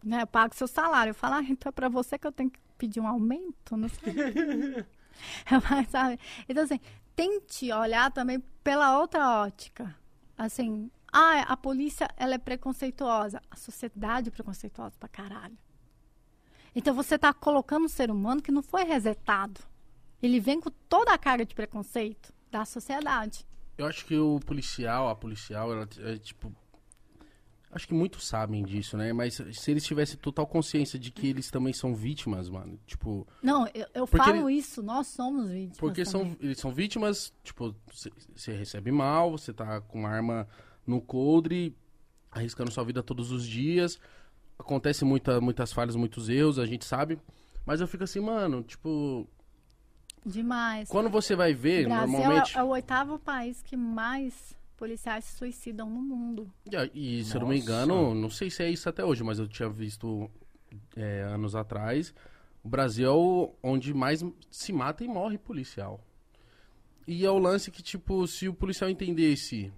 né? 0.03 0.21
Eu 0.21 0.27
pago 0.27 0.53
seu 0.53 0.67
salário. 0.67 1.11
Eu 1.11 1.15
falo, 1.15 1.35
ah, 1.35 1.43
então 1.43 1.69
é 1.69 1.71
pra 1.71 1.89
você 1.89 2.17
que 2.17 2.27
eu 2.27 2.31
tenho 2.31 2.51
que 2.51 2.59
pedir 2.77 2.99
um 2.99 3.07
aumento? 3.07 3.75
Não 3.77 3.89
sei. 3.89 4.13
Mas, 5.69 5.89
sabe? 5.89 6.19
Então, 6.47 6.63
assim, 6.63 6.79
tente 7.15 7.71
olhar 7.71 8.11
também 8.11 8.39
pela 8.63 8.99
outra 8.99 9.41
ótica. 9.43 9.95
Assim, 10.37 10.89
ah, 11.11 11.41
a 11.41 11.57
polícia, 11.57 12.07
ela 12.17 12.35
é 12.35 12.37
preconceituosa. 12.37 13.41
A 13.49 13.55
sociedade 13.55 14.29
é 14.29 14.31
preconceituosa 14.31 14.95
pra 14.99 15.09
caralho. 15.09 15.57
Então, 16.75 16.93
você 16.93 17.17
tá 17.17 17.33
colocando 17.33 17.85
um 17.85 17.89
ser 17.89 18.09
humano 18.09 18.41
que 18.41 18.51
não 18.51 18.63
foi 18.63 18.83
resetado. 18.83 19.61
Ele 20.21 20.39
vem 20.39 20.59
com 20.59 20.71
toda 20.89 21.13
a 21.13 21.17
carga 21.17 21.45
de 21.45 21.53
preconceito 21.53 22.33
da 22.49 22.65
sociedade. 22.65 23.45
Eu 23.77 23.85
acho 23.85 24.05
que 24.05 24.15
o 24.17 24.39
policial, 24.39 25.09
a 25.09 25.15
policial, 25.15 25.71
ela 25.71 25.87
é 25.99 26.17
tipo. 26.17 26.53
Acho 27.71 27.87
que 27.87 27.93
muitos 27.93 28.27
sabem 28.27 28.63
disso, 28.63 28.95
né? 28.95 29.11
Mas 29.11 29.33
se 29.53 29.71
eles 29.71 29.83
tivessem 29.83 30.15
total 30.17 30.45
consciência 30.45 30.99
de 30.99 31.09
que 31.09 31.25
eles 31.27 31.49
também 31.49 31.73
são 31.73 31.95
vítimas, 31.95 32.47
mano. 32.47 32.79
Tipo, 32.85 33.27
Não, 33.41 33.67
eu, 33.73 33.87
eu 33.95 34.05
falo 34.05 34.47
ele- 34.47 34.59
isso, 34.59 34.83
nós 34.83 35.07
somos 35.07 35.49
vítimas. 35.49 35.77
porque 35.79 36.05
são, 36.05 36.37
eles 36.39 36.59
são 36.59 36.71
vítimas, 36.71 37.33
tipo, 37.43 37.75
você 38.35 38.51
recebe 38.55 38.91
mal, 38.91 39.31
você 39.31 39.51
tá 39.51 39.81
com 39.81 39.99
uma 40.01 40.09
arma 40.09 40.47
no 40.85 41.01
coldre, 41.01 41.75
arriscando 42.31 42.69
sua 42.71 42.83
vida 42.83 43.01
todos 43.01 43.31
os 43.31 43.43
dias. 43.43 43.99
Acontece 44.57 45.03
muita, 45.03 45.41
muitas 45.41 45.73
falhas, 45.73 45.95
muitos 45.95 46.29
erros, 46.29 46.59
a 46.59 46.65
gente 46.65 46.85
sabe. 46.85 47.19
Mas 47.65 47.81
eu 47.81 47.87
fico 47.87 48.03
assim, 48.03 48.19
mano, 48.19 48.61
tipo, 48.63 49.27
Demais. 50.25 50.89
quando 50.89 51.09
você 51.09 51.35
vai 51.35 51.53
ver, 51.53 51.85
Brasil 51.87 52.07
normalmente. 52.19 52.55
é, 52.55 52.59
é 52.59 52.63
o 52.63 52.67
oitavo 52.69 53.19
país 53.19 53.61
que 53.61 53.75
mais 53.75 54.55
policiais 54.77 55.23
se 55.25 55.37
suicidam 55.37 55.89
no 55.89 56.01
mundo. 56.01 56.51
E, 56.93 57.19
e, 57.19 57.23
se 57.23 57.35
eu 57.35 57.41
não 57.41 57.47
me 57.47 57.59
engano, 57.59 58.13
não 58.13 58.29
sei 58.29 58.49
se 58.49 58.63
é 58.63 58.69
isso 58.69 58.87
até 58.89 59.03
hoje, 59.03 59.23
mas 59.23 59.39
eu 59.39 59.47
tinha 59.47 59.69
visto 59.69 60.29
é, 60.95 61.21
anos 61.23 61.55
atrás. 61.55 62.13
O 62.63 62.69
Brasil 62.69 63.07
é 63.07 63.11
o- 63.11 63.53
onde 63.61 63.93
mais 63.93 64.23
se 64.49 64.71
mata 64.73 65.03
e 65.03 65.07
morre 65.07 65.37
policial. 65.37 65.99
E 67.05 67.25
é 67.25 67.29
o 67.31 67.37
lance 67.37 67.69
que, 67.69 67.83
tipo, 67.83 68.25
se 68.27 68.47
o 68.47 68.53
policial 68.53 68.89
entendesse 68.89 69.71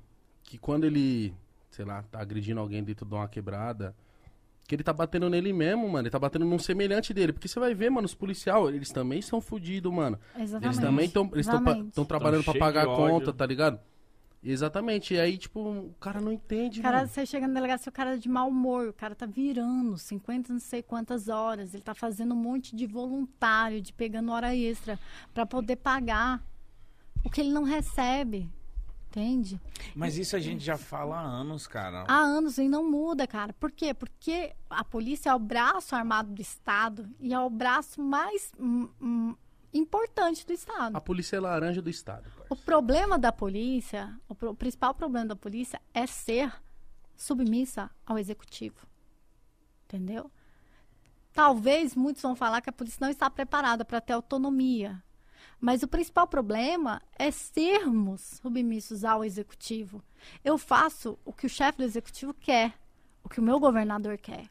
que 0.43 0.57
quando 0.59 0.85
ele, 0.85 1.33
sei 1.71 1.83
lá, 1.85 2.03
tá 2.03 2.19
agredindo 2.19 2.59
alguém 2.59 2.83
dentro 2.83 3.05
de 3.05 3.13
uma 3.15 3.27
quebrada, 3.27 3.95
que 4.67 4.75
ele 4.75 4.83
tá 4.83 4.91
batendo 4.91 5.29
nele 5.29 5.53
mesmo, 5.53 5.87
mano. 5.87 6.03
Ele 6.03 6.09
tá 6.09 6.19
batendo 6.19 6.45
num 6.45 6.57
semelhante 6.57 7.13
dele. 7.13 7.31
Porque 7.31 7.47
você 7.47 7.59
vai 7.59 7.73
ver, 7.73 7.89
mano, 7.89 8.05
os 8.05 8.15
policial, 8.15 8.69
eles 8.69 8.91
também 8.91 9.21
são 9.21 9.39
fodidos, 9.39 9.93
mano. 9.93 10.19
Exatamente. 10.37 10.65
Eles 10.65 10.77
também 10.79 11.05
estão 11.05 11.29
eles 11.33 11.45
tão 11.45 11.89
tão 11.89 12.05
trabalhando 12.05 12.43
pra 12.43 12.53
cheio 12.53 12.63
pagar 12.63 12.83
a 12.83 12.85
conta, 12.85 13.31
tá 13.31 13.45
ligado? 13.45 13.79
Exatamente. 14.43 15.13
E 15.13 15.19
aí, 15.19 15.37
tipo, 15.37 15.59
o 15.59 15.95
cara 15.99 16.21
não 16.21 16.31
entende, 16.31 16.81
Cara, 16.81 16.97
mano. 16.97 17.09
você 17.09 17.25
chega 17.25 17.47
na 17.47 17.53
delegacia, 17.55 17.89
o 17.89 17.93
cara 17.93 18.13
é 18.15 18.17
de 18.17 18.29
mau 18.29 18.49
humor, 18.49 18.89
o 18.89 18.93
cara 18.93 19.15
tá 19.15 19.25
virando 19.25 19.97
50 19.97 20.53
não 20.53 20.59
sei 20.59 20.83
quantas 20.83 21.27
horas, 21.29 21.73
ele 21.73 21.81
tá 21.81 21.95
fazendo 21.95 22.33
um 22.35 22.37
monte 22.37 22.75
de 22.75 22.85
voluntário, 22.85 23.81
de 23.81 23.91
pegando 23.91 24.31
hora 24.31 24.55
extra 24.55 24.99
pra 25.33 25.47
poder 25.47 25.77
pagar 25.77 26.43
o 27.23 27.29
que 27.29 27.41
ele 27.41 27.51
não 27.51 27.63
recebe. 27.63 28.47
Entende? 29.15 29.61
Mas 29.95 30.17
isso 30.17 30.35
a 30.35 30.39
gente 30.39 30.61
já 30.61 30.77
fala 30.77 31.15
há 31.17 31.21
anos, 31.21 31.65
cara. 31.67 32.03
Há 32.05 32.17
anos 32.17 32.57
e 32.57 32.67
não 32.67 32.89
muda, 32.91 33.25
cara. 33.25 33.53
Por 33.53 33.71
quê? 33.71 33.93
Porque 33.93 34.53
a 34.69 34.83
polícia 34.83 35.29
é 35.29 35.33
o 35.33 35.39
braço 35.39 35.95
armado 35.95 36.33
do 36.33 36.41
Estado 36.41 37.09
e 37.21 37.33
é 37.33 37.39
o 37.39 37.49
braço 37.49 38.01
mais 38.03 38.51
hum, 38.59 38.89
hum, 39.01 39.33
importante 39.73 40.45
do 40.45 40.51
Estado. 40.51 40.97
A 40.97 40.99
polícia 40.99 41.37
é 41.37 41.39
laranja 41.39 41.81
do 41.81 41.89
estado. 41.89 42.27
O 42.27 42.49
parça. 42.49 42.63
problema 42.65 43.17
da 43.17 43.31
polícia, 43.31 44.13
o, 44.27 44.35
pro- 44.35 44.51
o 44.51 44.55
principal 44.55 44.93
problema 44.93 45.27
da 45.27 45.35
polícia 45.35 45.81
é 45.93 46.05
ser 46.05 46.51
submissa 47.15 47.89
ao 48.05 48.19
executivo. 48.19 48.85
Entendeu? 49.85 50.29
Talvez 51.31 51.95
muitos 51.95 52.21
vão 52.21 52.35
falar 52.35 52.59
que 52.59 52.69
a 52.69 52.73
polícia 52.73 52.97
não 53.01 53.09
está 53.09 53.29
preparada 53.29 53.85
para 53.85 54.01
ter 54.01 54.11
autonomia. 54.11 55.01
Mas 55.59 55.83
o 55.83 55.87
principal 55.87 56.27
problema 56.27 57.01
é 57.17 57.31
sermos 57.31 58.21
submissos 58.41 59.03
ao 59.03 59.23
executivo. 59.23 60.03
Eu 60.43 60.57
faço 60.57 61.17
o 61.25 61.33
que 61.33 61.45
o 61.45 61.49
chefe 61.49 61.79
do 61.79 61.83
executivo 61.83 62.33
quer, 62.33 62.73
o 63.23 63.29
que 63.29 63.39
o 63.39 63.43
meu 63.43 63.59
governador 63.59 64.17
quer. 64.17 64.49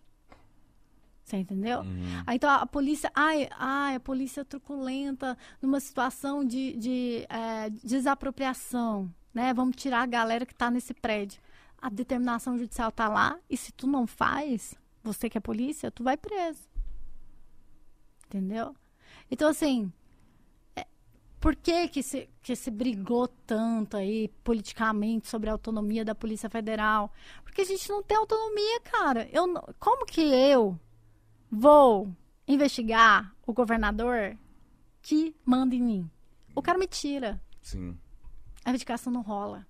Você 1.24 1.38
entendeu? 1.38 1.82
Ah, 2.26 2.34
Então 2.34 2.50
a 2.50 2.66
polícia, 2.66 3.10
ai, 3.14 3.48
ai, 3.52 3.94
a 3.94 4.00
polícia 4.00 4.42
é 4.42 4.44
truculenta 4.44 5.38
numa 5.60 5.80
situação 5.80 6.44
de, 6.44 6.76
de 6.76 7.26
eh, 7.30 7.70
desapropriação, 7.82 9.10
né? 9.32 9.54
Vamos 9.54 9.76
tirar 9.76 10.02
a 10.02 10.06
galera 10.06 10.44
que 10.44 10.52
está 10.52 10.70
nesse 10.70 10.92
prédio. 10.92 11.40
A 11.80 11.88
determinação 11.88 12.58
judicial 12.58 12.92
tá 12.92 13.08
lá 13.08 13.38
e 13.48 13.56
se 13.56 13.72
tu 13.72 13.86
não 13.86 14.06
faz, 14.06 14.74
você 15.02 15.30
que 15.30 15.38
é 15.38 15.40
polícia, 15.40 15.90
tu 15.90 16.04
vai 16.04 16.16
preso. 16.16 16.68
Entendeu? 18.26 18.74
Então 19.30 19.48
assim, 19.48 19.90
é, 19.90 20.03
por 21.44 21.54
que 21.56 21.88
que 21.88 22.02
se, 22.02 22.26
que 22.42 22.56
se 22.56 22.70
brigou 22.70 23.28
tanto 23.28 23.98
aí 23.98 24.28
politicamente 24.42 25.28
sobre 25.28 25.50
a 25.50 25.52
autonomia 25.52 26.02
da 26.02 26.14
Polícia 26.14 26.48
Federal? 26.48 27.12
Porque 27.42 27.60
a 27.60 27.64
gente 27.66 27.86
não 27.90 28.02
tem 28.02 28.16
autonomia, 28.16 28.80
cara. 28.80 29.28
Eu, 29.30 29.52
como 29.78 30.06
que 30.06 30.22
eu 30.22 30.78
vou 31.50 32.08
investigar 32.48 33.30
o 33.46 33.52
governador 33.52 34.34
que 35.02 35.36
manda 35.44 35.74
em 35.74 35.82
mim. 35.82 36.10
O 36.54 36.62
cara 36.62 36.78
me 36.78 36.86
tira. 36.86 37.38
Sim. 37.60 37.94
A 38.64 38.70
investigação 38.70 39.12
não 39.12 39.20
rola. 39.20 39.66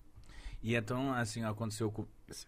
E 0.63 0.77
então, 0.77 1.13
assim, 1.13 1.43
aconteceu. 1.45 1.93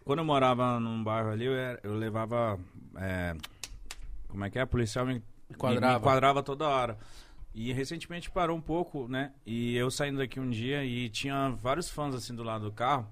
Quando 0.05 0.19
eu 0.19 0.25
morava 0.25 0.79
num 0.79 1.03
bairro 1.03 1.31
ali, 1.31 1.43
eu, 1.45 1.53
era- 1.53 1.79
eu 1.83 1.93
levava... 1.95 2.57
é, 2.95 3.35
Como 4.29 4.45
é 4.45 4.49
que 4.49 4.57
é? 4.57 4.61
A 4.61 4.67
policial 4.67 5.05
me, 5.05 5.21
Enquadrava. 5.51 5.93
me 5.95 5.99
enquadrava 5.99 6.41
toda 6.41 6.65
hora. 6.67 6.97
E 7.57 7.73
recentemente 7.73 8.29
parou 8.29 8.55
um 8.55 8.61
pouco, 8.61 9.07
né? 9.07 9.33
E 9.43 9.75
eu 9.75 9.89
saindo 9.89 10.19
daqui 10.19 10.39
um 10.39 10.47
dia 10.47 10.85
e 10.85 11.09
tinha 11.09 11.49
vários 11.49 11.89
fãs, 11.89 12.13
assim, 12.13 12.35
do 12.35 12.43
lado 12.43 12.65
do 12.65 12.71
carro. 12.71 13.11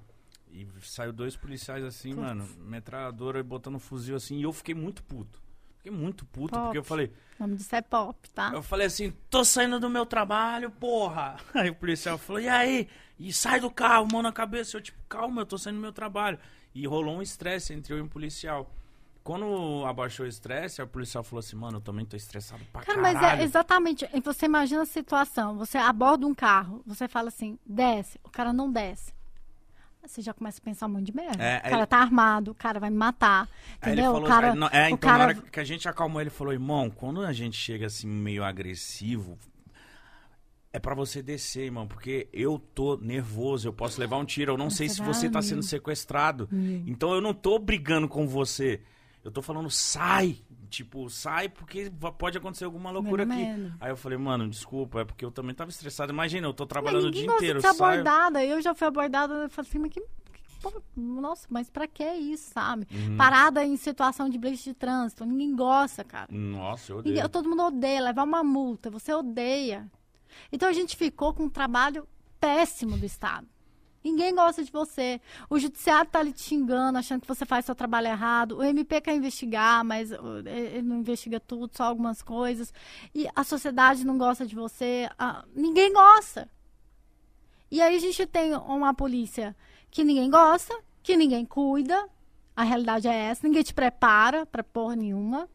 E 0.52 0.68
saiu 0.84 1.12
dois 1.12 1.36
policiais, 1.36 1.84
assim, 1.84 2.10
Putz. 2.10 2.22
mano, 2.22 2.48
metralhadora 2.60 3.40
e 3.40 3.44
botando 3.44 3.78
um 3.78 3.80
fuzil, 3.80 4.16
assim. 4.16 4.38
E 4.38 4.44
eu 4.44 4.54
fiquei 4.54 4.76
muito 4.76 5.02
puto. 5.02 5.42
Fiquei 5.78 5.92
muito 5.92 6.28
puto, 6.28 6.54
Pop. 6.54 6.64
porque 6.66 6.78
eu 6.78 6.84
falei... 6.84 7.12
O 7.40 7.44
nome 7.44 7.56
disso 7.56 7.76
é 7.76 7.82
pop, 7.82 8.30
tá? 8.30 8.52
Eu 8.54 8.62
falei 8.62 8.86
assim, 8.86 9.12
tô 9.32 9.44
saindo 9.44 9.80
do 9.80 9.90
meu 9.90 10.06
trabalho, 10.06 10.70
porra. 10.70 11.38
Aí 11.52 11.72
o 11.72 11.76
policial 11.76 12.20
falou, 12.20 12.40
e 12.40 12.48
aí? 12.48 12.88
E 13.18 13.34
sai 13.34 13.60
do 13.60 13.72
carro, 13.72 14.08
mão 14.12 14.22
na 14.22 14.32
cabeça. 14.32 14.78
Eu, 14.78 14.82
tipo, 14.82 15.00
calma, 15.10 15.42
eu 15.42 15.46
tô 15.48 15.58
saindo 15.58 15.78
do 15.78 15.82
meu 15.82 15.92
trabalho. 15.92 16.38
E 16.72 16.86
rolou 16.86 17.18
um 17.18 17.22
estresse 17.24 17.74
entre 17.74 17.96
eu 17.96 17.98
e 17.98 18.02
um 18.02 18.08
policial. 18.08 18.72
Quando 19.26 19.84
abaixou 19.88 20.23
o 20.23 20.30
estresse, 20.30 20.84
a 20.84 20.85
policial 20.85 21.23
falou 21.23 21.39
assim, 21.39 21.56
mano, 21.56 21.77
eu 21.77 21.81
também 21.81 22.06
tô 22.06 22.15
estressado 22.15 22.64
pra 22.72 22.84
Cara, 22.84 23.02
caralho. 23.02 23.19
mas 23.19 23.39
é 23.39 23.43
exatamente. 23.43 24.07
Você 24.23 24.45
imagina 24.45 24.84
a 24.84 24.85
situação. 24.85 25.57
Você 25.57 25.80
aborda 25.80 26.27
um 26.27 26.35
carro, 26.35 26.84
você 26.85 27.07
fala 27.07 27.30
assim, 27.30 27.57
desce. 27.65 28.19
O 28.23 28.30
cara 28.30 28.53
não 28.53 28.72
desce. 28.72 29.11
Você 30.06 30.22
já 30.22 30.31
começa 30.31 30.60
a 30.61 30.64
pensar 30.64 30.85
um 30.85 30.89
monte 30.89 31.07
de 31.07 31.15
merda. 31.15 31.43
É, 31.43 31.57
o 31.57 31.61
cara 31.64 31.76
ele- 31.77 31.85
tá 31.88 31.97
armado, 31.97 32.52
o 32.52 32.53
cara 32.53 32.80
vai 32.80 32.91
me 32.91 32.97
matar. 32.97 33.49
Entendeu? 33.77 34.14
falou, 34.14 34.22
o 34.22 34.27
cara, 34.27 34.52
aí, 34.52 34.60
não, 34.60 34.68
é, 34.68 34.84
o 34.84 34.88
então 34.89 34.97
cara 34.99 35.18
na 35.18 35.23
hora 35.23 35.34
que 35.34 35.60
a 35.60 35.64
gente 35.64 35.89
acalmou, 35.89 36.22
ele 36.22 36.30
falou, 36.30 36.53
irmão, 36.53 36.91
quando 36.91 37.22
a 37.23 37.34
gente 37.34 37.57
chega 37.57 37.88
assim 37.88 38.06
meio 38.06 38.43
agressivo, 38.43 39.39
é 40.72 40.77
pra 40.77 40.93
você 40.93 41.23
descer, 41.23 41.64
irmão, 41.64 41.88
porque 41.88 42.27
eu 42.31 42.60
tô 42.60 42.95
nervoso, 42.97 43.68
eu 43.68 43.73
posso 43.73 43.99
levar 43.99 44.18
um 44.18 44.26
tiro, 44.26 44.52
eu 44.53 44.57
não 44.57 44.69
sei 44.69 44.88
se 44.88 45.02
você 45.02 45.27
tá 45.31 45.41
sendo 45.41 45.64
sequestrado. 45.64 46.47
Hum. 46.53 46.84
Então 46.85 47.11
eu 47.11 47.22
não 47.22 47.34
tô 47.34 47.57
brigando 47.57 48.07
com 48.07 48.27
você. 48.27 48.81
Eu 49.26 49.31
tô 49.31 49.41
falando, 49.41 49.69
sai! 49.72 50.38
Tipo, 50.69 51.10
sai 51.10 51.49
porque 51.49 51.91
pode 52.18 52.38
acontecer 52.38 52.64
alguma 52.65 52.91
loucura 52.91 53.23
aqui. 53.23 53.34
Aí 53.81 53.89
eu 53.91 53.97
falei, 53.97 54.18
mano, 54.19 54.47
desculpa, 54.47 55.02
é 55.02 55.03
porque 55.06 55.26
eu 55.26 55.31
também 55.31 55.53
tava 55.56 55.69
estressado. 55.72 56.14
Imagina, 56.14 56.45
eu 56.47 56.53
tô 56.53 56.65
trabalhando 56.65 57.07
o 57.07 57.11
dia 57.11 57.26
inteiro. 57.26 57.60
ser 57.60 57.73
saio- 57.73 57.91
abordada. 58.02 58.45
Eu 58.45 58.61
já 58.61 58.73
fui 58.76 58.88
abordada, 58.88 59.34
eu 59.34 59.49
falei 59.49 59.68
assim, 59.69 59.80
mas 59.80 59.89
que. 59.91 60.02
nossa, 60.95 61.47
mas 61.49 61.69
pra 61.69 61.88
que 61.88 62.03
isso, 62.03 62.52
sabe? 62.52 62.88
Uhum. 62.91 63.18
Parada 63.18 63.64
em 63.65 63.76
situação 63.77 64.30
de 64.30 64.38
blitz 64.38 64.64
de 64.64 64.73
trânsito. 64.73 65.26
Ninguém 65.26 65.56
gosta, 65.56 66.03
cara. 66.03 66.27
Nossa, 66.31 66.91
eu 66.91 66.97
odeio. 66.99 67.15
Ninguém- 67.15 67.30
todo 67.30 67.49
mundo 67.49 67.64
odeia, 67.64 68.02
levar 68.02 68.23
uma 68.23 68.43
multa, 68.43 68.89
você 68.89 69.14
odeia. 69.14 69.89
Então 70.52 70.68
a 70.69 70.73
gente 70.73 70.95
ficou 70.95 71.34
com 71.34 71.43
um 71.43 71.49
trabalho 71.49 72.07
péssimo 72.39 72.97
do 72.97 73.06
Estado. 73.06 73.47
Ninguém 74.06 74.36
gosta 74.36 74.64
de 74.64 74.72
você. 74.72 75.19
O 75.49 75.57
judiciário 75.57 76.11
tá 76.11 76.19
ali 76.19 76.32
te 76.32 76.44
xingando, 76.44 76.99
achando 76.99 77.22
que 77.22 77.27
você 77.27 77.44
faz 77.44 77.65
seu 77.65 77.73
trabalho 77.73 78.06
errado. 78.06 78.57
O 78.57 78.64
MP 78.64 79.02
quer 79.02 79.15
investigar, 79.15 79.84
mas 79.84 80.11
uh, 80.11 80.44
ele 80.45 80.84
não 80.84 80.98
investiga 80.98 81.40
tudo, 81.40 81.76
só 81.76 81.86
algumas 81.86 82.22
coisas. 82.22 82.72
E 83.15 83.27
a 83.36 83.44
sociedade 83.44 84.06
não 84.06 84.15
gosta 84.15 84.45
de 84.45 84.53
você. 84.53 85.10
ah, 85.18 85.44
ninguém 85.56 85.91
gosta. 85.91 86.48
E 87.72 87.82
aí 87.82 87.95
a 87.95 87.99
gente 87.99 88.27
tem 88.27 88.53
uma 88.53 88.94
polícia 88.94 89.56
que 89.90 90.03
ninguém 90.03 90.30
gosta, 90.30 90.80
que 91.02 91.18
ninguém 91.18 91.44
cuida. 91.44 92.07
A 92.56 92.61
realidade 92.61 93.07
é 93.07 93.15
essa. 93.15 93.48
Ninguém 93.48 93.64
te 93.64 93.73
prepara 93.73 94.45
pra 94.45 94.64
porra 94.64 94.95
nenhuma. 94.95 95.49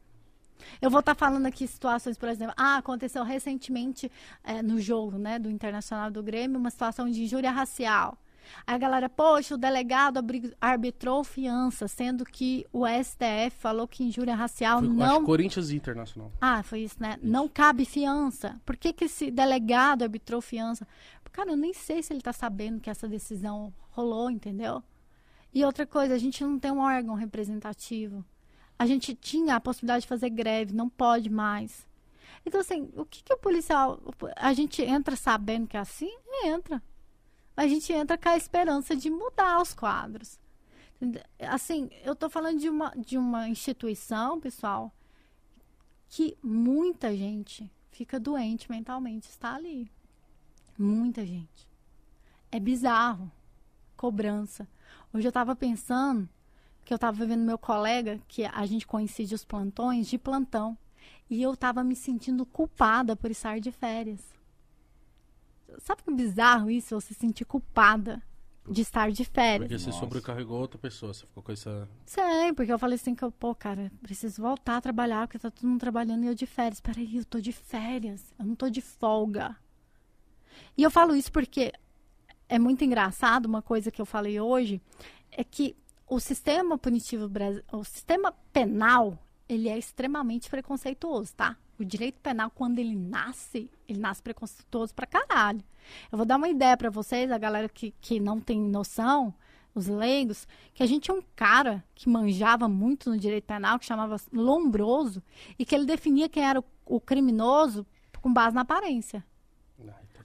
Eu 0.82 0.90
vou 0.90 0.98
estar 0.98 1.14
falando 1.14 1.46
aqui 1.46 1.68
situações, 1.68 2.18
por 2.18 2.28
exemplo, 2.28 2.52
ah, 2.56 2.78
aconteceu 2.78 3.22
recentemente 3.22 4.10
é, 4.42 4.60
no 4.60 4.80
jogo, 4.80 5.18
né, 5.18 5.38
do 5.38 5.48
Internacional 5.48 6.10
do 6.10 6.20
Grêmio, 6.20 6.58
uma 6.58 6.70
situação 6.70 7.08
de 7.08 7.22
injúria 7.22 7.52
racial. 7.52 8.18
Aí 8.66 8.74
a 8.74 8.78
galera, 8.78 9.08
poxa, 9.08 9.54
o 9.54 9.58
delegado 9.58 10.20
arbitrou 10.60 11.24
fiança, 11.24 11.88
sendo 11.88 12.24
que 12.24 12.66
o 12.72 12.84
STF 12.86 13.56
falou 13.58 13.86
que 13.86 14.04
injúria 14.04 14.34
racial 14.34 14.80
Foi, 14.80 14.88
não. 14.88 15.24
Corinthians 15.24 15.70
Internacional. 15.70 16.32
Ah, 16.40 16.62
foi 16.62 16.80
isso, 16.80 16.96
né? 17.00 17.18
Não 17.22 17.48
cabe 17.48 17.84
fiança. 17.84 18.60
Por 18.64 18.76
que, 18.76 18.92
que 18.92 19.04
esse 19.04 19.30
delegado 19.30 20.02
arbitrou 20.02 20.40
fiança? 20.40 20.86
Cara, 21.32 21.50
eu 21.50 21.56
nem 21.56 21.72
sei 21.72 22.02
se 22.02 22.12
ele 22.12 22.20
tá 22.20 22.32
sabendo 22.32 22.80
que 22.80 22.90
essa 22.90 23.06
decisão 23.06 23.72
rolou, 23.90 24.30
entendeu? 24.30 24.82
E 25.52 25.64
outra 25.64 25.86
coisa, 25.86 26.14
a 26.14 26.18
gente 26.18 26.42
não 26.44 26.58
tem 26.58 26.70
um 26.70 26.80
órgão 26.80 27.14
representativo. 27.14 28.24
A 28.78 28.86
gente 28.86 29.14
tinha 29.14 29.56
a 29.56 29.60
possibilidade 29.60 30.02
de 30.02 30.08
fazer 30.08 30.30
greve, 30.30 30.72
não 30.72 30.88
pode 30.88 31.28
mais. 31.28 31.86
Então, 32.46 32.60
assim, 32.60 32.90
o 32.96 33.04
que, 33.04 33.22
que 33.22 33.32
o 33.32 33.38
policial. 33.38 34.00
A 34.36 34.52
gente 34.52 34.82
entra 34.82 35.16
sabendo 35.16 35.66
que 35.66 35.76
é 35.76 35.80
assim? 35.80 36.10
Entra. 36.44 36.82
A 37.56 37.66
gente 37.66 37.92
entra 37.92 38.16
com 38.16 38.28
a 38.28 38.36
esperança 38.36 38.96
de 38.96 39.10
mudar 39.10 39.60
os 39.60 39.74
quadros. 39.74 40.38
Assim, 41.38 41.90
eu 42.04 42.12
estou 42.12 42.28
falando 42.28 42.58
de 42.58 42.68
uma, 42.68 42.90
de 42.96 43.16
uma 43.16 43.48
instituição, 43.48 44.40
pessoal, 44.40 44.92
que 46.08 46.36
muita 46.42 47.16
gente 47.16 47.70
fica 47.90 48.18
doente 48.20 48.70
mentalmente, 48.70 49.28
está 49.28 49.54
ali. 49.54 49.90
Muita 50.78 51.24
gente. 51.24 51.68
É 52.50 52.58
bizarro. 52.58 53.30
Cobrança. 53.96 54.66
Hoje 55.12 55.26
eu 55.26 55.30
estava 55.30 55.54
pensando 55.54 56.28
que 56.84 56.92
eu 56.92 56.96
estava 56.96 57.24
vendo 57.26 57.44
meu 57.44 57.58
colega, 57.58 58.20
que 58.26 58.44
a 58.44 58.66
gente 58.66 58.86
coincide 58.86 59.34
os 59.34 59.44
plantões, 59.44 60.06
de 60.06 60.18
plantão. 60.18 60.76
E 61.28 61.42
eu 61.42 61.52
estava 61.52 61.84
me 61.84 61.94
sentindo 61.94 62.44
culpada 62.44 63.14
por 63.14 63.30
estar 63.30 63.60
de 63.60 63.70
férias. 63.70 64.20
Sabe 65.78 66.02
que 66.02 66.10
bizarro 66.12 66.70
isso? 66.70 67.00
Você 67.00 67.14
se 67.14 67.20
sentir 67.20 67.44
culpada 67.44 68.22
de 68.68 68.82
estar 68.82 69.10
de 69.10 69.24
férias. 69.24 69.68
Porque 69.68 69.78
você 69.78 69.92
sobrecarregou 69.92 70.60
outra 70.60 70.78
pessoa, 70.78 71.12
você 71.12 71.26
ficou 71.26 71.42
com 71.42 71.52
essa. 71.52 71.88
Sei, 72.06 72.52
porque 72.54 72.72
eu 72.72 72.78
falei 72.78 72.96
assim 72.96 73.14
que 73.14 73.24
eu, 73.24 73.32
pô, 73.32 73.54
cara, 73.54 73.90
preciso 74.02 74.42
voltar 74.42 74.76
a 74.76 74.80
trabalhar, 74.80 75.26
porque 75.26 75.38
tá 75.38 75.50
todo 75.50 75.66
mundo 75.66 75.80
trabalhando 75.80 76.24
e 76.24 76.26
eu 76.28 76.34
de 76.34 76.46
férias. 76.46 76.80
Peraí, 76.80 77.16
eu 77.16 77.24
tô 77.24 77.40
de 77.40 77.52
férias, 77.52 78.32
eu 78.38 78.44
não 78.44 78.54
tô 78.54 78.68
de 78.68 78.80
folga. 78.80 79.56
E 80.76 80.82
eu 80.82 80.90
falo 80.90 81.16
isso 81.16 81.32
porque 81.32 81.72
é 82.48 82.58
muito 82.58 82.84
engraçado, 82.84 83.46
uma 83.46 83.62
coisa 83.62 83.90
que 83.90 84.00
eu 84.00 84.06
falei 84.06 84.40
hoje, 84.40 84.80
é 85.30 85.42
que 85.42 85.76
o 86.08 86.18
sistema 86.18 86.76
punitivo, 86.76 87.30
o 87.72 87.84
sistema 87.84 88.32
penal, 88.52 89.18
ele 89.50 89.68
é 89.68 89.76
extremamente 89.76 90.48
preconceituoso, 90.48 91.34
tá? 91.34 91.56
O 91.78 91.84
direito 91.84 92.20
penal, 92.20 92.50
quando 92.50 92.78
ele 92.78 92.94
nasce, 92.94 93.68
ele 93.88 93.98
nasce 93.98 94.22
preconceituoso 94.22 94.94
pra 94.94 95.06
caralho. 95.06 95.62
Eu 96.12 96.18
vou 96.18 96.24
dar 96.24 96.36
uma 96.36 96.48
ideia 96.48 96.76
para 96.76 96.88
vocês, 96.88 97.32
a 97.32 97.38
galera 97.38 97.68
que, 97.68 97.92
que 98.00 98.20
não 98.20 98.38
tem 98.38 98.60
noção, 98.60 99.34
os 99.74 99.88
leigos, 99.88 100.46
que 100.72 100.82
a 100.82 100.86
gente 100.86 101.04
tinha 101.04 101.16
um 101.16 101.22
cara 101.34 101.82
que 101.94 102.08
manjava 102.08 102.68
muito 102.68 103.10
no 103.10 103.18
direito 103.18 103.44
penal, 103.44 103.78
que 103.78 103.86
chamava 103.86 104.16
Lombroso, 104.32 105.22
e 105.58 105.64
que 105.64 105.74
ele 105.74 105.84
definia 105.84 106.28
quem 106.28 106.44
era 106.44 106.60
o, 106.60 106.64
o 106.86 107.00
criminoso 107.00 107.84
com 108.20 108.32
base 108.32 108.54
na 108.54 108.60
aparência. 108.60 109.24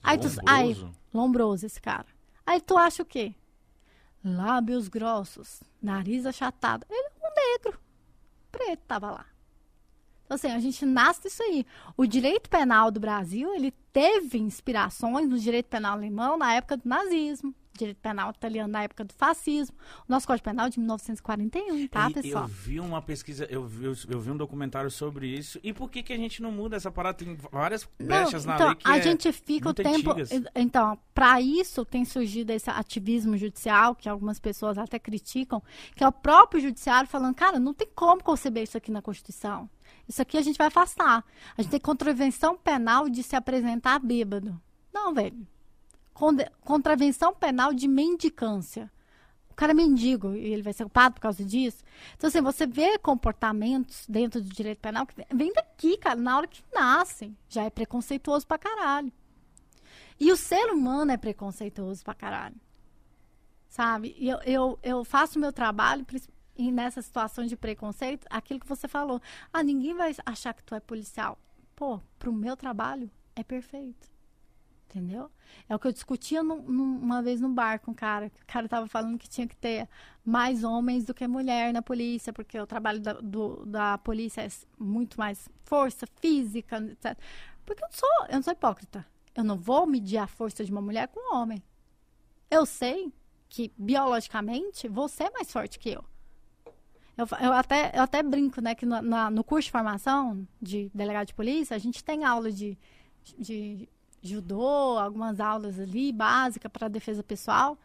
Ai, 0.03 0.19
tu, 0.19 0.27
aí, 0.45 0.75
Lombroso, 1.11 1.65
esse 1.65 1.81
cara. 1.81 2.05
Aí 2.45 2.61
tu 2.61 2.77
acha 2.77 3.01
o 3.01 3.05
quê? 3.05 3.33
lábios 4.25 4.87
grossos, 4.87 5.61
nariz 5.81 6.25
achatado. 6.25 6.85
Ele 6.89 7.07
é 7.07 7.27
um 7.27 7.33
negro. 7.35 7.79
Preto 8.57 8.81
tava 8.87 9.11
lá. 9.11 9.25
Então, 10.25 10.35
assim, 10.35 10.47
a 10.47 10.59
gente 10.59 10.85
nasce 10.85 11.23
disso 11.23 11.43
aí. 11.43 11.65
O 11.95 12.05
direito 12.05 12.49
penal 12.49 12.89
do 12.89 12.99
Brasil, 12.99 13.53
ele 13.53 13.71
teve 13.91 14.39
inspirações 14.39 15.29
no 15.29 15.37
direito 15.37 15.67
penal 15.67 15.93
alemão 15.93 16.37
na 16.37 16.53
época 16.53 16.77
do 16.77 16.87
nazismo 16.87 17.53
direito 17.77 17.97
penal 17.97 18.31
italiano 18.31 18.71
na 18.71 18.83
época 18.83 19.03
do 19.03 19.13
fascismo. 19.13 19.75
O 20.07 20.11
nosso 20.11 20.25
Código 20.25 20.43
Penal 20.43 20.67
é 20.67 20.69
de 20.69 20.79
1941, 20.79 21.87
tá, 21.87 22.09
e, 22.09 22.13
pessoal? 22.13 22.43
Eu 22.43 22.47
vi 22.47 22.79
uma 22.79 23.01
pesquisa, 23.01 23.45
eu 23.45 23.65
vi, 23.65 23.85
eu 23.85 24.19
vi 24.19 24.31
um 24.31 24.37
documentário 24.37 24.89
sobre 24.89 25.27
isso. 25.27 25.59
E 25.63 25.73
por 25.73 25.89
que, 25.89 26.03
que 26.03 26.13
a 26.13 26.17
gente 26.17 26.41
não 26.41 26.51
muda 26.51 26.75
essa 26.75 26.91
parada? 26.91 27.17
Tem 27.17 27.37
várias 27.51 27.87
brechas 27.99 28.45
na 28.45 28.55
então, 28.55 28.67
lei 28.67 28.75
que 28.75 28.87
a 28.89 28.97
é 28.97 29.01
gente 29.01 29.31
fica 29.31 29.69
o 29.69 29.73
tempo. 29.73 30.11
Antigas. 30.11 30.29
Então, 30.55 30.97
para 31.13 31.41
isso 31.41 31.85
tem 31.85 32.05
surgido 32.05 32.51
esse 32.51 32.69
ativismo 32.69 33.37
judicial, 33.37 33.95
que 33.95 34.09
algumas 34.09 34.39
pessoas 34.39 34.77
até 34.77 34.99
criticam, 34.99 35.61
que 35.95 36.03
é 36.03 36.07
o 36.07 36.11
próprio 36.11 36.61
judiciário 36.61 37.09
falando, 37.09 37.35
cara, 37.35 37.59
não 37.59 37.73
tem 37.73 37.87
como 37.93 38.23
conceber 38.23 38.63
isso 38.63 38.77
aqui 38.77 38.91
na 38.91 39.01
Constituição. 39.01 39.69
Isso 40.07 40.21
aqui 40.21 40.37
a 40.37 40.41
gente 40.41 40.57
vai 40.57 40.67
afastar. 40.67 41.23
A 41.57 41.61
gente 41.61 41.71
tem 41.71 41.79
contravenção 41.79 42.57
penal 42.57 43.09
de 43.09 43.23
se 43.23 43.35
apresentar 43.35 43.99
bêbado. 43.99 44.59
Não, 44.93 45.13
velho 45.13 45.45
contravenção 46.61 47.33
penal 47.33 47.73
de 47.73 47.87
mendicância. 47.87 48.91
O 49.49 49.53
cara 49.55 49.71
é 49.71 49.75
mendigo 49.75 50.33
e 50.33 50.51
ele 50.51 50.61
vai 50.61 50.73
ser 50.73 50.83
culpado 50.83 51.15
por 51.15 51.21
causa 51.21 51.43
disso. 51.43 51.83
Então, 52.15 52.27
assim, 52.27 52.41
você 52.41 52.65
vê 52.65 52.97
comportamentos 52.97 54.05
dentro 54.07 54.41
do 54.41 54.49
direito 54.49 54.79
penal 54.79 55.05
que 55.05 55.15
vem 55.33 55.53
daqui, 55.53 55.97
cara, 55.97 56.19
na 56.19 56.37
hora 56.37 56.47
que 56.47 56.61
nascem. 56.73 57.37
Já 57.47 57.63
é 57.63 57.69
preconceituoso 57.69 58.45
pra 58.45 58.57
caralho. 58.57 59.11
E 60.19 60.31
o 60.31 60.37
ser 60.37 60.71
humano 60.71 61.11
é 61.11 61.17
preconceituoso 61.17 62.03
pra 62.03 62.13
caralho. 62.13 62.55
Sabe? 63.67 64.15
Eu, 64.19 64.39
eu, 64.45 64.79
eu 64.81 65.03
faço 65.03 65.39
meu 65.39 65.51
trabalho 65.51 66.05
e 66.57 66.71
nessa 66.71 67.01
situação 67.01 67.45
de 67.45 67.57
preconceito, 67.57 68.25
aquilo 68.29 68.59
que 68.59 68.67
você 68.67 68.87
falou. 68.87 69.21
Ah, 69.51 69.63
ninguém 69.63 69.93
vai 69.93 70.15
achar 70.25 70.53
que 70.53 70.63
tu 70.63 70.75
é 70.75 70.79
policial. 70.79 71.37
Pô, 71.75 71.99
pro 72.17 72.31
meu 72.31 72.55
trabalho 72.55 73.09
é 73.35 73.43
perfeito. 73.43 74.14
Entendeu? 74.95 75.29
É 75.67 75.75
o 75.75 75.79
que 75.79 75.87
eu 75.87 75.91
discutia 75.91 76.41
num, 76.41 76.55
uma 76.55 77.21
vez 77.21 77.41
no 77.41 77.49
bar 77.49 77.81
com 77.81 77.91
um 77.91 77.93
cara. 77.93 78.27
O 78.27 78.45
cara 78.47 78.65
tava 78.69 78.87
falando 78.87 79.17
que 79.17 79.27
tinha 79.27 79.45
que 79.45 79.57
ter 79.57 79.89
mais 80.23 80.63
homens 80.63 81.03
do 81.03 81.13
que 81.13 81.27
mulher 81.27 81.73
na 81.73 81.81
polícia, 81.81 82.31
porque 82.31 82.57
o 82.57 82.65
trabalho 82.65 83.01
da, 83.01 83.11
do, 83.13 83.65
da 83.65 83.97
polícia 83.97 84.41
é 84.41 84.47
muito 84.79 85.19
mais 85.19 85.49
força 85.65 86.07
física, 86.21 86.77
etc. 86.77 87.19
Porque 87.65 87.83
eu 87.83 87.87
não 87.87 87.93
sou, 87.93 88.25
eu 88.29 88.35
não 88.35 88.41
sou 88.41 88.53
hipócrita. 88.53 89.05
Eu 89.35 89.43
não 89.43 89.57
vou 89.57 89.85
medir 89.85 90.17
a 90.17 90.27
força 90.27 90.63
de 90.63 90.71
uma 90.71 90.81
mulher 90.81 91.09
com 91.09 91.19
um 91.19 91.35
homem. 91.35 91.61
Eu 92.49 92.65
sei 92.65 93.11
que, 93.49 93.73
biologicamente, 93.77 94.87
você 94.87 95.25
é 95.25 95.29
mais 95.29 95.51
forte 95.51 95.77
que 95.77 95.89
eu. 95.89 96.05
Eu, 97.17 97.27
eu, 97.41 97.51
até, 97.51 97.91
eu 97.93 98.01
até 98.01 98.23
brinco, 98.23 98.61
né, 98.61 98.73
que 98.75 98.85
no, 98.85 99.01
na, 99.01 99.29
no 99.29 99.43
curso 99.43 99.65
de 99.65 99.71
formação 99.73 100.47
de 100.61 100.89
delegado 100.93 101.27
de 101.27 101.33
polícia, 101.33 101.75
a 101.75 101.79
gente 101.79 102.01
tem 102.01 102.23
aula 102.23 102.49
de, 102.49 102.77
de 103.37 103.89
judô, 104.29 104.97
algumas 104.97 105.39
aulas 105.39 105.79
ali 105.79 106.11
básicas 106.11 106.71
para 106.71 106.87
defesa 106.87 107.23
pessoal, 107.23 107.77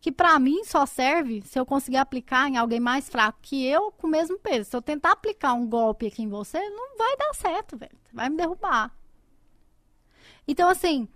que 0.00 0.12
para 0.12 0.38
mim 0.38 0.64
só 0.64 0.86
serve 0.86 1.42
se 1.42 1.58
eu 1.58 1.66
conseguir 1.66 1.96
aplicar 1.96 2.48
em 2.48 2.56
alguém 2.56 2.80
mais 2.80 3.08
fraco 3.08 3.38
que 3.42 3.66
eu 3.66 3.90
com 3.92 4.06
o 4.06 4.10
mesmo 4.10 4.38
peso. 4.38 4.70
Se 4.70 4.76
eu 4.76 4.82
tentar 4.82 5.12
aplicar 5.12 5.54
um 5.54 5.66
golpe 5.66 6.06
aqui 6.06 6.22
em 6.22 6.28
você, 6.28 6.58
não 6.70 6.96
vai 6.96 7.16
dar 7.16 7.34
certo, 7.34 7.76
velho. 7.76 7.98
Vai 8.12 8.28
me 8.28 8.36
derrubar. 8.36 8.94
Então, 10.46 10.68
assim, 10.68 11.08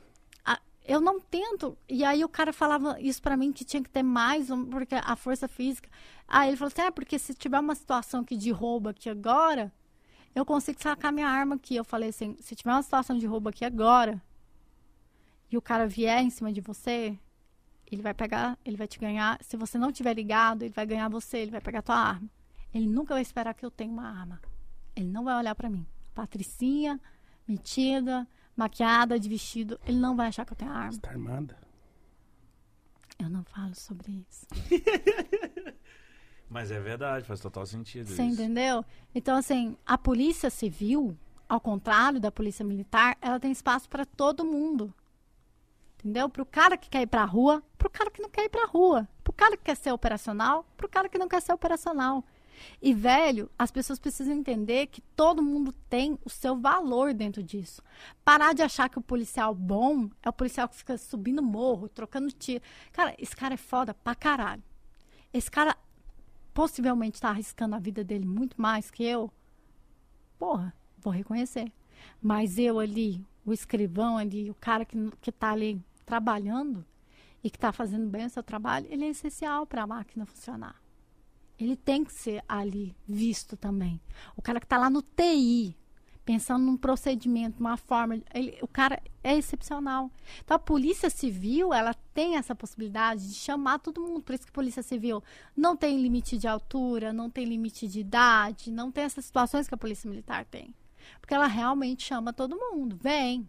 eu 0.85 1.01
não 1.01 1.21
tento. 1.21 1.77
E 1.89 2.05
aí 2.05 2.25
o 2.25 2.29
cara 2.29 2.53
falava 2.53 3.01
isso 3.01 3.23
para 3.23 3.37
mim 3.37 3.53
que 3.53 3.65
tinha 3.65 3.83
que 3.83 3.91
ter 3.91 4.03
mais, 4.03 4.49
porque 4.71 4.95
a 4.95 5.17
força 5.17 5.49
física. 5.49 5.89
Aí 6.27 6.51
ele 6.51 6.57
falou 6.57 6.73
assim: 6.73 6.83
é, 6.83 6.91
porque 6.91 7.19
se 7.19 7.35
tiver 7.35 7.61
uma 7.61 7.75
situação 7.75 8.21
aqui 8.21 8.37
de 8.37 8.51
roubo 8.51 8.89
aqui 8.89 9.09
agora, 9.09 9.73
eu 10.35 10.45
consigo 10.45 10.83
sacar 10.83 11.13
minha 11.13 11.29
arma 11.29 11.57
aqui. 11.57 11.77
Eu 11.77 11.85
falei 11.85 12.09
assim: 12.11 12.37
se 12.41 12.55
tiver 12.55 12.73
uma 12.73 12.83
situação 12.83 13.17
de 13.17 13.27
roubo 13.27 13.49
aqui 13.49 13.65
agora, 13.65 14.21
e 15.53 15.57
o 15.57 15.63
cara 15.63 15.87
vier 15.87 16.23
em 16.23 16.31
cima 16.31 16.51
de 16.51 16.61
você, 16.61 17.19
ele 17.87 18.01
vai 18.01 18.15
pegar, 18.15 18.59
ele 18.65 18.77
vai 18.77 18.89
te 18.89 18.99
ganhar. 18.99 19.39
Se 19.43 19.55
você 19.57 19.77
não 19.77 19.93
tiver 19.93 20.15
ligado, 20.15 20.63
ele 20.63 20.73
vai 20.73 20.87
ganhar 20.87 21.09
você, 21.11 21.39
ele 21.39 21.51
vai 21.51 21.61
pegar 21.61 21.83
tua 21.83 21.97
arma. 21.97 22.29
Ele 22.73 22.87
nunca 22.87 23.13
vai 23.13 23.21
esperar 23.21 23.53
que 23.53 23.65
eu 23.65 23.71
tenha 23.71 23.93
uma 23.93 24.09
arma. 24.09 24.41
Ele 24.97 25.09
não 25.09 25.25
vai 25.25 25.37
olhar 25.37 25.55
para 25.55 25.69
mim. 25.69 25.87
Patricinha, 26.15 26.99
metida, 27.47 28.27
maquiada, 28.57 29.21
de 29.21 29.29
vestido, 29.29 29.79
ele 29.85 29.99
não 29.99 30.17
vai 30.17 30.29
achar 30.29 30.47
que 30.47 30.53
eu 30.53 30.57
tenho 30.57 30.71
arma. 30.71 30.93
Você 30.93 31.01
tá 31.01 31.11
armada? 31.11 31.57
Eu 33.19 33.29
não 33.29 33.45
falo 33.45 33.75
sobre 33.75 34.27
isso. 34.27 34.47
Mas 36.49 36.71
é 36.71 36.81
verdade, 36.81 37.27
faz 37.27 37.41
total 37.41 37.67
sentido. 37.67 38.07
Você 38.09 38.23
isso. 38.23 38.35
entendeu? 38.35 38.85
Então, 39.15 39.37
assim, 39.37 39.77
a 39.87 39.97
polícia 39.97 40.49
civil, 40.49 41.17
ao 41.47 41.61
contrário 41.61 42.19
da 42.19 42.33
polícia 42.33 42.65
militar, 42.65 43.17
ela 43.21 43.39
tem 43.39 43.53
espaço 43.53 43.89
para 43.89 44.05
todo 44.05 44.45
mundo. 44.45 44.95
Entendeu? 46.03 46.29
Pro 46.29 46.45
cara 46.45 46.77
que 46.77 46.91
quer 46.91 47.03
ir 47.03 47.07
pra 47.07 47.25
rua, 47.25 47.63
pro 47.79 47.89
cara 47.89 48.11
que 48.11 48.21
não 48.21 48.29
quer 48.29 48.47
ir 48.47 48.49
pra 48.49 48.67
rua. 48.67 49.09
Pro 49.23 49.33
cara 49.33 49.57
que 49.57 49.63
quer 49.63 49.77
ser 49.77 49.93
operacional, 49.93 50.67
pro 50.77 50.89
cara 50.89 51.09
que 51.09 51.17
não 51.17 51.29
quer 51.29 51.41
ser 51.41 51.53
operacional. 51.53 52.25
E, 52.81 52.93
velho, 52.93 53.49
as 53.59 53.71
pessoas 53.71 53.99
precisam 53.99 54.35
entender 54.35 54.89
que 54.89 55.01
todo 55.17 55.43
mundo 55.43 55.73
tem 55.89 56.19
o 56.25 56.31
seu 56.31 56.57
valor 56.57 57.15
dentro 57.15 57.43
disso. 57.43 57.83
Parar 58.25 58.53
de 58.53 58.63
achar 58.63 58.89
que 58.89 58.99
o 58.99 59.03
policial 59.03 59.55
bom 59.55 60.11
é 60.23 60.29
o 60.29 60.33
policial 60.33 60.69
que 60.69 60.77
fica 60.77 60.99
subindo 60.99 61.43
morro, 61.43 61.89
trocando 61.89 62.31
tiro. 62.33 62.63
Cara, 62.93 63.15
esse 63.19 63.35
cara 63.35 63.55
é 63.55 63.57
foda 63.59 63.95
pra 63.95 64.15
caralho. 64.15 64.63
Esse 65.33 65.51
cara 65.51 65.77
possivelmente 66.53 67.21
tá 67.21 67.31
arriscando 67.31 67.75
a 67.75 67.79
vida 67.79 68.05
dele 68.05 68.27
muito 68.27 68.61
mais 68.61 68.91
que 68.91 69.05
eu. 69.05 69.31
Porra, 70.39 70.75
vou 70.99 71.13
reconhecer. 71.13 71.73
Mas 72.21 72.59
eu 72.59 72.81
ali, 72.81 73.25
o 73.47 73.53
escrivão 73.53 74.19
ali, 74.19 74.51
o 74.51 74.55
cara 74.55 74.85
que, 74.85 75.11
que 75.21 75.31
tá 75.31 75.53
ali 75.53 75.81
trabalhando 76.05 76.85
e 77.43 77.51
que 77.51 77.57
está 77.57 77.73
fazendo 77.73 78.09
bem 78.09 78.27
o 78.27 78.31
seu 78.31 78.43
trabalho, 78.43 78.87
ele 78.91 79.05
é 79.05 79.09
essencial 79.09 79.67
para 79.67 79.83
a 79.83 79.87
máquina 79.87 80.25
funcionar. 80.25 80.81
Ele 81.59 81.77
tem 81.77 82.05
que 82.05 82.13
ser 82.13 82.43
ali 82.49 82.97
visto 83.07 83.57
também. 83.57 84.01
O 84.37 84.43
cara 84.43 84.59
que 84.59 84.67
está 84.67 84.79
lá 84.79 84.89
no 84.89 85.03
TI, 85.03 85.77
pensando 86.25 86.65
num 86.65 86.77
procedimento, 86.77 87.61
uma 87.61 87.77
forma, 87.77 88.21
ele, 88.33 88.59
o 88.63 88.69
cara 88.69 89.01
é 89.23 89.37
excepcional. 89.37 90.11
Então 90.45 90.57
a 90.57 90.59
polícia 90.59 91.11
civil, 91.11 91.73
ela 91.73 91.95
tem 92.15 92.37
essa 92.37 92.55
possibilidade 92.55 93.29
de 93.29 93.35
chamar 93.35 93.79
todo 93.79 94.01
mundo. 94.01 94.23
Por 94.23 94.35
isso 94.35 94.45
que 94.45 94.51
a 94.51 94.55
polícia 94.55 94.83
civil 94.83 95.23
não 95.57 95.77
tem 95.77 96.01
limite 96.01 96.39
de 96.39 96.47
altura, 96.47 97.13
não 97.13 97.29
tem 97.29 97.45
limite 97.45 97.89
de 97.89 98.01
idade, 98.01 98.71
não 98.71 98.91
tem 98.91 99.05
essas 99.05 99.25
situações 99.25 99.69
que 99.69 99.75
a 99.75 99.79
polícia 99.79 100.09
militar 100.09 100.45
tem. 100.45 100.75
Porque 101.21 101.35
ela 101.35 101.47
realmente 101.47 102.05
chama 102.05 102.33
todo 102.33 102.57
mundo. 102.57 102.97
Vem. 103.01 103.49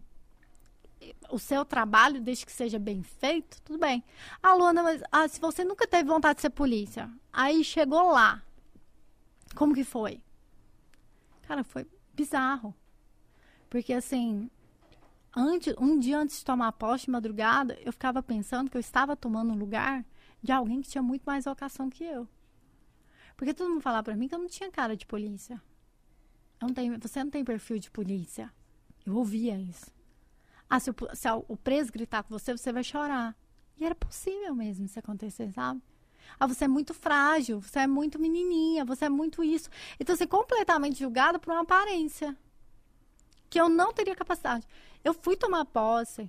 O 1.30 1.38
seu 1.38 1.64
trabalho, 1.64 2.20
desde 2.20 2.46
que 2.46 2.52
seja 2.52 2.78
bem 2.78 3.02
feito, 3.02 3.60
tudo 3.62 3.78
bem. 3.78 4.04
Ah, 4.42 4.54
Luana, 4.54 4.82
mas 4.82 5.02
ah, 5.10 5.26
se 5.28 5.40
você 5.40 5.64
nunca 5.64 5.86
teve 5.86 6.08
vontade 6.08 6.36
de 6.36 6.42
ser 6.42 6.50
polícia, 6.50 7.10
aí 7.32 7.64
chegou 7.64 8.10
lá, 8.10 8.42
como 9.54 9.74
que 9.74 9.84
foi? 9.84 10.20
Cara, 11.42 11.62
foi 11.62 11.86
bizarro. 12.14 12.74
Porque 13.68 13.92
assim, 13.92 14.50
antes, 15.36 15.74
um 15.78 15.98
dia 15.98 16.18
antes 16.18 16.38
de 16.38 16.44
tomar 16.44 16.72
posse 16.72 17.06
de 17.06 17.10
madrugada, 17.10 17.78
eu 17.80 17.92
ficava 17.92 18.22
pensando 18.22 18.70
que 18.70 18.76
eu 18.76 18.80
estava 18.80 19.16
tomando 19.16 19.52
um 19.52 19.58
lugar 19.58 20.04
de 20.42 20.52
alguém 20.52 20.80
que 20.80 20.88
tinha 20.88 21.02
muito 21.02 21.24
mais 21.24 21.44
vocação 21.44 21.88
que 21.88 22.04
eu. 22.04 22.28
Porque 23.36 23.54
todo 23.54 23.70
mundo 23.70 23.80
falava 23.80 24.04
para 24.04 24.16
mim 24.16 24.28
que 24.28 24.34
eu 24.34 24.38
não 24.38 24.46
tinha 24.46 24.70
cara 24.70 24.96
de 24.96 25.06
polícia. 25.06 25.60
Não 26.60 26.68
tem, 26.68 26.96
você 26.98 27.22
não 27.22 27.30
tem 27.30 27.44
perfil 27.44 27.78
de 27.78 27.90
polícia. 27.90 28.52
Eu 29.04 29.16
ouvia 29.16 29.58
isso. 29.58 29.93
Ah, 30.74 30.80
se 30.80 30.90
o, 30.90 30.94
se 31.12 31.28
o 31.46 31.56
preso 31.56 31.92
gritar 31.92 32.24
com 32.24 32.36
você, 32.36 32.50
você 32.50 32.72
vai 32.72 32.82
chorar. 32.82 33.36
E 33.78 33.84
era 33.84 33.94
possível 33.94 34.56
mesmo 34.56 34.86
isso 34.86 34.98
acontecer, 34.98 35.52
sabe? 35.52 35.80
Ah, 36.36 36.48
você 36.48 36.64
é 36.64 36.68
muito 36.68 36.92
frágil, 36.92 37.60
você 37.60 37.78
é 37.78 37.86
muito 37.86 38.18
menininha, 38.18 38.84
você 38.84 39.04
é 39.04 39.08
muito 39.08 39.44
isso. 39.44 39.70
Então, 40.00 40.16
você 40.16 40.24
é 40.24 40.26
completamente 40.26 40.98
julgada 40.98 41.38
por 41.38 41.52
uma 41.52 41.60
aparência. 41.60 42.36
Que 43.48 43.60
eu 43.60 43.68
não 43.68 43.92
teria 43.92 44.16
capacidade. 44.16 44.66
Eu 45.04 45.14
fui 45.14 45.36
tomar 45.36 45.64
posse. 45.64 46.28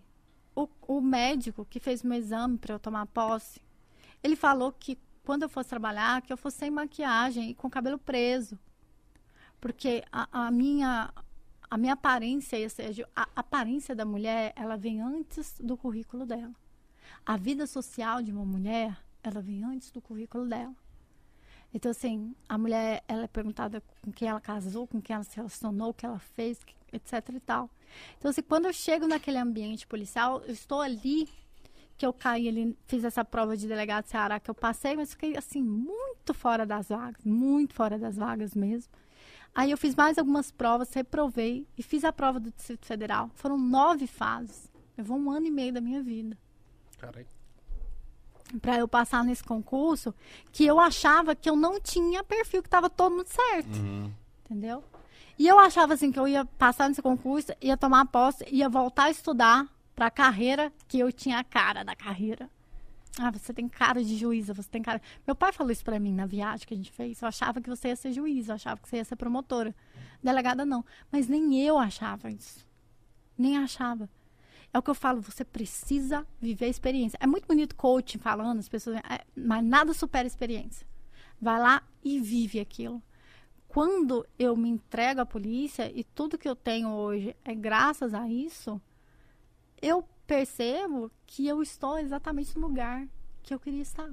O, 0.56 0.70
o 0.88 1.02
médico 1.02 1.66
que 1.66 1.80
fez 1.80 2.04
meu 2.04 2.20
exame 2.20 2.60
para 2.60 2.76
eu 2.76 2.80
tomar 2.80 3.08
posse, 3.08 3.60
ele 4.22 4.36
falou 4.36 4.72
que 4.72 4.96
quando 5.26 5.42
eu 5.42 5.50
fosse 5.50 5.70
trabalhar, 5.70 6.22
que 6.22 6.32
eu 6.32 6.38
fosse 6.38 6.58
sem 6.58 6.70
maquiagem 6.70 7.50
e 7.50 7.56
com 7.56 7.68
cabelo 7.68 7.98
preso 7.98 8.60
porque 9.66 10.04
a, 10.12 10.46
a 10.46 10.52
minha 10.52 11.12
a 11.76 11.78
minha 11.78 11.92
aparência, 11.92 12.58
ou 12.58 12.70
seja, 12.70 13.10
a 13.14 13.28
aparência 13.36 13.94
da 13.94 14.06
mulher, 14.06 14.54
ela 14.56 14.78
vem 14.78 15.02
antes 15.02 15.60
do 15.60 15.76
currículo 15.76 16.26
dela. 16.26 16.56
A 17.26 17.36
vida 17.36 17.68
social 17.68 18.22
de 18.22 18.32
uma 18.32 18.46
mulher, 18.46 18.98
ela 19.22 19.42
vem 19.42 19.62
antes 19.62 19.92
do 19.92 20.02
currículo 20.02 20.48
dela. 20.48 20.74
Então, 21.74 21.92
assim, 21.92 22.34
a 22.48 22.58
mulher, 22.58 23.04
ela 23.10 23.26
é 23.26 23.28
perguntada 23.28 23.84
com 24.02 24.10
quem 24.10 24.30
ela 24.30 24.40
casou, 24.40 24.88
com 24.88 25.02
quem 25.02 25.16
ela 25.16 25.26
se 25.26 25.36
relacionou, 25.36 25.90
o 25.90 25.94
que 25.94 26.06
ela 26.06 26.18
fez, 26.18 26.62
etc 26.94 27.12
e 27.34 27.40
tal. 27.42 27.70
Então, 28.18 28.32
assim, 28.32 28.42
quando 28.42 28.68
eu 28.68 28.74
chego 28.74 29.06
naquele 29.06 29.38
ambiente 29.38 29.86
policial, 29.86 30.42
eu 30.48 30.54
estou 30.54 30.80
ali, 30.80 31.28
que 31.98 32.06
eu 32.06 32.14
caí 32.14 32.48
ali, 32.48 32.78
fiz 32.88 33.04
essa 33.04 33.26
prova 33.26 33.58
de 33.58 33.68
delegado 33.68 34.06
de 34.06 34.12
Ceará 34.12 34.40
que 34.40 34.50
eu 34.50 34.56
passei, 34.56 34.96
mas 34.96 35.12
fiquei, 35.12 35.36
assim, 35.36 35.62
muito 35.62 36.34
fora 36.34 36.66
das 36.66 36.88
vagas, 36.88 37.26
muito 37.26 37.74
fora 37.74 38.00
das 38.00 38.16
vagas 38.16 38.56
mesmo. 38.56 38.90
Aí 39.56 39.72
eu 39.72 39.78
fiz 39.78 39.96
mais 39.96 40.18
algumas 40.18 40.52
provas, 40.52 40.94
reprovei 40.94 41.66
e 41.78 41.82
fiz 41.82 42.04
a 42.04 42.12
prova 42.12 42.42
do 42.42 42.52
Distrito 42.52 42.86
Federal. 42.86 43.32
Foram 43.36 43.58
nove 43.58 44.06
fases. 44.06 44.70
Levou 44.98 45.18
um 45.18 45.32
ano 45.32 45.48
e 45.48 45.52
meio 45.52 45.72
da 45.72 45.80
minha 45.80 46.04
vida. 46.04 46.38
Caralho. 46.98 47.26
Pra 48.62 48.78
eu 48.78 48.88
passar 48.88 49.24
nesse 49.24 49.44
concurso, 49.44 50.14
que 50.52 50.66
eu 50.66 50.78
achava 50.78 51.34
que 51.34 51.50
eu 51.50 51.56
não 51.56 51.80
tinha 51.80 52.22
perfil, 52.22 52.62
que 52.62 52.70
tava 52.70 52.90
todo 52.90 53.16
mundo 53.16 53.28
certo. 53.28 53.78
Uhum. 53.78 54.12
Entendeu? 54.44 54.84
E 55.40 55.48
eu 55.48 55.58
achava 55.58 55.94
assim 55.94 56.12
que 56.12 56.20
eu 56.20 56.28
ia 56.28 56.46
passar 56.46 56.90
nesse 56.90 57.02
concurso, 57.02 57.54
ia 57.62 57.78
tomar 57.78 58.06
posse, 58.08 58.46
ia 58.52 58.70
voltar 58.70 59.06
a 59.06 59.12
estudar 59.12 59.68
pra 59.96 60.12
carreira 60.12 60.72
que 60.88 61.00
eu 61.00 61.12
tinha 61.12 61.40
a 61.40 61.44
cara 61.44 61.84
da 61.84 61.96
carreira. 61.96 62.50
Ah, 63.20 63.32
você 63.32 63.54
tem 63.54 63.70
cara 63.70 64.04
de 64.04 64.18
juíza, 64.18 64.54
você 64.54 64.70
tem 64.70 64.82
cara. 64.82 65.02
Meu 65.26 65.36
pai 65.36 65.54
falou 65.54 65.72
isso 65.72 65.84
pra 65.84 66.00
mim 66.00 66.14
na 66.14 66.26
viagem 66.26 66.68
que 66.68 66.74
a 66.74 66.78
gente 66.78 66.92
fez. 66.92 67.22
Eu 67.22 67.28
achava 67.28 67.62
que 67.62 67.70
você 67.70 67.88
ia 67.88 67.96
ser 67.96 68.12
juíza, 68.12 68.52
eu 68.52 68.56
achava 68.56 68.82
que 68.82 68.90
você 68.90 68.98
ia 68.98 69.06
ser 69.06 69.16
promotora. 69.16 69.74
Delegada 70.22 70.66
não. 70.66 70.84
Mas 71.12 71.28
nem 71.28 71.62
eu 71.62 71.78
achava 71.78 72.30
isso. 72.30 72.66
Nem 73.38 73.58
achava. 73.58 74.10
É 74.74 74.78
o 74.78 74.82
que 74.82 74.90
eu 74.90 74.96
falo, 74.96 75.22
você 75.22 75.46
precisa 75.46 76.28
viver 76.42 76.66
a 76.66 76.70
experiência. 76.70 77.18
É 77.22 77.26
muito 77.26 77.48
bonito 77.48 77.76
coaching 77.76 78.18
falando, 78.18 78.60
as 78.60 78.68
pessoas. 78.68 78.98
É, 78.98 79.24
mas 79.34 79.64
nada 79.64 79.94
supera 79.94 80.26
a 80.26 80.28
experiência. 80.28 80.86
Vai 81.40 81.60
lá 81.60 81.84
e 82.04 82.20
vive 82.20 82.60
aquilo. 82.60 83.02
Quando 83.70 84.28
eu 84.38 84.56
me 84.56 84.68
entrego 84.68 85.22
à 85.22 85.26
polícia 85.26 85.90
e 85.98 86.04
tudo 86.04 86.38
que 86.38 86.48
eu 86.48 86.56
tenho 86.56 86.90
hoje 86.90 87.36
é 87.46 87.56
graças 87.56 88.14
a 88.14 88.28
isso, 88.28 88.82
eu 89.82 90.06
percebo 90.26 91.12
que 91.26 91.48
eu 91.48 91.62
estou 91.62 91.98
exatamente 91.98 92.58
no 92.58 92.68
lugar 92.68 93.08
que 93.44 93.54
eu 93.54 93.60
queria 93.60 93.82
estar. 93.82 94.12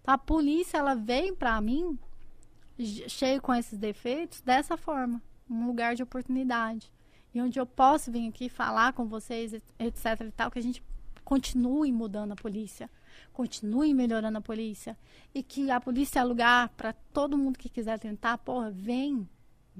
Então, 0.00 0.14
a 0.14 0.18
polícia, 0.18 0.78
ela 0.78 0.94
vem 0.94 1.34
para 1.34 1.60
mim, 1.60 1.98
cheio 3.08 3.40
com 3.40 3.54
esses 3.54 3.78
defeitos, 3.78 4.40
dessa 4.40 4.76
forma. 4.76 5.22
Um 5.48 5.66
lugar 5.66 5.94
de 5.94 6.02
oportunidade. 6.02 6.92
E 7.34 7.40
onde 7.40 7.58
eu 7.58 7.66
posso 7.66 8.10
vir 8.10 8.28
aqui 8.28 8.48
falar 8.48 8.92
com 8.92 9.06
vocês, 9.06 9.52
etc 9.78 10.20
e 10.20 10.32
tal, 10.32 10.50
que 10.50 10.58
a 10.58 10.62
gente 10.62 10.82
continue 11.24 11.92
mudando 11.92 12.32
a 12.32 12.36
polícia. 12.36 12.90
Continue 13.32 13.94
melhorando 13.94 14.38
a 14.38 14.42
polícia. 14.42 14.96
E 15.34 15.42
que 15.42 15.70
a 15.70 15.80
polícia 15.80 16.20
é 16.20 16.24
lugar 16.24 16.68
para 16.70 16.92
todo 17.12 17.38
mundo 17.38 17.58
que 17.58 17.68
quiser 17.68 17.98
tentar, 17.98 18.38
porra, 18.38 18.70
vem, 18.70 19.28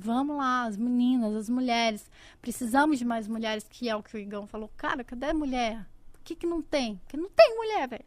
Vamos 0.01 0.36
lá, 0.36 0.64
as 0.64 0.77
meninas, 0.77 1.35
as 1.35 1.48
mulheres. 1.48 2.10
Precisamos 2.40 2.98
de 2.98 3.05
mais 3.05 3.28
mulheres, 3.28 3.66
que 3.68 3.89
é 3.89 3.94
o 3.94 4.02
que 4.02 4.16
o 4.16 4.18
Igão 4.18 4.47
falou. 4.47 4.70
Cara, 4.77 5.05
cadê 5.05 5.27
a 5.27 5.35
mulher? 5.35 5.86
O 6.14 6.24
que, 6.24 6.35
que 6.35 6.47
não 6.47 6.62
tem? 6.62 6.97
Porque 6.97 7.16
não 7.16 7.28
tem 7.31 7.56
mulher, 7.56 7.89
velho. 7.89 8.05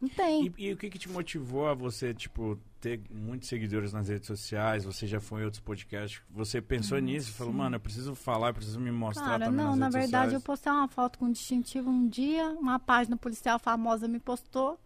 Não 0.00 0.08
tem. 0.08 0.52
E, 0.58 0.66
e, 0.66 0.72
o 0.72 0.76
que, 0.76 0.90
que 0.90 0.98
te 0.98 1.08
motivou 1.08 1.66
a 1.66 1.74
você, 1.74 2.12
tipo, 2.12 2.58
ter 2.80 3.00
muitos 3.10 3.48
seguidores 3.48 3.92
nas 3.92 4.08
redes 4.08 4.26
sociais? 4.26 4.84
Você 4.84 5.06
já 5.06 5.20
foi 5.20 5.40
em 5.40 5.44
outros 5.44 5.60
podcasts? 5.60 6.20
Você 6.30 6.60
pensou 6.60 6.98
hum, 6.98 7.02
nisso 7.02 7.30
e 7.30 7.32
falou, 7.32 7.52
mano, 7.54 7.76
eu 7.76 7.80
preciso 7.80 8.14
falar, 8.14 8.48
eu 8.48 8.54
preciso 8.54 8.78
me 8.78 8.90
mostrar 8.90 9.24
Cara, 9.24 9.46
também 9.46 9.64
não, 9.64 9.74
na 9.74 9.88
verdade 9.88 10.10
sociais. 10.10 10.32
eu 10.34 10.40
postei 10.40 10.72
uma 10.72 10.88
foto 10.88 11.18
com 11.18 11.30
distintivo 11.30 11.88
um 11.88 12.06
dia, 12.06 12.50
uma 12.50 12.78
página 12.78 13.16
policial 13.16 13.58
famosa 13.58 14.06
me 14.06 14.20
postou. 14.20 14.78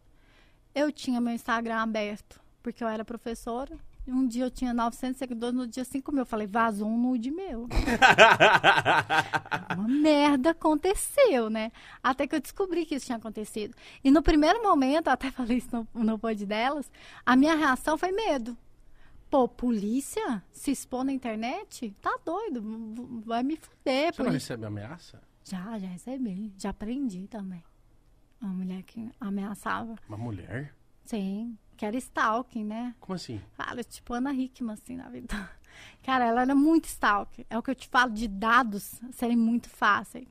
Eu 0.75 0.93
tinha 0.93 1.20
meu 1.20 1.35
Instagram 1.35 1.79
aberto, 1.79 2.41
porque 2.62 2.85
eu 2.85 2.89
era 2.89 3.05
professora. 3.05 3.77
Um 4.10 4.26
dia 4.26 4.44
eu 4.44 4.51
tinha 4.51 4.72
900 4.72 5.18
seguidores, 5.18 5.55
no 5.55 5.66
dia 5.66 5.85
5 5.85 6.12
mil. 6.12 6.22
Eu 6.22 6.26
falei, 6.26 6.47
vazou 6.47 6.89
um 6.89 6.98
nude 6.98 7.30
meu. 7.30 7.68
Uma 9.76 9.89
merda 9.89 10.51
aconteceu, 10.51 11.51
né? 11.51 11.70
Até 12.02 12.26
que 12.26 12.35
eu 12.35 12.40
descobri 12.40 12.86
que 12.86 12.94
isso 12.94 13.06
tinha 13.06 13.18
acontecido. 13.18 13.74
E 14.02 14.10
no 14.10 14.22
primeiro 14.22 14.62
momento, 14.62 15.09
até 15.09 15.30
falei 15.30 15.59
isso 15.59 15.68
no, 15.72 16.05
no 16.05 16.18
pod 16.18 16.44
delas, 16.47 16.90
a 17.24 17.36
minha 17.36 17.55
reação 17.55 17.98
foi 17.98 18.12
medo. 18.12 18.56
Pô, 19.30 19.47
polícia 19.47 20.43
se 20.51 20.70
expor 20.70 21.05
na 21.05 21.12
internet? 21.12 21.94
Tá 22.01 22.18
doido, 22.24 22.62
vai 23.26 23.43
me 23.43 23.56
fuder. 23.56 24.14
Você 24.14 24.22
não 24.22 24.30
recebe 24.30 24.64
ameaça? 24.64 25.20
Já, 25.44 25.78
já 25.78 25.86
recebi. 25.86 26.51
Já 26.56 26.70
aprendi 26.70 27.28
também. 27.28 27.62
Uma 28.40 28.55
mulher 28.55 28.82
que 28.85 29.10
ameaçava. 29.20 29.97
Uma 30.09 30.16
mulher? 30.16 30.74
Sim 31.05 31.59
que 31.79 31.87
era 31.87 31.97
stalking, 31.97 32.65
né? 32.65 32.95
Como 32.99 33.15
assim? 33.15 33.41
Fala, 33.53 33.85
tipo 33.85 34.13
Ana 34.13 34.35
Hickman, 34.35 34.75
assim, 34.75 34.97
na 34.97 35.09
vida. 35.09 35.49
Cara, 36.03 36.27
ela 36.27 36.43
era 36.43 36.55
muito 36.55 36.87
stalking. 36.87 37.47
É 37.49 37.57
o 37.57 37.63
que 37.63 37.71
eu 37.71 37.75
te 37.75 37.89
falo 37.89 38.13
de 38.13 38.27
dados 38.27 39.01
serem 39.13 39.37
muito 39.37 39.71
fáceis. 39.71 40.29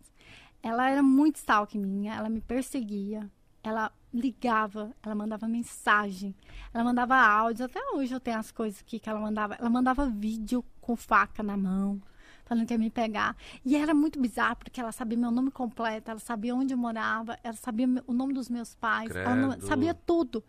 Ela 0.61 0.89
era 0.89 1.01
muito 1.01 1.37
stalking 1.37 1.79
minha, 1.79 2.13
ela 2.13 2.29
me 2.29 2.41
perseguia, 2.41 3.31
ela 3.63 3.91
ligava, 4.13 4.93
ela 5.01 5.15
mandava 5.15 5.47
mensagem, 5.47 6.35
ela 6.73 6.83
mandava 6.83 7.15
áudio. 7.15 7.65
Até 7.65 7.79
hoje 7.93 8.13
eu 8.13 8.19
tenho 8.19 8.37
as 8.37 8.51
coisas 8.51 8.81
aqui 8.81 8.99
que 8.99 9.09
ela 9.09 9.21
mandava. 9.21 9.55
Ela 9.55 9.69
mandava 9.69 10.05
vídeo 10.09 10.65
com 10.81 10.97
faca 10.97 11.41
na 11.41 11.55
mão, 11.55 12.01
falando 12.43 12.67
que 12.67 12.73
ia 12.73 12.77
me 12.77 12.89
pegar. 12.89 13.37
E 13.63 13.77
era 13.77 13.93
muito 13.93 14.19
bizarro, 14.19 14.57
porque 14.57 14.81
ela 14.81 14.91
sabia 14.91 15.17
meu 15.17 15.31
nome 15.31 15.51
completo, 15.51 16.11
ela 16.11 16.19
sabia 16.19 16.53
onde 16.53 16.73
eu 16.73 16.77
morava, 16.77 17.39
ela 17.41 17.55
sabia 17.55 17.87
o 18.05 18.11
nome 18.11 18.33
dos 18.33 18.49
meus 18.49 18.75
pais, 18.75 19.09
Credo. 19.09 19.29
ela 19.29 19.61
sabia 19.61 19.93
tudo. 19.93 20.43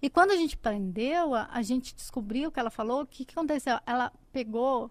E 0.00 0.10
quando 0.10 0.30
a 0.30 0.36
gente 0.36 0.56
prendeu, 0.56 1.34
a, 1.34 1.48
a 1.50 1.62
gente 1.62 1.94
descobriu 1.94 2.50
que 2.50 2.60
ela 2.60 2.70
falou, 2.70 3.02
o 3.02 3.06
que, 3.06 3.24
que 3.24 3.32
aconteceu? 3.32 3.78
Ela 3.86 4.12
pegou 4.32 4.90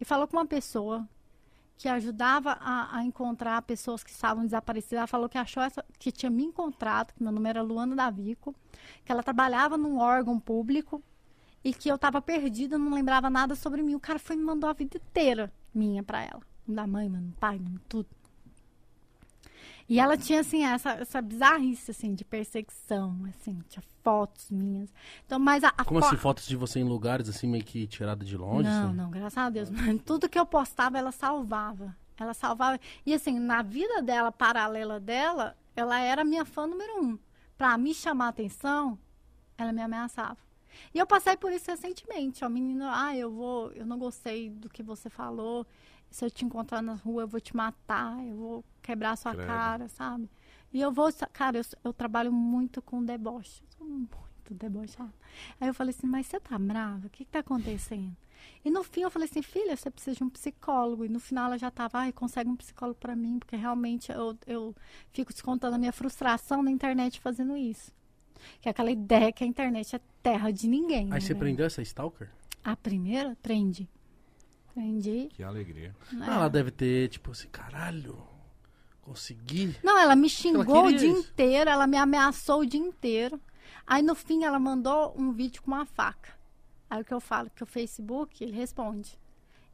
e 0.00 0.04
falou 0.04 0.26
com 0.26 0.36
uma 0.36 0.46
pessoa 0.46 1.08
que 1.76 1.88
ajudava 1.88 2.52
a, 2.52 2.98
a, 2.98 3.04
encontrar 3.04 3.60
pessoas 3.62 4.02
que 4.02 4.10
estavam 4.10 4.44
desaparecidas. 4.44 4.98
Ela 4.98 5.06
falou 5.06 5.28
que 5.28 5.36
achou 5.36 5.62
essa, 5.62 5.84
que 5.98 6.10
tinha 6.10 6.30
me 6.30 6.44
encontrado, 6.44 7.12
que 7.12 7.22
meu 7.22 7.30
nome 7.30 7.48
era 7.48 7.62
Luana 7.62 7.94
Davico, 7.94 8.54
que 9.04 9.12
ela 9.12 9.22
trabalhava 9.22 9.76
num 9.76 9.98
órgão 9.98 10.40
público 10.40 11.02
e 11.62 11.74
que 11.74 11.88
eu 11.88 11.96
estava 11.96 12.22
perdida, 12.22 12.78
não 12.78 12.94
lembrava 12.94 13.28
nada 13.28 13.54
sobre 13.54 13.82
mim. 13.82 13.94
O 13.94 14.00
cara 14.00 14.18
foi 14.18 14.36
me 14.36 14.42
mandou 14.42 14.70
a 14.70 14.72
vida 14.72 14.96
inteira 14.96 15.52
minha 15.74 16.02
pra 16.02 16.22
ela. 16.22 16.40
Da 16.66 16.86
mãe, 16.86 17.08
mano, 17.08 17.34
pai, 17.38 17.58
mano, 17.58 17.80
tudo. 17.88 18.08
E 19.88 20.00
ela 20.00 20.16
tinha, 20.16 20.40
assim, 20.40 20.64
essa, 20.64 20.90
essa 20.92 21.22
bizarrice, 21.22 21.92
assim, 21.92 22.14
de 22.14 22.24
perseguição, 22.24 23.16
assim, 23.28 23.62
tinha 23.68 23.82
fotos 24.02 24.50
minhas. 24.50 24.92
Então, 25.24 25.38
mas 25.38 25.62
a, 25.62 25.68
a 25.68 25.84
Como 25.84 26.00
fo- 26.00 26.06
assim, 26.06 26.16
fotos 26.16 26.46
de 26.46 26.56
você 26.56 26.80
em 26.80 26.84
lugares 26.84 27.28
assim, 27.28 27.46
meio 27.46 27.64
que 27.64 27.86
tirada 27.86 28.24
de 28.24 28.36
longe? 28.36 28.68
não, 28.68 28.86
assim? 28.88 28.96
não, 28.96 29.10
graças 29.10 29.38
a 29.38 29.48
Deus. 29.50 29.68
Tudo 30.04 30.28
que 30.28 30.38
eu 30.38 30.44
postava, 30.46 30.98
ela 30.98 31.12
salvava. 31.12 31.96
Ela 32.18 32.34
salvava. 32.34 32.80
E 33.04 33.14
assim, 33.14 33.38
na 33.38 33.62
vida 33.62 34.02
dela, 34.02 34.32
paralela 34.32 34.98
dela, 34.98 35.56
ela 35.76 36.00
era 36.00 36.24
minha 36.24 36.44
fã 36.44 36.66
número 36.66 37.04
um. 37.04 37.18
Pra 37.56 37.76
me 37.78 37.94
chamar 37.94 38.26
a 38.26 38.28
atenção, 38.30 38.98
ela 39.56 39.72
me 39.72 39.82
ameaçava. 39.82 40.38
E 40.92 40.98
eu 40.98 41.06
passei 41.06 41.36
por 41.36 41.52
isso 41.52 41.70
recentemente. 41.70 42.44
Ó, 42.44 42.48
menina, 42.48 42.90
ah, 43.06 43.16
eu 43.16 43.30
vou, 43.32 43.70
eu 43.72 43.86
não 43.86 43.98
gostei 43.98 44.50
do 44.50 44.68
que 44.68 44.82
você 44.82 45.08
falou. 45.08 45.66
Se 46.16 46.24
eu 46.24 46.30
te 46.30 46.46
encontrar 46.46 46.80
na 46.80 46.94
rua, 46.94 47.24
eu 47.24 47.28
vou 47.28 47.38
te 47.38 47.54
matar, 47.54 48.18
eu 48.26 48.36
vou 48.36 48.64
quebrar 48.80 49.10
a 49.10 49.16
sua 49.16 49.34
Credo. 49.34 49.46
cara, 49.46 49.86
sabe? 49.86 50.30
E 50.72 50.80
eu 50.80 50.90
vou, 50.90 51.12
cara, 51.30 51.58
eu, 51.58 51.64
eu 51.84 51.92
trabalho 51.92 52.32
muito 52.32 52.80
com 52.80 53.04
deboche. 53.04 53.62
Sou 53.76 53.86
muito 53.86 54.54
debochada. 54.54 55.12
Aí 55.60 55.68
eu 55.68 55.74
falei 55.74 55.94
assim, 55.94 56.06
mas 56.06 56.26
você 56.26 56.40
tá 56.40 56.58
brava? 56.58 57.06
O 57.06 57.10
que 57.10 57.22
que 57.22 57.30
tá 57.30 57.40
acontecendo? 57.40 58.16
E 58.64 58.70
no 58.70 58.82
fim 58.82 59.02
eu 59.02 59.10
falei 59.10 59.28
assim, 59.28 59.42
filha, 59.42 59.76
você 59.76 59.90
precisa 59.90 60.16
de 60.16 60.24
um 60.24 60.30
psicólogo. 60.30 61.04
E 61.04 61.08
no 61.10 61.20
final 61.20 61.48
ela 61.48 61.58
já 61.58 61.70
tava, 61.70 61.98
ai, 61.98 62.12
consegue 62.12 62.48
um 62.48 62.56
psicólogo 62.56 62.98
pra 62.98 63.14
mim, 63.14 63.38
porque 63.38 63.54
realmente 63.54 64.10
eu, 64.10 64.38
eu 64.46 64.74
fico 65.12 65.34
descontando 65.34 65.76
a 65.76 65.78
minha 65.78 65.92
frustração 65.92 66.62
na 66.62 66.70
internet 66.70 67.20
fazendo 67.20 67.54
isso. 67.58 67.92
Que 68.62 68.70
é 68.70 68.70
aquela 68.70 68.90
ideia 68.90 69.30
que 69.30 69.44
a 69.44 69.46
internet 69.46 69.94
é 69.94 70.00
terra 70.22 70.50
de 70.50 70.66
ninguém. 70.66 71.08
Aí 71.08 71.10
né, 71.10 71.20
você 71.20 71.34
velho? 71.34 71.40
prendeu 71.40 71.66
essa 71.66 71.82
Stalker? 71.82 72.30
A 72.64 72.74
primeira, 72.74 73.36
prendi. 73.42 73.86
Prendi. 74.76 75.30
Que 75.32 75.42
alegria. 75.42 75.96
Ah, 76.20 76.34
ela 76.34 76.50
deve 76.50 76.70
ter, 76.70 77.08
tipo 77.08 77.30
assim, 77.30 77.48
caralho, 77.48 78.22
consegui. 79.00 79.74
Não, 79.82 79.98
ela 79.98 80.14
me 80.14 80.28
xingou 80.28 80.80
o 80.80 80.84
queria 80.84 80.98
dia 80.98 81.08
isso. 81.12 81.20
inteiro, 81.30 81.70
ela 81.70 81.86
me 81.86 81.96
ameaçou 81.96 82.60
o 82.60 82.66
dia 82.66 82.78
inteiro. 82.78 83.40
Aí 83.86 84.02
no 84.02 84.14
fim 84.14 84.44
ela 84.44 84.58
mandou 84.58 85.14
um 85.16 85.32
vídeo 85.32 85.62
com 85.62 85.70
uma 85.70 85.86
faca. 85.86 86.36
Aí 86.90 87.00
o 87.00 87.04
que 87.06 87.14
eu 87.14 87.20
falo, 87.20 87.48
que 87.48 87.62
o 87.62 87.66
Facebook, 87.66 88.44
ele 88.44 88.52
responde. 88.52 89.18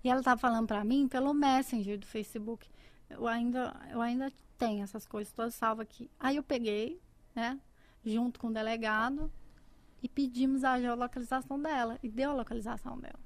E 0.04 0.08
ela 0.08 0.22
tava 0.22 0.40
falando 0.40 0.68
pra 0.68 0.84
mim 0.84 1.08
pelo 1.08 1.34
Messenger 1.34 1.98
do 1.98 2.06
Facebook. 2.06 2.68
Eu 3.10 3.26
ainda, 3.26 3.74
eu 3.90 4.00
ainda 4.00 4.32
tenho 4.56 4.84
essas 4.84 5.04
coisas 5.04 5.32
todas 5.32 5.56
salvas 5.56 5.82
aqui. 5.82 6.08
Aí 6.20 6.36
eu 6.36 6.44
peguei, 6.44 7.00
né, 7.34 7.58
junto 8.04 8.38
com 8.38 8.46
o 8.46 8.52
delegado 8.52 9.28
e 10.00 10.08
pedimos 10.08 10.62
a 10.62 10.80
geolocalização 10.80 11.60
dela. 11.60 11.98
E 12.04 12.08
deu 12.08 12.30
a 12.30 12.34
localização 12.34 12.96
dela. 13.00 13.18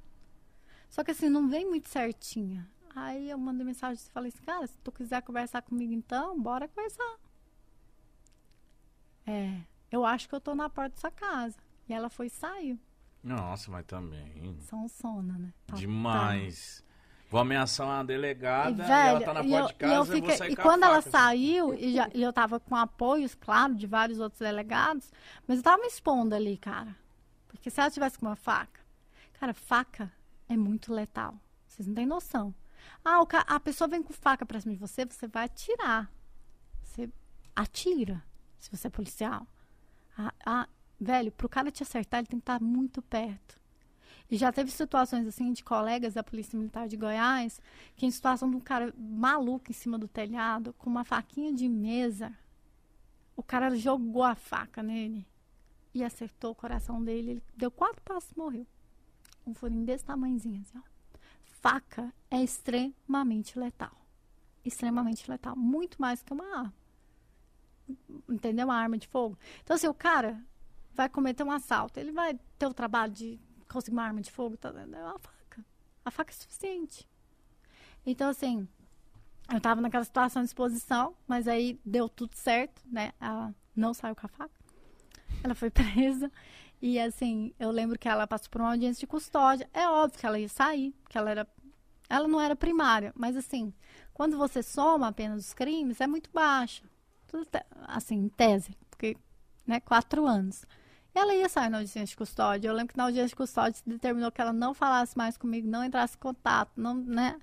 Só 0.88 1.04
que 1.04 1.10
assim, 1.10 1.28
não 1.28 1.48
vem 1.48 1.66
muito 1.68 1.88
certinha. 1.88 2.66
Aí 2.94 3.28
eu 3.30 3.36
mandei 3.38 3.64
mensagem 3.66 4.02
e 4.02 4.10
falei 4.10 4.28
assim, 4.34 4.42
cara, 4.44 4.66
se 4.66 4.78
tu 4.82 4.90
quiser 4.90 5.20
conversar 5.22 5.60
comigo 5.62 5.92
então, 5.92 6.40
bora 6.40 6.66
conversar. 6.68 7.16
É, 9.26 9.60
eu 9.90 10.04
acho 10.04 10.28
que 10.28 10.34
eu 10.34 10.40
tô 10.40 10.54
na 10.54 10.70
porta 10.70 10.94
da 10.94 11.00
sua 11.00 11.10
casa. 11.10 11.56
E 11.88 11.92
ela 11.92 12.08
foi 12.08 12.26
e 12.26 12.30
saiu. 12.30 12.78
Nossa, 13.22 13.70
mas 13.70 13.84
também. 13.86 14.56
São 14.60 14.88
sona, 14.88 15.34
né? 15.38 15.52
Tá- 15.66 15.76
Demais. 15.76 16.84
Vou 17.28 17.40
ameaçar 17.40 17.86
uma 17.88 18.04
delegada 18.04 18.70
e, 18.84 18.86
velho, 18.86 19.08
ela 19.08 19.20
tá 19.20 19.34
na 19.34 19.40
porta 19.42 19.56
eu, 19.58 19.66
de 19.66 19.74
casa 19.74 19.92
eu 19.92 19.98
eu 19.98 20.04
vou 20.04 20.14
fiquei- 20.14 20.36
sair 20.36 20.52
e 20.52 20.56
quando 20.56 20.84
ela 20.84 21.02
faca. 21.02 21.10
saiu, 21.10 21.74
e, 21.74 21.92
já- 21.94 22.08
e 22.14 22.22
eu 22.22 22.32
tava 22.32 22.60
com 22.60 22.76
apoios, 22.76 23.34
claro, 23.34 23.74
de 23.74 23.84
vários 23.86 24.20
outros 24.20 24.38
delegados, 24.38 25.10
mas 25.46 25.58
eu 25.58 25.64
tava 25.64 25.82
me 25.82 25.88
expondo 25.88 26.36
ali, 26.36 26.56
cara. 26.56 26.94
Porque 27.48 27.68
se 27.68 27.80
ela 27.80 27.90
tivesse 27.90 28.16
com 28.16 28.26
uma 28.26 28.36
faca, 28.36 28.80
cara, 29.40 29.52
faca 29.52 30.12
é 30.48 30.56
muito 30.56 30.93
letal. 30.93 31.39
Vocês 31.66 31.86
não 31.86 31.94
têm 31.94 32.06
noção. 32.06 32.55
Ah, 33.05 33.24
ca- 33.27 33.44
a 33.48 33.59
pessoa 33.60 33.89
vem 33.89 34.02
com 34.02 34.12
faca 34.12 34.47
pra 34.47 34.60
cima 34.60 34.74
de 34.74 34.81
você, 34.81 35.05
você 35.05 35.27
vai 35.27 35.44
atirar. 35.44 36.10
Você 36.82 37.09
atira, 37.55 38.23
se 38.59 38.70
você 38.70 38.86
é 38.86 38.90
policial. 38.90 39.47
Ah, 40.16 40.32
ah, 40.44 40.68
velho, 41.01 41.32
pro 41.32 41.48
cara 41.48 41.70
te 41.70 41.82
acertar, 41.82 42.18
ele 42.20 42.28
tem 42.28 42.39
que 42.39 42.43
estar 42.43 42.60
muito 42.60 43.02
perto. 43.02 43.60
E 44.31 44.36
já 44.36 44.51
teve 44.52 44.70
situações 44.70 45.27
assim 45.27 45.52
de 45.52 45.62
colegas 45.62 46.14
da 46.14 46.23
Polícia 46.23 46.59
Militar 46.59 46.89
de 46.89 46.97
Goiás, 46.97 47.60
que 47.94 48.06
em 48.06 48.10
situação 48.10 48.51
de 48.51 48.56
um 48.56 48.60
cara 48.60 48.93
maluco 48.98 49.70
em 49.70 49.74
cima 49.74 49.98
do 49.98 50.09
telhado, 50.09 50.73
com 50.74 50.90
uma 50.90 51.05
faquinha 51.05 51.52
de 51.52 51.68
mesa, 51.68 52.32
o 53.36 53.43
cara 53.43 53.74
jogou 53.77 54.24
a 54.24 54.35
faca 54.35 54.82
nele 54.82 55.27
e 55.94 56.02
acertou 56.02 56.51
o 56.52 56.55
coração 56.56 57.02
dele. 57.05 57.31
Ele 57.32 57.43
deu 57.56 57.70
quatro 57.70 58.02
passos 58.02 58.31
e 58.32 58.39
morreu. 58.39 58.66
Um 59.47 59.55
furinho 59.55 59.85
desse 59.85 60.05
tamanhozinho, 60.05 60.60
assim, 60.60 60.78
ó. 60.78 60.97
Faca 61.44 62.12
é 62.31 62.43
extremamente 62.43 63.59
letal. 63.59 63.93
Extremamente 64.64 65.28
letal. 65.31 65.56
Muito 65.56 66.01
mais 66.01 66.23
que 66.23 66.32
uma. 66.32 66.73
Entendeu? 68.28 68.66
Uma 68.66 68.77
arma 68.77 68.98
de 68.98 69.06
fogo. 69.06 69.39
Então, 69.62 69.77
assim, 69.77 69.86
o 69.86 69.94
cara 69.94 70.43
vai 70.93 71.09
cometer 71.09 71.44
um 71.44 71.51
assalto. 71.51 72.01
Ele 72.01 72.12
vai 72.12 72.39
ter 72.59 72.66
o 72.66 72.74
trabalho 72.74 73.12
de 73.12 73.39
conseguir 73.68 73.97
uma 73.97 74.05
arma 74.05 74.20
de 74.20 74.31
fogo. 74.31 74.56
Tá, 74.56 74.70
é 74.70 74.85
uma 74.85 75.18
faca. 75.18 75.64
A 76.05 76.10
faca 76.10 76.32
é 76.32 76.35
suficiente. 76.35 77.09
Então, 78.05 78.28
assim, 78.28 78.68
eu 79.52 79.60
tava 79.60 79.81
naquela 79.81 80.05
situação 80.05 80.43
de 80.43 80.48
exposição, 80.48 81.14
mas 81.27 81.47
aí 81.47 81.81
deu 81.85 82.09
tudo 82.09 82.35
certo, 82.35 82.82
né? 82.86 83.12
Ela 83.20 83.55
não 83.74 83.94
saiu 83.94 84.16
com 84.16 84.27
a 84.27 84.28
faca. 84.28 84.60
Ela 85.43 85.55
foi 85.55 85.70
presa. 85.70 86.31
E, 86.81 86.98
assim, 86.98 87.53
eu 87.59 87.70
lembro 87.70 87.98
que 87.98 88.09
ela 88.09 88.27
passou 88.27 88.51
por 88.51 88.61
uma 88.61 88.70
audiência 88.70 89.01
de 89.01 89.07
custódia. 89.07 89.69
É 89.73 89.89
óbvio 89.89 90.19
que 90.19 90.27
ela 90.27 90.39
ia 90.39 90.48
sair, 90.48 90.93
porque 91.03 91.16
ela 91.16 91.31
era. 91.31 91.48
Ela 92.09 92.28
não 92.28 92.40
era 92.40 92.55
primária, 92.55 93.12
mas, 93.16 93.36
assim, 93.36 93.74
quando 94.15 94.39
você 94.39 94.62
soma 94.62 95.09
a 95.09 95.12
pena 95.12 95.35
dos 95.35 95.53
crimes, 95.53 96.01
é 96.01 96.07
muito 96.07 96.31
baixa. 96.32 96.85
Assim, 97.89 98.16
em 98.16 98.28
tese, 98.28 98.77
porque, 98.89 99.16
né, 99.66 99.81
quatro 99.81 100.24
anos. 100.27 100.65
E 101.15 101.19
ela 101.19 101.35
ia 101.35 101.48
sair 101.48 101.69
na 101.69 101.78
audiência 101.78 102.05
de 102.05 102.16
custódia. 102.16 102.69
Eu 102.69 102.74
lembro 102.74 102.93
que 102.93 102.98
na 102.98 103.05
audiência 103.05 103.31
de 103.31 103.36
custódia 103.36 103.73
se 103.73 103.89
determinou 103.89 104.31
que 104.31 104.40
ela 104.40 104.53
não 104.53 104.73
falasse 104.73 105.16
mais 105.16 105.36
comigo, 105.36 105.66
não 105.66 105.82
entrasse 105.82 106.15
em 106.15 106.20
contato, 106.20 106.70
não, 106.77 106.94
né? 106.94 107.39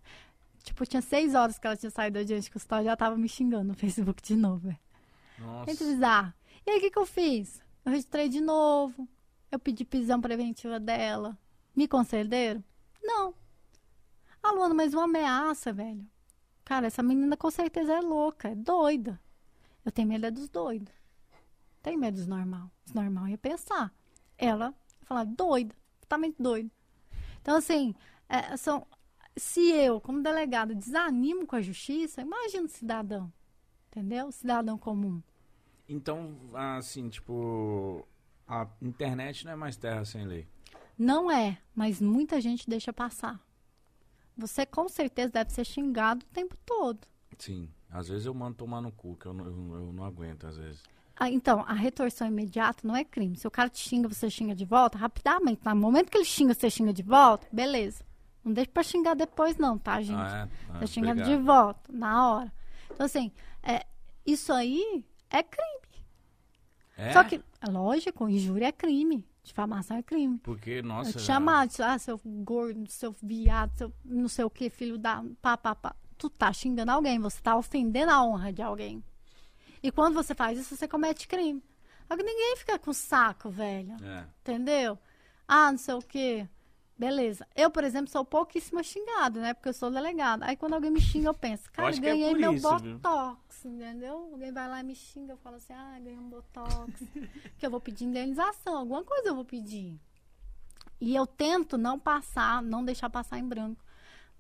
Tipo, 0.64 0.86
tinha 0.86 1.02
seis 1.02 1.36
horas 1.36 1.60
que 1.60 1.68
ela 1.68 1.76
tinha 1.76 1.90
saído 1.90 2.14
da 2.14 2.20
audiência 2.22 2.44
de 2.44 2.52
custódia, 2.52 2.90
ela 2.90 2.98
tava 2.98 3.18
me 3.18 3.28
xingando 3.28 3.66
no 3.66 3.74
Facebook 3.74 4.22
de 4.22 4.36
novo, 4.36 4.68
velho. 4.68 4.80
Nossa. 5.40 5.66
Muito 5.66 5.84
bizarro. 5.84 6.34
E 6.66 6.72
aí, 6.72 6.78
o 6.78 6.82
que, 6.82 6.92
que 6.92 7.00
eu 7.00 7.06
fiz? 7.06 7.62
Eu 7.84 7.92
registrei 7.92 8.30
de 8.30 8.40
novo. 8.40 9.08
Eu 9.54 9.60
pedi 9.60 9.86
prisão 9.86 10.20
preventiva 10.20 10.80
dela. 10.80 11.38
Me 11.76 11.88
concederam? 11.88 12.64
Não. 13.04 13.36
Ah, 14.42 14.50
Luana, 14.50 14.74
mas 14.74 14.96
uma 14.96 15.04
ameaça, 15.04 15.72
velho. 15.72 16.04
Cara, 16.66 16.88
essa 16.88 17.04
menina 17.04 17.38
com 17.38 17.52
certeza 17.52 17.94
é 17.94 18.02
louca, 18.02 18.48
é 18.48 18.56
doida. 18.56 19.22
Eu 19.86 19.92
tenho 19.92 20.08
medo 20.08 20.26
é 20.26 20.32
dos 20.32 20.50
doidos. 20.50 20.92
Tenho 21.84 22.00
medo 22.00 22.18
dos 22.18 22.26
normal. 22.26 22.72
Os 22.84 22.94
normal 22.94 23.28
ia 23.28 23.38
pensar. 23.38 23.94
Ela 24.40 24.74
ia 25.00 25.06
falar, 25.06 25.24
doida, 25.26 25.76
totalmente 26.02 26.42
doida. 26.42 26.72
Então, 27.40 27.56
assim, 27.56 27.94
é, 28.28 28.58
são, 28.58 28.88
se 29.38 29.70
eu, 29.70 30.02
como 30.02 30.24
delegado, 30.24 30.74
desanimo 30.74 31.46
com 31.46 31.58
a 31.58 31.62
justiça, 31.62 32.22
imagina 32.22 32.66
o 32.66 32.70
cidadão. 32.70 33.32
Entendeu? 33.92 34.30
O 34.30 34.32
cidadão 34.32 34.80
comum. 34.80 35.22
Então, 35.88 36.36
assim, 36.56 37.08
tipo, 37.08 38.08
a 38.48 38.68
internet 38.82 39.46
não 39.46 39.54
é 39.54 39.56
mais 39.56 39.76
terra 39.78 40.04
sem 40.06 40.26
lei. 40.26 40.48
Não 40.98 41.30
é, 41.32 41.58
mas 41.76 42.00
muita 42.02 42.40
gente 42.40 42.70
deixa 42.70 42.94
passar. 42.94 43.40
Você 44.38 44.66
com 44.66 44.88
certeza 44.90 45.32
deve 45.32 45.52
ser 45.52 45.66
xingado 45.66 46.26
o 46.26 46.30
tempo 46.34 46.56
todo. 46.66 47.00
Sim. 47.38 47.70
Às 47.90 48.08
vezes 48.08 48.26
eu 48.26 48.34
mando 48.34 48.56
tomar 48.58 48.82
no 48.82 48.92
cu, 48.92 49.16
que 49.16 49.26
eu 49.28 49.34
não, 49.34 49.46
eu, 49.46 49.76
eu 49.86 49.94
não 49.94 50.04
aguento, 50.04 50.48
às 50.48 50.58
vezes. 50.58 50.82
Ah, 51.16 51.30
então, 51.30 51.64
a 51.68 51.74
retorção 51.74 52.28
imediata 52.28 52.88
não 52.88 52.96
é 52.96 53.04
crime. 53.04 53.38
Se 53.38 53.48
o 53.48 53.52
cara 53.52 53.70
te 53.70 53.78
xinga, 53.88 54.08
você 54.08 54.30
xinga 54.30 54.56
de 54.56 54.66
volta, 54.66 54.98
rapidamente. 54.98 55.62
No 55.64 55.76
momento 55.76 56.10
que 56.10 56.18
ele 56.18 56.26
xinga, 56.26 56.56
você 56.56 56.70
xinga 56.72 56.92
de 56.92 57.04
volta, 57.04 57.48
beleza. 57.52 58.04
Não 58.44 58.52
deixa 58.52 58.72
pra 58.72 58.82
xingar 58.84 59.14
depois, 59.14 59.56
não, 59.58 59.78
tá, 59.78 60.02
gente? 60.02 60.18
Ah, 60.20 60.50
é? 60.50 60.72
Ah, 60.74 60.80
Você 60.80 60.88
xinga 60.88 61.12
obrigado. 61.12 61.30
de 61.30 61.44
volta, 61.44 61.94
na 61.94 62.30
hora. 62.30 62.54
Então, 62.92 63.06
assim, 63.06 63.32
é, 63.62 63.86
isso 64.26 64.52
aí 64.52 65.06
é 65.30 65.44
crime. 65.44 65.83
É? 67.04 67.14
Só 67.14 67.24
que, 67.24 67.42
é 67.62 67.70
lógico, 67.70 68.30
injúria 68.30 68.68
é 68.68 68.72
crime. 68.72 69.26
Difamação 69.44 69.98
é 69.98 70.04
crime. 70.04 70.40
Porque, 70.42 70.82
nossa... 70.82 71.10
Eu 71.10 71.14
te 71.14 71.22
chamar, 71.22 71.68
ah, 71.80 72.00
seu 72.00 72.20
gordo, 72.24 72.90
seu 72.90 73.14
viado, 73.22 73.78
seu 73.78 73.94
não 74.06 74.30
sei 74.30 74.46
o 74.46 74.50
que, 74.50 74.70
filho 74.70 74.98
da. 74.98 75.24
Pá, 75.42 75.58
pá, 75.58 75.76
pá. 75.76 75.96
Tu 76.18 76.30
tá 76.30 76.54
xingando 76.54 76.92
alguém, 76.92 77.20
você 77.20 77.42
tá 77.42 77.56
ofendendo 77.58 78.12
a 78.12 78.24
honra 78.24 78.54
de 78.54 78.62
alguém. 78.62 79.04
E 79.82 79.92
quando 79.92 80.14
você 80.14 80.34
faz 80.34 80.58
isso, 80.58 80.76
você 80.76 80.88
comete 80.88 81.28
crime. 81.28 81.62
Que 82.16 82.24
ninguém 82.24 82.56
fica 82.58 82.78
com 82.78 82.94
saco, 82.94 83.50
velho. 83.50 83.96
É. 84.04 84.26
Entendeu? 84.42 85.00
Ah, 85.48 85.72
não 85.72 85.80
sei 85.80 85.96
o 85.96 86.02
quê. 86.02 86.48
Beleza. 86.98 87.48
Eu, 87.56 87.72
por 87.72 87.84
exemplo, 87.84 88.10
sou 88.12 88.24
pouquíssimo 88.24 88.84
xingado, 88.84 89.40
né? 89.40 89.54
Porque 89.54 89.70
eu 89.70 89.74
sou 89.74 89.90
delegada. 89.90 90.46
Aí 90.46 90.56
quando 90.56 90.74
alguém 90.74 90.92
me 90.92 91.02
xinga, 91.02 91.30
eu 91.30 91.34
penso, 91.34 91.72
cara, 91.72 91.92
que 91.92 91.98
é 91.98 92.02
ganhei 92.02 92.30
por 92.30 92.40
meu 92.40 92.54
isso, 92.54 92.78
viu? 92.78 93.00
Botox, 93.64 93.66
entendeu? 93.66 94.30
Alguém 94.32 94.52
vai 94.52 94.68
lá 94.68 94.80
e 94.80 94.84
me 94.84 94.96
xinga, 94.96 95.34
eu 95.34 95.38
falo 95.38 95.56
assim, 95.56 95.74
ah, 95.74 96.00
ganhei 96.00 96.20
um 96.20 96.30
botox. 96.30 97.04
que 97.58 97.66
eu 97.66 97.72
vou 97.72 97.80
pedir 97.80 98.06
indenização, 98.06 98.78
alguma 98.78 99.04
coisa 99.04 99.30
eu 99.30 99.36
vou 99.36 99.46
pedir. 99.46 100.00
E 101.00 101.16
eu 101.16 101.26
tento 101.26 101.78
não 101.78 102.00
passar, 102.00 102.62
não 102.62 102.84
deixar 102.84 103.10
passar 103.10 103.40
em 103.40 103.48
branco. 103.48 103.84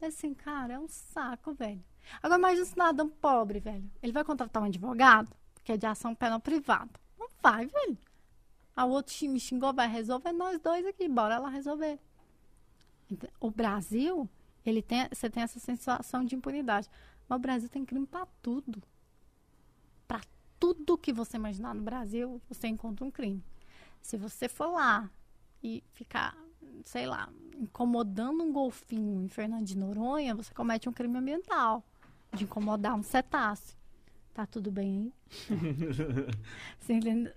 Assim, 0.02 0.34
cara, 0.34 0.74
é 0.74 0.80
um 0.80 0.88
saco, 0.88 1.54
velho. 1.54 1.84
Agora 2.22 2.40
imagina 2.40 2.64
um 2.64 2.70
cidadão 2.70 3.10
pobre, 3.10 3.60
velho. 3.60 3.90
Ele 4.02 4.12
vai 4.12 4.24
contratar 4.24 4.62
um 4.62 4.66
advogado, 4.66 5.34
que 5.64 5.72
é 5.72 5.78
de 5.78 5.86
ação 5.86 6.14
penal 6.14 6.40
privada. 6.40 6.92
Não 7.18 7.30
vai, 7.42 7.66
velho. 7.66 7.98
A 8.76 8.86
outro 8.86 9.14
me 9.30 9.40
xingou, 9.40 9.74
vai 9.74 9.88
resolver 9.88 10.34
nós 10.34 10.60
dois 10.60 10.86
aqui, 10.86 11.08
bora 11.08 11.38
lá 11.38 11.48
resolver. 11.48 12.00
O 13.40 13.50
Brasil, 13.50 14.28
ele 14.66 14.82
tem, 14.82 15.08
você 15.10 15.30
tem 15.30 15.44
essa 15.44 15.60
sensação 15.60 16.26
de 16.26 16.36
impunidade. 16.36 16.90
Mas 17.30 17.38
o 17.38 17.42
Brasil 17.42 17.70
tem 17.70 17.86
crime 17.86 18.06
para 18.06 18.26
tudo. 18.42 18.82
Para 20.14 20.22
tudo 20.60 20.96
que 20.96 21.12
você 21.12 21.38
imaginar 21.38 21.74
no 21.74 21.82
Brasil, 21.82 22.40
você 22.48 22.68
encontra 22.68 23.04
um 23.04 23.10
crime. 23.10 23.44
Se 24.00 24.16
você 24.16 24.48
for 24.48 24.68
lá 24.68 25.10
e 25.64 25.84
ficar, 25.92 26.38
sei 26.86 27.08
lá, 27.08 27.28
incomodando 27.58 28.44
um 28.44 28.54
golfinho 28.54 29.24
em 29.24 29.28
Fernando 29.28 29.66
de 29.66 29.76
Noronha, 29.76 30.36
você 30.36 30.54
comete 30.54 30.88
um 30.88 30.94
crime 30.94 31.18
ambiental 31.18 31.84
de 32.32 32.44
incomodar 32.44 32.94
um 32.94 33.02
cetáceo. 33.02 33.76
Tá 34.36 34.46
tudo 34.46 34.72
bem 34.72 35.12
aí? 35.50 35.50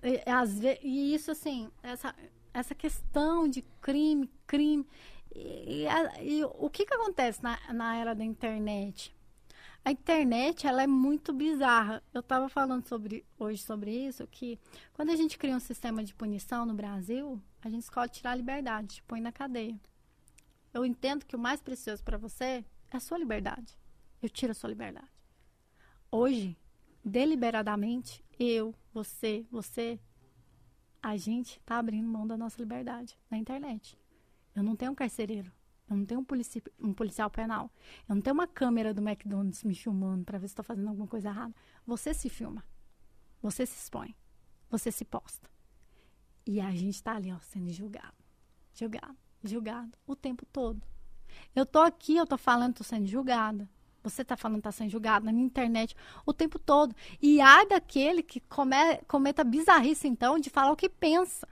E, 0.03 0.29
às 0.29 0.59
vezes, 0.59 0.79
e 0.83 1.15
isso, 1.15 1.31
assim, 1.31 1.71
essa, 1.81 2.13
essa 2.53 2.75
questão 2.75 3.47
de 3.47 3.63
crime, 3.81 4.29
crime. 4.45 4.85
E, 5.35 5.87
e, 6.21 6.39
e 6.41 6.45
o 6.45 6.69
que, 6.69 6.85
que 6.85 6.93
acontece 6.93 7.41
na, 7.41 7.57
na 7.73 7.95
era 7.95 8.13
da 8.13 8.23
internet? 8.23 9.16
A 9.87 9.91
internet, 9.91 10.67
ela 10.67 10.83
é 10.83 10.87
muito 10.87 11.31
bizarra. 11.31 12.03
Eu 12.13 12.19
estava 12.19 12.49
falando 12.49 12.85
sobre, 12.85 13.25
hoje 13.39 13.63
sobre 13.63 13.89
isso, 13.89 14.27
que 14.27 14.59
quando 14.91 15.11
a 15.11 15.15
gente 15.15 15.37
cria 15.37 15.55
um 15.55 15.61
sistema 15.61 16.03
de 16.03 16.13
punição 16.13 16.65
no 16.65 16.73
Brasil, 16.73 17.41
a 17.61 17.69
gente 17.69 17.83
escolhe 17.83 18.09
tirar 18.09 18.31
a 18.31 18.35
liberdade, 18.35 19.01
põe 19.07 19.21
na 19.21 19.31
cadeia. 19.31 19.79
Eu 20.73 20.85
entendo 20.85 21.25
que 21.25 21.37
o 21.37 21.39
mais 21.39 21.61
precioso 21.61 22.03
para 22.03 22.17
você 22.17 22.65
é 22.91 22.97
a 22.97 22.99
sua 22.99 23.17
liberdade. 23.17 23.77
Eu 24.21 24.27
tiro 24.27 24.51
a 24.51 24.53
sua 24.53 24.69
liberdade. 24.69 25.07
Hoje, 26.11 26.57
deliberadamente, 27.01 28.21
eu, 28.37 28.75
você, 28.93 29.45
você, 29.49 29.97
a 31.01 31.15
gente 31.15 31.59
está 31.59 31.77
abrindo 31.77 32.09
mão 32.09 32.27
da 32.27 32.35
nossa 32.35 32.59
liberdade 32.59 33.17
na 33.31 33.37
internet. 33.37 33.97
Eu 34.53 34.63
não 34.63 34.75
tenho 34.75 34.91
um 34.91 34.95
carcereiro. 34.95 35.49
Eu 35.89 35.95
não 35.95 36.05
tenho 36.05 36.19
um, 36.19 36.23
polici 36.23 36.61
um 36.79 36.93
policial 36.93 37.29
penal. 37.29 37.71
Eu 38.07 38.15
não 38.15 38.21
tenho 38.21 38.33
uma 38.33 38.47
câmera 38.47 38.93
do 38.93 39.01
McDonald's 39.01 39.63
me 39.63 39.73
filmando 39.73 40.25
para 40.25 40.37
ver 40.37 40.47
se 40.47 40.51
estou 40.51 40.65
fazendo 40.65 40.89
alguma 40.89 41.07
coisa 41.07 41.29
errada. 41.29 41.53
Você 41.85 42.13
se 42.13 42.29
filma. 42.29 42.63
Você 43.41 43.65
se 43.65 43.77
expõe. 43.77 44.15
Você 44.69 44.91
se 44.91 45.05
posta. 45.05 45.49
E 46.45 46.59
a 46.59 46.71
gente 46.71 46.95
está 46.95 47.15
ali, 47.15 47.31
ó, 47.31 47.39
sendo 47.39 47.71
julgado. 47.71 48.15
Julgado. 48.73 49.17
Julgado 49.43 49.97
o 50.05 50.15
tempo 50.15 50.45
todo. 50.45 50.81
Eu 51.55 51.65
tô 51.65 51.79
aqui, 51.79 52.17
eu 52.17 52.25
tô 52.25 52.37
falando, 52.37 52.75
tô 52.75 52.83
sendo 52.83 53.05
julgada. 53.05 53.69
Você 54.03 54.21
está 54.21 54.37
falando 54.37 54.59
está 54.59 54.71
sendo 54.71 54.89
julgado 54.89 55.25
na 55.25 55.31
internet 55.31 55.95
o 56.25 56.33
tempo 56.33 56.57
todo. 56.57 56.95
E 57.21 57.41
há 57.41 57.65
daquele 57.65 58.23
que 58.23 58.39
come, 58.39 58.97
cometa 59.07 59.43
bizarrice, 59.43 60.07
então, 60.07 60.39
de 60.39 60.49
falar 60.49 60.71
o 60.71 60.77
que 60.77 60.89
pensa. 60.89 61.47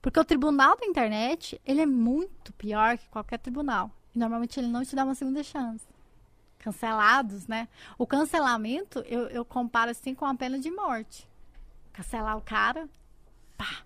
Porque 0.00 0.18
o 0.18 0.24
tribunal 0.24 0.76
da 0.76 0.86
internet, 0.86 1.60
ele 1.64 1.80
é 1.80 1.86
muito 1.86 2.52
pior 2.52 2.98
que 2.98 3.08
qualquer 3.08 3.38
tribunal. 3.38 3.90
E 4.14 4.18
normalmente 4.18 4.58
ele 4.58 4.68
não 4.68 4.84
te 4.84 4.94
dá 4.94 5.04
uma 5.04 5.14
segunda 5.14 5.42
chance. 5.42 5.86
Cancelados, 6.58 7.46
né? 7.46 7.68
O 7.96 8.06
cancelamento, 8.06 9.00
eu, 9.00 9.28
eu 9.28 9.44
comparo 9.44 9.90
assim 9.90 10.14
com 10.14 10.24
a 10.24 10.34
pena 10.34 10.58
de 10.58 10.70
morte. 10.70 11.28
Cancelar 11.92 12.36
o 12.36 12.42
cara, 12.42 12.88
pá. 13.56 13.82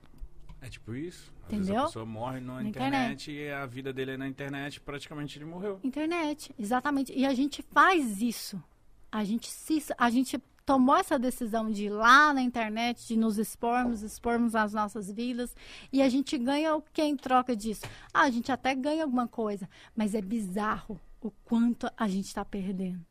É 0.60 0.68
tipo 0.68 0.94
isso. 0.94 1.32
Entendeu? 1.46 1.82
a 1.82 1.86
pessoa 1.86 2.06
morre 2.06 2.40
na, 2.40 2.54
na 2.54 2.64
internet, 2.64 3.30
internet, 3.30 3.32
e 3.32 3.50
a 3.50 3.66
vida 3.66 3.92
dele 3.92 4.12
é 4.12 4.16
na 4.16 4.28
internet, 4.28 4.80
praticamente 4.80 5.38
ele 5.38 5.44
morreu. 5.44 5.80
Internet, 5.82 6.54
exatamente. 6.58 7.12
E 7.12 7.26
a 7.26 7.34
gente 7.34 7.62
faz 7.62 8.22
isso. 8.22 8.62
A 9.10 9.24
gente 9.24 9.48
se, 9.48 9.84
a 9.98 10.08
gente 10.08 10.40
tomou 10.64 10.96
essa 10.96 11.18
decisão 11.18 11.70
de 11.70 11.86
ir 11.86 11.90
lá 11.90 12.32
na 12.32 12.42
internet, 12.42 13.06
de 13.06 13.16
nos 13.16 13.38
expormos, 13.38 14.02
expormos 14.02 14.54
as 14.54 14.72
nossas 14.72 15.10
vidas, 15.10 15.54
e 15.92 16.02
a 16.02 16.08
gente 16.08 16.38
ganha 16.38 16.74
o 16.74 16.82
que 16.82 17.02
em 17.02 17.16
troca 17.16 17.54
disso? 17.54 17.82
Ah, 18.12 18.22
a 18.22 18.30
gente 18.30 18.50
até 18.50 18.74
ganha 18.74 19.04
alguma 19.04 19.26
coisa, 19.26 19.68
mas 19.94 20.14
é 20.14 20.22
bizarro 20.22 21.00
o 21.20 21.30
quanto 21.44 21.90
a 21.96 22.08
gente 22.08 22.26
está 22.26 22.44
perdendo. 22.44 23.04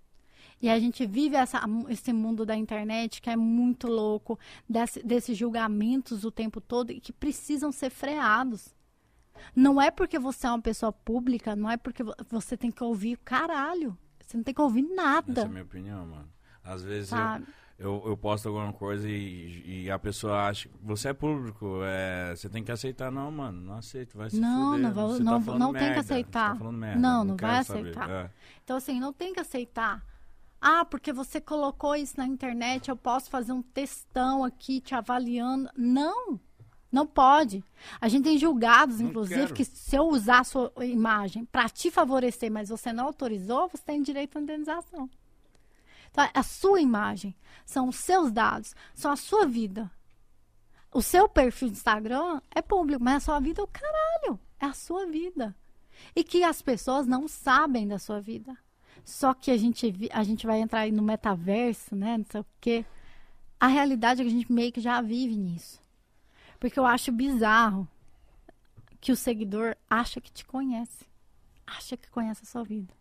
E 0.61 0.69
a 0.69 0.79
gente 0.79 1.05
vive 1.07 1.35
essa, 1.35 1.59
esse 1.89 2.13
mundo 2.13 2.45
da 2.45 2.55
internet 2.55 3.21
que 3.21 3.29
é 3.29 3.35
muito 3.35 3.87
louco, 3.87 4.37
desse, 4.69 5.01
desses 5.01 5.35
julgamentos 5.35 6.23
o 6.23 6.31
tempo 6.31 6.61
todo 6.61 6.91
e 6.91 6.99
que 6.99 7.11
precisam 7.11 7.71
ser 7.71 7.89
freados. 7.89 8.75
Não 9.55 9.81
é 9.81 9.89
porque 9.89 10.19
você 10.19 10.45
é 10.45 10.51
uma 10.51 10.61
pessoa 10.61 10.91
pública, 10.91 11.55
não 11.55 11.69
é 11.69 11.77
porque 11.77 12.03
você 12.29 12.55
tem 12.55 12.69
que 12.69 12.83
ouvir 12.83 13.17
caralho. 13.17 13.97
Você 14.23 14.37
não 14.37 14.43
tem 14.43 14.53
que 14.53 14.61
ouvir 14.61 14.83
nada. 14.83 15.31
Essa 15.31 15.41
é 15.41 15.45
a 15.45 15.49
minha 15.49 15.63
opinião, 15.63 16.05
mano. 16.05 16.29
Às 16.63 16.83
vezes 16.83 17.11
eu, 17.11 17.45
eu, 17.79 18.03
eu, 18.09 18.17
posto 18.17 18.47
alguma 18.47 18.71
coisa 18.71 19.09
e, 19.09 19.83
e, 19.85 19.91
a 19.91 19.97
pessoa 19.97 20.47
acha 20.47 20.69
que 20.69 20.75
você 20.81 21.09
é 21.09 21.13
público, 21.13 21.79
é, 21.83 22.35
você 22.35 22.47
tem 22.47 22.63
que 22.63 22.71
aceitar. 22.71 23.11
Não, 23.11 23.31
mano, 23.31 23.59
não 23.61 23.73
aceito, 23.75 24.17
vai 24.17 24.29
se 24.29 24.39
não, 24.39 24.73
fuder. 24.73 24.81
Não, 24.81 24.93
vou, 24.93 25.19
não, 25.19 25.41
tá 25.41 25.57
não 25.57 25.71
merda, 25.71 25.79
tem 25.85 25.93
que 25.93 25.99
aceitar. 25.99 26.57
Tá 26.57 26.71
merda, 26.71 26.99
não, 26.99 27.17
não, 27.19 27.25
não 27.25 27.37
vai 27.37 27.57
aceitar. 27.57 28.09
É. 28.09 28.29
Então, 28.63 28.77
assim, 28.77 28.99
não 28.99 29.11
tem 29.11 29.33
que 29.33 29.39
aceitar. 29.39 30.05
Ah, 30.61 30.85
porque 30.85 31.11
você 31.11 31.41
colocou 31.41 31.95
isso 31.95 32.13
na 32.17 32.27
internet, 32.27 32.89
eu 32.89 32.95
posso 32.95 33.31
fazer 33.31 33.51
um 33.51 33.63
textão 33.63 34.43
aqui 34.43 34.79
te 34.79 34.93
avaliando. 34.93 35.67
Não, 35.75 36.39
não 36.91 37.07
pode. 37.07 37.63
A 37.99 38.07
gente 38.07 38.25
tem 38.25 38.37
julgados, 38.37 38.99
não 38.99 39.09
inclusive, 39.09 39.41
quero. 39.41 39.53
que 39.55 39.65
se 39.65 39.95
eu 39.95 40.03
usar 40.03 40.41
a 40.41 40.43
sua 40.43 40.71
imagem 40.81 41.45
para 41.45 41.67
te 41.67 41.89
favorecer, 41.89 42.51
mas 42.51 42.69
você 42.69 42.93
não 42.93 43.05
autorizou, 43.05 43.67
você 43.69 43.83
tem 43.83 44.03
direito 44.03 44.37
à 44.37 44.41
indenização. 44.41 45.09
Então, 46.11 46.29
a 46.33 46.43
sua 46.43 46.81
imagem, 46.81 47.35
são 47.65 47.87
os 47.87 47.95
seus 47.95 48.31
dados, 48.31 48.75
são 48.93 49.11
a 49.11 49.15
sua 49.15 49.45
vida. 49.45 49.89
O 50.93 51.01
seu 51.01 51.27
perfil 51.29 51.69
de 51.69 51.75
Instagram 51.75 52.41
é 52.53 52.61
público, 52.61 53.01
mas 53.01 53.15
a 53.15 53.19
sua 53.21 53.39
vida 53.39 53.61
é 53.61 53.63
o 53.63 53.67
caralho. 53.67 54.39
É 54.59 54.65
a 54.65 54.73
sua 54.73 55.05
vida. 55.05 55.55
E 56.15 56.23
que 56.23 56.43
as 56.43 56.61
pessoas 56.61 57.07
não 57.07 57.27
sabem 57.27 57.87
da 57.87 57.97
sua 57.97 58.19
vida. 58.19 58.57
Só 59.05 59.33
que 59.33 59.51
a 59.51 59.57
gente, 59.57 59.93
a 60.11 60.23
gente 60.23 60.45
vai 60.45 60.59
entrar 60.59 60.81
aí 60.81 60.91
no 60.91 61.01
metaverso, 61.01 61.95
né? 61.95 62.17
Não 62.17 62.25
sei 62.25 62.41
o 62.41 62.45
quê. 62.59 62.85
A 63.59 63.67
realidade 63.67 64.21
é 64.21 64.23
que 64.25 64.29
a 64.29 64.33
gente 64.33 64.51
meio 64.51 64.71
que 64.71 64.81
já 64.81 65.01
vive 65.01 65.37
nisso. 65.37 65.81
Porque 66.59 66.77
eu 66.77 66.85
acho 66.85 67.11
bizarro 67.11 67.87
que 68.99 69.11
o 69.11 69.15
seguidor 69.15 69.75
acha 69.89 70.19
que 70.19 70.31
te 70.31 70.45
conhece. 70.45 71.05
Acha 71.65 71.95
que 71.95 72.09
conhece 72.09 72.43
a 72.43 72.47
sua 72.47 72.63
vida. 72.63 72.93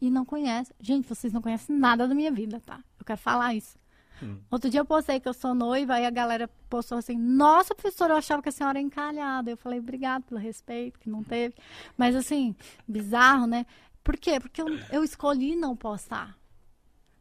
E 0.00 0.10
não 0.10 0.24
conhece. 0.24 0.72
Gente, 0.80 1.08
vocês 1.08 1.32
não 1.32 1.42
conhecem 1.42 1.76
nada 1.76 2.08
da 2.08 2.14
minha 2.14 2.30
vida, 2.30 2.60
tá? 2.60 2.82
Eu 2.98 3.04
quero 3.04 3.20
falar 3.20 3.54
isso. 3.54 3.78
Hum. 4.22 4.38
Outro 4.50 4.70
dia 4.70 4.80
eu 4.80 4.84
postei 4.84 5.18
que 5.18 5.28
eu 5.28 5.34
sou 5.34 5.54
noiva, 5.54 5.94
aí 5.94 6.06
a 6.06 6.10
galera 6.10 6.48
postou 6.68 6.98
assim: 6.98 7.16
Nossa, 7.16 7.74
professora, 7.74 8.14
eu 8.14 8.18
achava 8.18 8.42
que 8.42 8.48
a 8.48 8.52
senhora 8.52 8.78
era 8.78 8.86
encalhada. 8.86 9.50
Eu 9.50 9.56
falei: 9.56 9.78
Obrigado 9.78 10.24
pelo 10.24 10.40
respeito, 10.40 10.98
que 10.98 11.08
não 11.08 11.22
teve. 11.22 11.54
Mas 11.96 12.14
assim, 12.14 12.54
bizarro, 12.86 13.46
né? 13.46 13.66
Por 14.02 14.16
quê? 14.16 14.40
Porque 14.40 14.60
eu, 14.60 14.68
eu 14.90 15.04
escolhi 15.04 15.56
não 15.56 15.76
postar. 15.76 16.38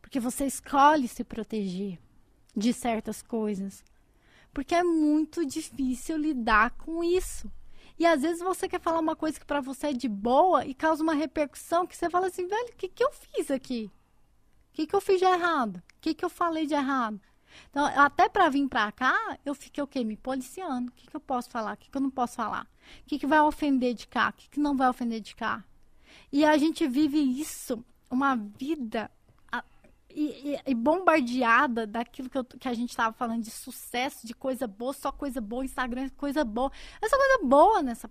Porque 0.02 0.20
você 0.20 0.46
escolhe 0.46 1.08
se 1.08 1.24
proteger 1.24 2.00
de 2.56 2.74
certas 2.74 3.22
coisas. 3.22 3.84
Porque 4.54 4.74
é 4.74 4.84
muito 4.84 5.46
difícil 5.46 6.18
lidar 6.18 6.72
com 6.72 7.04
isso. 7.04 7.52
E 8.00 8.06
às 8.06 8.22
vezes 8.22 8.42
você 8.42 8.70
quer 8.70 8.80
falar 8.80 9.00
uma 9.00 9.16
coisa 9.16 9.38
que 9.38 9.46
para 9.46 9.60
você 9.60 9.88
é 9.88 9.94
de 9.94 10.08
boa 10.08 10.66
e 10.66 10.74
causa 10.74 11.04
uma 11.04 11.14
repercussão 11.14 11.86
que 11.86 11.98
você 11.98 12.10
fala 12.10 12.28
assim, 12.28 12.48
velho, 12.48 12.70
o 12.70 12.76
que, 12.78 12.88
que 12.88 13.04
eu 13.04 13.12
fiz 13.12 13.52
aqui? 13.52 13.92
O 14.72 14.76
que, 14.76 14.88
que 14.88 14.96
eu 14.96 15.02
fiz 15.02 15.20
de 15.20 15.26
errado? 15.26 15.78
O 15.78 15.84
que, 16.00 16.14
que 16.14 16.24
eu 16.24 16.30
falei 16.30 16.66
de 16.66 16.74
errado? 16.74 17.20
Então, 17.70 17.86
até 17.86 18.30
para 18.30 18.48
vir 18.48 18.70
para 18.70 18.90
cá, 18.94 19.38
eu 19.46 19.54
fiquei 19.54 19.84
o 19.84 19.88
quê? 19.88 20.04
Me 20.06 20.16
policiando. 20.16 20.90
O 20.90 20.94
que, 20.94 21.08
que 21.08 21.16
eu 21.16 21.20
posso 21.20 21.50
falar? 21.50 21.74
O 21.74 21.78
que, 21.78 21.92
que 21.92 21.98
eu 21.98 22.02
não 22.02 22.10
posso 22.10 22.38
falar? 22.38 22.64
O 22.64 23.06
que, 23.06 23.20
que 23.20 23.28
vai 23.28 23.42
ofender 23.42 23.94
de 23.94 24.08
cá? 24.08 24.30
O 24.30 24.34
que, 24.34 24.50
que 24.50 24.60
não 24.62 24.78
vai 24.78 24.88
ofender 24.88 25.20
de 25.20 25.36
cá? 25.36 25.64
E 26.32 26.46
a 26.46 26.58
gente 26.58 26.88
vive 26.88 27.20
isso, 27.20 27.84
uma 28.10 28.36
vida 28.36 29.12
e, 30.10 30.54
e, 30.54 30.72
e, 30.72 30.76
bombardeada 30.76 31.86
daquilo 31.86 32.30
que, 32.30 32.38
eu, 32.38 32.44
que 32.44 32.68
a 32.68 32.74
gente 32.74 32.90
estava 32.90 33.14
falando 33.14 33.44
de 33.44 33.52
sucesso, 33.52 34.26
de 34.26 34.34
coisa 34.34 34.68
boa, 34.68 34.94
só 34.94 35.12
coisa 35.12 35.40
boa, 35.40 35.64
Instagram, 35.64 36.10
coisa 36.18 36.44
boa. 36.44 36.72
Essa 37.02 37.16
coisa 37.16 37.40
boa 37.44 37.82
nessa. 37.84 38.10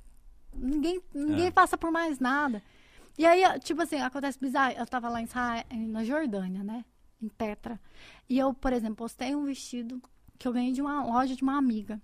Ninguém, 0.55 1.03
ninguém 1.13 1.47
é. 1.47 1.51
passa 1.51 1.77
por 1.77 1.91
mais 1.91 2.19
nada. 2.19 2.63
E 3.17 3.27
aí, 3.27 3.43
tipo 3.61 3.83
assim, 3.83 4.01
acontece 4.01 4.39
bizarro. 4.39 4.75
Eu 4.79 4.87
tava 4.87 5.09
lá 5.09 5.21
em 5.21 5.25
Israel, 5.25 5.65
na 5.89 6.05
Jordânia, 6.05 6.63
né? 6.63 6.85
Em 7.21 7.29
Petra. 7.29 7.81
E 8.29 8.39
eu, 8.39 8.55
por 8.55 8.73
exemplo, 8.73 8.97
postei 8.97 9.35
um 9.35 9.45
vestido 9.45 10.01
que 10.39 10.47
eu 10.47 10.53
ganhei 10.53 10.73
de 10.73 10.81
uma 10.81 11.05
loja 11.05 11.35
de 11.35 11.43
uma 11.43 11.59
amiga 11.59 12.01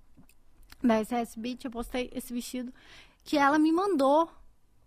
da 0.83 1.03
SS 1.03 1.39
Beach. 1.39 1.65
Eu 1.65 1.71
postei 1.71 2.11
esse 2.13 2.33
vestido 2.33 2.75
que 3.23 3.39
ela 3.39 3.59
me 3.59 3.71
mandou 3.71 4.29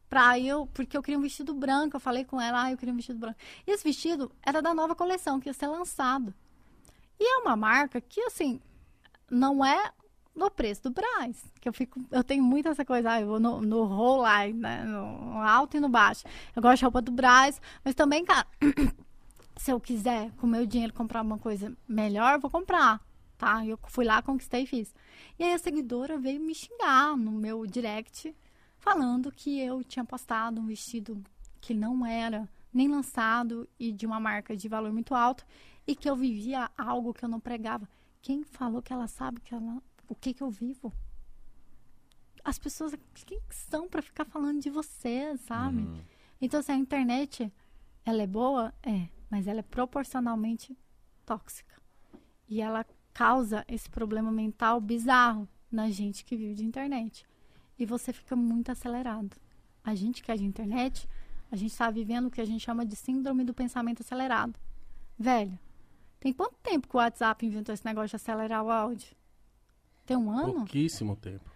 pra 0.10 0.40
eu, 0.40 0.68
porque 0.68 0.98
eu 0.98 1.04
queria 1.04 1.18
um 1.18 1.22
vestido 1.22 1.54
branco, 1.54 1.96
eu 1.96 2.00
falei 2.00 2.24
com 2.24 2.40
ela, 2.40 2.64
ah, 2.64 2.72
eu 2.72 2.78
queria 2.78 2.94
um 2.94 2.98
vestido 2.98 3.20
branco. 3.20 3.38
E 3.66 3.72
esse 3.72 3.84
vestido 3.84 4.32
era 4.42 4.62
da 4.62 4.74
nova 4.74 4.96
coleção, 4.96 5.40
que 5.40 5.50
ia 5.50 5.54
ser 5.54 5.68
lançado. 5.68 6.34
E 7.20 7.24
é 7.24 7.38
uma 7.40 7.56
marca 7.56 8.00
que, 8.00 8.22
assim, 8.22 8.60
não 9.30 9.66
é 9.66 9.92
no 10.38 10.52
preço 10.52 10.84
do 10.84 10.92
Braz. 10.92 11.44
Que 11.60 11.68
eu 11.68 11.74
fico, 11.74 12.00
eu 12.12 12.24
tenho 12.24 12.44
muito 12.44 12.70
essa 12.70 12.86
coisa, 12.86 13.12
ah, 13.12 13.22
eu 13.22 13.28
vou 13.28 13.40
no, 13.40 13.62
no 13.62 13.84
roll 13.84 14.24
line, 14.24 14.60
né? 14.60 14.84
No 14.84 15.42
alto 15.42 15.76
e 15.76 15.80
no 15.80 15.90
baixo. 15.90 16.24
Eu 16.56 16.62
gosto 16.62 16.78
de 16.78 16.86
roupa 16.86 17.02
do 17.02 17.12
Braz, 17.12 17.60
mas 17.84 17.96
também, 17.96 18.24
cara, 18.24 18.48
se 19.58 19.72
eu 19.72 19.80
quiser 19.80 20.32
com 20.38 20.48
meu 20.48 20.66
dinheiro 20.66 20.94
comprar 20.94 21.22
uma 21.22 21.40
coisa 21.40 21.76
melhor, 21.88 22.36
eu 22.36 22.40
vou 22.40 22.52
comprar, 22.52 23.02
tá? 23.38 23.66
Eu 23.66 23.80
fui 23.88 24.06
lá, 24.06 24.22
conquistei 24.22 24.64
e 24.64 24.68
fiz. 24.68 24.94
E 25.40 25.44
aí 25.44 25.54
a 25.54 25.58
seguidora 25.58 26.18
veio 26.18 26.40
me 26.40 26.54
xingar 26.54 27.18
no 27.18 27.32
meu 27.32 27.66
direct, 27.66 28.34
falando 28.88 29.34
que 29.34 29.60
eu 29.60 29.84
tinha 29.84 30.06
postado 30.06 30.62
um 30.62 30.66
vestido 30.66 31.22
que 31.60 31.74
não 31.74 32.06
era 32.06 32.48
nem 32.74 32.88
lançado 32.88 33.68
e 33.78 33.92
de 33.92 34.06
uma 34.06 34.18
marca 34.18 34.56
de 34.56 34.70
valor 34.70 34.94
muito 34.94 35.14
alto 35.14 35.46
e 35.86 35.94
que 35.94 36.10
eu 36.10 36.16
vivia 36.16 36.72
algo 36.78 37.14
que 37.14 37.26
eu 37.26 37.28
não 37.28 37.40
pregava. 37.40 37.88
Quem 38.22 38.46
falou 38.46 38.82
que 38.82 38.94
ela 38.94 39.08
sabe 39.08 39.42
que 39.42 39.54
ela, 39.54 39.84
o 40.08 40.16
que 40.16 40.34
que 40.34 40.42
eu 40.42 40.50
vivo? 40.50 40.94
As 42.46 42.58
pessoas 42.58 42.96
quem 43.26 43.42
são 43.50 43.90
para 43.90 44.02
ficar 44.02 44.24
falando 44.24 44.62
de 44.62 44.70
você, 44.70 45.36
sabe? 45.40 45.82
Uhum. 45.82 46.02
Então, 46.40 46.62
se 46.62 46.72
a 46.72 46.76
internet 46.76 47.52
ela 48.06 48.22
é 48.22 48.28
boa, 48.28 48.74
é, 48.82 49.10
mas 49.30 49.48
ela 49.48 49.60
é 49.60 49.64
proporcionalmente 49.64 50.78
tóxica. 51.26 51.76
E 52.48 52.62
ela 52.62 52.86
causa 53.14 53.66
esse 53.68 53.90
problema 53.90 54.32
mental 54.32 54.80
bizarro 54.80 55.46
na 55.70 55.90
gente 55.90 56.24
que 56.24 56.38
vive 56.38 56.54
de 56.54 56.64
internet. 56.64 57.28
E 57.78 57.86
você 57.86 58.12
fica 58.12 58.36
muito 58.36 58.72
acelerado. 58.72 59.36
A 59.84 59.94
gente 59.96 60.22
que 60.22 60.32
é 60.32 60.36
de 60.36 60.44
internet, 60.44 61.08
a 61.52 61.56
gente 61.56 61.72
está 61.72 61.90
vivendo 61.90 62.28
o 62.28 62.32
que 62.32 62.42
a 62.42 62.46
gente 62.46 62.64
chama 62.64 62.86
de 62.86 62.96
síndrome 62.96 63.44
do 63.44 63.54
pensamento 63.54 64.02
acelerado. 64.02 64.60
Velho, 65.18 65.58
tem 66.20 66.34
quanto 66.34 66.56
tempo 66.62 66.88
que 66.88 66.96
o 66.96 67.00
WhatsApp 67.00 67.46
inventou 67.46 67.74
esse 67.74 67.86
negócio 67.86 68.10
de 68.10 68.16
acelerar 68.16 68.64
o 68.64 68.72
áudio? 68.72 69.16
Tem 70.06 70.18
um 70.18 70.32
ano? 70.32 70.54
Pouquíssimo 70.54 71.16
tempo. 71.16 71.50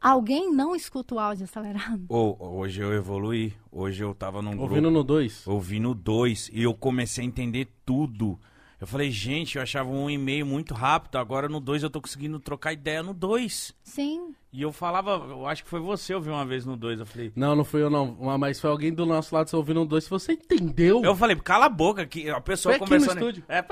Alguém 0.00 0.52
não 0.52 0.74
escuta 0.74 1.14
o 1.14 1.18
áudio 1.18 1.44
acelerado? 1.44 2.04
Ou, 2.08 2.36
hoje 2.40 2.80
eu 2.80 2.92
evoluí. 2.92 3.54
Hoje 3.70 4.02
eu 4.02 4.12
tava 4.12 4.42
num 4.42 4.58
Ouvindo 4.58 4.82
grupo. 4.82 4.90
no 4.90 5.04
2. 5.04 5.46
Ouvindo 5.46 5.94
dois. 5.94 6.50
E 6.52 6.62
eu 6.62 6.74
comecei 6.74 7.22
a 7.22 7.26
entender 7.26 7.68
tudo. 7.86 8.38
Eu 8.82 8.86
falei, 8.88 9.12
gente, 9.12 9.54
eu 9.54 9.62
achava 9.62 9.88
um 9.88 10.10
e-mail 10.10 10.44
muito 10.44 10.74
rápido. 10.74 11.16
Agora 11.16 11.48
no 11.48 11.60
dois 11.60 11.84
eu 11.84 11.88
tô 11.88 12.00
conseguindo 12.00 12.40
trocar 12.40 12.72
ideia 12.72 13.00
no 13.00 13.14
dois. 13.14 13.72
Sim. 13.84 14.34
E 14.52 14.60
eu 14.60 14.72
falava, 14.72 15.24
eu 15.30 15.46
acho 15.46 15.62
que 15.62 15.70
foi 15.70 15.78
você, 15.78 16.12
eu 16.12 16.20
vi 16.20 16.30
uma 16.30 16.44
vez 16.44 16.66
no 16.66 16.76
dois. 16.76 16.98
Eu 16.98 17.06
falei, 17.06 17.32
Não, 17.36 17.54
não 17.54 17.62
fui 17.64 17.80
eu 17.80 17.88
não. 17.88 18.16
Mas 18.36 18.58
foi 18.60 18.68
alguém 18.68 18.92
do 18.92 19.06
nosso 19.06 19.32
lado 19.32 19.48
ouvindo 19.54 19.78
no 19.78 19.86
2. 19.86 20.08
Você 20.08 20.32
entendeu? 20.32 21.00
Eu 21.04 21.14
falei, 21.14 21.36
cala 21.36 21.66
a 21.66 21.68
boca, 21.68 22.04
que 22.04 22.28
a 22.28 22.40
pessoa 22.40 22.72
Foi 22.74 22.82
aqui 22.82 22.92
no 22.92 22.98
conversando. 23.00 23.20
estúdio. 23.20 23.44
É, 23.48 23.64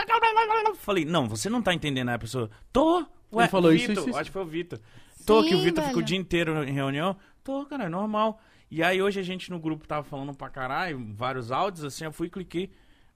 falei, 0.76 1.04
não, 1.04 1.28
você 1.28 1.50
não 1.50 1.60
tá 1.60 1.74
entendendo, 1.74 2.06
né? 2.06 2.14
A 2.14 2.18
pessoa, 2.20 2.48
tô. 2.72 3.00
Ué, 3.32 3.42
Ele 3.42 3.48
falou 3.48 3.72
isso, 3.72 3.88
Vitor, 3.88 4.02
isso, 4.02 4.10
isso. 4.10 4.18
acho 4.20 4.30
que 4.30 4.32
foi 4.32 4.42
o 4.42 4.46
Vitor. 4.46 4.78
Tô, 5.26 5.42
que 5.42 5.56
o 5.56 5.60
Vitor 5.60 5.82
fica 5.86 5.98
o 5.98 6.02
dia 6.04 6.18
inteiro 6.18 6.62
em 6.62 6.72
reunião. 6.72 7.16
Tô, 7.42 7.66
cara, 7.66 7.86
é 7.86 7.88
normal. 7.88 8.40
E 8.70 8.80
aí 8.80 9.02
hoje 9.02 9.18
a 9.18 9.24
gente 9.24 9.50
no 9.50 9.58
grupo 9.58 9.88
tava 9.88 10.04
falando 10.04 10.32
pra 10.34 10.48
caralho, 10.48 11.04
vários 11.16 11.50
áudios, 11.50 11.82
assim, 11.84 12.04
eu 12.04 12.12
fui 12.12 12.28
e 12.28 12.30
cliquei. 12.30 12.70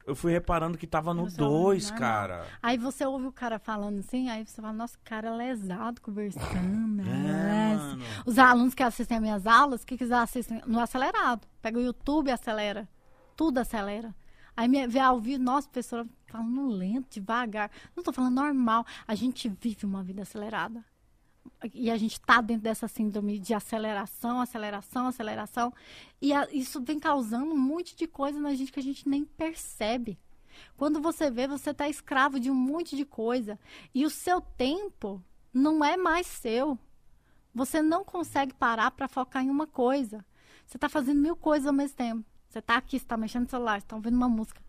Eu 0.07 0.15
fui 0.15 0.33
reparando 0.33 0.77
que 0.77 0.87
tava 0.87 1.15
no 1.15 1.25
Você 1.31 1.41
ouve 1.43 1.55
2, 1.65 1.91
normal. 1.91 1.99
cara. 2.01 2.47
Aí 2.63 2.77
você 2.77 3.07
ouve 3.07 3.27
o 3.27 3.33
cara 3.33 3.59
falando 3.59 4.01
assim, 4.01 4.29
aí 4.29 4.47
você 4.47 4.61
fala, 4.61 4.73
nossa, 4.75 4.99
cara 5.03 5.35
lesado 5.35 6.01
conversando. 6.03 7.01
É, 7.01 7.05
né? 7.05 7.79
Os 8.27 8.39
alunos 8.39 8.75
que 8.75 8.83
assistem 8.83 9.17
as 9.17 9.23
minhas 9.23 9.47
aulas, 9.47 9.83
o 9.83 9.87
que, 9.87 9.97
que 9.97 10.05
eles 10.05 10.13
assistem? 10.13 10.63
No 10.67 10.79
acelerado. 10.79 11.47
Pega 11.63 11.79
o 11.79 11.83
YouTube 11.83 12.29
e 12.29 12.33
acelera. 12.33 12.87
Tudo 13.35 13.59
acelera. 13.59 14.15
Aí 14.57 14.69
me 14.69 14.87
vê 14.87 15.01
ao 15.01 15.19
vivo, 15.19 15.43
nossa, 15.43 15.69
professora 15.69 16.07
falando 16.27 16.69
lento, 16.69 17.15
devagar. 17.15 17.71
Não 17.97 18.05
tô 18.05 18.13
falando 18.13 18.35
normal. 18.35 18.85
A 19.09 19.15
gente 19.15 19.49
vive 19.49 19.87
uma 19.87 20.03
vida 20.03 20.23
acelerada. 20.23 20.85
E 21.73 21.91
a 21.91 21.97
gente 21.97 22.21
tá 22.21 22.41
dentro 22.41 22.63
dessa 22.63 22.87
síndrome 22.87 23.39
de 23.39 23.55
aceleração, 23.55 24.41
aceleração, 24.41 25.07
aceleração. 25.07 25.73
E 26.21 26.33
a- 26.33 26.49
isso 26.53 26.81
vem 26.83 26.99
causando 26.99 27.53
um 27.53 27.59
monte 27.59 27.97
de 27.97 28.07
coisa 28.07 28.39
na 28.39 28.55
gente 28.55 28.71
que 28.73 28.81
a 28.81 28.83
gente 28.83 29.09
nem 29.09 29.25
percebe. 29.25 30.19
Quando 30.77 31.01
você 31.01 31.31
vê, 31.31 31.49
você 31.49 31.73
tá 31.73 31.89
escravo 31.89 32.39
de 32.39 32.51
um 32.51 32.55
monte 32.55 32.97
de 32.97 33.05
coisa. 33.05 33.59
E 33.95 34.05
o 34.05 34.11
seu 34.11 34.41
tempo 34.41 35.23
não 35.53 35.85
é 35.85 35.97
mais 35.97 36.27
seu. 36.27 36.79
Você 37.55 37.81
não 37.81 38.05
consegue 38.05 38.53
parar 38.53 38.91
para 38.91 39.09
focar 39.09 39.43
em 39.45 39.51
uma 39.51 39.67
coisa. 39.67 40.25
Você 40.67 40.77
está 40.77 40.89
fazendo 40.89 41.21
mil 41.21 41.37
coisas 41.37 41.67
ao 41.67 41.73
mesmo 41.73 41.97
tempo. 41.97 42.25
Você 42.49 42.59
está 42.59 42.77
aqui, 42.77 42.97
está 42.97 43.17
mexendo 43.17 43.45
no 43.45 43.51
celular, 43.51 43.79
está 43.79 43.97
ouvindo 43.97 44.17
uma 44.17 44.29
música. 44.29 44.63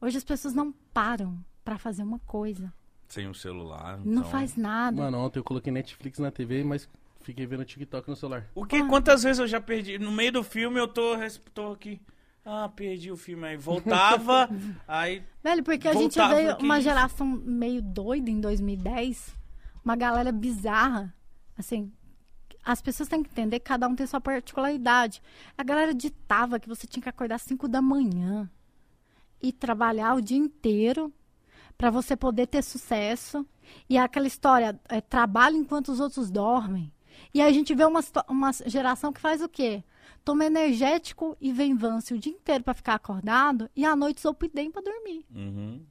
Hoje 0.00 0.18
as 0.18 0.24
pessoas 0.24 0.54
não 0.54 0.72
param 0.92 1.44
para 1.64 1.78
fazer 1.78 2.02
uma 2.02 2.18
coisa. 2.20 2.72
Sem 3.08 3.28
o 3.28 3.34
celular. 3.34 3.98
Não 3.98 4.20
então- 4.20 4.24
faz 4.30 4.56
nada. 4.56 5.02
Mano, 5.02 5.18
ontem 5.18 5.38
eu 5.38 5.44
coloquei 5.44 5.72
Netflix 5.72 6.18
na 6.18 6.30
TV, 6.30 6.64
mas 6.64 6.88
fiquei 7.22 7.46
vendo 7.46 7.64
TikTok 7.64 8.08
no 8.08 8.16
celular. 8.16 8.46
O 8.54 8.64
que? 8.64 8.82
Quantas 8.84 9.22
vezes 9.22 9.38
eu 9.38 9.46
já 9.46 9.60
perdi? 9.60 9.98
No 9.98 10.10
meio 10.12 10.32
do 10.32 10.42
filme 10.42 10.78
eu 10.80 10.88
tô, 10.88 11.16
tô 11.52 11.72
aqui. 11.72 12.00
Ah, 12.44 12.68
perdi 12.68 13.10
o 13.10 13.16
filme 13.16 13.46
aí. 13.46 13.56
Voltava, 13.56 14.48
aí. 14.86 15.22
Velho, 15.42 15.62
porque 15.62 15.88
a 15.88 15.94
gente 15.94 16.18
veio 16.18 16.56
uma 16.58 16.78
isso? 16.78 16.84
geração 16.88 17.26
meio 17.26 17.80
doida 17.80 18.30
em 18.30 18.40
2010. 18.40 19.34
Uma 19.82 19.96
galera 19.96 20.30
bizarra. 20.30 21.14
Assim, 21.56 21.90
as 22.62 22.82
pessoas 22.82 23.08
têm 23.08 23.22
que 23.22 23.30
entender 23.30 23.60
que 23.60 23.66
cada 23.66 23.88
um 23.88 23.94
tem 23.94 24.06
sua 24.06 24.20
particularidade. 24.20 25.22
A 25.56 25.62
galera 25.62 25.94
ditava 25.94 26.58
que 26.58 26.68
você 26.68 26.86
tinha 26.86 27.02
que 27.02 27.08
acordar 27.08 27.36
às 27.36 27.42
5 27.42 27.66
da 27.68 27.80
manhã 27.80 28.50
e 29.42 29.52
trabalhar 29.52 30.14
o 30.14 30.20
dia 30.20 30.38
inteiro 30.38 31.12
para 31.76 31.90
você 31.90 32.16
poder 32.16 32.46
ter 32.46 32.62
sucesso. 32.62 33.46
E 33.88 33.96
aquela 33.98 34.26
história, 34.26 34.78
é, 34.88 35.00
trabalho 35.00 35.56
enquanto 35.56 35.88
os 35.88 36.00
outros 36.00 36.30
dormem. 36.30 36.92
E 37.32 37.40
aí 37.40 37.48
a 37.50 37.52
gente 37.52 37.74
vê 37.74 37.84
uma, 37.84 38.00
uma 38.28 38.50
geração 38.66 39.12
que 39.12 39.20
faz 39.20 39.40
o 39.42 39.48
quê? 39.48 39.82
Toma 40.24 40.44
energético 40.44 41.36
e 41.40 41.52
vem 41.52 41.74
vance 41.74 42.14
o 42.14 42.18
dia 42.18 42.32
inteiro 42.32 42.64
para 42.64 42.74
ficar 42.74 42.94
acordado 42.94 43.68
e 43.74 43.84
à 43.84 43.94
noite 43.94 44.20
sopidem 44.20 44.70
para 44.70 44.82
dormir. 44.82 45.24
Uhum. 45.34 45.84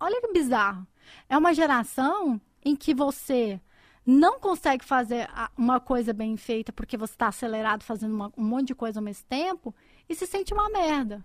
Olha 0.00 0.20
que 0.20 0.32
bizarro. 0.32 0.86
É 1.28 1.36
uma 1.36 1.54
geração 1.54 2.40
em 2.64 2.74
que 2.74 2.94
você 2.94 3.60
não 4.04 4.38
consegue 4.38 4.84
fazer 4.84 5.28
uma 5.56 5.80
coisa 5.80 6.12
bem 6.12 6.36
feita 6.36 6.72
porque 6.72 6.96
você 6.96 7.12
está 7.14 7.28
acelerado 7.28 7.82
fazendo 7.82 8.14
uma- 8.14 8.32
um 8.36 8.44
monte 8.44 8.68
de 8.68 8.74
coisa 8.74 9.00
ao 9.00 9.04
mesmo 9.04 9.24
tempo 9.28 9.74
e 10.08 10.14
se 10.14 10.26
sente 10.26 10.54
uma 10.54 10.68
merda. 10.70 11.24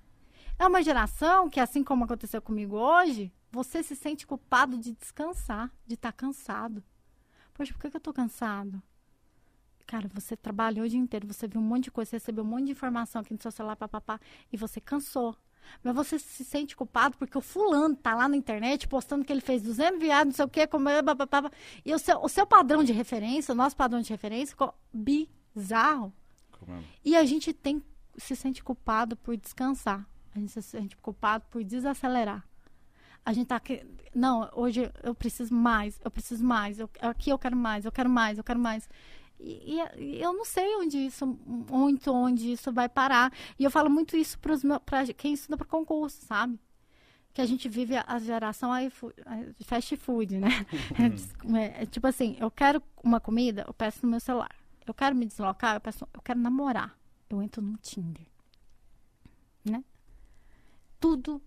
É 0.59 0.67
uma 0.67 0.83
geração 0.83 1.49
que, 1.49 1.59
assim 1.59 1.83
como 1.83 2.03
aconteceu 2.03 2.41
comigo 2.41 2.75
hoje, 2.77 3.31
você 3.51 3.83
se 3.83 3.95
sente 3.95 4.25
culpado 4.25 4.77
de 4.77 4.93
descansar, 4.93 5.71
de 5.85 5.95
estar 5.95 6.11
cansado. 6.11 6.83
Poxa, 7.53 7.73
por 7.73 7.81
que, 7.81 7.89
que 7.89 7.97
eu 7.97 7.99
estou 7.99 8.13
cansado? 8.13 8.81
Cara, 9.85 10.07
você 10.13 10.37
trabalhou 10.37 10.85
o 10.85 10.89
dia 10.89 10.99
inteiro, 10.99 11.27
você 11.27 11.47
viu 11.47 11.59
um 11.59 11.63
monte 11.63 11.85
de 11.85 11.91
coisa, 11.91 12.11
você 12.11 12.15
recebeu 12.15 12.43
um 12.43 12.47
monte 12.47 12.65
de 12.65 12.71
informação 12.71 13.21
aqui 13.21 13.33
no 13.33 13.41
seu 13.41 13.51
celular, 13.51 13.75
papapá, 13.75 14.19
e 14.51 14.55
você 14.55 14.79
cansou. 14.79 15.35
Mas 15.83 15.93
você 15.93 16.17
se 16.17 16.43
sente 16.43 16.75
culpado 16.75 17.17
porque 17.17 17.37
o 17.37 17.41
fulano 17.41 17.95
tá 17.95 18.15
lá 18.15 18.27
na 18.27 18.35
internet 18.35 18.87
postando 18.87 19.25
que 19.25 19.31
ele 19.31 19.41
fez 19.41 19.61
200 19.61 19.99
viagens, 19.99 20.27
não 20.27 20.33
sei 20.33 20.45
o 20.45 20.49
quê, 20.49 20.65
como 20.65 20.89
é, 20.89 21.03
papapá. 21.03 21.51
E 21.85 21.93
o 21.93 21.99
seu, 21.99 22.19
o 22.19 22.29
seu 22.29 22.47
padrão 22.47 22.83
de 22.83 22.93
referência, 22.93 23.51
o 23.51 23.55
nosso 23.55 23.75
padrão 23.75 24.01
de 24.01 24.09
referência, 24.09 24.47
ficou 24.47 24.73
bizarro. 24.93 26.13
É? 26.67 26.83
E 27.03 27.15
a 27.15 27.25
gente 27.25 27.53
tem 27.53 27.83
se 28.17 28.35
sente 28.35 28.63
culpado 28.63 29.15
por 29.15 29.35
descansar. 29.37 30.07
A 30.35 30.39
gente 30.39 30.51
se 30.51 30.61
sente 30.61 30.95
culpado 30.97 31.45
por 31.49 31.63
desacelerar. 31.63 32.45
A 33.25 33.33
gente 33.33 33.47
tá 33.47 33.55
aqui, 33.57 33.85
não, 34.15 34.49
hoje 34.53 34.91
eu 35.03 35.13
preciso 35.13 35.53
mais, 35.53 35.99
eu 36.03 36.09
preciso 36.11 36.43
mais, 36.43 36.79
eu, 36.79 36.89
aqui 37.01 37.29
eu 37.29 37.37
quero 37.37 37.55
mais, 37.55 37.85
eu 37.85 37.91
quero 37.91 38.09
mais, 38.09 38.37
eu 38.37 38.43
quero 38.43 38.59
mais. 38.59 38.89
E, 39.39 39.79
e- 39.97 40.21
eu 40.21 40.33
não 40.33 40.45
sei 40.45 40.75
onde 40.77 40.97
isso, 40.97 41.25
muito 41.45 42.11
onde 42.11 42.51
isso 42.53 42.71
vai 42.71 42.89
parar. 42.89 43.31
E 43.57 43.63
eu 43.63 43.71
falo 43.71 43.89
muito 43.89 44.15
isso 44.17 44.37
para 44.85 45.05
quem 45.15 45.33
estuda 45.33 45.57
para 45.57 45.65
concurso, 45.67 46.25
sabe? 46.25 46.59
Que 47.33 47.41
a 47.41 47.45
gente 47.45 47.69
vive 47.69 47.95
a, 47.95 48.03
a 48.07 48.19
geração 48.19 48.71
a- 48.73 48.81
fast 49.63 49.95
food, 49.97 50.37
né? 50.39 50.49
É, 51.57 51.83
é 51.83 51.85
tipo 51.85 52.05
assim, 52.07 52.35
eu 52.39 52.51
quero 52.51 52.81
uma 53.03 53.19
comida, 53.19 53.63
eu 53.67 53.73
peço 53.73 53.99
no 54.03 54.09
meu 54.11 54.19
celular. 54.19 54.53
Eu 54.85 54.93
quero 54.93 55.15
me 55.15 55.25
deslocar, 55.25 55.75
eu 55.75 55.81
peço, 55.81 56.07
eu 56.13 56.21
quero 56.21 56.39
namorar. 56.39 56.97
Eu 57.29 57.41
entro 57.41 57.61
no 57.61 57.77
Tinder. 57.77 58.25
Né? 59.63 59.83
Tudo 60.99 61.41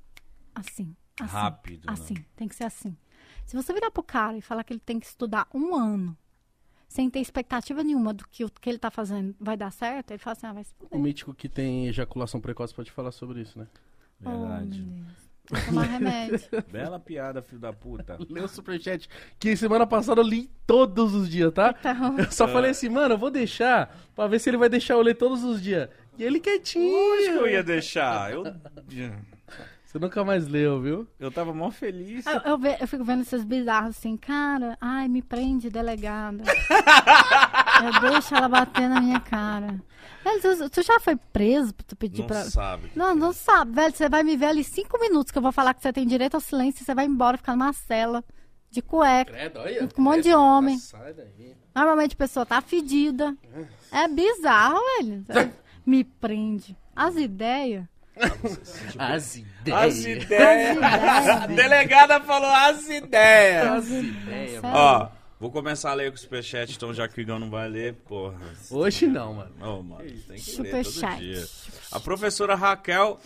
assim. 0.54 0.96
Assim 1.20 1.32
Rápido, 1.32 1.86
né? 1.86 1.92
Assim, 1.92 2.14
tem 2.36 2.48
que 2.48 2.54
ser 2.54 2.64
assim. 2.64 2.96
Se 3.44 3.54
você 3.56 3.72
virar 3.72 3.90
pro 3.90 4.02
cara 4.02 4.36
e 4.36 4.40
falar 4.40 4.64
que 4.64 4.72
ele 4.72 4.80
tem 4.80 4.98
que 4.98 5.06
estudar 5.06 5.46
um 5.52 5.74
ano 5.74 6.16
sem 6.88 7.10
ter 7.10 7.20
expectativa 7.20 7.82
nenhuma 7.82 8.14
do 8.14 8.26
que 8.28 8.44
o 8.44 8.50
que 8.50 8.70
ele 8.70 8.78
tá 8.78 8.90
fazendo 8.90 9.34
vai 9.38 9.56
dar 9.56 9.70
certo, 9.70 10.12
ele 10.12 10.18
fala 10.18 10.32
assim, 10.32 10.46
ah, 10.46 10.52
vai 10.52 10.64
se 10.64 10.74
O 10.90 10.98
mítico 10.98 11.34
que 11.34 11.48
tem 11.48 11.88
ejaculação 11.88 12.40
precoce 12.40 12.74
pode 12.74 12.90
falar 12.90 13.10
sobre 13.10 13.40
isso, 13.42 13.58
né? 13.58 13.66
Oh, 14.24 14.30
Verdade. 14.30 14.82
meu 14.82 15.02
Deus. 15.02 15.24
Vou 15.50 15.60
tomar 15.60 15.82
remédio. 15.82 16.40
Bela 16.72 16.98
piada, 16.98 17.42
filho 17.42 17.60
da 17.60 17.72
puta. 17.72 18.16
Lê 18.30 18.40
o 18.40 18.48
superchat, 18.48 19.08
que 19.38 19.56
semana 19.56 19.86
passada 19.86 20.20
eu 20.22 20.26
li 20.26 20.50
todos 20.66 21.14
os 21.14 21.28
dias, 21.28 21.52
tá? 21.52 21.74
Então, 21.78 22.18
Eu 22.18 22.32
só 22.32 22.48
falei 22.48 22.70
assim, 22.70 22.88
mano, 22.88 23.14
eu 23.14 23.18
vou 23.18 23.30
deixar 23.30 23.94
pra 24.14 24.26
ver 24.26 24.38
se 24.38 24.48
ele 24.48 24.56
vai 24.56 24.70
deixar 24.70 24.94
eu 24.94 25.02
ler 25.02 25.14
todos 25.14 25.44
os 25.44 25.60
dias. 25.60 25.88
E 26.16 26.24
ele 26.24 26.40
quietinho. 26.40 26.96
Lógico 26.96 27.32
que 27.32 27.38
eu 27.40 27.48
ia 27.48 27.62
deixar. 27.62 28.32
Eu. 28.32 28.44
Você 29.94 30.00
nunca 30.00 30.24
mais 30.24 30.48
leu, 30.48 30.80
viu? 30.80 31.06
Eu 31.20 31.30
tava 31.30 31.54
mó 31.54 31.70
feliz. 31.70 32.26
Eu, 32.26 32.40
eu, 32.40 32.58
ve- 32.58 32.76
eu 32.80 32.88
fico 32.88 33.04
vendo 33.04 33.22
esses 33.22 33.44
bizarros 33.44 33.90
assim, 33.90 34.16
cara, 34.16 34.76
ai, 34.80 35.06
me 35.06 35.22
prende, 35.22 35.70
delegada. 35.70 36.42
eu 38.02 38.10
deixo 38.10 38.34
ela 38.34 38.48
bater 38.48 38.88
na 38.88 39.00
minha 39.00 39.20
cara. 39.20 39.80
Velho, 40.24 40.40
tu, 40.58 40.68
tu 40.70 40.82
já 40.82 40.98
foi 40.98 41.14
preso 41.14 41.72
pra 41.72 41.84
tu 41.86 41.94
pedir 41.94 42.22
Não 42.22 42.26
pra. 42.26 42.42
sabe. 42.42 42.90
Não, 42.96 43.14
não 43.14 43.32
sabe, 43.32 43.70
velho. 43.72 43.94
Você 43.94 44.08
vai 44.08 44.24
me 44.24 44.36
ver 44.36 44.46
ali 44.46 44.64
cinco 44.64 44.98
minutos 44.98 45.30
que 45.30 45.38
eu 45.38 45.42
vou 45.42 45.52
falar 45.52 45.72
que 45.74 45.80
você 45.82 45.92
tem 45.92 46.04
direito 46.04 46.34
ao 46.34 46.40
silêncio 46.40 46.82
e 46.82 46.84
você 46.84 46.92
vai 46.92 47.04
embora 47.06 47.36
ficar 47.36 47.52
numa 47.54 47.72
cela 47.72 48.24
de 48.72 48.82
cueca. 48.82 49.32
Credo, 49.32 49.60
olha. 49.60 49.86
Com 49.86 50.00
um 50.00 50.04
monte 50.06 50.22
de 50.24 50.34
homem. 50.34 50.76
Sai 50.76 51.12
daí. 51.14 51.54
Normalmente 51.72 52.14
a 52.14 52.18
pessoa 52.18 52.44
tá 52.44 52.60
fedida. 52.60 53.36
É 53.92 54.08
bizarro, 54.08 54.80
velho. 54.98 55.24
Me 55.86 56.02
prende. 56.02 56.76
As 56.96 57.14
ideias. 57.14 57.84
As 58.16 58.96
As 58.98 59.36
ideias. 59.36 60.04
ideias. 60.04 60.76
ideias, 60.76 61.28
A 61.28 61.46
delegada 61.46 62.20
falou 62.20 62.48
as 62.50 62.88
ideias. 62.88 63.66
As 63.66 63.88
ideias. 63.88 64.60
Ó, 64.64 65.10
vou 65.40 65.50
começar 65.50 65.90
a 65.90 65.94
ler 65.94 66.10
com 66.10 66.16
o 66.16 66.20
superchat, 66.20 66.74
então 66.76 66.92
já 66.94 67.08
que 67.08 67.18
o 67.18 67.20
Igão 67.20 67.38
não 67.38 67.50
vai 67.50 67.68
ler, 67.68 67.94
porra. 67.94 68.38
Hoje 68.70 69.06
não, 69.06 69.34
mano. 69.34 69.52
Ô, 69.60 69.82
mano, 69.82 70.04
tem 70.04 70.36
que 70.38 70.62
ler 70.62 70.70
todo 70.70 70.84
Superchat. 70.84 71.18
dia. 71.18 71.44
A 71.92 71.98
professora 72.00 72.54
Raquel 72.54 73.18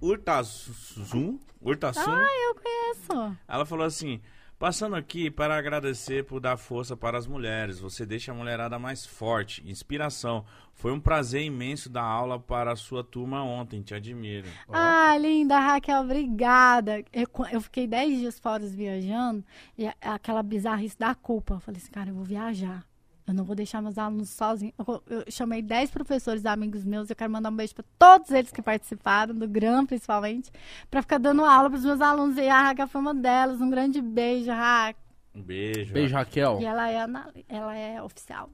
Urtasun, 0.00 1.38
Urtasun 1.60 2.00
Ah, 2.10 2.26
eu 2.48 2.54
conheço. 2.56 3.36
ela 3.46 3.64
falou 3.64 3.86
assim: 3.86 4.20
Passando 4.62 4.94
aqui 4.94 5.28
para 5.28 5.58
agradecer 5.58 6.24
por 6.24 6.38
dar 6.38 6.56
força 6.56 6.96
para 6.96 7.18
as 7.18 7.26
mulheres. 7.26 7.80
Você 7.80 8.06
deixa 8.06 8.30
a 8.30 8.34
mulherada 8.34 8.78
mais 8.78 9.04
forte. 9.04 9.60
Inspiração. 9.68 10.44
Foi 10.72 10.92
um 10.92 11.00
prazer 11.00 11.42
imenso 11.42 11.90
dar 11.90 12.04
aula 12.04 12.38
para 12.38 12.70
a 12.70 12.76
sua 12.76 13.02
turma 13.02 13.42
ontem. 13.42 13.82
Te 13.82 13.92
admiro. 13.92 14.46
Ah, 14.68 15.18
linda, 15.18 15.58
Raquel, 15.58 16.02
obrigada. 16.02 17.04
Eu, 17.12 17.26
eu 17.50 17.60
fiquei 17.60 17.88
10 17.88 18.20
dias 18.20 18.38
fora 18.38 18.64
viajando 18.64 19.44
e 19.76 19.90
aquela 20.00 20.44
bizarrice 20.44 20.96
da 20.96 21.12
culpa. 21.12 21.54
Eu 21.54 21.60
falei 21.60 21.80
assim, 21.82 21.90
cara, 21.90 22.10
eu 22.10 22.14
vou 22.14 22.22
viajar. 22.22 22.86
Eu 23.32 23.36
não 23.36 23.44
vou 23.44 23.56
deixar 23.56 23.80
meus 23.80 23.96
alunos 23.96 24.28
sozinhos. 24.28 24.74
Eu, 24.78 25.02
eu 25.08 25.24
chamei 25.30 25.62
10 25.62 25.90
professores 25.90 26.44
amigos 26.44 26.84
meus. 26.84 27.08
Eu 27.08 27.16
quero 27.16 27.32
mandar 27.32 27.48
um 27.48 27.56
beijo 27.56 27.74
para 27.74 27.84
todos 27.98 28.30
eles 28.30 28.52
que 28.52 28.60
participaram, 28.60 29.34
do 29.34 29.48
GRAM 29.48 29.86
principalmente, 29.86 30.52
para 30.90 31.00
ficar 31.00 31.16
dando 31.16 31.42
aula 31.42 31.70
para 31.70 31.78
os 31.78 31.84
meus 31.84 32.02
alunos. 32.02 32.36
E 32.36 32.46
a 32.46 32.62
Raquel 32.62 32.86
foi 32.86 33.00
uma 33.00 33.14
delas. 33.14 33.60
Um 33.62 33.70
grande 33.70 34.02
beijo, 34.02 34.50
Raquel. 34.50 35.00
Um 35.34 35.42
beijo. 35.42 35.94
Beijo, 35.94 36.14
Raquel. 36.14 36.58
E 36.60 36.66
ela 36.66 36.90
é, 36.90 37.06
ela 37.48 37.74
é 37.74 38.02
oficial 38.02 38.50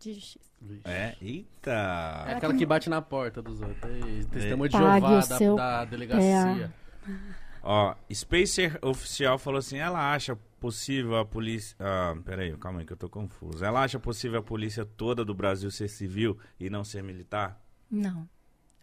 de 0.00 0.14
justiça. 0.14 0.54
É, 0.86 1.14
eita. 1.20 2.24
É 2.26 2.34
aquela 2.36 2.54
que 2.54 2.64
bate 2.64 2.88
na 2.88 3.02
porta 3.02 3.42
dos 3.42 3.60
outros. 3.60 3.92
É 3.92 4.24
Testemunho 4.32 4.70
de 4.70 4.78
Pague 4.78 5.06
Jeová 5.06 5.54
da, 5.54 5.54
da 5.54 5.84
delegacia. 5.84 6.72
Ó, 7.62 7.94
Spacer 8.12 8.78
Oficial 8.80 9.38
falou 9.38 9.58
assim: 9.58 9.76
ela 9.76 10.14
acha 10.14 10.38
possível 10.64 11.18
a 11.18 11.26
polícia. 11.26 11.76
Ah, 11.78 12.16
peraí, 12.24 12.56
calma 12.56 12.78
aí 12.78 12.86
que 12.86 12.92
eu 12.94 12.96
tô 12.96 13.06
confuso. 13.06 13.62
Ela 13.62 13.82
acha 13.82 14.00
possível 14.00 14.40
a 14.40 14.42
polícia 14.42 14.82
toda 14.82 15.22
do 15.22 15.34
Brasil 15.34 15.70
ser 15.70 15.88
civil 15.88 16.38
e 16.58 16.70
não 16.70 16.82
ser 16.82 17.02
militar? 17.02 17.62
Não. 17.90 18.26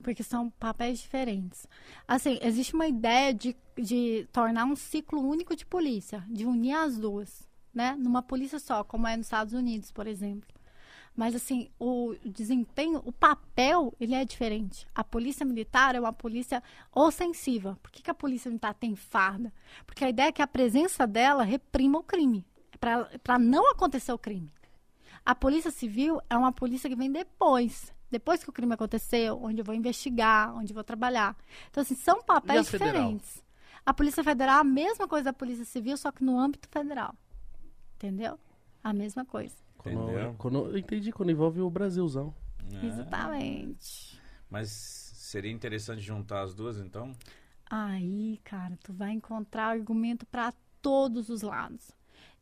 Porque 0.03 0.21
são 0.21 0.51
papéis 0.51 0.99
diferentes. 0.99 1.65
Assim, 2.07 2.37
existe 2.43 2.75
uma 2.75 2.87
ideia 2.87 3.33
de, 3.33 3.55
de 3.75 4.27
tornar 4.31 4.65
um 4.65 4.75
ciclo 4.75 5.21
único 5.27 5.55
de 5.55 5.65
polícia, 5.65 6.23
de 6.29 6.45
unir 6.45 6.73
as 6.73 6.99
duas, 6.99 7.49
né? 7.73 7.95
Numa 7.97 8.21
polícia 8.21 8.59
só, 8.59 8.83
como 8.83 9.07
é 9.07 9.17
nos 9.17 9.25
Estados 9.25 9.53
Unidos, 9.53 9.91
por 9.91 10.05
exemplo. 10.05 10.47
Mas, 11.15 11.35
assim, 11.35 11.69
o 11.77 12.15
desempenho, 12.25 13.01
o 13.05 13.11
papel, 13.11 13.93
ele 13.99 14.15
é 14.15 14.23
diferente. 14.23 14.87
A 14.95 15.03
polícia 15.03 15.45
militar 15.45 15.93
é 15.93 15.99
uma 15.99 16.13
polícia 16.13 16.63
ostensiva. 16.93 17.77
Por 17.83 17.91
que, 17.91 18.01
que 18.01 18.09
a 18.09 18.13
polícia 18.13 18.49
militar 18.49 18.73
tem 18.73 18.95
farda? 18.95 19.53
Porque 19.85 20.05
a 20.05 20.09
ideia 20.09 20.29
é 20.29 20.31
que 20.31 20.41
a 20.41 20.47
presença 20.47 21.05
dela 21.05 21.43
reprima 21.43 21.99
o 21.99 22.03
crime. 22.03 22.45
Para 23.23 23.37
não 23.37 23.69
acontecer 23.69 24.11
o 24.11 24.17
crime. 24.17 24.51
A 25.25 25.35
polícia 25.35 25.69
civil 25.69 26.19
é 26.29 26.35
uma 26.35 26.51
polícia 26.51 26.89
que 26.89 26.95
vem 26.95 27.11
depois. 27.11 27.93
Depois 28.09 28.43
que 28.43 28.49
o 28.49 28.53
crime 28.53 28.73
aconteceu, 28.73 29.39
onde 29.41 29.61
eu 29.61 29.65
vou 29.65 29.75
investigar, 29.75 30.55
onde 30.55 30.71
eu 30.71 30.75
vou 30.75 30.83
trabalhar. 30.83 31.37
Então, 31.69 31.81
assim, 31.81 31.95
são 31.95 32.23
papéis 32.23 32.67
a 32.67 32.71
federal? 32.71 32.93
diferentes. 32.93 33.43
A 33.85 33.93
Polícia 33.93 34.23
Federal 34.23 34.57
é 34.57 34.61
a 34.61 34.63
mesma 34.63 35.07
coisa 35.07 35.25
da 35.25 35.33
Polícia 35.33 35.65
Civil, 35.65 35.97
só 35.97 36.11
que 36.11 36.23
no 36.23 36.37
âmbito 36.37 36.67
federal. 36.69 37.15
Entendeu? 37.95 38.39
A 38.83 38.93
mesma 38.93 39.25
coisa. 39.25 39.55
Quando, 39.81 40.03
Entendeu? 40.03 40.35
quando, 40.37 40.65
eu 40.67 40.77
entendi, 40.77 41.11
quando 41.11 41.31
envolve 41.31 41.59
o 41.59 41.69
Brasilzão. 41.69 42.31
É. 42.71 42.85
Exatamente. 42.85 44.19
Mas 44.47 44.69
seria 44.69 45.51
interessante 45.51 46.01
juntar 46.01 46.41
as 46.41 46.53
duas, 46.53 46.77
então? 46.77 47.15
Aí, 47.67 48.39
cara, 48.43 48.77
tu 48.83 48.93
vai 48.93 49.11
encontrar 49.11 49.65
argumento 49.65 50.23
para 50.27 50.53
todos 50.83 51.29
os 51.29 51.41
lados. 51.41 51.91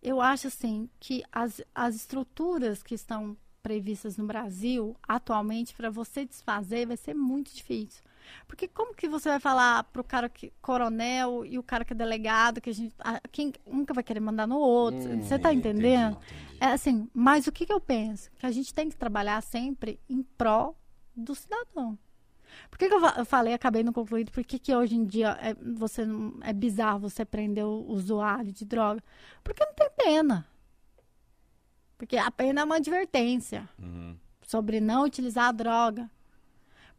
Eu 0.03 0.19
acho 0.19 0.48
assim 0.48 0.90
que 1.00 1.24
as, 1.32 1.61
as 1.74 1.95
estruturas 1.95 2.84
que 2.84 2.93
estão 2.93 3.38
previstas 3.64 4.18
no 4.18 4.26
Brasil 4.26 4.98
atualmente 5.03 5.74
para 5.74 5.90
você 5.90 6.26
desfazer 6.26 6.88
vai 6.88 6.98
ser 6.98 7.14
muito 7.14 7.53
difícil. 7.56 8.03
Porque 8.48 8.67
como 8.67 8.93
que 8.95 9.08
você 9.08 9.30
vai 9.30 9.40
falar 9.40 9.83
pro 9.85 10.03
cara 10.03 10.27
que 10.30 10.51
coronel 10.61 11.45
e 11.45 11.58
o 11.59 11.64
cara 11.64 11.85
que 11.85 11.93
é 11.93 11.95
delegado 11.95 12.59
que 12.61 12.69
a 12.69 12.74
gente 12.74 12.93
a- 12.99 13.22
quem 13.32 13.53
nunca 13.66 13.93
vai 13.93 14.03
querer 14.03 14.19
mandar 14.19 14.48
no 14.48 14.58
outro? 14.58 15.09
Hum, 15.09 15.22
você 15.22 15.38
tá 15.40 15.53
entendi, 15.53 15.69
entendendo? 15.77 16.17
entendi. 16.17 16.58
É 16.59 16.66
assim, 16.67 17.09
mas 17.14 17.48
o 17.48 17.51
que, 17.51 17.66
que 17.66 17.74
eu 17.74 17.80
penso? 17.80 18.30
Que 18.38 18.45
a 18.45 18.51
gente 18.51 18.74
tem 18.74 18.90
que 18.90 18.95
trabalhar 18.98 19.41
sempre 19.41 19.99
em 20.09 20.22
prol 20.24 20.75
do 21.16 21.33
cidadão. 21.35 21.98
Por 22.69 22.80
que, 22.80 22.88
que 22.90 22.93
eu, 22.95 23.06
eu 23.06 23.25
falei, 23.25 23.53
acabei 23.53 23.83
não 23.83 23.93
concluindo, 23.93 24.32
por 24.32 24.43
que, 24.43 24.58
que 24.58 24.75
hoje 24.75 24.95
em 24.95 25.06
dia 25.06 25.38
é, 25.41 25.53
você 25.53 26.03
é 26.41 26.51
bizarro 26.51 26.99
você 26.99 27.24
prender 27.24 27.64
o 27.64 27.85
usuário 27.88 28.51
de 28.51 28.66
droga? 28.66 29.03
Porque 29.43 29.64
não 29.64 29.74
tem 29.74 29.90
pena. 29.95 30.48
Porque 31.98 32.17
a 32.17 32.32
pena 32.32 32.61
é 32.61 32.64
uma 32.64 32.77
advertência 32.77 33.67
Uhum. 33.77 34.16
sobre 34.41 34.80
não 34.80 35.03
utilizar 35.03 35.49
a 35.49 35.51
droga. 35.51 36.09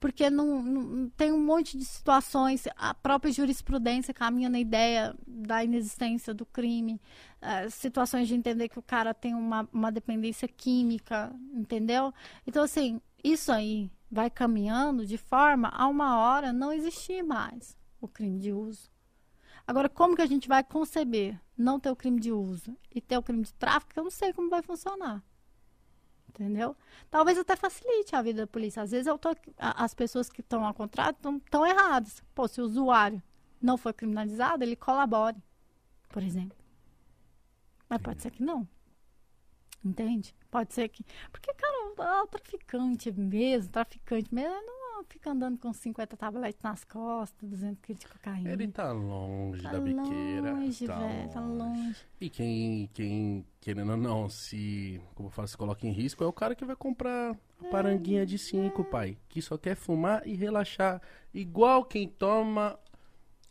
Porque 0.00 0.30
não, 0.30 0.62
não- 0.62 1.10
tem 1.10 1.30
um 1.32 1.44
monte 1.44 1.76
de 1.78 1.84
situações, 1.84 2.66
a 2.76 2.94
própria 2.94 3.30
jurisprudência 3.32 4.14
caminha 4.14 4.48
na 4.48 4.58
ideia 4.58 5.14
da 5.26 5.62
inexistência 5.62 6.32
do 6.34 6.46
crime, 6.46 7.00
eh, 7.40 7.68
situações 7.70 8.26
de 8.28 8.34
entender 8.34 8.68
que 8.70 8.78
o 8.78 8.82
cara 8.82 9.12
tem 9.14 9.34
uma, 9.34 9.68
uma 9.72 9.92
dependência 9.92 10.48
química, 10.48 11.32
entendeu? 11.52 12.12
Então, 12.46 12.62
assim, 12.64 13.00
isso 13.22 13.52
aí 13.52 13.90
vai 14.10 14.30
caminhando 14.30 15.06
de 15.06 15.18
forma 15.18 15.68
a 15.68 15.86
uma 15.86 16.18
hora 16.18 16.52
não 16.52 16.72
existir 16.72 17.22
mais 17.22 17.76
o 18.00 18.08
crime 18.08 18.38
de 18.40 18.52
uso. 18.52 18.90
Agora, 19.66 19.88
como 19.88 20.16
que 20.16 20.22
a 20.22 20.26
gente 20.26 20.48
vai 20.48 20.64
conceber 20.64 21.40
não 21.56 21.78
ter 21.78 21.90
o 21.90 21.96
crime 21.96 22.20
de 22.20 22.32
uso 22.32 22.76
e 22.94 23.00
ter 23.00 23.18
o 23.18 23.22
crime 23.22 23.44
de 23.44 23.52
tráfico? 23.54 23.92
Eu 23.96 24.04
não 24.04 24.10
sei 24.10 24.32
como 24.32 24.50
vai 24.50 24.62
funcionar. 24.62 25.22
Entendeu? 26.30 26.76
Talvez 27.10 27.36
até 27.38 27.56
facilite 27.56 28.14
a 28.14 28.22
vida 28.22 28.42
da 28.42 28.46
polícia. 28.46 28.82
Às 28.82 28.92
vezes 28.92 29.06
eu 29.06 29.18
tô, 29.18 29.30
a- 29.58 29.84
as 29.84 29.92
pessoas 29.94 30.30
que 30.30 30.40
estão 30.40 30.64
ao 30.64 30.72
contrário 30.72 31.16
estão 31.16 31.66
erradas. 31.66 32.22
Pô, 32.34 32.46
se 32.48 32.60
o 32.60 32.64
usuário 32.64 33.20
não 33.60 33.76
for 33.76 33.92
criminalizado, 33.92 34.62
ele 34.64 34.76
colabore, 34.76 35.36
por 36.08 36.22
exemplo. 36.22 36.56
Mas 37.88 38.00
pode 38.00 38.22
ser 38.22 38.30
que 38.30 38.42
não. 38.42 38.66
Entende? 39.84 40.34
Pode 40.50 40.72
ser 40.74 40.88
que. 40.88 41.04
Porque, 41.32 41.52
cara, 41.54 42.20
o, 42.20 42.22
o 42.24 42.26
traficante 42.26 43.10
mesmo, 43.12 43.72
traficante 43.72 44.32
mesmo, 44.34 44.54
ele 44.54 44.70
não 45.00 45.04
fica 45.08 45.30
andando 45.30 45.58
com 45.58 45.72
50 45.72 46.14
tabletes 46.16 46.62
nas 46.62 46.84
costas, 46.84 47.48
200 47.48 47.80
quilos 47.82 48.00
de 48.00 48.06
cocaína. 48.08 48.50
Ele 48.52 48.68
tá 48.68 48.92
longe 48.92 49.62
tá 49.62 49.72
da 49.72 49.80
biqueira. 49.80 50.52
longe, 50.52 50.86
tá 50.86 50.98
velho, 50.98 51.28
tá 51.30 51.40
longe. 51.40 51.58
longe. 51.86 51.96
E 52.20 52.28
quem, 52.28 52.90
quem, 52.92 53.46
querendo 53.60 53.92
ou 53.92 53.96
não, 53.96 54.28
se, 54.28 55.00
como 55.14 55.28
eu 55.28 55.32
falo, 55.32 55.48
se 55.48 55.56
coloca 55.56 55.86
em 55.86 55.90
risco, 55.92 56.22
é 56.22 56.26
o 56.26 56.32
cara 56.32 56.54
que 56.54 56.64
vai 56.66 56.76
comprar 56.76 57.34
a 57.60 57.64
paranguinha 57.70 58.26
de 58.26 58.36
cinco, 58.38 58.84
pai. 58.84 59.16
Que 59.28 59.40
só 59.40 59.56
quer 59.56 59.74
fumar 59.74 60.26
e 60.26 60.34
relaxar. 60.34 61.00
Igual 61.32 61.84
quem 61.84 62.06
toma 62.06 62.78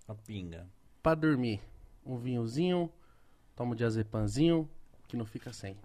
A 0.08 0.14
pinga. 0.14 0.68
pra 1.02 1.16
dormir. 1.16 1.60
Um 2.06 2.16
vinhozinho, 2.18 2.92
toma 3.56 3.72
um 3.74 3.76
diazepamzinho, 3.76 4.70
que 5.08 5.18
não 5.18 5.26
fica 5.26 5.52
sem. 5.52 5.76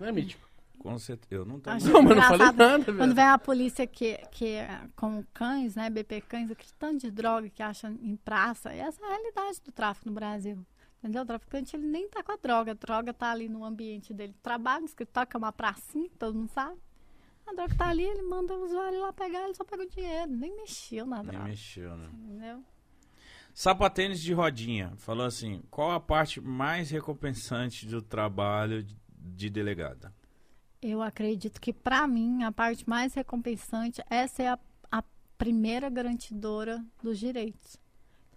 Não 0.00 0.06
é 0.08 0.12
mítico? 0.12 0.49
Com 0.80 0.98
certeza. 0.98 1.42
Eu 1.42 1.44
não. 1.44 1.60
Acho 1.66 1.88
Não, 1.90 2.02
mas 2.02 2.16
não 2.16 2.22
falei 2.22 2.38
nada, 2.46 2.84
Quando 2.84 2.96
velho. 2.96 3.14
vem 3.14 3.24
a 3.24 3.38
polícia 3.38 3.86
que, 3.86 4.16
que 4.32 4.46
é 4.54 4.80
com 4.96 5.22
cães, 5.32 5.76
né, 5.76 5.88
BP 5.90 6.22
cães, 6.22 6.50
aquele 6.50 6.72
tanto 6.78 7.00
de 7.00 7.10
droga 7.10 7.48
que 7.50 7.62
acha 7.62 7.88
em 7.88 8.16
praça, 8.16 8.72
essa 8.72 9.00
é 9.02 9.04
a 9.04 9.08
realidade 9.10 9.60
do 9.62 9.70
tráfico 9.70 10.08
no 10.08 10.14
Brasil. 10.14 10.58
Entendeu? 10.98 11.22
O 11.22 11.26
traficante, 11.26 11.76
ele 11.76 11.86
nem 11.86 12.08
tá 12.08 12.22
com 12.22 12.32
a 12.32 12.36
droga. 12.36 12.72
A 12.72 12.74
droga 12.74 13.12
tá 13.14 13.30
ali 13.30 13.48
no 13.48 13.64
ambiente 13.64 14.12
dele. 14.14 14.34
Trabalha 14.42 14.80
no 14.80 14.86
escritório, 14.86 15.28
que 15.28 15.36
é 15.36 15.38
uma 15.38 15.52
pracinha, 15.52 16.08
todo 16.18 16.34
mundo 16.34 16.50
sabe. 16.50 16.76
A 17.46 17.52
droga 17.54 17.74
tá 17.74 17.88
ali, 17.88 18.02
ele 18.04 18.22
manda 18.22 18.54
o 18.54 18.64
usuário 18.64 19.00
lá 19.00 19.12
pegar, 19.12 19.44
ele 19.44 19.54
só 19.54 19.64
pega 19.64 19.82
o 19.82 19.88
dinheiro. 19.88 20.30
Nem 20.30 20.54
mexeu 20.56 21.06
na 21.06 21.22
Nem 21.22 21.26
droga. 21.32 21.44
mexeu, 21.44 21.96
né? 21.96 22.08
Entendeu? 22.12 22.64
Sapatênis 23.52 24.20
de 24.20 24.32
rodinha. 24.32 24.92
Falou 24.96 25.26
assim: 25.26 25.62
qual 25.70 25.90
a 25.90 26.00
parte 26.00 26.40
mais 26.40 26.90
recompensante 26.90 27.86
do 27.86 28.00
trabalho 28.00 28.84
de 29.18 29.50
delegada? 29.50 30.12
Eu 30.82 31.02
acredito 31.02 31.60
que, 31.60 31.72
para 31.72 32.06
mim, 32.06 32.42
a 32.42 32.50
parte 32.50 32.88
mais 32.88 33.12
recompensante 33.14 34.02
é 34.08 34.26
ser 34.26 34.46
a, 34.46 34.58
a 34.90 35.02
primeira 35.36 35.90
garantidora 35.90 36.84
dos 37.02 37.18
direitos. 37.18 37.76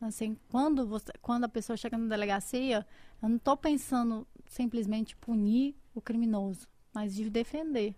Assim, 0.02 0.38
quando, 0.50 0.86
você, 0.86 1.12
quando 1.22 1.46
a 1.46 1.50
pessoa 1.50 1.78
chega 1.78 1.98
na 1.98 2.08
delegacia, 2.08 2.86
eu 3.22 3.30
não 3.30 3.38
estou 3.38 3.56
pensando 3.56 4.28
simplesmente 4.48 5.16
punir 5.16 5.76
o 5.96 6.02
criminoso, 6.02 6.68
mas 6.94 7.16
de 7.16 7.30
defender 7.30 7.96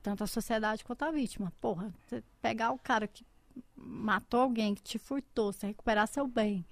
tanto 0.00 0.22
a 0.22 0.28
sociedade 0.28 0.84
quanto 0.84 1.02
a 1.02 1.10
vítima. 1.10 1.52
Porra, 1.60 1.92
você 2.06 2.22
pegar 2.40 2.70
o 2.70 2.78
cara 2.78 3.08
que 3.08 3.26
matou 3.74 4.40
alguém, 4.40 4.74
que 4.76 4.82
te 4.82 4.98
furtou, 4.98 5.52
você 5.52 5.66
recuperar 5.66 6.06
seu 6.06 6.28
bem, 6.28 6.64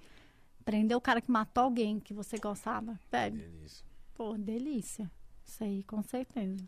prender 0.65 0.97
o 0.97 1.01
cara 1.01 1.21
que 1.21 1.31
matou 1.31 1.65
alguém 1.65 1.99
que 1.99 2.15
você 2.15 2.39
gostava, 2.39 2.99
velho, 3.11 3.37
Delícia. 3.39 3.85
pô, 4.15 4.35
delícia. 4.39 5.11
Isso 5.45 5.65
aí, 5.65 5.83
com 5.83 6.01
certeza. 6.03 6.65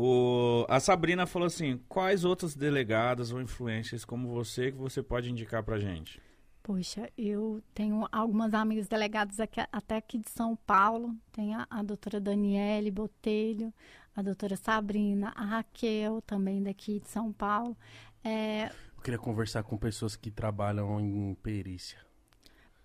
O, 0.00 0.64
a 0.68 0.78
Sabrina 0.78 1.26
falou 1.26 1.46
assim: 1.46 1.80
quais 1.88 2.24
outras 2.24 2.54
delegadas 2.54 3.32
ou 3.32 3.40
influências 3.40 4.04
como 4.04 4.28
você 4.28 4.70
que 4.70 4.78
você 4.78 5.02
pode 5.02 5.28
indicar 5.28 5.64
pra 5.64 5.76
gente? 5.80 6.22
Poxa, 6.62 7.10
eu 7.18 7.60
tenho 7.74 8.06
algumas 8.12 8.54
amigas 8.54 8.86
delegadas 8.86 9.40
aqui, 9.40 9.60
até 9.72 9.96
aqui 9.96 10.18
de 10.18 10.30
São 10.30 10.54
Paulo. 10.54 11.16
Tem 11.32 11.52
a, 11.52 11.66
a 11.68 11.82
doutora 11.82 12.20
Daniele 12.20 12.92
Botelho, 12.92 13.74
a 14.14 14.22
doutora 14.22 14.54
Sabrina, 14.54 15.32
a 15.34 15.44
Raquel, 15.44 16.22
também 16.22 16.62
daqui 16.62 17.00
de 17.00 17.08
São 17.08 17.32
Paulo. 17.32 17.76
É, 18.22 18.66
Eu 18.96 19.02
queria 19.02 19.18
conversar 19.18 19.64
com 19.64 19.76
pessoas 19.76 20.14
que 20.14 20.30
trabalham 20.30 21.00
em 21.00 21.34
perícia. 21.42 21.98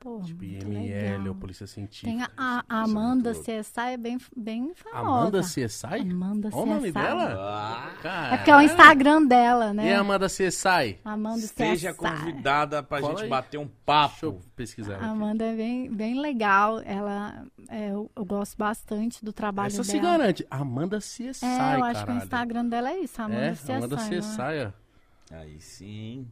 Pô, 0.03 0.19
Tipo 0.21 0.43
IML 0.43 0.69
legal. 0.69 1.27
ou 1.29 1.35
Polícia 1.35 1.65
Científica. 1.65 2.11
Tem 2.11 2.21
a, 2.21 2.29
a- 2.37 2.63
a 2.67 2.81
Amanda 2.83 3.33
CSI, 3.33 3.93
é 3.93 3.97
bem, 3.97 4.17
bem 4.35 4.73
famosa. 4.75 4.99
Amanda 5.09 5.41
CSI? 5.41 5.85
Amanda 6.11 6.49
Olha 6.51 6.61
o 6.63 6.65
nome 6.65 6.81
CSI. 6.81 6.91
dela? 6.91 7.91
É 8.33 8.37
porque 8.37 8.51
é 8.51 8.57
o 8.57 8.61
Instagram 8.61 9.25
dela, 9.25 9.73
né? 9.73 9.87
E 9.89 9.93
a 9.93 9.99
Amanda 10.01 10.27
CSI? 10.27 10.99
Amanda 11.05 11.39
Esteja 11.39 11.93
CSI. 11.93 11.97
convidada 11.99 12.83
pra 12.83 12.99
Cola 12.99 13.13
gente 13.13 13.23
aí. 13.23 13.29
bater 13.29 13.57
um 13.57 13.63
Deixa 13.63 13.77
papo. 13.85 14.25
eu 14.25 14.41
pesquisar. 14.55 14.95
A 14.95 14.97
aqui. 14.97 15.05
Amanda 15.05 15.45
é 15.45 15.55
bem, 15.55 15.89
bem 15.91 16.19
legal. 16.19 16.81
Ela, 16.81 17.45
é, 17.69 17.89
eu, 17.91 18.11
eu 18.15 18.25
gosto 18.25 18.57
bastante 18.57 19.23
do 19.23 19.31
trabalho 19.31 19.67
Essa 19.67 19.83
se 19.83 19.93
dela. 19.99 20.17
garante. 20.17 20.45
Amanda 20.51 20.97
CSI, 20.99 21.45
É, 21.45 21.75
eu 21.77 21.83
acho 21.85 21.93
que 21.99 22.03
o 22.03 22.05
caralho. 22.07 22.17
Instagram 22.23 22.65
dela 22.65 22.89
é 22.91 22.99
isso, 22.99 23.21
Amanda 23.21 23.41
É, 23.45 23.51
CSI. 23.53 23.71
Amanda 23.71 23.95
né? 23.95 24.09
CSI, 24.09 24.41
ó. 24.67 25.35
Aí 25.35 25.59
sim. 25.61 26.27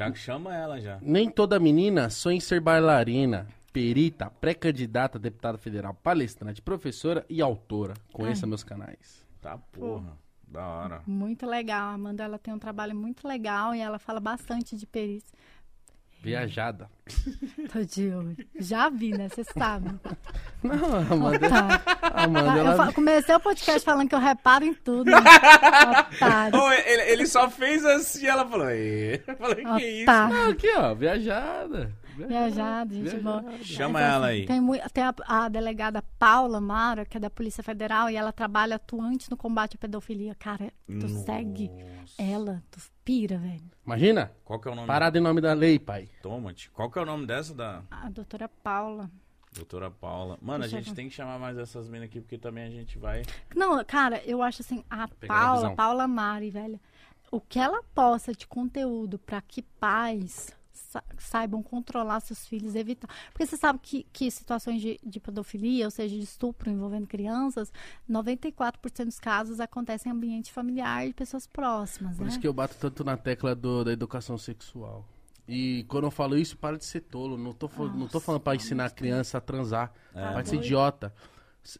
Já 0.00 0.14
chama 0.14 0.56
ela 0.56 0.80
já. 0.80 0.98
Nem 1.02 1.28
toda 1.30 1.60
menina 1.60 2.08
sonha 2.08 2.38
em 2.38 2.40
ser 2.40 2.58
bailarina, 2.60 3.46
perita, 3.70 4.30
pré-candidata 4.30 5.18
a 5.18 5.20
deputada 5.20 5.58
federal, 5.58 5.92
palestrante, 5.92 6.62
professora 6.62 7.26
e 7.28 7.42
autora. 7.42 7.92
Conheça 8.10 8.46
meus 8.46 8.64
canais. 8.64 9.26
Tá 9.42 9.58
porra. 9.58 10.16
Da 10.48 10.66
hora. 10.66 11.02
Muito 11.06 11.46
legal. 11.46 11.90
A 11.90 11.92
Amanda 11.92 12.24
ela 12.24 12.38
tem 12.38 12.52
um 12.52 12.58
trabalho 12.58 12.96
muito 12.96 13.28
legal 13.28 13.74
e 13.74 13.80
ela 13.80 13.98
fala 13.98 14.18
bastante 14.18 14.74
de 14.76 14.84
perícia. 14.84 15.38
Viajada. 16.22 16.88
Tô 17.72 17.80
de 17.82 18.10
olho. 18.10 18.36
Já 18.58 18.88
vi, 18.90 19.10
né? 19.10 19.28
Você 19.28 19.42
sabe. 19.44 19.88
Não, 20.62 20.94
a 20.94 20.98
Amanda, 21.12 21.48
a 22.02 22.24
Amanda 22.24 22.58
Eu 22.60 22.66
ela... 22.66 22.92
comecei 22.92 23.34
o 23.34 23.40
podcast 23.40 23.84
falando 23.84 24.08
que 24.08 24.14
eu 24.14 24.18
reparo 24.18 24.64
em 24.64 24.74
tudo. 24.74 25.10
Né? 25.10 25.16
Otário. 26.14 26.58
Ô, 26.60 26.70
ele, 26.72 27.02
ele 27.12 27.26
só 27.26 27.48
fez 27.50 27.84
assim 27.84 28.26
ela 28.26 28.46
falou. 28.46 28.68
"Ê". 28.70 29.22
Eu 29.26 29.36
falei, 29.36 29.64
que 29.64 29.86
isso? 30.02 30.06
Não, 30.06 30.50
aqui, 30.50 30.68
ó, 30.76 30.94
viajada. 30.94 31.90
Viajado, 32.16 32.94
gente 32.94 33.16
boa. 33.16 33.44
Chama 33.62 33.98
Mas, 34.00 34.12
ela 34.12 34.26
assim, 34.28 34.40
aí. 34.40 34.46
Tem, 34.46 34.60
mui- 34.60 34.80
tem 34.92 35.04
a, 35.04 35.14
a 35.26 35.48
delegada 35.48 36.02
Paula 36.18 36.60
Mara, 36.60 37.06
que 37.06 37.16
é 37.16 37.20
da 37.20 37.30
Polícia 37.30 37.62
Federal, 37.62 38.10
e 38.10 38.16
ela 38.16 38.30
trabalha 38.30 38.76
atuante 38.76 39.30
no 39.30 39.38
combate 39.38 39.76
à 39.76 39.78
pedofilia. 39.78 40.34
Cara, 40.38 40.70
tu 40.86 41.08
segue 41.24 41.70
ela, 42.18 42.62
tu 42.70 42.78
pira, 43.10 43.38
velho. 43.38 43.68
Imagina, 43.84 44.30
Qual 44.44 44.60
que 44.60 44.68
é 44.68 44.70
o 44.70 44.74
nome? 44.76 44.86
parada 44.86 45.18
em 45.18 45.20
nome 45.20 45.40
da 45.40 45.52
lei, 45.52 45.80
pai. 45.80 46.08
Tomate. 46.22 46.70
Qual 46.70 46.88
que 46.88 46.96
é 46.96 47.02
o 47.02 47.04
nome 47.04 47.26
dessa 47.26 47.52
da 47.52 47.82
A 47.90 48.08
doutora 48.08 48.48
Paula. 48.48 49.10
doutora 49.52 49.90
Paula? 49.90 50.38
Mano, 50.40 50.58
a 50.58 50.66
Deixa 50.68 50.76
eu 50.76 50.80
gente 50.80 50.90
ver. 50.90 50.94
tem 50.96 51.08
que 51.08 51.14
chamar 51.16 51.36
mais 51.36 51.58
essas 51.58 51.88
minas 51.88 52.06
aqui, 52.06 52.20
porque 52.20 52.38
também 52.38 52.62
a 52.64 52.70
gente 52.70 52.98
vai... 52.98 53.22
Não, 53.52 53.84
cara, 53.84 54.22
eu 54.24 54.40
acho 54.42 54.62
assim, 54.62 54.84
a 54.88 55.08
Pegar 55.08 55.34
a 55.34 55.38
Paula. 55.44 55.74
Paula 55.74 56.06
Mari, 56.06 56.50
velho, 56.50 56.78
o 57.32 57.40
que 57.40 57.58
ela 57.58 57.82
posta 57.92 58.32
de 58.32 58.46
conteúdo 58.46 59.18
pra 59.18 59.40
que 59.40 59.60
pais 59.62 60.56
sa- 60.90 61.04
saibam 61.18 61.62
controlar 61.62 62.18
seus 62.20 62.46
filhos, 62.46 62.74
evitar. 62.74 63.08
Porque 63.32 63.46
você 63.46 63.56
sabe 63.56 63.78
que, 63.80 64.04
que 64.12 64.30
situações 64.30 64.80
de, 64.82 64.98
de 65.04 65.20
pedofilia, 65.20 65.84
ou 65.84 65.90
seja, 65.90 66.14
de 66.16 66.22
estupro 66.22 66.68
envolvendo 66.70 67.06
crianças, 67.06 67.72
94% 68.10 69.04
dos 69.04 69.20
casos 69.20 69.60
acontecem 69.60 70.10
em 70.10 70.14
ambiente 70.14 70.52
familiar 70.52 71.06
de 71.06 71.14
pessoas 71.14 71.46
próximas, 71.46 72.16
Por 72.16 72.24
né? 72.24 72.28
isso 72.30 72.40
que 72.40 72.46
eu 72.48 72.52
bato 72.52 72.74
tanto 72.78 73.04
na 73.04 73.16
tecla 73.16 73.54
do- 73.54 73.84
da 73.84 73.92
educação 73.92 74.36
sexual. 74.36 75.06
E 75.48 75.84
quando 75.88 76.04
eu 76.04 76.10
falo 76.10 76.36
isso, 76.36 76.56
para 76.56 76.76
de 76.78 76.84
ser 76.84 77.00
tolo. 77.00 77.36
Não 77.36 77.52
tô, 77.52 77.66
fal- 77.68 77.86
não 77.88 78.06
tô 78.06 78.14
Nossa, 78.14 78.20
falando 78.20 78.40
pra 78.40 78.54
ensinar 78.54 78.84
a 78.86 78.90
criança 78.90 79.38
a 79.38 79.40
transar. 79.40 79.92
É. 80.14 80.32
para 80.32 80.42
de 80.42 80.48
ser 80.48 80.56
idiota. 80.56 81.12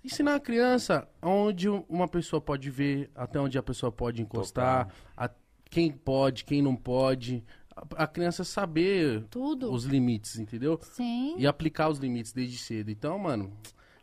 Ensinar 0.05 0.35
a 0.35 0.41
criança 0.41 1.09
onde 1.23 1.69
um- 1.71 1.85
uma 1.89 2.07
pessoa 2.09 2.41
pode 2.41 2.69
ver, 2.71 3.11
até 3.15 3.39
onde 3.41 3.57
a 3.59 3.63
pessoa 3.63 3.91
pode 3.93 4.21
encostar, 4.23 4.89
a- 5.17 5.31
quem 5.71 5.93
pode, 5.93 6.45
quem 6.45 6.61
não 6.61 6.75
pode. 6.75 7.45
A, 7.97 8.05
a 8.05 8.07
criança 8.07 8.45
saber 8.45 9.25
Tudo. 9.31 9.73
os 9.73 9.85
limites, 9.85 10.39
entendeu? 10.39 10.79
Sim. 10.83 11.35
E 11.39 11.47
aplicar 11.47 11.89
os 11.89 11.99
limites 11.99 12.33
desde 12.33 12.59
cedo. 12.59 12.91
Então, 12.91 13.19
mano, 13.19 13.53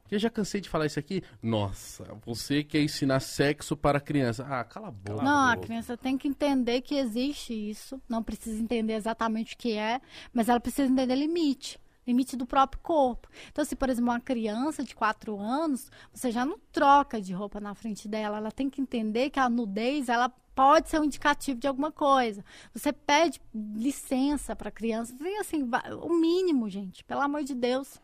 eu 0.10 0.18
já 0.18 0.30
cansei 0.30 0.62
de 0.62 0.70
falar 0.70 0.86
isso 0.86 1.00
aqui. 1.00 1.22
Nossa, 1.42 2.18
você 2.26 2.64
quer 2.64 2.82
ensinar 2.82 3.20
sexo 3.20 3.76
para 3.76 4.00
criança. 4.00 4.46
Ah, 4.50 4.64
cala 4.64 4.88
a 4.88 4.92
boca. 4.92 5.22
Não, 5.22 5.50
a 5.50 5.58
criança 5.58 5.98
tem 5.98 6.18
que 6.18 6.28
entender 6.28 6.82
que 6.82 6.96
existe 6.96 7.54
isso. 7.54 8.02
Não 8.08 8.24
precisa 8.24 8.62
entender 8.62 8.94
exatamente 8.94 9.56
o 9.56 9.58
que 9.58 9.74
é, 9.74 10.00
mas 10.34 10.48
ela 10.48 10.60
precisa 10.60 10.90
entender 10.92 11.16
limite. 11.16 11.78
Limite 12.08 12.38
do 12.38 12.46
próprio 12.46 12.82
corpo. 12.82 13.28
Então, 13.52 13.66
se, 13.66 13.76
por 13.76 13.90
exemplo, 13.90 14.10
uma 14.10 14.20
criança 14.20 14.82
de 14.82 14.96
4 14.96 15.38
anos, 15.38 15.92
você 16.14 16.32
já 16.32 16.46
não 16.46 16.58
troca 16.72 17.22
de 17.22 17.34
roupa 17.34 17.60
na 17.60 17.76
frente 17.76 18.08
dela. 18.08 18.38
Ela 18.38 18.52
tem 18.52 18.70
que 18.70 18.82
entender 18.82 19.30
que 19.30 19.40
a 19.40 19.50
nudez, 19.50 20.08
ela 20.08 20.30
pode 20.56 20.90
ser 20.90 21.00
um 21.00 21.04
indicativo 21.04 21.60
de 21.60 21.68
alguma 21.68 21.92
coisa. 21.92 22.44
Você 22.74 22.94
pede 22.94 23.42
licença 23.54 24.56
para 24.56 24.70
a 24.70 24.72
criança. 24.72 25.14
Tem, 25.16 25.38
assim, 25.38 25.70
o 26.02 26.14
mínimo, 26.14 26.70
gente. 26.70 27.04
Pelo 27.04 27.22
amor 27.22 27.44
de 27.44 27.54
Deus. 27.54 28.00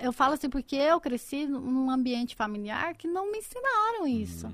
Eu 0.00 0.12
falo 0.12 0.34
assim 0.34 0.48
porque 0.48 0.76
eu 0.76 0.98
cresci 1.00 1.46
num 1.46 1.90
ambiente 1.90 2.34
familiar 2.34 2.94
que 2.94 3.06
não 3.06 3.30
me 3.30 3.38
ensinaram 3.38 4.06
isso. 4.06 4.50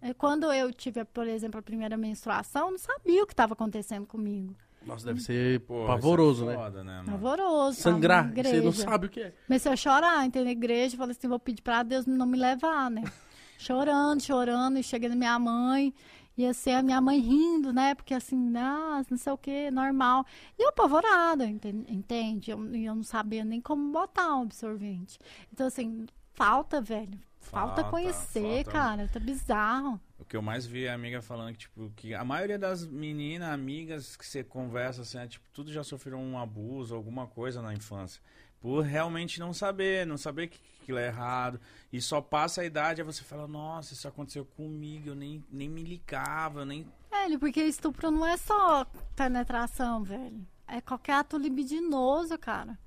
É, 0.00 0.14
Quando 0.14 0.50
eu 0.52 0.72
tive, 0.72 1.04
por 1.04 1.28
exemplo, 1.28 1.60
a 1.60 1.62
primeira 1.62 1.96
menstruação, 1.96 2.66
eu 2.66 2.70
não 2.72 2.78
sabia 2.78 3.22
o 3.22 3.26
que 3.26 3.34
estava 3.34 3.52
acontecendo 3.52 4.06
comigo. 4.06 4.56
Nossa, 4.86 5.04
deve 5.06 5.20
ser 5.20 5.60
Pô, 5.60 5.86
pavoroso, 5.86 6.44
é 6.44 6.46
né? 6.48 6.54
foda, 6.54 6.84
né? 6.84 7.02
Pavoroso. 7.06 7.80
Sangrar, 7.80 8.32
você 8.34 8.60
não 8.60 8.72
sabe 8.72 9.06
o 9.06 9.10
que 9.10 9.20
é. 9.20 9.34
Comecei 9.46 9.72
a 9.72 9.76
chorar, 9.76 10.24
entrei 10.24 10.44
na 10.44 10.50
igreja, 10.52 10.96
falei 10.96 11.14
assim, 11.16 11.28
vou 11.28 11.38
pedir 11.38 11.62
pra 11.62 11.82
Deus 11.82 12.06
não 12.06 12.26
me 12.26 12.38
levar, 12.38 12.90
né? 12.90 13.02
chorando, 13.58 14.22
chorando, 14.22 14.78
e 14.78 14.82
cheguei 14.82 15.08
na 15.10 15.14
minha 15.16 15.38
mãe, 15.38 15.92
e 16.36 16.46
assim, 16.46 16.72
a 16.72 16.82
minha 16.82 17.00
mãe 17.00 17.20
rindo, 17.20 17.72
né? 17.72 17.94
Porque 17.94 18.14
assim, 18.14 18.56
ah, 18.56 19.02
não 19.10 19.18
sei 19.18 19.32
o 19.32 19.36
que, 19.36 19.70
normal. 19.70 20.24
E 20.58 20.62
eu 20.62 20.70
apavorada, 20.70 21.44
enten- 21.46 21.84
entende? 21.88 22.50
Eu, 22.50 22.74
e 22.74 22.86
eu 22.86 22.94
não 22.94 23.02
sabia 23.02 23.44
nem 23.44 23.60
como 23.60 23.92
botar 23.92 24.34
um 24.36 24.42
absorvente. 24.42 25.18
Então, 25.52 25.66
assim, 25.66 26.06
falta, 26.32 26.80
velho. 26.80 27.18
Falta, 27.38 27.82
Falta, 27.82 27.90
conhecer, 27.90 28.64
falta. 28.64 28.70
cara. 28.70 29.08
Tá 29.12 29.20
bizarro. 29.20 30.00
O 30.20 30.24
que 30.24 30.36
eu 30.36 30.42
mais 30.42 30.66
vi 30.66 30.84
é 30.84 30.90
a 30.90 30.94
amiga 30.94 31.22
falando 31.22 31.52
que, 31.52 31.60
tipo, 31.60 31.90
que 31.96 32.14
a 32.14 32.22
maioria 32.22 32.58
das 32.58 32.86
meninas, 32.86 33.48
amigas 33.48 34.16
que 34.16 34.26
você 34.26 34.44
conversa, 34.44 35.00
assim, 35.00 35.18
é, 35.18 35.26
tipo, 35.26 35.44
tudo 35.50 35.72
já 35.72 35.82
sofreram 35.82 36.22
um 36.22 36.38
abuso, 36.38 36.94
alguma 36.94 37.26
coisa 37.26 37.62
na 37.62 37.72
infância. 37.72 38.22
Por 38.60 38.82
realmente 38.82 39.40
não 39.40 39.54
saber, 39.54 40.06
não 40.06 40.18
saber 40.18 40.48
que 40.48 40.60
aquilo 40.82 40.98
é 40.98 41.06
errado. 41.06 41.58
E 41.90 42.00
só 42.02 42.20
passa 42.20 42.60
a 42.60 42.64
idade, 42.66 43.00
aí 43.00 43.06
você 43.06 43.24
fala, 43.24 43.48
nossa, 43.48 43.94
isso 43.94 44.06
aconteceu 44.06 44.44
comigo, 44.44 45.08
eu 45.08 45.14
nem, 45.14 45.42
nem 45.50 45.68
me 45.68 45.82
ligava, 45.82 46.60
eu 46.60 46.66
nem. 46.66 46.86
Velho, 47.10 47.38
porque 47.38 47.62
estupro 47.62 48.10
não 48.10 48.26
é 48.26 48.36
só 48.36 48.84
penetração, 49.16 50.04
velho. 50.04 50.46
É 50.68 50.82
qualquer 50.82 51.14
ato 51.14 51.38
libidinoso, 51.38 52.36
cara. 52.38 52.78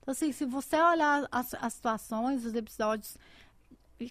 Então, 0.00 0.12
assim, 0.12 0.30
se 0.30 0.44
você 0.44 0.76
olhar 0.76 1.26
as, 1.32 1.54
as 1.54 1.72
situações, 1.72 2.44
os 2.44 2.54
episódios. 2.54 3.16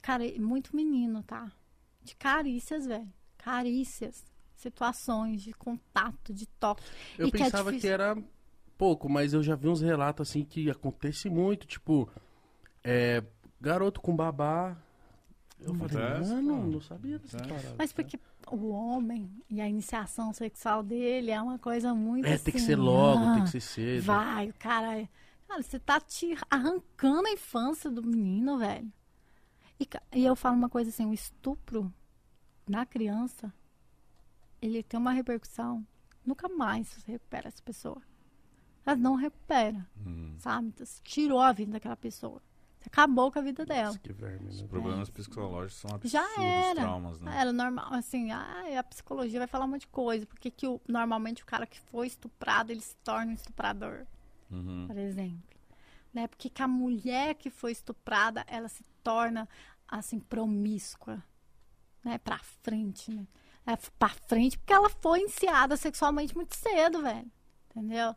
Cara, 0.01 0.25
é 0.25 0.39
muito 0.39 0.75
menino, 0.75 1.21
tá? 1.21 1.51
De 2.03 2.15
carícias, 2.15 2.85
velho. 2.85 3.07
Carícias. 3.37 4.23
Situações 4.55 5.41
de 5.41 5.53
contato, 5.53 6.33
de 6.33 6.45
toque. 6.45 6.83
Eu 7.17 7.27
E 7.27 7.31
que 7.31 7.37
é 7.37 7.43
pensava 7.45 7.71
que, 7.71 7.77
difícil. 7.77 7.93
era 7.93 8.15
pouco, 8.77 9.09
mas 9.09 9.33
eu 9.33 9.41
já 9.41 9.55
vi 9.55 9.67
uns 9.67 9.81
relatos 9.81 10.29
assim 10.29 10.43
que 10.43 10.69
acontece 10.69 11.29
muito, 11.29 11.65
tipo, 11.65 12.07
é, 12.83 13.23
garoto 13.59 13.99
com 14.01 14.15
babá. 14.15 14.77
Eu 15.59 15.73
falei, 15.75 15.97
Acontece, 16.07 16.29
mano, 16.33 16.71
não 16.71 16.81
sabia 16.81 17.19
dessa 17.19 17.37
parada. 17.39 17.75
Mas 17.77 17.91
porque 17.93 18.19
o 18.51 18.69
homem 18.69 19.29
e 19.49 19.61
a 19.61 19.67
iniciação 19.69 20.31
sexual 20.33 20.81
dele 20.83 21.29
é 21.31 21.39
uma 21.41 21.59
coisa 21.59 21.93
muito 21.93 22.25
É, 22.27 22.33
assim. 22.33 22.45
tem 22.45 22.53
que 22.55 22.61
ser 22.61 22.75
logo, 22.75 23.23
ah, 23.23 23.33
tem 23.35 23.43
que 23.43 23.49
ser 23.51 23.61
cedo. 23.61 24.03
Vai, 24.03 24.49
o 24.49 24.53
cara. 24.55 24.99
é- 24.99 25.09
Cara, 25.47 25.61
você 25.63 25.79
tá 25.79 25.99
te 25.99 26.33
arrancando 26.49 27.27
a 27.27 27.31
infância 27.31 27.91
do 27.91 28.01
menino, 28.01 28.57
velho. 28.57 28.89
E, 29.81 29.87
e 30.19 30.23
eu 30.25 30.35
falo 30.35 30.55
uma 30.55 30.69
coisa 30.69 30.89
assim: 30.91 31.05
o 31.07 31.13
estupro 31.13 31.91
na 32.69 32.85
criança, 32.85 33.51
ele 34.61 34.83
tem 34.83 34.99
uma 34.99 35.11
repercussão. 35.11 35.85
Nunca 36.25 36.47
mais 36.47 36.87
você 36.87 37.13
recupera 37.13 37.47
essa 37.47 37.61
pessoa. 37.63 37.99
Ela 38.85 38.95
não 38.95 39.15
recupera, 39.15 39.85
Hum. 40.05 40.35
sabe? 40.37 40.67
Então, 40.67 40.85
você 40.85 41.01
tirou 41.03 41.39
a 41.39 41.51
vida 41.51 41.71
daquela 41.73 41.95
pessoa. 41.97 42.41
Você 42.79 42.87
acabou 42.87 43.31
com 43.31 43.37
a 43.37 43.41
vida 43.43 43.63
dela. 43.65 43.99
Verme, 44.03 44.49
Os 44.49 44.61
né? 44.61 44.67
problemas 44.67 45.09
psicológicos 45.09 45.75
são 45.81 45.91
absurdos, 45.95 46.11
Já 46.11 46.41
era. 46.69 46.81
traumas, 46.81 47.21
né? 47.21 47.39
Era 47.39 47.53
normal, 47.53 47.93
assim, 47.93 48.31
ah, 48.31 48.79
a 48.79 48.83
psicologia 48.83 49.37
vai 49.39 49.47
falar 49.47 49.65
um 49.65 49.69
monte 49.69 49.81
de 49.81 49.87
coisa. 49.87 50.25
Porque 50.25 50.49
que 50.49 50.65
o, 50.67 50.81
normalmente 50.87 51.43
o 51.43 51.45
cara 51.45 51.67
que 51.67 51.79
foi 51.79 52.07
estuprado, 52.07 52.71
ele 52.71 52.81
se 52.81 52.95
torna 52.97 53.31
um 53.31 53.35
estuprador, 53.35 54.05
Uhum. 54.49 54.85
por 54.87 54.97
exemplo. 54.97 55.43
Né? 56.11 56.27
Porque 56.27 56.49
que 56.49 56.61
a 56.63 56.67
mulher 56.67 57.35
que 57.35 57.49
foi 57.51 57.71
estuprada, 57.71 58.43
ela 58.47 58.67
se 58.67 58.83
torna, 59.03 59.47
assim, 59.87 60.19
promíscua. 60.19 61.23
Né? 62.03 62.17
Pra 62.17 62.39
frente, 62.39 63.11
né? 63.11 63.27
É, 63.65 63.75
pra 63.99 64.09
frente, 64.09 64.57
porque 64.57 64.73
ela 64.73 64.89
foi 64.89 65.19
iniciada 65.19 65.77
sexualmente 65.77 66.35
muito 66.35 66.55
cedo, 66.55 67.01
velho. 67.01 67.31
Entendeu? 67.69 68.15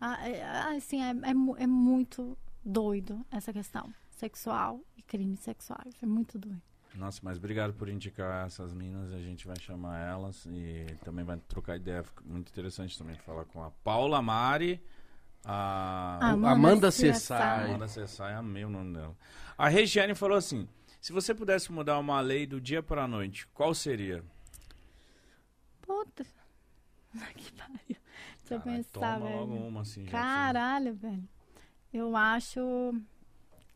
Ah, 0.00 0.28
é, 0.28 0.76
assim, 0.76 1.02
é, 1.02 1.10
é, 1.10 1.62
é 1.64 1.66
muito 1.66 2.36
doido 2.64 3.24
essa 3.30 3.52
questão 3.52 3.92
sexual 4.10 4.80
e 4.96 5.02
crimes 5.02 5.40
sexuais. 5.40 5.94
É 6.02 6.06
muito 6.06 6.38
doido. 6.38 6.62
Nossa, 6.94 7.20
mas 7.22 7.38
obrigado 7.38 7.74
por 7.74 7.88
indicar 7.88 8.46
essas 8.46 8.72
minas. 8.72 9.12
A 9.12 9.18
gente 9.18 9.46
vai 9.46 9.58
chamar 9.58 9.98
elas 9.98 10.46
e 10.46 10.86
também 11.04 11.24
vai 11.24 11.36
trocar 11.48 11.76
ideia. 11.76 12.04
Fica 12.04 12.22
muito 12.24 12.48
interessante 12.50 12.96
também 12.96 13.16
falar 13.16 13.44
com 13.46 13.62
a 13.62 13.70
Paula 13.70 14.22
Mari, 14.22 14.80
a 15.44 16.18
Ah, 16.20 16.30
Amanda, 16.30 16.50
Amanda 16.52 16.90
Cessai. 16.90 17.64
Amanda 17.68 17.88
Cessai, 17.88 18.34
amei 18.34 18.64
o 18.64 18.70
nome 18.70 18.94
dela. 18.94 19.16
A 19.56 19.68
Regiane 19.68 20.14
falou 20.14 20.36
assim: 20.38 20.68
se 21.00 21.12
você 21.12 21.34
pudesse 21.34 21.70
mudar 21.70 21.98
uma 21.98 22.20
lei 22.20 22.46
do 22.46 22.60
dia 22.60 22.82
para 22.82 23.04
a 23.04 23.08
noite, 23.08 23.46
qual 23.48 23.74
seria? 23.74 24.24
Puta. 25.82 26.24
Que 27.36 27.52
pariu. 27.52 27.96
Deixa 28.40 28.54
eu 28.54 28.60
pensar, 28.60 28.90
toma 28.92 29.18
logo 29.18 29.52
velho. 29.54 29.66
uma 29.68 29.80
assim. 29.82 30.04
já 30.04 30.10
Caralho, 30.10 30.94
velho. 30.94 31.28
Eu 31.92 32.16
acho 32.16 32.60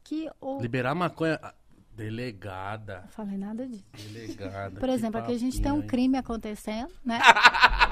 que 0.03 0.29
o. 0.41 0.61
Liberar 0.61 0.95
maconha. 0.95 1.39
ah, 1.43 1.55
Delegada. 1.95 3.01
Não 3.03 3.09
falei 3.09 3.37
nada 3.39 3.67
disso. 3.67 3.85
Delegada. 3.93 4.79
Por 4.79 4.89
exemplo, 4.89 5.21
aqui 5.21 5.33
a 5.33 5.39
gente 5.39 5.61
tem 5.61 5.73
um 5.73 5.85
crime 5.87 6.17
acontecendo, 6.19 6.93
né? 7.05 7.19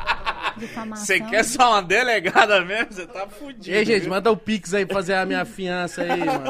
Você 0.97 1.21
quer 1.21 1.45
só 1.45 1.73
uma 1.73 1.83
delegada 1.83 2.65
mesmo? 2.65 2.93
Você 2.93 3.07
tá 3.07 3.27
fudido. 3.27 3.69
E 3.69 3.75
aí, 3.75 3.85
gente, 3.85 4.03
viu? 4.03 4.11
manda 4.11 4.31
o 4.31 4.37
Pix 4.37 4.73
aí 4.73 4.87
pra 4.87 4.97
fazer 4.97 5.15
a 5.15 5.27
minha 5.27 5.45
fiança 5.45 6.03
aí, 6.03 6.25
mano. 6.25 6.45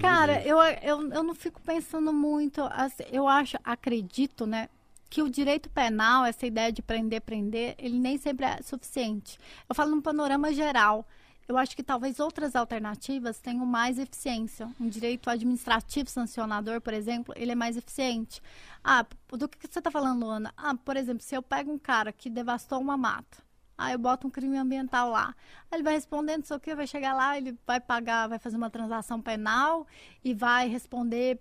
Cara, 0.00 0.42
eu, 0.42 0.58
eu, 0.82 1.12
eu 1.12 1.22
não 1.22 1.34
fico 1.34 1.60
pensando 1.60 2.12
muito. 2.12 2.62
assim, 2.72 3.04
eu 3.10 3.28
acho, 3.28 3.58
acredito, 3.64 4.46
né? 4.46 4.68
Que 5.10 5.22
o 5.22 5.28
direito 5.28 5.68
penal, 5.68 6.24
essa 6.24 6.46
ideia 6.46 6.72
de 6.72 6.80
prender, 6.80 7.20
prender, 7.20 7.74
ele 7.78 7.98
nem 7.98 8.16
sempre 8.16 8.46
é 8.46 8.62
suficiente. 8.62 9.38
Eu 9.68 9.74
falo 9.74 9.90
num 9.90 10.00
panorama 10.00 10.52
geral. 10.54 11.06
Eu 11.48 11.58
acho 11.58 11.76
que 11.76 11.82
talvez 11.82 12.20
outras 12.20 12.54
alternativas 12.54 13.38
tenham 13.40 13.66
mais 13.66 13.98
eficiência. 13.98 14.70
Um 14.80 14.88
direito 14.88 15.28
administrativo 15.28 16.08
sancionador, 16.08 16.80
por 16.80 16.94
exemplo, 16.94 17.34
ele 17.36 17.52
é 17.52 17.54
mais 17.54 17.76
eficiente. 17.76 18.40
Ah, 18.82 19.04
do 19.30 19.48
que 19.48 19.66
você 19.66 19.78
está 19.78 19.90
falando, 19.90 20.26
Ana? 20.26 20.52
Ah, 20.56 20.74
por 20.74 20.96
exemplo, 20.96 21.22
se 21.22 21.34
eu 21.34 21.42
pego 21.42 21.72
um 21.72 21.78
cara 21.78 22.12
que 22.12 22.30
devastou 22.30 22.80
uma 22.80 22.96
mata, 22.96 23.42
Aí 23.76 23.94
eu 23.94 23.98
boto 23.98 24.28
um 24.28 24.30
crime 24.30 24.56
ambiental 24.56 25.10
lá. 25.10 25.34
Aí 25.68 25.76
ele 25.76 25.82
vai 25.82 25.94
responder, 25.94 26.36
não 26.36 26.44
sei 26.44 26.56
o 26.56 26.60
que, 26.60 26.72
vai 26.72 26.86
chegar 26.86 27.14
lá, 27.14 27.36
ele 27.36 27.58
vai 27.66 27.80
pagar, 27.80 28.28
vai 28.28 28.38
fazer 28.38 28.56
uma 28.56 28.70
transação 28.70 29.20
penal 29.20 29.86
e 30.22 30.32
vai 30.32 30.68
responder 30.68 31.40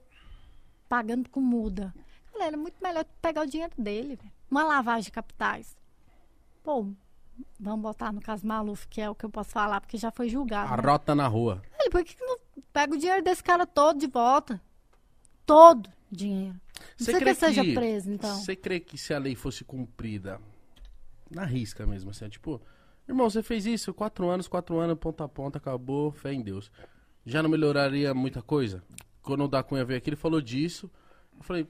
pagando 0.89 1.29
com 1.29 1.39
muda. 1.39 1.93
Galera, 2.33 2.55
é 2.55 2.57
muito 2.57 2.81
melhor 2.81 3.05
pegar 3.21 3.43
o 3.43 3.45
dinheiro 3.45 3.73
dele. 3.77 4.19
Uma 4.49 4.63
lavagem 4.63 5.03
de 5.03 5.11
capitais. 5.11 5.77
Pô, 6.63 6.87
vamos 7.59 7.81
botar 7.81 8.11
no 8.11 8.21
caso 8.21 8.45
Maluf, 8.45 8.87
que 8.87 9.01
é 9.01 9.09
o 9.09 9.15
que 9.15 9.25
eu 9.25 9.29
posso 9.29 9.51
falar, 9.51 9.81
porque 9.81 9.97
já 9.97 10.11
foi 10.11 10.29
julgado. 10.29 10.69
né? 10.69 10.77
Arrota 10.77 11.13
na 11.15 11.27
rua. 11.27 11.61
Ele, 11.79 11.89
por 11.89 12.03
que, 12.03 12.15
que 12.15 12.23
não 12.23 12.37
pega 12.73 12.93
o 12.93 12.97
dinheiro 12.97 13.23
desse 13.23 13.43
cara 13.43 13.65
todo 13.65 13.99
de 13.99 14.07
volta? 14.07 14.61
Todo 15.45 15.89
dinheiro. 16.11 16.53
Não 16.53 17.05
Você 17.05 17.19
precisa 17.19 17.19
que 17.19 17.23
ele 17.23 17.35
seja 17.35 17.63
preso, 17.79 18.11
então. 18.11 18.35
Você 18.35 18.55
crê 18.55 18.79
que 18.79 18.97
se 18.97 19.13
a 19.13 19.19
lei 19.19 19.35
fosse 19.35 19.63
cumprida 19.63 20.39
na 21.29 21.45
risca 21.45 21.85
mesmo, 21.85 22.11
assim, 22.11 22.25
é 22.25 22.29
tipo, 22.29 22.61
irmão, 23.07 23.29
você 23.29 23.41
fez 23.43 23.65
isso, 23.65 23.93
quatro 23.93 24.29
anos, 24.29 24.47
quatro 24.47 24.77
anos, 24.79 24.97
ponta 24.99 25.23
a 25.23 25.27
ponta, 25.29 25.57
acabou, 25.57 26.11
fé 26.11 26.33
em 26.33 26.41
Deus. 26.41 26.71
Já 27.25 27.43
não 27.43 27.49
melhoraria 27.49 28.13
muita 28.13 28.41
coisa? 28.41 28.83
Quando 29.21 29.43
o 29.43 29.47
da 29.47 29.61
Cunha 29.61 29.85
veio 29.85 29.97
aqui, 29.97 30.09
ele 30.09 30.15
falou 30.15 30.41
disso. 30.41 30.89
Eu 31.37 31.43
falei, 31.43 31.67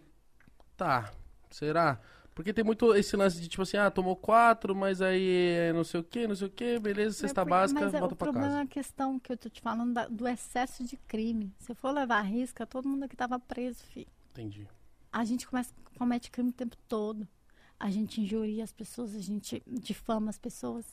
tá, 0.77 1.11
será? 1.50 2.00
Porque 2.34 2.53
tem 2.53 2.64
muito 2.64 2.95
esse 2.95 3.16
lance 3.18 3.40
de 3.42 3.48
tipo 3.50 3.61
assim, 3.64 3.76
ah, 3.77 3.92
tomou 3.92 4.16
quatro, 4.16 4.74
mas 4.74 5.01
aí 5.01 5.50
é 5.69 5.74
não 5.74 5.84
sei 5.84 6.00
o 6.00 6.03
que, 6.03 6.26
não 6.27 6.35
sei 6.35 6.48
o 6.48 6.50
que, 6.50 6.80
beleza, 6.80 7.14
cesta 7.16 7.42
É, 7.42 7.43
porque- 7.43 7.50
básica, 7.50 7.82
mas 7.82 7.93
é, 7.93 8.00
volta 8.00 8.14
o 8.14 8.18
pra 8.18 8.26
problema 8.27 8.48
casa. 8.48 8.60
é 8.61 8.64
a 8.64 8.68
questão 8.68 9.19
que 9.19 9.34
eu 9.34 9.38
tô 9.38 9.50
te 9.50 9.60
falando 9.61 9.93
da- 9.93 10.08
do 10.08 10.26
excesso 10.27 10.84
de 10.84 10.95
crime. 10.95 11.53
Se 11.60 11.76
for 11.76 11.92
levar 11.92 12.19
a 12.19 12.22
risca, 12.22 12.66
todo 12.66 12.88
mundo 12.88 13.03
aqui 13.03 13.16
tava 13.18 13.38
preso, 13.38 13.84
filho. 13.85 14.08
Entendi. 14.32 14.66
A 15.11 15.26
gente 15.26 15.45
começa, 15.45 15.74
comete 15.98 16.32
crime 16.32 16.50
o 16.50 16.53
tempo 16.53 16.77
todo. 16.88 17.27
A 17.77 17.90
gente 17.90 18.22
injuria 18.22 18.64
as 18.64 18.72
pessoas, 18.72 19.14
a 19.14 19.19
gente 19.19 19.61
difama 19.68 20.30
as 20.30 20.38
pessoas. 20.38 20.85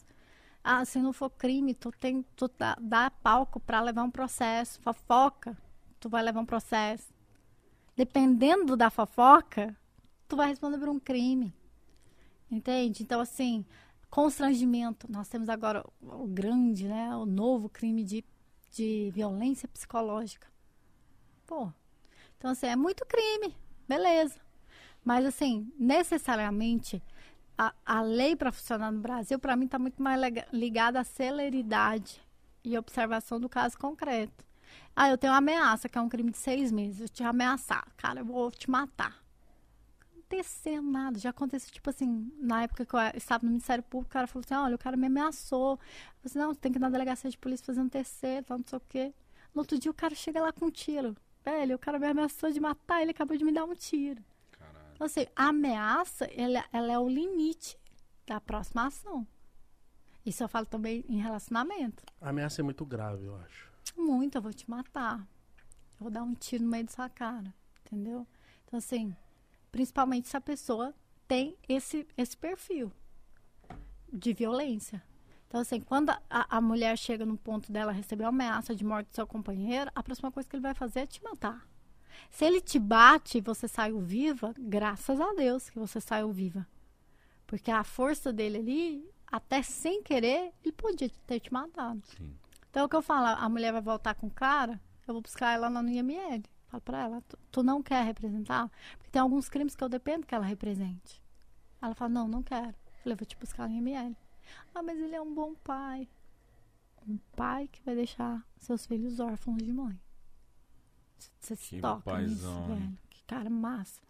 Ah, 0.64 0.84
se 0.84 0.98
não 0.98 1.12
for 1.12 1.30
crime, 1.30 1.72
tu 1.72 1.92
tem, 1.92 2.24
tu 2.34 2.50
dá, 2.58 2.76
dá 2.80 3.10
palco 3.10 3.60
para 3.60 3.80
levar 3.80 4.02
um 4.02 4.10
processo. 4.10 4.80
Fofoca, 4.80 5.56
tu 6.00 6.08
vai 6.08 6.20
levar 6.22 6.40
um 6.40 6.46
processo. 6.46 7.06
Dependendo 7.96 8.76
da 8.76 8.90
fofoca, 8.90 9.76
tu 10.28 10.36
vai 10.36 10.48
responder 10.48 10.78
por 10.78 10.88
um 10.88 11.00
crime. 11.00 11.52
Entende? 12.50 13.02
Então, 13.02 13.20
assim, 13.20 13.64
constrangimento. 14.10 15.10
Nós 15.10 15.28
temos 15.28 15.48
agora 15.48 15.84
o, 16.00 16.26
grande, 16.26 16.86
né? 16.86 17.14
O 17.16 17.26
novo 17.26 17.68
crime 17.68 18.04
de, 18.04 18.24
de 18.70 19.10
violência 19.14 19.66
psicológica. 19.68 20.46
Pô. 21.46 21.72
Então, 22.36 22.50
assim, 22.50 22.66
é 22.66 22.76
muito 22.76 23.04
crime. 23.06 23.56
Beleza. 23.88 24.40
Mas, 25.04 25.24
assim, 25.24 25.72
necessariamente, 25.78 27.02
a, 27.56 27.74
a 27.84 28.02
lei 28.02 28.36
para 28.36 28.52
funcionar 28.52 28.92
no 28.92 29.00
Brasil, 29.00 29.38
para 29.38 29.56
mim, 29.56 29.64
está 29.64 29.78
muito 29.78 30.02
mais 30.02 30.20
ligada 30.52 31.00
à 31.00 31.04
celeridade 31.04 32.20
e 32.62 32.76
observação 32.76 33.40
do 33.40 33.48
caso 33.48 33.78
concreto. 33.78 34.44
Ah, 34.94 35.08
eu 35.08 35.16
tenho 35.16 35.32
uma 35.32 35.38
ameaça, 35.38 35.88
que 35.88 35.96
é 35.96 36.00
um 36.00 36.08
crime 36.08 36.30
de 36.30 36.38
seis 36.38 36.70
meses. 36.70 37.00
Eu 37.00 37.08
te 37.08 37.22
ameaçar. 37.22 37.86
Cara, 37.96 38.20
eu 38.20 38.24
vou 38.24 38.50
te 38.50 38.70
matar. 38.70 39.27
Não 40.30 40.38
aconteceu 40.38 40.82
nada. 40.82 41.18
Já 41.18 41.30
aconteceu, 41.30 41.72
tipo 41.72 41.88
assim, 41.88 42.30
na 42.38 42.62
época 42.62 42.84
que 42.84 42.94
eu 42.94 43.00
estava 43.14 43.44
no 43.44 43.50
Ministério 43.50 43.82
Público, 43.82 44.10
o 44.10 44.12
cara 44.12 44.26
falou 44.26 44.44
assim: 44.44 44.54
olha, 44.54 44.74
o 44.74 44.78
cara 44.78 44.96
me 44.96 45.06
ameaçou. 45.06 45.72
Eu 45.72 45.78
falei 45.78 46.20
assim: 46.26 46.38
não, 46.38 46.54
você 46.54 46.60
tem 46.60 46.70
que 46.70 46.78
ir 46.78 46.80
na 46.80 46.90
delegacia 46.90 47.30
de 47.30 47.38
polícia 47.38 47.64
fazer 47.64 47.80
um 47.80 47.88
TC, 47.88 48.42
tal, 48.46 48.58
não 48.58 48.66
sei 48.66 48.76
o 48.76 48.82
quê. 48.88 49.14
No 49.54 49.62
outro 49.62 49.78
dia, 49.78 49.90
o 49.90 49.94
cara 49.94 50.14
chega 50.14 50.40
lá 50.40 50.52
com 50.52 50.66
um 50.66 50.70
tiro. 50.70 51.16
Velho, 51.44 51.76
o 51.76 51.78
cara 51.78 51.98
me 51.98 52.06
ameaçou 52.06 52.50
de 52.50 52.60
matar, 52.60 53.00
ele 53.00 53.12
acabou 53.12 53.36
de 53.36 53.44
me 53.44 53.52
dar 53.52 53.64
um 53.64 53.74
tiro. 53.74 54.22
Então, 54.92 55.06
assim, 55.06 55.26
a 55.34 55.46
ameaça, 55.46 56.26
ela, 56.36 56.64
ela 56.72 56.92
é 56.92 56.98
o 56.98 57.08
limite 57.08 57.78
da 58.26 58.40
próxima 58.40 58.86
ação. 58.86 59.26
Isso 60.26 60.42
eu 60.42 60.48
falo 60.48 60.66
também 60.66 61.04
em 61.08 61.18
relacionamento. 61.18 62.04
A 62.20 62.28
ameaça 62.28 62.60
é 62.60 62.64
muito 62.64 62.84
grave, 62.84 63.24
eu 63.24 63.36
acho. 63.36 63.72
Muito, 63.96 64.36
eu 64.36 64.42
vou 64.42 64.52
te 64.52 64.68
matar. 64.68 65.20
Eu 65.20 66.00
vou 66.00 66.10
dar 66.10 66.22
um 66.22 66.34
tiro 66.34 66.64
no 66.64 66.70
meio 66.70 66.84
da 66.84 66.92
sua 66.92 67.08
cara. 67.08 67.54
Entendeu? 67.86 68.26
Então, 68.66 68.78
assim, 68.78 69.16
principalmente 69.70 70.28
se 70.28 70.36
a 70.36 70.40
pessoa 70.40 70.94
tem 71.26 71.56
esse, 71.68 72.06
esse 72.16 72.36
perfil 72.36 72.92
de 74.12 74.32
violência. 74.32 75.02
Então, 75.46 75.60
assim, 75.60 75.80
quando 75.80 76.10
a, 76.10 76.20
a 76.30 76.60
mulher 76.60 76.96
chega 76.96 77.24
no 77.24 77.36
ponto 77.36 77.72
dela 77.72 77.92
receber 77.92 78.24
uma 78.24 78.30
ameaça 78.30 78.74
de 78.74 78.84
morte 78.84 79.08
do 79.08 79.14
seu 79.14 79.26
companheiro, 79.26 79.90
a 79.94 80.02
próxima 80.02 80.30
coisa 80.30 80.48
que 80.48 80.56
ele 80.56 80.62
vai 80.62 80.74
fazer 80.74 81.00
é 81.00 81.06
te 81.06 81.22
matar. 81.22 81.66
Se 82.30 82.44
ele 82.44 82.60
te 82.60 82.78
bate 82.78 83.38
e 83.38 83.40
você 83.40 83.66
saiu 83.66 84.00
viva, 84.00 84.54
graças 84.58 85.20
a 85.20 85.32
Deus 85.34 85.70
que 85.70 85.78
você 85.78 86.00
saiu 86.00 86.30
viva. 86.30 86.66
Porque 87.46 87.70
a 87.70 87.82
força 87.82 88.32
dele 88.32 88.58
ali, 88.58 89.10
até 89.26 89.62
sem 89.62 90.02
querer, 90.02 90.52
ele 90.62 90.72
podia 90.72 91.10
ter 91.26 91.40
te 91.40 91.52
matado. 91.52 92.02
Sim. 92.04 92.34
Então, 92.70 92.84
o 92.84 92.88
que 92.88 92.96
eu 92.96 93.02
falo, 93.02 93.26
a 93.26 93.48
mulher 93.48 93.72
vai 93.72 93.80
voltar 93.80 94.14
com 94.14 94.26
o 94.26 94.30
cara, 94.30 94.78
eu 95.06 95.14
vou 95.14 95.22
buscar 95.22 95.54
ela 95.54 95.68
lá 95.68 95.82
no 95.82 95.88
IML. 95.88 96.42
Falo 96.68 96.80
pra 96.82 97.02
ela, 97.02 97.20
tu, 97.22 97.38
tu 97.50 97.62
não 97.62 97.82
quer 97.82 98.04
representar? 98.04 98.70
Porque 98.96 99.10
tem 99.10 99.20
alguns 99.20 99.48
crimes 99.48 99.74
que 99.74 99.82
eu 99.82 99.88
dependo 99.88 100.26
que 100.26 100.34
ela 100.34 100.44
represente. 100.44 101.22
Ela 101.80 101.94
fala, 101.94 102.10
não, 102.10 102.28
não 102.28 102.42
quero. 102.42 102.68
Eu 102.68 103.02
falei, 103.02 103.16
vou 103.16 103.26
te 103.26 103.36
buscar 103.36 103.68
no 103.68 103.74
IML. 103.74 104.16
Ah, 104.74 104.82
mas 104.82 104.98
ele 104.98 105.14
é 105.14 105.20
um 105.20 105.34
bom 105.34 105.54
pai. 105.54 106.08
Um 107.06 107.18
pai 107.34 107.68
que 107.68 107.82
vai 107.82 107.94
deixar 107.94 108.44
seus 108.58 108.86
filhos 108.86 109.18
órfãos 109.18 109.62
de 109.62 109.72
mãe. 109.72 109.98
Você 111.40 111.56
se 111.56 111.80
toca 111.80 112.18
nisso, 112.18 112.42
paizão, 112.42 112.70
hein? 112.70 112.78
velho. 112.78 112.98
Que 113.10 113.24
cara 113.24 113.48
massa. 113.48 114.00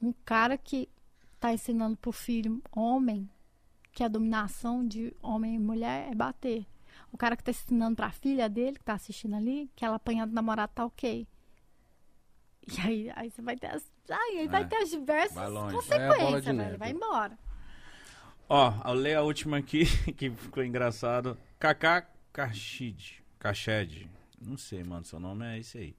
Um 0.00 0.12
cara 0.24 0.56
que 0.56 0.88
tá 1.38 1.52
ensinando 1.52 1.96
pro 1.96 2.12
filho 2.12 2.62
homem 2.72 3.28
que 3.92 4.02
a 4.02 4.08
dominação 4.08 4.86
de 4.86 5.14
homem 5.22 5.56
e 5.56 5.58
mulher 5.58 6.10
é 6.10 6.14
bater. 6.14 6.66
O 7.12 7.18
cara 7.18 7.36
que 7.36 7.42
tá 7.42 7.50
ensinando 7.50 7.96
pra 7.96 8.10
filha 8.10 8.48
dele, 8.48 8.78
que 8.78 8.84
tá 8.84 8.94
assistindo 8.94 9.34
ali, 9.34 9.70
que 9.74 9.84
ela 9.84 9.96
apanha 9.96 10.26
do 10.26 10.32
namorado 10.32 10.72
tá 10.74 10.86
ok. 10.86 11.26
E 12.76 12.80
aí, 12.80 13.12
aí 13.16 13.30
você 13.30 13.40
vai 13.40 13.56
ter 13.56 13.68
as. 13.68 13.82
Aí, 14.10 14.38
aí 14.40 14.48
vai 14.48 14.62
É, 14.62 14.64
ter 14.66 14.76
as 14.76 14.90
diversas 14.90 15.34
vai 15.34 15.72
consequências, 15.72 16.44
neve. 16.46 16.62
velho. 16.64 16.78
Vai 16.78 16.90
embora. 16.90 17.38
Ó, 18.48 18.72
eu 18.84 18.92
leio 18.94 19.18
a 19.18 19.22
última 19.22 19.58
aqui, 19.58 19.84
que 20.16 20.30
ficou 20.30 20.62
engraçado. 20.64 21.36
Kaká 21.58 22.06
Kachid. 22.32 23.22
Kached. 23.38 24.08
Não 24.40 24.56
sei, 24.56 24.84
mano, 24.84 25.04
seu 25.04 25.18
nome 25.18 25.46
é 25.46 25.58
esse 25.58 25.78
aí. 25.78 25.96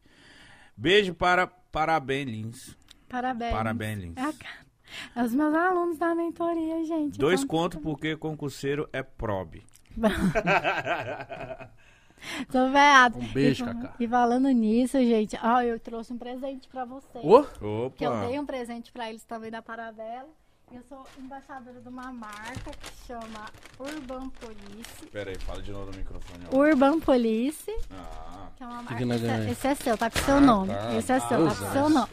Beijo 0.75 1.13
para 1.13 1.47
Parabéns. 1.47 2.75
Parabéns. 3.07 3.51
Parabéns. 3.51 4.17
É, 4.17 5.19
é 5.19 5.23
os 5.23 5.33
meus 5.33 5.53
alunos 5.53 5.97
da 5.97 6.15
mentoria, 6.15 6.83
gente. 6.85 7.19
Dois 7.19 7.43
contos 7.43 7.79
porque 7.81 8.15
concurseiro 8.15 8.89
é 8.93 9.03
probe. 9.03 9.65
Tô 12.51 12.69
veado. 12.69 13.17
Um 13.19 13.27
beijo, 13.33 13.63
e, 13.63 13.67
Cacá. 13.67 13.93
E 13.99 14.07
falando 14.07 14.49
nisso, 14.49 14.97
gente, 14.99 15.37
ó, 15.41 15.61
eu 15.61 15.79
trouxe 15.79 16.13
um 16.13 16.17
presente 16.17 16.67
pra 16.67 16.85
vocês. 16.85 17.23
Ô, 17.23 17.43
Que 17.91 18.05
eu 18.05 18.11
Opa! 18.11 18.27
dei 18.27 18.39
um 18.39 18.45
presente 18.45 18.91
pra 18.91 19.09
eles 19.09 19.23
também 19.23 19.49
da 19.51 19.61
Paravela. 19.61 20.27
Eu 20.71 20.83
sou 20.87 21.03
embaixadora 21.17 21.81
de 21.81 21.87
uma 21.89 22.11
marca 22.11 22.69
que 22.79 23.07
chama 23.07 23.45
Urban 23.79 24.29
Police. 24.29 25.05
Pera 25.11 25.31
aí, 25.31 25.37
fala 25.39 25.63
de 25.63 25.71
novo 25.71 25.89
no 25.91 25.97
microfone. 25.97 26.43
ó. 26.53 26.57
Urban 26.57 26.99
Police, 26.99 27.71
Ah, 27.91 28.49
que 28.55 28.63
é 28.63 28.67
uma 28.67 28.75
marca. 28.83 28.93
esse, 29.03 29.13
é, 29.13 29.17
ganhamos? 29.17 29.51
esse 29.51 29.67
é 29.67 29.75
seu, 29.75 29.97
tá 29.97 30.11
com 30.11 30.19
seu 30.19 30.39
nome. 30.39 30.71
tá. 30.71 30.93
Esse 30.95 31.11
é 31.11 31.19
seu, 31.21 31.47
Ah, 31.47 31.49
tá 31.49 31.55
com 31.55 31.65
os 31.65 31.71
seu 31.71 31.89
nome. 31.89 32.09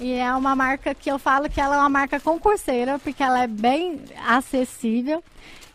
E 0.00 0.12
é 0.14 0.34
uma 0.34 0.56
marca 0.56 0.92
que 0.92 1.08
eu 1.08 1.20
falo 1.20 1.48
que 1.48 1.60
ela 1.60 1.76
é 1.76 1.78
uma 1.78 1.88
marca 1.88 2.18
concurseira, 2.18 2.98
porque 2.98 3.22
ela 3.22 3.44
é 3.44 3.46
bem 3.46 4.00
acessível. 4.26 5.22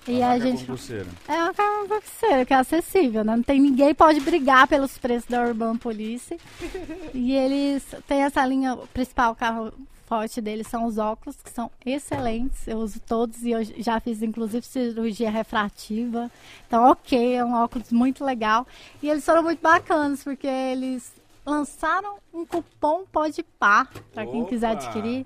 E 0.07 0.21
a 0.21 0.29
marca 0.29 0.45
gente. 0.45 0.59
concurseira. 0.61 1.07
É 1.27 1.33
uma 1.33 1.45
marca 1.45 1.63
concurseira, 1.63 2.45
que 2.45 2.53
é 2.53 2.57
acessível, 2.57 3.23
né? 3.23 3.35
Não 3.35 3.43
tem 3.43 3.59
ninguém 3.59 3.93
pode 3.93 4.19
brigar 4.19 4.67
pelos 4.67 4.97
preços 4.97 5.29
da 5.29 5.43
Urban 5.43 5.77
Police. 5.77 6.37
e 7.13 7.33
eles 7.33 7.83
têm 8.07 8.23
essa 8.23 8.45
linha, 8.45 8.73
o 8.73 8.87
principal 8.87 9.35
carro 9.35 9.73
forte 10.07 10.39
deles 10.39 10.67
são 10.67 10.85
os 10.85 10.97
óculos, 10.97 11.35
que 11.43 11.49
são 11.49 11.69
excelentes. 11.85 12.67
Eu 12.67 12.77
uso 12.77 12.99
todos 13.01 13.43
e 13.43 13.51
eu 13.51 13.63
já 13.63 13.99
fiz 13.99 14.21
inclusive 14.21 14.65
cirurgia 14.65 15.29
refrativa. 15.29 16.31
Então, 16.65 16.89
ok, 16.89 17.35
é 17.35 17.43
um 17.43 17.53
óculos 17.53 17.91
muito 17.91 18.23
legal. 18.23 18.65
E 19.03 19.09
eles 19.09 19.25
foram 19.25 19.43
muito 19.43 19.61
bacanas, 19.61 20.23
porque 20.23 20.47
eles 20.47 21.11
lançaram 21.45 22.17
um 22.33 22.45
cupom 22.45 23.05
Pode 23.11 23.43
Par, 23.59 23.89
para 24.13 24.25
quem 24.25 24.45
quiser 24.45 24.71
adquirir. 24.71 25.25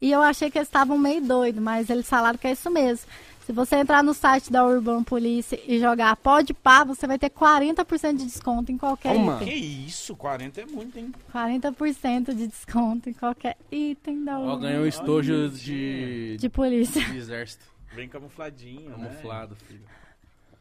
E 0.00 0.10
eu 0.10 0.20
achei 0.20 0.50
que 0.50 0.58
eles 0.58 0.68
estavam 0.68 0.98
meio 0.98 1.20
doidos, 1.20 1.62
mas 1.62 1.88
eles 1.88 2.08
falaram 2.08 2.36
que 2.36 2.46
é 2.46 2.52
isso 2.52 2.70
mesmo. 2.70 3.06
Se 3.46 3.52
você 3.52 3.74
entrar 3.76 4.04
no 4.04 4.14
site 4.14 4.52
da 4.52 4.64
Urban 4.64 5.02
Police 5.02 5.60
e 5.66 5.78
jogar 5.80 6.14
Pode 6.16 6.54
Par, 6.54 6.86
você 6.86 7.06
vai 7.08 7.18
ter 7.18 7.28
40% 7.28 8.16
de 8.16 8.24
desconto 8.26 8.70
em 8.70 8.78
qualquer. 8.78 9.14
Que 9.14 9.44
item. 9.44 9.84
isso, 9.86 10.14
40 10.14 10.60
é 10.60 10.66
muito, 10.66 10.96
hein? 10.96 11.12
40% 11.34 12.34
de 12.34 12.46
desconto 12.46 13.10
em 13.10 13.12
qualquer 13.12 13.56
item 13.70 14.24
da 14.24 14.38
ó, 14.38 14.42
Urban 14.52 14.60
ganhou 14.60 14.84
um 14.84 14.86
estojo 14.86 15.48
de, 15.50 16.36
de 16.38 16.48
polícia. 16.48 17.04
de 17.04 17.16
exército. 17.16 17.64
Bem 17.94 18.08
camufladinho, 18.08 18.90
Camuflado, 18.92 19.56
filho. 19.56 19.80
né? 19.80 19.86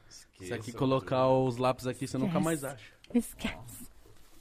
Se 0.10 0.26
Esqueça, 0.34 0.56
aqui 0.56 0.72
colocar 0.74 1.27
os 1.30 1.58
lápis 1.58 1.85
aqui, 1.88 2.08
você 2.08 2.18
nunca 2.18 2.40
mais 2.40 2.64
acha. 2.64 2.84
Esquece. 3.14 3.88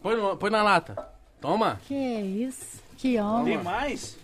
Põe, 0.02 0.16
no- 0.16 0.36
põe 0.36 0.50
na 0.50 0.62
lata. 0.62 0.96
Toma. 1.40 1.78
Que 1.86 1.94
isso? 1.94 2.80
Que 2.96 3.10
Tem 3.12 3.20
homem. 3.20 3.62
mais? 3.62 4.16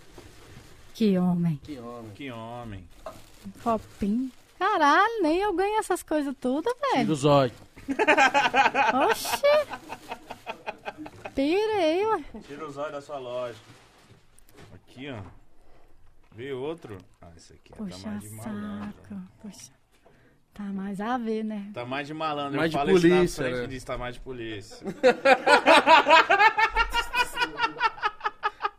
Que 0.95 1.17
homem. 1.19 1.61
Que 1.63 1.79
homem. 1.79 2.11
Que 2.15 2.31
homem. 2.33 2.89
Copinho. 3.63 4.31
Caralho, 4.59 5.23
nem 5.23 5.39
eu 5.39 5.53
ganho 5.53 5.79
essas 5.79 6.03
coisas 6.03 6.35
tudo, 6.41 6.63
Tira 6.75 6.95
velho. 6.97 7.13
os 7.13 7.25
olhos. 7.25 7.55
Oxi. 9.11 9.43
Pirei, 11.35 12.07
ué. 12.07 12.25
Tira 12.47 12.67
os 12.67 12.77
olhos 12.77 12.93
da 12.93 13.01
sua 13.03 13.19
loja. 13.19 13.59
Aqui, 14.75 15.11
ó. 15.11 15.21
Vê 16.33 16.53
outro. 16.53 16.97
Ah, 17.21 17.29
esse 17.37 17.53
aqui 17.53 17.73
é, 17.73 17.77
tá 17.77 17.85
Puxa 17.85 18.09
mais 18.09 18.23
de 18.23 18.31
malandro. 18.31 18.95
saco. 19.09 19.21
Puxa. 19.43 19.73
Tá 20.55 20.63
mais 20.65 21.01
a 21.03 21.19
ver, 21.19 21.45
né? 21.45 21.71
Tá 21.75 21.85
mais 21.85 22.07
de 22.07 22.15
malandro. 22.15 22.57
Mais 22.57 22.73
Eu 22.73 22.79
de 22.81 22.85
falo 22.87 22.97
isso 22.97 23.07
na 23.09 23.17
polícia, 23.17 23.45
frente 23.45 23.61
né? 23.61 23.67
diz, 23.67 23.85
tá 23.85 23.99
mais 23.99 24.15
de 24.15 24.21
polícia. 24.21 24.87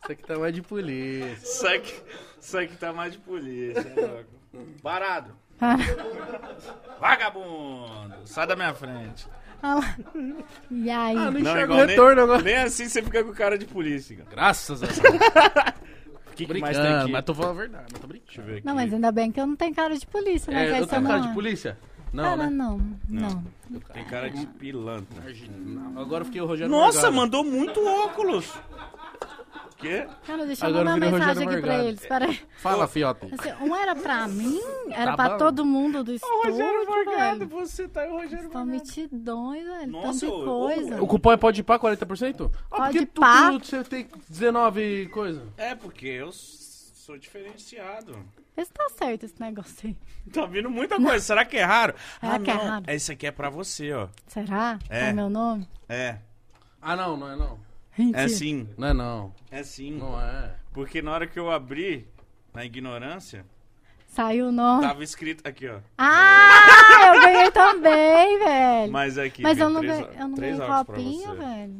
Isso 0.03 0.11
aqui 0.13 0.23
tá 0.23 0.37
mais 0.39 0.53
de 0.55 0.61
polícia. 0.61 1.33
Isso 1.43 1.67
aqui, 1.67 2.01
isso 2.39 2.57
aqui 2.57 2.77
tá 2.77 2.93
mais 2.93 3.11
de 3.13 3.19
polícia. 3.19 3.79
é 3.81 4.01
louco. 4.07 4.36
Parado. 4.81 5.31
Vagabundo. 6.99 8.15
Sai 8.25 8.47
da 8.47 8.55
minha 8.55 8.73
frente. 8.73 9.27
Lá. 9.63 9.95
E 10.69 10.89
aí? 10.89 11.17
Ah, 11.17 11.25
não 11.25 11.31
Não, 11.31 11.39
enxerga 11.39 11.61
o 11.61 11.75
igual 11.75 11.87
retorno 11.87 12.15
nem, 12.15 12.23
agora. 12.23 12.41
nem 12.43 12.55
assim 12.57 12.87
você 12.87 13.01
fica 13.01 13.23
com 13.23 13.33
cara 13.33 13.57
de 13.57 13.65
polícia. 13.65 14.15
cara. 14.17 14.29
Graças 14.29 14.83
a 14.83 14.85
Deus. 14.85 14.97
O 14.99 15.01
que, 16.37 16.45
que 16.45 16.59
mais 16.59 16.75
tem 16.77 16.83
Brincando, 16.85 17.03
aqui? 17.03 17.11
mas 17.11 17.25
tô 17.25 17.33
falando 17.33 17.51
a 17.51 17.59
verdade. 17.61 17.85
Mas 17.91 17.99
tô 18.01 18.07
brincando. 18.07 18.25
Deixa 18.27 18.41
eu 18.41 18.45
ver 18.45 18.57
aqui. 18.57 18.65
Não, 18.67 18.75
mas 18.75 18.93
ainda 18.93 19.11
bem 19.11 19.31
que 19.31 19.39
eu 19.41 19.47
não 19.47 19.55
tenho 19.55 19.73
cara 19.73 19.97
de 19.97 20.05
polícia, 20.05 20.53
né? 20.53 20.67
É, 20.67 20.79
eu 20.81 20.85
tenho 20.87 21.01
não 21.01 21.09
cara 21.09 21.21
de 21.23 21.29
é. 21.29 21.33
polícia? 21.33 21.77
Não, 22.13 22.23
Cara, 22.23 22.37
né? 22.37 22.49
não. 22.49 22.81
Não. 23.09 23.43
Tem 23.93 24.05
cara 24.05 24.29
de 24.29 24.45
pilantra. 24.45 25.21
Não. 25.49 25.99
Agora 26.01 26.21
eu 26.21 26.25
fiquei 26.25 26.39
o 26.39 26.45
Rogério 26.45 26.71
Nossa, 26.71 27.11
Morgado. 27.11 27.15
mandou 27.15 27.43
muito 27.43 27.85
óculos. 27.85 28.53
Quê? 29.77 30.07
Cara, 30.25 30.45
deixa 30.47 30.65
eu 30.65 30.69
Agora 30.69 30.85
mandar 30.85 31.05
virou 31.05 31.09
uma 31.09 31.19
mensagem 31.19 31.45
Rogério 31.45 31.51
aqui 31.51 31.61
pra 31.61 31.71
Morgado. 31.71 31.87
eles. 31.87 32.05
Peraí. 32.07 32.41
Fala, 32.57 32.87
fiote. 32.87 33.27
Assim, 33.37 33.63
um 33.63 33.75
era 33.75 33.95
pra 33.95 34.27
mim, 34.27 34.59
era 34.91 35.11
Tá 35.11 35.15
pra 35.15 35.29
bom. 35.29 35.37
todo 35.37 35.65
mundo 35.65 36.03
do 36.03 36.13
estúdio, 36.13 36.55
velho. 36.55 37.47
você 37.47 37.87
tá 37.87 38.01
aí, 38.01 38.09
Rogério 38.09 38.45
Estão 38.47 38.65
metidões, 38.65 39.63
velho. 39.65 39.91
Nossa, 39.91 40.27
ô, 40.27 40.43
coisa. 40.45 40.99
ô, 40.99 41.03
O 41.03 41.07
cupom 41.07 41.31
é 41.31 41.37
pode 41.37 41.61
pá 41.63 41.77
40%? 41.77 42.51
Ah, 42.71 42.77
Pode 42.77 42.93
porque 42.93 43.05
tu, 43.05 43.21
pá. 43.21 43.51
tu- 43.51 43.65
você 43.65 43.83
tem 43.83 44.07
19 44.27 45.07
coisa. 45.09 45.43
É, 45.57 45.75
porque 45.75 46.07
eu 46.07 46.29
s- 46.29 46.91
sou 46.95 47.15
diferenciado. 47.17 48.17
Vê 48.55 48.65
se 48.65 48.73
tá 48.73 48.89
certo 48.89 49.25
esse 49.25 49.39
negócio 49.39 49.75
aí. 49.89 49.97
Tá 50.33 50.47
vindo 50.47 50.71
muita 50.71 50.95
coisa. 50.99 51.23
Será 51.23 51.45
que 51.45 51.55
é 51.57 51.63
raro? 51.63 51.93
Será 52.19 52.33
ah, 52.35 52.39
que 52.39 52.49
é 52.49 52.53
raro? 52.53 52.85
Esse 52.87 53.11
aqui 53.11 53.27
é 53.27 53.31
pra 53.31 53.51
você, 53.51 53.93
ó. 53.93 54.07
Será? 54.25 54.79
É. 54.89 55.09
É 55.09 55.13
meu 55.13 55.29
nome? 55.29 55.67
É. 55.87 56.17
Ah, 56.81 56.95
não, 56.95 57.15
não 57.15 57.31
é 57.31 57.35
não. 57.35 57.66
Mentira. 57.97 58.21
É 58.23 58.27
sim. 58.27 58.67
Não 58.77 58.87
é 58.87 58.93
não. 58.93 59.33
É 59.51 59.63
sim. 59.63 59.91
Não 59.97 60.19
é. 60.21 60.53
Porque 60.73 61.01
na 61.01 61.11
hora 61.11 61.25
que 61.27 61.39
eu 61.39 61.49
abri, 61.51 62.07
na 62.53 62.63
ignorância, 62.65 63.45
Saiu 64.07 64.47
o 64.47 64.51
nome. 64.51 64.81
tava 64.83 65.03
escrito 65.03 65.47
aqui, 65.47 65.67
ó. 65.67 65.79
Ah, 65.97 67.13
eu 67.15 67.21
ganhei 67.21 67.51
também, 67.51 68.39
velho. 68.39 68.91
Mas 68.91 69.17
aqui. 69.17 69.41
Mas 69.41 69.57
eu 69.57 69.69
não 69.69 69.81
três, 69.81 69.99
ganhei, 69.99 70.15
eu 70.21 70.27
não 70.27 70.35
três 70.35 70.57
ganhei 70.57 70.71
velho. 71.35 71.79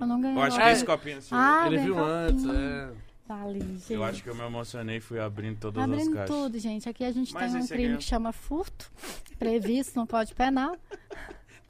Eu 0.00 0.06
não 0.06 0.20
ganhei 0.20 0.36
Eu 0.36 0.42
acho 0.42 0.50
que 0.56 0.62
copinho. 0.62 0.72
esse 0.76 0.84
copinho 0.86 1.18
é 1.18 1.20
seu. 1.20 1.36
Ah, 1.36 1.64
Ele 1.66 1.78
viu 1.78 1.94
copinho. 1.94 2.10
antes, 2.12 2.44
é. 2.46 2.88
Vale, 3.28 3.60
gente. 3.60 3.92
Eu 3.92 4.02
acho 4.02 4.22
que 4.24 4.28
eu 4.28 4.34
me 4.34 4.40
emocionei 4.42 4.96
e 4.96 5.00
fui 5.00 5.20
abrindo 5.20 5.58
todas 5.60 5.84
Abrindo 5.84 6.08
as 6.08 6.14
caixas. 6.14 6.34
tudo, 6.36 6.58
gente. 6.58 6.88
Aqui 6.88 7.04
a 7.04 7.12
gente 7.12 7.32
Mas 7.32 7.52
tem 7.52 7.60
um 7.62 7.66
crime 7.66 7.94
é- 7.94 7.96
que 7.98 8.02
chama 8.04 8.32
furto, 8.32 8.90
previsto 9.38 10.00
no 10.00 10.06
Código 10.06 10.36
Penal. 10.36 10.76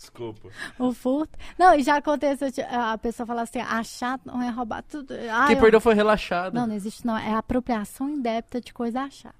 Desculpa. 0.00 0.48
O 0.78 0.94
furto. 0.94 1.38
Não, 1.58 1.74
e 1.74 1.82
já 1.82 1.96
aconteceu, 1.98 2.48
a 2.70 2.96
pessoa 2.96 3.26
fala 3.26 3.42
assim, 3.42 3.60
achar 3.60 4.18
não 4.24 4.40
é 4.42 4.48
roubar 4.48 4.82
tudo. 4.82 5.12
Ah, 5.30 5.44
Quem 5.46 5.56
eu- 5.56 5.60
perdeu 5.60 5.78
foi 5.78 5.94
relaxado. 5.94 6.54
Não, 6.54 6.66
não 6.66 6.74
existe 6.74 7.06
não. 7.06 7.14
É 7.18 7.34
apropriação 7.34 8.08
indébita 8.08 8.62
de 8.62 8.72
coisa 8.72 9.02
achada. 9.02 9.34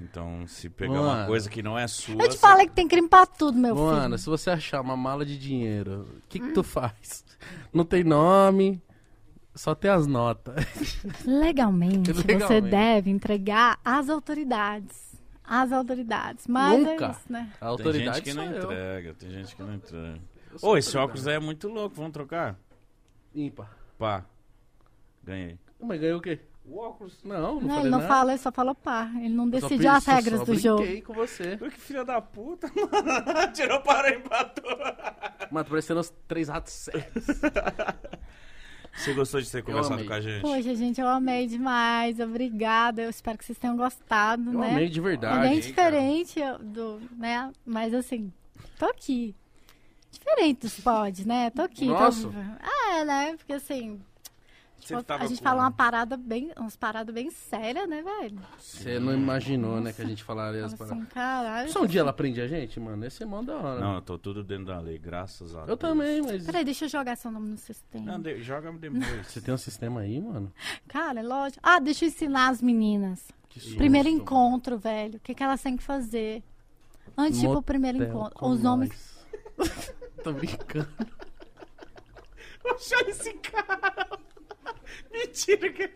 Então, 0.00 0.46
se 0.46 0.70
pegar 0.70 0.94
uma 0.94 1.02
Mano. 1.14 1.26
coisa 1.26 1.50
que 1.50 1.62
não 1.62 1.78
é 1.78 1.86
sua. 1.86 2.14
Eu 2.14 2.26
te 2.28 2.32
você- 2.34 2.38
falei 2.38 2.66
que 2.66 2.72
tem 2.72 2.88
crime 2.88 3.06
pra 3.06 3.26
tudo, 3.26 3.58
meu 3.58 3.74
Mano, 3.74 4.02
filho. 4.04 4.18
se 4.18 4.26
você 4.30 4.48
achar 4.50 4.80
uma 4.80 4.96
mala 4.96 5.26
de 5.26 5.36
dinheiro, 5.38 6.08
o 6.16 6.28
que, 6.28 6.38
que 6.38 6.46
Hum. 6.46 6.52
tu 6.54 6.62
faz? 6.62 7.22
Não 7.70 7.84
tem 7.84 8.02
nome, 8.02 8.80
só 9.54 9.74
tem 9.74 9.90
as 9.90 10.06
notas. 10.06 10.54
Legalmente, 11.26 12.12
você 12.14 12.26
Legalmente. 12.26 12.70
deve 12.70 13.10
entregar 13.10 13.78
às 13.84 14.08
autoridades. 14.08 15.11
Às 15.54 15.70
autoridades. 15.72 16.46
Mas 16.46 16.78
Nunca. 16.78 17.06
é 17.06 17.10
isso, 17.10 17.32
né? 17.32 17.52
A 17.56 17.58
Tem 17.58 17.68
autoridade 17.68 18.16
gente 18.16 18.24
que 18.24 18.32
não 18.34 18.44
sou 18.46 18.52
eu. 18.54 18.62
entrega, 18.64 19.14
tem 19.14 19.30
gente 19.30 19.54
que 19.56 19.62
não 19.62 19.74
entrega. 19.74 20.20
Eu 20.50 20.68
Ô, 20.68 20.76
esse 20.78 20.88
autoridade. 20.88 20.96
óculos 20.98 21.26
aí 21.28 21.34
é 21.34 21.38
muito 21.38 21.68
louco, 21.68 21.94
vamos 21.96 22.12
trocar? 22.12 22.56
Ímpar. 23.34 23.70
Pá. 23.98 24.24
Ganhei. 25.22 25.58
Mas 25.80 26.00
ganhou 26.00 26.18
o 26.18 26.22
quê? 26.22 26.40
O 26.64 26.78
óculos. 26.78 27.18
Não, 27.24 27.38
não, 27.40 27.54
Não, 27.54 27.60
falei 27.60 27.80
ele 27.80 27.90
não 27.90 27.98
nada. 27.98 28.08
falou, 28.08 28.30
ele 28.30 28.38
só 28.38 28.52
falou 28.52 28.74
pá. 28.74 29.10
Ele 29.16 29.34
não 29.34 29.44
Eu 29.46 29.50
decidiu 29.50 29.90
as 29.90 30.06
regras 30.06 30.38
só 30.38 30.44
do 30.46 30.54
jogo. 30.56 30.82
brinquei 30.82 31.02
com 31.02 31.12
você. 31.12 31.56
Que 31.56 31.70
filha 31.72 32.04
da 32.04 32.20
puta, 32.20 32.68
mano. 32.74 33.52
Tirou 33.52 33.80
para 33.80 34.10
e 34.10 34.18
empatou. 34.18 34.70
Mano, 35.50 35.64
tô 35.64 35.70
parecendo 35.70 36.00
os 36.00 36.10
três 36.28 36.48
ratos 36.48 36.72
sérios. 36.72 37.26
Você 38.94 39.14
gostou 39.14 39.40
de 39.40 39.50
ter 39.50 39.62
conversado 39.62 40.04
com 40.04 40.12
a 40.12 40.20
gente? 40.20 40.42
Poxa, 40.42 40.74
gente, 40.74 41.00
eu 41.00 41.08
amei 41.08 41.46
demais. 41.46 42.20
Obrigada. 42.20 43.02
Eu 43.02 43.10
espero 43.10 43.38
que 43.38 43.44
vocês 43.44 43.58
tenham 43.58 43.76
gostado, 43.76 44.50
Eu 44.52 44.58
né? 44.60 44.70
amei 44.70 44.88
de 44.88 44.98
É 44.98 45.02
verdade. 45.02 45.40
bem 45.40 45.54
hein, 45.54 45.60
diferente 45.60 46.40
do, 46.60 47.00
né? 47.16 47.50
Mas 47.64 47.94
assim, 47.94 48.32
tô 48.78 48.84
aqui. 48.86 49.34
Diferente 50.10 50.60
dos 50.60 50.78
pods, 50.78 51.24
né? 51.24 51.50
Tô 51.50 51.62
aqui. 51.62 51.86
tô- 51.86 51.92
Nossa. 51.92 52.28
Ah, 52.60 52.96
é, 52.98 53.04
né? 53.04 53.34
Porque 53.36 53.54
assim, 53.54 53.98
Você 54.84 55.02
tava 55.02 55.24
a 55.24 55.26
gente 55.26 55.38
com- 55.38 55.44
falou 55.44 55.60
uma 55.62 55.70
parada 55.70 56.16
bem, 56.16 56.52
umas 56.58 56.76
paradas 56.76 57.14
bem 57.14 57.30
sérias, 57.30 57.88
né, 57.88 58.02
velho? 58.02 58.38
Você 58.58 58.98
não 58.98 59.14
imaginou, 59.14 59.80
né, 59.80 59.92
que 59.92 60.02
a 60.02 60.04
gente 60.04 60.24
falaria 60.24 60.64
as 60.64 60.74
paradas. 60.74 60.98
assim, 60.98 61.06
caralho. 61.10 61.70
Só 61.72 61.82
um 61.82 61.86
dia 61.86 62.00
ela 62.00 62.12
prende 62.12 62.40
a 62.40 62.46
gente, 62.48 62.78
mano. 62.80 63.04
Esse 63.06 63.22
é 63.22 63.26
mó 63.26 63.42
da 63.42 63.56
hora. 63.56 63.80
Não, 63.80 63.94
eu 63.96 64.02
tô 64.02 64.18
tudo 64.18 64.42
dentro 64.42 64.66
da 64.66 64.80
lei, 64.80 64.98
graças 64.98 65.54
a 65.54 65.58
Deus. 65.60 65.68
Eu 65.70 65.76
também, 65.76 66.20
mas. 66.22 66.44
Peraí, 66.44 66.64
deixa 66.64 66.84
eu 66.86 66.88
jogar 66.88 67.16
seu 67.16 67.30
nome 67.30 67.48
no 67.50 67.56
sistema. 67.58 68.04
Não, 68.12 68.20
de- 68.20 68.42
joga 68.42 68.72
depois. 68.72 69.02
Você 69.28 69.40
tem 69.40 69.54
um 69.54 69.58
sistema 69.58 70.00
aí, 70.00 70.20
mano? 70.20 70.52
Cara, 70.88 71.20
é 71.20 71.22
lógico. 71.22 71.60
Ah, 71.62 71.78
deixa 71.78 72.04
eu 72.04 72.08
ensinar 72.08 72.48
as 72.48 72.60
meninas. 72.60 73.28
Que 73.48 73.60
susto, 73.60 73.76
Primeiro 73.76 74.08
encontro, 74.08 74.78
velho. 74.78 75.16
O 75.16 75.20
que, 75.20 75.34
que 75.34 75.42
elas 75.42 75.60
têm 75.62 75.76
que 75.76 75.82
fazer? 75.82 76.42
Antes 77.16 77.38
de 77.40 77.46
ir 77.46 77.50
pro 77.50 77.62
primeiro 77.62 78.02
encontro. 78.02 78.34
com 78.38 78.48
Os 78.50 78.62
nomes. 78.62 78.88
nós. 79.58 79.94
Tô 80.24 80.32
brincando. 80.32 80.88
Achar 82.64 83.08
esse 83.08 83.32
cara. 83.34 84.08
Mentira 85.12 85.70
que 85.72 85.90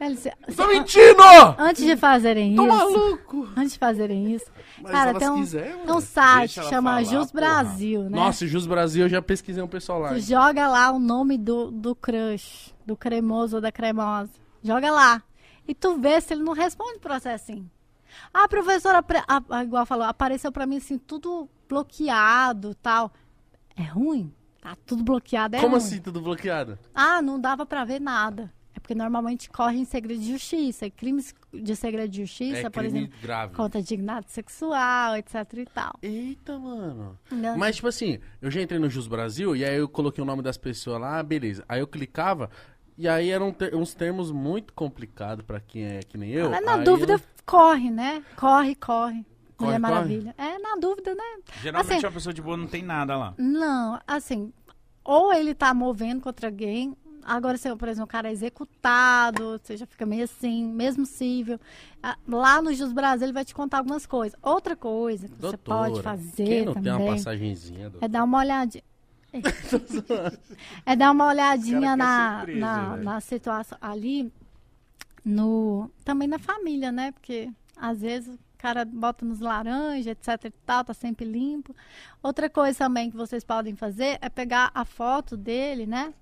Velho, 0.00 0.16
cê- 0.16 0.32
Tô 0.46 0.52
cê- 0.52 0.66
mentindo! 0.66 1.22
Antes 1.58 1.84
de 1.84 1.94
fazerem 1.96 2.56
Tô 2.56 2.64
isso. 2.66 2.74
maluco! 2.74 3.48
Antes 3.56 3.72
de 3.74 3.78
fazerem 3.78 4.32
isso. 4.34 4.46
Mas 4.80 4.92
cara, 4.92 5.14
tem 5.18 5.28
um, 5.28 5.40
quiser, 5.40 5.76
tem 5.76 5.92
um 5.94 6.00
site 6.00 6.38
Deixa 6.54 6.62
que 6.62 6.68
chama 6.68 6.90
falar, 6.90 7.02
Jus 7.02 7.30
porra. 7.30 7.40
Brasil, 7.44 8.02
né? 8.04 8.08
Nossa, 8.18 8.46
Jus 8.46 8.66
Brasil, 8.66 9.04
eu 9.04 9.08
já 9.10 9.20
pesquisei 9.20 9.62
um 9.62 9.68
pessoal 9.68 9.98
lá. 9.98 10.08
Tu 10.14 10.20
joga 10.20 10.68
lá 10.68 10.90
o 10.90 10.98
nome 10.98 11.36
do, 11.36 11.70
do 11.70 11.94
crush, 11.94 12.72
do 12.86 12.96
cremoso 12.96 13.56
ou 13.56 13.60
da 13.62 13.70
cremosa. 13.70 14.30
Joga 14.62 14.90
lá. 14.90 15.22
E 15.66 15.74
tu 15.74 15.98
vê 15.98 16.18
se 16.20 16.32
ele 16.32 16.42
não 16.42 16.54
responde 16.54 16.98
processinho. 16.98 17.70
Ah, 18.32 18.48
professora, 18.48 19.04
ah, 19.28 19.42
ah, 19.50 19.64
igual 19.64 19.84
falou, 19.84 20.06
apareceu 20.06 20.50
pra 20.50 20.64
mim 20.66 20.78
assim, 20.78 20.96
tudo 20.96 21.46
bloqueado 21.68 22.74
tal. 22.76 23.12
É 23.76 23.82
ruim? 23.82 24.32
Tá 24.68 24.76
tudo 24.84 25.02
bloqueado, 25.02 25.56
é 25.56 25.60
Como 25.60 25.76
ruim. 25.76 25.84
assim, 25.86 25.98
tudo 26.00 26.20
bloqueado? 26.20 26.78
Ah, 26.94 27.22
não 27.22 27.40
dava 27.40 27.64
pra 27.64 27.84
ver 27.84 27.98
nada. 28.00 28.52
É 28.74 28.80
porque 28.80 28.94
normalmente 28.94 29.48
corre 29.48 29.78
em 29.78 29.84
segredo 29.86 30.20
de 30.20 30.30
justiça. 30.30 30.84
E 30.86 30.90
crimes 30.90 31.34
de 31.52 31.74
segredo 31.74 32.10
de 32.10 32.20
justiça, 32.24 32.58
é 32.66 32.70
por 32.70 32.82
crime 32.82 32.98
exemplo, 33.00 33.18
grave. 33.22 33.54
contra 33.54 33.82
dignidade 33.82 34.30
sexual, 34.30 35.16
etc 35.16 35.34
e 35.56 35.64
tal. 35.66 35.92
Eita, 36.02 36.58
mano. 36.58 37.18
Não- 37.32 37.56
Mas, 37.56 37.76
tipo 37.76 37.88
assim, 37.88 38.18
eu 38.42 38.50
já 38.50 38.60
entrei 38.60 38.78
no 38.78 38.90
Jus 38.90 39.06
Brasil 39.08 39.56
e 39.56 39.64
aí 39.64 39.76
eu 39.78 39.88
coloquei 39.88 40.22
o 40.22 40.26
nome 40.26 40.42
das 40.42 40.58
pessoas 40.58 41.00
lá, 41.00 41.22
beleza. 41.22 41.64
Aí 41.66 41.80
eu 41.80 41.86
clicava 41.86 42.50
e 42.96 43.08
aí 43.08 43.30
eram 43.30 43.50
ter- 43.52 43.74
uns 43.74 43.94
termos 43.94 44.30
muito 44.30 44.74
complicados 44.74 45.44
pra 45.46 45.60
quem 45.60 45.84
é 45.84 46.00
que 46.00 46.18
nem 46.18 46.30
eu. 46.30 46.50
Mas 46.50 46.62
na 46.64 46.74
Aí 46.74 46.84
dúvida, 46.84 47.14
eu- 47.14 47.20
corre, 47.46 47.90
né? 47.90 48.22
Corre, 48.36 48.74
corre. 48.74 49.24
Corre, 49.56 49.72
Mulher 49.72 49.80
corre? 49.80 49.92
Maravilha. 49.94 50.34
É, 50.38 50.56
na 50.60 50.76
dúvida, 50.76 51.12
né? 51.16 51.24
Geralmente 51.60 51.94
Assim- 51.96 52.06
a 52.06 52.10
pessoa 52.12 52.32
de 52.32 52.40
boa 52.40 52.56
não 52.56 52.68
tem 52.68 52.80
nada 52.80 53.16
lá. 53.16 53.34
Não, 53.36 53.98
assim, 54.06 54.52
ou 55.08 55.32
ele 55.32 55.54
tá 55.54 55.72
movendo 55.72 56.20
contra 56.20 56.48
alguém. 56.48 56.94
Agora, 57.24 57.56
se, 57.56 57.74
por 57.76 57.88
exemplo, 57.88 58.04
o 58.04 58.08
cara 58.08 58.28
é 58.28 58.32
executado, 58.32 59.58
você 59.58 59.74
já 59.74 59.86
fica 59.86 60.04
meio 60.04 60.24
assim, 60.24 60.66
mesmo 60.66 61.06
cível. 61.06 61.58
Ah, 62.02 62.16
Lá 62.28 62.60
no 62.60 62.74
Jus 62.74 62.92
Brasil 62.92 63.24
ele 63.24 63.32
vai 63.32 63.44
te 63.44 63.54
contar 63.54 63.78
algumas 63.78 64.04
coisas. 64.04 64.38
Outra 64.42 64.76
coisa 64.76 65.26
que 65.26 65.34
você 65.34 65.56
Doutora, 65.56 65.88
pode 65.88 66.02
fazer 66.02 66.44
Quem 66.44 66.64
não 66.66 66.74
também 66.74 66.92
tem 66.92 67.02
uma 67.06 67.14
passagenzinha, 67.14 67.88
doutor? 67.88 68.04
é 68.04 68.08
dar 68.08 68.24
uma 68.24 68.38
olhadinha. 68.38 68.84
é 70.84 70.96
dar 70.96 71.10
uma 71.10 71.26
olhadinha 71.28 71.90
quer 71.90 71.96
na, 71.96 72.36
surpresa, 72.36 72.60
na, 72.60 72.96
na 72.96 73.20
situação 73.20 73.78
ali, 73.80 74.30
no, 75.24 75.90
também 76.04 76.28
na 76.28 76.38
família, 76.38 76.92
né? 76.92 77.12
Porque 77.12 77.50
às 77.76 78.02
vezes 78.02 78.38
cara 78.58 78.84
bota 78.84 79.24
nos 79.24 79.40
laranjas, 79.40 80.06
etc 80.08 80.44
e 80.46 80.50
tal, 80.66 80.84
tá 80.84 80.92
sempre 80.92 81.24
limpo. 81.24 81.74
Outra 82.22 82.50
coisa 82.50 82.76
também 82.78 83.10
que 83.10 83.16
vocês 83.16 83.44
podem 83.44 83.74
fazer 83.76 84.18
é 84.20 84.28
pegar 84.28 84.70
a 84.74 84.84
foto 84.84 85.36
dele, 85.36 85.86
né? 85.86 86.12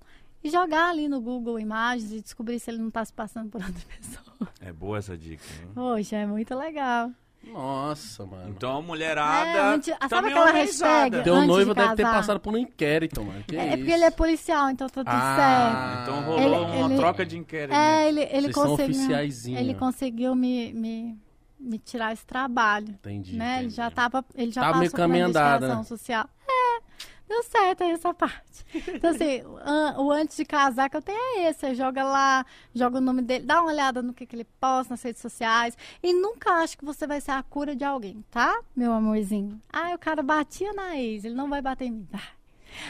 E 0.45 0.51
jogar 0.51 0.91
ali 0.91 1.09
no 1.09 1.21
Google 1.21 1.59
Imagens 1.59 2.13
e 2.13 2.21
descobrir 2.21 2.61
se 2.61 2.71
ele 2.71 2.79
não 2.79 2.91
tá 2.91 3.05
se 3.05 3.13
passando 3.13 3.49
por 3.51 3.61
outra 3.61 3.83
pessoa. 3.99 4.49
É 4.61 4.73
boa 4.73 4.99
essa 4.99 5.17
dica. 5.17 5.43
hein? 5.61 5.71
Poxa, 5.75 6.17
é 6.17 6.27
muito 6.27 6.55
legal. 6.55 7.11
Nossa, 7.43 8.27
mano. 8.27 8.51
Então 8.51 8.77
a 8.77 8.83
mulherada. 8.83 9.59
É, 9.59 9.63
antes- 9.75 9.95
ah, 10.01 10.09
sabe 10.09 10.29
aquela 10.31 10.51
hashtag? 10.51 11.23
Teu 11.23 11.35
antes 11.37 11.47
noivo 11.49 11.75
de 11.75 11.81
deve 11.81 11.95
ter 11.95 12.03
passado 12.03 12.41
por 12.41 12.53
um 12.53 12.59
inquérito, 12.59 13.23
mano. 13.25 13.43
Que 13.45 13.57
É, 13.57 13.69
isso? 13.69 13.77
porque 13.79 13.93
ele 13.93 14.05
é 14.05 14.11
policial, 14.11 14.69
então 14.71 14.89
tá 14.89 15.05
tudo 15.05 15.13
certo. 15.13 15.77
Ah, 15.77 16.01
Então 16.03 16.23
rolou 16.23 16.41
Ele- 16.65 16.77
uma 16.79 16.87
ele- 16.91 16.97
troca 16.97 17.25
de 17.25 17.39
inquérito. 17.39 17.75
É, 17.75 18.09
ele, 18.09 18.21
ele 18.23 18.41
Vocês 18.43 18.55
são 18.55 18.65
conseguiu. 18.71 18.97
oficiaizinho. 19.01 19.59
Ele 19.61 19.75
conseguiu 19.75 20.35
me, 20.35 20.73
me, 20.73 21.19
me 21.67 21.79
tirar 21.79 22.13
esse 22.13 22.25
trabalho. 22.25 22.89
Entendi. 22.89 23.37
né? 23.37 23.55
Ele 23.57 23.59
entendi. 23.67 23.75
já 23.75 23.91
tava. 23.91 24.25
Ele 24.35 24.51
já 24.53 24.63
passou 24.63 24.79
meio 24.79 24.93
caminho 24.93 25.27
andado, 25.27 25.67
né? 25.69 25.83
social. 25.85 26.29
É, 26.49 26.81
deu 27.29 27.43
certo 27.43 27.83
aí 27.85 27.91
essa 27.91 28.15
parte. 28.15 28.65
Então, 28.89 29.11
assim, 29.11 29.43
an- 29.65 29.95
o 30.01 30.11
antes 30.13 30.37
de 30.37 30.45
casar 30.45 30.89
que 30.89 30.97
eu 30.97 31.03
tenho 31.03 31.19
é 31.19 31.49
esse. 31.51 31.61
Você 31.61 31.75
joga 31.75 32.05
lá, 32.05 32.45
joga 32.75 32.99
o 32.99 33.01
nome 33.01 33.23
dele, 33.23 33.45
dá 33.45 33.61
uma 33.61 33.71
olhada 33.71 34.01
no 34.03 34.15
que, 34.15 34.25
que 34.27 34.37
ele 34.37 34.45
posta 34.61 34.93
nas 34.95 35.03
redes 35.03 35.21
sociais. 35.21 35.77
E 36.03 36.13
nunca 36.13 36.51
acho 36.63 36.79
que 36.79 36.85
você 36.85 37.07
vai 37.07 37.21
ser 37.21 37.33
a 37.33 37.43
cura 37.43 37.75
de 37.75 37.85
alguém, 37.85 38.25
tá, 38.31 38.61
meu 38.75 38.93
amorzinho? 38.93 39.61
Ah, 39.73 39.93
o 39.95 39.99
cara 39.99 40.23
batia 40.23 40.73
na 40.73 40.97
ex, 40.97 41.25
ele 41.25 41.35
não 41.35 41.49
vai 41.49 41.61
bater 41.61 41.87
em 41.87 41.91
mim. 41.91 42.09
Vai. 42.11 42.21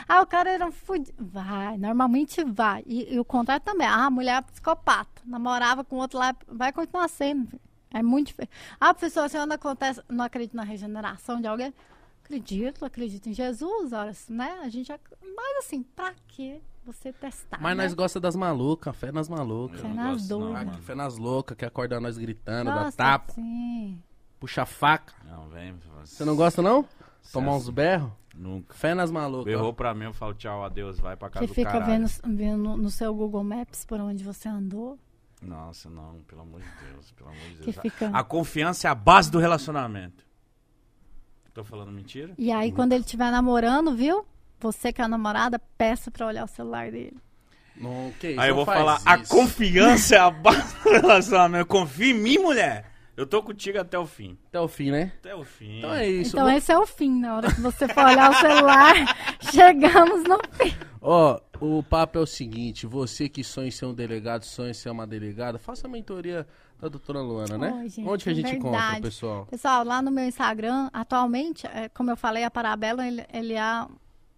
Ah, 0.09 0.21
o 0.21 0.27
cara 0.27 0.51
era 0.51 0.67
um 0.67 0.73
fudido. 0.73 1.15
Vai, 1.19 1.79
normalmente 1.79 2.43
vai. 2.45 2.83
E, 2.87 3.15
e 3.15 3.21
o 3.21 3.25
contrário 3.25 3.65
também. 3.65 3.87
Ah, 3.87 4.07
a 4.07 4.11
mulher 4.11 4.39
é 4.39 4.43
psicopata. 4.43 5.23
Namorava 5.25 5.85
com 5.85 5.97
outro 5.97 6.19
lá, 6.19 6.35
vai 6.49 6.73
continuar 6.73 7.07
sendo. 7.09 7.61
É 7.93 8.03
muito 8.03 8.29
diferente. 8.29 8.53
Ah, 8.81 8.93
professor, 8.93 9.25
a 9.25 9.29
senhora 9.29 9.47
não, 9.47 9.57
acontece, 9.57 10.03
não 10.09 10.25
acredita 10.25 10.57
na 10.57 10.65
regeneração 10.65 11.41
de 11.41 11.47
alguém? 11.47 11.73
Acredito, 12.23 12.85
acredito 12.85 13.29
em 13.29 13.33
Jesus, 13.33 13.93
horas, 13.93 14.29
né? 14.29 14.59
A 14.63 14.69
gente 14.69 14.89
já... 14.89 14.99
Mas 15.23 15.65
assim, 15.65 15.83
pra 15.83 16.13
que 16.27 16.61
você 16.85 17.13
testar? 17.13 17.59
Mas 17.61 17.77
né? 17.77 17.85
nós 17.85 17.95
gosta 17.95 18.19
das 18.19 18.35
malucas, 18.35 18.97
fé 18.97 19.13
nas 19.13 19.29
malucas. 19.29 19.81
Fé 19.81 19.89
nas 19.89 20.29
doidas. 20.29 20.77
Fé 20.79 20.95
nas 20.95 21.19
loucas, 21.19 21.57
que 21.57 21.65
acorda 21.65 22.01
nós 22.01 22.19
gritando, 22.19 22.71
dá 22.71 22.91
tapa, 22.91 23.33
Sim. 23.33 24.03
puxa 24.41 24.63
a 24.63 24.67
faca. 24.67 25.15
Não, 25.25 25.49
vem. 25.49 25.75
Você 26.05 26.25
não 26.25 26.37
gosta, 26.37 26.63
não? 26.63 26.85
Tomar 27.33 27.57
uns 27.57 27.69
berros? 27.69 28.11
Nunca. 28.35 28.75
Fé 28.75 28.95
nas 28.95 29.11
malucas. 29.11 29.53
Errou 29.53 29.73
pra 29.73 29.95
mim, 29.95 30.05
eu 30.05 30.13
falo 30.13 30.35
tchau, 30.35 30.65
adeus, 30.65 31.01
vai 31.01 31.17
pra 31.17 31.31
casa 31.31 31.47
Você 31.47 31.51
do 31.51 31.55
fica 31.55 31.81
vendo, 31.81 32.07
vendo 32.25 32.77
no 32.77 32.91
seu 32.91 33.15
Google 33.15 33.43
Maps 33.43 33.85
por 33.85 34.01
onde 34.01 34.23
você 34.23 34.49
andou. 34.49 34.99
Nossa, 35.43 35.91
não, 35.91 36.21
pelo 36.27 36.43
amor 36.43 36.61
de 36.61 36.69
Deus, 36.91 37.13
pelo 37.13 37.29
amor 37.31 37.49
de 37.51 37.57
Deus. 37.73 37.77
fica... 37.81 38.11
A 38.13 38.25
confiança 38.25 38.89
é 38.89 38.91
a 38.91 38.95
base 38.95 39.31
do 39.31 39.39
relacionamento. 39.39 40.25
Tô 41.53 41.65
falando 41.65 41.91
mentira? 41.93 42.35
E 42.37 42.53
aí, 42.53 42.71
quando 42.73 42.93
ele 42.93 43.03
estiver 43.05 43.31
namorando, 43.31 43.95
viu? 43.97 44.27
Você 44.61 44.93
que 44.93 45.01
é 45.01 45.05
a 45.05 45.09
namorada, 45.09 45.59
peça 45.79 46.11
pra 46.11 46.27
olhar 46.27 46.45
o 46.45 46.49
celular 46.49 46.91
dele. 46.91 47.17
Não, 47.77 48.13
que 48.19 48.31
isso, 48.31 48.41
Aí 48.41 48.49
eu 48.49 48.55
vou 48.55 48.65
falar, 48.65 49.01
a 49.05 49.17
isso. 49.19 49.31
confiança 49.31 50.17
é 50.17 50.19
a 50.19 50.31
base 50.31 50.75
do 50.83 50.91
relacionamento. 51.01 51.67
Confia 51.67 52.11
em 52.11 52.15
mim, 52.15 52.39
mulher. 52.39 52.91
Eu 53.17 53.27
tô 53.27 53.43
contigo 53.43 53.81
até 53.81 53.99
o 53.99 54.07
fim. 54.07 54.37
Até 54.49 54.61
o 54.61 54.69
fim, 54.69 54.91
né? 54.91 55.13
Até 55.21 55.35
o 55.35 55.43
fim. 55.43 55.79
Então 55.79 55.95
é 55.95 56.07
isso. 56.07 56.37
Então 56.37 56.51
esse 56.51 56.71
é 56.71 56.79
o 56.79 56.87
fim. 56.87 57.19
Na 57.21 57.37
hora 57.37 57.55
que 57.55 57.61
você 57.63 57.89
for 57.89 58.05
olhar 58.05 58.31
o 58.31 58.35
celular, 58.35 58.95
chegamos 59.51 60.23
no 60.25 60.39
fim. 60.53 60.75
Ó, 61.01 61.41
o 61.61 61.83
papo 61.83 62.19
é 62.19 62.21
o 62.21 62.27
seguinte, 62.27 62.87
você 62.87 63.29
que 63.29 63.43
sonha 63.43 63.69
em 63.69 63.71
ser 63.71 63.87
um 63.87 63.95
delegado, 63.95 64.45
sonha 64.45 64.71
em 64.71 64.75
ser 64.75 64.91
uma 64.91 65.07
delegada, 65.07 65.59
faça 65.59 65.87
a 65.87 65.91
mentoria 65.91 66.47
da 66.81 66.89
doutora 66.89 67.21
Luana, 67.21 67.57
né? 67.57 67.73
Oi, 67.73 67.89
gente, 67.89 68.09
Onde 68.09 68.25
que 68.25 68.29
a 68.29 68.33
é 68.33 68.35
gente 68.35 68.57
encontra, 68.57 68.81
verdade. 68.81 69.01
pessoal? 69.01 69.47
Pessoal, 69.47 69.85
lá 69.85 70.03
no 70.03 70.11
meu 70.11 70.27
Instagram, 70.27 70.91
atualmente, 70.93 71.67
é, 71.69 71.89
como 71.89 72.11
eu 72.11 72.17
falei, 72.17 72.45
a 72.45 72.51
Parabela, 72.51 73.07
ele, 73.07 73.25
ele 73.33 73.55
é 73.55 73.87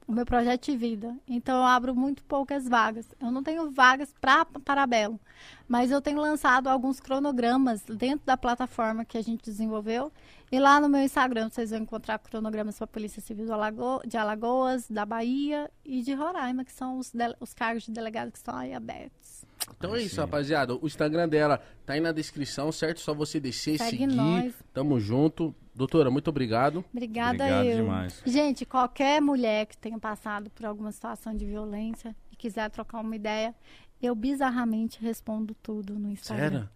o 0.08 0.12
meu 0.12 0.24
projeto 0.24 0.64
de 0.64 0.76
vida. 0.76 1.14
Então, 1.28 1.58
eu 1.58 1.64
abro 1.64 1.94
muito 1.94 2.24
poucas 2.24 2.66
vagas. 2.66 3.06
Eu 3.20 3.30
não 3.30 3.42
tenho 3.42 3.70
vagas 3.70 4.12
para 4.18 4.46
Parabelo, 4.46 5.20
mas 5.68 5.90
eu 5.90 6.00
tenho 6.00 6.18
lançado 6.18 6.66
alguns 6.66 6.98
cronogramas 6.98 7.82
dentro 7.82 8.24
da 8.24 8.36
plataforma 8.36 9.04
que 9.04 9.18
a 9.18 9.22
gente 9.22 9.44
desenvolveu. 9.44 10.10
E 10.50 10.58
lá 10.58 10.80
no 10.80 10.88
meu 10.88 11.02
Instagram, 11.02 11.50
vocês 11.50 11.70
vão 11.70 11.80
encontrar 11.80 12.18
cronogramas 12.18 12.76
para 12.78 12.84
a 12.84 12.88
Polícia 12.88 13.20
Civil 13.20 13.44
do 13.46 13.52
Alago- 13.52 14.00
de 14.06 14.16
Alagoas, 14.16 14.88
da 14.88 15.04
Bahia 15.04 15.70
e 15.84 16.02
de 16.02 16.14
Roraima, 16.14 16.64
que 16.64 16.72
são 16.72 16.98
os, 16.98 17.12
os 17.38 17.52
cargos 17.52 17.84
de 17.84 17.90
delegado 17.92 18.30
que 18.32 18.38
estão 18.38 18.56
aí 18.56 18.72
abertos. 18.72 19.44
Então 19.76 19.94
é 19.94 20.02
isso, 20.02 20.20
rapaziada. 20.20 20.74
O 20.74 20.86
Instagram 20.86 21.28
dela 21.28 21.60
tá 21.84 21.92
aí 21.92 22.00
na 22.00 22.12
descrição, 22.12 22.72
certo? 22.72 23.00
Só 23.00 23.12
você 23.12 23.38
descer, 23.38 23.76
Segue 23.78 23.98
seguir. 23.98 24.06
nós. 24.06 24.54
Tamo 24.72 24.98
junto. 24.98 25.54
Doutora, 25.74 26.10
muito 26.10 26.28
obrigado. 26.28 26.84
Obrigada 26.92 27.34
Obrigado 27.44 27.66
eu. 27.66 27.76
demais. 27.84 28.22
Gente, 28.24 28.64
qualquer 28.64 29.20
mulher 29.20 29.66
que 29.66 29.76
tenha 29.76 29.98
passado 29.98 30.50
por 30.50 30.64
alguma 30.64 30.90
situação 30.90 31.34
de 31.34 31.44
violência 31.44 32.16
e 32.32 32.36
quiser 32.36 32.70
trocar 32.70 33.00
uma 33.00 33.14
ideia, 33.14 33.54
eu 34.00 34.14
bizarramente 34.14 35.00
respondo 35.00 35.54
tudo 35.62 35.98
no 35.98 36.10
Instagram. 36.10 36.50
Sério? 36.50 36.70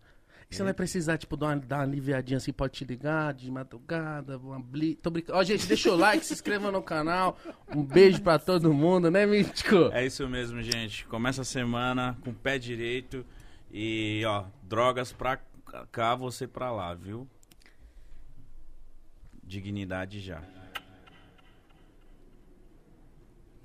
E 0.52 0.54
você 0.54 0.62
vai 0.62 0.74
precisar, 0.74 1.16
tipo, 1.16 1.34
dar 1.34 1.46
uma, 1.46 1.56
dar 1.56 1.76
uma 1.76 1.82
aliviadinha 1.84 2.36
assim, 2.36 2.52
pode 2.52 2.74
te 2.74 2.84
ligar 2.84 3.32
de 3.32 3.50
madrugada, 3.50 4.36
uma 4.36 4.60
bli... 4.60 4.94
Tô 4.96 5.08
brincando. 5.08 5.38
Ó, 5.38 5.42
gente, 5.42 5.66
deixa 5.66 5.90
o 5.90 5.96
like, 5.96 6.26
se 6.26 6.34
inscreva 6.34 6.70
no 6.70 6.82
canal. 6.82 7.38
Um 7.74 7.82
beijo 7.82 8.20
pra 8.20 8.38
todo 8.38 8.70
mundo, 8.70 9.10
né, 9.10 9.24
Mítico? 9.24 9.90
É 9.92 10.04
isso 10.04 10.28
mesmo, 10.28 10.62
gente. 10.62 11.06
Começa 11.06 11.40
a 11.40 11.44
semana 11.44 12.18
com 12.22 12.28
o 12.28 12.34
pé 12.34 12.58
direito 12.58 13.24
e, 13.72 14.22
ó, 14.26 14.44
drogas 14.62 15.10
pra 15.10 15.38
cá, 15.90 16.14
você 16.14 16.46
pra 16.46 16.70
lá, 16.70 16.92
viu? 16.92 17.26
Dignidade 19.42 20.20
já. 20.20 20.42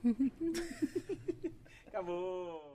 Acabou. 1.88 2.67